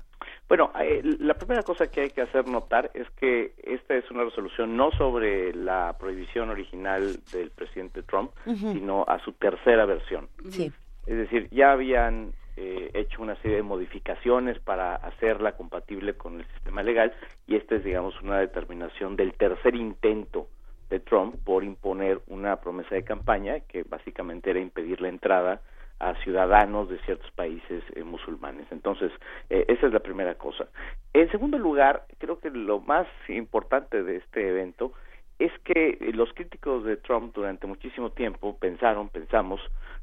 Bueno, 0.49 0.70
eh, 0.81 1.01
la 1.20 1.35
primera 1.35 1.62
cosa 1.62 1.90
que 1.90 2.03
hay 2.03 2.11
que 2.11 2.20
hacer 2.20 2.47
notar 2.47 2.90
es 2.93 3.09
que 3.12 3.55
esta 3.62 3.94
es 3.94 4.11
una 4.11 4.24
resolución 4.24 4.77
no 4.77 4.90
sobre 4.93 5.55
la 5.55 5.97
prohibición 5.99 6.51
original 6.51 7.20
del 7.32 7.51
presidente 7.51 8.03
Trump, 8.03 8.32
sino 8.44 9.05
a 9.09 9.19
su 9.24 9.32
tercera 9.32 9.86
versión. 9.86 10.28
Sí. 10.51 10.70
Es 11.07 11.16
decir, 11.16 11.49
ya 11.51 11.73
habían 11.73 12.35
eh, 12.57 12.90
hecho 12.93 13.23
una 13.23 13.35
serie 13.36 13.57
de 13.57 13.62
modificaciones 13.62 14.59
para 14.59 14.97
hacerla 14.97 15.57
compatible 15.57 16.15
con 16.15 16.40
el 16.40 16.47
sistema 16.53 16.82
legal 16.82 17.15
y 17.47 17.57
esta 17.57 17.77
es, 17.77 17.85
digamos, 17.85 18.20
una 18.20 18.39
determinación 18.39 19.16
del 19.16 19.32
tercer 19.32 19.74
intento 19.74 20.49
de 20.93 21.01
Trump 21.01 21.36
por 21.43 21.64
imponer 21.64 22.20
una 22.27 22.56
promesa 22.56 22.94
de 22.94 23.02
campaña 23.02 23.60
que 23.60 23.82
básicamente 23.82 24.51
era 24.51 24.60
impedir 24.60 25.01
la 25.01 25.09
entrada 25.09 25.62
a 25.98 26.14
ciudadanos 26.23 26.89
de 26.90 26.98
ciertos 27.01 27.31
países 27.32 27.82
eh, 27.94 28.05
musulmanes. 28.05 28.66
Entonces, 28.70 29.10
eh, 29.48 29.64
esa 29.69 29.86
es 29.86 29.93
la 29.93 30.01
primera 30.01 30.35
cosa. 30.35 30.66
En 31.14 31.31
segundo 31.31 31.59
lugar, 31.59 32.05
creo 32.19 32.40
que 32.40 32.51
lo 32.51 32.81
más 32.81 33.06
importante 33.28 34.02
de 34.02 34.16
este 34.16 34.48
evento 34.48 34.93
es 35.39 35.52
que 35.64 35.98
eh, 36.01 36.12
los 36.12 36.32
críticos 36.35 36.85
de 36.85 36.97
Trump 36.97 37.35
durante 37.35 37.66
muchísimo 37.66 38.10
tiempo 38.10 38.56
pensaron, 38.59 39.09
pensamos, 39.09 39.60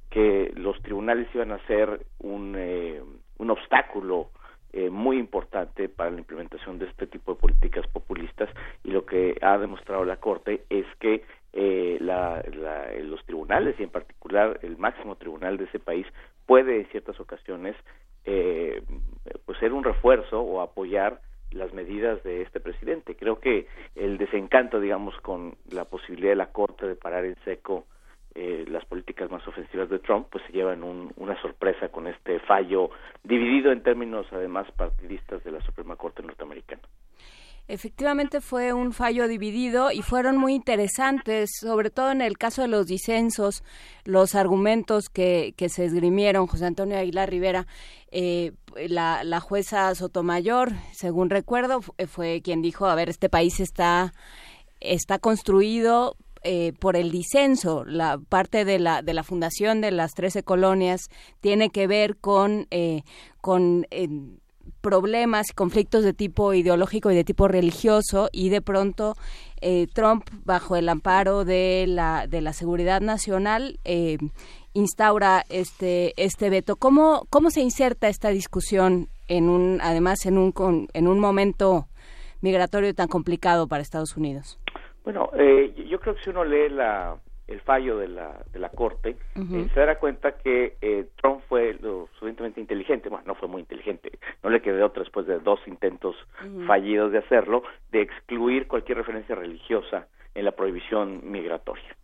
que 0.10 0.52
los 0.56 0.82
tribunales 0.82 1.28
iban 1.36 1.52
a 1.52 1.66
ser 1.68 2.06
un, 2.18 2.56
eh, 2.58 3.00
un 3.38 3.52
obstáculo 3.52 4.32
eh, 4.74 4.90
muy 4.90 5.18
importante 5.18 5.90
para 5.90 6.12
la 6.12 6.20
implementación 6.20 6.80
de 6.80 6.86
este 6.86 7.08
tipo 7.08 7.34
de 7.34 7.40
políticas 7.40 7.88
populistas 7.88 8.50
y 8.84 8.92
lo 8.92 9.06
que 9.06 9.38
ha 9.42 9.58
demostrado 9.58 10.06
la 10.06 10.18
Corte 10.18 10.64
es 10.70 10.86
que 11.00 11.24
eh, 11.54 11.98
la, 12.00 12.44
la, 12.54 12.92
los 13.02 13.26
tribunales 13.26 13.76
y 13.80 13.84
en 13.84 13.90
particular 13.90 14.60
el 14.62 14.78
máximo 14.78 15.16
tribunal 15.16 15.58
de 15.58 15.66
ese 15.66 15.80
país 15.80 16.06
puede 16.46 16.82
en 16.82 16.86
ciertas 16.88 17.20
ocasiones 17.20 17.76
eh, 18.26 18.84
pues 19.46 19.58
ser 19.58 19.74
un 19.74 19.84
refuerzo 19.84 20.42
o 20.42 20.62
apoyar 20.62 21.22
las 21.52 21.74
medidas 21.74 22.22
de 22.24 22.44
este 22.44 22.60
presidente. 22.60 23.16
Creo 23.16 23.40
que 23.40 23.68
el 23.96 24.18
desencanto, 24.18 24.80
digamos, 24.80 25.16
con 25.22 25.56
la 25.72 25.86
posibilidad 25.86 26.32
de 26.32 26.36
la 26.36 26.52
Corte 26.52 26.88
de 26.88 26.96
parar 26.96 27.26
en 27.26 27.36
seco 27.44 27.86
eh, 28.36 28.66
las 28.68 28.86
políticas 28.86 29.30
más 29.32 29.48
ofensivas 29.48 29.90
de 29.90 30.00
Trump, 30.00 30.28
pues 30.32 30.44
se 30.46 30.54
llevan 30.54 30.84
un, 30.84 31.12
una 31.18 31.40
sorpresa 31.42 31.90
con 31.90 32.08
este 32.08 32.40
fallo 32.42 32.90
dividido 33.24 33.72
en 33.72 33.84
términos 33.84 34.28
además 34.32 34.72
partidistas 34.78 35.44
de 35.44 35.52
la 35.52 35.62
Suprema 35.62 35.96
Corte 35.96 36.22
norteamericana. 36.24 36.82
Efectivamente 37.68 38.42
fue 38.42 38.74
un 38.74 38.94
fallo 38.94 39.28
dividido 39.28 39.92
y 39.92 40.02
fueron 40.02 40.38
muy 40.38 40.56
interesantes, 40.56 41.52
sobre 41.62 41.92
todo 41.92 42.12
en 42.12 42.22
el 42.22 42.36
caso 42.36 42.64
de 42.64 42.68
los 42.68 42.88
disensos, 42.88 43.64
los 44.06 44.34
argumentos 44.34 45.08
que, 45.08 45.54
que 45.56 45.70
se 45.70 45.86
esgrimieron. 45.86 46.48
José 46.48 46.66
Antonio 46.66 46.98
Aguilar 46.98 47.30
Rivera, 47.30 47.68
eh, 48.10 48.54
la, 48.76 49.24
la 49.24 49.40
jueza 49.40 49.94
Sotomayor, 49.94 50.72
según 50.94 51.30
recuerdo, 51.30 51.82
fue 52.08 52.42
quien 52.42 52.64
dijo, 52.64 52.88
a 52.88 52.96
ver, 52.96 53.08
este 53.08 53.30
país 53.30 53.60
está, 53.60 54.14
está 54.80 55.20
construido 55.20 56.16
eh, 56.44 56.74
por 56.80 56.96
el 56.96 57.12
disenso, 57.12 57.84
la 57.86 58.18
parte 58.18 58.66
de 58.66 58.80
la, 58.80 59.02
de 59.02 59.14
la 59.14 59.24
fundación 59.24 59.82
de 59.82 59.92
las 59.92 60.14
13 60.14 60.44
colonias 60.44 61.10
tiene 61.42 61.70
que 61.70 61.88
ver 61.88 62.18
con, 62.18 62.68
eh, 62.72 63.04
con 63.42 63.86
eh, 63.92 64.08
problemas, 64.82 65.52
conflictos 65.54 66.04
de 66.04 66.14
tipo 66.14 66.54
ideológico 66.54 67.12
y 67.12 67.16
de 67.16 67.24
tipo 67.24 67.48
religioso 67.48 68.30
y 68.32 68.50
de 68.50 68.62
pronto 68.62 69.16
eh, 69.62 69.88
Trump, 69.94 70.30
bajo 70.46 70.76
el 70.76 70.88
amparo 70.90 71.44
de 71.44 71.86
la, 71.88 72.28
de 72.28 72.42
la 72.42 72.54
seguridad 72.54 73.02
nacional, 73.02 73.80
eh, 73.84 74.18
instaura 74.74 75.44
este, 75.50 76.14
este 76.22 76.50
veto. 76.50 76.76
¿Cómo, 76.76 77.26
¿Cómo 77.30 77.52
se 77.52 77.62
inserta 77.62 78.08
esta 78.08 78.30
discusión 78.30 79.10
en 79.28 79.50
un, 79.50 79.80
además 79.82 80.26
en 80.26 80.38
un, 80.38 80.54
en 80.94 81.08
un 81.08 81.20
momento 81.20 81.88
migratorio 82.42 82.94
tan 82.96 83.08
complicado 83.08 83.68
para 83.68 83.84
Estados 83.84 84.16
Unidos? 84.16 84.59
Bueno, 85.04 85.30
eh, 85.36 85.74
yo 85.88 86.00
creo 86.00 86.16
que 86.16 86.24
si 86.24 86.30
uno 86.30 86.44
lee 86.44 86.70
la, 86.70 87.18
el 87.48 87.62
fallo 87.62 87.98
de 87.98 88.08
la, 88.10 88.38
de 88.54 88.60
la 88.60 88.70
Corte, 88.70 89.16
eh, 89.66 89.70
se 89.74 89.80
dará 89.80 89.98
cuenta 89.98 90.38
que 90.38 90.76
eh, 90.82 91.06
Trump 91.22 91.42
fue 91.48 91.74
lo 91.82 92.08
suficientemente 92.14 92.60
inteligente, 92.62 93.10
bueno, 93.10 93.24
no 93.28 93.36
fue 93.36 93.48
muy 93.48 93.62
inteligente, 93.62 94.12
no 94.44 94.50
le 94.50 94.62
quedó 94.62 94.86
otra 94.86 95.04
después 95.04 95.26
de 95.26 95.40
dos 95.40 95.60
intentos 95.68 96.16
fallidos 96.68 97.12
de 97.12 97.20
hacerlo, 97.20 97.64
de 97.92 98.02
excluir 98.02 98.68
cualquier 98.68 98.98
referencia 99.00 99.36
religiosa 99.36 100.08
en 100.36 100.46
la 100.46 100.52
prohibición 100.52 101.22
migratoria. 101.24 101.96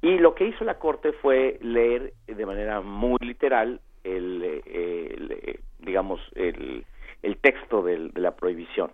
Y 0.00 0.18
lo 0.18 0.34
que 0.34 0.46
hizo 0.46 0.64
la 0.64 0.78
Corte 0.78 1.12
fue 1.12 1.58
leer 1.60 2.12
de 2.26 2.46
manera 2.46 2.80
muy 2.80 3.18
literal 3.20 3.80
el, 4.04 4.42
eh, 4.42 5.14
el, 5.16 5.32
eh, 5.32 5.60
digamos, 5.80 6.20
el, 6.34 6.84
el 7.22 7.36
texto 7.38 7.82
del- 7.82 8.10
de 8.12 8.20
la 8.20 8.34
prohibición. 8.36 8.90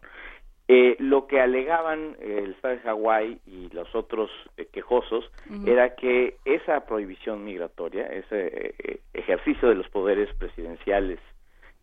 Eh, 0.66 0.96
lo 0.98 1.26
que 1.26 1.42
alegaban 1.42 2.16
eh, 2.20 2.40
el 2.42 2.52
Estado 2.52 2.76
de 2.76 2.80
Hawái 2.80 3.38
y 3.46 3.68
los 3.74 3.94
otros 3.94 4.30
eh, 4.56 4.66
quejosos 4.72 5.30
era 5.66 5.94
que 5.94 6.38
esa 6.46 6.86
prohibición 6.86 7.44
migratoria, 7.44 8.06
ese 8.06 8.72
eh, 8.78 9.00
ejercicio 9.12 9.68
de 9.68 9.74
los 9.74 9.86
poderes 9.90 10.34
presidenciales 10.36 11.18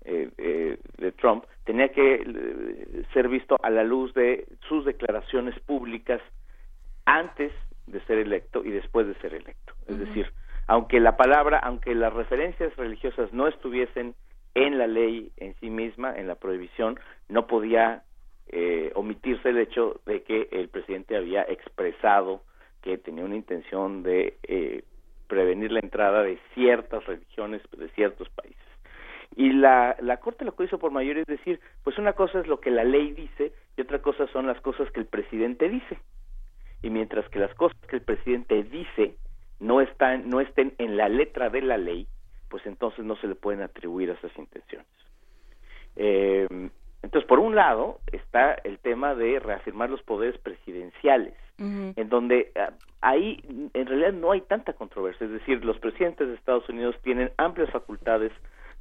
eh, 0.04 0.30
eh, 0.40 0.78
de 0.98 1.12
Trump, 1.12 1.46
tenía 1.64 1.90
que 1.90 2.24
eh, 2.26 3.04
ser 3.14 3.28
visto 3.28 3.56
a 3.62 3.70
la 3.70 3.84
luz 3.84 4.16
de 4.16 4.48
sus 4.68 4.84
declaraciones 4.84 5.60
públicas 5.60 6.20
antes 7.06 7.52
de 7.86 8.02
ser 8.06 8.18
electo 8.18 8.66
y 8.66 8.72
después 8.72 9.06
de 9.06 9.14
ser 9.16 9.36
electo. 9.36 9.74
Es 9.88 10.00
decir, 10.00 10.32
aunque 10.66 11.00
la 11.00 11.18
palabra, 11.18 11.60
aunque 11.60 11.94
las 11.94 12.14
referencias 12.14 12.76
religiosas 12.78 13.32
no 13.32 13.48
estuviesen 13.48 14.16
en 14.56 14.80
la 14.80 14.88
ley 14.88 15.32
en 15.38 15.54
sí 15.60 15.70
misma, 15.70 16.18
en 16.18 16.28
la 16.28 16.36
prohibición, 16.36 17.00
no 17.30 17.46
podía 17.46 18.04
eh, 18.52 18.92
omitirse 18.96 19.50
el 19.50 19.58
hecho 19.58 20.02
de 20.06 20.24
que 20.24 20.50
el 20.52 20.68
presidente 20.68 21.16
había 21.16 21.44
expresado 21.44 22.42
que 22.82 22.98
tenía 22.98 23.24
una 23.24 23.36
intención 23.36 24.04
de 24.04 24.38
eh, 24.44 24.84
prevenir 25.28 25.72
la 25.72 25.80
entrada 25.80 26.24
de 26.24 26.38
ciertas 26.54 27.06
religiones 27.06 27.62
de 27.78 27.88
ciertos 27.90 28.30
países. 28.30 28.58
Y 29.36 29.54
la, 29.54 29.96
la 30.02 30.18
Corte 30.18 30.44
lo 30.44 30.56
que 30.56 30.66
hizo 30.66 30.78
por 30.78 30.92
mayor 30.92 31.18
es 31.18 31.26
decir, 31.26 31.62
pues 31.86 31.98
una 31.98 32.14
cosa 32.14 32.40
es 32.40 32.48
lo 32.48 32.60
que 32.60 32.72
la 32.72 32.84
ley 32.84 33.12
dice 33.12 33.54
y 33.78 33.82
otra 33.82 34.02
cosa 34.02 34.28
son 34.28 34.48
las 34.48 34.60
cosas 34.60 34.92
que 34.92 35.00
el 35.00 35.06
presidente 35.06 35.70
dice. 35.70 36.00
Y 36.82 36.90
mientras 36.90 37.30
que 37.30 37.40
las 37.40 37.54
cosas 37.56 37.80
que 37.88 37.96
el 37.96 38.02
presidente 38.02 38.64
dice 38.64 39.16
no 39.62 39.80
están 39.80 40.28
no 40.30 40.42
estén 40.42 40.74
en 40.80 40.98
la 40.98 41.08
letra 41.08 41.50
de 41.50 41.62
la 41.62 41.78
ley, 41.78 42.08
pues 42.50 42.66
entonces 42.66 43.06
no 43.06 43.16
se 43.16 43.28
le 43.28 43.36
pueden 43.36 43.62
atribuir 43.62 44.10
esas 44.10 44.36
intenciones. 44.38 44.88
Eh, 45.96 46.48
entonces, 47.04 47.28
por 47.28 47.40
un 47.40 47.56
lado 47.56 48.00
está 48.12 48.54
el 48.64 48.78
tema 48.80 49.16
de 49.16 49.40
reafirmar 49.40 49.90
los 49.90 50.02
poderes 50.04 50.38
presidenciales, 50.40 51.34
en 51.96 52.10
donde 52.10 52.52
ah, 52.56 52.72
ahí 53.02 53.40
en 53.74 53.86
realidad 53.86 54.14
no 54.14 54.32
hay 54.32 54.42
tanta 54.42 54.74
controversia, 54.74 55.26
es 55.26 55.32
decir, 55.34 55.64
los 55.64 55.78
presidentes 55.80 56.28
de 56.28 56.34
Estados 56.36 56.68
Unidos 56.70 56.96
tienen 57.04 57.32
amplias 57.38 57.70
facultades 57.72 58.32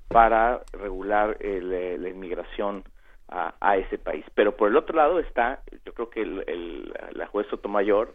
para 0.09 0.63
regular 0.73 1.37
el, 1.41 1.73
eh, 1.73 1.99
la 1.99 2.09
inmigración 2.09 2.83
a, 3.29 3.55
a 3.61 3.77
ese 3.77 3.97
país. 3.99 4.25
Pero 4.35 4.57
por 4.57 4.69
el 4.71 4.77
otro 4.77 4.97
lado 4.97 5.21
está, 5.21 5.61
yo 5.85 5.93
creo 5.95 6.11
que 6.11 6.23
el, 6.23 6.43
el- 6.47 6.93
la 7.13 7.27
juez 7.27 7.47
Sotomayor 7.49 8.15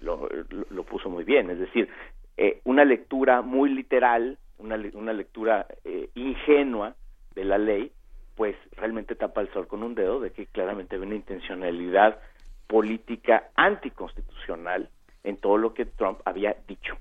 lo, 0.00 0.28
lo, 0.50 0.64
lo 0.70 0.82
puso 0.84 1.10
muy 1.10 1.24
bien, 1.24 1.50
es 1.50 1.58
decir, 1.58 1.88
eh, 2.36 2.60
una 2.64 2.84
lectura 2.84 3.42
muy 3.42 3.70
literal, 3.70 4.38
una, 4.58 4.76
una 4.94 5.12
lectura 5.12 5.66
eh, 5.84 6.08
ingenua 6.14 6.94
de 7.34 7.44
la 7.44 7.58
ley, 7.58 7.92
pues 8.36 8.54
realmente 8.72 9.16
tapa 9.16 9.40
el 9.40 9.52
sol 9.52 9.66
con 9.66 9.82
un 9.82 9.94
dedo 9.94 10.20
de 10.20 10.30
que 10.30 10.46
claramente 10.46 10.96
hay 10.96 11.02
una 11.02 11.14
intencionalidad 11.14 12.20
política 12.66 13.48
anticonstitucional 13.56 14.90
en 15.24 15.38
todo 15.38 15.56
lo 15.56 15.74
que 15.74 15.86
Trump 15.86 16.20
había 16.24 16.56
dicho. 16.68 16.96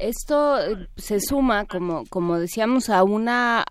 Esto 0.00 0.58
eh, 0.58 0.88
se 0.96 1.20
suma, 1.20 1.66
como, 1.66 2.04
como 2.08 2.38
decíamos, 2.38 2.88
a 2.88 3.04
una, 3.04 3.64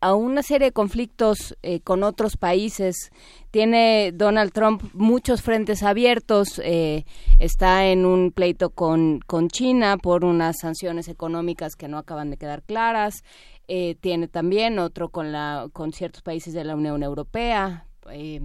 a 0.00 0.14
una 0.14 0.44
serie 0.44 0.68
de 0.68 0.72
conflictos 0.72 1.56
eh, 1.62 1.80
con 1.80 2.04
otros 2.04 2.36
países. 2.36 3.10
Tiene 3.50 4.12
Donald 4.12 4.52
Trump 4.52 4.82
muchos 4.94 5.42
frentes 5.42 5.82
abiertos. 5.82 6.60
eh, 6.64 7.04
está 7.40 7.86
en 7.86 8.06
un 8.06 8.30
pleito 8.30 8.70
con, 8.70 9.18
con 9.26 9.48
China 9.48 9.96
por 9.98 10.24
unas 10.24 10.60
sanciones 10.60 11.08
económicas 11.08 11.74
que 11.74 11.88
no 11.88 11.98
acaban 11.98 12.30
de 12.30 12.36
quedar 12.36 12.62
claras. 12.62 13.24
Eh, 13.66 13.96
tiene 14.00 14.28
también 14.28 14.78
otro 14.78 15.08
con, 15.08 15.32
la, 15.32 15.68
con 15.72 15.92
ciertos 15.92 16.22
países 16.22 16.54
de 16.54 16.62
la 16.62 16.76
Unión 16.76 17.02
Europea. 17.02 17.86
eh, 18.10 18.40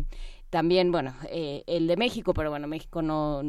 también, 0.49 0.91
bueno, 0.91 1.14
eh, 1.30 1.64
el 1.68 1.88
de 1.88 1.98
México, 1.98 2.34
pero 2.34 2.49
bueno, 2.49 2.68
México 2.68 3.02
no, 3.02 3.41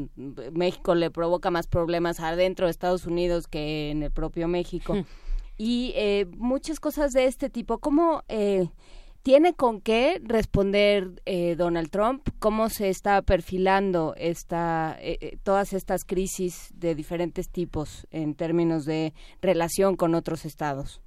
México 0.52 0.94
le 0.94 1.10
provoca 1.10 1.50
más 1.50 1.66
problemas 1.66 2.20
adentro 2.20 2.66
de 2.66 2.70
Estados 2.70 3.06
Unidos 3.06 3.46
que 3.46 3.90
en 3.90 4.02
el 4.02 4.10
propio 4.10 4.48
México. 4.48 4.96
y 5.56 5.92
eh, 5.96 6.26
muchas 6.36 6.80
cosas 6.80 7.12
de 7.12 7.26
este 7.26 7.50
tipo. 7.50 7.78
¿Cómo 7.78 8.22
eh, 8.28 8.68
tiene 9.22 9.52
con 9.54 9.80
qué 9.80 10.20
responder 10.24 11.20
eh, 11.26 11.54
Donald 11.56 11.90
Trump? 11.90 12.28
¿Cómo 12.38 12.70
se 12.70 12.88
está 12.88 13.20
perfilando 13.22 14.14
esta, 14.16 14.96
eh, 15.00 15.18
eh, 15.20 15.38
todas 15.42 15.72
estas 15.72 16.04
crisis 16.04 16.70
de 16.74 16.94
diferentes 16.94 17.50
tipos 17.50 18.06
en 18.10 18.34
términos 18.34 18.84
de 18.84 19.12
relación 19.42 19.96
con 19.96 20.14
otros 20.14 20.44
estados? 20.44 21.02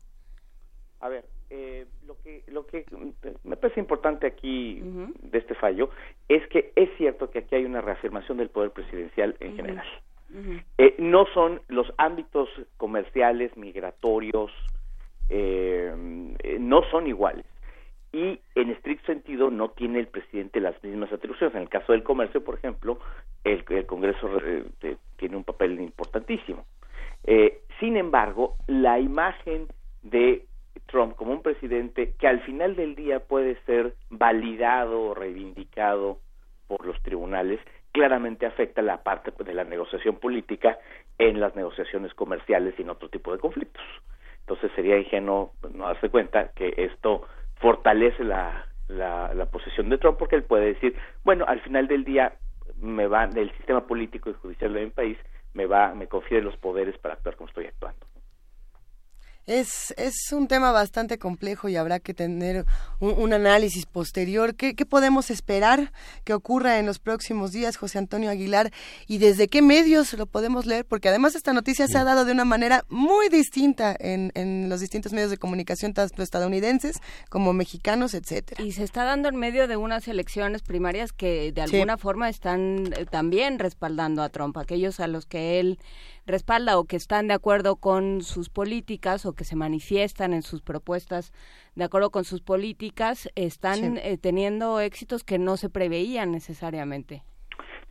A 1.00 1.10
ver, 1.10 1.28
eh, 1.50 1.88
que 2.32 2.52
lo 2.52 2.66
que 2.66 2.86
me 3.44 3.58
parece 3.58 3.80
importante 3.80 4.28
aquí 4.28 4.82
de 5.22 5.38
este 5.38 5.56
fallo 5.56 5.90
es 6.28 6.46
que 6.48 6.72
es 6.76 6.90
cierto 6.98 7.30
que 7.30 7.40
aquí 7.40 7.56
hay 7.56 7.66
una 7.66 7.82
reafirmación 7.82 8.38
del 8.38 8.50
poder 8.50 8.72
presidencial 8.72 9.36
en 9.40 9.56
general. 9.56 9.88
Eh, 10.78 10.96
no 10.98 11.26
son 11.34 11.62
los 11.68 11.92
ámbitos 11.98 12.48
comerciales, 12.78 13.56
migratorios, 13.58 14.52
eh, 15.30 15.94
eh, 16.40 16.58
no 16.60 16.84
son 16.90 17.08
iguales. 17.08 17.46
Y 18.14 18.40
en 18.56 18.70
estricto 18.70 19.06
sentido 19.06 19.50
no 19.50 19.72
tiene 19.72 20.00
el 20.00 20.08
presidente 20.08 20.60
las 20.60 20.82
mismas 20.84 21.12
atribuciones. 21.12 21.56
En 21.56 21.64
el 21.64 21.70
caso 21.70 21.94
del 21.94 22.04
comercio, 22.04 22.44
por 22.44 22.56
ejemplo, 22.56 23.00
el, 23.44 23.64
el 23.70 23.86
Congreso 23.86 24.30
eh, 24.46 24.98
tiene 25.18 25.38
un 25.38 25.44
papel 25.44 25.80
importantísimo. 25.80 26.66
Eh, 27.24 27.62
sin 27.80 27.98
embargo, 27.98 28.56
la 28.68 29.00
imagen 29.00 29.68
de 30.04 30.46
Trump 30.88 31.16
como 31.16 31.32
un 31.32 31.42
presidente 31.42 32.14
que 32.20 32.28
al 32.28 32.42
final 32.42 32.76
del 32.76 32.96
día 32.96 33.20
puede 33.20 33.56
ser 33.66 33.96
validado 34.10 35.02
o 35.02 35.14
reivindicado 35.14 36.20
por 36.68 36.86
los 36.86 37.02
tribunales, 37.02 37.60
claramente 37.92 38.46
afecta 38.46 38.82
la 38.82 39.04
parte 39.04 39.32
de 39.44 39.54
la 39.54 39.64
negociación 39.64 40.16
política 40.16 40.78
en 41.18 41.40
las 41.40 41.56
negociaciones 41.56 42.14
comerciales 42.14 42.74
y 42.78 42.84
en 42.84 42.90
otro 42.90 43.10
tipo 43.10 43.32
de 43.32 43.40
conflictos. 43.40 43.84
Entonces 44.42 44.72
sería 44.76 44.98
ingenuo 44.98 45.54
no 45.74 45.88
darse 45.88 46.10
cuenta 46.10 46.50
que 46.54 46.74
esto 46.78 47.28
fortalece 47.56 48.24
la, 48.24 48.66
la, 48.88 49.34
la 49.34 49.46
posición 49.46 49.90
de 49.90 49.98
Trump 49.98 50.18
porque 50.18 50.36
él 50.36 50.44
puede 50.44 50.74
decir, 50.74 50.96
bueno, 51.24 51.46
al 51.48 51.62
final 51.62 51.88
del 51.88 52.04
día 52.04 52.34
me 52.82 53.08
va 53.08 53.26
el 53.26 53.52
sistema 53.58 53.86
político 53.86 54.30
y 54.30 54.34
judicial 54.34 54.74
de 54.74 54.86
mi 54.86 54.92
país 54.92 55.18
me 55.54 55.66
va 55.66 55.94
me 55.94 56.08
confiere 56.08 56.44
los 56.44 56.58
poderes 56.58 56.98
para 56.98 57.16
actuar 57.16 57.36
como 57.36 57.50
estoy 57.50 57.66
actuando. 57.66 58.06
Es, 59.52 59.94
es 59.98 60.32
un 60.32 60.48
tema 60.48 60.72
bastante 60.72 61.18
complejo 61.18 61.68
y 61.68 61.76
habrá 61.76 62.00
que 62.00 62.14
tener 62.14 62.66
un, 63.02 63.34
análisis 63.34 63.86
posterior. 63.86 64.56
¿Qué, 64.56 64.76
¿Qué, 64.76 64.86
podemos 64.86 65.30
esperar 65.30 65.92
que 66.24 66.34
ocurra 66.34 66.80
en 66.80 66.86
los 66.86 67.00
próximos 67.00 67.52
días, 67.52 67.76
José 67.76 67.98
Antonio 67.98 68.30
Aguilar? 68.30 68.72
¿Y 69.08 69.18
desde 69.18 69.50
qué 69.50 69.62
medios 69.62 70.14
lo 70.14 70.26
podemos 70.26 70.66
leer? 70.66 70.86
Porque 70.86 71.10
además 71.10 71.36
esta 71.36 71.52
noticia 71.52 71.90
se 71.90 71.98
ha 71.98 72.06
dado 72.06 72.24
de 72.24 72.32
una 72.32 72.46
manera 72.46 72.86
muy 72.88 73.28
distinta 73.28 73.94
en, 74.00 74.32
en 74.36 74.70
los 74.70 74.80
distintos 74.80 75.12
medios 75.12 75.32
de 75.32 75.38
comunicación, 75.38 75.94
tanto 75.94 76.24
estadounidenses 76.24 77.02
como 77.28 77.52
mexicanos, 77.52 78.14
etcétera. 78.14 78.64
Y 78.64 78.72
se 78.72 78.86
está 78.86 79.04
dando 79.04 79.28
en 79.28 79.36
medio 79.36 79.68
de 79.68 79.76
unas 79.76 80.08
elecciones 80.08 80.62
primarias 80.62 81.12
que 81.12 81.52
de 81.52 81.62
alguna 81.62 81.98
forma 81.98 82.30
están 82.30 82.94
eh, 82.96 83.06
también 83.06 83.60
respaldando 83.60 84.24
a 84.24 84.30
Trump, 84.30 84.56
aquellos 84.58 85.02
a 85.02 85.08
los 85.08 85.26
que 85.26 85.60
él 85.60 85.78
respalda 86.26 86.78
o 86.78 86.86
que 86.86 86.96
están 86.96 87.28
de 87.28 87.34
acuerdo 87.34 87.76
con 87.76 88.22
sus 88.22 88.50
políticas 88.50 89.26
o 89.26 89.34
que 89.34 89.44
se 89.44 89.56
manifiestan 89.56 90.34
en 90.34 90.42
sus 90.42 90.62
propuestas 90.62 91.34
de 91.76 91.84
acuerdo 91.84 92.10
con 92.10 92.24
sus 92.24 92.42
políticas 92.42 93.30
están 93.36 93.98
eh, 93.98 94.18
teniendo 94.22 94.80
éxitos 94.80 95.24
que 95.24 95.40
no 95.40 95.58
se 95.58 95.70
preveían 95.70 96.32
necesariamente. 96.32 97.24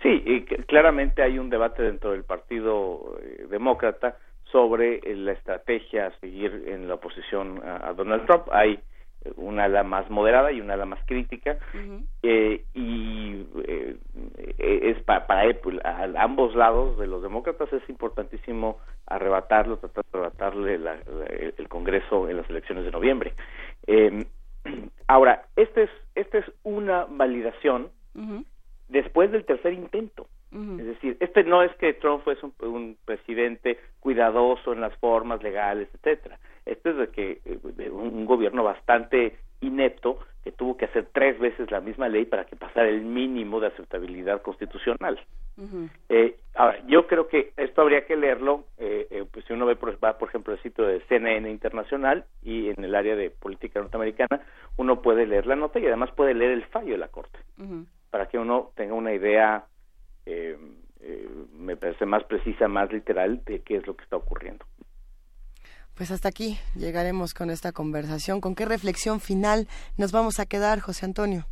Sí, 0.03 0.23
y 0.25 0.45
claramente 0.65 1.23
hay 1.23 1.39
un 1.39 1.51
debate 1.51 1.83
dentro 1.83 2.13
del 2.13 2.25
Partido 2.25 3.19
eh, 3.23 3.47
Demócrata 3.51 4.17
sobre 4.51 4.97
eh, 4.97 5.15
la 5.17 5.33
estrategia 5.33 6.07
a 6.07 6.21
seguir 6.21 6.65
en 6.67 6.89
la 6.89 6.95
oposición 6.95 7.61
a 7.65 7.93
Donald 7.93 8.27
Trump. 8.27 8.47
Hay 8.53 8.81
una 9.37 9.65
ala 9.65 9.83
más 9.83 10.09
moderada 10.11 10.51
y 10.53 10.61
una 10.61 10.75
ala 10.75 10.87
más 10.87 11.01
crítica 11.07 11.59
eh, 12.23 12.65
y 12.75 13.47
eh, 13.65 13.97
es 14.59 15.03
para, 15.03 15.27
para 15.27 15.43
a 15.85 16.23
ambos 16.23 16.55
lados 16.55 16.99
de 16.99 17.07
los 17.07 17.23
demócratas 17.23 17.73
es 17.73 17.87
importantísimo 17.89 18.79
arrebatarlo 19.07 19.77
tratar 19.77 20.05
de 20.05 20.11
arrebatarle 20.13 21.55
el 21.57 21.69
Congreso 21.69 22.29
en 22.29 22.39
las 22.39 22.49
elecciones 22.49 22.85
de 22.85 22.91
noviembre. 22.91 23.35
Eh, 23.87 24.25
ahora 25.07 25.45
este 25.57 25.85
es 25.85 25.91
esta 26.15 26.39
es 26.39 26.47
una 26.63 27.05
validación 27.05 27.91
después 28.89 29.31
del 29.31 29.45
tercer 29.45 29.73
intento. 29.73 30.27
Es 30.53 30.85
decir, 30.85 31.17
este 31.21 31.45
no 31.45 31.63
es 31.63 31.73
que 31.77 31.93
Trump 31.95 32.25
fuese 32.25 32.45
un, 32.63 32.97
presidente 33.05 33.79
cuidadoso 34.01 34.73
en 34.73 34.81
las 34.81 34.93
formas 34.97 35.41
legales, 35.45 35.89
etcétera. 35.95 36.41
Este 36.71 36.91
es 36.91 36.97
de 36.97 37.09
que 37.09 37.41
eh, 37.45 37.91
un, 37.91 38.25
gobierno 38.25 38.63
bastante 38.63 39.37
inepto 39.61 40.19
que 40.45 40.53
tuvo 40.53 40.77
que 40.77 40.87
hacer 40.87 41.09
tres 41.13 41.39
veces 41.39 41.71
la 41.71 41.81
misma 41.81 42.09
ley 42.09 42.25
para 42.25 42.45
que 42.47 42.57
pasara 42.57 42.89
el 42.89 43.03
mínimo 43.03 43.61
de 43.61 43.67
aceptabilidad 43.67 44.41
constitucional. 44.41 45.21
eh, 46.09 46.37
ahora, 46.55 46.83
yo 46.87 47.07
creo 47.07 47.29
que 47.29 47.53
esto 47.57 47.83
habría 47.83 48.07
que 48.07 48.17
leerlo, 48.17 48.65
eh, 48.79 49.07
eh, 49.11 49.25
pues 49.31 49.45
si 49.45 49.53
uno 49.53 49.67
ve, 49.67 49.77
por, 49.77 50.03
va 50.03 50.17
por 50.17 50.29
ejemplo 50.29 50.55
el 50.55 50.63
sitio 50.63 50.87
de 50.87 51.01
CNN 51.09 51.51
Internacional 51.51 52.25
y 52.43 52.71
en 52.71 52.83
el 52.83 52.95
área 52.95 53.17
de 53.17 53.31
política 53.31 53.81
norteamericana, 53.81 54.41
uno 54.79 55.03
puede 55.03 55.27
leer 55.27 55.47
la 55.47 55.57
nota 55.57 55.79
y 55.79 55.87
además 55.87 56.11
puede 56.13 56.35
leer 56.35 56.53
el 56.53 56.65
fallo 56.67 56.93
de 56.93 56.99
la 56.99 57.09
Corte, 57.09 57.39
para 58.11 58.27
que 58.27 58.39
uno 58.39 58.71
tenga 58.77 58.95
una 58.95 59.13
idea 59.13 59.67
eh, 60.27 60.57
eh, 61.01 61.29
me 61.59 61.77
parece 61.77 62.05
más 62.07 62.25
precisa, 62.25 62.69
más 62.69 62.93
literal 62.93 63.43
de 63.45 63.61
qué 63.63 63.77
es 63.77 63.87
lo 63.87 63.97
que 63.97 64.05
está 64.05 64.17
ocurriendo. 64.17 64.65
Pues 66.01 66.13
hasta 66.13 66.31
aquí 66.31 66.59
llegaremos 66.75 67.35
con 67.35 67.51
esta 67.51 67.73
conversación. 67.73 68.41
¿Con 68.41 68.55
qué 68.55 68.65
reflexión 68.65 69.21
final 69.21 69.69
nos 69.99 70.13
vamos 70.13 70.41
a 70.41 70.47
quedar, 70.47 70.81
José 70.81 71.05
Antonio? 71.05 71.45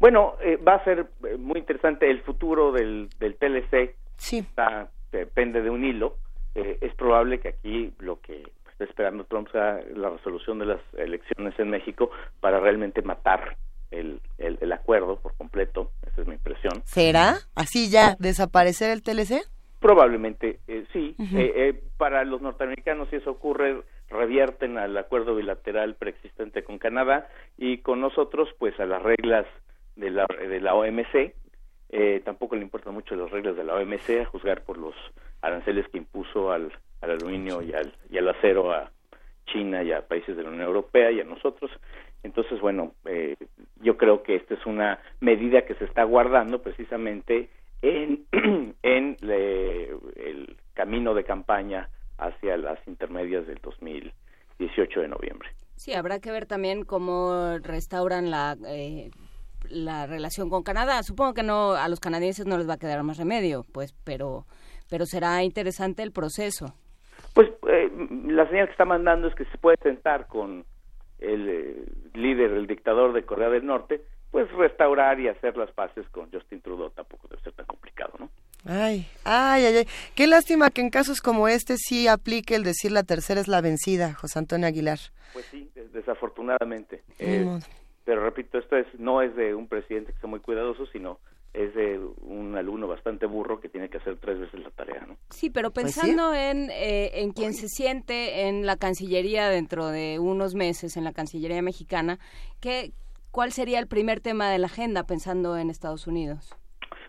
Bueno, 0.00 0.36
eh, 0.40 0.56
va 0.56 0.76
a 0.76 0.84
ser 0.84 1.10
eh, 1.28 1.36
muy 1.36 1.58
interesante 1.58 2.10
el 2.10 2.22
futuro 2.22 2.72
del, 2.72 3.10
del 3.20 3.36
TLC. 3.36 3.94
Sí. 4.16 4.38
Está, 4.38 4.88
depende 5.12 5.60
de 5.60 5.68
un 5.68 5.84
hilo. 5.84 6.16
es 6.54 6.94
probable 6.94 7.38
que 7.38 7.48
aquí 7.48 7.92
lo 7.98 8.18
que 8.22 8.42
está 8.70 8.84
esperando 8.84 9.24
Trump 9.24 9.52
sea 9.52 9.78
la 9.94 10.08
resolución 10.08 10.58
de 10.58 10.64
las 10.64 10.80
elecciones 10.96 11.52
en 11.58 11.68
México 11.68 12.10
para 12.40 12.60
realmente 12.60 13.02
matar 13.02 13.58
el, 13.90 14.22
el, 14.38 14.72
acuerdo 14.72 15.16
por 15.20 15.34
completo, 15.34 15.90
esa 16.06 16.22
es 16.22 16.26
mi 16.26 16.36
impresión. 16.36 16.80
¿Será? 16.86 17.40
¿Así 17.54 17.90
ya 17.90 18.16
desaparecer 18.18 18.90
el 18.90 19.02
TLC? 19.02 19.42
Probablemente 19.82 20.60
eh, 20.68 20.86
sí. 20.92 21.16
Eh, 21.18 21.52
eh, 21.56 21.82
para 21.98 22.24
los 22.24 22.40
norteamericanos, 22.40 23.08
si 23.10 23.16
eso 23.16 23.32
ocurre, 23.32 23.82
revierten 24.08 24.78
al 24.78 24.96
acuerdo 24.96 25.34
bilateral 25.34 25.96
preexistente 25.96 26.62
con 26.62 26.78
Canadá 26.78 27.28
y 27.58 27.78
con 27.78 28.00
nosotros, 28.00 28.48
pues 28.58 28.78
a 28.78 28.86
las 28.86 29.02
reglas 29.02 29.44
de 29.96 30.10
la, 30.10 30.26
de 30.26 30.60
la 30.60 30.74
OMC. 30.74 31.34
tampoco 32.24 32.54
le 32.54 32.62
importan 32.62 32.94
mucho 32.94 33.16
las 33.16 33.30
reglas 33.30 33.56
de 33.56 33.64
la 33.64 33.74
OMC, 33.74 34.22
a 34.22 34.24
juzgar 34.26 34.62
por 34.62 34.78
los 34.78 34.94
aranceles 35.40 35.88
que 35.88 35.98
impuso 35.98 36.52
al, 36.52 36.72
al 37.00 37.10
aluminio 37.10 37.60
y 37.60 37.72
al, 37.72 37.92
y 38.08 38.18
al 38.18 38.28
acero 38.28 38.72
a 38.72 38.88
China 39.46 39.82
y 39.82 39.90
a 39.90 40.06
países 40.06 40.36
de 40.36 40.44
la 40.44 40.50
Unión 40.50 40.66
Europea 40.66 41.10
y 41.10 41.20
a 41.20 41.24
nosotros. 41.24 41.72
Entonces, 42.22 42.60
bueno, 42.60 42.92
eh, 43.04 43.36
yo 43.80 43.96
creo 43.96 44.22
que 44.22 44.36
esta 44.36 44.54
es 44.54 44.64
una 44.64 45.00
medida 45.20 45.62
que 45.62 45.74
se 45.74 45.84
está 45.84 46.04
guardando 46.04 46.62
precisamente 46.62 47.48
en, 47.82 48.26
en 48.82 49.16
el 49.22 50.56
camino 50.74 51.14
de 51.14 51.24
campaña 51.24 51.88
hacia 52.18 52.56
las 52.56 52.78
intermedias 52.86 53.46
del 53.46 53.58
2018 53.62 55.00
de 55.00 55.08
noviembre. 55.08 55.48
Sí, 55.76 55.92
habrá 55.94 56.20
que 56.20 56.30
ver 56.30 56.46
también 56.46 56.84
cómo 56.84 57.58
restauran 57.58 58.30
la 58.30 58.56
eh, 58.66 59.10
la 59.68 60.06
relación 60.06 60.50
con 60.50 60.62
Canadá. 60.62 61.02
Supongo 61.02 61.34
que 61.34 61.42
no 61.42 61.72
a 61.72 61.88
los 61.88 62.00
canadienses 62.00 62.46
no 62.46 62.58
les 62.58 62.68
va 62.68 62.74
a 62.74 62.78
quedar 62.78 63.02
más 63.02 63.18
remedio, 63.18 63.64
pues, 63.72 63.94
pero 64.04 64.46
pero 64.90 65.06
será 65.06 65.42
interesante 65.42 66.02
el 66.02 66.12
proceso. 66.12 66.74
Pues 67.34 67.48
eh, 67.68 67.90
la 68.26 68.46
señal 68.48 68.66
que 68.66 68.72
está 68.72 68.84
mandando 68.84 69.28
es 69.28 69.34
que 69.34 69.46
se 69.46 69.58
puede 69.58 69.78
sentar 69.82 70.26
con 70.26 70.64
el 71.18 71.48
eh, 71.48 71.84
líder, 72.14 72.50
el 72.52 72.66
dictador 72.66 73.12
de 73.14 73.24
Corea 73.24 73.48
del 73.48 73.64
Norte, 73.64 74.02
pues 74.32 74.50
restaurar 74.52 75.20
y 75.20 75.28
hacer 75.28 75.56
las 75.56 75.70
paces 75.70 76.08
con 76.08 76.32
Justin 76.32 76.60
Trudeau 76.62 76.90
tampoco 76.90 77.28
debe 77.28 77.40
ser 77.42 77.52
tan 77.52 77.66
complicado, 77.66 78.14
¿no? 78.18 78.30
Ay, 78.64 79.06
ay, 79.24 79.64
ay, 79.64 79.86
Qué 80.14 80.26
lástima 80.26 80.70
que 80.70 80.80
en 80.80 80.90
casos 80.90 81.20
como 81.20 81.48
este 81.48 81.76
sí 81.76 82.08
aplique 82.08 82.54
el 82.54 82.64
decir 82.64 82.92
la 82.92 83.02
tercera 83.02 83.40
es 83.40 83.46
la 83.46 83.60
vencida, 83.60 84.14
José 84.14 84.38
Antonio 84.38 84.66
Aguilar. 84.66 84.98
Pues 85.34 85.44
sí, 85.50 85.70
desafortunadamente. 85.92 87.02
Eh, 87.18 87.46
pero 88.04 88.24
repito, 88.24 88.58
esto 88.58 88.76
es 88.76 88.86
no 88.98 89.20
es 89.20 89.36
de 89.36 89.54
un 89.54 89.68
presidente 89.68 90.12
que 90.12 90.18
sea 90.20 90.30
muy 90.30 90.40
cuidadoso, 90.40 90.86
sino 90.86 91.20
es 91.52 91.74
de 91.74 91.98
un 92.22 92.56
alumno 92.56 92.88
bastante 92.88 93.26
burro 93.26 93.60
que 93.60 93.68
tiene 93.68 93.90
que 93.90 93.98
hacer 93.98 94.16
tres 94.16 94.40
veces 94.40 94.60
la 94.60 94.70
tarea, 94.70 95.04
¿no? 95.06 95.18
Sí, 95.28 95.50
pero 95.50 95.70
pues 95.70 95.84
pensando 95.84 96.32
en, 96.32 96.70
eh, 96.70 97.20
en 97.20 97.32
quien 97.32 97.52
se 97.52 97.68
siente 97.68 98.48
en 98.48 98.64
la 98.64 98.76
Cancillería 98.76 99.50
dentro 99.50 99.88
de 99.88 100.18
unos 100.18 100.54
meses, 100.54 100.96
en 100.96 101.04
la 101.04 101.12
Cancillería 101.12 101.60
mexicana, 101.60 102.18
¿qué, 102.60 102.92
¿cuál 103.32 103.50
sería 103.50 103.80
el 103.80 103.88
primer 103.88 104.20
tema 104.20 104.50
de 104.50 104.58
la 104.58 104.66
agenda 104.66 105.04
pensando 105.04 105.58
en 105.58 105.70
Estados 105.70 106.06
Unidos? 106.06 106.56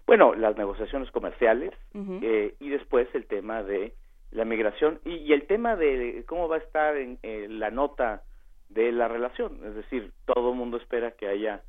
Bueno, 0.07 0.33
las 0.33 0.57
negociaciones 0.57 1.11
comerciales 1.11 1.73
eh, 1.93 2.55
y 2.59 2.69
después 2.69 3.07
el 3.13 3.25
tema 3.27 3.61
de 3.61 3.93
la 4.31 4.43
migración 4.43 4.99
y, 5.05 5.31
el 5.31 5.45
tema 5.45 5.75
de 5.75 6.23
cómo 6.27 6.47
va 6.47 6.55
a 6.55 6.59
estar 6.59 6.97
en 6.97 7.19
la 7.59 7.69
nota 7.69 8.23
de 8.69 8.91
la 8.91 9.07
relación. 9.07 9.59
Es 9.65 9.75
decir, 9.75 10.11
todo 10.25 10.51
el 10.51 10.57
mundo 10.57 10.77
espera 10.77 11.11
que 11.11 11.27
haya 11.27 11.61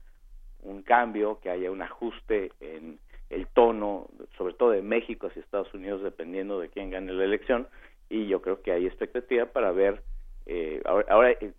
un 0.62 0.82
cambio, 0.82 1.38
que 1.40 1.50
haya 1.50 1.70
un 1.70 1.82
ajuste 1.82 2.52
en 2.60 2.98
el 3.30 3.46
tono, 3.48 4.08
sobre 4.36 4.54
todo 4.54 4.70
de 4.70 4.82
México 4.82 5.26
hacia 5.26 5.40
Estados 5.40 5.72
Unidos, 5.74 6.02
dependiendo 6.02 6.58
de 6.60 6.68
quién 6.68 6.90
gane 6.90 7.12
la 7.12 7.24
elección, 7.24 7.68
y 8.08 8.26
yo 8.26 8.42
creo 8.42 8.62
que 8.62 8.72
hay 8.72 8.86
expectativa 8.86 9.46
para 9.46 9.72
ver 9.72 10.02
eh, 10.46 10.82
ahora, 10.84 11.30
eh, 11.30 11.52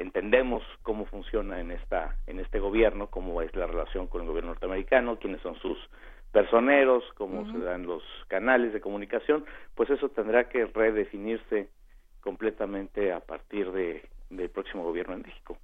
entendemos 0.00 0.62
cómo 0.82 1.06
funciona 1.06 1.60
en 1.60 1.70
esta 1.70 2.16
en 2.26 2.40
este 2.40 2.58
gobierno 2.58 3.06
cómo 3.06 3.40
es 3.42 3.54
la 3.54 3.66
relación 3.66 4.08
con 4.08 4.22
el 4.22 4.26
gobierno 4.26 4.50
norteamericano 4.50 5.18
quiénes 5.20 5.40
son 5.40 5.54
sus 5.60 5.78
personeros 6.32 7.04
cómo 7.14 7.50
se 7.52 7.58
dan 7.58 7.86
los 7.86 8.02
canales 8.26 8.72
de 8.72 8.80
comunicación 8.80 9.44
pues 9.76 9.88
eso 9.90 10.08
tendrá 10.08 10.48
que 10.48 10.66
redefinirse 10.66 11.68
completamente 12.22 13.12
a 13.12 13.20
partir 13.20 13.70
de 13.70 14.02
del 14.30 14.50
próximo 14.50 14.82
gobierno 14.82 15.14
en 15.14 15.22
México 15.22 15.56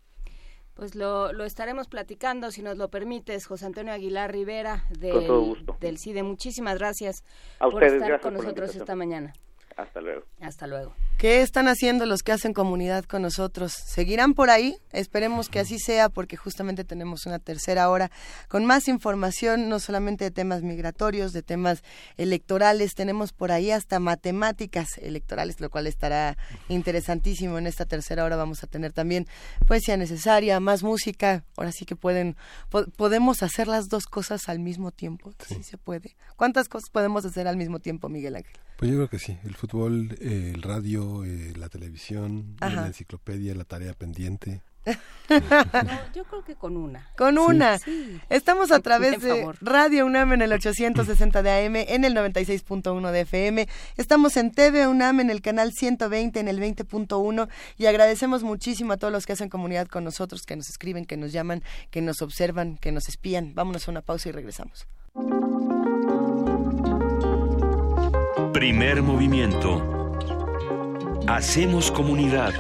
pues 0.75 0.95
lo, 0.95 1.33
lo 1.35 1.45
estaremos 1.45 1.89
platicando, 1.89 2.51
si 2.51 2.63
nos 2.63 2.79
lo 2.79 2.89
permites, 2.89 3.47
José 3.47 3.67
Antonio 3.67 3.93
Aguilar 3.93 4.33
Rivera 4.33 4.85
del, 4.99 5.55
del 5.79 5.99
CIDE. 5.99 6.23
Muchísimas 6.23 6.79
gracias 6.79 7.23
por 7.59 7.85
estar 7.85 8.19
con 8.21 8.33
nosotros 8.33 8.75
esta 8.75 8.97
mañana. 8.97 9.35
Hasta 9.77 10.01
luego. 10.01 10.25
Hasta 10.41 10.67
luego. 10.67 10.95
¿Qué 11.19 11.43
están 11.43 11.69
haciendo 11.69 12.07
los 12.07 12.23
que 12.23 12.33
hacen 12.33 12.55
comunidad 12.55 13.05
con 13.05 13.21
nosotros? 13.21 13.73
¿Seguirán 13.73 14.33
por 14.33 14.49
ahí? 14.49 14.77
Esperemos 14.91 15.51
que 15.51 15.59
así 15.59 15.79
sea 15.79 16.09
porque 16.09 16.37
justamente 16.37 16.83
tenemos 16.83 17.27
una 17.27 17.39
tercera 17.39 17.91
hora 17.91 18.11
con 18.49 18.65
más 18.65 18.89
información, 18.89 19.69
no 19.69 19.81
solamente 19.81 20.25
de 20.25 20.31
temas 20.31 20.63
migratorios, 20.63 21.33
de 21.33 21.43
temas 21.43 21.83
electorales, 22.17 22.95
tenemos 22.95 23.33
por 23.33 23.53
ahí 23.53 23.71
hasta 23.71 24.01
matemáticas 24.01 24.97
electorales, 24.97 25.61
lo 25.61 25.69
cual 25.69 25.87
estará 25.87 26.39
interesantísimo. 26.69 27.59
En 27.59 27.67
esta 27.67 27.85
tercera 27.85 28.25
hora 28.25 28.37
vamos 28.37 28.65
a 28.65 28.67
tener 28.67 28.95
también 28.95 29.27
poesía 29.67 29.99
necesaria, 29.99 30.59
más 30.59 30.83
música. 30.83 31.45
Ahora 31.57 31.73
sí 31.73 31.85
que 31.85 31.97
pueden, 31.97 32.37
podemos 32.97 33.43
hacer 33.43 33.69
las 33.69 33.89
dos 33.89 34.07
cosas 34.07 34.49
al 34.49 34.59
mismo 34.59 34.91
tiempo. 34.91 35.33
Sí. 35.47 35.63
se 35.63 35.77
puede. 35.77 36.17
¿Cuántas 36.37 36.69
cosas 36.69 36.89
podemos 36.89 37.27
hacer 37.27 37.47
al 37.47 37.59
mismo 37.59 37.79
tiempo, 37.79 38.09
Miguel 38.09 38.37
Ángel? 38.37 38.59
Pues 38.81 38.90
yo 38.90 38.97
creo 38.97 39.11
que 39.11 39.19
sí, 39.19 39.36
el 39.44 39.55
fútbol, 39.57 40.16
eh, 40.23 40.52
el 40.55 40.62
radio, 40.62 41.23
eh, 41.23 41.52
la 41.55 41.69
televisión, 41.69 42.57
la 42.62 42.86
enciclopedia, 42.86 43.55
la 43.55 43.65
tarea 43.65 43.93
pendiente. 43.93 44.62
yo 46.15 46.24
creo 46.24 46.43
que 46.47 46.55
con 46.55 46.78
una. 46.78 47.07
Con 47.19 47.36
una. 47.36 47.78
Estamos 48.31 48.73
a 48.73 48.81
través 48.81 49.20
de 49.20 49.47
Radio 49.61 50.07
UNAM 50.07 50.32
en 50.32 50.40
el 50.40 50.55
860 50.55 51.43
de 51.43 51.51
AM, 51.51 51.77
en 51.77 52.07
el 52.07 52.16
96.1 52.16 53.11
de 53.11 53.20
FM. 53.20 53.69
Estamos 53.98 54.39
en 54.39 54.51
TV 54.51 54.89
UNAM 54.89 55.20
en 55.20 55.28
el 55.28 55.43
canal 55.43 55.74
120, 55.74 56.40
en 56.40 56.48
el 56.48 56.59
20.1. 56.59 57.48
Y 57.77 57.85
agradecemos 57.85 58.44
muchísimo 58.44 58.94
a 58.94 58.97
todos 58.97 59.12
los 59.12 59.27
que 59.27 59.35
hacen 59.35 59.51
comunidad 59.51 59.89
con 59.89 60.05
nosotros, 60.05 60.47
que 60.47 60.57
nos 60.57 60.70
escriben, 60.70 61.05
que 61.05 61.19
nos 61.19 61.32
llaman, 61.32 61.62
que 61.90 62.01
nos 62.01 62.23
observan, 62.23 62.78
que 62.78 62.93
nos 62.93 63.11
espían. 63.11 63.55
Vámonos 63.55 63.86
a 63.86 63.90
una 63.90 64.01
pausa 64.01 64.31
y 64.31 64.32
regresamos. 64.32 64.89
Primer 68.61 69.03
movimiento. 69.03 70.12
Hacemos 71.27 71.91
comunidad. 71.91 72.53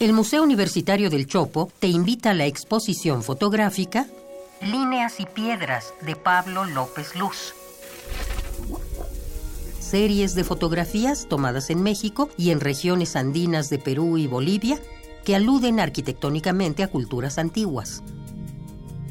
El 0.00 0.12
Museo 0.12 0.42
Universitario 0.42 1.08
del 1.08 1.28
Chopo 1.28 1.70
te 1.78 1.86
invita 1.86 2.30
a 2.30 2.34
la 2.34 2.46
exposición 2.46 3.22
fotográfica 3.22 4.08
Líneas 4.62 5.20
y 5.20 5.26
Piedras 5.26 5.94
de 6.00 6.16
Pablo 6.16 6.64
López 6.64 7.14
Luz 7.14 7.54
series 9.88 10.34
de 10.34 10.44
fotografías 10.44 11.26
tomadas 11.28 11.70
en 11.70 11.82
México 11.82 12.28
y 12.36 12.50
en 12.50 12.60
regiones 12.60 13.16
andinas 13.16 13.70
de 13.70 13.78
Perú 13.78 14.18
y 14.18 14.26
Bolivia 14.26 14.78
que 15.24 15.34
aluden 15.34 15.80
arquitectónicamente 15.80 16.82
a 16.82 16.88
culturas 16.88 17.38
antiguas. 17.38 18.02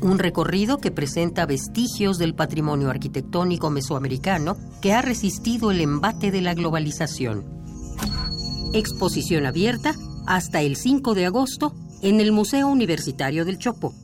Un 0.01 0.19
recorrido 0.19 0.77
que 0.77 0.91
presenta 0.91 1.47
vestigios 1.47 2.19
del 2.19 2.35
patrimonio 2.35 2.91
arquitectónico 2.91 3.71
mesoamericano 3.71 4.55
que 4.79 4.93
ha 4.93 5.01
resistido 5.01 5.71
el 5.71 5.81
embate 5.81 6.29
de 6.29 6.41
la 6.41 6.53
globalización. 6.53 7.43
Exposición 8.73 9.47
abierta 9.47 9.95
hasta 10.27 10.61
el 10.61 10.75
5 10.75 11.15
de 11.15 11.25
agosto 11.25 11.73
en 12.03 12.21
el 12.21 12.31
Museo 12.31 12.67
Universitario 12.67 13.45
del 13.45 13.57
Chopo. 13.57 13.95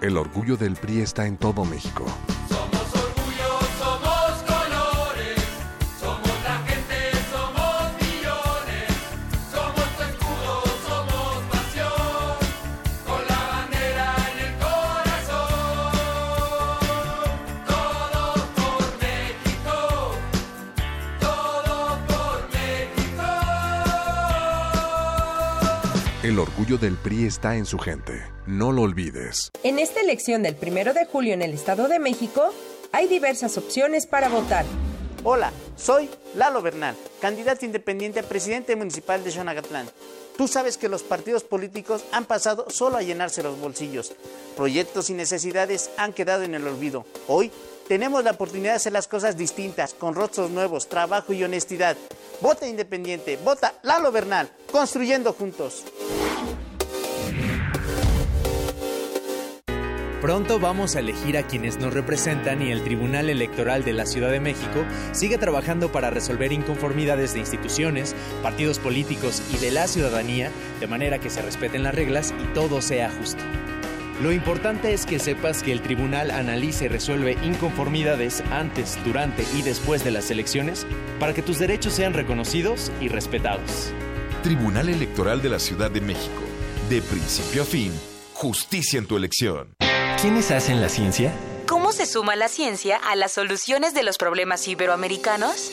El 0.00 0.16
orgullo 0.16 0.56
del 0.56 0.76
PRI 0.76 1.02
está 1.02 1.26
en 1.26 1.36
todo 1.36 1.66
México. 1.66 2.06
El 26.30 26.38
orgullo 26.38 26.78
del 26.78 26.94
PRI 26.94 27.26
está 27.26 27.56
en 27.56 27.66
su 27.66 27.76
gente. 27.76 28.22
No 28.46 28.70
lo 28.70 28.82
olvides. 28.82 29.50
En 29.64 29.80
esta 29.80 29.98
elección 29.98 30.44
del 30.44 30.54
primero 30.54 30.94
de 30.94 31.04
julio 31.04 31.34
en 31.34 31.42
el 31.42 31.52
Estado 31.52 31.88
de 31.88 31.98
México, 31.98 32.54
hay 32.92 33.08
diversas 33.08 33.58
opciones 33.58 34.06
para 34.06 34.28
votar. 34.28 34.64
Hola, 35.24 35.50
soy 35.76 36.08
Lalo 36.36 36.62
Bernal, 36.62 36.94
candidato 37.20 37.66
independiente 37.66 38.20
a 38.20 38.22
presidente 38.22 38.76
municipal 38.76 39.24
de 39.24 39.32
Xonagatlán. 39.32 39.88
Tú 40.36 40.46
sabes 40.46 40.76
que 40.76 40.88
los 40.88 41.02
partidos 41.02 41.42
políticos 41.42 42.04
han 42.12 42.26
pasado 42.26 42.66
solo 42.70 42.96
a 42.96 43.02
llenarse 43.02 43.42
los 43.42 43.58
bolsillos. 43.58 44.12
Proyectos 44.56 45.10
y 45.10 45.14
necesidades 45.14 45.90
han 45.96 46.12
quedado 46.12 46.44
en 46.44 46.54
el 46.54 46.64
olvido. 46.64 47.06
Hoy 47.26 47.50
tenemos 47.90 48.22
la 48.22 48.30
oportunidad 48.30 48.70
de 48.70 48.76
hacer 48.76 48.92
las 48.92 49.08
cosas 49.08 49.36
distintas, 49.36 49.94
con 49.94 50.14
rostros 50.14 50.48
nuevos, 50.48 50.88
trabajo 50.88 51.32
y 51.32 51.42
honestidad. 51.42 51.96
Vota 52.40 52.68
independiente, 52.68 53.36
vota 53.44 53.74
Lalo 53.82 54.12
Bernal, 54.12 54.48
construyendo 54.70 55.32
juntos. 55.32 55.82
Pronto 60.20 60.60
vamos 60.60 60.94
a 60.94 61.00
elegir 61.00 61.36
a 61.36 61.48
quienes 61.48 61.78
nos 61.78 61.92
representan 61.92 62.62
y 62.62 62.70
el 62.70 62.84
Tribunal 62.84 63.28
Electoral 63.28 63.84
de 63.84 63.92
la 63.92 64.06
Ciudad 64.06 64.30
de 64.30 64.38
México 64.38 64.84
sigue 65.10 65.36
trabajando 65.36 65.90
para 65.90 66.10
resolver 66.10 66.52
inconformidades 66.52 67.32
de 67.32 67.40
instituciones, 67.40 68.14
partidos 68.40 68.78
políticos 68.78 69.42
y 69.52 69.56
de 69.56 69.72
la 69.72 69.88
ciudadanía 69.88 70.52
de 70.78 70.86
manera 70.86 71.18
que 71.18 71.28
se 71.28 71.42
respeten 71.42 71.82
las 71.82 71.96
reglas 71.96 72.32
y 72.40 72.54
todo 72.54 72.82
sea 72.82 73.10
justo. 73.10 73.42
Lo 74.20 74.32
importante 74.32 74.92
es 74.92 75.06
que 75.06 75.18
sepas 75.18 75.62
que 75.62 75.72
el 75.72 75.80
tribunal 75.80 76.30
analiza 76.30 76.84
y 76.84 76.88
resuelve 76.88 77.38
inconformidades 77.42 78.42
antes, 78.50 78.98
durante 79.02 79.46
y 79.56 79.62
después 79.62 80.04
de 80.04 80.10
las 80.10 80.30
elecciones 80.30 80.86
para 81.18 81.32
que 81.32 81.40
tus 81.40 81.58
derechos 81.58 81.94
sean 81.94 82.12
reconocidos 82.12 82.92
y 83.00 83.08
respetados. 83.08 83.92
Tribunal 84.42 84.90
Electoral 84.90 85.40
de 85.40 85.48
la 85.48 85.58
Ciudad 85.58 85.90
de 85.90 86.02
México. 86.02 86.42
De 86.90 87.00
principio 87.00 87.62
a 87.62 87.64
fin, 87.64 87.92
justicia 88.34 88.98
en 88.98 89.06
tu 89.06 89.16
elección. 89.16 89.74
¿Quiénes 90.20 90.50
hacen 90.50 90.82
la 90.82 90.90
ciencia? 90.90 91.32
¿Cómo 91.66 91.92
se 91.92 92.04
suma 92.04 92.36
la 92.36 92.48
ciencia 92.48 92.98
a 92.98 93.16
las 93.16 93.32
soluciones 93.32 93.94
de 93.94 94.02
los 94.02 94.18
problemas 94.18 94.68
iberoamericanos? 94.68 95.72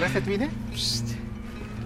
¿Recuperaste 0.00 0.22
tu 0.22 0.30
INE? 0.30 0.48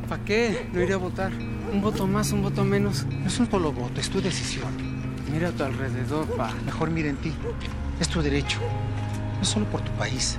¿Para 0.09 0.25
qué? 0.25 0.69
No 0.73 0.81
iré 0.81 0.95
a 0.95 0.99
votar. 0.99 1.33
Un 1.33 1.81
voto 1.83 2.07
más, 2.07 2.31
un 2.31 2.43
voto 2.43 2.65
menos. 2.65 3.05
No 3.07 3.27
es 3.27 3.41
un 3.41 3.51
solo 3.51 3.73
voto, 3.73 4.01
es 4.01 4.09
tu 4.09 4.23
decisión. 4.23 4.73
Mira 5.33 5.49
a 5.49 5.51
tu 5.51 5.65
alrededor, 5.65 6.25
pa. 6.37 6.55
Mejor 6.65 6.91
mira 6.91 7.09
en 7.09 7.17
ti. 7.17 7.33
Es 7.99 8.09
tu 8.09 8.23
derecho. 8.23 8.61
No 9.41 9.45
solo 9.45 9.67
por 9.67 9.81
tu 9.81 9.91
país. 9.93 10.39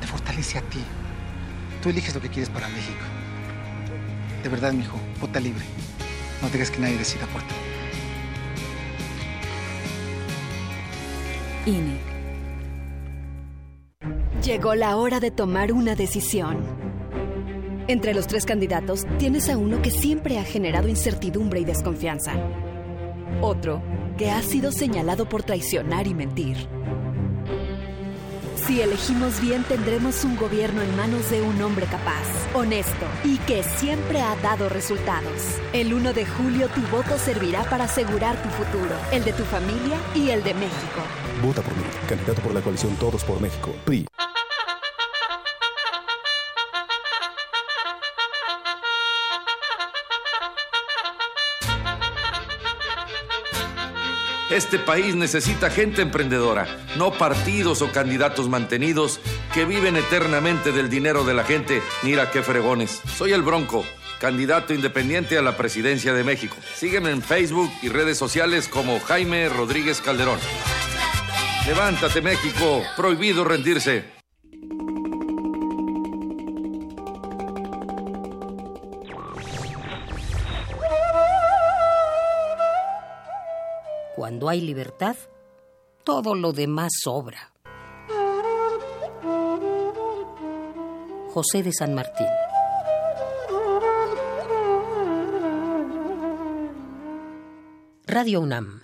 Te 0.00 0.06
fortalece 0.06 0.58
a 0.58 0.62
ti. 0.62 0.78
Tú 1.82 1.88
eliges 1.88 2.14
lo 2.14 2.20
que 2.20 2.28
quieres 2.28 2.48
para 2.48 2.68
México. 2.68 3.02
De 4.44 4.48
verdad, 4.48 4.72
mijo, 4.72 4.96
vota 5.20 5.40
libre. 5.40 5.64
No 6.40 6.48
dejes 6.48 6.70
que 6.70 6.78
nadie 6.78 6.96
decida 6.96 7.26
por 7.26 7.42
ti. 7.42 7.54
INE. 11.66 11.98
Llegó 14.44 14.76
la 14.76 14.96
hora 14.96 15.18
de 15.18 15.32
tomar 15.32 15.72
una 15.72 15.96
decisión. 15.96 16.89
Entre 17.90 18.14
los 18.14 18.28
tres 18.28 18.46
candidatos 18.46 19.04
tienes 19.18 19.48
a 19.48 19.58
uno 19.58 19.82
que 19.82 19.90
siempre 19.90 20.38
ha 20.38 20.44
generado 20.44 20.86
incertidumbre 20.86 21.58
y 21.58 21.64
desconfianza. 21.64 22.34
Otro 23.40 23.82
que 24.16 24.30
ha 24.30 24.40
sido 24.42 24.70
señalado 24.70 25.28
por 25.28 25.42
traicionar 25.42 26.06
y 26.06 26.14
mentir. 26.14 26.56
Si 28.54 28.80
elegimos 28.80 29.40
bien, 29.40 29.64
tendremos 29.64 30.22
un 30.22 30.36
gobierno 30.36 30.82
en 30.82 30.96
manos 30.96 31.32
de 31.32 31.42
un 31.42 31.60
hombre 31.62 31.86
capaz, 31.86 32.28
honesto 32.54 33.06
y 33.24 33.38
que 33.38 33.64
siempre 33.64 34.20
ha 34.20 34.36
dado 34.36 34.68
resultados. 34.68 35.58
El 35.72 35.92
1 35.92 36.12
de 36.12 36.26
julio 36.26 36.68
tu 36.68 36.82
voto 36.96 37.18
servirá 37.18 37.64
para 37.64 37.84
asegurar 37.86 38.40
tu 38.40 38.50
futuro, 38.50 38.94
el 39.10 39.24
de 39.24 39.32
tu 39.32 39.42
familia 39.42 39.98
y 40.14 40.30
el 40.30 40.44
de 40.44 40.54
México. 40.54 41.02
Vota 41.42 41.60
por 41.60 41.76
mí, 41.76 41.82
candidato 42.08 42.40
por 42.40 42.54
la 42.54 42.60
coalición 42.60 42.94
Todos 43.00 43.24
por 43.24 43.40
México, 43.40 43.74
PRI. 43.84 44.06
Este 54.50 54.80
país 54.80 55.14
necesita 55.14 55.70
gente 55.70 56.02
emprendedora, 56.02 56.66
no 56.96 57.12
partidos 57.12 57.82
o 57.82 57.92
candidatos 57.92 58.48
mantenidos 58.48 59.20
que 59.54 59.64
viven 59.64 59.96
eternamente 59.96 60.72
del 60.72 60.90
dinero 60.90 61.22
de 61.22 61.34
la 61.34 61.44
gente. 61.44 61.80
Mira 62.02 62.32
qué 62.32 62.42
fregones. 62.42 63.00
Soy 63.16 63.30
el 63.32 63.42
Bronco, 63.42 63.84
candidato 64.18 64.74
independiente 64.74 65.38
a 65.38 65.42
la 65.42 65.56
presidencia 65.56 66.14
de 66.14 66.24
México. 66.24 66.56
Sígueme 66.74 67.10
en 67.10 67.22
Facebook 67.22 67.70
y 67.80 67.90
redes 67.90 68.18
sociales 68.18 68.66
como 68.66 68.98
Jaime 68.98 69.48
Rodríguez 69.48 70.00
Calderón. 70.00 70.40
Levántate 71.64 72.20
México, 72.20 72.82
prohibido 72.96 73.44
rendirse. 73.44 74.19
Cuando 84.30 84.48
hay 84.48 84.60
libertad, 84.60 85.16
todo 86.04 86.36
lo 86.36 86.52
demás 86.52 86.92
sobra. 87.02 87.52
José 91.30 91.64
de 91.64 91.72
San 91.72 91.94
Martín. 91.94 92.28
Radio 98.06 98.42
UNAM. 98.42 98.82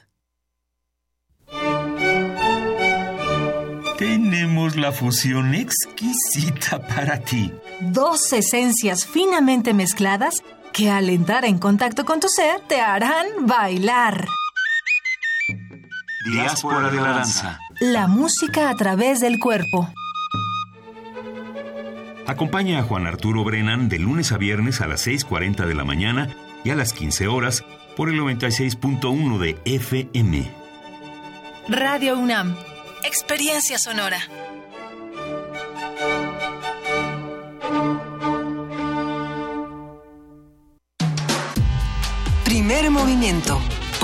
Tenemos 3.98 4.74
la 4.74 4.90
fusión 4.90 5.54
exquisita 5.54 6.84
para 6.88 7.20
ti. 7.20 7.52
Dos 7.82 8.32
esencias 8.32 9.06
finamente 9.06 9.74
mezcladas 9.74 10.42
que 10.72 10.90
al 10.90 11.08
entrar 11.08 11.44
en 11.44 11.58
contacto 11.60 12.04
con 12.04 12.18
tu 12.18 12.26
ser 12.28 12.62
te 12.62 12.80
harán 12.80 13.46
bailar. 13.46 14.26
Diáspora 16.30 16.90
de 16.90 17.00
la 17.00 17.08
danza. 17.10 17.60
La 17.80 18.08
música 18.08 18.68
a 18.70 18.74
través 18.74 19.20
del 19.20 19.38
cuerpo. 19.38 19.88
Acompaña 22.26 22.80
a 22.80 22.82
Juan 22.82 23.06
Arturo 23.06 23.44
Brennan 23.44 23.88
de 23.88 24.00
lunes 24.00 24.32
a 24.32 24.36
viernes 24.36 24.80
a 24.80 24.88
las 24.88 25.06
6.40 25.06 25.66
de 25.66 25.74
la 25.74 25.84
mañana 25.84 26.34
y 26.64 26.70
a 26.70 26.74
las 26.74 26.92
15 26.92 27.28
horas 27.28 27.64
por 27.96 28.08
el 28.08 28.18
96.1 28.20 29.38
de 29.38 29.56
FM. 29.64 30.50
Radio 31.68 32.18
UNAM. 32.18 32.56
Experiencia 33.04 33.78
sonora. 33.78 34.18
Primer 42.44 42.90
movimiento. 42.90 43.60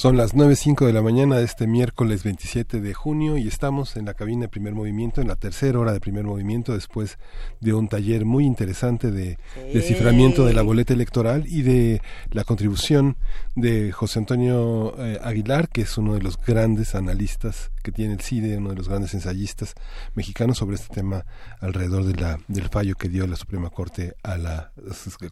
Son 0.00 0.16
las 0.16 0.34
9.05 0.34 0.86
de 0.86 0.94
la 0.94 1.02
mañana 1.02 1.36
de 1.36 1.44
este 1.44 1.66
miércoles 1.66 2.24
27 2.24 2.80
de 2.80 2.94
junio 2.94 3.36
y 3.36 3.46
estamos 3.46 3.96
en 3.96 4.06
la 4.06 4.14
cabina 4.14 4.44
de 4.44 4.48
primer 4.48 4.74
movimiento, 4.74 5.20
en 5.20 5.28
la 5.28 5.36
tercera 5.36 5.78
hora 5.78 5.92
de 5.92 6.00
primer 6.00 6.24
movimiento, 6.24 6.72
después 6.72 7.18
de 7.60 7.74
un 7.74 7.86
taller 7.86 8.24
muy 8.24 8.46
interesante 8.46 9.10
de 9.10 9.36
desciframiento 9.74 10.46
de 10.46 10.54
la 10.54 10.62
boleta 10.62 10.94
electoral 10.94 11.44
y 11.46 11.60
de 11.60 12.00
la 12.30 12.44
contribución 12.44 13.18
de 13.56 13.92
José 13.92 14.20
Antonio 14.20 14.94
eh, 14.96 15.18
Aguilar, 15.22 15.68
que 15.68 15.82
es 15.82 15.98
uno 15.98 16.14
de 16.14 16.22
los 16.22 16.38
grandes 16.38 16.94
analistas 16.94 17.70
que 17.82 17.92
tiene 17.92 18.14
el 18.14 18.20
CIDE, 18.20 18.56
uno 18.56 18.70
de 18.70 18.76
los 18.76 18.88
grandes 18.88 19.14
ensayistas 19.14 19.74
mexicanos 20.14 20.58
sobre 20.58 20.76
este 20.76 20.94
tema 20.94 21.24
alrededor 21.60 22.04
de 22.04 22.14
la, 22.20 22.38
del 22.48 22.68
fallo 22.68 22.94
que 22.94 23.08
dio 23.08 23.26
la 23.26 23.36
Suprema 23.36 23.70
Corte 23.70 24.14
a 24.22 24.36
la 24.36 24.72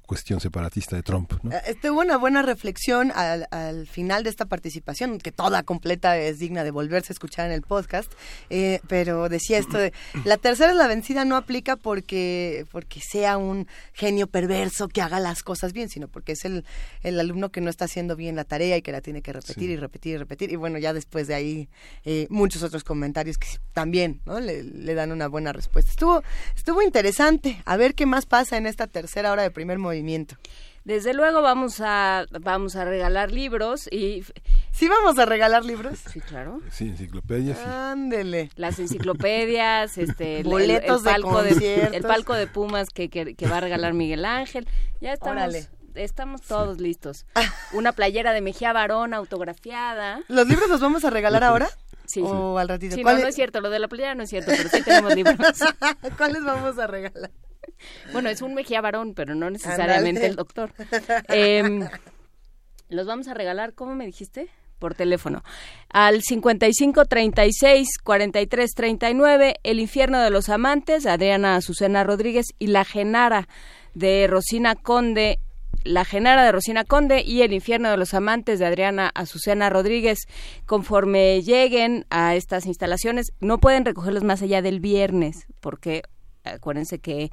cuestión 0.07 0.41
separatista 0.41 0.97
de 0.97 1.03
Trump. 1.03 1.33
¿no? 1.43 1.51
Estuvo 1.67 2.01
una 2.01 2.17
buena 2.17 2.43
reflexión 2.43 3.13
al, 3.15 3.47
al 3.51 3.87
final 3.87 4.25
de 4.25 4.31
esta 4.31 4.47
participación, 4.47 5.19
que 5.19 5.33
toda 5.33 5.63
completa 5.63 6.17
es 6.19 6.39
digna 6.39 6.65
de 6.65 6.71
volverse 6.71 7.13
a 7.13 7.15
escuchar 7.15 7.47
en 7.47 7.53
el 7.53 7.63
podcast, 7.63 8.13
eh, 8.51 8.81
pero 8.89 9.29
decía 9.29 9.59
esto 9.59 9.79
de, 9.79 9.93
la 10.25 10.37
tercera 10.37 10.71
es 10.71 10.77
la 10.77 10.87
vencida 10.87 11.25
no 11.25 11.37
aplica 11.37 11.77
porque, 11.77 12.67
porque 12.73 13.01
sea 13.01 13.37
un 13.37 13.67
genio 13.93 14.27
perverso 14.27 14.89
que 14.89 15.03
haga 15.03 15.21
las 15.21 15.43
cosas 15.43 15.73
bien, 15.73 15.89
sino 15.89 16.09
porque 16.09 16.33
es 16.33 16.45
el, 16.45 16.65
el 17.03 17.19
alumno 17.21 17.51
que 17.51 17.61
no 17.61 17.71
está 17.71 17.85
haciendo 17.87 18.17
bien 18.17 18.37
la 18.37 18.45
tarea 18.45 18.77
y 18.77 18.83
que 18.83 18.93
la 18.93 19.01
tiene 19.01 19.23
que 19.23 19.33
repetir 19.33 19.59
Sí. 19.59 19.73
y 19.73 19.77
repetir 19.77 20.15
y 20.15 20.17
repetir. 20.19 20.53
Y 20.53 20.57
bueno, 20.57 20.79
ya 20.79 20.93
después 20.93 21.27
de 21.27 21.35
ahí 21.35 21.69
eh, 22.05 22.27
muchos 22.39 22.63
otros 22.63 22.85
comentarios 22.85 23.37
que 23.37 23.49
también 23.75 24.21
¿no? 24.25 24.41
le, 24.41 24.63
le 24.63 24.95
dan 24.95 25.13
una 25.13 25.29
buena 25.29 25.53
respuesta. 25.53 25.91
Estuvo, 25.91 26.23
estuvo 26.57 26.81
interesante. 26.83 27.61
A 27.67 27.77
ver 27.77 27.95
qué 27.95 28.07
más 28.07 28.25
pasa 28.27 28.57
en 28.57 28.67
esta 28.67 28.87
tercera 28.87 29.31
hora 29.33 29.43
de 29.43 29.51
primer 29.51 29.79
movimiento. 29.79 30.37
Desde 30.85 31.13
luego 31.13 31.43
vamos 31.43 31.83
a 31.83 32.25
vamos 32.41 32.75
a 32.77 32.85
regalar 32.87 33.31
libros 33.31 33.89
y 33.93 34.25
sí 34.71 34.89
vamos 34.89 35.19
a 35.19 35.27
regalar 35.27 35.63
libros. 35.63 35.99
Sí, 36.11 36.21
claro. 36.23 36.63
Sí, 36.71 36.89
enciclopedias. 36.89 37.59
sí. 37.59 37.65
Ándele. 37.67 38.49
Las 38.57 38.79
enciclopedias, 38.79 39.99
este, 39.99 40.41
el- 40.41 40.45
Boletos 40.47 40.99
el, 41.01 41.05
de 41.05 41.11
palco 41.11 41.43
de, 41.43 41.51
conciertos. 41.51 41.95
el 41.97 42.03
palco 42.05 42.33
de 42.35 42.47
Pumas 42.47 42.89
que, 42.89 43.11
que, 43.11 43.35
que 43.35 43.47
va 43.49 43.59
a 43.59 43.61
regalar 43.61 43.93
Miguel 43.93 44.25
Ángel. 44.25 44.67
Ya 45.03 45.13
estamos 45.13 45.33
Órale. 45.43 45.69
estamos 45.95 46.41
todos 46.43 46.81
listos. 46.81 47.27
Una 47.73 47.93
playera 47.93 48.33
de 48.33 48.41
Mejía 48.41 48.73
Barón 48.73 49.13
autografiada. 49.13 50.23
¿Los 50.29 50.49
libros 50.49 50.71
los 50.71 50.81
vamos 50.81 51.05
a 51.05 51.11
regalar 51.11 51.45
ahora? 51.45 51.69
Sí. 52.09 52.21
¿O 52.25 52.59
al 52.59 52.69
ratito? 52.69 52.95
Sí, 52.97 53.03
no, 53.03 53.05
¿Cuál 53.05 53.17
no 53.17 53.23
es- 53.25 53.29
es 53.29 53.35
cierto, 53.37 53.61
lo 53.61 53.71
de 53.71 53.79
la 53.79 53.87
playera 53.89 54.15
no 54.15 54.23
es 54.25 54.31
cierto, 54.31 54.51
pero 54.57 54.69
sí 54.69 54.83
tenemos 54.83 55.15
libros. 55.15 55.37
¿Cuáles 56.19 56.43
vamos 56.43 56.79
a 56.79 56.87
regalar? 56.87 57.31
Bueno, 58.13 58.29
es 58.31 58.43
un 58.43 58.55
Mejía 58.55 58.81
Varón, 58.81 59.13
pero 59.15 59.35
no 59.35 59.51
necesariamente 59.51 60.27
el 60.27 60.35
doctor. 60.37 60.73
Em, 61.29 61.87
los 62.89 63.07
vamos 63.07 63.29
a 63.29 63.35
regalar, 63.35 63.75
¿cómo 63.75 63.95
me 63.95 64.07
dijiste? 64.07 64.49
Por 64.79 64.95
teléfono. 64.95 65.43
Al 65.91 66.23
55 66.23 67.05
36 67.05 67.99
43 68.03 68.71
39, 68.75 69.57
El 69.63 69.81
infierno 69.81 70.21
de 70.23 70.31
los 70.31 70.49
amantes, 70.49 71.05
Adriana 71.05 71.57
Azucena 71.57 72.05
Rodríguez, 72.05 72.47
y 72.59 72.69
La 72.69 72.85
Genara 72.85 73.49
de 73.95 74.27
Rosina 74.29 74.77
Conde. 74.77 75.41
La 75.85 76.05
Genara 76.05 76.45
de 76.45 76.53
Rosina 76.53 76.85
Conde 76.85 77.23
y 77.23 77.43
El 77.43 77.53
infierno 77.53 77.91
de 77.91 77.97
los 77.97 78.15
amantes 78.15 78.59
de 78.59 78.67
Adriana 78.67 79.11
Azucena 79.15 79.71
Rodríguez. 79.71 80.19
Conforme 80.67 81.43
lleguen 81.43 82.05
a 82.11 82.35
estas 82.35 82.67
instalaciones, 82.67 83.33
no 83.41 83.59
pueden 83.59 83.85
recogerlos 83.85 84.25
más 84.25 84.43
allá 84.43 84.63
del 84.63 84.81
viernes, 84.81 85.47
porque 85.61 86.03
acuérdense 86.45 86.99
que 86.99 87.31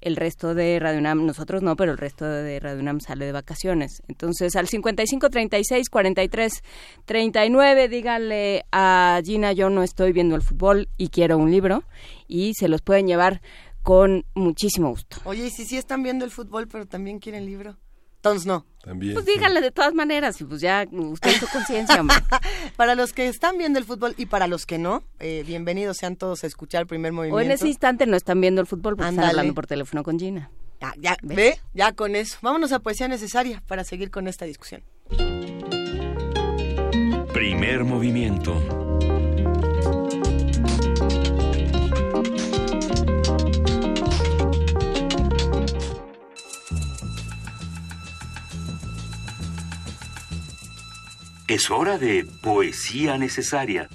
el 0.00 0.16
resto 0.16 0.54
de 0.54 0.78
Radio 0.78 0.98
UNAM, 0.98 1.26
nosotros 1.26 1.62
no, 1.62 1.74
pero 1.76 1.92
el 1.92 1.98
resto 1.98 2.26
de 2.26 2.60
Radio 2.60 2.80
UNAM 2.80 3.00
sale 3.00 3.24
de 3.24 3.32
vacaciones. 3.32 4.02
Entonces, 4.08 4.54
al 4.56 4.68
55 4.68 5.30
36 5.30 5.88
43 5.88 6.62
39, 7.04 7.88
díganle 7.88 8.64
a 8.72 9.20
Gina, 9.24 9.52
yo 9.52 9.70
no 9.70 9.82
estoy 9.82 10.12
viendo 10.12 10.36
el 10.36 10.42
fútbol 10.42 10.88
y 10.96 11.08
quiero 11.08 11.38
un 11.38 11.50
libro, 11.50 11.82
y 12.28 12.52
se 12.54 12.68
los 12.68 12.82
pueden 12.82 13.06
llevar 13.06 13.40
con 13.86 14.26
muchísimo 14.34 14.88
gusto. 14.88 15.18
Oye, 15.22 15.46
y 15.46 15.50
si 15.50 15.64
sí 15.64 15.76
están 15.76 16.02
viendo 16.02 16.24
el 16.24 16.32
fútbol, 16.32 16.66
pero 16.66 16.86
también 16.86 17.20
quieren 17.20 17.46
libro. 17.46 17.76
Entonces 18.16 18.44
no. 18.44 18.66
También. 18.82 19.14
Pues 19.14 19.26
díganle 19.26 19.60
de 19.60 19.70
todas 19.70 19.94
maneras, 19.94 20.40
y 20.40 20.44
pues 20.44 20.60
ya 20.60 20.84
usted 20.90 21.30
hizo 21.30 21.46
conciencia. 21.46 22.02
Para 22.76 22.96
los 22.96 23.12
que 23.12 23.28
están 23.28 23.58
viendo 23.58 23.78
el 23.78 23.84
fútbol 23.84 24.14
y 24.16 24.26
para 24.26 24.48
los 24.48 24.66
que 24.66 24.78
no, 24.78 25.04
eh, 25.20 25.44
bienvenidos 25.46 25.98
sean 25.98 26.16
todos 26.16 26.42
a 26.42 26.48
escuchar 26.48 26.80
el 26.80 26.86
primer 26.88 27.12
movimiento. 27.12 27.36
O 27.36 27.40
en 27.40 27.52
ese 27.52 27.68
instante 27.68 28.06
no 28.06 28.16
están 28.16 28.40
viendo 28.40 28.60
el 28.60 28.66
fútbol 28.66 28.96
porque 28.96 29.08
Ándale. 29.08 29.28
están 29.28 29.38
hablando 29.38 29.54
por 29.54 29.68
teléfono 29.68 30.02
con 30.02 30.18
Gina. 30.18 30.50
Ya, 30.80 30.92
ya, 30.98 31.16
¿ve? 31.22 31.60
Ya 31.72 31.92
con 31.92 32.16
eso. 32.16 32.38
Vámonos 32.42 32.72
a 32.72 32.80
poesía 32.80 33.06
necesaria 33.06 33.62
para 33.68 33.84
seguir 33.84 34.10
con 34.10 34.26
esta 34.26 34.46
discusión. 34.46 34.82
Primer 37.32 37.84
movimiento. 37.84 38.85
Es 51.48 51.70
hora 51.70 51.96
de 51.96 52.26
poesía 52.42 53.18
necesaria. 53.18 53.88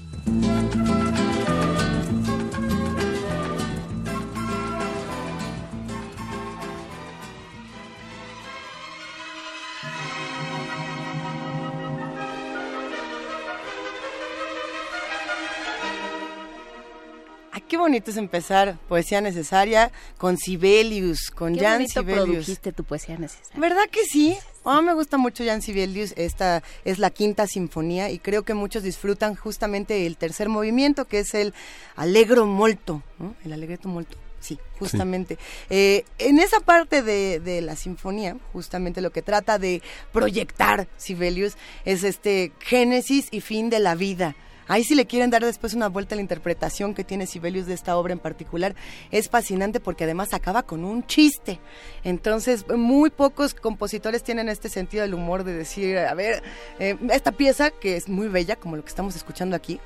Ah, 17.52 17.60
qué 17.68 17.76
bonito 17.76 18.12
es 18.12 18.16
empezar 18.16 18.78
poesía 18.88 19.20
necesaria 19.20 19.92
con 20.18 20.38
Sibelius, 20.38 21.30
con 21.32 21.54
qué 21.56 21.66
Jan 21.66 21.80
bonito 21.80 22.06
produjiste 22.06 22.72
tu 22.72 22.86
poesía 22.86 23.18
necesaria. 23.18 23.60
¿Verdad 23.60 23.90
que 23.92 24.06
sí? 24.06 24.38
Oh, 24.64 24.82
me 24.84 24.94
gusta 24.94 25.18
mucho 25.18 25.44
Jan 25.44 25.62
Sibelius. 25.62 26.14
Esta 26.18 26.62
es 26.86 27.00
la 27.00 27.10
quinta 27.10 27.48
sinfonía 27.48 28.12
y 28.12 28.20
creo 28.20 28.44
que 28.44 28.54
muchos 28.54 28.84
disfrutan 28.84 29.36
justamente 29.36 30.06
el 30.06 30.18
tercer 30.18 30.50
movimiento, 30.50 31.06
que 31.06 31.20
es 31.20 31.34
el 31.34 31.54
Allegro 31.96 32.46
Molto. 32.46 33.02
¿no? 33.18 33.36
El 33.44 33.54
Allegretto 33.54 33.90
Molto. 33.90 34.18
Sí, 34.40 34.60
justamente. 34.80 35.38
Eh, 35.70 36.04
en 36.18 36.40
esa 36.40 36.60
parte 36.60 37.04
de, 37.04 37.40
de 37.40 37.62
la 37.62 37.76
sinfonía, 37.76 38.38
justamente 38.54 39.02
lo 39.02 39.12
que 39.12 39.22
trata 39.22 39.60
de 39.60 39.82
proyectar 40.12 40.88
Sibelius 40.98 41.58
es 41.86 42.04
este 42.04 42.52
génesis 42.60 43.28
y 43.32 43.42
fin 43.42 43.70
de 43.70 43.80
la 43.80 43.96
vida. 43.96 44.36
Ahí 44.72 44.86
si 44.86 44.96
le 44.96 45.06
quieren 45.06 45.30
dar 45.30 45.44
después 45.44 45.74
una 45.74 45.90
vuelta 45.90 46.16
a 46.16 46.18
la 46.18 46.22
interpretación 46.22 46.94
que 46.94 47.04
tiene 47.04 47.28
Sibelius 47.28 47.66
de 47.66 47.74
esta 47.74 47.98
obra 47.98 48.14
en 48.14 48.20
particular, 48.20 48.74
es 49.12 49.28
fascinante 49.28 49.82
porque 49.82 50.06
además 50.06 50.34
acaba 50.34 50.64
con 50.64 50.86
un 50.86 51.06
chiste. 51.06 51.60
Entonces, 52.06 52.66
muy 52.70 53.10
pocos 53.10 53.54
compositores 53.54 54.24
tienen 54.24 54.48
este 54.48 54.70
sentido 54.70 55.02
del 55.02 55.14
humor 55.14 55.44
de 55.44 55.56
decir, 55.56 55.98
a 55.98 56.14
ver, 56.14 56.42
eh, 56.80 56.98
esta 57.12 57.34
pieza 57.34 57.70
que 57.70 57.98
es 57.98 58.08
muy 58.08 58.30
bella, 58.30 58.56
como 58.56 58.78
lo 58.78 58.84
que 58.86 58.88
estamos 58.88 59.14
escuchando 59.18 59.58
aquí, 59.58 59.78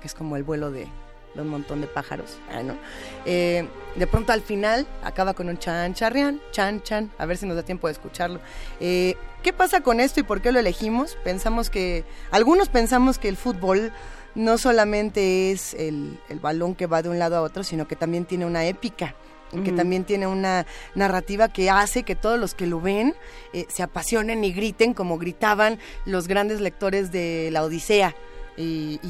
que 0.00 0.06
es 0.06 0.14
como 0.14 0.38
el 0.38 0.42
vuelo 0.42 0.70
de, 0.70 0.88
de 1.34 1.42
un 1.42 1.48
montón 1.48 1.80
de 1.80 1.86
pájaros, 1.86 2.38
ah, 2.50 2.62
¿no? 2.62 2.76
Eh, 3.24 3.68
de 3.96 4.06
pronto 4.06 4.32
al 4.32 4.42
final 4.42 4.86
acaba 5.02 5.34
con 5.34 5.48
un 5.48 5.58
chan 5.58 5.94
charrián, 5.94 6.40
chan 6.50 6.82
chan, 6.82 7.10
a 7.18 7.26
ver 7.26 7.36
si 7.36 7.46
nos 7.46 7.56
da 7.56 7.62
tiempo 7.62 7.86
de 7.86 7.92
escucharlo. 7.92 8.40
Eh, 8.80 9.16
¿Qué 9.42 9.52
pasa 9.52 9.80
con 9.80 10.00
esto 10.00 10.20
y 10.20 10.22
por 10.22 10.40
qué 10.40 10.52
lo 10.52 10.60
elegimos? 10.60 11.16
Pensamos 11.24 11.68
que, 11.70 12.04
algunos 12.30 12.68
pensamos 12.68 13.18
que 13.18 13.28
el 13.28 13.36
fútbol 13.36 13.92
no 14.34 14.56
solamente 14.56 15.50
es 15.50 15.74
el, 15.74 16.18
el 16.28 16.38
balón 16.38 16.74
que 16.74 16.86
va 16.86 17.02
de 17.02 17.08
un 17.08 17.18
lado 17.18 17.36
a 17.36 17.42
otro, 17.42 17.64
sino 17.64 17.86
que 17.86 17.96
también 17.96 18.24
tiene 18.24 18.46
una 18.46 18.64
épica 18.64 19.14
que 19.60 19.72
también 19.72 20.04
tiene 20.04 20.26
una 20.26 20.66
narrativa 20.94 21.48
que 21.48 21.68
hace 21.68 22.04
que 22.04 22.16
todos 22.16 22.38
los 22.38 22.54
que 22.54 22.66
lo 22.66 22.80
ven 22.80 23.14
eh, 23.52 23.66
se 23.68 23.82
apasionen 23.82 24.44
y 24.44 24.52
griten 24.52 24.94
como 24.94 25.18
gritaban 25.18 25.78
los 26.06 26.26
grandes 26.26 26.60
lectores 26.60 27.12
de 27.12 27.50
la 27.52 27.62
Odisea. 27.62 28.14
Y, 28.56 29.00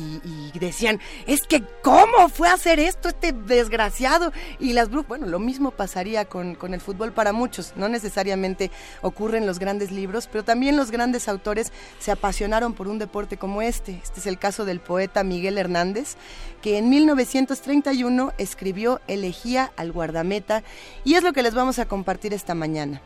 decían, 0.58 1.00
es 1.26 1.42
que 1.42 1.64
¿cómo 1.82 2.28
fue 2.28 2.48
a 2.48 2.54
hacer 2.54 2.78
esto 2.78 3.08
este 3.08 3.32
desgraciado? 3.32 4.32
Y 4.60 4.72
las 4.72 4.88
brujas, 4.88 5.08
bueno, 5.08 5.26
lo 5.26 5.40
mismo 5.40 5.72
pasaría 5.72 6.24
con, 6.24 6.54
con 6.54 6.74
el 6.74 6.80
fútbol 6.80 7.12
para 7.12 7.32
muchos. 7.32 7.72
No 7.76 7.88
necesariamente 7.88 8.70
ocurren 9.00 9.46
los 9.46 9.58
grandes 9.58 9.90
libros, 9.90 10.28
pero 10.30 10.44
también 10.44 10.76
los 10.76 10.90
grandes 10.90 11.28
autores 11.28 11.72
se 11.98 12.12
apasionaron 12.12 12.74
por 12.74 12.86
un 12.86 12.98
deporte 12.98 13.36
como 13.36 13.62
este. 13.62 13.98
Este 14.02 14.20
es 14.20 14.26
el 14.26 14.38
caso 14.38 14.64
del 14.64 14.80
poeta 14.80 15.24
Miguel 15.24 15.58
Hernández, 15.58 16.16
que 16.60 16.78
en 16.78 16.88
1931 16.88 18.32
escribió 18.38 19.00
Elegía 19.08 19.72
al 19.76 19.92
guardameta 19.92 20.62
y 21.04 21.14
es 21.14 21.22
lo 21.22 21.32
que 21.32 21.42
les 21.42 21.54
vamos 21.54 21.78
a 21.78 21.86
compartir 21.86 22.32
esta 22.32 22.54
mañana. 22.54 23.02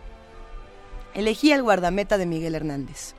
Elegía 1.15 1.55
al 1.55 1.63
guardameta 1.63 2.19
de 2.19 2.27
Miguel 2.27 2.55
Hernández. 2.55 3.15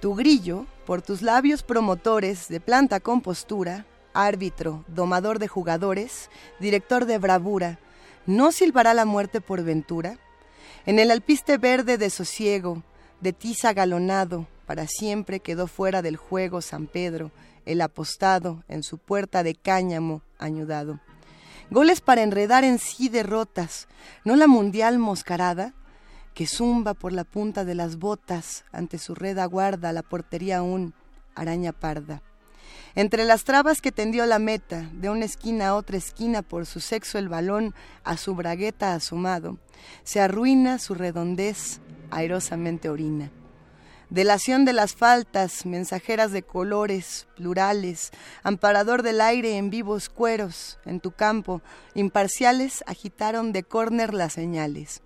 Tu 0.00 0.14
grillo, 0.14 0.66
por 0.84 1.02
tus 1.02 1.22
labios 1.22 1.62
promotores 1.62 2.48
de 2.48 2.60
planta 2.60 3.00
con 3.00 3.20
postura, 3.20 3.86
árbitro, 4.12 4.84
domador 4.88 5.38
de 5.38 5.48
jugadores, 5.48 6.30
director 6.60 7.04
de 7.06 7.18
bravura, 7.18 7.78
¿no 8.26 8.52
silbará 8.52 8.94
la 8.94 9.04
muerte 9.04 9.40
por 9.40 9.62
ventura? 9.62 10.18
En 10.86 10.98
el 10.98 11.10
alpiste 11.10 11.58
verde 11.58 11.98
de 11.98 12.10
sosiego, 12.10 12.82
de 13.20 13.32
tiza 13.32 13.72
galonado, 13.72 14.46
para 14.66 14.86
siempre 14.86 15.40
quedó 15.40 15.66
fuera 15.66 16.02
del 16.02 16.16
juego 16.16 16.60
San 16.60 16.86
Pedro, 16.86 17.30
el 17.66 17.80
apostado, 17.80 18.62
en 18.68 18.82
su 18.82 18.98
puerta 18.98 19.42
de 19.42 19.54
cáñamo 19.54 20.22
añudado. 20.38 21.00
Goles 21.70 22.00
para 22.00 22.22
enredar 22.22 22.64
en 22.64 22.78
sí 22.78 23.08
derrotas, 23.08 23.88
no 24.24 24.36
la 24.36 24.46
mundial 24.46 24.98
moscarada, 24.98 25.74
que 26.34 26.46
zumba 26.46 26.94
por 26.94 27.12
la 27.12 27.24
punta 27.24 27.64
de 27.64 27.74
las 27.74 27.96
botas, 27.96 28.64
ante 28.72 28.98
su 28.98 29.14
red 29.14 29.38
aguarda 29.38 29.92
la 29.92 30.02
portería 30.02 30.58
aún, 30.58 30.92
araña 31.34 31.72
parda. 31.72 32.22
Entre 32.96 33.24
las 33.24 33.44
trabas 33.44 33.80
que 33.80 33.92
tendió 33.92 34.26
la 34.26 34.38
meta, 34.38 34.88
de 34.92 35.10
una 35.10 35.24
esquina 35.24 35.68
a 35.68 35.74
otra 35.74 35.96
esquina 35.96 36.42
por 36.42 36.66
su 36.66 36.80
sexo 36.80 37.18
el 37.18 37.28
balón, 37.28 37.74
a 38.04 38.16
su 38.16 38.34
bragueta 38.34 38.94
asomado, 38.94 39.58
se 40.02 40.20
arruina 40.20 40.78
su 40.78 40.94
redondez, 40.94 41.80
airosamente 42.10 42.88
orina. 42.88 43.30
Delación 44.10 44.64
de 44.64 44.72
las 44.72 44.94
faltas, 44.94 45.66
mensajeras 45.66 46.30
de 46.30 46.42
colores, 46.42 47.26
plurales, 47.36 48.12
amparador 48.44 49.02
del 49.02 49.20
aire 49.20 49.56
en 49.56 49.70
vivos 49.70 50.08
cueros, 50.08 50.78
en 50.84 51.00
tu 51.00 51.10
campo, 51.10 51.62
imparciales 51.94 52.84
agitaron 52.86 53.52
de 53.52 53.64
córner 53.64 54.14
las 54.14 54.34
señales. 54.34 55.02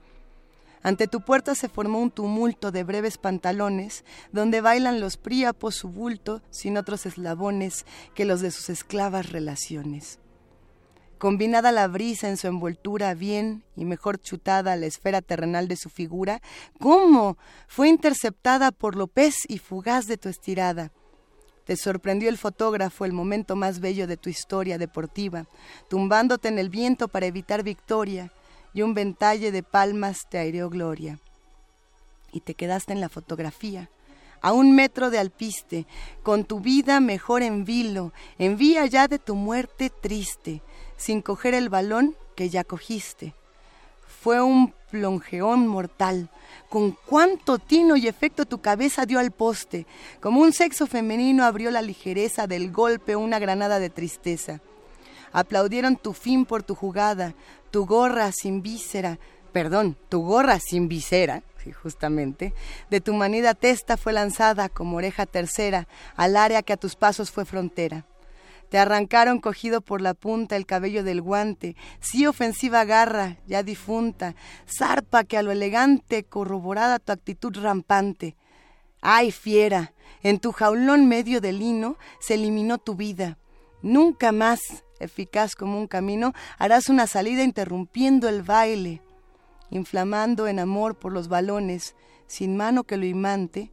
Ante 0.83 1.09
tu 1.09 1.21
puerta 1.21 1.55
se 1.55 1.69
formó 1.69 2.01
un 2.01 2.11
tumulto 2.11 2.71
de 2.71 2.85
breves 2.85 3.19
pantalones, 3.19 4.05
donde 4.33 4.61
bailan 4.61 5.01
los 5.01 5.17
príapos 5.17 5.75
su 5.75 5.89
bulto 5.89 6.43
sin 6.51 6.77
otros 6.77 7.07
eslabones 7.07 7.85
que 8.15 8.25
los 8.25 8.41
de 8.41 8.51
sus 8.51 8.71
esclavas 8.71 9.31
relaciones. 9.31 10.19
Combinada 11.19 11.73
la 11.73 11.89
brisa 11.89 12.29
en 12.29 12.37
su 12.37 12.47
envoltura, 12.47 13.13
bien 13.15 13.65
y 13.75 13.85
mejor 13.85 14.21
chutada 14.21 14.77
la 14.77 14.87
esfera 14.87 15.21
terrenal 15.21 15.67
de 15.67 15.75
su 15.75 15.91
figura, 15.91 16.41
¿cómo? 16.79 17.37
Fue 17.67 17.89
interceptada 17.89 18.71
por 18.71 18.95
lo 18.95 19.09
pez 19.09 19.39
y 19.49 19.59
fugaz 19.59 20.07
de 20.07 20.17
tu 20.17 20.29
estirada. 20.29 20.93
Te 21.65 21.77
sorprendió 21.77 22.29
el 22.29 22.39
fotógrafo 22.39 23.05
el 23.05 23.13
momento 23.13 23.57
más 23.57 23.81
bello 23.81 24.07
de 24.07 24.17
tu 24.17 24.31
historia 24.31 24.79
deportiva, 24.79 25.47
tumbándote 25.91 26.47
en 26.49 26.59
el 26.61 26.71
viento 26.71 27.09
para 27.09 27.27
evitar 27.27 27.65
victoria, 27.65 28.33
y 28.75 28.83
un 28.83 28.95
ventalle 28.95 29.53
de 29.53 29.63
palmas 29.63 30.27
te 30.29 30.39
aireó 30.39 30.71
gloria. 30.71 31.19
Y 32.33 32.41
te 32.41 32.55
quedaste 32.55 32.93
en 32.93 33.01
la 33.01 33.09
fotografía, 33.09 33.89
a 34.41 34.53
un 34.53 34.75
metro 34.75 35.11
de 35.11 35.19
alpiste, 35.19 35.87
con 36.23 36.45
tu 36.45 36.61
vida 36.61 37.01
mejor 37.01 37.43
en 37.43 37.65
vilo, 37.65 38.13
en 38.39 38.57
vía 38.57 38.87
ya 38.87 39.09
de 39.09 39.19
tu 39.19 39.35
muerte 39.35 39.91
triste, 39.91 40.63
sin 40.97 41.23
coger 41.23 41.55
el 41.55 41.69
balón 41.69 42.17
que 42.37 42.49
ya 42.51 42.65
cogiste. 42.65 43.35
Fue 44.23 44.41
un 44.41 44.75
plongeón 44.91 45.67
mortal, 45.67 46.29
con 46.69 46.93
cuánto 47.07 47.59
tino 47.59 47.97
y 47.97 48.09
efecto 48.09 48.45
tu 48.45 48.61
cabeza 48.61 49.07
dio 49.07 49.19
al 49.19 49.31
poste, 49.31 49.87
como 50.21 50.41
un 50.41 50.53
sexo 50.53 50.87
femenino 50.87 51.45
abrió 51.45 51.71
la 51.71 51.83
ligereza 51.83 52.47
del 52.47 52.73
golpe 52.73 53.17
una 53.17 53.39
granada 53.39 53.79
de 53.79 53.91
tristeza. 53.91 54.61
Aplaudieron 55.33 55.97
tu 55.97 56.15
fin 56.15 56.47
por 56.47 56.63
tu 56.63 56.75
jugada, 56.75 57.35
tu 57.71 57.87
gorra 57.87 58.33
sin 58.33 58.63
víscera, 58.63 59.19
perdón, 59.53 59.97
tu 60.09 60.23
gorra 60.23 60.59
sin 60.61 60.89
visera, 60.89 61.43
sí, 61.63 61.73
justamente, 61.73 62.55
de 62.91 63.01
tu 63.01 63.15
manida 63.15 63.55
testa 63.55 63.97
fue 63.97 64.13
lanzada 64.13 64.69
como 64.69 64.97
oreja 64.97 65.27
tercera 65.27 65.89
al 66.17 66.37
área 66.37 66.63
que 66.63 66.73
a 66.73 66.77
tus 66.77 66.97
pasos 66.97 67.31
fue 67.31 67.45
frontera. 67.45 68.05
Te 68.69 68.79
arrancaron 68.79 69.41
cogido 69.41 69.81
por 69.81 70.03
la 70.03 70.13
punta 70.13 70.57
el 70.57 70.67
cabello 70.67 71.03
del 71.03 71.23
guante, 71.23 71.75
sí 72.01 72.27
ofensiva 72.27 72.85
garra, 72.85 73.39
ya 73.47 73.63
difunta, 73.63 74.35
zarpa 74.69 75.25
que 75.25 75.39
a 75.39 75.43
lo 75.43 75.51
elegante 75.51 76.25
corroborada 76.25 76.99
tu 76.99 77.13
actitud 77.13 77.57
rampante. 77.57 78.37
Ay, 79.01 79.33
fiera, 79.33 79.95
en 80.23 80.39
tu 80.39 80.53
jaulón 80.53 81.09
medio 81.09 81.41
de 81.41 81.53
lino 81.53 81.97
se 82.21 82.35
eliminó 82.35 82.77
tu 82.77 82.95
vida. 82.95 83.39
Nunca 83.81 84.33
más, 84.33 84.61
eficaz 85.01 85.55
como 85.55 85.79
un 85.79 85.87
camino, 85.87 86.33
harás 86.59 86.89
una 86.89 87.07
salida 87.07 87.43
interrumpiendo 87.43 88.29
el 88.29 88.43
baile, 88.43 89.03
inflamando 89.71 90.47
en 90.47 90.59
amor 90.59 90.99
por 90.99 91.13
los 91.13 91.29
balones, 91.29 91.95
sin 92.27 92.57
mano 92.57 92.85
que 92.85 92.97
lo 92.97 93.07
imante, 93.07 93.71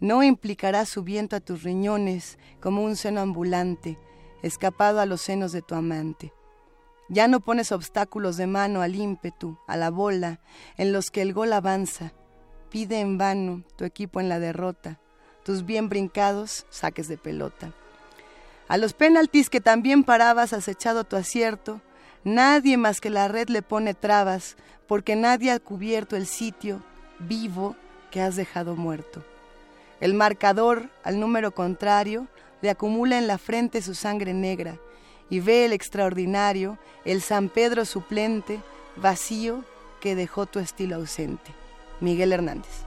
no 0.00 0.22
implicará 0.22 0.84
su 0.84 1.02
viento 1.02 1.36
a 1.36 1.40
tus 1.40 1.62
riñones 1.62 2.38
como 2.60 2.82
un 2.82 2.96
seno 2.96 3.20
ambulante, 3.20 3.98
escapado 4.42 5.00
a 5.00 5.06
los 5.06 5.22
senos 5.22 5.52
de 5.52 5.62
tu 5.62 5.74
amante. 5.74 6.32
Ya 7.08 7.28
no 7.28 7.40
pones 7.40 7.72
obstáculos 7.72 8.36
de 8.36 8.46
mano 8.46 8.80
al 8.82 8.96
ímpetu, 8.96 9.58
a 9.66 9.76
la 9.76 9.90
bola, 9.90 10.40
en 10.76 10.92
los 10.92 11.10
que 11.10 11.22
el 11.22 11.32
gol 11.32 11.52
avanza. 11.52 12.12
Pide 12.70 13.00
en 13.00 13.18
vano 13.18 13.62
tu 13.76 13.84
equipo 13.84 14.20
en 14.20 14.28
la 14.28 14.40
derrota, 14.40 15.00
tus 15.44 15.64
bien 15.64 15.88
brincados 15.88 16.66
saques 16.70 17.08
de 17.08 17.18
pelota. 17.18 17.72
A 18.68 18.78
los 18.78 18.94
penaltis 18.94 19.50
que 19.50 19.60
también 19.60 20.04
parabas 20.04 20.52
acechado 20.52 21.04
tu 21.04 21.16
acierto, 21.16 21.80
nadie 22.24 22.76
más 22.76 23.00
que 23.00 23.10
la 23.10 23.28
red 23.28 23.48
le 23.48 23.62
pone 23.62 23.94
trabas, 23.94 24.56
porque 24.86 25.16
nadie 25.16 25.50
ha 25.50 25.60
cubierto 25.60 26.16
el 26.16 26.26
sitio 26.26 26.82
vivo 27.18 27.76
que 28.10 28.20
has 28.20 28.36
dejado 28.36 28.76
muerto. 28.76 29.24
El 30.00 30.14
marcador, 30.14 30.88
al 31.02 31.20
número 31.20 31.52
contrario, 31.52 32.26
le 32.62 32.70
acumula 32.70 33.18
en 33.18 33.26
la 33.26 33.38
frente 33.38 33.82
su 33.82 33.94
sangre 33.94 34.32
negra 34.32 34.76
y 35.28 35.40
ve 35.40 35.64
el 35.64 35.72
extraordinario, 35.72 36.78
el 37.04 37.20
San 37.22 37.48
Pedro 37.48 37.84
suplente, 37.84 38.60
vacío 38.96 39.64
que 40.00 40.14
dejó 40.14 40.46
tu 40.46 40.58
estilo 40.58 40.96
ausente. 40.96 41.52
Miguel 42.00 42.32
Hernández. 42.32 42.83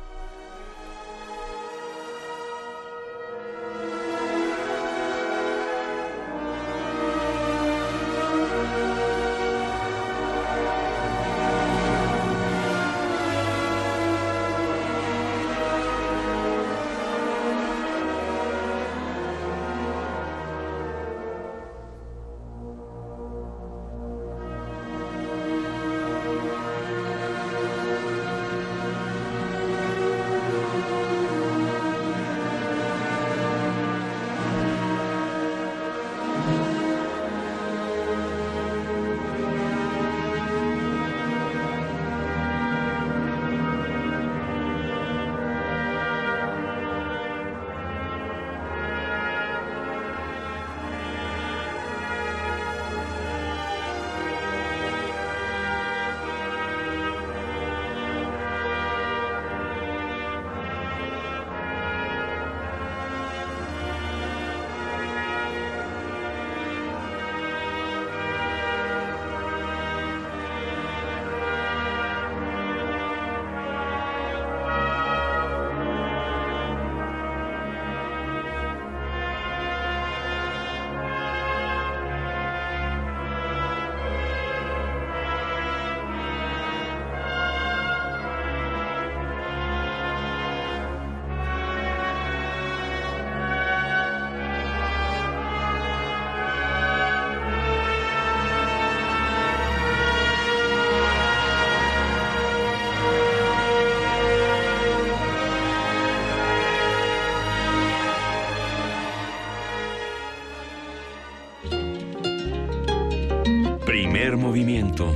Movimiento. 114.36 115.14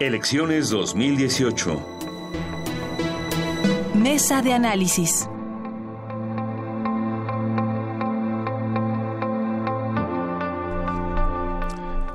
Elecciones 0.00 0.70
2018. 0.70 1.82
Mesa 3.94 4.42
de 4.42 4.52
análisis. 4.52 5.28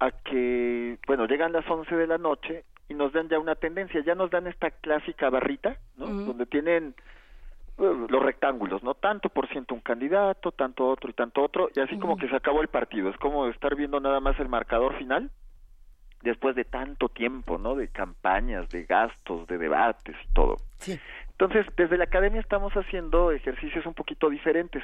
a 0.00 0.10
que, 0.10 0.98
bueno, 1.06 1.26
llegan 1.26 1.52
las 1.52 1.68
11 1.68 1.94
de 1.94 2.06
la 2.06 2.18
noche 2.18 2.64
y 2.88 2.94
nos 2.94 3.12
dan 3.12 3.28
ya 3.28 3.38
una 3.38 3.54
tendencia, 3.56 4.02
ya 4.04 4.14
nos 4.14 4.30
dan 4.30 4.46
esta 4.46 4.70
clásica 4.70 5.28
barrita, 5.28 5.76
¿no? 5.96 6.06
Donde 6.06 6.46
tienen 6.46 6.94
eh, 7.78 8.06
los 8.08 8.22
rectángulos, 8.22 8.82
¿no? 8.82 8.94
Tanto 8.94 9.28
por 9.28 9.48
ciento 9.48 9.74
un 9.74 9.80
candidato, 9.80 10.52
tanto 10.52 10.86
otro 10.86 11.10
y 11.10 11.12
tanto 11.12 11.42
otro, 11.42 11.68
y 11.74 11.80
así 11.80 11.98
como 11.98 12.16
que 12.16 12.28
se 12.28 12.36
acabó 12.36 12.62
el 12.62 12.68
partido. 12.68 13.10
Es 13.10 13.16
como 13.18 13.46
estar 13.48 13.74
viendo 13.76 14.00
nada 14.00 14.20
más 14.20 14.38
el 14.40 14.48
marcador 14.48 14.96
final 14.96 15.30
después 16.22 16.56
de 16.56 16.64
tanto 16.64 17.08
tiempo, 17.08 17.58
¿no? 17.58 17.74
De 17.74 17.88
campañas, 17.88 18.68
de 18.70 18.84
gastos, 18.84 19.46
de 19.46 19.58
debates 19.58 20.16
y 20.28 20.32
todo. 20.32 20.56
Entonces, 21.30 21.66
desde 21.76 21.96
la 21.96 22.04
academia 22.04 22.40
estamos 22.40 22.72
haciendo 22.72 23.30
ejercicios 23.30 23.86
un 23.86 23.94
poquito 23.94 24.28
diferentes, 24.28 24.82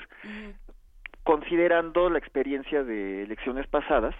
considerando 1.25 2.09
la 2.11 2.19
experiencia 2.19 2.85
de 2.85 3.23
elecciones 3.25 3.67
pasadas 3.67 4.15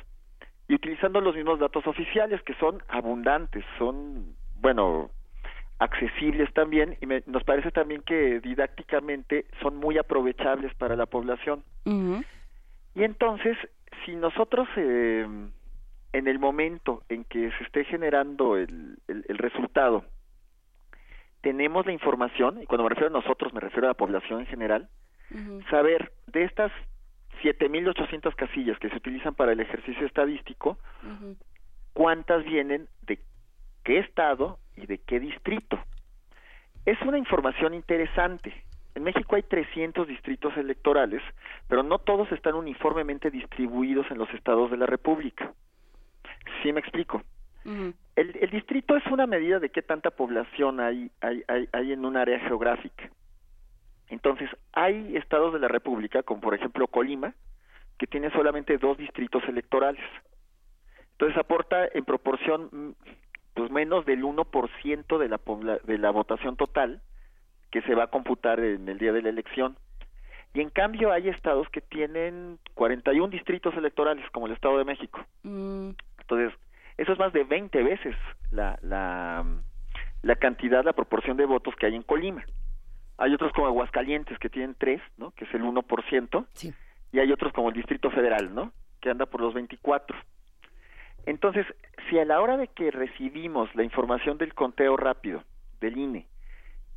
y 0.69 0.75
utilizando 0.75 1.21
los 1.21 1.37
mismos 1.37 1.59
datos 1.61 1.87
oficiales 1.87 2.43
que 2.43 2.55
son 2.55 2.83
abundantes, 2.89 3.65
son, 3.79 4.35
bueno, 4.61 5.11
accesibles 5.79 6.53
también 6.55 6.97
y 7.01 7.07
me- 7.07 7.23
nos 7.27 7.45
parece 7.45 7.71
también 7.71 8.01
que 8.03 8.41
didácticamente 8.41 9.45
son 9.61 9.77
muy 9.77 9.99
aprovechables 9.99 10.75
para 10.75 10.97
la 10.97 11.07
población. 11.07 11.63
Y 12.95 13.03
entonces, 13.05 13.57
si 14.07 14.17
nosotros 14.17 14.67
eh, 14.77 15.27
en 16.13 16.29
el 16.29 16.39
momento 16.39 17.03
en 17.09 17.25
que 17.25 17.51
se 17.59 17.65
esté 17.65 17.85
generando 17.85 18.57
el, 18.57 18.97
el- 19.09 19.25
el 19.29 19.37
resultado, 19.39 20.05
tenemos 21.43 21.85
la 21.85 21.93
información, 21.93 22.63
y 22.63 22.67
cuando 22.67 22.85
me 22.85 22.89
refiero 22.91 23.09
a 23.09 23.21
nosotros 23.21 23.53
me 23.53 23.61
refiero 23.61 23.87
a 23.87 23.91
la 23.91 23.95
población 23.95 24.41
en 24.41 24.47
general, 24.47 24.89
saber 25.71 26.13
de 26.29 26.45
estas 26.45 26.71
7.800 27.43 28.35
casillas 28.35 28.79
que 28.79 28.89
se 28.91 28.97
utilizan 28.97 29.35
para 29.35 29.53
el 29.53 29.61
ejercicio 29.61 30.07
estadístico, 30.07 30.79
cuántas 31.93 32.45
vienen 32.45 32.89
de 33.03 33.19
qué 33.83 33.99
estado 33.99 34.59
y 34.77 34.87
de 34.87 34.99
qué 34.99 35.21
distrito. 35.21 35.79
Es 36.85 37.01
una 37.03 37.19
información 37.19 37.75
interesante. 37.75 38.53
En 38.95 39.03
México 39.03 39.37
hay 39.37 39.43
300 39.43 40.07
distritos 40.07 40.57
electorales, 40.57 41.23
pero 41.69 41.83
no 41.83 41.99
todos 41.99 42.31
están 42.33 42.55
uniformemente 42.55 43.31
distribuidos 43.31 44.11
en 44.11 44.19
los 44.19 44.33
estados 44.35 44.71
de 44.71 44.77
la 44.77 44.87
República. 44.87 45.53
¿Sí 46.63 46.73
me 46.73 46.81
explico? 46.81 47.23
El, 47.65 48.37
el 48.41 48.51
distrito 48.51 48.97
es 48.97 49.07
una 49.07 49.27
medida 49.27 49.59
de 49.59 49.71
qué 49.71 49.83
tanta 49.83 50.11
población 50.11 50.81
hay, 50.81 51.11
hay, 51.21 51.43
hay, 51.49 51.69
hay 51.73 51.93
en 51.93 52.05
un 52.05 52.17
área 52.17 52.39
geográfica. 52.41 53.11
Entonces, 54.09 54.51
hay 54.73 55.17
estados 55.17 55.53
de 55.53 55.59
la 55.59 55.69
República, 55.69 56.23
como 56.23 56.41
por 56.41 56.55
ejemplo 56.55 56.87
Colima, 56.89 57.35
que 57.99 58.07
tiene 58.07 58.31
solamente 58.31 58.79
dos 58.79 58.99
distritos 58.99 59.43
electorales. 59.49 60.05
Entonces, 61.13 61.39
aporta 61.39 61.87
en 61.93 62.05
proporción 62.05 62.69
mm, 62.73 62.91
pues 63.55 63.71
menos 63.71 64.05
del 64.05 64.23
1% 64.23 65.19
de 65.19 65.29
la, 65.29 65.41
de 65.85 65.99
la 65.99 66.11
votación 66.11 66.57
total 66.57 67.01
que 67.71 67.83
se 67.83 67.95
va 67.95 68.05
a 68.05 68.11
computar 68.11 68.61
en 68.61 68.89
el 68.89 68.99
día 68.99 69.13
de 69.13 69.23
la 69.23 69.31
elección. 69.31 69.77
Y 70.53 70.61
en 70.61 70.71
cambio 70.71 71.11
hay 71.11 71.29
estados 71.29 71.69
que 71.71 71.81
tienen 71.81 72.59
41 72.75 73.29
distritos 73.29 73.75
electorales, 73.77 74.25
como 74.31 74.47
el 74.47 74.53
Estado 74.53 74.79
de 74.79 74.85
México. 74.85 75.25
Entonces, 75.43 76.53
eso 76.97 77.13
es 77.13 77.19
más 77.19 77.33
de 77.33 77.43
20 77.43 77.83
veces 77.83 78.15
la, 78.53 78.79
la, 78.83 79.45
la 80.23 80.37
cantidad, 80.37 80.85
la 80.85 80.93
proporción 80.93 81.37
de 81.37 81.47
votos 81.47 81.75
que 81.75 81.87
hay 81.87 81.97
en 81.97 82.03
Colima. 82.03 82.45
Hay 83.19 83.33
otros 83.35 83.53
como 83.53 83.67
Aguascalientes 83.69 84.39
que 84.39 84.49
tienen 84.51 84.75
3, 84.79 85.01
¿no? 85.19 85.31
que 85.33 85.45
es 85.45 85.55
el 85.55 85.63
1%, 85.63 86.47
y 87.13 87.19
hay 87.21 87.31
otros 87.33 87.53
como 87.53 87.69
el 87.69 87.75
Distrito 87.75 88.11
Federal, 88.11 88.55
¿no? 88.55 88.73
que 89.01 89.11
anda 89.11 89.27
por 89.27 89.41
los 89.41 89.55
24. 89.55 90.17
Entonces, 91.27 91.67
si 92.09 92.19
a 92.19 92.25
la 92.25 92.41
hora 92.41 92.57
de 92.57 92.69
que 92.69 92.91
recibimos 92.91 93.75
la 93.75 93.83
información 93.83 94.37
del 94.39 94.53
conteo 94.55 94.97
rápido 94.97 95.43
del 95.81 95.97
INE 95.97 96.27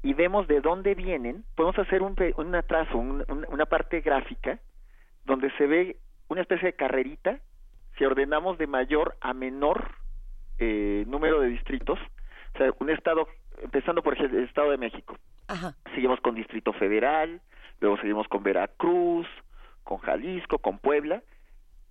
y 0.03 0.13
vemos 0.13 0.47
de 0.47 0.59
dónde 0.61 0.95
vienen, 0.95 1.43
podemos 1.55 1.77
hacer 1.79 2.01
un, 2.01 2.15
un 2.37 2.55
atraso, 2.55 2.97
un- 2.97 3.23
un- 3.29 3.45
una 3.49 3.65
parte 3.65 4.01
gráfica 4.01 4.59
donde 5.25 5.49
se 5.57 5.65
ve 5.67 5.97
una 6.29 6.41
especie 6.41 6.67
de 6.67 6.73
carrerita 6.75 7.39
si 7.97 8.05
ordenamos 8.05 8.57
de 8.57 8.67
mayor 8.67 9.17
a 9.21 9.33
menor 9.33 9.95
eh, 10.59 11.05
número 11.07 11.39
de 11.39 11.47
distritos, 11.49 11.99
o 12.53 12.57
sea, 12.57 12.71
un 12.79 12.89
estado, 12.89 13.27
empezando 13.61 14.01
por 14.01 14.17
el 14.19 14.43
Estado 14.43 14.71
de 14.71 14.77
México, 14.77 15.17
seguimos 15.93 16.19
con 16.21 16.35
Distrito 16.35 16.73
Federal, 16.73 17.41
luego 17.79 17.97
seguimos 17.97 18.27
con 18.27 18.43
Veracruz, 18.43 19.27
con 19.83 19.97
Jalisco, 19.99 20.59
con 20.59 20.79
Puebla, 20.79 21.23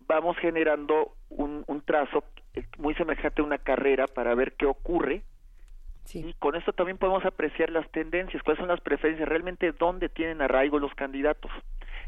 vamos 0.07 0.37
generando 0.39 1.13
un, 1.29 1.65
un 1.67 1.81
trazo 1.83 2.25
eh, 2.55 2.65
muy 2.79 2.95
semejante 2.95 3.43
a 3.43 3.45
una 3.45 3.59
carrera 3.59 4.07
para 4.07 4.35
ver 4.35 4.55
qué 4.55 4.67
ocurre. 4.67 5.23
Y 6.15 6.35
con 6.35 6.55
esto 6.55 6.73
también 6.73 6.99
podemos 6.99 7.25
apreciar 7.25 7.71
las 7.71 7.91
tendencias, 7.91 8.41
cuáles 8.45 8.61
son 8.61 8.69
las 8.69 8.81
preferencias, 8.81 9.29
realmente 9.29 9.73
dónde 9.73 10.09
tienen 10.09 10.41
arraigo 10.41 10.79
los 10.79 10.95
candidatos. 10.95 11.51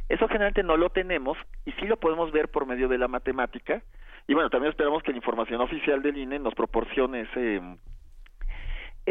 Eso 0.08 0.28
generalmente 0.28 0.62
no 0.62 0.76
lo 0.76 0.90
tenemos 0.90 1.36
y 1.64 1.72
sí 1.72 1.86
lo 1.86 1.96
podemos 1.96 2.30
ver 2.30 2.48
por 2.48 2.64
medio 2.64 2.86
de 2.88 2.96
la 2.96 3.08
matemática. 3.08 3.82
Y 4.28 4.34
bueno, 4.34 4.50
también 4.50 4.70
esperamos 4.70 5.02
que 5.02 5.10
la 5.10 5.16
información 5.16 5.60
oficial 5.60 6.00
del 6.00 6.16
INE 6.16 6.38
nos 6.38 6.54
proporcione 6.54 7.22
ese, 7.22 7.60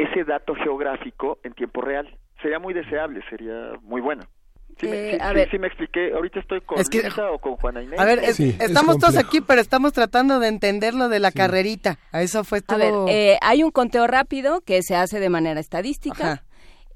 ese 0.03 0.23
dato 0.23 0.53
geográfico 0.55 1.39
en 1.43 1.53
tiempo 1.53 1.81
real. 1.81 2.07
Sería 2.41 2.59
muy 2.59 2.73
deseable, 2.73 3.21
sería 3.29 3.71
muy 3.81 4.01
bueno. 4.01 4.23
Sí, 4.79 4.85
me, 4.87 5.09
Eh, 5.09 5.11
sí- 5.13 5.17
a 5.19 5.29
sí- 5.29 5.35
ver. 5.35 5.49
sí 5.49 5.57
me 5.57 5.67
expliqué. 5.67 6.11
Ahorita 6.13 6.39
estoy 6.39 6.61
con 6.61 6.79
Es 6.79 6.87
que- 6.87 7.01
o 7.07 7.39
con 7.39 7.55
Juana 7.55 7.81
Inés. 7.81 7.99
A 7.99 8.05
ver, 8.05 8.19
es- 8.19 8.39
estamos 8.39 8.99
todos 8.99 9.17
aquí, 9.17 9.41
pero 9.41 9.59
estamos 9.59 9.91
tratando 9.93 10.39
de 10.39 10.49
entender 10.49 10.93
lo 10.93 11.09
de 11.09 11.19
la 11.19 11.31
carrerita. 11.31 11.97
A 12.11 12.21
eso 12.21 12.43
fue 12.43 12.61
todo. 12.61 12.75
A 12.75 13.05
ver, 13.05 13.15
eh, 13.15 13.37
hay 13.41 13.63
un 13.63 13.71
conteo 13.71 14.05
rápido 14.05 14.61
que 14.61 14.83
se 14.83 14.95
hace 14.95 15.19
de 15.19 15.29
manera 15.29 15.59
estadística. 15.59 16.33
Ajá. 16.33 16.43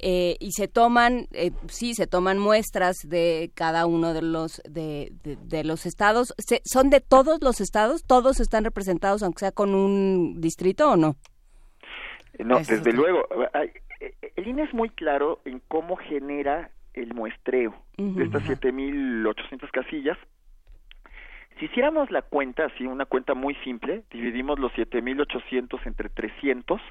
eh, 0.04 0.36
y 0.40 0.54
se 0.54 0.68
toman, 0.68 1.28
eh, 1.32 1.52
sí, 1.68 1.94
se 1.94 2.08
toman 2.08 2.40
muestras 2.40 2.98
de 3.06 3.52
cada 3.54 3.86
uno 3.86 4.16
de 4.16 4.24
los 4.24 4.60
de, 4.68 5.12
de- 5.24 5.36
de 5.36 5.64
los 5.64 5.86
estados. 5.86 6.34
Se- 6.40 6.64
¿Son 6.66 6.90
de 6.90 7.02
todos 7.02 7.38
los 7.44 7.62
estados? 7.62 8.04
¿Todos 8.04 8.40
están 8.40 8.64
representados, 8.64 9.22
aunque 9.22 9.42
sea 9.42 9.52
con 9.52 9.76
un 9.76 10.42
distrito 10.42 10.90
o 10.90 10.96
no? 10.98 11.18
No, 12.40 12.58
desde 12.58 12.94
luego. 12.94 13.28
El 14.36 14.48
INE 14.48 14.64
es 14.64 14.74
muy 14.74 14.90
claro 14.90 15.42
en 15.46 15.62
cómo 15.68 15.96
genera 15.96 16.72
el 16.94 17.14
muestreo 17.14 17.76
Ujú. 17.98 18.16
de 18.20 18.26
estas 18.26 18.44
7.800 18.44 19.70
casillas. 19.72 20.18
Si 21.60 21.66
hiciéramos 21.66 22.10
la 22.10 22.24
cuenta, 22.24 22.66
así, 22.66 22.88
una 22.88 23.06
cuenta 23.06 23.36
muy 23.36 23.54
simple, 23.64 24.04
dividimos 24.12 24.58
los 24.58 24.72
7.800 24.74 25.86
entre 25.86 26.10
300, 26.10 26.82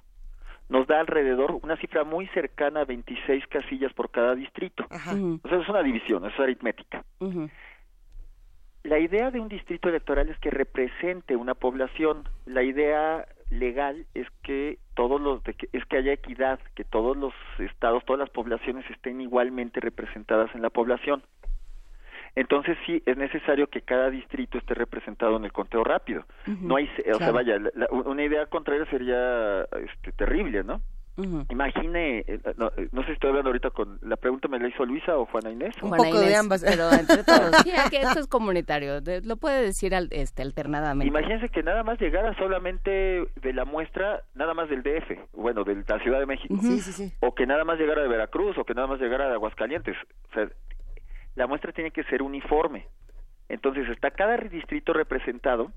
nos 0.69 0.87
da 0.87 1.01
alrededor 1.01 1.59
una 1.63 1.77
cifra 1.79 2.05
muy 2.05 2.29
cercana 2.29 2.83
a 2.83 2.85
26 2.85 3.45
casillas 3.49 3.93
por 3.93 4.11
cada 4.11 4.37
distrito. 4.37 4.87
O 4.89 5.49
sea, 5.49 5.59
es 5.59 5.69
una 5.69 5.83
división, 5.83 6.25
es 6.25 6.39
aritmética. 6.39 7.05
La 8.85 8.99
idea 9.01 9.33
de 9.33 9.41
un 9.41 9.49
distrito 9.49 9.89
electoral 9.89 10.29
es 10.29 10.39
que 10.39 10.51
represente 10.51 11.35
una 11.35 11.55
población. 11.55 12.29
La 12.47 12.63
idea 12.63 13.27
legal 13.51 14.07
es 14.15 14.27
que 14.43 14.79
todos 14.95 15.21
los 15.21 15.43
de 15.45 15.55
que- 15.55 15.69
es 15.73 15.85
que 15.87 15.97
haya 15.99 16.13
equidad, 16.13 16.61
que 16.75 16.85
todos 16.85 17.17
los 17.17 17.35
estados, 17.59 18.05
todas 18.05 18.21
las 18.21 18.31
poblaciones 18.31 18.89
estén 18.91 19.21
igualmente 19.21 19.81
representadas 19.81 20.55
en 20.55 20.63
la 20.63 20.71
población. 20.71 21.23
Entonces 22.37 22.79
sí 22.87 23.03
es 23.07 23.17
necesario 23.17 23.67
que 23.67 23.83
cada 23.83 24.09
distrito 24.09 24.57
esté 24.59 24.75
representado 24.75 25.37
en 25.37 25.45
el 25.45 25.53
conteo 25.53 25.83
rápido. 25.83 26.25
No 26.69 26.77
hay, 26.77 26.89
o 27.13 27.19
sea, 27.19 27.33
vaya, 27.33 27.59
la- 27.59 27.71
la- 27.75 27.89
una 27.91 28.23
idea 28.25 28.47
contraria 28.47 28.87
sería 28.87 29.63
este, 29.63 30.13
terrible, 30.13 30.63
¿no? 30.63 30.81
Imagine, 31.51 32.21
eh, 32.27 32.41
no, 32.57 32.69
eh, 32.77 32.89
no 32.93 33.03
sé 33.03 33.09
si 33.09 33.13
estoy 33.13 33.29
hablando 33.31 33.51
ahorita 33.51 33.71
con, 33.71 33.99
la 34.03 34.17
pregunta 34.17 34.49
me 34.49 34.59
la 34.59 34.69
hizo 34.69 34.85
Luisa 34.87 35.17
o 35.19 35.27
Juana 35.27 35.51
Inés. 35.51 35.75
o- 35.83 35.89
Juana 35.89 36.09
Inés, 36.09 36.63
Pero 36.65 36.91
entre 36.99 37.25
todos. 37.25 37.57
Sí, 37.63 37.71
aquí 37.73 37.97
esto 37.97 38.21
es 38.21 38.27
comunitario. 38.27 39.01
de- 39.01 39.21
lo 39.23 39.37
puede 39.37 39.63
decir 39.63 39.95
al- 39.95 40.09
este, 40.13 40.43
alternadamente. 40.43 41.09
Imagínense 41.09 41.49
que 41.51 41.63
nada 41.63 41.83
más 41.83 42.01
llegara 42.01 42.35
solamente 42.39 42.91
de 43.37 43.53
la 43.53 43.65
muestra, 43.65 44.23
nada 44.35 44.55
más 44.55 44.69
del 44.71 44.83
DF, 44.83 45.19
bueno, 45.35 45.65
de 45.65 45.83
la 45.87 45.99
Ciudad 46.01 46.21
de 46.21 46.27
México. 46.27 46.55
Sí, 46.61 46.81
sí, 46.81 46.93
sí. 46.93 47.13
O 47.21 47.35
que 47.35 47.47
nada 47.47 47.65
más 47.65 47.79
llegara 47.79 48.03
de 48.03 48.09
Veracruz, 48.09 48.57
o 48.59 48.65
que 48.65 48.75
nada 48.75 48.87
más 48.87 49.01
llegara 49.01 49.27
de 49.29 49.35
Aguascalientes. 49.35 49.97
O 50.31 50.35
sea, 50.35 50.49
la 51.35 51.47
muestra 51.47 51.73
tiene 51.73 51.91
que 51.91 52.05
ser 52.05 52.23
uniforme. 52.23 52.87
Entonces 53.49 53.89
está 53.89 54.11
cada 54.13 54.37
distrito 54.37 54.93
representado, 54.93 55.73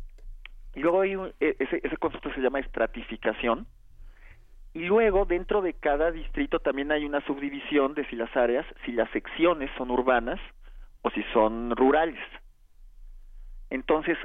y 0.76 0.80
luego 0.82 1.02
hay 1.02 1.16
un- 1.16 1.34
e- 1.40 1.56
ese, 1.60 1.80
ese 1.84 1.98
concepto 1.98 2.32
se 2.34 2.40
llama 2.42 2.60
estratificación, 2.60 3.66
y 4.74 4.80
luego 4.80 5.26
dentro 5.26 5.62
de 5.62 5.74
cada 5.74 6.12
distrito 6.12 6.60
también 6.60 6.92
hay 6.92 7.06
una 7.06 7.22
subdivisión 7.26 7.94
de 7.94 8.06
si 8.06 8.16
las 8.16 8.36
áreas, 8.36 8.66
si 8.86 8.92
las 8.92 9.10
secciones 9.12 9.70
son 9.78 9.92
urbanas 9.92 10.40
o 11.04 11.12
si 11.12 11.24
son 11.34 11.76
rurales. 11.76 12.20
Entonces, 13.70 14.18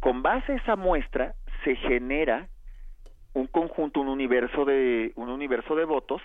con 0.00 0.22
base 0.22 0.52
a 0.52 0.56
esa 0.56 0.76
muestra 0.76 1.34
se 1.64 1.76
genera 1.76 2.48
un 3.34 3.46
conjunto, 3.46 4.00
un 4.00 4.08
universo 4.08 4.64
de 4.64 5.12
un 5.16 5.28
universo 5.28 5.74
de 5.74 5.84
votos 5.84 6.22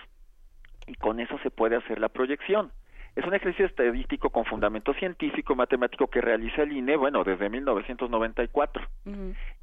y 0.86 0.94
con 0.94 1.20
eso 1.20 1.38
se 1.38 1.50
puede 1.50 1.76
hacer 1.76 1.98
la 1.98 2.08
proyección. 2.08 2.72
Es 3.16 3.24
un 3.24 3.34
ejercicio 3.34 3.66
estadístico 3.66 4.30
con 4.30 4.44
fundamento 4.44 4.92
científico, 4.94 5.54
matemático 5.54 6.08
que 6.08 6.20
realiza 6.20 6.62
el 6.62 6.72
INE, 6.72 6.96
bueno, 6.96 7.22
desde 7.22 7.48
1994. 7.48 8.82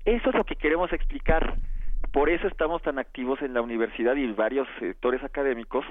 Eso 0.05 0.29
es 0.29 0.35
lo 0.35 0.45
que 0.45 0.55
queremos 0.55 0.93
explicar. 0.93 1.55
Por 2.11 2.29
eso 2.29 2.47
estamos 2.47 2.81
tan 2.81 2.99
activos 2.99 3.41
en 3.41 3.53
la 3.53 3.61
universidad 3.61 4.15
y 4.15 4.23
en 4.23 4.35
varios 4.35 4.67
sectores 4.79 5.23
académicos 5.23 5.85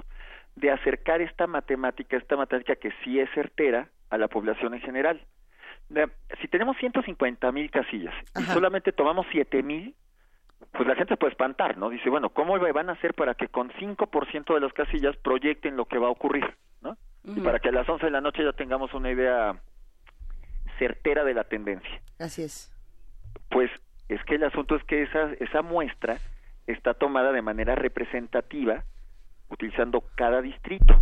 de 0.56 0.70
acercar 0.70 1.20
esta 1.20 1.46
matemática, 1.46 2.16
esta 2.16 2.36
matemática 2.36 2.76
que 2.76 2.92
sí 3.02 3.18
es 3.18 3.30
certera 3.34 3.88
a 4.10 4.18
la 4.18 4.28
población 4.28 4.74
en 4.74 4.80
general. 4.80 5.20
Si 6.40 6.48
tenemos 6.48 6.76
150 6.76 7.50
mil 7.52 7.70
casillas 7.70 8.14
y 8.38 8.42
solamente 8.42 8.92
tomamos 8.92 9.26
7 9.32 9.62
mil, 9.62 9.94
pues 10.72 10.86
la 10.86 10.94
gente 10.94 11.16
puede 11.16 11.32
espantar, 11.32 11.78
¿no? 11.78 11.88
Dice, 11.88 12.10
bueno, 12.10 12.30
¿cómo 12.30 12.58
van 12.58 12.90
a 12.90 12.92
hacer 12.92 13.14
para 13.14 13.34
que 13.34 13.48
con 13.48 13.70
5% 13.70 14.54
de 14.54 14.60
las 14.60 14.72
casillas 14.72 15.16
proyecten 15.16 15.76
lo 15.76 15.86
que 15.86 15.98
va 15.98 16.08
a 16.08 16.10
ocurrir, 16.10 16.54
¿no? 16.80 16.96
Y 17.24 17.40
para 17.40 17.58
que 17.58 17.70
a 17.70 17.72
las 17.72 17.88
11 17.88 18.06
de 18.06 18.12
la 18.12 18.20
noche 18.20 18.44
ya 18.44 18.52
tengamos 18.52 18.92
una 18.94 19.10
idea 19.10 19.60
certera 20.78 21.24
de 21.24 21.34
la 21.34 21.44
tendencia. 21.44 22.02
Así 22.18 22.42
es. 22.42 22.72
Pues 23.48 23.70
es 24.10 24.22
que 24.24 24.34
el 24.34 24.44
asunto 24.44 24.74
es 24.74 24.82
que 24.84 25.02
esa, 25.02 25.32
esa 25.38 25.62
muestra 25.62 26.18
está 26.66 26.94
tomada 26.94 27.30
de 27.30 27.42
manera 27.42 27.76
representativa 27.76 28.82
utilizando 29.48 30.02
cada 30.16 30.42
distrito. 30.42 31.00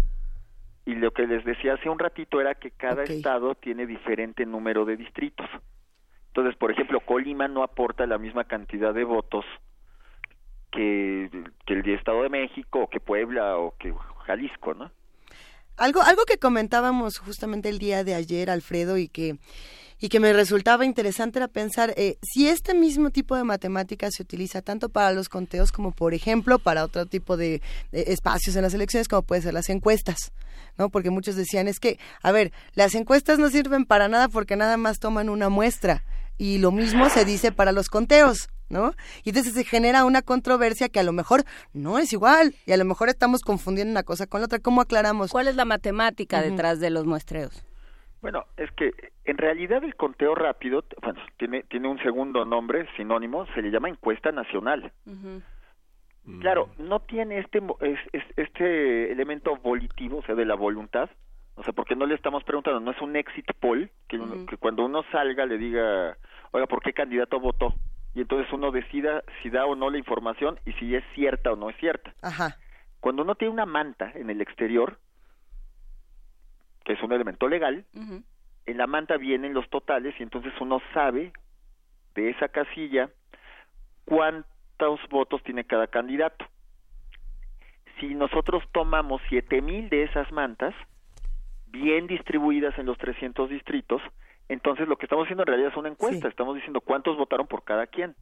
Y 0.85 0.95
lo 0.95 1.11
que 1.13 1.27
les 1.27 1.45
decía 1.45 1.75
hace 1.75 1.89
un 1.89 1.99
ratito 1.99 2.41
era 2.41 2.55
que 2.55 2.71
cada 2.71 3.05
estado 3.05 3.55
tiene 3.55 3.87
diferente 3.87 4.45
número 4.45 4.85
de 4.85 4.97
distritos. 4.97 5.47
Entonces, 6.29 6.55
por 6.57 6.71
ejemplo, 6.71 7.01
Colima 7.01 7.49
no 7.49 7.63
aporta 7.63 8.07
la 8.07 8.19
misma 8.19 8.45
cantidad 8.45 8.93
de 8.93 9.05
votos 9.05 9.45
que, 10.71 11.31
que 11.67 11.75
el 11.75 11.89
Estado 11.89 12.23
de 12.23 12.29
México, 12.29 12.81
o 12.81 12.91
que 12.91 13.01
Puebla, 13.01 13.57
o 13.57 13.75
que 13.79 13.93
Jalisco, 14.27 14.75
¿no? 14.75 14.91
Algo, 15.79 16.03
algo 16.03 16.25
que 16.27 16.39
comentábamos 16.39 17.19
justamente 17.19 17.69
el 17.71 17.79
día 17.79 18.05
de 18.05 18.15
ayer, 18.15 18.51
Alfredo, 18.51 18.99
y 18.99 19.09
que, 19.09 19.37
y 20.01 20.09
que 20.09 20.21
me 20.21 20.33
resultaba 20.33 20.85
interesante 20.85 21.39
era 21.39 21.49
pensar 21.49 21.93
eh, 21.97 22.19
si 22.23 22.49
este 22.49 22.75
mismo 22.75 23.11
tipo 23.11 23.35
de 23.37 23.45
matemáticas 23.45 24.15
se 24.17 24.23
utiliza 24.23 24.63
tanto 24.63 24.89
para 24.89 25.13
los 25.13 25.29
conteos 25.29 25.73
como, 25.73 25.93
por 25.93 26.15
ejemplo, 26.15 26.59
para 26.59 26.85
otro 26.85 27.07
tipo 27.07 27.37
de, 27.37 27.61
de 27.91 28.05
espacios 28.09 28.55
en 28.57 28.63
las 28.63 28.75
elecciones, 28.75 29.09
como 29.09 29.23
pueden 29.23 29.43
ser 29.43 29.55
las 29.55 29.69
encuestas, 29.69 30.33
¿no? 30.77 30.89
Porque 30.89 31.11
muchos 31.11 31.37
decían, 31.37 31.67
es 31.69 31.81
que, 31.81 31.99
a 32.23 32.31
ver, 32.31 32.53
las 32.75 32.95
encuestas 32.95 33.39
no 33.39 33.51
sirven 33.51 33.85
para 33.85 34.09
nada 34.09 34.29
porque 34.29 34.57
nada 34.57 34.77
más 34.77 34.99
toman 34.99 35.29
una 35.29 35.49
muestra. 35.49 36.05
Y 36.41 36.59
lo 36.59 36.71
mismo 36.71 37.11
se 37.11 37.25
dice 37.25 37.51
para 37.51 37.73
los 37.73 37.89
conteos. 37.89 38.49
¿No? 38.71 38.93
Y 39.25 39.31
entonces 39.31 39.55
se 39.55 39.65
genera 39.65 40.05
una 40.05 40.21
controversia 40.21 40.91
que 40.91 41.01
a 41.01 41.03
lo 41.03 41.15
mejor 41.15 41.47
no 41.73 41.99
es 41.99 42.13
igual 42.13 42.55
y 42.67 42.73
a 42.73 42.77
lo 42.77 42.85
mejor 42.85 43.09
estamos 43.09 43.41
confundiendo 43.41 43.93
una 43.93 44.03
cosa 44.03 44.27
con 44.27 44.43
la 44.43 44.45
otra. 44.45 44.59
¿Cómo 44.59 44.83
aclaramos? 44.83 45.31
¿Cuál 45.31 45.49
es 45.49 45.57
la 45.57 45.65
matemática 45.65 46.43
detrás 46.43 46.79
de 46.79 46.91
los 46.91 47.07
muestreos? 47.07 47.65
Bueno, 48.21 48.45
es 48.57 48.71
que 48.73 48.93
en 49.25 49.39
realidad 49.39 49.85
el 49.85 49.95
conteo 49.95 50.35
rápido, 50.35 50.85
bueno, 51.03 51.21
tiene, 51.37 51.63
tiene 51.65 51.89
un 51.89 51.99
segundo 52.01 52.45
nombre 52.45 52.89
sinónimo, 52.97 53.47
se 53.55 53.63
le 53.63 53.71
llama 53.71 53.89
encuesta 53.89 54.33
nacional. 54.33 54.93
Claro, 56.41 56.69
no 56.79 57.01
tiene 57.01 57.39
este, 57.39 57.61
mo- 57.61 57.79
es- 57.81 57.99
es- 58.13 58.25
este 58.37 59.11
elemento 59.13 59.57
volitivo, 59.57 60.19
o 60.19 60.23
sea, 60.23 60.35
de 60.35 60.45
la 60.45 60.55
voluntad, 60.57 61.09
o 61.55 61.63
sea, 61.65 61.73
porque 61.73 61.97
no 61.97 62.07
le 62.07 62.15
estamos 62.15 62.45
preguntando, 62.45 62.81
no 62.81 62.91
es 62.91 63.01
un 63.01 63.17
exit 63.17 63.47
poll, 63.61 63.91
que, 64.09 64.17
uno- 64.19 64.35
que 64.47 64.57
cuando 64.59 64.85
uno 64.85 65.05
salga 65.11 65.47
le 65.47 65.57
diga, 65.57 66.17
oiga, 66.51 66.67
¿por 66.67 66.83
qué 66.83 66.93
candidato 66.93 67.41
votó? 67.41 67.75
Y 68.15 68.21
entonces 68.21 68.53
uno 68.53 68.71
decida 68.73 69.23
si 69.43 69.49
da 69.51 69.65
o 69.67 69.75
no 69.75 69.91
la 69.91 69.99
información 69.99 70.59
y 70.67 70.73
si 70.75 70.95
es 70.95 71.05
cierta 71.15 71.53
o 71.53 71.57
no 71.57 71.71
es 71.71 71.77
cierta. 71.79 72.13
Ajá. 72.21 72.57
Cuando 73.01 73.23
uno 73.23 73.35
tiene 73.37 73.53
una 73.55 73.67
manta 73.67 74.11
en 74.15 74.29
el 74.29 74.41
exterior, 74.41 74.99
que 76.89 76.95
es 76.95 77.03
un 77.03 77.13
elemento 77.13 77.49
legal, 77.49 77.85
en 78.65 78.79
la 78.79 78.87
manta 78.87 79.19
vienen 79.19 79.53
los 79.53 79.69
totales 79.69 80.15
y 80.19 80.23
entonces 80.23 80.55
uno 80.59 80.81
sabe 80.95 81.35
de 82.15 82.31
esa 82.31 82.49
casilla 82.49 83.11
cuántos 84.07 84.99
votos 85.11 85.43
tiene 85.43 85.65
cada 85.65 85.89
candidato. 85.89 86.47
Si 88.01 88.15
nosotros 88.15 88.65
tomamos 88.73 89.21
7000 89.29 89.91
de 89.91 90.05
esas 90.05 90.33
mantas, 90.33 90.75
bien 91.67 92.07
distribuidas 92.07 92.79
en 92.79 92.87
los 92.87 92.97
300 92.97 93.51
distritos, 93.51 94.01
entonces 94.49 94.89
lo 94.89 94.97
que 94.97 95.05
estamos 95.05 95.25
haciendo 95.25 95.43
en 95.43 95.49
realidad 95.49 95.73
es 95.73 95.77
una 95.77 95.91
encuesta, 95.91 96.27
estamos 96.27 96.55
diciendo 96.55 96.81
cuántos 96.81 97.19
votaron 97.19 97.47
por 97.47 97.65
cada 97.65 97.87
quien. 97.87 98.17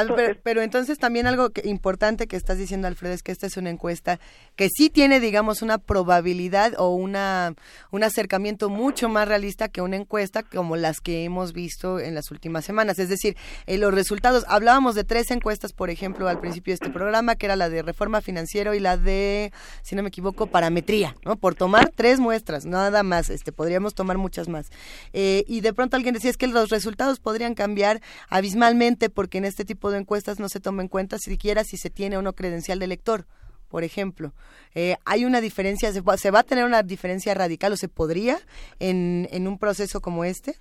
Esto 0.00 0.14
pero, 0.16 0.32
es- 0.32 0.38
pero 0.42 0.62
entonces 0.62 0.98
también 0.98 1.26
algo 1.26 1.50
que- 1.50 1.68
importante 1.68 2.26
que 2.26 2.36
estás 2.36 2.58
diciendo, 2.58 2.88
Alfredo, 2.88 3.14
es 3.14 3.22
que 3.22 3.32
esta 3.32 3.46
es 3.46 3.56
una 3.56 3.70
encuesta 3.70 4.18
que 4.56 4.68
sí 4.68 4.90
tiene, 4.90 5.20
digamos, 5.20 5.62
una 5.62 5.78
probabilidad 5.78 6.74
o 6.78 6.94
una 6.94 7.54
un 7.90 8.04
acercamiento 8.04 8.68
mucho 8.70 9.08
más 9.08 9.28
realista 9.28 9.68
que 9.68 9.80
una 9.82 9.96
encuesta 9.96 10.42
como 10.42 10.76
las 10.76 11.00
que 11.00 11.24
hemos 11.24 11.52
visto 11.52 12.00
en 12.00 12.14
las 12.14 12.30
últimas 12.30 12.64
semanas. 12.64 12.98
Es 12.98 13.08
decir, 13.08 13.36
eh, 13.66 13.78
los 13.78 13.92
resultados, 13.92 14.44
hablábamos 14.48 14.94
de 14.94 15.04
tres 15.04 15.30
encuestas, 15.30 15.72
por 15.72 15.90
ejemplo, 15.90 16.28
al 16.28 16.40
principio 16.40 16.72
de 16.72 16.74
este 16.74 16.90
programa, 16.90 17.34
que 17.36 17.46
era 17.46 17.56
la 17.56 17.68
de 17.68 17.82
reforma 17.82 18.20
financiero 18.20 18.74
y 18.74 18.80
la 18.80 18.96
de, 18.96 19.52
si 19.82 19.94
no 19.96 20.02
me 20.02 20.08
equivoco, 20.08 20.46
parametría, 20.46 21.14
¿no? 21.24 21.36
Por 21.36 21.54
tomar 21.54 21.90
tres 21.94 22.18
muestras, 22.20 22.64
nada 22.64 23.02
más, 23.02 23.28
este, 23.30 23.52
podríamos 23.52 23.94
tomar 23.94 24.18
muchas 24.18 24.48
más. 24.48 24.66
Eh, 25.12 25.44
y 25.46 25.60
de 25.60 25.72
pronto 25.72 25.96
alguien 25.96 26.14
decía, 26.14 26.30
es 26.30 26.36
que 26.36 26.46
los 26.46 26.70
resultados 26.70 27.20
podrían 27.20 27.54
cambiar 27.54 28.00
abismalmente 28.28 29.10
porque 29.10 29.38
en 29.38 29.44
este 29.44 29.64
tipo 29.64 29.81
tipo 29.82 29.90
de 29.90 29.98
encuestas 29.98 30.38
no 30.38 30.48
se 30.48 30.60
toma 30.60 30.82
en 30.82 30.88
cuenta 30.88 31.18
siquiera 31.18 31.64
si 31.64 31.76
se 31.76 31.90
tiene 31.90 32.16
o 32.16 32.22
no 32.22 32.34
credencial 32.34 32.78
de 32.78 32.84
elector 32.84 33.24
por 33.68 33.82
ejemplo. 33.82 34.32
Eh, 34.74 34.96
¿Hay 35.06 35.24
una 35.24 35.40
diferencia, 35.40 35.90
se 35.92 36.02
va, 36.02 36.16
se 36.18 36.30
va, 36.30 36.40
a 36.40 36.42
tener 36.42 36.66
una 36.66 36.82
diferencia 36.82 37.32
radical 37.34 37.72
o 37.72 37.76
se 37.76 37.88
podría 37.88 38.36
en, 38.78 39.26
en 39.32 39.48
un 39.48 39.58
proceso 39.58 40.00
como 40.00 40.24
este? 40.24 40.52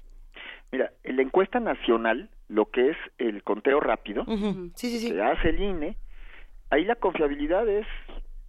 Mira, 0.72 0.92
en 1.04 1.18
la 1.18 1.22
encuesta 1.22 1.60
nacional, 1.60 2.30
lo 2.48 2.72
que 2.72 2.92
es 2.92 2.98
el 3.18 3.44
conteo 3.44 3.82
rápido, 3.82 4.24
sí, 4.76 4.90
sí, 4.90 5.00
sí. 5.00 5.12
que 5.12 5.22
hace 5.22 5.50
el 5.50 5.62
INE, 5.62 5.98
ahí 6.70 6.86
la 6.86 6.96
confiabilidad 6.96 7.68
es 7.68 7.86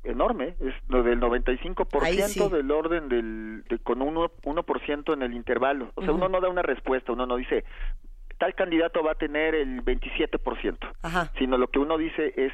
enorme, 0.04 0.54
es 0.60 0.74
lo 0.88 1.02
del 1.02 1.20
95% 1.20 2.28
sí. 2.28 2.48
del 2.48 2.70
orden 2.70 3.08
del, 3.08 3.64
de, 3.68 3.78
con 3.80 3.98
1%, 3.98 4.30
1 4.44 5.14
en 5.14 5.22
el 5.22 5.34
intervalo. 5.34 5.90
O 5.96 6.02
sea, 6.02 6.12
uno 6.12 6.28
no 6.28 6.40
da 6.40 6.48
una 6.48 6.62
respuesta, 6.62 7.12
uno 7.12 7.26
no 7.26 7.36
dice, 7.36 7.64
tal 8.42 8.56
candidato 8.56 9.04
va 9.04 9.12
a 9.12 9.14
tener 9.14 9.54
el 9.54 9.84
27%, 9.84 10.76
Ajá. 11.02 11.30
sino 11.38 11.56
lo 11.56 11.68
que 11.68 11.78
uno 11.78 11.96
dice 11.96 12.34
es, 12.36 12.52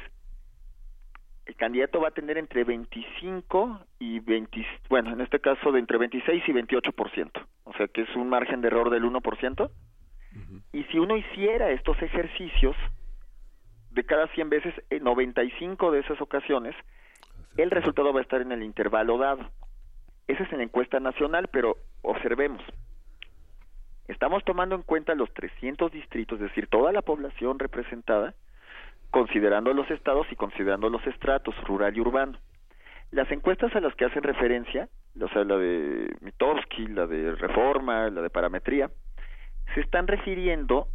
el 1.47 1.55
candidato 1.55 1.99
va 1.99 2.09
a 2.09 2.11
tener 2.11 2.37
entre 2.37 2.63
25 2.63 3.79
y 3.97 4.19
20, 4.19 4.67
bueno, 4.87 5.11
en 5.13 5.21
este 5.21 5.39
caso 5.39 5.71
de 5.71 5.79
entre 5.79 5.97
26 5.97 6.43
y 6.47 6.51
28%, 6.51 7.31
o 7.63 7.73
sea 7.73 7.87
que 7.87 8.01
es 8.03 8.15
un 8.15 8.29
margen 8.29 8.61
de 8.61 8.67
error 8.67 8.91
del 8.91 9.03
1%. 9.03 9.71
Y 10.73 10.83
si 10.83 10.99
uno 10.99 11.17
hiciera 11.17 11.71
estos 11.71 11.99
ejercicios, 12.03 12.75
de 13.89 14.03
cada 14.03 14.27
100 14.27 14.47
veces, 14.47 14.75
en 14.91 15.03
95 15.03 15.89
de 15.89 16.01
esas 16.01 16.21
ocasiones, 16.21 16.75
el 17.57 17.71
resultado 17.71 18.13
va 18.13 18.19
a 18.19 18.23
estar 18.23 18.41
en 18.41 18.51
el 18.51 18.61
intervalo 18.61 19.17
dado. 19.17 19.49
Esa 20.27 20.43
es 20.43 20.51
en 20.51 20.59
la 20.59 20.65
encuesta 20.65 20.99
nacional, 20.99 21.49
pero 21.51 21.77
observemos. 22.03 22.61
Estamos 24.09 24.43
tomando 24.43 24.73
en 24.73 24.81
cuenta 24.81 25.13
los 25.13 25.31
300 25.35 25.91
distritos, 25.91 26.41
es 26.41 26.49
decir, 26.49 26.65
toda 26.65 26.91
la 26.91 27.03
población 27.03 27.59
representada, 27.59 28.33
considerando 29.11 29.71
los 29.71 29.89
estados 29.91 30.25
y 30.31 30.35
considerando 30.35 30.89
los 30.89 31.05
estratos 31.05 31.55
rural 31.65 31.95
y 31.95 32.01
urbano. 32.01 32.39
Las 33.11 33.31
encuestas 33.31 33.75
a 33.75 33.79
las 33.79 33.93
que 33.93 34.05
hacen 34.05 34.23
referencia, 34.23 34.89
o 35.21 35.27
sea, 35.29 35.43
la 35.43 35.57
de 35.57 36.11
Mitowski, 36.21 36.87
la 36.87 37.05
de 37.05 37.35
Reforma, 37.35 38.09
la 38.09 38.23
de 38.23 38.31
Parametría, 38.31 38.89
se 39.75 39.81
están 39.81 40.07
refiriendo 40.07 40.87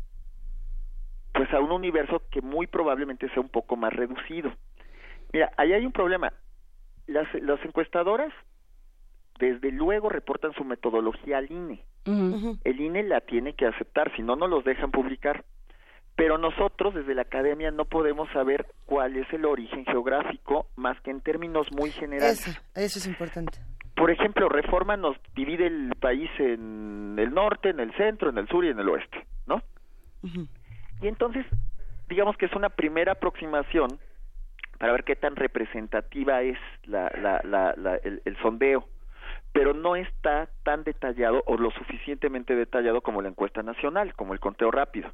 pues 1.32 1.52
a 1.52 1.60
un 1.60 1.70
universo 1.70 2.20
que 2.32 2.40
muy 2.40 2.66
probablemente 2.66 3.28
sea 3.28 3.40
un 3.40 3.48
poco 3.48 3.76
más 3.76 3.92
reducido. 3.92 4.52
Mira, 5.32 5.52
ahí 5.56 5.72
hay 5.72 5.86
un 5.86 5.92
problema. 5.92 6.32
Las, 7.06 7.32
las 7.34 7.64
encuestadoras 7.64 8.32
desde 9.38 9.70
luego 9.70 10.08
reportan 10.08 10.52
su 10.54 10.64
metodología 10.64 11.38
al 11.38 11.52
INE. 11.52 11.84
El 12.64 12.80
INE 12.80 13.02
la 13.04 13.20
tiene 13.20 13.54
que 13.54 13.66
aceptar, 13.66 14.14
si 14.16 14.22
no, 14.22 14.36
no 14.36 14.46
los 14.46 14.64
dejan 14.64 14.90
publicar. 14.90 15.44
Pero 16.16 16.38
nosotros 16.38 16.94
desde 16.94 17.14
la 17.14 17.22
academia 17.22 17.70
no 17.72 17.86
podemos 17.86 18.28
saber 18.32 18.66
cuál 18.86 19.16
es 19.16 19.26
el 19.32 19.44
origen 19.44 19.84
geográfico 19.84 20.68
más 20.76 21.00
que 21.00 21.10
en 21.10 21.20
términos 21.20 21.66
muy 21.72 21.90
generales. 21.90 22.46
Eso, 22.46 22.60
eso 22.74 22.98
es 23.00 23.06
importante. 23.08 23.58
Por 23.96 24.10
ejemplo, 24.10 24.48
Reforma 24.48 24.96
nos 24.96 25.16
divide 25.34 25.66
el 25.66 25.92
país 26.00 26.30
en 26.38 27.16
el 27.18 27.32
norte, 27.34 27.70
en 27.70 27.80
el 27.80 27.92
centro, 27.96 28.30
en 28.30 28.38
el 28.38 28.46
sur 28.48 28.64
y 28.64 28.68
en 28.68 28.78
el 28.78 28.88
oeste, 28.88 29.26
¿no? 29.46 29.62
Y 31.02 31.08
entonces, 31.08 31.44
digamos 32.08 32.36
que 32.36 32.46
es 32.46 32.52
una 32.54 32.68
primera 32.70 33.12
aproximación 33.12 33.88
para 34.78 34.92
ver 34.92 35.04
qué 35.04 35.16
tan 35.16 35.36
representativa 35.36 36.42
es 36.42 36.58
la, 36.84 37.10
la, 37.20 37.40
la, 37.44 37.74
la- 37.76 37.96
el, 37.96 38.22
el 38.24 38.36
sondeo, 38.38 38.88
pero 39.54 39.72
no 39.72 39.94
está 39.94 40.48
tan 40.64 40.82
detallado 40.82 41.44
o 41.46 41.56
lo 41.56 41.70
suficientemente 41.70 42.56
detallado 42.56 43.02
como 43.02 43.22
la 43.22 43.28
encuesta 43.28 43.62
nacional, 43.62 44.12
como 44.14 44.32
el 44.32 44.40
conteo 44.40 44.72
rápido. 44.72 45.12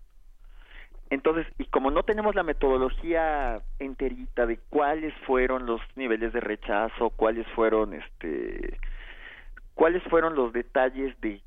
Entonces, 1.11 1.47
y 1.59 1.67
como 1.67 1.91
no 1.91 2.05
tenemos 2.05 2.35
la 2.35 2.43
metodología 2.43 3.61
enterita 3.79 4.47
de 4.47 4.59
cuáles 4.71 5.13
fueron 5.27 5.67
los 5.67 5.83
niveles 5.95 6.33
de 6.33 6.41
rechazo, 6.41 7.11
cuáles 7.11 7.47
fueron 7.49 7.93
este 7.93 8.79
cuáles 9.75 10.03
fueron 10.05 10.35
los 10.35 10.55
detalles 10.55 11.21
de 11.21 11.43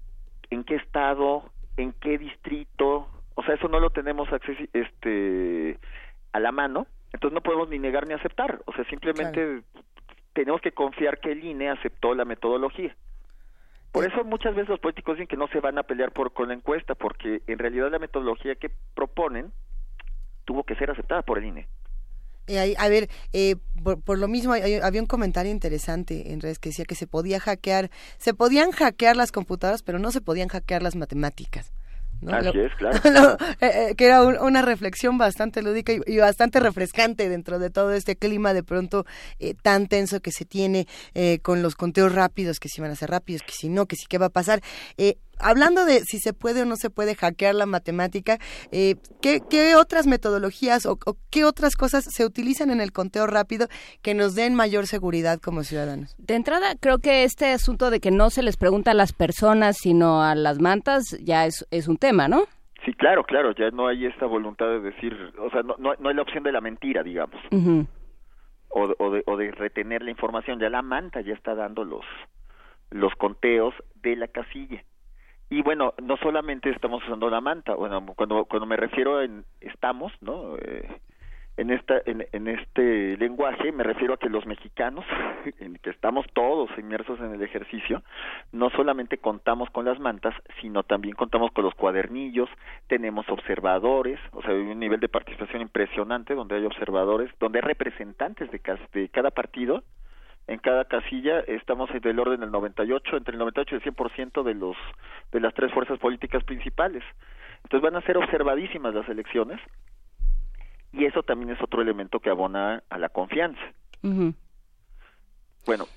en 0.51 0.63
qué 0.63 0.75
estado, 0.75 1.49
en 1.77 1.93
qué 1.93 2.19
distrito, 2.19 3.07
o 3.33 3.43
sea, 3.43 3.55
eso 3.55 3.69
no 3.69 3.79
lo 3.79 3.89
tenemos 3.89 4.29
accesi- 4.29 4.69
este 4.73 5.79
a 6.31 6.39
la 6.39 6.51
mano, 6.51 6.85
entonces 7.11 7.33
no 7.33 7.41
podemos 7.41 7.69
ni 7.69 7.79
negar 7.79 8.05
ni 8.05 8.13
aceptar, 8.13 8.61
o 8.65 8.73
sea, 8.73 8.85
simplemente 8.85 9.63
tenemos 10.33 10.61
que 10.61 10.71
confiar 10.71 11.19
que 11.19 11.31
el 11.31 11.43
INE 11.43 11.69
aceptó 11.69 12.13
la 12.15 12.25
metodología. 12.25 12.95
Por 13.91 14.05
eso 14.05 14.23
muchas 14.23 14.55
veces 14.55 14.69
los 14.69 14.79
políticos 14.79 15.15
dicen 15.15 15.27
que 15.27 15.37
no 15.37 15.47
se 15.49 15.59
van 15.59 15.77
a 15.77 15.83
pelear 15.83 16.11
por 16.11 16.33
con 16.33 16.47
la 16.47 16.55
encuesta, 16.55 16.95
porque 16.95 17.43
en 17.45 17.59
realidad 17.59 17.91
la 17.91 17.99
metodología 17.99 18.55
que 18.55 18.71
proponen 18.95 19.51
tuvo 20.45 20.63
que 20.63 20.75
ser 20.75 20.89
aceptada 20.89 21.21
por 21.21 21.37
el 21.37 21.45
INE. 21.45 21.67
Eh, 22.47 22.73
a 22.77 22.89
ver, 22.89 23.07
eh, 23.31 23.55
por, 23.83 24.01
por 24.01 24.17
lo 24.17 24.27
mismo, 24.27 24.51
hay- 24.53 24.75
había 24.81 24.99
un 24.99 25.07
comentario 25.07 25.51
interesante 25.51 26.33
en 26.33 26.41
redes 26.41 26.59
que 26.59 26.69
decía 26.69 26.85
que 26.85 26.95
se 26.95 27.07
podía 27.07 27.39
hackear, 27.39 27.89
se 28.17 28.33
podían 28.33 28.71
hackear 28.71 29.15
las 29.15 29.31
computadoras, 29.31 29.83
pero 29.83 29.99
no 29.99 30.11
se 30.11 30.19
podían 30.21 30.49
hackear 30.49 30.81
las 30.83 30.95
matemáticas. 30.95 31.71
¿No? 32.23 32.33
Así 32.35 32.57
Lo- 32.57 32.65
es, 32.65 32.73
claro. 32.75 32.99
eh, 33.61 33.89
eh, 33.89 33.95
que 33.95 34.05
era 34.05 34.23
un- 34.23 34.37
una 34.39 34.61
reflexión 34.61 35.17
bastante 35.17 35.61
lúdica 35.61 35.93
y, 35.93 35.99
y 36.07 36.17
bastante 36.17 36.59
refrescante 36.59 37.29
dentro 37.29 37.59
de 37.59 37.69
todo 37.69 37.91
este 37.93 38.15
clima 38.15 38.53
de 38.53 38.63
pronto 38.63 39.05
eh, 39.39 39.53
tan 39.61 39.87
tenso 39.87 40.19
que 40.21 40.31
se 40.31 40.45
tiene 40.45 40.87
con 41.41 41.61
los 41.61 41.75
conteos 41.75 42.13
rápidos, 42.13 42.59
que 42.59 42.69
si 42.69 42.81
van 42.81 42.91
a 42.91 42.95
ser 42.95 43.09
rápidos, 43.11 43.41
que 43.43 43.53
si 43.53 43.69
no, 43.69 43.85
que 43.85 43.95
si 43.95 44.05
qué 44.07 44.17
va 44.17 44.27
a 44.27 44.29
pasar. 44.29 44.61
Hablando 45.43 45.85
de 45.85 45.99
si 46.01 46.19
se 46.19 46.33
puede 46.33 46.61
o 46.61 46.65
no 46.65 46.75
se 46.75 46.89
puede 46.89 47.15
hackear 47.15 47.53
la 47.55 47.65
matemática, 47.65 48.37
eh, 48.71 48.95
¿qué, 49.21 49.41
qué 49.49 49.75
otras 49.75 50.07
metodologías 50.07 50.85
o, 50.85 50.93
o 51.05 51.17
qué 51.29 51.43
otras 51.45 51.75
cosas 51.75 52.05
se 52.09 52.25
utilizan 52.25 52.71
en 52.71 52.81
el 52.81 52.91
conteo 52.91 53.27
rápido 53.27 53.67
que 54.01 54.13
nos 54.13 54.35
den 54.35 54.55
mayor 54.55 54.87
seguridad 54.87 55.39
como 55.39 55.63
ciudadanos? 55.63 56.15
De 56.17 56.35
entrada, 56.35 56.75
creo 56.79 56.99
que 56.99 57.23
este 57.23 57.51
asunto 57.51 57.89
de 57.89 57.99
que 57.99 58.11
no 58.11 58.29
se 58.29 58.41
les 58.43 58.57
pregunta 58.57 58.91
a 58.91 58.95
las 58.95 59.13
personas, 59.13 59.77
sino 59.77 60.21
a 60.23 60.35
las 60.35 60.59
mantas, 60.59 61.17
ya 61.21 61.45
es, 61.45 61.65
es 61.71 61.87
un 61.87 61.97
tema, 61.97 62.27
¿no? 62.27 62.43
Sí, 62.85 62.93
claro, 62.93 63.23
claro, 63.23 63.53
ya 63.55 63.69
no 63.71 63.87
hay 63.87 64.05
esta 64.05 64.25
voluntad 64.25 64.65
de 64.67 64.81
decir, 64.81 65.13
o 65.39 65.49
sea, 65.51 65.61
no, 65.63 65.75
no, 65.77 65.93
no 65.99 66.09
hay 66.09 66.15
la 66.15 66.21
opción 66.21 66.43
de 66.43 66.51
la 66.51 66.59
mentira, 66.59 67.01
digamos, 67.01 67.39
Ujú. 67.51 67.87
o, 68.69 68.87
de- 68.87 68.95
o, 68.99 69.11
de, 69.11 69.23
o 69.25 69.37
de 69.37 69.51
retener 69.51 70.01
la 70.01 70.11
información, 70.11 70.59
ya 70.59 70.69
la 70.69 70.81
manta 70.81 71.21
ya 71.21 71.33
está 71.33 71.55
dando 71.55 71.85
los, 71.85 72.03
los 72.91 73.13
conteos 73.15 73.73
de 73.95 74.15
la 74.17 74.27
casilla. 74.27 74.83
Y 75.53 75.61
bueno, 75.61 75.93
no 76.01 76.17
solamente 76.17 76.71
estamos 76.71 77.03
usando 77.03 77.29
la 77.29 77.39
manta, 77.39 77.75
bueno, 77.75 78.03
cuando, 78.15 78.45
cuando 78.45 78.65
me 78.65 78.75
refiero 78.75 79.21
en 79.21 79.45
estamos, 79.61 80.11
¿no? 80.19 80.57
Eh, 80.57 80.89
en 81.57 81.69
esta 81.69 82.01
en, 82.07 82.25
en 82.31 82.47
este 82.47 83.15
lenguaje 83.17 83.71
me 83.71 83.83
refiero 83.83 84.15
a 84.15 84.17
que 84.17 84.29
los 84.29 84.47
mexicanos 84.47 85.05
en 85.59 85.75
que 85.75 85.91
estamos 85.91 86.25
todos 86.33 86.71
inmersos 86.79 87.19
en 87.19 87.35
el 87.35 87.43
ejercicio 87.43 88.01
no 88.51 88.71
solamente 88.71 89.19
contamos 89.19 89.69
con 89.69 89.85
las 89.85 89.99
mantas 89.99 90.33
sino 90.59 90.81
también 90.81 91.13
contamos 91.13 91.51
con 91.51 91.63
los 91.63 91.75
cuadernillos 91.75 92.49
tenemos 92.87 93.29
observadores 93.29 94.19
o 94.31 94.41
sea 94.41 94.49
hay 94.49 94.61
un 94.61 94.79
nivel 94.79 94.99
de 94.99 95.09
participación 95.09 95.61
impresionante 95.61 96.33
donde 96.33 96.55
hay 96.55 96.65
observadores 96.65 97.29
donde 97.39 97.59
hay 97.59 97.67
representantes 97.67 98.49
de, 98.49 99.09
cada 99.09 99.29
partido 99.29 99.83
en 100.47 100.59
cada 100.59 100.85
casilla 100.85 101.39
estamos 101.41 101.89
del 102.01 102.19
orden 102.19 102.39
del 102.41 102.51
98 102.51 103.17
entre 103.17 103.33
el 103.33 103.39
98 103.39 103.75
y 103.75 103.77
el 103.77 103.83
100% 103.95 104.43
de 104.43 104.53
los 104.55 104.75
de 105.31 105.39
las 105.39 105.53
tres 105.53 105.71
fuerzas 105.73 105.97
políticas 105.99 106.43
principales 106.43 107.03
entonces 107.63 107.81
van 107.81 107.95
a 107.95 108.05
ser 108.05 108.17
observadísimas 108.17 108.93
las 108.93 109.07
elecciones 109.07 109.59
y 110.91 111.05
eso 111.05 111.23
también 111.23 111.49
es 111.51 111.61
otro 111.61 111.81
elemento 111.81 112.19
que 112.19 112.29
abona 112.29 112.83
a 112.89 112.97
la 112.99 113.09
confianza. 113.09 113.59
Ujú. 114.03 114.33
Bueno, 115.65 115.87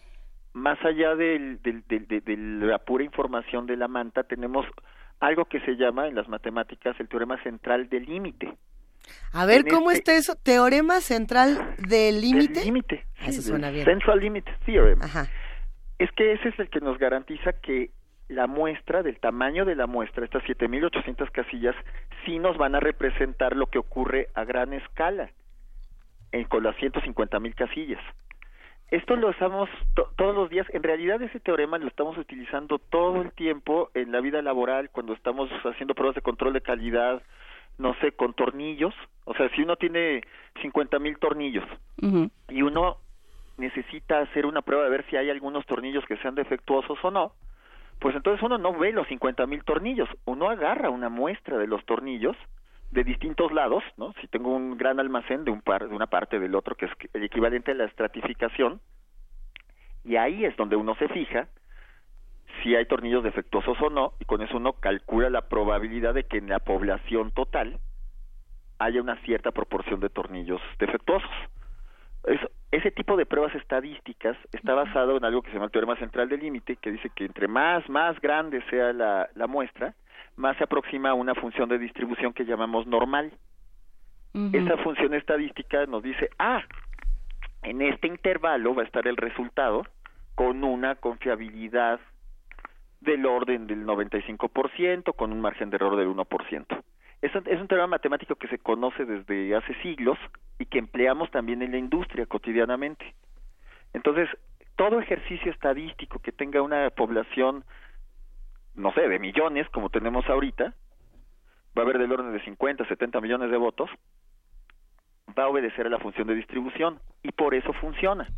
más 0.55 0.83
allá 0.85 1.15
del, 1.17 1.61
del- 1.61 1.83
del- 1.87 2.07
de, 2.07 2.21
de 2.23 2.37
la 2.39 2.79
pura 2.79 3.05
información 3.05 3.67
de 3.67 3.77
la 3.77 3.89
manta, 3.89 4.23
tenemos 4.25 4.65
algo 5.21 5.45
que 5.47 5.61
se 5.61 5.77
llama 5.77 6.09
en 6.09 6.15
las 6.15 6.29
matemáticas 6.29 6.99
el 6.99 7.09
teorema 7.09 7.37
central 7.43 7.89
del 7.91 8.07
límite. 8.07 8.57
A 9.33 9.47
ver, 9.47 9.67
¿cómo 9.69 9.91
este- 9.91 10.17
está 10.17 10.33
eso? 10.33 10.37
¿Teorema 10.43 11.01
central 11.01 11.75
del 11.89 12.21
límite? 12.21 12.65
límite. 12.65 13.05
Ah, 13.21 13.27
Eso 13.29 13.43
suena 13.43 13.71
bien. 13.71 13.85
Central 13.85 14.21
Limit 14.21 14.47
Theorem. 14.65 15.01
Ajá. 15.03 15.27
Es 15.99 16.11
que 16.13 16.33
ese 16.33 16.49
es 16.51 16.59
el 16.59 16.69
que 16.71 16.81
nos 16.81 16.99
garantiza 16.99 17.53
que 17.55 17.91
la 18.29 18.47
muestra, 18.47 19.03
del 19.03 19.19
tamaño 19.21 19.65
de 19.65 19.77
la 19.77 19.87
muestra, 19.87 20.25
estas 20.25 20.43
7.800 20.45 21.31
casillas, 21.31 21.75
sí 22.25 22.39
nos 22.39 22.57
van 22.59 22.75
a 22.75 22.81
representar 22.81 23.55
lo 23.57 23.67
que 23.67 23.79
ocurre 23.79 24.29
a 24.35 24.45
gran 24.45 24.73
escala 24.73 25.31
en, 26.33 26.45
con 26.45 26.63
las 26.65 26.75
150.000 26.77 27.55
casillas. 27.55 28.01
Esto 28.91 29.17
lo 29.17 29.31
usamos 29.31 29.69
to- 29.95 30.11
todos 30.17 30.35
los 30.35 30.51
días. 30.51 30.67
En 30.73 30.83
realidad 30.83 31.21
ese 31.23 31.41
teorema 31.41 31.79
lo 31.79 31.89
estamos 31.89 32.17
utilizando 32.19 32.79
todo 32.79 33.23
el 33.23 33.33
tiempo 33.33 33.91
en 33.95 34.13
la 34.13 34.21
vida 34.21 34.43
laboral, 34.43 34.91
cuando 34.91 35.13
estamos 35.13 35.51
haciendo 35.65 35.95
pruebas 35.95 36.15
de 36.15 36.23
control 36.23 36.53
de 36.53 36.61
calidad, 36.61 37.23
no 37.79 37.95
sé, 38.01 38.13
con 38.13 38.35
tornillos. 38.35 38.95
O 39.25 39.35
sea, 39.35 39.49
si 39.51 39.63
uno 39.63 39.77
tiene 39.77 40.23
50.000 40.63 41.19
tornillos 41.19 41.65
Ujú. 42.03 42.31
y 42.49 42.63
uno 42.63 42.99
necesita 43.59 44.21
hacer 44.21 44.47
una 44.47 44.63
prueba 44.63 44.85
de 44.85 44.91
ver 44.91 45.05
si 45.09 45.17
hay 45.17 45.31
algunos 45.31 45.65
tornillos 45.67 46.05
que 46.07 46.17
sean 46.19 46.35
defectuosos 46.35 46.99
o 47.03 47.11
no, 47.11 47.33
pues 47.99 48.15
entonces 48.15 48.43
uno 48.43 48.59
no 48.59 48.73
ve 48.75 48.93
los 48.93 49.07
50.000 49.09 49.65
tornillos, 49.65 50.09
uno 50.27 50.51
agarra 50.51 50.91
una 50.91 51.09
muestra 51.09 51.57
de 51.57 51.67
los 51.67 51.85
tornillos 51.87 52.37
de 52.91 53.03
distintos 53.03 53.53
lados, 53.53 53.83
¿no? 53.97 54.13
Si 54.21 54.29
tengo 54.29 54.55
un 54.55 54.77
gran 54.77 55.01
almacén 55.01 55.45
de 55.45 55.51
un 55.51 55.61
par, 55.61 55.89
de 55.89 55.95
una 55.95 56.07
parte 56.07 56.39
del 56.39 56.55
otro, 56.55 56.77
que 56.77 56.87
es 56.87 56.93
el 57.15 57.25
equivalente 57.25 57.73
a 57.73 57.75
la 57.75 57.85
estratificación, 57.85 58.81
y 60.05 60.17
ahí 60.17 60.45
es 60.45 60.57
donde 60.57 60.77
uno 60.77 60.95
se 60.97 61.09
fija 61.09 61.49
si 62.63 62.75
hay 62.75 62.87
tornillos 62.87 63.25
defectuosos 63.25 63.81
o 63.81 63.91
no, 63.91 64.15
y 64.21 64.25
con 64.25 64.43
eso 64.43 64.57
uno 64.57 64.75
calcula 64.75 65.31
la 65.31 65.43
probabilidad 65.49 66.15
de 66.15 66.25
que 66.25 66.39
en 66.39 66.49
la 66.49 66.59
población 66.59 67.31
total 67.33 67.79
haya 68.79 69.01
una 69.01 69.17
cierta 69.23 69.53
proporción 69.53 70.01
de 70.01 70.09
tornillos 70.11 70.61
defectuosos. 70.79 71.31
Es- 72.25 72.51
ese 72.73 72.91
tipo 72.91 73.17
de 73.17 73.25
pruebas 73.25 73.55
estadísticas 73.55 74.37
está 74.53 74.75
basado 74.75 75.17
en 75.17 75.25
algo 75.25 75.41
que 75.41 75.49
se 75.49 75.55
llama 75.55 75.67
el 75.67 75.71
teorema 75.73 75.97
central 75.97 76.29
del 76.29 76.41
límite, 76.41 76.77
que 76.77 76.91
dice 76.91 77.09
que 77.15 77.25
entre 77.25 77.49
más, 77.49 77.89
más 77.89 78.21
grande 78.21 78.63
sea 78.69 78.93
la, 78.93 79.29
la 79.35 79.47
muestra, 79.47 79.95
más 80.37 80.57
se 80.59 80.65
aproxima 80.65 81.11
a 81.11 81.15
una 81.15 81.35
función 81.35 81.69
de 81.69 81.79
distribución 81.79 82.33
que 82.35 82.45
llamamos 82.45 82.87
normal. 82.87 83.33
Esa 84.55 84.77
función 84.79 85.15
estadística 85.15 85.87
nos 85.87 86.03
dice, 86.03 86.29
ah, 86.39 86.63
en 87.63 87.81
este 87.81 88.07
intervalo 88.09 88.75
va 88.75 88.83
a 88.83 88.85
estar 88.85 89.07
el 89.09 89.17
resultado 89.17 89.87
con 90.35 90.63
una 90.63 90.97
confiabilidad 90.97 92.01
del 93.01 93.27
orden 93.27 93.67
del 93.67 93.85
95%, 93.85 95.15
con 95.15 95.33
un 95.33 95.41
margen 95.41 95.71
de 95.71 95.77
error 95.77 95.97
del 95.97 96.09
1%. 96.09 96.83
Es 97.23 97.35
un, 97.35 97.43
es 97.47 97.61
un 97.61 97.69
teorema 97.69 97.89
matemático 97.89 98.35
que 98.37 98.49
se 98.49 98.59
conoce 98.59 99.05
desde 99.05 99.55
hace 99.55 99.75
siglos 99.83 100.19
y 100.59 100.67
que 100.67 100.79
empleamos 100.79 101.31
también 101.31 101.63
en 101.63 101.73
la 101.73 101.79
industria 101.79 102.27
cotidianamente. 102.27 103.15
Entonces, 103.93 104.29
todo 104.77 105.01
ejercicio 105.01 105.51
estadístico 105.51 106.19
que 106.19 106.33
tenga 106.33 106.63
una 106.63 106.91
población, 106.91 107.65
no 108.75 108.93
sé, 108.93 109.09
de 109.09 109.19
millones, 109.19 109.69
como 109.71 109.89
tenemos 109.89 110.27
ahorita, 110.29 110.75
va 111.77 111.83
a 111.83 111.85
haber 111.85 111.99
del 111.99 112.13
orden 112.13 112.33
de 112.33 112.45
50, 112.45 112.87
70 112.87 113.21
millones 113.21 113.51
de 113.51 113.57
votos, 113.57 113.91
va 115.37 115.45
a 115.45 115.49
obedecer 115.49 115.87
a 115.87 115.91
la 115.91 115.99
función 115.99 116.27
de 116.27 116.35
distribución 116.35 117.01
y 117.23 117.33
por 117.33 117.55
eso 117.55 117.73
funciona. 117.75 118.29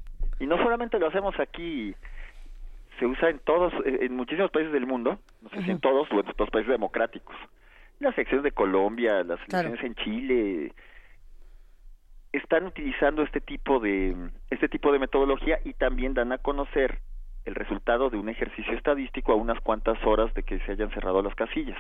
Y 0.41 0.47
no 0.47 0.57
solamente 0.59 0.99
lo 0.99 1.09
hacemos 1.09 1.39
aquí, 1.39 1.95
se 2.99 3.07
usa 3.07 3.31
en 3.31 3.39
todos, 3.41 3.73
eh, 3.85 3.99
en 4.03 4.17
muchísimos 4.17 4.51
países 4.51 4.73
del 4.73 4.87
mundo, 4.87 5.19
no 5.43 5.51
sé 5.51 5.63
si 5.63 5.71
en 5.71 5.81
todos 5.81 6.11
o 6.11 6.15
en 6.17 6.23
todos 6.23 6.39
los 6.41 6.51
países 6.51 6.71
democráticos. 6.71 7.37
Las 8.01 8.15
elecciones 8.17 8.45
de 8.45 8.53
Colombia, 8.53 9.23
las 9.25 9.41
elecciones 9.49 9.83
en 9.83 9.95
Chile, 9.97 10.73
están 12.33 12.67
utilizando 12.67 13.23
este 13.23 13.41
tipo 13.41 13.81
de 13.81 14.15
este 14.51 14.69
tipo 14.69 14.93
de 14.93 14.99
metodología 14.99 15.59
y 15.65 15.73
también 15.73 16.15
dan 16.15 16.33
a 16.33 16.39
conocer 16.39 17.01
el 17.49 17.55
resultado 17.55 18.11
de 18.11 18.19
un 18.19 18.29
ejercicio 18.29 18.75
estadístico 18.75 19.33
a 19.33 19.37
unas 19.37 19.59
cuantas 19.61 19.99
horas 20.05 20.33
de 20.35 20.43
que 20.43 20.59
se 20.61 20.73
hayan 20.73 20.91
cerrado 20.91 21.23
las 21.23 21.35
casillas. 21.35 21.79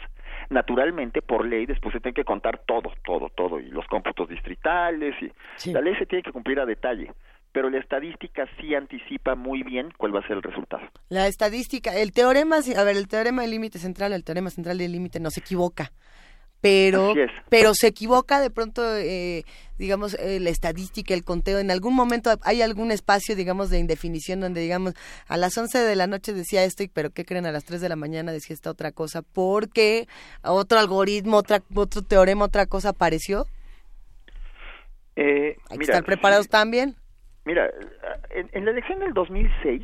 Naturalmente, 0.48 1.20
por 1.20 1.44
ley, 1.44 1.66
después 1.66 1.92
se 1.92 2.00
tiene 2.00 2.14
que 2.14 2.24
contar 2.24 2.62
todo, 2.66 2.90
todo, 3.04 3.28
todo, 3.28 3.60
y 3.60 3.70
los 3.70 3.86
cómputos 3.86 4.30
distritales, 4.30 5.14
y 5.20 5.72
la 5.72 5.82
ley 5.82 5.94
se 5.96 6.06
tiene 6.06 6.22
que 6.22 6.32
cumplir 6.32 6.58
a 6.58 6.64
detalle, 6.64 7.12
pero 7.52 7.70
la 7.70 7.78
estadística 7.78 8.46
sí 8.60 8.74
anticipa 8.74 9.34
muy 9.34 9.62
bien 9.62 9.92
cuál 9.96 10.14
va 10.14 10.20
a 10.20 10.26
ser 10.26 10.36
el 10.36 10.42
resultado. 10.42 10.82
La 11.08 11.26
estadística, 11.26 11.94
el 11.96 12.12
teorema, 12.12 12.56
a 12.76 12.84
ver, 12.84 12.96
el 12.96 13.08
teorema 13.08 13.42
del 13.42 13.52
límite 13.52 13.78
central, 13.78 14.12
el 14.12 14.24
teorema 14.24 14.50
central 14.50 14.78
del 14.78 14.92
límite 14.92 15.20
no 15.20 15.30
se 15.30 15.40
equivoca, 15.40 15.92
pero, 16.60 17.14
pero 17.48 17.72
se 17.74 17.86
equivoca 17.86 18.40
de 18.40 18.50
pronto, 18.50 18.82
eh, 18.96 19.44
digamos, 19.78 20.14
eh, 20.14 20.40
la 20.40 20.50
estadística, 20.50 21.14
el 21.14 21.22
conteo. 21.24 21.60
En 21.60 21.70
algún 21.70 21.94
momento 21.94 22.30
hay 22.42 22.62
algún 22.62 22.90
espacio, 22.90 23.36
digamos, 23.36 23.70
de 23.70 23.78
indefinición 23.78 24.40
donde, 24.40 24.60
digamos, 24.60 24.94
a 25.28 25.36
las 25.36 25.56
11 25.56 25.78
de 25.78 25.94
la 25.94 26.08
noche 26.08 26.32
decía 26.32 26.64
esto, 26.64 26.82
y 26.82 26.88
pero 26.88 27.10
¿qué 27.10 27.24
creen? 27.24 27.46
A 27.46 27.52
las 27.52 27.64
3 27.64 27.80
de 27.80 27.88
la 27.88 27.96
mañana 27.96 28.32
decía 28.32 28.54
esta 28.54 28.70
otra 28.70 28.90
cosa, 28.90 29.22
porque 29.22 30.08
otro 30.42 30.80
algoritmo, 30.80 31.36
otra, 31.36 31.62
otro 31.74 32.02
teorema, 32.02 32.46
otra 32.46 32.66
cosa 32.66 32.88
apareció. 32.90 33.46
Eh, 35.14 35.56
Hay 35.70 35.78
que 35.78 35.78
mira, 35.78 35.94
estar 35.94 36.04
preparados 36.04 36.48
también. 36.48 36.96
Mira, 37.48 37.70
en, 38.28 38.50
en 38.52 38.66
la 38.66 38.72
elección 38.72 38.98
del 38.98 39.14
2006 39.14 39.82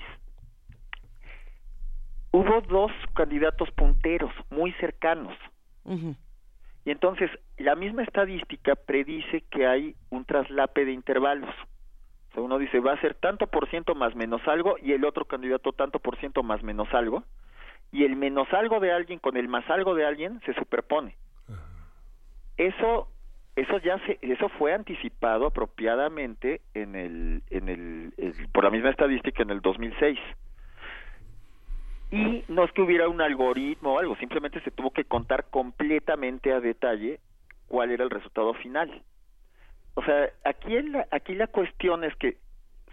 hubo 2.31 2.61
dos 2.61 2.93
candidatos 3.15 3.71
punteros 3.71 4.31
muy 4.51 4.73
cercanos. 4.73 5.33
Y 6.85 6.91
entonces 6.91 7.31
la 7.57 7.75
misma 7.75 8.03
estadística 8.03 8.75
predice 8.75 9.45
que 9.51 9.67
hay 9.67 9.97
un 10.11 10.27
traslape 10.27 10.85
de 10.85 10.93
intervalos. 10.93 11.55
O 12.29 12.35
sea, 12.35 12.43
uno 12.43 12.59
dice 12.59 12.81
va 12.81 12.93
a 12.93 13.01
ser 13.01 13.15
tanto 13.15 13.47
por 13.47 13.67
ciento 13.71 13.95
más 13.95 14.15
menos 14.15 14.47
algo 14.47 14.77
y 14.83 14.93
el 14.93 15.07
otro 15.07 15.25
candidato 15.25 15.73
tanto 15.73 16.01
por 16.01 16.19
ciento 16.19 16.43
más 16.43 16.63
menos 16.63 16.93
algo. 16.93 17.25
Y 17.93 18.05
el 18.05 18.15
menos 18.15 18.47
algo 18.53 18.79
de 18.79 18.93
alguien 18.93 19.21
con 19.21 19.39
el 19.39 19.49
más 19.49 19.71
algo 19.71 19.95
de 19.95 20.05
alguien 20.05 20.39
se 20.45 20.53
superpone. 20.53 21.17
Eso 22.59 23.09
eso 23.57 23.79
ya 23.79 23.99
se, 24.07 24.19
eso 24.21 24.49
fue 24.51 24.75
anticipado 24.75 25.47
apropiadamente 25.47 26.61
en 26.75 26.97
el, 26.97 27.43
en 27.51 27.69
el, 27.69 28.13
por 28.53 28.65
la 28.65 28.71
misma 28.71 28.91
estadística 28.91 29.43
en 29.43 29.51
el 29.51 29.61
2006 29.61 30.19
y 32.11 32.45
no 32.49 32.65
es 32.65 32.73
que 32.73 32.83
hubiera 32.83 33.09
un 33.09 33.21
algoritmo 33.21 33.95
o 33.95 33.99
algo 33.99 34.17
simplemente 34.17 34.61
se 34.61 34.71
tuvo 34.71 34.91
que 34.91 35.05
contar 35.05 35.51
completamente 35.51 36.53
a 36.53 36.61
detalle 36.61 37.21
cuál 37.69 37.91
era 37.91 38.05
el 38.05 38.11
resultado 38.11 38.55
final. 38.55 39.03
O 39.95 40.05
sea 40.05 40.31
aquí 40.45 40.77
en 40.77 40.93
la, 40.93 41.07
aquí 41.13 41.35
la 41.35 41.47
cuestión 41.47 42.05
es 42.05 42.15
que 42.17 42.37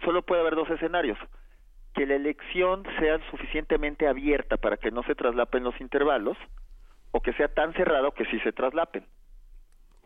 solo 0.04 0.22
puede 0.22 0.42
haber 0.42 0.54
dos 0.54 0.70
escenarios 0.70 1.18
que 1.94 2.06
la 2.06 2.14
elección 2.14 2.84
sea 2.98 3.18
suficientemente 3.30 4.06
abierta 4.06 4.56
para 4.56 4.76
que 4.76 4.90
no 4.90 5.02
se 5.02 5.14
traslapen 5.14 5.64
los 5.64 5.78
intervalos 5.80 6.38
o 7.10 7.20
que 7.20 7.32
sea 7.34 7.48
tan 7.48 7.74
cerrado 7.74 8.12
que 8.12 8.24
sí 8.26 8.38
se 8.40 8.52
traslapen 8.52 9.04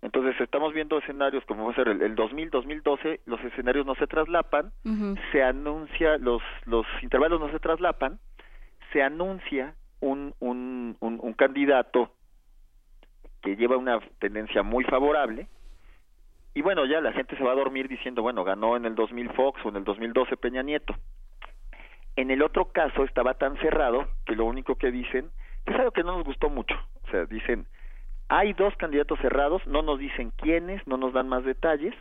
entonces 0.03 0.41
estamos 0.41 0.73
viendo 0.73 0.99
escenarios 0.99 1.45
como 1.47 1.67
va 1.67 1.73
a 1.73 1.75
ser 1.75 1.89
el, 1.89 2.03
el 2.03 2.15
2000, 2.15 2.51
2012, 2.51 3.21
los 3.27 3.41
escenarios 3.43 3.87
no 3.87 3.95
se 3.95 4.07
traslapan, 4.07 4.73
se 5.33 5.43
anuncia, 5.43 6.19
los, 6.19 6.43
los 6.65 6.87
intervalos 7.03 7.41
no 7.41 7.51
se 7.51 7.61
traslapan, 7.61 8.19
se 8.93 9.03
anuncia 9.03 9.75
un, 10.01 10.35
un, 10.39 10.97
un, 11.01 11.19
un 11.23 11.33
candidato 11.33 12.13
que 13.43 13.57
lleva 13.57 13.77
una 13.77 14.01
tendencia 14.19 14.63
muy 14.63 14.85
favorable 14.85 15.49
y 16.57 16.63
bueno, 16.63 16.87
ya 16.87 17.03
la 17.03 17.13
gente 17.13 17.37
se 17.37 17.45
va 17.45 17.53
a 17.53 17.55
dormir 17.55 17.87
diciendo, 17.87 18.23
bueno, 18.23 18.43
ganó 18.43 18.79
en 18.79 18.87
el 18.87 18.95
2000 18.95 19.29
Fox 19.35 19.61
o 19.63 19.69
en 19.69 19.77
el 19.77 19.85
2012 19.85 20.39
Peña 20.39 20.63
Nieto. 20.63 20.97
En 22.17 22.31
el 22.31 22.41
otro 22.43 22.73
caso 22.73 23.05
estaba 23.05 23.35
tan 23.35 23.59
cerrado 23.59 24.09
que 24.25 24.35
lo 24.35 24.47
único 24.47 24.77
que 24.77 24.91
dicen 24.91 25.31
es 25.67 25.75
algo 25.75 25.91
que 25.91 26.03
no 26.03 26.17
nos 26.17 26.25
gustó 26.25 26.49
mucho. 26.49 26.75
O 27.07 27.11
sea, 27.11 27.27
dicen, 27.27 27.67
hay 28.29 28.53
dos 28.55 28.75
candidatos 28.77 29.19
cerrados, 29.21 29.67
no 29.67 29.83
nos 29.83 29.99
dicen 29.99 30.33
quiénes, 30.37 30.87
no 30.87 30.97
nos 30.97 31.13
dan 31.13 31.29
más 31.29 31.45
detalles 31.45 31.95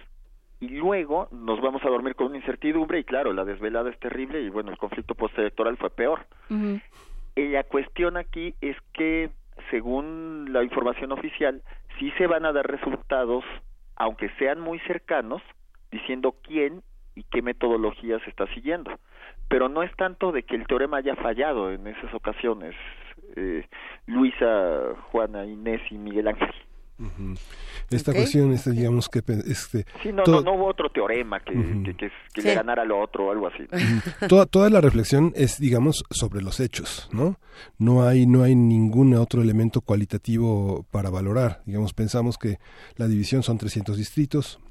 y 0.60 0.70
luego 0.70 1.28
nos 1.32 1.62
vamos 1.62 1.84
a 1.84 1.90
dormir 1.90 2.16
con 2.16 2.28
una 2.28 2.38
incertidumbre 2.38 3.00
y 3.00 3.04
claro, 3.04 3.34
la 3.34 3.46
desvelada 3.46 3.90
es 3.90 4.00
terrible 4.00 4.42
y 4.42 4.50
bueno, 4.50 4.72
el 4.72 4.78
conflicto 4.78 5.14
postelectoral 5.16 5.78
fue 5.78 5.90
peor. 5.90 6.26
Y 7.36 7.50
la 7.50 7.64
cuestión 7.64 8.18
aquí 8.18 8.56
es 8.62 8.78
que, 8.94 9.30
según 9.70 10.52
la 10.52 10.64
información 10.64 11.12
oficial, 11.12 11.62
sí 12.00 12.12
se 12.18 12.28
van 12.28 12.46
a 12.46 12.54
dar 12.54 12.66
resultados, 12.66 13.44
aunque 13.96 14.30
sean 14.40 14.62
muy 14.62 14.80
cercanos, 14.80 15.42
diciendo 15.92 16.36
quién 16.42 16.82
y 17.14 17.24
qué 17.24 17.42
metodología 17.42 18.20
se 18.20 18.30
está 18.30 18.48
siguiendo. 18.54 18.92
Pero 19.50 19.70
no 19.70 19.84
es 19.84 19.96
tanto 19.96 20.32
de 20.32 20.44
que 20.44 20.56
el 20.56 20.66
teorema 20.66 20.98
haya 20.98 21.16
fallado 21.16 21.72
en 21.72 21.88
esas 21.88 22.14
ocasiones, 22.14 22.76
eh, 23.36 23.68
Luisa, 24.08 24.94
Juana, 25.12 25.46
Inés 25.46 25.82
y 25.92 25.98
Miguel 25.98 26.30
Ángel. 26.30 26.50
Esta 27.90 28.14
cuestión, 28.14 28.54
este, 28.54 28.72
digamos 28.72 29.10
que 29.10 29.20
este, 29.48 29.86
Sí, 30.02 30.14
no, 30.14 30.24
no, 30.26 30.40
no 30.40 30.54
hubo 30.54 30.68
otro 30.68 30.90
teorema 30.90 31.42
que, 31.42 31.52
que, 31.84 31.94
que- 31.98 32.10
que 32.34 32.42
le 32.42 32.56
ganara 32.56 32.84
al 32.84 32.92
otro 32.94 33.26
o 33.28 33.32
algo 33.32 33.48
así. 33.48 33.66
toda, 34.30 34.46
toda 34.46 34.70
la 34.70 34.80
reflexión 34.80 35.34
es, 35.36 35.60
digamos, 35.60 36.06
sobre 36.10 36.42
los 36.42 36.62
hechos, 36.62 37.10
¿no? 37.12 37.38
No 37.78 38.08
hay, 38.08 38.26
no 38.26 38.44
hay 38.44 38.56
ningún 38.56 39.14
otro 39.16 39.42
elemento 39.42 39.82
cualitativo 39.82 40.86
para 40.90 41.10
valorar. 41.10 41.62
Digamos, 41.66 41.94
pensamos 41.94 42.38
que 42.38 42.60
la 42.96 43.08
división 43.08 43.44
son 43.44 43.58
300 43.58 43.98
distritos. 43.98 44.62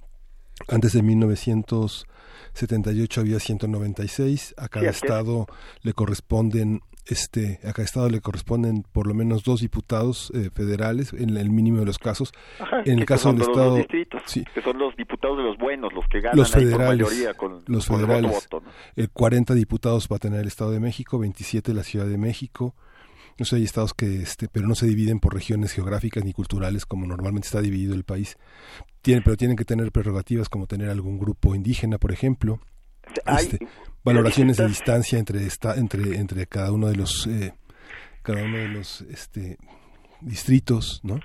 Antes 0.68 0.94
de 0.94 1.02
1978 1.02 3.20
había 3.20 3.38
196. 3.38 4.54
A 4.56 4.68
cada 4.68 4.84
Sí, 4.84 4.88
así 4.88 4.96
es. 4.98 5.02
estado 5.02 5.46
le 5.82 5.92
corresponden 5.92 6.80
este 7.06 7.60
a 7.64 7.72
cada 7.72 7.84
estado 7.84 8.08
le 8.08 8.20
corresponden 8.20 8.82
por 8.92 9.06
lo 9.06 9.14
menos 9.14 9.44
dos 9.44 9.60
diputados 9.60 10.32
eh, 10.34 10.50
federales 10.54 11.12
en 11.12 11.36
el 11.36 11.50
mínimo 11.50 11.80
de 11.80 11.86
los 11.86 11.98
casos 11.98 12.32
Ajá, 12.58 12.82
en 12.84 12.98
el 12.98 13.04
caso 13.06 13.28
del 13.30 13.38
los 13.40 13.48
estado 13.48 13.76
distritos, 13.76 14.22
que 14.54 14.62
son 14.62 14.78
los 14.78 14.96
diputados 14.96 15.36
de 15.36 15.42
los 15.44 15.58
buenos, 15.58 15.92
los 15.92 16.06
que 16.08 16.20
ganan 16.20 16.38
los 16.38 16.54
ahí 16.56 16.62
por 16.64 16.72
federales, 16.72 17.00
mayoría 17.08 17.34
con, 17.34 17.62
los 17.66 17.86
con 17.86 18.00
el 18.00 18.06
federales, 18.06 18.30
voto, 18.32 18.60
voto, 18.60 18.66
¿no? 18.96 19.02
eh, 19.04 19.08
40 19.12 19.54
diputados 19.54 20.08
va 20.10 20.16
a 20.16 20.18
tener 20.18 20.40
el 20.40 20.46
Estado 20.48 20.70
de 20.70 20.80
México, 20.80 21.18
27 21.18 21.74
la 21.74 21.82
Ciudad 21.82 22.06
de 22.06 22.16
México. 22.18 22.74
No 23.36 23.44
sé, 23.44 23.56
hay 23.56 23.64
estados 23.64 23.94
que, 23.94 24.22
este, 24.22 24.46
pero 24.48 24.68
no 24.68 24.76
se 24.76 24.86
dividen 24.86 25.18
por 25.18 25.34
regiones 25.34 25.72
geográficas 25.72 26.24
ni 26.24 26.32
culturales 26.32 26.86
como 26.86 27.04
normalmente 27.04 27.46
está 27.46 27.60
dividido 27.60 27.92
el 27.94 28.04
país. 28.04 28.36
Tienen, 29.02 29.24
pero 29.24 29.36
tienen 29.36 29.56
que 29.56 29.64
tener 29.64 29.90
prerrogativas 29.90 30.48
como 30.48 30.68
tener 30.68 30.88
algún 30.88 31.18
grupo 31.18 31.54
indígena, 31.56 31.98
por 31.98 32.12
ejemplo. 32.12 32.60
hay- 33.26 33.44
Este, 33.46 33.66
valoraciones 34.04 34.56
de 34.56 34.66
distancia 34.68 35.18
entre 35.18 35.46
esta, 35.46 35.76
entre 35.76 36.16
entre 36.16 36.46
cada 36.46 36.72
uno 36.72 36.88
de 36.88 36.96
los 36.96 37.26
eh, 37.26 37.52
cada 38.22 38.42
uno 38.44 38.58
de 38.58 38.68
los 38.68 39.00
este 39.02 39.56
distritos, 40.20 41.00
¿no? 41.02 41.20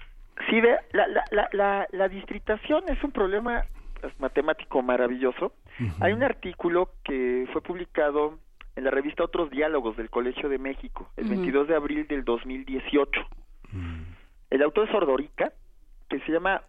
Sí, 0.49 0.59
ve, 0.61 0.77
la, 0.93 1.07
la, 1.07 1.23
la, 1.31 1.49
la, 1.51 1.87
la 1.91 2.07
distritación 2.07 2.83
es 2.87 3.03
un 3.03 3.11
problema 3.11 3.65
pues, 3.99 4.13
matemático 4.19 4.81
maravilloso. 4.81 5.53
Hay 6.01 6.11
un 6.11 6.23
artículo 6.23 6.91
que 7.05 7.47
fue 7.53 7.61
publicado 7.61 8.37
en 8.75 8.83
la 8.83 8.91
revista 8.91 9.23
Otros 9.23 9.49
Diálogos 9.49 9.95
del 9.95 10.09
Colegio 10.09 10.49
de 10.49 10.57
México, 10.57 11.09
el 11.15 11.25
Ujú. 11.25 11.35
22 11.35 11.67
de 11.69 11.75
abril 11.75 12.07
del 12.07 12.25
2018. 12.25 13.21
El 14.49 14.61
autor 14.61 14.89
es 14.89 14.95
Ordorica, 14.95 15.53
que 16.09 16.19
se 16.19 16.31
llama 16.33 16.63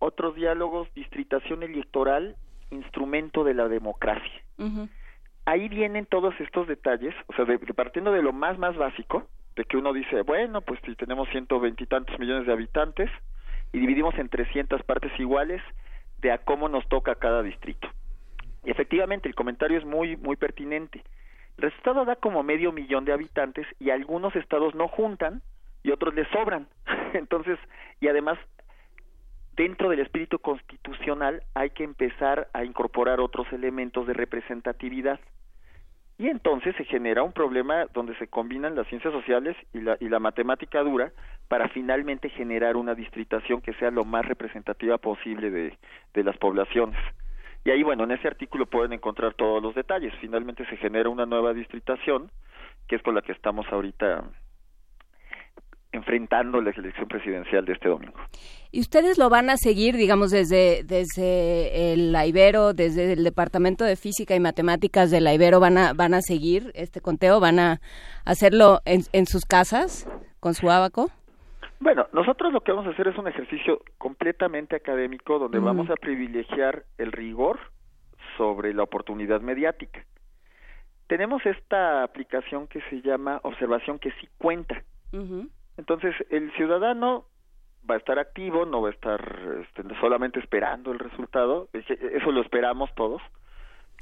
Otros 0.00 0.34
Diálogos, 0.34 0.92
Distritación 0.94 1.62
Electoral, 1.62 2.36
Instrumento 2.70 3.44
de 3.44 3.54
la 3.54 3.68
Democracia. 3.68 4.42
Ahí 5.46 5.68
vienen 5.68 6.06
todos 6.06 6.34
estos 6.40 6.66
detalles, 6.66 7.14
o 7.28 7.32
sea, 7.32 7.44
de- 7.44 7.58
partiendo 7.58 8.12
de 8.12 8.22
lo 8.22 8.32
más, 8.32 8.58
más 8.58 8.76
básico, 8.76 9.26
de 9.54 9.64
que 9.64 9.76
uno 9.76 9.92
dice, 9.92 10.22
bueno, 10.22 10.60
pues 10.60 10.78
si 10.84 10.94
tenemos 10.96 11.28
ciento 11.30 11.58
veintitantos 11.58 12.18
millones 12.18 12.46
de 12.46 12.52
habitantes 12.52 13.10
y 13.72 13.78
dividimos 13.78 14.14
en 14.18 14.28
300 14.28 14.82
partes 14.82 15.12
iguales 15.18 15.62
de 16.18 16.32
a 16.32 16.38
cómo 16.38 16.68
nos 16.68 16.86
toca 16.88 17.14
cada 17.14 17.42
distrito. 17.42 17.88
Y 18.64 18.70
efectivamente, 18.70 19.28
el 19.28 19.34
comentario 19.34 19.78
es 19.78 19.84
muy, 19.84 20.16
muy 20.16 20.36
pertinente. 20.36 21.02
El 21.56 21.62
resultado 21.70 22.04
da 22.04 22.16
como 22.16 22.42
medio 22.42 22.72
millón 22.72 23.04
de 23.04 23.12
habitantes 23.12 23.66
y 23.78 23.90
algunos 23.90 24.34
estados 24.36 24.74
no 24.74 24.88
juntan 24.88 25.40
y 25.82 25.90
otros 25.92 26.14
les 26.14 26.28
sobran. 26.28 26.66
Entonces, 27.14 27.58
y 28.00 28.08
además, 28.08 28.38
dentro 29.56 29.88
del 29.88 30.00
espíritu 30.00 30.38
constitucional 30.38 31.42
hay 31.54 31.70
que 31.70 31.84
empezar 31.84 32.48
a 32.52 32.64
incorporar 32.64 33.20
otros 33.20 33.50
elementos 33.52 34.06
de 34.06 34.12
representatividad. 34.12 35.20
Y 36.18 36.28
entonces 36.28 36.74
se 36.76 36.84
genera 36.84 37.22
un 37.22 37.32
problema 37.32 37.86
donde 37.92 38.16
se 38.16 38.26
combinan 38.26 38.74
las 38.74 38.86
ciencias 38.88 39.12
sociales 39.12 39.54
y 39.74 39.80
la, 39.80 39.98
y 40.00 40.08
la 40.08 40.18
matemática 40.18 40.82
dura 40.82 41.12
para 41.48 41.68
finalmente 41.68 42.30
generar 42.30 42.76
una 42.76 42.94
distritación 42.94 43.60
que 43.60 43.74
sea 43.74 43.90
lo 43.90 44.04
más 44.04 44.24
representativa 44.24 44.96
posible 44.96 45.50
de, 45.50 45.76
de 46.14 46.24
las 46.24 46.36
poblaciones. 46.38 46.98
Y 47.64 47.70
ahí, 47.70 47.82
bueno, 47.82 48.04
en 48.04 48.12
ese 48.12 48.28
artículo 48.28 48.66
pueden 48.66 48.92
encontrar 48.92 49.34
todos 49.34 49.62
los 49.62 49.74
detalles. 49.74 50.14
Finalmente 50.20 50.64
se 50.66 50.76
genera 50.76 51.08
una 51.10 51.26
nueva 51.26 51.52
distritación, 51.52 52.30
que 52.86 52.96
es 52.96 53.02
con 53.02 53.14
la 53.14 53.22
que 53.22 53.32
estamos 53.32 53.66
ahorita 53.70 54.24
enfrentando 55.96 56.60
la 56.60 56.70
elección 56.70 57.08
presidencial 57.08 57.64
de 57.64 57.72
este 57.72 57.88
domingo. 57.88 58.18
¿Y 58.70 58.80
ustedes 58.80 59.18
lo 59.18 59.28
van 59.28 59.50
a 59.50 59.56
seguir, 59.56 59.96
digamos, 59.96 60.30
desde, 60.30 60.82
desde 60.84 61.92
el 61.92 62.14
Ibero, 62.14 62.72
desde 62.72 63.14
el 63.14 63.24
Departamento 63.24 63.84
de 63.84 63.96
Física 63.96 64.34
y 64.34 64.40
Matemáticas 64.40 65.10
de 65.10 65.20
la 65.20 65.34
Ibero, 65.34 65.60
van 65.60 65.78
a, 65.78 65.92
van 65.94 66.14
a 66.14 66.20
seguir 66.20 66.70
este 66.74 67.00
conteo? 67.00 67.40
¿Van 67.40 67.58
a 67.58 67.80
hacerlo 68.24 68.80
en, 68.84 69.00
en 69.12 69.26
sus 69.26 69.44
casas 69.44 70.08
con 70.40 70.54
su 70.54 70.70
abaco? 70.70 71.10
Bueno, 71.80 72.06
nosotros 72.12 72.52
lo 72.52 72.60
que 72.62 72.72
vamos 72.72 72.86
a 72.86 72.90
hacer 72.90 73.08
es 73.08 73.18
un 73.18 73.28
ejercicio 73.28 73.82
completamente 73.98 74.76
académico 74.76 75.38
donde 75.38 75.58
vamos 75.58 75.90
a 75.90 75.96
privilegiar 75.96 76.84
el 76.96 77.12
rigor 77.12 77.58
sobre 78.36 78.72
la 78.72 78.82
oportunidad 78.82 79.40
mediática. 79.40 80.04
Tenemos 81.06 81.44
esta 81.46 82.02
aplicación 82.02 82.66
que 82.66 82.80
se 82.90 83.00
llama 83.02 83.40
observación 83.42 83.98
que 83.98 84.10
sí 84.20 84.28
cuenta. 84.38 84.82
Entonces, 85.76 86.14
el 86.30 86.52
ciudadano 86.52 87.26
va 87.88 87.94
a 87.94 87.98
estar 87.98 88.18
activo, 88.18 88.66
no 88.66 88.82
va 88.82 88.88
a 88.88 88.92
estar 88.92 89.20
este, 89.62 89.82
solamente 90.00 90.40
esperando 90.40 90.92
el 90.92 90.98
resultado, 90.98 91.68
eso 91.72 92.32
lo 92.32 92.40
esperamos 92.40 92.92
todos, 92.94 93.22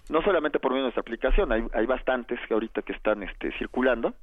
no 0.08 0.22
solamente 0.22 0.58
por 0.58 0.70
medio 0.70 0.82
de 0.82 0.86
nuestra 0.86 1.02
aplicación, 1.02 1.52
hay, 1.52 1.64
hay 1.72 1.86
bastantes 1.86 2.38
que 2.46 2.54
ahorita 2.54 2.82
que 2.82 2.92
están 2.92 3.22
este, 3.22 3.52
circulando, 3.58 4.14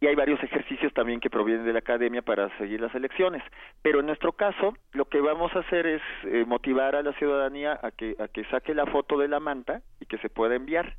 y 0.00 0.06
hay 0.06 0.14
varios 0.14 0.42
ejercicios 0.42 0.92
también 0.94 1.18
que 1.18 1.30
provienen 1.30 1.66
de 1.66 1.72
la 1.72 1.80
academia 1.80 2.22
para 2.22 2.56
seguir 2.58 2.80
las 2.80 2.94
elecciones. 2.94 3.42
Pero 3.82 4.00
en 4.00 4.06
nuestro 4.06 4.32
caso, 4.32 4.74
lo 4.92 5.06
que 5.06 5.20
vamos 5.20 5.54
a 5.56 5.60
hacer 5.60 5.86
es 5.86 6.02
eh, 6.24 6.44
motivar 6.46 6.94
a 6.94 7.02
la 7.02 7.12
ciudadanía 7.14 7.78
a 7.82 7.90
que, 7.90 8.14
a 8.20 8.28
que 8.28 8.44
saque 8.44 8.74
la 8.74 8.86
foto 8.86 9.18
de 9.18 9.26
la 9.26 9.40
manta 9.40 9.82
y 10.00 10.06
que 10.06 10.18
se 10.18 10.28
pueda 10.28 10.54
enviar. 10.54 10.94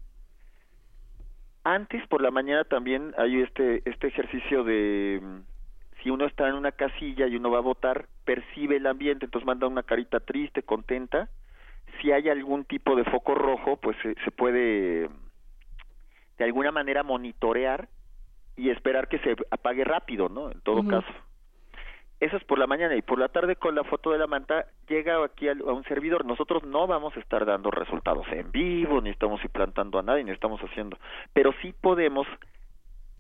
Antes, 1.64 2.06
por 2.08 2.22
la 2.22 2.32
mañana, 2.32 2.64
también 2.64 3.14
hay 3.18 3.42
este, 3.42 3.82
este 3.90 4.08
ejercicio 4.08 4.64
de 4.64 5.20
mm, 5.22 5.40
si 6.02 6.10
uno 6.10 6.26
está 6.26 6.48
en 6.48 6.56
una 6.56 6.72
casilla 6.72 7.28
y 7.28 7.36
uno 7.36 7.52
va 7.52 7.58
a 7.58 7.62
votar, 7.62 8.08
percibe 8.26 8.78
el 8.78 8.88
ambiente, 8.88 9.26
entonces 9.26 9.46
manda 9.46 9.68
una 9.68 9.84
carita 9.84 10.20
triste, 10.20 10.64
contenta. 10.64 11.30
Si 12.02 12.12
hay 12.12 12.30
algún 12.30 12.64
tipo 12.66 12.96
de 12.96 13.04
foco 13.04 13.36
rojo, 13.36 13.78
pues 13.78 13.98
se, 14.02 14.16
se 14.24 14.32
puede 14.32 15.10
de 16.38 16.46
alguna 16.46 16.72
manera 16.72 17.04
monitorear 17.04 17.90
y 18.56 18.70
esperar 18.70 19.08
que 19.08 19.20
se 19.20 19.36
apague 19.52 19.84
rápido, 19.84 20.30
¿no? 20.30 20.52
En 20.52 20.62
todo 20.62 20.86
caso. 20.88 21.08
Eso 22.20 22.36
es 22.36 22.44
por 22.44 22.60
la 22.60 22.68
mañana 22.68 22.96
y 22.96 23.02
por 23.02 23.18
la 23.18 23.30
tarde 23.30 23.56
con 23.56 23.76
la 23.76 23.86
foto 23.86 24.12
de 24.12 24.18
la 24.18 24.28
manta 24.28 24.66
llega 24.90 25.24
aquí 25.24 25.48
a 25.48 25.54
un 25.54 25.84
servidor. 25.86 26.26
Nosotros 26.26 26.64
no 26.64 26.86
vamos 26.86 27.16
a 27.16 27.20
estar 27.20 27.46
dando 27.46 27.72
resultados 27.72 28.28
en 28.32 28.52
vivo, 28.52 29.00
ni 29.02 29.10
estamos 29.10 29.44
implantando 29.44 30.00
a 30.00 30.04
nadie, 30.04 30.26
ni 30.26 30.32
estamos 30.32 30.60
haciendo, 30.62 30.98
pero 31.34 31.54
sí 31.62 31.74
podemos 31.80 32.28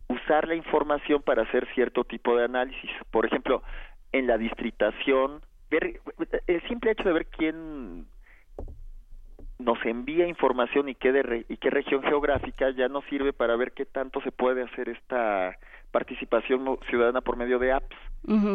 usar 0.09 0.47
la 0.47 0.55
información 0.55 1.21
para 1.21 1.43
hacer 1.43 1.67
cierto 1.73 2.03
tipo 2.03 2.35
de 2.35 2.45
análisis. 2.45 2.91
Por 3.11 3.25
ejemplo, 3.25 3.63
en 4.11 4.27
la 4.27 4.37
distritación, 4.37 5.41
ver 5.69 6.01
el 6.47 6.67
simple 6.67 6.91
hecho 6.91 7.03
de 7.03 7.13
ver 7.13 7.27
quién 7.27 8.05
nos 9.59 9.77
envía 9.85 10.25
información 10.27 10.87
y 10.89 10.95
qué 10.95 11.11
de 11.11 11.21
re- 11.21 11.45
y 11.49 11.57
qué 11.57 11.69
región 11.69 12.01
geográfica 12.03 12.69
ya 12.71 12.87
nos 12.87 13.03
sirve 13.05 13.33
para 13.33 13.55
ver 13.57 13.73
qué 13.73 13.85
tanto 13.85 14.21
se 14.21 14.31
puede 14.31 14.63
hacer 14.63 14.87
esta 14.89 15.57
participación 15.91 16.79
ciudadana 16.89 17.21
por 17.21 17.35
medio 17.35 17.59
de 17.59 17.73
apps 17.73 17.95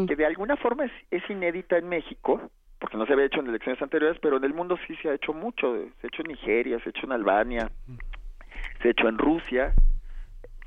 que 0.06 0.16
de 0.16 0.24
alguna 0.26 0.56
forma 0.56 0.84
es, 0.86 0.92
es 1.10 1.22
inédita 1.28 1.76
en 1.78 1.88
México 1.88 2.40
porque 2.78 2.96
no 2.96 3.06
se 3.06 3.12
había 3.12 3.26
hecho 3.26 3.40
en 3.40 3.48
elecciones 3.48 3.80
anteriores 3.82 4.18
pero 4.20 4.36
en 4.38 4.44
el 4.44 4.54
mundo 4.54 4.78
sí 4.86 4.94
se 4.96 5.08
ha 5.10 5.14
hecho 5.14 5.32
mucho 5.32 5.74
se 6.00 6.06
ha 6.06 6.08
hecho 6.08 6.22
en 6.22 6.28
Nigeria 6.28 6.78
se 6.80 6.88
ha 6.88 6.90
hecho 6.90 7.06
en 7.06 7.12
Albania 7.12 7.70
se 8.80 8.88
ha 8.88 8.90
hecho 8.90 9.08
en 9.08 9.18
Rusia 9.18 9.74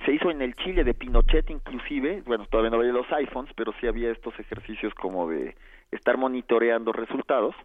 se 0.05 0.11
hizo 0.13 0.29
en 0.29 0.41
el 0.43 0.55
Chile 0.55 0.83
de 0.83 0.93
Pinochet 0.93 1.49
inclusive, 1.49 2.21
bueno, 2.27 2.45
todavía 2.45 2.69
no 2.69 2.77
había 2.77 2.91
los 2.93 3.11
iPhones, 3.11 3.51
pero 3.55 3.73
sí 3.81 3.87
había 3.87 4.11
estos 4.11 4.39
ejercicios 4.39 4.93
como 4.93 5.27
de 5.27 5.55
estar 5.91 6.17
monitoreando 6.17 6.93
resultados. 6.93 7.55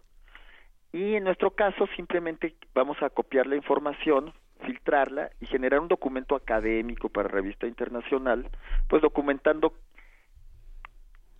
Y 0.93 1.15
en 1.15 1.23
nuestro 1.23 1.51
caso 1.51 1.87
simplemente 1.95 2.55
vamos 2.75 2.97
a 3.01 3.09
copiar 3.09 3.47
la 3.47 3.55
información, 3.55 4.31
filtrarla 4.63 5.31
y 5.41 5.47
generar 5.47 5.79
un 5.79 5.87
documento 5.87 6.35
académico 6.35 7.09
para 7.09 7.27
revista 7.27 7.65
internacional, 7.65 8.47
pues 8.87 9.01
documentando 9.01 9.73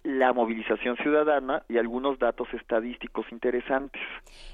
la 0.03 0.33
movilización 0.33 0.97
ciudadana 0.97 1.63
y 1.69 1.77
algunos 1.77 2.19
datos 2.19 2.47
estadísticos 2.53 3.25
interesantes. 3.31 4.01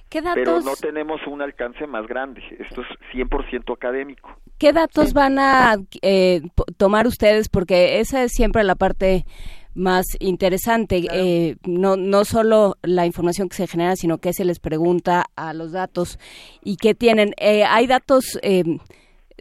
¿Qué 0.10 0.22
Pero 0.22 0.52
datos, 0.52 0.66
no 0.66 0.76
tenemos 0.76 1.26
un 1.26 1.42
alcance 1.42 1.88
más 1.88 2.06
grande, 2.06 2.44
esto 2.60 2.82
es 2.82 2.88
100% 3.14 3.74
académico. 3.74 4.38
¿qué 4.60 4.74
datos 4.74 5.14
van 5.14 5.40
a 5.40 5.78
eh, 6.02 6.42
tomar 6.78 7.08
ustedes? 7.08 7.50
Porque 7.50 8.00
esa 8.00 8.24
es 8.24 8.34
siempre 8.34 8.64
la 8.64 8.76
parte 8.76 9.26
más 9.76 10.06
interesante. 10.20 11.02
Eh, 11.12 11.56
no, 11.66 11.96
no 11.96 12.26
solo 12.26 12.76
la 12.84 13.06
información 13.06 13.50
que 13.50 13.56
se 13.56 13.68
genera, 13.68 13.96
sino 13.96 14.18
que 14.18 14.34
se 14.34 14.46
les 14.46 14.60
pregunta 14.60 15.26
a 15.36 15.54
los 15.54 15.72
datos 15.72 16.20
y 16.64 16.78
qué 16.78 16.96
tienen. 16.96 17.34
Eh, 17.38 17.64
hay 17.64 17.88
datos, 17.88 18.40
eh, 18.44 18.64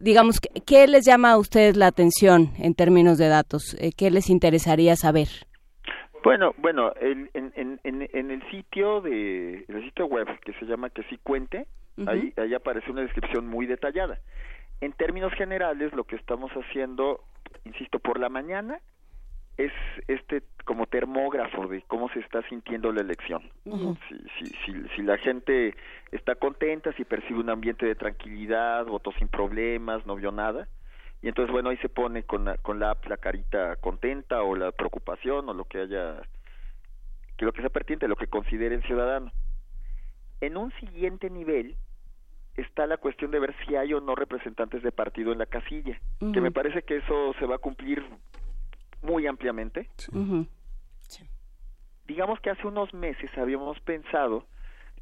digamos, 0.00 0.40
¿qué- 0.40 0.60
¿qué 0.66 0.86
les 0.86 1.05
llama 1.05 1.32
a 1.32 1.39
ustedes 1.39 1.76
la 1.76 1.86
atención 1.86 2.52
en 2.58 2.74
términos 2.74 3.18
de 3.18 3.28
datos? 3.28 3.74
Eh, 3.81 3.90
¿Qué 3.97 4.10
les 4.10 4.31
interesaría 4.31 4.97
saber? 4.97 5.28
Bueno, 6.24 6.52
bueno, 6.58 6.92
el- 7.00 7.31
en, 7.34 7.52
en, 7.57 7.81
en, 7.84 8.08
en 8.12 8.31
el 8.31 8.42
sitio 8.50 9.00
de 9.00 9.65
el 9.68 9.84
sitio 9.84 10.07
web 10.07 10.26
que 10.44 10.52
se 10.55 10.66
llama 10.66 10.90
que 10.90 11.02
sí 11.05 11.18
cuente, 11.23 11.66
ahí 12.07 12.32
ahí 12.36 12.55
aparece 12.55 12.90
una 12.90 13.02
descripción 13.02 13.47
muy 13.47 13.66
detallada. 13.66 14.18
En 14.81 14.92
términos 14.92 15.32
generales, 15.34 15.92
lo 15.94 16.05
que 16.05 16.16
estamos 16.16 16.50
haciendo, 16.52 17.20
insisto, 17.65 17.98
por 17.98 18.20
la 18.20 18.28
mañana 18.28 18.81
es 19.59 19.73
este 20.07 20.43
como 20.65 20.87
termógrafo 20.87 21.67
de 21.67 21.83
cómo 21.83 22.09
se 22.11 22.20
está 22.20 22.43
sintiendo 22.49 22.93
la 22.93 23.01
elección. 23.01 23.43
Si, 23.65 24.17
si, 24.39 24.47
si, 24.65 24.89
si 24.95 25.03
la 25.03 25.19
gente 25.19 25.75
está 26.12 26.37
contenta, 26.37 26.93
si 26.93 27.05
percibe 27.05 27.41
un 27.41 27.51
ambiente 27.51 27.85
de 27.85 27.95
tranquilidad, 27.95 28.87
votó 28.87 29.12
sin 29.12 29.28
problemas, 29.28 30.07
no 30.07 30.15
vio 30.15 30.31
nada, 30.31 30.69
y 31.23 31.28
entonces 31.28 31.51
bueno 31.51 31.70
ahí 31.70 31.77
se 31.78 31.89
pone 31.89 32.23
con 32.23 32.45
la, 32.45 32.57
con 32.59 32.78
la 32.78 32.95
carita 33.20 33.77
contenta 33.77 34.43
o 34.43 34.55
la 34.55 34.70
preocupación 34.70 35.49
o 35.49 35.55
lo 35.55 35.65
que 35.65 35.81
haya 35.81 36.23
que 37.37 37.45
lo 37.45 37.53
que 37.53 37.61
sea 37.61 37.70
pertinente 37.70 38.09
lo 38.09 38.17
que 38.17 38.28
considere 38.28 38.75
el 38.75 38.83
ciudadano. 38.85 39.33
En 40.41 40.57
un 40.57 40.70
siguiente 40.78 41.31
nivel 41.31 41.77
está 42.57 42.87
la 42.87 42.97
cuestión 42.97 43.33
de 43.33 43.41
ver 43.41 43.55
si 43.65 43.75
hay 43.75 43.93
o 43.95 44.01
no 44.01 44.15
representantes 44.15 44.83
de 44.83 44.93
partido 44.93 45.33
en 45.33 45.39
la 45.39 45.47
casilla 45.47 45.99
que 46.33 46.41
me 46.41 46.53
parece 46.53 46.83
que 46.83 46.99
eso 46.99 47.35
se 47.39 47.47
va 47.47 47.57
a 47.57 47.59
cumplir 47.59 48.05
muy 49.02 49.27
ampliamente 49.27 49.89
digamos 52.07 52.41
que 52.41 52.51
hace 52.51 52.67
unos 52.67 52.93
meses 52.94 53.31
habíamos 53.36 53.78
pensado 53.81 54.47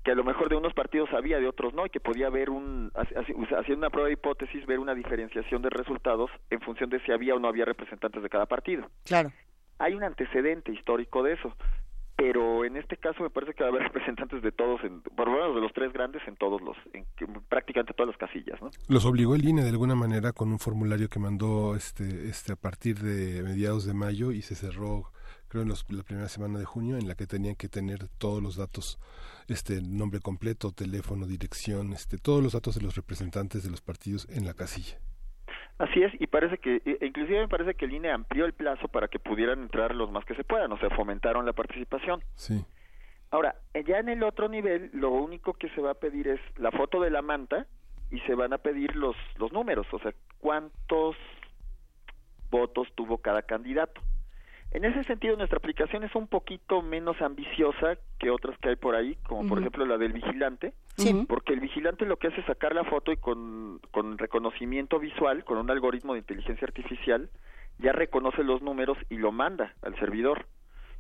que 0.03 0.13
a 0.13 0.15
lo 0.15 0.23
mejor 0.25 0.49
de 0.49 0.55
unos 0.57 0.73
partidos 0.73 1.09
había, 1.13 1.39
de 1.41 1.49
otros 1.49 1.75
no, 1.75 1.85
y 1.85 1.91
que 1.91 1.99
podía 1.99 2.29
haber 2.29 2.49
un, 2.51 2.93
haci- 2.93 3.15
haci- 3.15 3.59
haciendo 3.59 3.79
una 3.87 3.91
prueba 3.91 4.07
de 4.07 4.13
hipótesis, 4.13 4.65
ver 4.65 4.79
una 4.79 4.95
diferenciación 4.95 5.63
de 5.63 5.71
resultados 5.71 6.31
en 6.51 6.61
función 6.61 6.91
de 6.91 7.01
si 7.01 7.11
había 7.11 7.35
o 7.35 7.41
no 7.41 7.49
había 7.49 7.65
representantes 7.65 8.23
de 8.23 8.29
cada 8.29 8.47
partido. 8.47 8.89
Claro. 9.05 9.33
Hay 9.79 9.95
un 9.95 10.05
antecedente 10.05 10.73
histórico 10.73 11.25
de 11.25 11.33
eso. 11.33 11.53
Pero 12.17 12.65
en 12.65 12.77
este 12.77 12.97
caso 12.97 13.23
me 13.23 13.31
parece 13.31 13.55
que 13.55 13.63
va 13.63 13.69
a 13.69 13.73
haber 13.73 13.83
representantes 13.93 14.43
de 14.43 14.53
todos, 14.53 14.83
en, 14.83 15.03
por 15.03 15.29
lo 15.29 15.35
menos 15.35 15.55
de 15.55 15.61
los 15.61 15.73
tres 15.73 15.93
grandes 15.93 16.23
en 16.27 16.37
todos 16.37 16.61
los, 16.63 16.77
en, 16.93 17.07
prácticamente 17.49 17.93
todas 17.93 18.09
las 18.09 18.19
casillas, 18.19 18.61
¿no? 18.61 18.71
Los 18.89 19.05
obligó 19.05 19.35
el 19.35 19.47
INE 19.47 19.63
de 19.63 19.71
alguna 19.71 19.95
manera 19.95 20.33
con 20.33 20.51
un 20.51 20.59
formulario 20.59 21.09
que 21.09 21.19
mandó 21.19 21.77
este, 21.77 22.29
este 22.29 22.55
a 22.55 22.57
partir 22.57 22.99
de 22.99 23.43
mediados 23.43 23.85
de 23.85 23.95
mayo 23.95 24.33
y 24.33 24.43
se 24.43 24.55
cerró 24.55 25.13
creo 25.49 25.63
en 25.63 25.69
la 25.69 26.03
primera 26.03 26.29
semana 26.29 26.59
de 26.59 26.65
junio 26.65 26.97
en 26.97 27.07
la 27.07 27.15
que 27.15 27.27
tenían 27.27 27.55
que 27.55 27.69
tener 27.69 28.09
todos 28.19 28.43
los 28.43 28.57
datos 28.57 28.99
este 29.47 29.81
nombre 29.81 30.19
completo 30.19 30.73
teléfono 30.73 31.25
dirección 31.27 31.93
este 31.93 32.19
todos 32.19 32.43
los 32.43 32.53
datos 32.53 32.75
de 32.75 32.83
los 32.83 32.97
representantes 32.97 33.63
de 33.63 33.71
los 33.71 33.81
partidos 33.81 34.27
en 34.29 34.45
la 34.45 34.55
casilla 34.55 34.99
Así 35.79 36.03
es, 36.03 36.13
y 36.19 36.27
parece 36.27 36.59
que, 36.59 36.77
e, 36.85 36.99
e 37.01 37.07
inclusive 37.07 37.41
me 37.41 37.49
parece 37.49 37.75
que 37.75 37.85
el 37.85 37.93
INE 37.93 38.11
amplió 38.11 38.47
el 38.47 38.55
plazo 38.55 38.89
para 38.89 39.09
que 39.09 39.19
pudieran 39.19 39.61
entrar 39.61 39.95
los 39.95 40.11
más 40.11 40.25
que 40.25 40.35
se 40.35 40.45
puedan, 40.45 40.73
o 40.73 40.79
sea, 40.79 40.89
fomentaron 40.91 41.45
la 41.45 41.53
participación. 41.53 42.23
Sí. 42.35 42.65
Ahora, 43.31 43.57
ya 43.87 43.99
en 43.99 44.09
el 44.09 44.23
otro 44.23 44.49
nivel, 44.49 44.91
lo 44.95 45.11
único 45.11 45.53
que 45.55 45.69
se 45.71 45.81
va 45.81 45.91
a 45.91 45.95
pedir 45.95 46.29
es 46.29 46.41
la 46.57 46.71
foto 46.71 47.01
de 47.01 47.11
la 47.11 47.23
manta 47.23 47.67
y 48.11 48.21
se 48.21 48.35
van 48.35 48.53
a 48.53 48.59
pedir 48.59 48.97
los, 48.97 49.17
los 49.37 49.53
números, 49.53 49.87
o 49.93 49.99
sea, 49.99 50.15
cuántos 50.39 51.17
votos 52.51 52.89
tuvo 52.95 53.19
cada 53.19 53.43
candidato. 53.43 54.01
En 54.77 54.85
ese 54.85 55.05
sentido, 55.05 55.39
nuestra 55.39 55.57
aplicación 55.57 56.05
es 56.05 56.15
un 56.15 56.27
poquito 56.27 56.83
menos 56.83 57.23
ambiciosa 57.23 57.97
que 58.19 58.29
otras 58.29 58.59
que 58.59 58.69
hay 58.69 58.77
por 58.77 58.95
ahí, 58.95 59.17
como 59.27 59.49
por 59.49 59.59
ejemplo 59.59 59.87
la 59.87 59.97
del 59.97 60.13
vigilante, 60.13 60.75
porque 61.27 61.55
el 61.55 61.61
vigilante 61.61 62.05
lo 62.05 62.19
que 62.19 62.27
hace 62.27 62.41
es 62.41 62.47
sacar 62.47 62.75
la 62.75 62.85
foto 62.85 63.11
y 63.11 63.17
con, 63.17 63.81
con 63.91 64.19
reconocimiento 64.19 64.99
visual, 64.99 65.47
con 65.47 65.57
un 65.57 65.71
algoritmo 65.71 66.13
de 66.13 66.19
inteligencia 66.19 66.67
artificial, 66.67 67.31
ya 67.79 67.93
reconoce 67.93 68.45
los 68.45 68.61
números 68.61 68.99
y 69.09 69.17
lo 69.17 69.33
manda 69.33 69.73
al 69.81 69.99
servidor. 69.99 70.45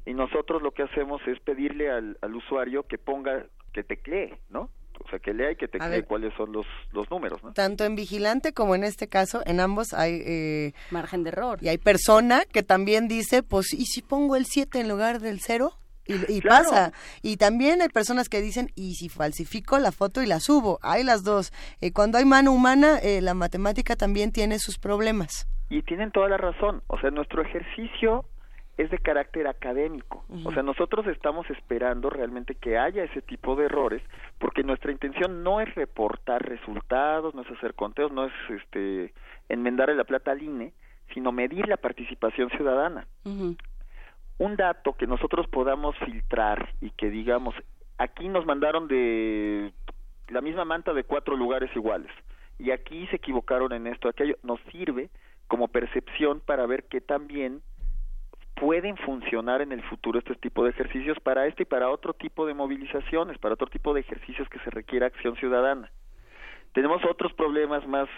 Y 0.06 0.14
nosotros 0.14 0.62
lo 0.62 0.70
que 0.70 0.84
hacemos 0.84 1.20
es 1.26 1.38
pedirle 1.40 1.90
al, 1.90 2.16
al 2.22 2.34
usuario 2.34 2.84
que 2.84 2.96
ponga, 2.96 3.44
que 3.74 3.84
teclee, 3.84 4.38
¿no? 4.48 4.70
O 5.04 5.08
sea, 5.08 5.18
que 5.18 5.32
lea 5.32 5.52
y 5.52 5.56
que 5.56 5.68
te 5.68 5.78
cree 5.78 6.04
cuáles 6.04 6.34
son 6.34 6.52
los, 6.52 6.66
los 6.92 7.10
números, 7.10 7.42
¿no? 7.42 7.52
Tanto 7.52 7.84
en 7.84 7.96
vigilante 7.96 8.52
como 8.52 8.74
en 8.74 8.84
este 8.84 9.08
caso, 9.08 9.42
en 9.46 9.60
ambos 9.60 9.92
hay... 9.92 10.22
Eh, 10.24 10.72
Margen 10.90 11.22
de 11.22 11.30
error. 11.30 11.58
Y 11.60 11.68
hay 11.68 11.78
persona 11.78 12.42
que 12.44 12.62
también 12.62 13.08
dice, 13.08 13.42
pues, 13.42 13.72
¿y 13.72 13.86
si 13.86 14.02
pongo 14.02 14.36
el 14.36 14.46
7 14.46 14.80
en 14.80 14.88
lugar 14.88 15.20
del 15.20 15.40
0? 15.40 15.72
Y, 16.06 16.40
pasa. 16.48 16.92
Y 17.22 17.36
también 17.36 17.82
hay 17.82 17.88
personas 17.88 18.28
que 18.28 18.40
dicen, 18.40 18.70
¿y 18.74 18.94
si 18.94 19.08
falsifico 19.08 19.78
la 19.78 19.92
foto 19.92 20.22
y 20.22 20.26
la 20.26 20.40
subo? 20.40 20.78
Hay 20.82 21.02
las 21.02 21.24
dos. 21.24 21.52
Eh, 21.80 21.92
cuando 21.92 22.18
hay 22.18 22.24
mano 22.24 22.52
humana, 22.52 22.98
eh, 22.98 23.20
la 23.20 23.34
matemática 23.34 23.96
también 23.96 24.32
tiene 24.32 24.58
sus 24.58 24.78
problemas. 24.78 25.48
Y 25.68 25.82
tienen 25.82 26.12
toda 26.12 26.28
la 26.28 26.36
razón. 26.36 26.82
O 26.86 26.98
sea, 27.00 27.10
nuestro 27.10 27.42
ejercicio 27.42 28.24
es 28.76 28.90
de 28.90 28.98
carácter 28.98 29.46
académico. 29.46 30.24
O 30.44 30.52
sea, 30.52 30.62
nosotros 30.62 31.06
estamos 31.06 31.48
esperando 31.50 32.10
realmente 32.10 32.54
que 32.54 32.76
haya 32.76 33.04
ese 33.04 33.22
tipo 33.22 33.56
de 33.56 33.66
errores, 33.66 34.02
porque 34.38 34.62
nuestra 34.62 34.92
intención 34.92 35.42
no 35.42 35.60
es 35.60 35.74
reportar 35.74 36.46
resultados, 36.46 37.34
no 37.34 37.42
es 37.42 37.50
hacer 37.50 37.74
conteos, 37.74 38.12
no 38.12 38.26
es 38.26 38.32
este 38.50 39.14
enmendarle 39.48 39.94
la 39.94 40.04
plata 40.04 40.32
al 40.32 40.42
INE, 40.42 40.72
sino 41.14 41.32
medir 41.32 41.68
la 41.68 41.78
participación 41.78 42.50
ciudadana. 42.50 43.06
Un 43.24 44.56
dato 44.56 44.92
que 44.92 45.06
nosotros 45.06 45.46
podamos 45.48 45.96
filtrar 46.04 46.68
y 46.82 46.90
que 46.90 47.08
digamos, 47.08 47.54
aquí 47.96 48.28
nos 48.28 48.44
mandaron 48.44 48.88
de 48.88 49.72
la 50.28 50.42
misma 50.42 50.66
manta 50.66 50.92
de 50.92 51.04
cuatro 51.04 51.34
lugares 51.36 51.74
iguales, 51.74 52.10
y 52.58 52.70
aquí 52.70 53.06
se 53.06 53.16
equivocaron 53.16 53.72
en 53.72 53.86
esto, 53.86 54.08
aquello, 54.08 54.36
nos 54.42 54.60
sirve 54.72 55.08
como 55.46 55.68
percepción 55.68 56.40
para 56.40 56.66
ver 56.66 56.84
que 56.84 57.00
también 57.00 57.62
pueden 58.56 58.96
funcionar 58.96 59.60
en 59.60 59.72
el 59.72 59.82
futuro 59.82 60.18
este 60.18 60.34
tipo 60.34 60.64
de 60.64 60.70
ejercicios 60.70 61.18
para 61.20 61.46
este 61.46 61.62
y 61.62 61.66
para 61.66 61.90
otro 61.90 62.14
tipo 62.14 62.46
de 62.46 62.54
movilizaciones, 62.54 63.38
para 63.38 63.54
otro 63.54 63.68
tipo 63.68 63.94
de 63.94 64.00
ejercicios 64.00 64.48
que 64.48 64.58
se 64.60 64.70
requiera 64.70 65.06
acción 65.06 65.36
ciudadana. 65.36 65.90
Tenemos 66.72 67.02
otros 67.04 67.32
problemas 67.34 67.86
más, 67.86 68.08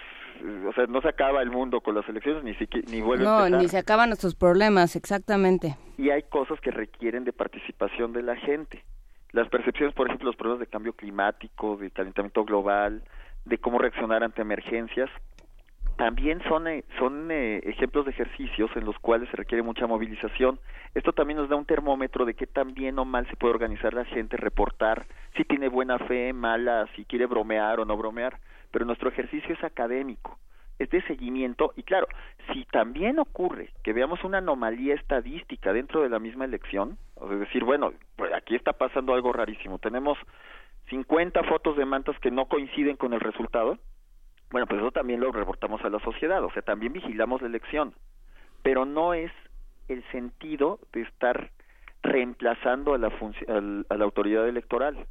o 0.68 0.72
sea, 0.72 0.86
no 0.86 1.00
se 1.00 1.08
acaba 1.08 1.42
el 1.42 1.50
mundo 1.50 1.80
con 1.80 1.94
las 1.94 2.08
elecciones 2.08 2.44
ni 2.44 2.54
siquiera 2.54 2.86
ni 2.90 3.00
vuelve 3.00 3.24
no, 3.24 3.38
a 3.38 3.50
ni 3.50 3.68
se 3.68 3.78
acaban 3.78 4.08
nuestros 4.10 4.34
problemas, 4.34 4.96
exactamente. 4.96 5.76
Y 5.96 6.10
hay 6.10 6.22
cosas 6.22 6.60
que 6.60 6.70
requieren 6.70 7.24
de 7.24 7.32
participación 7.32 8.12
de 8.12 8.22
la 8.22 8.36
gente. 8.36 8.84
Las 9.32 9.48
percepciones, 9.48 9.94
por 9.94 10.06
ejemplo, 10.06 10.26
los 10.26 10.36
problemas 10.36 10.60
de 10.60 10.66
cambio 10.66 10.92
climático, 10.92 11.76
de 11.76 11.90
calentamiento 11.90 12.44
global, 12.44 13.02
de 13.44 13.58
cómo 13.58 13.78
reaccionar 13.78 14.22
ante 14.22 14.42
emergencias, 14.42 15.10
también 15.98 16.40
son, 16.48 16.68
eh, 16.68 16.84
son 16.96 17.28
eh, 17.32 17.60
ejemplos 17.64 18.04
de 18.04 18.12
ejercicios 18.12 18.70
en 18.76 18.84
los 18.84 18.96
cuales 19.00 19.28
se 19.30 19.36
requiere 19.36 19.64
mucha 19.64 19.88
movilización. 19.88 20.60
Esto 20.94 21.12
también 21.12 21.38
nos 21.38 21.48
da 21.48 21.56
un 21.56 21.64
termómetro 21.64 22.24
de 22.24 22.34
qué 22.34 22.46
tan 22.46 22.72
bien 22.72 23.00
o 23.00 23.04
mal 23.04 23.26
se 23.26 23.34
puede 23.34 23.54
organizar 23.54 23.92
la 23.94 24.04
gente, 24.04 24.36
reportar 24.36 25.06
si 25.36 25.42
tiene 25.42 25.68
buena 25.68 25.98
fe, 25.98 26.32
mala, 26.32 26.86
si 26.94 27.04
quiere 27.04 27.26
bromear 27.26 27.80
o 27.80 27.84
no 27.84 27.96
bromear. 27.96 28.38
Pero 28.70 28.84
nuestro 28.84 29.08
ejercicio 29.08 29.52
es 29.52 29.64
académico, 29.64 30.38
es 30.78 30.88
de 30.90 31.02
seguimiento 31.02 31.72
y 31.74 31.82
claro, 31.82 32.06
si 32.52 32.64
también 32.66 33.18
ocurre 33.18 33.70
que 33.82 33.92
veamos 33.92 34.22
una 34.22 34.38
anomalía 34.38 34.94
estadística 34.94 35.72
dentro 35.72 36.02
de 36.02 36.10
la 36.10 36.20
misma 36.20 36.44
elección, 36.44 36.96
es 37.20 37.40
decir, 37.40 37.64
bueno, 37.64 37.92
pues 38.14 38.32
aquí 38.32 38.54
está 38.54 38.72
pasando 38.72 39.14
algo 39.14 39.32
rarísimo, 39.32 39.80
tenemos 39.80 40.16
50 40.90 41.42
fotos 41.42 41.76
de 41.76 41.86
mantas 41.86 42.16
que 42.20 42.30
no 42.30 42.46
coinciden 42.46 42.96
con 42.96 43.14
el 43.14 43.20
resultado, 43.20 43.78
bueno, 44.50 44.66
pues 44.66 44.80
eso 44.80 44.90
también 44.90 45.20
lo 45.20 45.32
reportamos 45.32 45.82
a 45.84 45.90
la 45.90 45.98
sociedad, 46.00 46.42
o 46.42 46.50
sea, 46.50 46.62
también 46.62 46.92
vigilamos 46.92 47.42
la 47.42 47.48
elección, 47.48 47.94
pero 48.62 48.84
no 48.84 49.14
es 49.14 49.30
el 49.88 50.04
sentido 50.10 50.78
de 50.92 51.02
estar 51.02 51.50
reemplazando 52.02 52.94
a 52.94 52.98
la, 52.98 53.08
a 53.08 53.96
la 53.96 54.04
autoridad 54.04 54.48
electoral. 54.48 55.06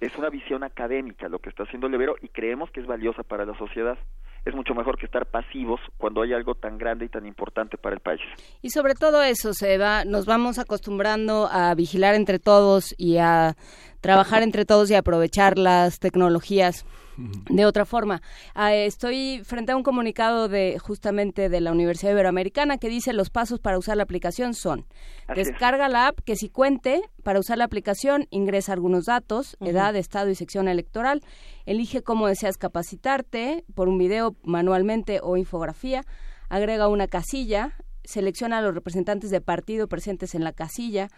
Es 0.00 0.16
una 0.16 0.30
visión 0.30 0.64
académica 0.64 1.28
lo 1.28 1.38
que 1.38 1.48
está 1.48 1.62
haciendo 1.62 1.88
Levero 1.88 2.16
y 2.20 2.28
creemos 2.28 2.70
que 2.70 2.80
es 2.80 2.86
valiosa 2.86 3.22
para 3.22 3.44
la 3.44 3.56
sociedad 3.56 3.98
es 4.44 4.54
mucho 4.54 4.74
mejor 4.74 4.98
que 4.98 5.06
estar 5.06 5.26
pasivos 5.26 5.80
cuando 5.98 6.22
hay 6.22 6.32
algo 6.32 6.54
tan 6.54 6.76
grande 6.76 7.04
y 7.04 7.08
tan 7.08 7.26
importante 7.26 7.78
para 7.78 7.94
el 7.94 8.00
país. 8.00 8.20
Y 8.60 8.70
sobre 8.70 8.94
todo 8.94 9.22
eso, 9.22 9.54
se 9.54 9.78
va, 9.78 10.04
nos 10.04 10.26
vamos 10.26 10.58
acostumbrando 10.58 11.48
a 11.50 11.74
vigilar 11.74 12.14
entre 12.14 12.38
todos 12.38 12.94
y 12.98 13.18
a 13.18 13.54
trabajar 14.00 14.42
entre 14.42 14.64
todos 14.64 14.90
y 14.90 14.94
aprovechar 14.94 15.58
las 15.58 16.00
tecnologías 16.00 16.84
de 17.50 17.66
otra 17.66 17.84
forma. 17.84 18.22
Ah, 18.54 18.74
estoy 18.74 19.42
frente 19.44 19.72
a 19.72 19.76
un 19.76 19.82
comunicado 19.82 20.48
de 20.48 20.78
justamente 20.78 21.48
de 21.48 21.60
la 21.60 21.72
Universidad 21.72 22.12
Iberoamericana 22.12 22.78
que 22.78 22.88
dice 22.88 23.12
los 23.12 23.30
pasos 23.30 23.60
para 23.60 23.78
usar 23.78 23.96
la 23.96 24.02
aplicación 24.02 24.54
son 24.54 24.86
descarga 25.34 25.88
la 25.88 26.08
app 26.08 26.20
que 26.20 26.36
si 26.36 26.48
cuente 26.48 27.02
para 27.22 27.38
usar 27.38 27.58
la 27.58 27.64
aplicación 27.64 28.26
ingresa 28.30 28.72
algunos 28.72 29.06
datos, 29.06 29.56
edad, 29.60 29.94
estado 29.96 30.30
y 30.30 30.34
sección 30.34 30.68
electoral, 30.68 31.20
elige 31.66 32.02
cómo 32.02 32.26
deseas 32.26 32.58
capacitarte 32.58 33.64
por 33.74 33.88
un 33.88 33.98
video 33.98 34.34
manualmente 34.42 35.20
o 35.22 35.36
infografía, 35.36 36.02
agrega 36.48 36.88
una 36.88 37.06
casilla, 37.06 37.72
selecciona 38.04 38.58
a 38.58 38.62
los 38.62 38.74
representantes 38.74 39.30
de 39.30 39.40
partido 39.40 39.88
presentes 39.88 40.34
en 40.34 40.44
la 40.44 40.52
casilla, 40.52 41.08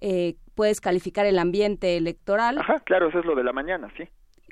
eh, 0.00 0.36
puedes 0.54 0.80
calificar 0.80 1.26
el 1.26 1.38
ambiente 1.38 1.96
electoral. 1.96 2.58
Ajá, 2.58 2.80
claro, 2.80 3.08
eso 3.08 3.18
es 3.18 3.24
lo 3.24 3.34
de 3.34 3.44
la 3.44 3.52
mañana, 3.52 3.88
sí. 3.96 4.04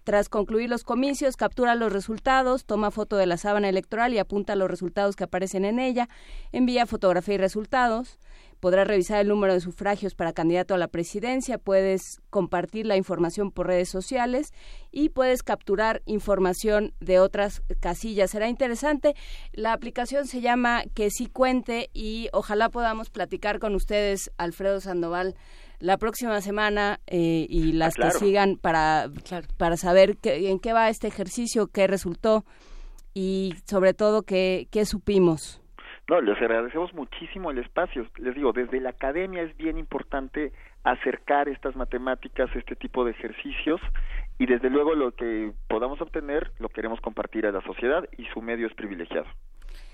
Tras 0.09 0.31
concluir 0.31 0.71
los 0.71 0.85
comicios, 0.85 1.37
captura 1.37 1.75
los 1.75 1.93
resultados, 1.93 2.65
toma 2.65 2.91
foto 2.91 3.19
de 3.19 3.27
la 3.27 3.37
sábana 3.37 3.69
electoral 3.69 4.15
y 4.15 4.19
apunta 4.19 4.57
los 4.57 4.71
resultados 4.71 5.17
que 5.17 5.25
aparecen 5.25 5.67
en 5.67 5.79
ella, 5.79 6.09
envía 6.51 6.87
fotografía 6.87 7.35
y 7.35 7.37
resultados, 7.37 8.19
podrás 8.59 8.89
revisar 8.89 9.21
el 9.21 9.29
número 9.29 9.53
de 9.53 9.61
sufragios 9.61 10.15
para 10.15 10.33
candidato 10.33 10.73
a 10.73 10.79
la 10.79 10.89
presidencia, 10.89 11.59
puedes 11.59 12.23
compartir 12.31 12.87
la 12.87 12.97
información 12.97 13.51
por 13.51 13.67
redes 13.67 13.91
sociales 13.91 14.55
y 14.91 15.11
puedes 15.11 15.43
capturar 15.43 16.01
información 16.07 16.95
de 17.01 17.21
otras 17.21 17.63
casillas. 17.79 18.31
Será 18.31 18.49
interesante. 18.49 19.15
La 19.53 19.75
aplicación 19.75 20.27
se 20.27 20.41
llama 20.41 20.85
Que 20.95 21.11
sí 21.11 21.27
cuente 21.27 21.91
y 21.93 22.31
ojalá 22.33 22.71
podamos 22.71 23.11
platicar 23.11 23.59
con 23.59 23.75
ustedes, 23.75 24.31
Alfredo 24.39 24.81
Sandoval, 24.81 25.35
la 25.81 25.97
próxima 25.99 26.41
semana 26.41 26.99
eh, 27.07 27.47
y 27.49 27.73
las 27.73 27.95
ah, 27.99 28.03
que 28.03 28.11
sigan 28.13 28.57
para, 28.57 29.07
para 29.57 29.77
saber 29.77 30.17
en 30.25 30.59
qué 30.59 30.73
va 30.73 30.89
este 30.89 31.07
ejercicio, 31.09 31.69
qué 31.73 31.87
resultó 31.87 32.45
y 33.15 33.55
sobre 33.65 33.95
todo 33.95 34.23
qué, 34.23 34.67
qué 34.71 34.85
supimos. 34.85 35.63
No, 36.09 36.23
les 36.23 36.39
agradecemos 36.39 36.95
muchísimo 36.95 37.51
el 37.51 37.59
espacio. 37.59 38.07
Les 38.17 38.35
digo, 38.35 38.53
desde 38.53 38.81
la 38.81 38.91
academia 38.91 39.43
es 39.43 39.55
bien 39.59 39.77
importante 39.77 40.53
acercar 40.83 41.51
estas 41.51 41.77
matemáticas, 41.77 42.49
este 42.57 42.77
tipo 42.77 43.05
de 43.05 43.11
ejercicios, 43.11 43.81
y 44.39 44.47
desde 44.47 44.71
luego 44.71 44.95
lo 44.95 45.13
que 45.13 45.53
podamos 45.69 46.01
obtener 46.01 46.53
lo 46.59 46.71
queremos 46.71 47.01
compartir 47.01 47.45
a 47.47 47.53
la 47.53 47.61
sociedad 47.61 48.09
y 48.17 48.25
su 48.33 48.41
medio 48.41 48.69
es 48.69 48.75
privilegiado. 48.75 49.27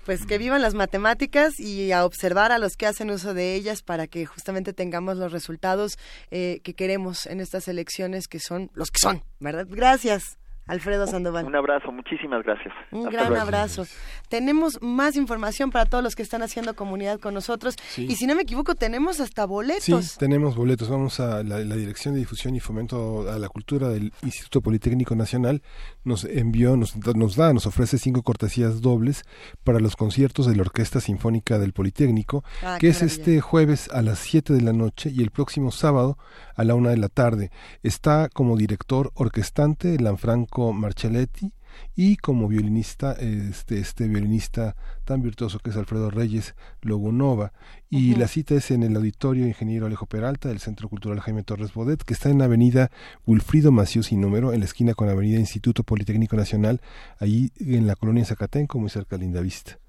Pues 0.05 0.25
que 0.27 0.37
vivan 0.37 0.61
las 0.61 0.75
matemáticas 0.75 1.59
y 1.59 1.91
a 1.91 2.05
observar 2.05 2.51
a 2.51 2.59
los 2.59 2.75
que 2.77 2.85
hacen 2.85 3.09
uso 3.09 3.33
de 3.33 3.55
ellas 3.55 3.81
para 3.81 4.05
que 4.05 4.25
justamente 4.27 4.71
tengamos 4.71 5.17
los 5.17 5.31
resultados 5.31 5.97
eh, 6.29 6.59
que 6.63 6.75
queremos 6.75 7.25
en 7.25 7.39
estas 7.39 7.67
elecciones 7.67 8.27
que 8.27 8.39
son 8.39 8.69
los 8.75 8.91
que 8.91 8.99
son, 8.99 9.23
¿verdad? 9.39 9.65
Gracias. 9.67 10.37
Alfredo 10.67 11.05
Sandoval. 11.07 11.45
Un 11.45 11.55
abrazo, 11.55 11.91
muchísimas 11.91 12.43
gracias. 12.43 12.73
Un 12.91 12.99
Hasta 13.01 13.11
gran 13.11 13.29
luego. 13.29 13.41
abrazo. 13.43 13.85
Tenemos 14.29 14.79
más 14.81 15.15
información 15.15 15.69
para 15.69 15.85
todos 15.85 16.03
los 16.03 16.15
que 16.15 16.23
están 16.23 16.41
haciendo 16.41 16.75
comunidad 16.75 17.19
con 17.19 17.33
nosotros. 17.33 17.75
Sí. 17.89 18.07
Y 18.09 18.15
si 18.15 18.25
no 18.27 18.35
me 18.35 18.41
equivoco, 18.41 18.75
tenemos 18.75 19.19
hasta 19.19 19.45
boletos. 19.45 20.05
Sí, 20.05 20.17
tenemos 20.17 20.55
boletos. 20.55 20.89
Vamos 20.89 21.19
a 21.19 21.43
la, 21.43 21.59
la 21.59 21.75
Dirección 21.75 22.13
de 22.15 22.21
Difusión 22.21 22.55
y 22.55 22.59
Fomento 22.59 23.29
a 23.31 23.37
la 23.37 23.49
Cultura 23.49 23.89
del 23.89 24.11
Instituto 24.23 24.61
Politécnico 24.61 25.15
Nacional. 25.15 25.61
Nos 26.03 26.23
envió, 26.25 26.75
nos, 26.77 26.95
nos 27.15 27.35
da, 27.35 27.53
nos 27.53 27.65
ofrece 27.67 27.97
cinco 27.97 28.23
cortesías 28.23 28.81
dobles 28.81 29.23
para 29.63 29.79
los 29.79 29.95
conciertos 29.95 30.47
de 30.47 30.55
la 30.55 30.63
Orquesta 30.63 30.99
Sinfónica 30.99 31.59
del 31.59 31.73
Politécnico, 31.73 32.43
Ah, 32.63 32.77
que 32.79 32.87
es 32.89 33.01
maravilla. 33.01 33.21
este 33.21 33.41
jueves 33.41 33.89
a 33.91 34.01
las 34.01 34.19
7 34.19 34.53
de 34.53 34.61
la 34.61 34.73
noche 34.73 35.11
y 35.13 35.21
el 35.21 35.29
próximo 35.31 35.71
sábado 35.71 36.17
a 36.55 36.63
la 36.63 36.73
una 36.75 36.89
de 36.89 36.97
la 36.97 37.09
tarde. 37.09 37.51
Está 37.83 38.29
como 38.33 38.57
director 38.57 39.11
orquestante 39.13 39.99
Lanfranco 39.99 40.54
Marcelletti 40.73 41.53
y 41.95 42.15
como 42.17 42.47
violinista 42.47 43.13
este 43.13 43.79
este 43.79 44.07
violinista 44.07 44.75
tan 45.03 45.21
virtuoso 45.21 45.59
que 45.59 45.69
es 45.69 45.75
Alfredo 45.75 46.09
Reyes 46.09 46.55
Logunova. 46.81 47.51
Y 47.89 48.15
la 48.15 48.27
cita 48.27 48.55
es 48.55 48.71
en 48.71 48.83
el 48.83 48.95
auditorio 48.95 49.47
Ingeniero 49.47 49.85
Alejo 49.85 50.05
Peralta 50.05 50.49
del 50.49 50.59
Centro 50.59 50.89
Cultural 50.89 51.19
Jaime 51.19 51.43
Torres 51.43 51.73
Bodet 51.73 52.03
que 52.03 52.13
está 52.13 52.29
en 52.29 52.39
la 52.39 52.45
avenida 52.45 52.91
Wilfrido 53.25 53.71
Maciú 53.71 54.03
sin 54.03 54.21
número 54.21 54.53
en 54.53 54.59
la 54.59 54.65
esquina 54.65 54.93
con 54.93 55.07
la 55.07 55.13
avenida 55.13 55.39
Instituto 55.39 55.83
Politécnico 55.83 56.35
Nacional 56.35 56.81
allí 57.19 57.51
en 57.59 57.87
la 57.87 57.95
colonia 57.95 58.25
Zacatenco 58.25 58.79
muy 58.79 58.89
cerca 58.89 59.17
de 59.17 59.23
Lindavista 59.23 59.79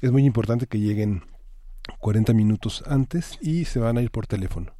es 0.00 0.10
muy 0.10 0.24
importante 0.24 0.66
que 0.66 0.78
lleguen 0.78 1.22
40 1.98 2.32
minutos 2.32 2.84
antes 2.86 3.38
y 3.40 3.64
se 3.64 3.78
van 3.78 3.98
a 3.98 4.02
ir 4.02 4.10
por 4.10 4.26
teléfono 4.26 4.72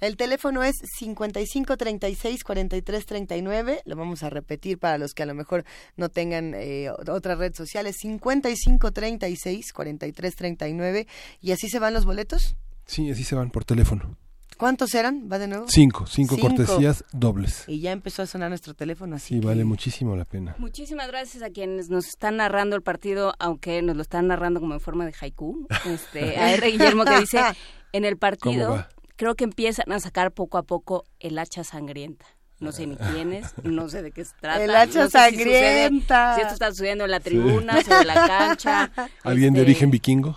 El 0.00 0.16
teléfono 0.16 0.62
es 0.62 0.74
55 0.98 1.76
36 1.76 2.44
43 2.44 3.06
39. 3.06 3.80
Lo 3.84 3.96
vamos 3.96 4.22
a 4.22 4.30
repetir 4.30 4.78
para 4.78 4.98
los 4.98 5.14
que 5.14 5.22
a 5.22 5.26
lo 5.26 5.34
mejor 5.34 5.64
no 5.96 6.08
tengan 6.08 6.52
eh, 6.54 6.90
otras 7.08 7.38
redes 7.38 7.56
sociales. 7.56 7.96
55 8.00 8.92
36 8.92 9.72
43 9.72 10.36
39. 10.36 11.06
¿Y 11.40 11.52
así 11.52 11.68
se 11.68 11.78
van 11.78 11.94
los 11.94 12.04
boletos? 12.04 12.56
sí 12.88 13.10
así 13.10 13.24
se 13.24 13.34
van 13.34 13.50
por 13.50 13.64
teléfono 13.64 14.16
¿Cuántos 14.58 14.94
eran? 14.94 15.28
¿Va 15.30 15.38
de 15.40 15.48
nuevo? 15.48 15.66
cinco 15.68 16.06
cinco, 16.06 16.38
cortesías 16.38 17.04
dobles 17.12 17.64
Y 17.66 17.80
ya 17.80 17.90
empezó 17.92 18.22
a 18.22 18.26
sonar 18.26 18.48
nuestro 18.48 18.74
teléfono 18.74 19.16
así. 19.16 19.34
sí 19.34 19.40
que- 19.40 19.46
vale 19.46 19.64
muchísimo 19.64 20.14
la 20.16 20.24
pena 20.24 20.54
Muchísimas 20.58 21.08
gracias 21.08 21.42
a 21.42 21.50
quienes 21.50 21.90
nos 21.90 22.06
están 22.06 22.36
narrando 22.36 22.76
el 22.76 22.82
partido, 22.82 23.34
aunque 23.40 23.82
nos 23.82 23.96
lo 23.96 24.02
están 24.02 24.28
narrando 24.28 24.60
como 24.60 24.74
en 24.74 24.80
forma 24.80 25.04
de 25.04 25.12
haiku. 25.20 25.66
Este, 25.86 26.36
a 26.38 26.52
R. 26.54 26.70
Guillermo 26.70 27.04
que 27.04 27.18
dice, 27.18 27.40
en 27.92 28.04
el 28.04 28.12
¿Cómo 28.18 28.20
partido 28.20 28.70
va? 28.70 28.88
Creo 29.16 29.34
que 29.34 29.44
empiezan 29.44 29.90
a 29.92 30.00
sacar 30.00 30.32
poco 30.32 30.58
a 30.58 30.62
poco 30.62 31.04
el 31.20 31.38
hacha 31.38 31.64
sangrienta. 31.64 32.26
No 32.58 32.72
sé 32.72 32.86
ni 32.86 32.96
quién 32.96 33.32
es, 33.34 33.52
no 33.64 33.88
sé 33.90 34.00
de 34.02 34.12
qué 34.12 34.24
se 34.24 34.32
trata. 34.40 34.62
El 34.64 34.74
hacha 34.74 35.04
no 35.04 35.10
sé 35.10 35.18
si 35.30 35.36
sucede- 35.36 35.82
sangrienta. 35.84 36.34
Si, 36.36 36.40
esto 36.40 36.54
está 36.54 36.70
sucediendo 36.70 37.04
en 37.04 37.10
la 37.10 37.20
tribuna, 37.20 37.82
sobre 37.84 38.04
la 38.06 38.26
cancha. 38.26 38.90
alguien 39.24 39.52
de 39.52 39.60
este, 39.60 39.70
origen 39.70 39.90
vikingo 39.90 40.34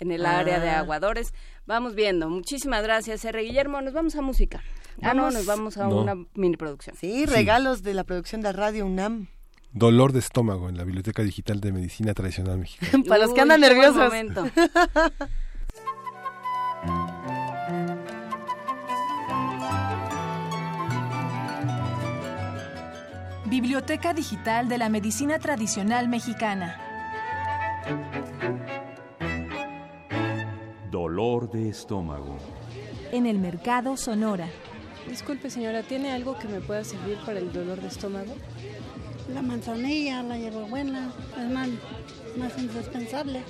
En 0.00 0.10
el 0.12 0.24
área 0.24 0.60
de 0.60 0.70
Ah. 0.70 0.78
aguadores. 0.80 1.34
Vamos 1.66 1.94
viendo. 1.94 2.28
Muchísimas 2.30 2.82
gracias, 2.82 3.24
R. 3.24 3.40
Guillermo. 3.42 3.80
Nos 3.82 3.92
vamos 3.92 4.16
a 4.16 4.22
música. 4.22 4.62
Ah, 5.00 5.14
no, 5.14 5.22
Vamos. 5.22 5.34
nos 5.34 5.46
vamos 5.46 5.76
a 5.78 5.86
No. 5.86 6.00
una 6.02 6.14
mini 6.34 6.56
producción. 6.56 6.96
Sí, 6.96 7.24
regalos 7.26 7.82
de 7.82 7.94
la 7.94 8.04
producción 8.04 8.40
de 8.40 8.52
Radio 8.52 8.84
UNAM. 8.86 9.28
Dolor 9.72 10.12
de 10.12 10.18
estómago 10.18 10.68
en 10.68 10.76
la 10.76 10.84
Biblioteca 10.84 11.22
Digital 11.22 11.60
de 11.60 11.72
Medicina 11.72 12.14
Tradicional 12.14 12.58
Mexicana. 12.58 13.04
Para 13.08 13.22
los 13.22 13.28
que 13.32 13.34
Uy, 13.34 13.40
andan 13.42 13.60
buen 13.60 13.72
nerviosos. 13.72 14.12
Biblioteca 23.52 24.14
Digital 24.14 24.66
de 24.66 24.78
la 24.78 24.88
Medicina 24.88 25.38
Tradicional 25.38 26.08
Mexicana. 26.08 26.80
Dolor 30.90 31.50
de 31.50 31.68
estómago. 31.68 32.38
En 33.12 33.26
el 33.26 33.38
Mercado 33.38 33.98
Sonora. 33.98 34.48
Disculpe, 35.06 35.50
señora, 35.50 35.82
¿tiene 35.82 36.12
algo 36.12 36.38
que 36.38 36.48
me 36.48 36.62
pueda 36.62 36.82
servir 36.82 37.18
para 37.26 37.40
el 37.40 37.52
dolor 37.52 37.78
de 37.78 37.88
estómago? 37.88 38.34
La 39.34 39.42
manzanilla, 39.42 40.22
la 40.22 40.38
hierbabuena, 40.38 41.12
es 41.38 41.50
más, 41.50 41.68
más 42.38 42.56
indispensable. 42.56 43.42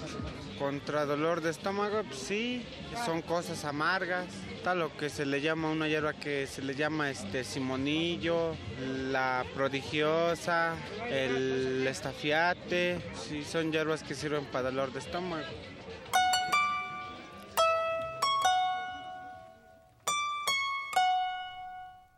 Contra 0.62 1.06
dolor 1.06 1.40
de 1.40 1.50
estómago, 1.50 2.04
pues 2.04 2.20
sí, 2.20 2.64
son 3.04 3.20
cosas 3.20 3.64
amargas. 3.64 4.26
Está 4.54 4.76
lo 4.76 4.96
que 4.96 5.10
se 5.10 5.26
le 5.26 5.40
llama 5.40 5.68
una 5.68 5.88
hierba 5.88 6.12
que 6.12 6.46
se 6.46 6.62
le 6.62 6.76
llama 6.76 7.10
este 7.10 7.42
simonillo, 7.42 8.54
la 9.10 9.44
prodigiosa, 9.56 10.76
el 11.10 11.84
estafiate. 11.84 13.00
Sí, 13.16 13.42
son 13.42 13.72
hierbas 13.72 14.04
que 14.04 14.14
sirven 14.14 14.44
para 14.44 14.70
dolor 14.70 14.92
de 14.92 15.00
estómago. 15.00 15.44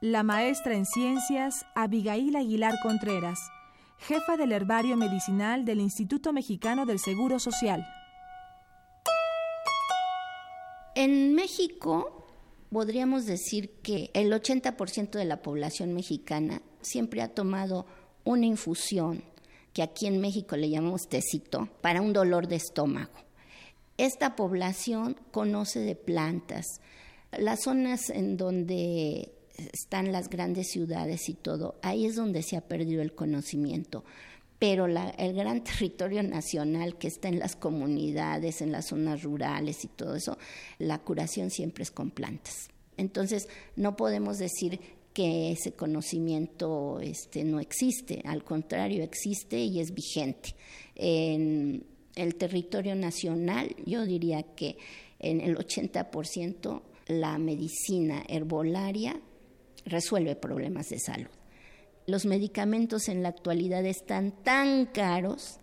La 0.03 0.23
maestra 0.23 0.75
en 0.75 0.85
ciencias 0.85 1.65
Abigail 1.75 2.37
Aguilar 2.37 2.75
Contreras, 2.83 3.39
jefa 4.01 4.37
del 4.37 4.53
herbario 4.53 4.99
medicinal 4.99 5.65
del 5.65 5.81
Instituto 5.81 6.35
Mexicano 6.35 6.85
del 6.85 6.99
Seguro 6.99 7.39
Social. 7.39 7.87
En 10.95 11.35
México 11.35 12.25
podríamos 12.71 13.27
decir 13.27 13.71
que 13.83 14.11
el 14.15 14.33
80% 14.33 15.11
de 15.11 15.25
la 15.25 15.43
población 15.43 15.93
mexicana 15.93 16.63
siempre 16.83 17.23
ha 17.23 17.29
tomado 17.29 17.87
una 18.25 18.47
infusión, 18.47 19.25
que 19.73 19.83
aquí 19.83 20.07
en 20.07 20.21
México 20.21 20.57
le 20.57 20.71
llamamos 20.71 21.09
tecito, 21.09 21.69
para 21.81 22.01
un 22.01 22.13
dolor 22.13 22.47
de 22.47 22.57
estómago. 22.57 23.13
Esta 23.97 24.35
población 24.37 25.17
conoce 25.31 25.81
de 25.81 25.95
plantas. 25.95 26.65
Las 27.37 27.63
zonas 27.63 28.11
en 28.11 28.37
donde 28.37 29.33
están 29.73 30.13
las 30.13 30.29
grandes 30.29 30.69
ciudades 30.71 31.29
y 31.29 31.35
todo, 31.35 31.77
ahí 31.83 32.07
es 32.07 32.17
donde 32.17 32.43
se 32.43 32.57
ha 32.57 32.61
perdido 32.61 33.03
el 33.03 33.15
conocimiento. 33.15 34.05
Pero 34.65 34.87
el 34.87 35.35
gran 35.35 35.63
territorio 35.65 36.23
nacional 36.23 36.97
que 36.97 37.09
está 37.09 37.29
en 37.29 37.39
las 37.39 37.55
comunidades, 37.55 38.63
en 38.63 38.73
las 38.73 38.87
zonas 38.87 39.23
rurales 39.23 39.85
y 39.85 39.89
todo 39.89 40.15
eso, 40.15 40.39
la 40.79 41.01
curación 41.01 41.51
siempre 41.51 41.83
es 41.83 41.91
con 41.91 42.11
plantas. 42.11 42.71
Entonces, 42.97 43.47
no 43.77 43.95
podemos 43.95 44.39
decir 44.39 44.81
que 45.13 45.53
ese 45.53 45.73
conocimiento 45.73 46.99
este, 47.03 47.45
no 47.45 47.61
existe, 47.61 48.23
al 48.25 48.43
contrario, 48.43 49.05
existe 49.05 49.59
y 49.59 49.81
es 49.81 49.93
vigente. 49.93 50.55
En 50.95 51.85
el 52.17 52.37
territorio 52.37 52.95
nacional, 52.95 53.77
yo 53.85 54.07
diría 54.07 54.45
que 54.55 54.79
en 55.19 55.43
el 55.43 55.59
80% 55.59 56.81
la 57.09 57.37
medicina 57.37 58.25
herbolaria 58.27 59.21
resuelve 59.85 60.37
problemas 60.37 60.89
de 60.89 61.01
salud. 61.01 61.29
Los 62.07 62.27
medicamentos 62.27 63.09
en 63.09 63.23
la 63.23 63.31
actualidad 63.31 63.85
están 63.87 64.33
tan 64.43 64.87
caros 64.87 65.59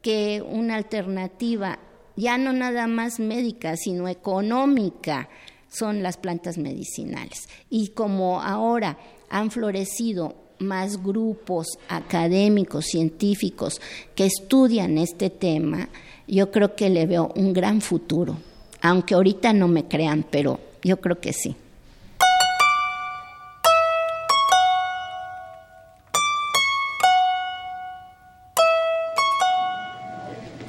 que 0.00 0.42
una 0.42 0.76
alternativa, 0.76 1.78
ya 2.16 2.38
no 2.38 2.52
nada 2.52 2.86
más 2.86 3.20
médica, 3.20 3.76
sino 3.76 4.08
económica, 4.08 5.28
son 5.68 6.02
las 6.02 6.16
plantas 6.16 6.58
medicinales. 6.58 7.48
Y 7.68 7.88
como 7.88 8.40
ahora 8.40 8.98
han 9.28 9.50
florecido 9.50 10.34
más 10.58 11.02
grupos 11.02 11.66
académicos, 11.88 12.86
científicos 12.86 13.80
que 14.14 14.26
estudian 14.26 14.96
este 14.96 15.28
tema, 15.28 15.88
yo 16.26 16.50
creo 16.50 16.74
que 16.74 16.88
le 16.88 17.06
veo 17.06 17.32
un 17.36 17.52
gran 17.52 17.80
futuro. 17.80 18.38
Aunque 18.80 19.14
ahorita 19.14 19.52
no 19.52 19.68
me 19.68 19.86
crean, 19.86 20.24
pero 20.30 20.60
yo 20.82 21.00
creo 21.00 21.20
que 21.20 21.32
sí. 21.32 21.56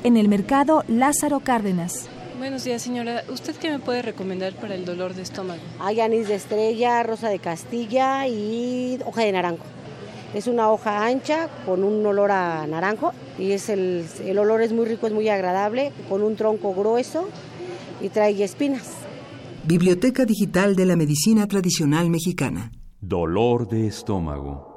En 0.08 0.16
el 0.16 0.30
Mercado 0.30 0.86
Lázaro 0.88 1.42
Cárdenas. 1.42 2.08
Buenos 2.38 2.64
días, 2.64 2.82
señora. 2.82 3.26
¿Usted 3.30 3.58
qué 3.58 3.70
me 3.70 3.80
puede 3.80 4.02
recomendar 4.02 4.54
para 4.54 4.74
el 4.74 4.86
dolor 4.86 5.14
de 5.14 5.22
estómago? 5.22 5.60
Hay 5.82 6.00
anís 6.00 6.30
de 6.30 6.36
estrella, 6.36 7.04
rosa 7.04 7.28
de 7.28 7.40
Castilla 7.40 8.26
y 8.26 9.00
hoja 9.06 9.24
de 9.24 9.34
naranjo. 9.34 9.66
Es 10.34 10.48
una 10.48 10.72
hoja 10.72 11.06
ancha 11.06 11.50
con 11.66 11.84
un 11.84 12.06
olor 12.06 12.32
a 12.32 12.66
naranjo 12.68 13.12
y 13.38 13.52
es 13.52 13.68
el, 13.68 14.06
el 14.24 14.40
olor 14.40 14.62
es 14.62 14.72
muy 14.72 14.86
rico, 14.86 15.08
es 15.08 15.14
muy 15.14 15.28
agradable, 15.28 15.92
con 16.08 16.24
un 16.24 16.38
tronco 16.38 16.74
grueso 16.74 17.28
y 18.00 18.08
trae 18.08 18.42
espinas. 18.42 18.94
Biblioteca 19.66 20.24
Digital 20.24 20.78
de 20.78 20.86
la 20.86 20.96
Medicina 20.96 21.48
Tradicional 21.48 22.10
Mexicana. 22.10 22.72
Dolor 23.02 23.68
de 23.68 23.88
estómago. 23.88 24.77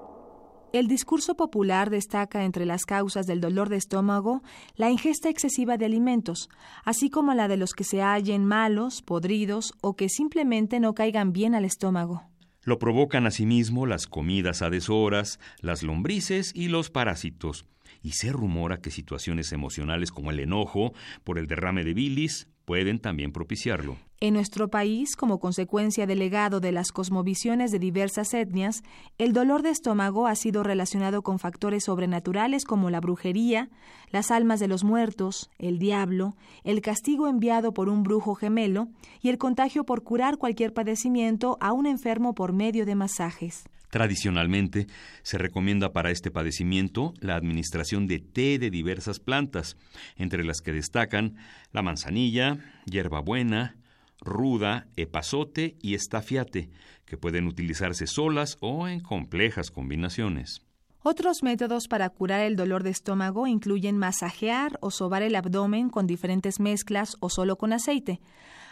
El 0.72 0.86
discurso 0.86 1.34
popular 1.34 1.90
destaca 1.90 2.44
entre 2.44 2.64
las 2.64 2.84
causas 2.84 3.26
del 3.26 3.40
dolor 3.40 3.68
de 3.68 3.76
estómago 3.76 4.42
la 4.76 4.88
ingesta 4.88 5.28
excesiva 5.28 5.76
de 5.76 5.84
alimentos, 5.84 6.48
así 6.84 7.10
como 7.10 7.34
la 7.34 7.48
de 7.48 7.56
los 7.56 7.72
que 7.72 7.82
se 7.82 8.02
hallen 8.02 8.44
malos, 8.44 9.02
podridos 9.02 9.72
o 9.80 9.96
que 9.96 10.08
simplemente 10.08 10.78
no 10.78 10.94
caigan 10.94 11.32
bien 11.32 11.56
al 11.56 11.64
estómago. 11.64 12.22
Lo 12.62 12.78
provocan 12.78 13.26
asimismo 13.26 13.84
las 13.84 14.06
comidas 14.06 14.62
a 14.62 14.70
deshoras, 14.70 15.40
las 15.60 15.82
lombrices 15.82 16.52
y 16.54 16.68
los 16.68 16.88
parásitos. 16.88 17.66
Y 18.00 18.12
se 18.12 18.30
rumora 18.30 18.80
que 18.80 18.92
situaciones 18.92 19.50
emocionales 19.50 20.12
como 20.12 20.30
el 20.30 20.38
enojo 20.38 20.92
por 21.24 21.38
el 21.38 21.48
derrame 21.48 21.82
de 21.82 21.94
bilis 21.94 22.46
pueden 22.70 23.00
también 23.00 23.32
propiciarlo. 23.32 23.96
En 24.20 24.34
nuestro 24.34 24.68
país, 24.68 25.16
como 25.16 25.40
consecuencia 25.40 26.06
del 26.06 26.20
legado 26.20 26.60
de 26.60 26.70
las 26.70 26.92
cosmovisiones 26.92 27.72
de 27.72 27.80
diversas 27.80 28.32
etnias, 28.32 28.84
el 29.18 29.32
dolor 29.32 29.62
de 29.62 29.70
estómago 29.70 30.28
ha 30.28 30.36
sido 30.36 30.62
relacionado 30.62 31.22
con 31.22 31.40
factores 31.40 31.86
sobrenaturales 31.86 32.64
como 32.64 32.88
la 32.88 33.00
brujería, 33.00 33.70
las 34.12 34.30
almas 34.30 34.60
de 34.60 34.68
los 34.68 34.84
muertos, 34.84 35.50
el 35.58 35.80
diablo, 35.80 36.36
el 36.62 36.80
castigo 36.80 37.26
enviado 37.26 37.74
por 37.74 37.88
un 37.88 38.04
brujo 38.04 38.36
gemelo 38.36 38.86
y 39.20 39.30
el 39.30 39.38
contagio 39.38 39.82
por 39.82 40.04
curar 40.04 40.38
cualquier 40.38 40.72
padecimiento 40.72 41.56
a 41.60 41.72
un 41.72 41.86
enfermo 41.86 42.36
por 42.36 42.52
medio 42.52 42.86
de 42.86 42.94
masajes. 42.94 43.64
Tradicionalmente, 43.90 44.86
se 45.22 45.36
recomienda 45.36 45.92
para 45.92 46.10
este 46.10 46.30
padecimiento 46.30 47.12
la 47.20 47.34
administración 47.34 48.06
de 48.06 48.20
té 48.20 48.58
de 48.58 48.70
diversas 48.70 49.18
plantas, 49.18 49.76
entre 50.16 50.44
las 50.44 50.60
que 50.60 50.72
destacan 50.72 51.36
la 51.72 51.82
manzanilla, 51.82 52.58
hierbabuena, 52.86 53.76
ruda, 54.20 54.86
epazote 54.96 55.76
y 55.82 55.94
estafiate, 55.94 56.70
que 57.04 57.16
pueden 57.16 57.48
utilizarse 57.48 58.06
solas 58.06 58.56
o 58.60 58.86
en 58.86 59.00
complejas 59.00 59.72
combinaciones. 59.72 60.62
Otros 61.02 61.42
métodos 61.42 61.88
para 61.88 62.10
curar 62.10 62.42
el 62.42 62.56
dolor 62.56 62.82
de 62.82 62.90
estómago 62.90 63.46
incluyen 63.46 63.96
masajear 63.96 64.78
o 64.80 64.90
sobar 64.90 65.22
el 65.22 65.34
abdomen 65.34 65.88
con 65.88 66.06
diferentes 66.06 66.60
mezclas 66.60 67.16
o 67.20 67.30
solo 67.30 67.56
con 67.56 67.72
aceite. 67.72 68.20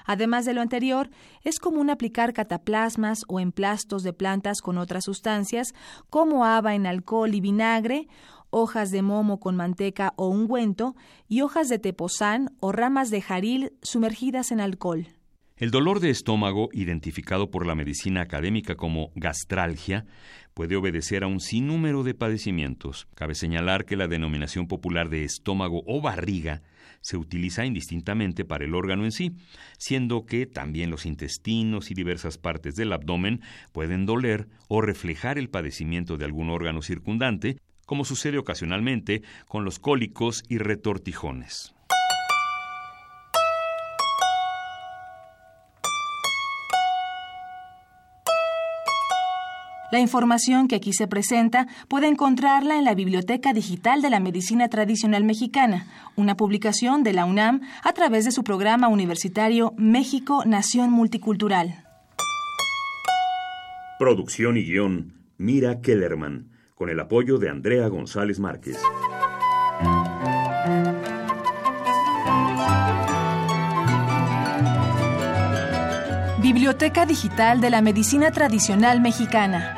Además 0.09 0.47
de 0.47 0.55
lo 0.55 0.62
anterior, 0.62 1.11
es 1.45 1.61
común 1.61 1.91
aplicar 1.91 2.33
cataplasmas 2.33 3.25
o 3.28 3.41
emplastos 3.41 4.03
de 4.03 4.15
plantas 4.15 4.62
con 4.62 4.78
otras 4.78 5.05
sustancias, 5.05 5.75
como 6.09 6.47
haba 6.47 6.75
en 6.75 6.87
alcohol 6.87 7.35
y 7.35 7.43
vinagre, 7.43 8.09
hojas 8.49 8.91
de 8.91 9.03
momo 9.03 9.39
con 9.39 9.55
manteca 9.55 10.15
o 10.17 10.28
ungüento, 10.28 10.97
y 11.28 11.43
hojas 11.43 11.69
de 11.69 11.78
tepozán 11.78 12.57
o 12.59 12.73
ramas 12.73 13.11
de 13.11 13.20
jaril 13.20 13.75
sumergidas 13.83 14.51
en 14.51 14.61
alcohol. 14.61 15.09
El 15.59 15.70
dolor 15.70 16.01
de 16.01 16.09
estómago, 16.09 16.70
identificado 16.73 17.51
por 17.51 17.67
la 17.67 17.75
medicina 17.75 18.23
académica 18.23 18.77
como 18.77 19.11
gastralgia, 19.15 20.07
puede 20.55 20.77
obedecer 20.77 21.23
a 21.23 21.27
un 21.27 21.41
sinnúmero 21.41 22.03
de 22.03 22.15
padecimientos. 22.15 23.09
Cabe 23.15 23.35
señalar 23.35 23.85
que 23.85 23.97
la 23.97 24.09
denominación 24.09 24.69
popular 24.69 25.11
de 25.11 25.25
estómago 25.25 25.83
o 25.87 26.01
barriga 26.01 26.62
se 27.01 27.17
utiliza 27.17 27.65
indistintamente 27.65 28.44
para 28.44 28.65
el 28.65 28.75
órgano 28.75 29.05
en 29.05 29.12
sí, 29.12 29.33
siendo 29.78 30.27
que 30.27 30.47
también 30.47 30.91
los 30.91 31.07
intestinos 31.07 31.91
y 31.91 31.94
diversas 31.94 32.39
partes 32.39 32.77
del 32.77 32.93
abdomen 32.93 33.41
pueden 33.73 34.07
doler 34.07 34.49
o 34.68 34.81
reflejar 34.81 35.39
el 35.39 35.49
padecimiento 35.49 36.17
de 36.17 36.25
algún 36.25 36.51
órgano 36.51 36.83
circundante, 36.83 37.59
como 37.86 38.05
sucede 38.05 38.39
ocasionalmente 38.39 39.23
con 39.47 39.65
los 39.65 39.78
cólicos 39.78 40.43
y 40.49 40.59
retortijones. 40.59 41.75
La 49.91 50.00
información 50.00 50.68
que 50.68 50.76
aquí 50.76 50.92
se 50.92 51.07
presenta 51.07 51.67
puede 51.89 52.08
encontrarla 52.08 52.76
en 52.76 52.84
la 52.84 52.94
Biblioteca 52.94 53.55
Digital 53.55 54.02
de 54.02 54.10
la 54.10 54.20
Medicina 54.20 54.68
Tradicional 54.68 55.25
Mexicana, 55.25 55.86
una 56.15 56.36
publicación 56.36 57.02
de 57.02 57.15
la 57.15 57.25
UNAM 57.25 57.62
a 57.83 57.92
través 57.94 58.26
de 58.26 58.31
su 58.31 58.44
programa 58.44 58.89
universitario 58.89 59.73
México 59.78 60.44
Nación 60.44 60.91
Multicultural. 60.91 61.84
Producción 63.99 64.58
y 64.58 64.65
guion 64.65 65.15
Mira 65.39 65.81
Kellerman, 65.81 66.50
con 66.75 66.91
el 66.91 67.00
apoyo 67.00 67.39
de 67.39 67.49
Andrea 67.49 67.89
González 67.89 68.39
Márquez. 68.39 68.78
Biblioteca 76.42 77.07
Digital 77.07 77.60
de 77.60 77.70
la 77.70 77.81
Medicina 77.83 78.33
Tradicional 78.33 79.00
Mexicana. 79.00 79.77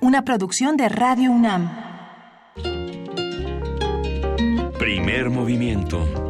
Una 0.00 0.22
producción 0.24 0.76
de 0.76 0.88
Radio 0.88 1.30
UNAM. 1.30 1.70
Primer 4.78 5.30
movimiento. 5.30 6.27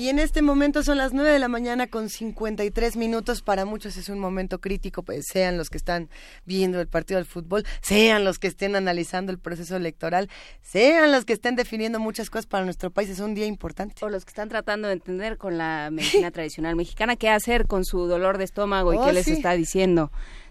Y 0.00 0.08
en 0.08 0.18
este 0.18 0.40
momento 0.40 0.82
son 0.82 0.96
las 0.96 1.12
9 1.12 1.30
de 1.30 1.38
la 1.38 1.48
mañana 1.48 1.86
con 1.86 2.08
53 2.08 2.96
minutos. 2.96 3.42
Para 3.42 3.66
muchos 3.66 3.98
es 3.98 4.08
un 4.08 4.18
momento 4.18 4.58
crítico, 4.58 5.02
pues 5.02 5.26
sean 5.30 5.58
los 5.58 5.68
que 5.68 5.76
están 5.76 6.08
viendo 6.46 6.80
el 6.80 6.88
partido 6.88 7.18
del 7.18 7.26
fútbol, 7.26 7.66
sean 7.82 8.24
los 8.24 8.38
que 8.38 8.46
estén 8.46 8.76
analizando 8.76 9.30
el 9.30 9.38
proceso 9.38 9.76
electoral, 9.76 10.30
sean 10.62 11.12
los 11.12 11.26
que 11.26 11.34
estén 11.34 11.54
definiendo 11.54 12.00
muchas 12.00 12.30
cosas 12.30 12.46
para 12.46 12.64
nuestro 12.64 12.90
país. 12.90 13.10
Es 13.10 13.20
un 13.20 13.34
día 13.34 13.44
importante. 13.44 14.02
O 14.02 14.08
los 14.08 14.24
que 14.24 14.30
están 14.30 14.48
tratando 14.48 14.88
de 14.88 14.94
entender 14.94 15.36
con 15.36 15.58
la 15.58 15.90
medicina 15.92 16.30
tradicional 16.30 16.76
mexicana 16.76 17.16
qué 17.16 17.28
hacer 17.28 17.66
con 17.66 17.84
su 17.84 18.06
dolor 18.06 18.38
de 18.38 18.44
estómago 18.44 18.94
y 18.94 18.96
Oh, 18.96 19.04
qué 19.04 19.12
les 19.12 19.28
está 19.28 19.52
diciendo 19.52 20.10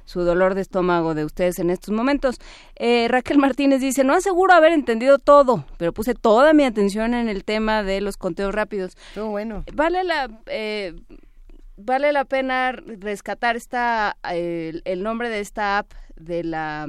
su 0.10 0.22
dolor 0.24 0.56
de 0.56 0.62
estómago 0.62 1.14
de 1.14 1.24
ustedes 1.24 1.60
en 1.60 1.70
estos 1.70 1.94
momentos. 1.94 2.38
Eh, 2.76 3.08
Raquel 3.10 3.38
Martínez 3.38 3.80
dice, 3.80 4.04
no 4.04 4.16
aseguro 4.16 4.54
haber 4.54 4.74
entendido 4.74 5.20
todo, 5.20 5.66
pero 5.78 5.94
puse 5.94 6.16
toda 6.16 6.54
mi 6.54 6.64
atención 6.64 7.14
en 7.14 7.30
el 7.30 7.44
tema 7.44 7.84
de 7.84 8.02
los 8.02 8.18
conteos 8.18 8.56
rápidos. 8.56 8.98
bueno. 9.16 9.64
Vale 9.72 10.04
la... 10.04 10.28
eh, 10.48 10.96
vale 11.78 12.12
la 12.12 12.26
pena 12.26 12.72
rescatar 12.72 13.56
esta 13.56 14.18
eh, 14.32 14.82
el 14.84 15.04
nombre 15.04 15.30
de 15.30 15.42
esta 15.42 15.78
app 15.78 15.94
de 16.16 16.44
la 16.44 16.88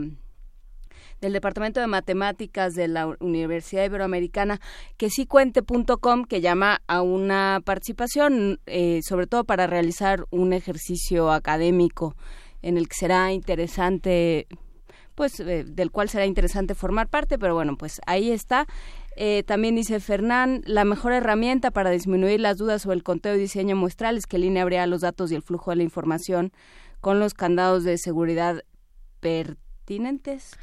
del 1.21 1.35
Departamento 1.35 1.81
de 1.81 1.87
Matemáticas 1.87 2.75
de 2.75 2.89
la 2.89 3.07
Universidad 3.21 3.85
Iberoamericana, 3.85 4.59
que 4.97 5.11
sí 5.11 5.27
cuente.com, 5.27 6.25
que 6.25 6.41
llama 6.41 6.81
a 6.87 7.03
una 7.03 7.61
participación, 7.63 8.59
eh, 8.65 9.01
sobre 9.03 9.27
todo 9.27 9.45
para 9.45 9.67
realizar 9.67 10.25
un 10.31 10.55
ejercicio 10.55 11.31
académico 11.31 12.17
en 12.63 12.77
el 12.77 12.89
que 12.89 12.97
será 12.97 13.33
interesante, 13.33 14.47
pues 15.15 15.41
eh, 15.41 15.65
del 15.65 15.91
cual 15.91 16.09
será 16.09 16.27
interesante 16.27 16.75
formar 16.75 17.09
parte, 17.09 17.39
pero 17.39 17.55
bueno, 17.55 17.77
pues 17.77 18.01
ahí 18.07 18.31
está. 18.31 18.67
Eh, 19.17 19.43
también 19.47 19.75
dice 19.75 20.01
Fernán, 20.01 20.63
la 20.67 20.85
mejor 20.85 21.13
herramienta 21.13 21.71
para 21.71 21.91
disminuir 21.91 22.41
las 22.41 22.59
dudas 22.59 22.83
sobre 22.83 22.97
el 22.97 23.03
conteo 23.03 23.35
y 23.35 23.39
diseño 23.39 23.77
muestral 23.77 24.17
es 24.17 24.27
que 24.27 24.37
el 24.37 24.45
INE 24.45 24.61
abrirá 24.61 24.87
los 24.87 25.01
datos 25.01 25.31
y 25.33 25.35
el 25.35 25.43
flujo 25.43 25.71
de 25.71 25.77
la 25.77 25.83
información 25.83 26.53
con 27.01 27.19
los 27.19 27.35
candados 27.35 27.85
de 27.85 27.99
seguridad 27.99 28.63
pertinentes, 29.21 29.70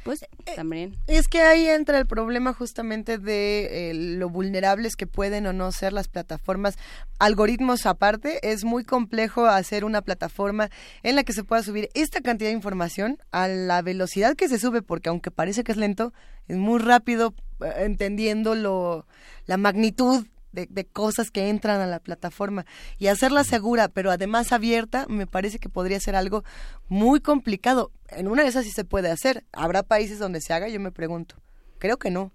pues 0.04 0.24
también. 0.56 0.96
Es 1.06 1.28
que 1.28 1.42
ahí 1.42 1.66
entra 1.66 1.98
el 1.98 2.06
problema 2.06 2.52
justamente 2.52 3.18
de 3.18 3.90
eh, 3.90 3.94
lo 3.94 4.28
vulnerables 4.30 4.96
que 4.96 5.06
pueden 5.06 5.46
o 5.46 5.52
no 5.52 5.70
ser 5.72 5.92
las 5.92 6.08
plataformas. 6.08 6.78
Algoritmos 7.18 7.86
aparte, 7.86 8.50
es 8.50 8.64
muy 8.64 8.84
complejo 8.84 9.46
hacer 9.46 9.84
una 9.84 10.02
plataforma 10.02 10.70
en 11.02 11.16
la 11.16 11.24
que 11.24 11.32
se 11.32 11.44
pueda 11.44 11.62
subir 11.62 11.88
esta 11.94 12.20
cantidad 12.20 12.50
de 12.50 12.56
información 12.56 13.18
a 13.30 13.48
la 13.48 13.82
velocidad 13.82 14.34
que 14.34 14.48
se 14.48 14.58
sube, 14.58 14.82
porque 14.82 15.08
aunque 15.08 15.30
parece 15.30 15.64
que 15.64 15.72
es 15.72 15.78
lento, 15.78 16.12
es 16.46 16.56
muy 16.56 16.78
rápido 16.78 17.34
eh, 17.60 17.72
entendiendo 17.78 18.54
lo, 18.54 19.06
la 19.46 19.56
magnitud 19.56 20.26
de, 20.52 20.66
de 20.70 20.84
cosas 20.86 21.30
que 21.30 21.48
entran 21.48 21.80
a 21.80 21.86
la 21.86 22.00
plataforma 22.00 22.64
y 22.98 23.08
hacerla 23.08 23.44
segura 23.44 23.88
pero 23.88 24.10
además 24.10 24.52
abierta 24.52 25.06
me 25.08 25.26
parece 25.26 25.58
que 25.58 25.68
podría 25.68 26.00
ser 26.00 26.16
algo 26.16 26.44
muy 26.88 27.20
complicado 27.20 27.92
en 28.08 28.28
una 28.28 28.42
de 28.42 28.48
esas 28.48 28.64
sí 28.64 28.70
se 28.70 28.84
puede 28.84 29.10
hacer 29.10 29.44
habrá 29.52 29.82
países 29.82 30.18
donde 30.18 30.40
se 30.40 30.52
haga 30.52 30.68
yo 30.68 30.80
me 30.80 30.90
pregunto 30.92 31.36
creo 31.78 31.98
que 31.98 32.10
no 32.10 32.32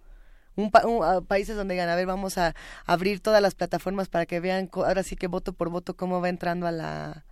un, 0.56 0.70
pa- 0.70 0.86
un, 0.86 1.04
ah, 1.04 1.22
países 1.22 1.56
donde 1.56 1.74
digan 1.74 1.90
a 1.90 1.96
ver 1.96 2.06
vamos 2.06 2.38
a 2.38 2.54
abrir 2.86 3.20
todas 3.20 3.42
las 3.42 3.56
plataformas 3.56 4.08
para 4.10 4.26
que 4.28 4.40
vean 4.40 4.70
ahora 4.74 5.02
sí 5.04 5.16
que 5.16 5.26
voto 5.28 5.54
por 5.54 5.70
voto 5.70 5.96
cómo 5.96 6.22
va 6.22 6.30
entrando 6.30 6.68
a 6.68 6.72
la 6.72 7.26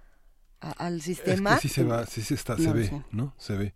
a- 0.60 0.72
al 0.72 0.98
Es 0.98 1.04
sistema 1.04 1.56
que 1.56 1.62
sí 1.62 1.70
se 1.70 1.84
va, 1.84 2.06
sí 2.06 2.22
se 2.24 2.34
está, 2.34 2.56
No 2.56 2.64
se 2.64 2.74
ve. 2.74 3.04
¿no? 3.12 3.34
Se 3.38 3.56
ve. 3.58 3.74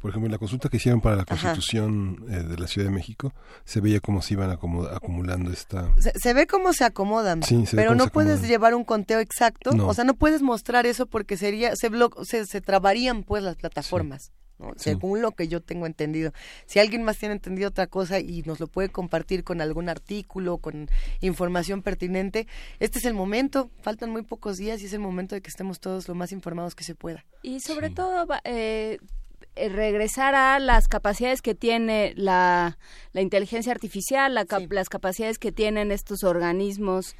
Por 0.00 0.10
ejemplo, 0.10 0.26
en 0.26 0.32
la 0.32 0.38
consulta 0.38 0.68
que 0.68 0.76
hicieron 0.76 1.00
para 1.00 1.16
la. 1.16 1.24
Constitución 1.24 2.24
eh, 2.30 2.42
de 2.44 2.56
la 2.56 2.66
Ciudad 2.68 2.88
de 2.88 2.94
México, 2.94 3.32
se 3.64 3.80
veía 3.80 4.00
cómo 4.00 4.22
se 4.22 4.34
iban 4.34 4.50
acumulando 4.50 5.50
esta... 5.52 5.92
se, 5.98 6.12
se 6.18 6.34
ve 6.34 6.46
cómo 6.46 6.72
se 6.72 6.84
acomodan, 6.84 7.42
Sí, 7.42 7.66
se 7.66 7.76
ve 7.76 7.82
pero 7.82 7.94
no 7.94 8.06
puedes 8.08 8.42
llevar 8.46 8.74
un 8.74 8.84
conteo 8.84 9.20
exacto, 9.20 9.72
No. 9.72 9.88
o 9.88 9.94
sea, 9.94 10.04
no 10.04 10.14
puedes 10.14 10.42
mostrar 10.42 10.86
eso 10.86 11.06
porque 11.06 11.36
sería 11.36 11.74
se 11.76 11.90
blo- 11.90 12.24
se, 12.24 12.46
se 12.46 12.60
trabarían 12.60 13.22
pues 13.24 13.42
las 13.42 13.56
plataformas. 13.56 14.32
¿no? 14.58 14.70
Sí. 14.76 14.90
Según 14.90 15.22
lo 15.22 15.30
que 15.32 15.46
yo 15.46 15.60
tengo 15.62 15.86
entendido. 15.86 16.32
Si 16.66 16.80
alguien 16.80 17.04
más 17.04 17.16
tiene 17.18 17.34
entendido 17.34 17.68
otra 17.68 17.86
cosa 17.86 18.18
y 18.18 18.42
nos 18.42 18.58
lo 18.58 18.66
puede 18.66 18.88
compartir 18.88 19.44
con 19.44 19.60
algún 19.60 19.88
artículo, 19.88 20.58
con 20.58 20.88
información 21.20 21.82
pertinente, 21.82 22.48
este 22.80 22.98
es 22.98 23.04
el 23.04 23.14
momento, 23.14 23.70
faltan 23.82 24.10
muy 24.10 24.22
pocos 24.22 24.56
días 24.56 24.82
y 24.82 24.86
es 24.86 24.92
el 24.92 24.98
momento 25.00 25.36
de 25.36 25.42
que 25.42 25.48
estemos 25.48 25.78
todos 25.78 26.08
lo 26.08 26.14
más 26.16 26.32
informados 26.32 26.74
que 26.74 26.82
se 26.82 26.96
pueda. 26.96 27.24
Y 27.42 27.60
sobre 27.60 27.90
todo, 27.90 28.26
va- 28.26 28.40
eh, 28.42 28.98
regresar 29.68 30.34
a 30.34 30.58
las 30.58 30.88
capacidades 30.88 31.42
que 31.42 31.54
tiene 31.54 32.12
la, 32.16 32.78
la 33.12 33.20
inteligencia 33.20 33.72
artificial, 33.72 34.34
la 34.34 34.46
las 34.70 34.88
capacidades 34.88 35.38
que 35.38 35.52
tienen 35.52 35.90
estos 35.90 36.22
organismos 36.24 37.16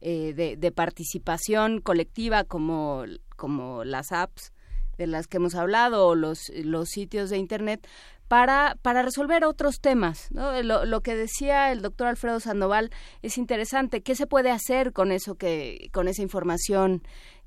eh, 0.00 0.32
de, 0.34 0.56
de, 0.56 0.72
participación 0.72 1.80
colectiva 1.80 2.44
como, 2.44 3.04
como 3.36 3.84
las 3.84 4.10
apps 4.10 4.52
de 4.98 5.06
las 5.06 5.26
que 5.26 5.36
hemos 5.36 5.54
hablado 5.54 6.06
o 6.06 6.14
los, 6.14 6.50
los 6.54 6.88
sitios 6.88 7.30
de 7.30 7.38
Internet 7.38 7.86
para, 8.28 8.78
para 8.82 9.02
resolver 9.02 9.44
otros 9.44 9.80
temas. 9.80 10.28
¿no? 10.32 10.60
Lo, 10.62 10.84
lo, 10.86 11.02
que 11.02 11.14
decía 11.14 11.70
el 11.70 11.82
doctor 11.82 12.08
Alfredo 12.08 12.40
Sandoval 12.40 12.90
es 13.20 13.38
interesante. 13.38 14.02
¿Qué 14.02 14.14
se 14.14 14.26
puede 14.26 14.50
hacer 14.50 14.92
con 14.92 15.12
eso 15.12 15.34
que, 15.34 15.90
con 15.92 16.08
esa 16.08 16.22
información 16.22 17.02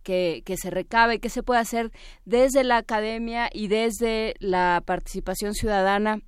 que, 0.05 0.43
que 0.45 0.55
se 0.55 0.69
recabe? 0.69 1.19
¿Qué 1.19 1.29
se 1.29 1.43
puede 1.43 1.59
hacer 1.59 1.91
desde 2.23 2.63
la 2.63 2.77
academia 2.77 3.49
y 3.51 3.67
desde 3.67 4.35
la 4.39 4.81
participación 4.85 5.53
ciudadana? 5.53 6.21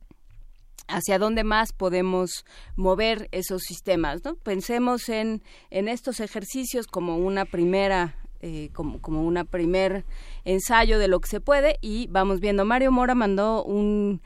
hacia 0.90 1.20
dónde 1.20 1.44
más 1.44 1.74
podemos 1.74 2.46
mover 2.78 3.28
esos 3.34 3.64
sistemas, 3.64 4.24
¿no? 4.24 4.38
Pensemos 4.38 5.10
en, 5.10 5.44
en 5.70 5.90
estos 5.90 6.22
ejercicios 6.22 6.88
como 6.88 7.18
una 7.18 7.44
primera 7.44 8.16
eh, 8.40 8.70
como, 8.72 9.02
como 9.02 9.24
una 9.24 9.44
primer 9.44 10.06
ensayo 10.46 10.98
de 10.98 11.10
lo 11.10 11.20
que 11.20 11.28
se 11.28 11.42
puede 11.42 11.78
y 11.82 12.08
vamos 12.08 12.40
viendo. 12.40 12.64
Mario 12.64 12.94
Mora 12.94 13.16
mandó 13.16 13.66
un, 13.66 14.22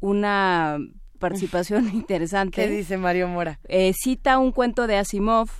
una 0.00 0.78
participación 1.18 1.88
interesante. 1.94 2.62
¿Qué 2.62 2.70
dice 2.70 2.96
Mario 2.96 3.28
Mora? 3.28 3.60
Eh, 3.68 3.92
cita 3.94 4.38
un 4.38 4.52
cuento 4.52 4.86
de 4.86 4.96
Asimov 4.96 5.50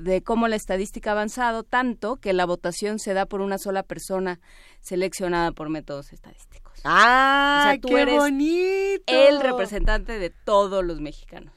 de 0.00 0.22
cómo 0.22 0.48
la 0.48 0.56
estadística 0.56 1.10
ha 1.10 1.12
avanzado 1.12 1.62
tanto 1.62 2.16
que 2.16 2.32
la 2.32 2.44
votación 2.44 2.98
se 2.98 3.14
da 3.14 3.26
por 3.26 3.40
una 3.40 3.58
sola 3.58 3.82
persona 3.82 4.40
seleccionada 4.80 5.52
por 5.52 5.68
métodos 5.68 6.12
estadísticos. 6.12 6.80
¡Ah, 6.84 7.76
qué 7.80 8.04
bonito! 8.06 9.02
El 9.06 9.40
representante 9.40 10.18
de 10.18 10.30
todos 10.30 10.84
los 10.84 11.00
mexicanos. 11.00 11.54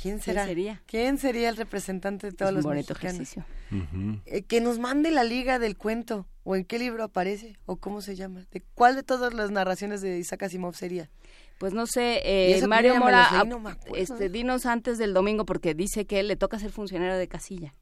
¿Quién 0.00 0.20
será? 0.20 0.44
¿Quién 0.44 0.48
sería? 0.56 0.82
¿Quién 0.86 1.18
sería 1.18 1.48
el 1.50 1.56
representante 1.56 2.28
de 2.28 2.32
todos 2.32 2.50
es 2.50 2.52
un 2.52 2.56
los 2.56 2.64
bonito 2.64 2.94
mexicanos? 2.94 3.14
ejercicio. 3.20 3.44
Eh, 4.24 4.42
que 4.42 4.60
nos 4.60 4.78
mande 4.78 5.10
la 5.10 5.24
liga 5.24 5.58
del 5.58 5.76
cuento 5.76 6.26
o 6.42 6.56
en 6.56 6.64
qué 6.64 6.78
libro 6.78 7.04
aparece 7.04 7.58
o 7.66 7.76
cómo 7.76 8.00
se 8.00 8.16
llama. 8.16 8.46
¿De 8.50 8.62
cuál 8.74 8.96
de 8.96 9.02
todas 9.02 9.34
las 9.34 9.50
narraciones 9.50 10.00
de 10.00 10.18
Isaac 10.18 10.44
Asimov 10.44 10.74
sería? 10.74 11.10
Pues 11.60 11.74
no 11.74 11.86
sé, 11.86 12.22
eh, 12.24 12.66
Mario 12.66 12.96
Mora, 12.96 13.44
este, 13.94 14.30
dinos 14.30 14.64
antes 14.64 14.96
del 14.96 15.12
domingo 15.12 15.44
porque 15.44 15.74
dice 15.74 16.06
que 16.06 16.22
le 16.22 16.34
toca 16.34 16.58
ser 16.58 16.70
funcionario 16.70 17.18
de 17.18 17.28
casilla. 17.28 17.74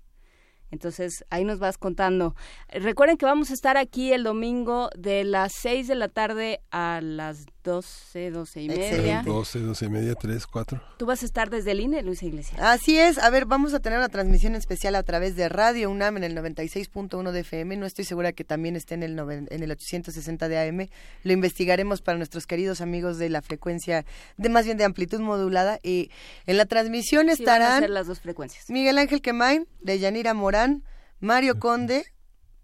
Entonces, 0.73 1.24
ahí 1.31 1.44
nos 1.44 1.60
vas 1.60 1.78
contando. 1.78 2.34
Recuerden 2.70 3.16
que 3.16 3.24
vamos 3.24 3.52
a 3.52 3.55
estar 3.55 3.76
aquí 3.76 4.12
el 4.12 4.24
domingo 4.24 4.90
de 4.98 5.23
las 5.23 5.52
6 5.60 5.86
de 5.86 5.94
la 5.94 6.08
tarde 6.08 6.60
a 6.73 6.98
las 7.00 7.47
12, 7.64 8.30
12 8.30 8.62
y 8.62 8.68
media. 8.68 9.22
12, 9.24 9.60
12 9.60 9.84
y 9.84 9.88
media, 9.88 10.14
3, 10.14 10.46
4. 10.46 10.82
Tú 10.96 11.06
vas 11.06 11.22
a 11.22 11.26
estar 11.26 11.50
desde 11.50 11.72
el 11.72 11.80
INE, 11.80 12.02
Luisa 12.02 12.24
Iglesias. 12.24 12.60
Así 12.60 12.98
es. 12.98 13.18
A 13.18 13.30
ver, 13.30 13.46
vamos 13.46 13.74
a 13.74 13.80
tener 13.80 13.98
una 13.98 14.08
transmisión 14.08 14.54
especial 14.54 14.94
a 14.94 15.02
través 15.02 15.36
de 15.36 15.48
Radio 15.48 15.90
UNAM 15.90 16.16
en 16.18 16.24
el 16.24 16.36
96.1 16.36 17.30
de 17.30 17.40
FM. 17.40 17.76
No 17.76 17.86
estoy 17.86 18.04
segura 18.04 18.32
que 18.32 18.44
también 18.44 18.76
esté 18.76 18.94
en 18.94 19.02
el, 19.02 19.18
en 19.18 19.62
el 19.62 19.70
860 19.70 20.48
de 20.48 20.68
AM. 20.68 20.88
Lo 21.24 21.32
investigaremos 21.32 22.00
para 22.00 22.16
nuestros 22.16 22.46
queridos 22.46 22.80
amigos 22.80 23.18
de 23.18 23.28
la 23.28 23.42
frecuencia, 23.42 24.04
de 24.36 24.48
más 24.48 24.64
bien 24.64 24.78
de 24.78 24.84
amplitud 24.84 25.20
modulada. 25.20 25.78
Y 25.82 26.10
en 26.46 26.56
la 26.56 26.66
transmisión 26.66 27.26
sí, 27.26 27.32
estarán... 27.32 27.68
Van 27.68 27.76
a 27.76 27.80
ser 27.80 27.90
las 27.90 28.06
dos 28.06 28.20
frecuencias. 28.20 28.70
Miguel 28.70 28.98
Ángel 28.98 29.20
Quemain, 29.20 29.66
de 29.80 29.98
Yanira 29.98 30.32
Morán, 30.34 30.84
Mario 31.20 31.58
Conde... 31.58 32.04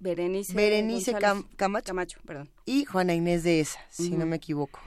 Berenice, 0.04 0.52
Berenice 0.54 1.12
Cam 1.14 1.44
Camacho, 1.56 1.86
Camacho 1.86 2.18
perdón. 2.26 2.48
y 2.66 2.84
Juana 2.84 3.14
Inés 3.14 3.42
de 3.42 3.60
esa, 3.60 3.80
si 3.90 4.10
no 4.10 4.26
me 4.26 4.36
equivoco 4.36 4.78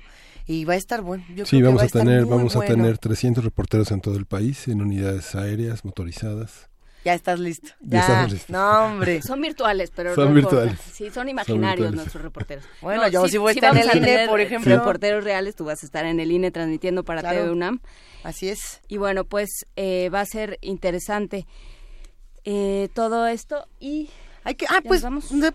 y 0.45 0.63
va 0.63 0.73
a 0.73 0.77
estar 0.77 1.01
bueno. 1.01 1.25
Yo 1.35 1.45
sí, 1.45 1.57
creo 1.57 1.73
vamos 1.73 1.81
que 1.91 1.97
va 1.97 2.01
a, 2.01 2.05
tener 2.05 2.25
vamos 2.25 2.55
bueno. 2.55 2.71
a 2.71 2.75
tener 2.75 2.97
300 2.97 3.43
reporteros 3.43 3.91
en 3.91 3.99
todo 3.99 4.15
el 4.15 4.25
país 4.25 4.67
en 4.69 4.81
unidades 4.81 5.35
aéreas 5.35 5.83
motorizadas. 5.83 6.69
Ya 7.03 7.13
estás 7.13 7.39
listo. 7.39 7.69
Ya 7.81 7.89
Ya, 7.89 7.99
estamos 8.01 8.31
listos. 8.31 8.49
no 8.49 8.85
hombre. 8.85 9.21
Son 9.27 9.41
virtuales, 9.41 9.91
pero 9.95 10.15
Son 10.15 10.33
no 10.33 10.39
importa. 10.39 10.63
virtuales. 10.65 10.93
Sí, 10.93 11.09
son 11.09 11.27
imaginarios 11.29 11.75
virtuales. 11.77 11.95
nuestros 11.95 12.23
reporteros. 12.23 12.63
Bueno, 12.81 13.07
yo 13.09 13.27
sí 13.27 13.37
voy 13.37 13.49
a 13.49 13.53
estar 13.53 13.75
en 13.77 13.89
el 13.89 13.97
INE, 13.97 14.05
tener 14.07 14.29
por 14.29 14.39
ejemplo. 14.39 14.75
Reporteros 14.77 15.23
reales, 15.23 15.55
tú 15.55 15.65
vas 15.65 15.83
a 15.83 15.85
estar 15.85 16.05
en 16.05 16.19
el 16.19 16.31
INE 16.31 16.51
transmitiendo 16.51 17.03
para 17.03 17.21
Claro. 17.21 17.39
TV 17.41 17.51
UNAM. 17.51 17.79
Así 18.23 18.49
es. 18.49 18.81
Y 18.87 18.97
bueno, 18.97 19.23
pues 19.25 19.65
eh, 19.75 20.09
va 20.13 20.21
a 20.21 20.25
ser 20.25 20.57
interesante 20.61 21.45
eh, 22.45 22.89
todo 22.93 23.27
esto 23.27 23.67
y 23.79 24.09
Hay 24.47 24.55
que, 24.55 24.65
ah, 24.69 24.79
pues, 24.87 25.01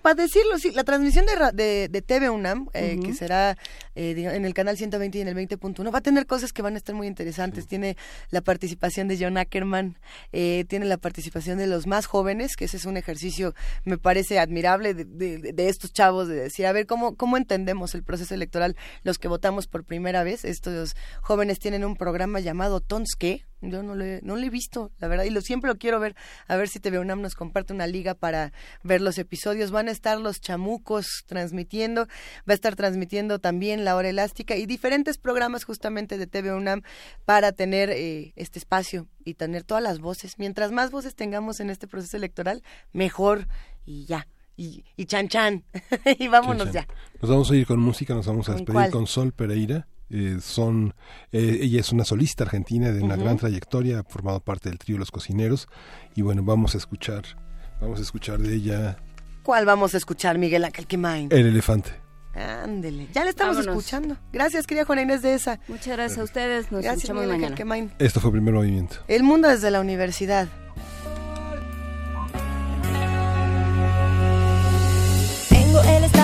para 0.02 0.14
decirlo, 0.14 0.58
sí, 0.58 0.70
la 0.72 0.84
transmisión 0.84 1.24
de, 1.24 1.32
de, 1.54 1.88
de 1.88 2.02
TV 2.02 2.28
UNAM, 2.28 2.68
eh, 2.74 2.98
que 3.02 3.14
será 3.14 3.56
eh, 3.94 4.14
en 4.34 4.44
el 4.44 4.52
canal 4.52 4.76
120 4.76 5.16
y 5.16 5.20
en 5.22 5.28
el 5.28 5.34
20.1, 5.34 5.92
va 5.94 5.98
a 5.98 6.02
tener 6.02 6.26
cosas 6.26 6.52
que 6.52 6.60
van 6.60 6.74
a 6.74 6.76
estar 6.76 6.94
muy 6.94 7.06
interesantes. 7.06 7.66
Tiene 7.66 7.96
la 8.28 8.42
participación 8.42 9.08
de 9.08 9.16
John 9.18 9.38
Ackerman, 9.38 9.98
eh, 10.32 10.66
tiene 10.68 10.84
la 10.84 10.98
participación 10.98 11.56
de 11.56 11.66
los 11.66 11.86
más 11.86 12.04
jóvenes, 12.04 12.54
que 12.54 12.66
ese 12.66 12.76
es 12.76 12.84
un 12.84 12.98
ejercicio, 12.98 13.54
me 13.84 13.96
parece 13.96 14.38
admirable, 14.38 14.92
de, 14.92 15.04
de- 15.06 15.52
de 15.54 15.68
estos 15.70 15.92
chavos, 15.94 16.28
de 16.28 16.34
decir, 16.34 16.66
a 16.66 16.72
ver, 16.72 16.86
¿cómo, 16.86 17.16
¿cómo 17.16 17.38
entendemos 17.38 17.94
el 17.94 18.02
proceso 18.02 18.34
electoral 18.34 18.76
los 19.04 19.16
que 19.18 19.28
votamos 19.28 19.68
por 19.68 19.84
primera 19.84 20.22
vez? 20.22 20.44
Estos 20.44 20.96
jóvenes 21.22 21.58
tienen 21.58 21.84
un 21.86 21.96
programa 21.96 22.40
llamado 22.40 22.80
Tonske, 22.80 23.46
yo 23.62 23.82
no 23.82 23.94
lo, 23.94 24.04
he, 24.04 24.20
no 24.22 24.36
lo 24.36 24.42
he 24.42 24.50
visto, 24.50 24.90
la 24.98 25.08
verdad, 25.08 25.24
y 25.24 25.30
lo, 25.30 25.40
siempre 25.40 25.68
lo 25.68 25.76
quiero 25.78 26.00
ver, 26.00 26.16
a 26.48 26.56
ver 26.56 26.68
si 26.68 26.80
TV 26.80 26.98
UNAM 26.98 27.22
nos 27.22 27.34
comparte 27.34 27.72
una 27.72 27.86
liga 27.86 28.14
para 28.14 28.52
ver 28.82 29.00
los 29.00 29.18
episodios. 29.18 29.70
Van 29.70 29.88
a 29.88 29.92
estar 29.92 30.20
los 30.20 30.40
chamucos 30.40 31.24
transmitiendo, 31.26 32.06
va 32.48 32.52
a 32.52 32.54
estar 32.54 32.76
transmitiendo 32.76 33.38
también 33.38 33.84
La 33.84 33.96
Hora 33.96 34.08
Elástica 34.08 34.56
y 34.56 34.66
diferentes 34.66 35.16
programas 35.18 35.64
justamente 35.64 36.18
de 36.18 36.26
TV 36.26 36.52
UNAM 36.52 36.82
para 37.24 37.52
tener 37.52 37.90
eh, 37.90 38.32
este 38.36 38.58
espacio 38.58 39.08
y 39.24 39.34
tener 39.34 39.62
todas 39.62 39.82
las 39.82 40.00
voces. 40.00 40.38
Mientras 40.38 40.72
más 40.72 40.90
voces 40.90 41.14
tengamos 41.14 41.60
en 41.60 41.70
este 41.70 41.86
proceso 41.86 42.16
electoral, 42.16 42.62
mejor 42.92 43.46
y 43.84 44.06
ya. 44.06 44.26
Y, 44.56 44.84
y 44.96 45.06
chan 45.06 45.28
chan. 45.28 45.64
y 46.18 46.28
vámonos 46.28 46.72
ya. 46.72 46.86
Nos 47.20 47.30
vamos 47.30 47.50
a 47.50 47.56
ir 47.56 47.66
con 47.66 47.80
música, 47.80 48.14
nos 48.14 48.26
vamos 48.26 48.48
a 48.48 48.52
¿Con 48.52 48.58
despedir 48.58 48.74
cuál? 48.74 48.90
con 48.90 49.06
Sol 49.06 49.32
Pereira. 49.32 49.86
Eh, 50.14 50.38
son 50.42 50.94
eh, 51.32 51.60
ella 51.62 51.80
es 51.80 51.90
una 51.90 52.04
solista 52.04 52.44
argentina 52.44 52.90
de 52.92 53.02
una 53.02 53.16
gran 53.16 53.38
trayectoria, 53.38 54.00
ha 54.00 54.02
formado 54.04 54.40
parte 54.40 54.68
del 54.68 54.78
trío 54.78 54.98
Los 54.98 55.10
Cocineros 55.10 55.68
y 56.14 56.20
bueno, 56.20 56.42
vamos 56.42 56.74
a 56.74 56.78
escuchar 56.78 57.22
vamos 57.80 57.98
a 57.98 58.02
escuchar 58.02 58.38
de 58.38 58.54
ella 58.54 58.98
¿Cuál 59.42 59.64
vamos 59.64 59.94
a 59.94 59.96
escuchar, 59.96 60.36
Miguel 60.38 60.64
Ángel 60.64 60.86
Quemain? 60.86 61.28
El 61.32 61.46
elefante. 61.46 61.90
Ándele. 62.34 63.08
Ya 63.12 63.24
le 63.24 63.30
estamos 63.30 63.56
Vámonos. 63.56 63.76
escuchando. 63.76 64.16
Gracias, 64.32 64.66
querida 64.66 64.84
Juana 64.84 65.02
Inés 65.02 65.22
de 65.22 65.34
esa. 65.34 65.58
Muchas 65.66 65.88
gracias 65.96 66.18
a 66.18 66.22
ustedes, 66.22 66.70
nos 66.70 66.82
Gracias, 66.82 66.96
escuchamos 67.04 67.22
Miguel 67.24 67.34
Ángel 67.34 67.42
mañana. 67.42 67.56
Quemain. 67.56 67.92
Esto 67.98 68.20
fue 68.20 68.30
Primer 68.30 68.54
Movimiento. 68.54 68.96
El 69.08 69.22
mundo 69.22 69.48
desde 69.48 69.70
la 69.70 69.80
universidad. 69.80 70.48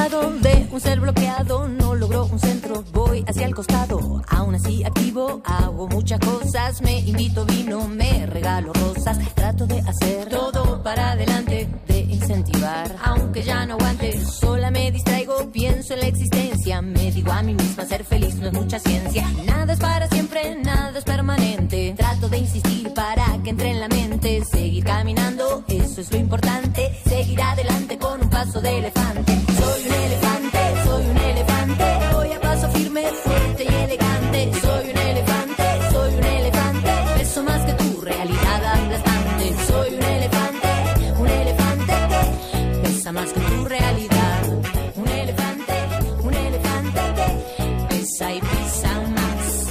De 0.08 0.66
un 0.72 0.80
ser 0.80 1.00
bloqueado, 1.00 1.68
no 1.68 1.94
logro 1.94 2.24
un 2.32 2.38
centro, 2.38 2.82
voy 2.94 3.22
hacia 3.28 3.44
el 3.44 3.54
costado. 3.54 4.22
Aún 4.28 4.54
así 4.54 4.82
activo, 4.82 5.42
hago 5.44 5.86
muchas 5.86 6.18
cosas, 6.20 6.80
me 6.80 7.00
invito 7.00 7.44
vino, 7.44 7.86
me 7.86 8.24
regalo 8.24 8.72
rosas, 8.72 9.18
trato 9.34 9.66
de 9.66 9.80
hacer 9.80 10.30
todo 10.30 10.82
para 10.82 11.12
adelante, 11.12 11.68
de 11.86 12.00
incentivar, 12.00 12.96
aunque 13.04 13.42
ya 13.42 13.66
no 13.66 13.74
aguante, 13.74 14.18
sola 14.24 14.70
me 14.70 14.90
distraigo, 14.90 15.50
pienso 15.50 15.92
en 15.92 16.00
la 16.00 16.06
existencia, 16.06 16.80
me 16.80 17.10
digo 17.10 17.30
a 17.30 17.42
mí 17.42 17.52
misma 17.52 17.84
ser 17.84 18.02
feliz 18.02 18.36
no 18.36 18.46
es 18.46 18.52
mucha 18.54 18.78
ciencia, 18.78 19.28
nada 19.44 19.74
es 19.74 19.78
para 19.78 20.08
siempre, 20.08 20.56
nada 20.56 20.98
es 20.98 21.04
permanente, 21.04 21.92
trato 21.94 22.30
de 22.30 22.38
insistir 22.38 22.94
para 22.94 23.38
que 23.44 23.50
entre 23.50 23.72
en 23.72 23.80
la 23.80 23.88
mente, 23.88 24.42
seguir 24.50 24.84
caminando, 24.84 25.64
eso 25.68 26.00
es 26.00 26.10
lo 26.10 26.18
importante, 26.18 26.98
seguir 27.06 27.42
adelante 27.42 27.98
con 27.98 28.22
un 28.22 28.30
paso 28.30 28.62
de 28.62 28.78
elefante. 28.78 29.47
Soy 29.68 29.84
un 29.86 29.92
elefante, 29.92 30.58
soy 30.84 31.04
un 31.06 31.16
elefante, 31.18 31.84
voy 32.12 32.32
a 32.32 32.40
paso 32.40 32.70
firme, 32.70 33.02
fuerte 33.22 33.64
y 33.64 33.74
elegante. 33.84 34.50
Soy 34.62 34.90
un 34.90 34.96
elefante, 34.96 35.64
soy 35.92 36.14
un 36.14 36.24
elefante, 36.24 36.90
peso 37.18 37.42
más 37.42 37.62
que 37.66 37.72
tu 37.74 38.00
realidad. 38.00 38.62
Soy 39.66 39.94
un 39.94 40.02
elefante, 40.02 40.68
un 41.18 41.28
elefante 41.28 41.94
que 42.48 42.88
pesa 42.88 43.12
más 43.12 43.32
que 43.32 43.40
tu 43.40 43.64
realidad. 43.66 44.42
Un 44.96 45.08
elefante, 45.08 45.74
un 46.22 46.34
elefante 46.34 47.00
que 47.16 47.26
pesa 47.88 48.34
y 48.34 48.40
pesa 48.40 49.00
más. 49.16 49.66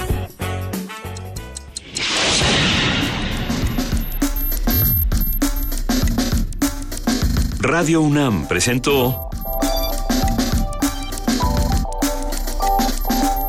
Radio 7.60 8.00
UNAM 8.00 8.46
presentó 8.46 9.28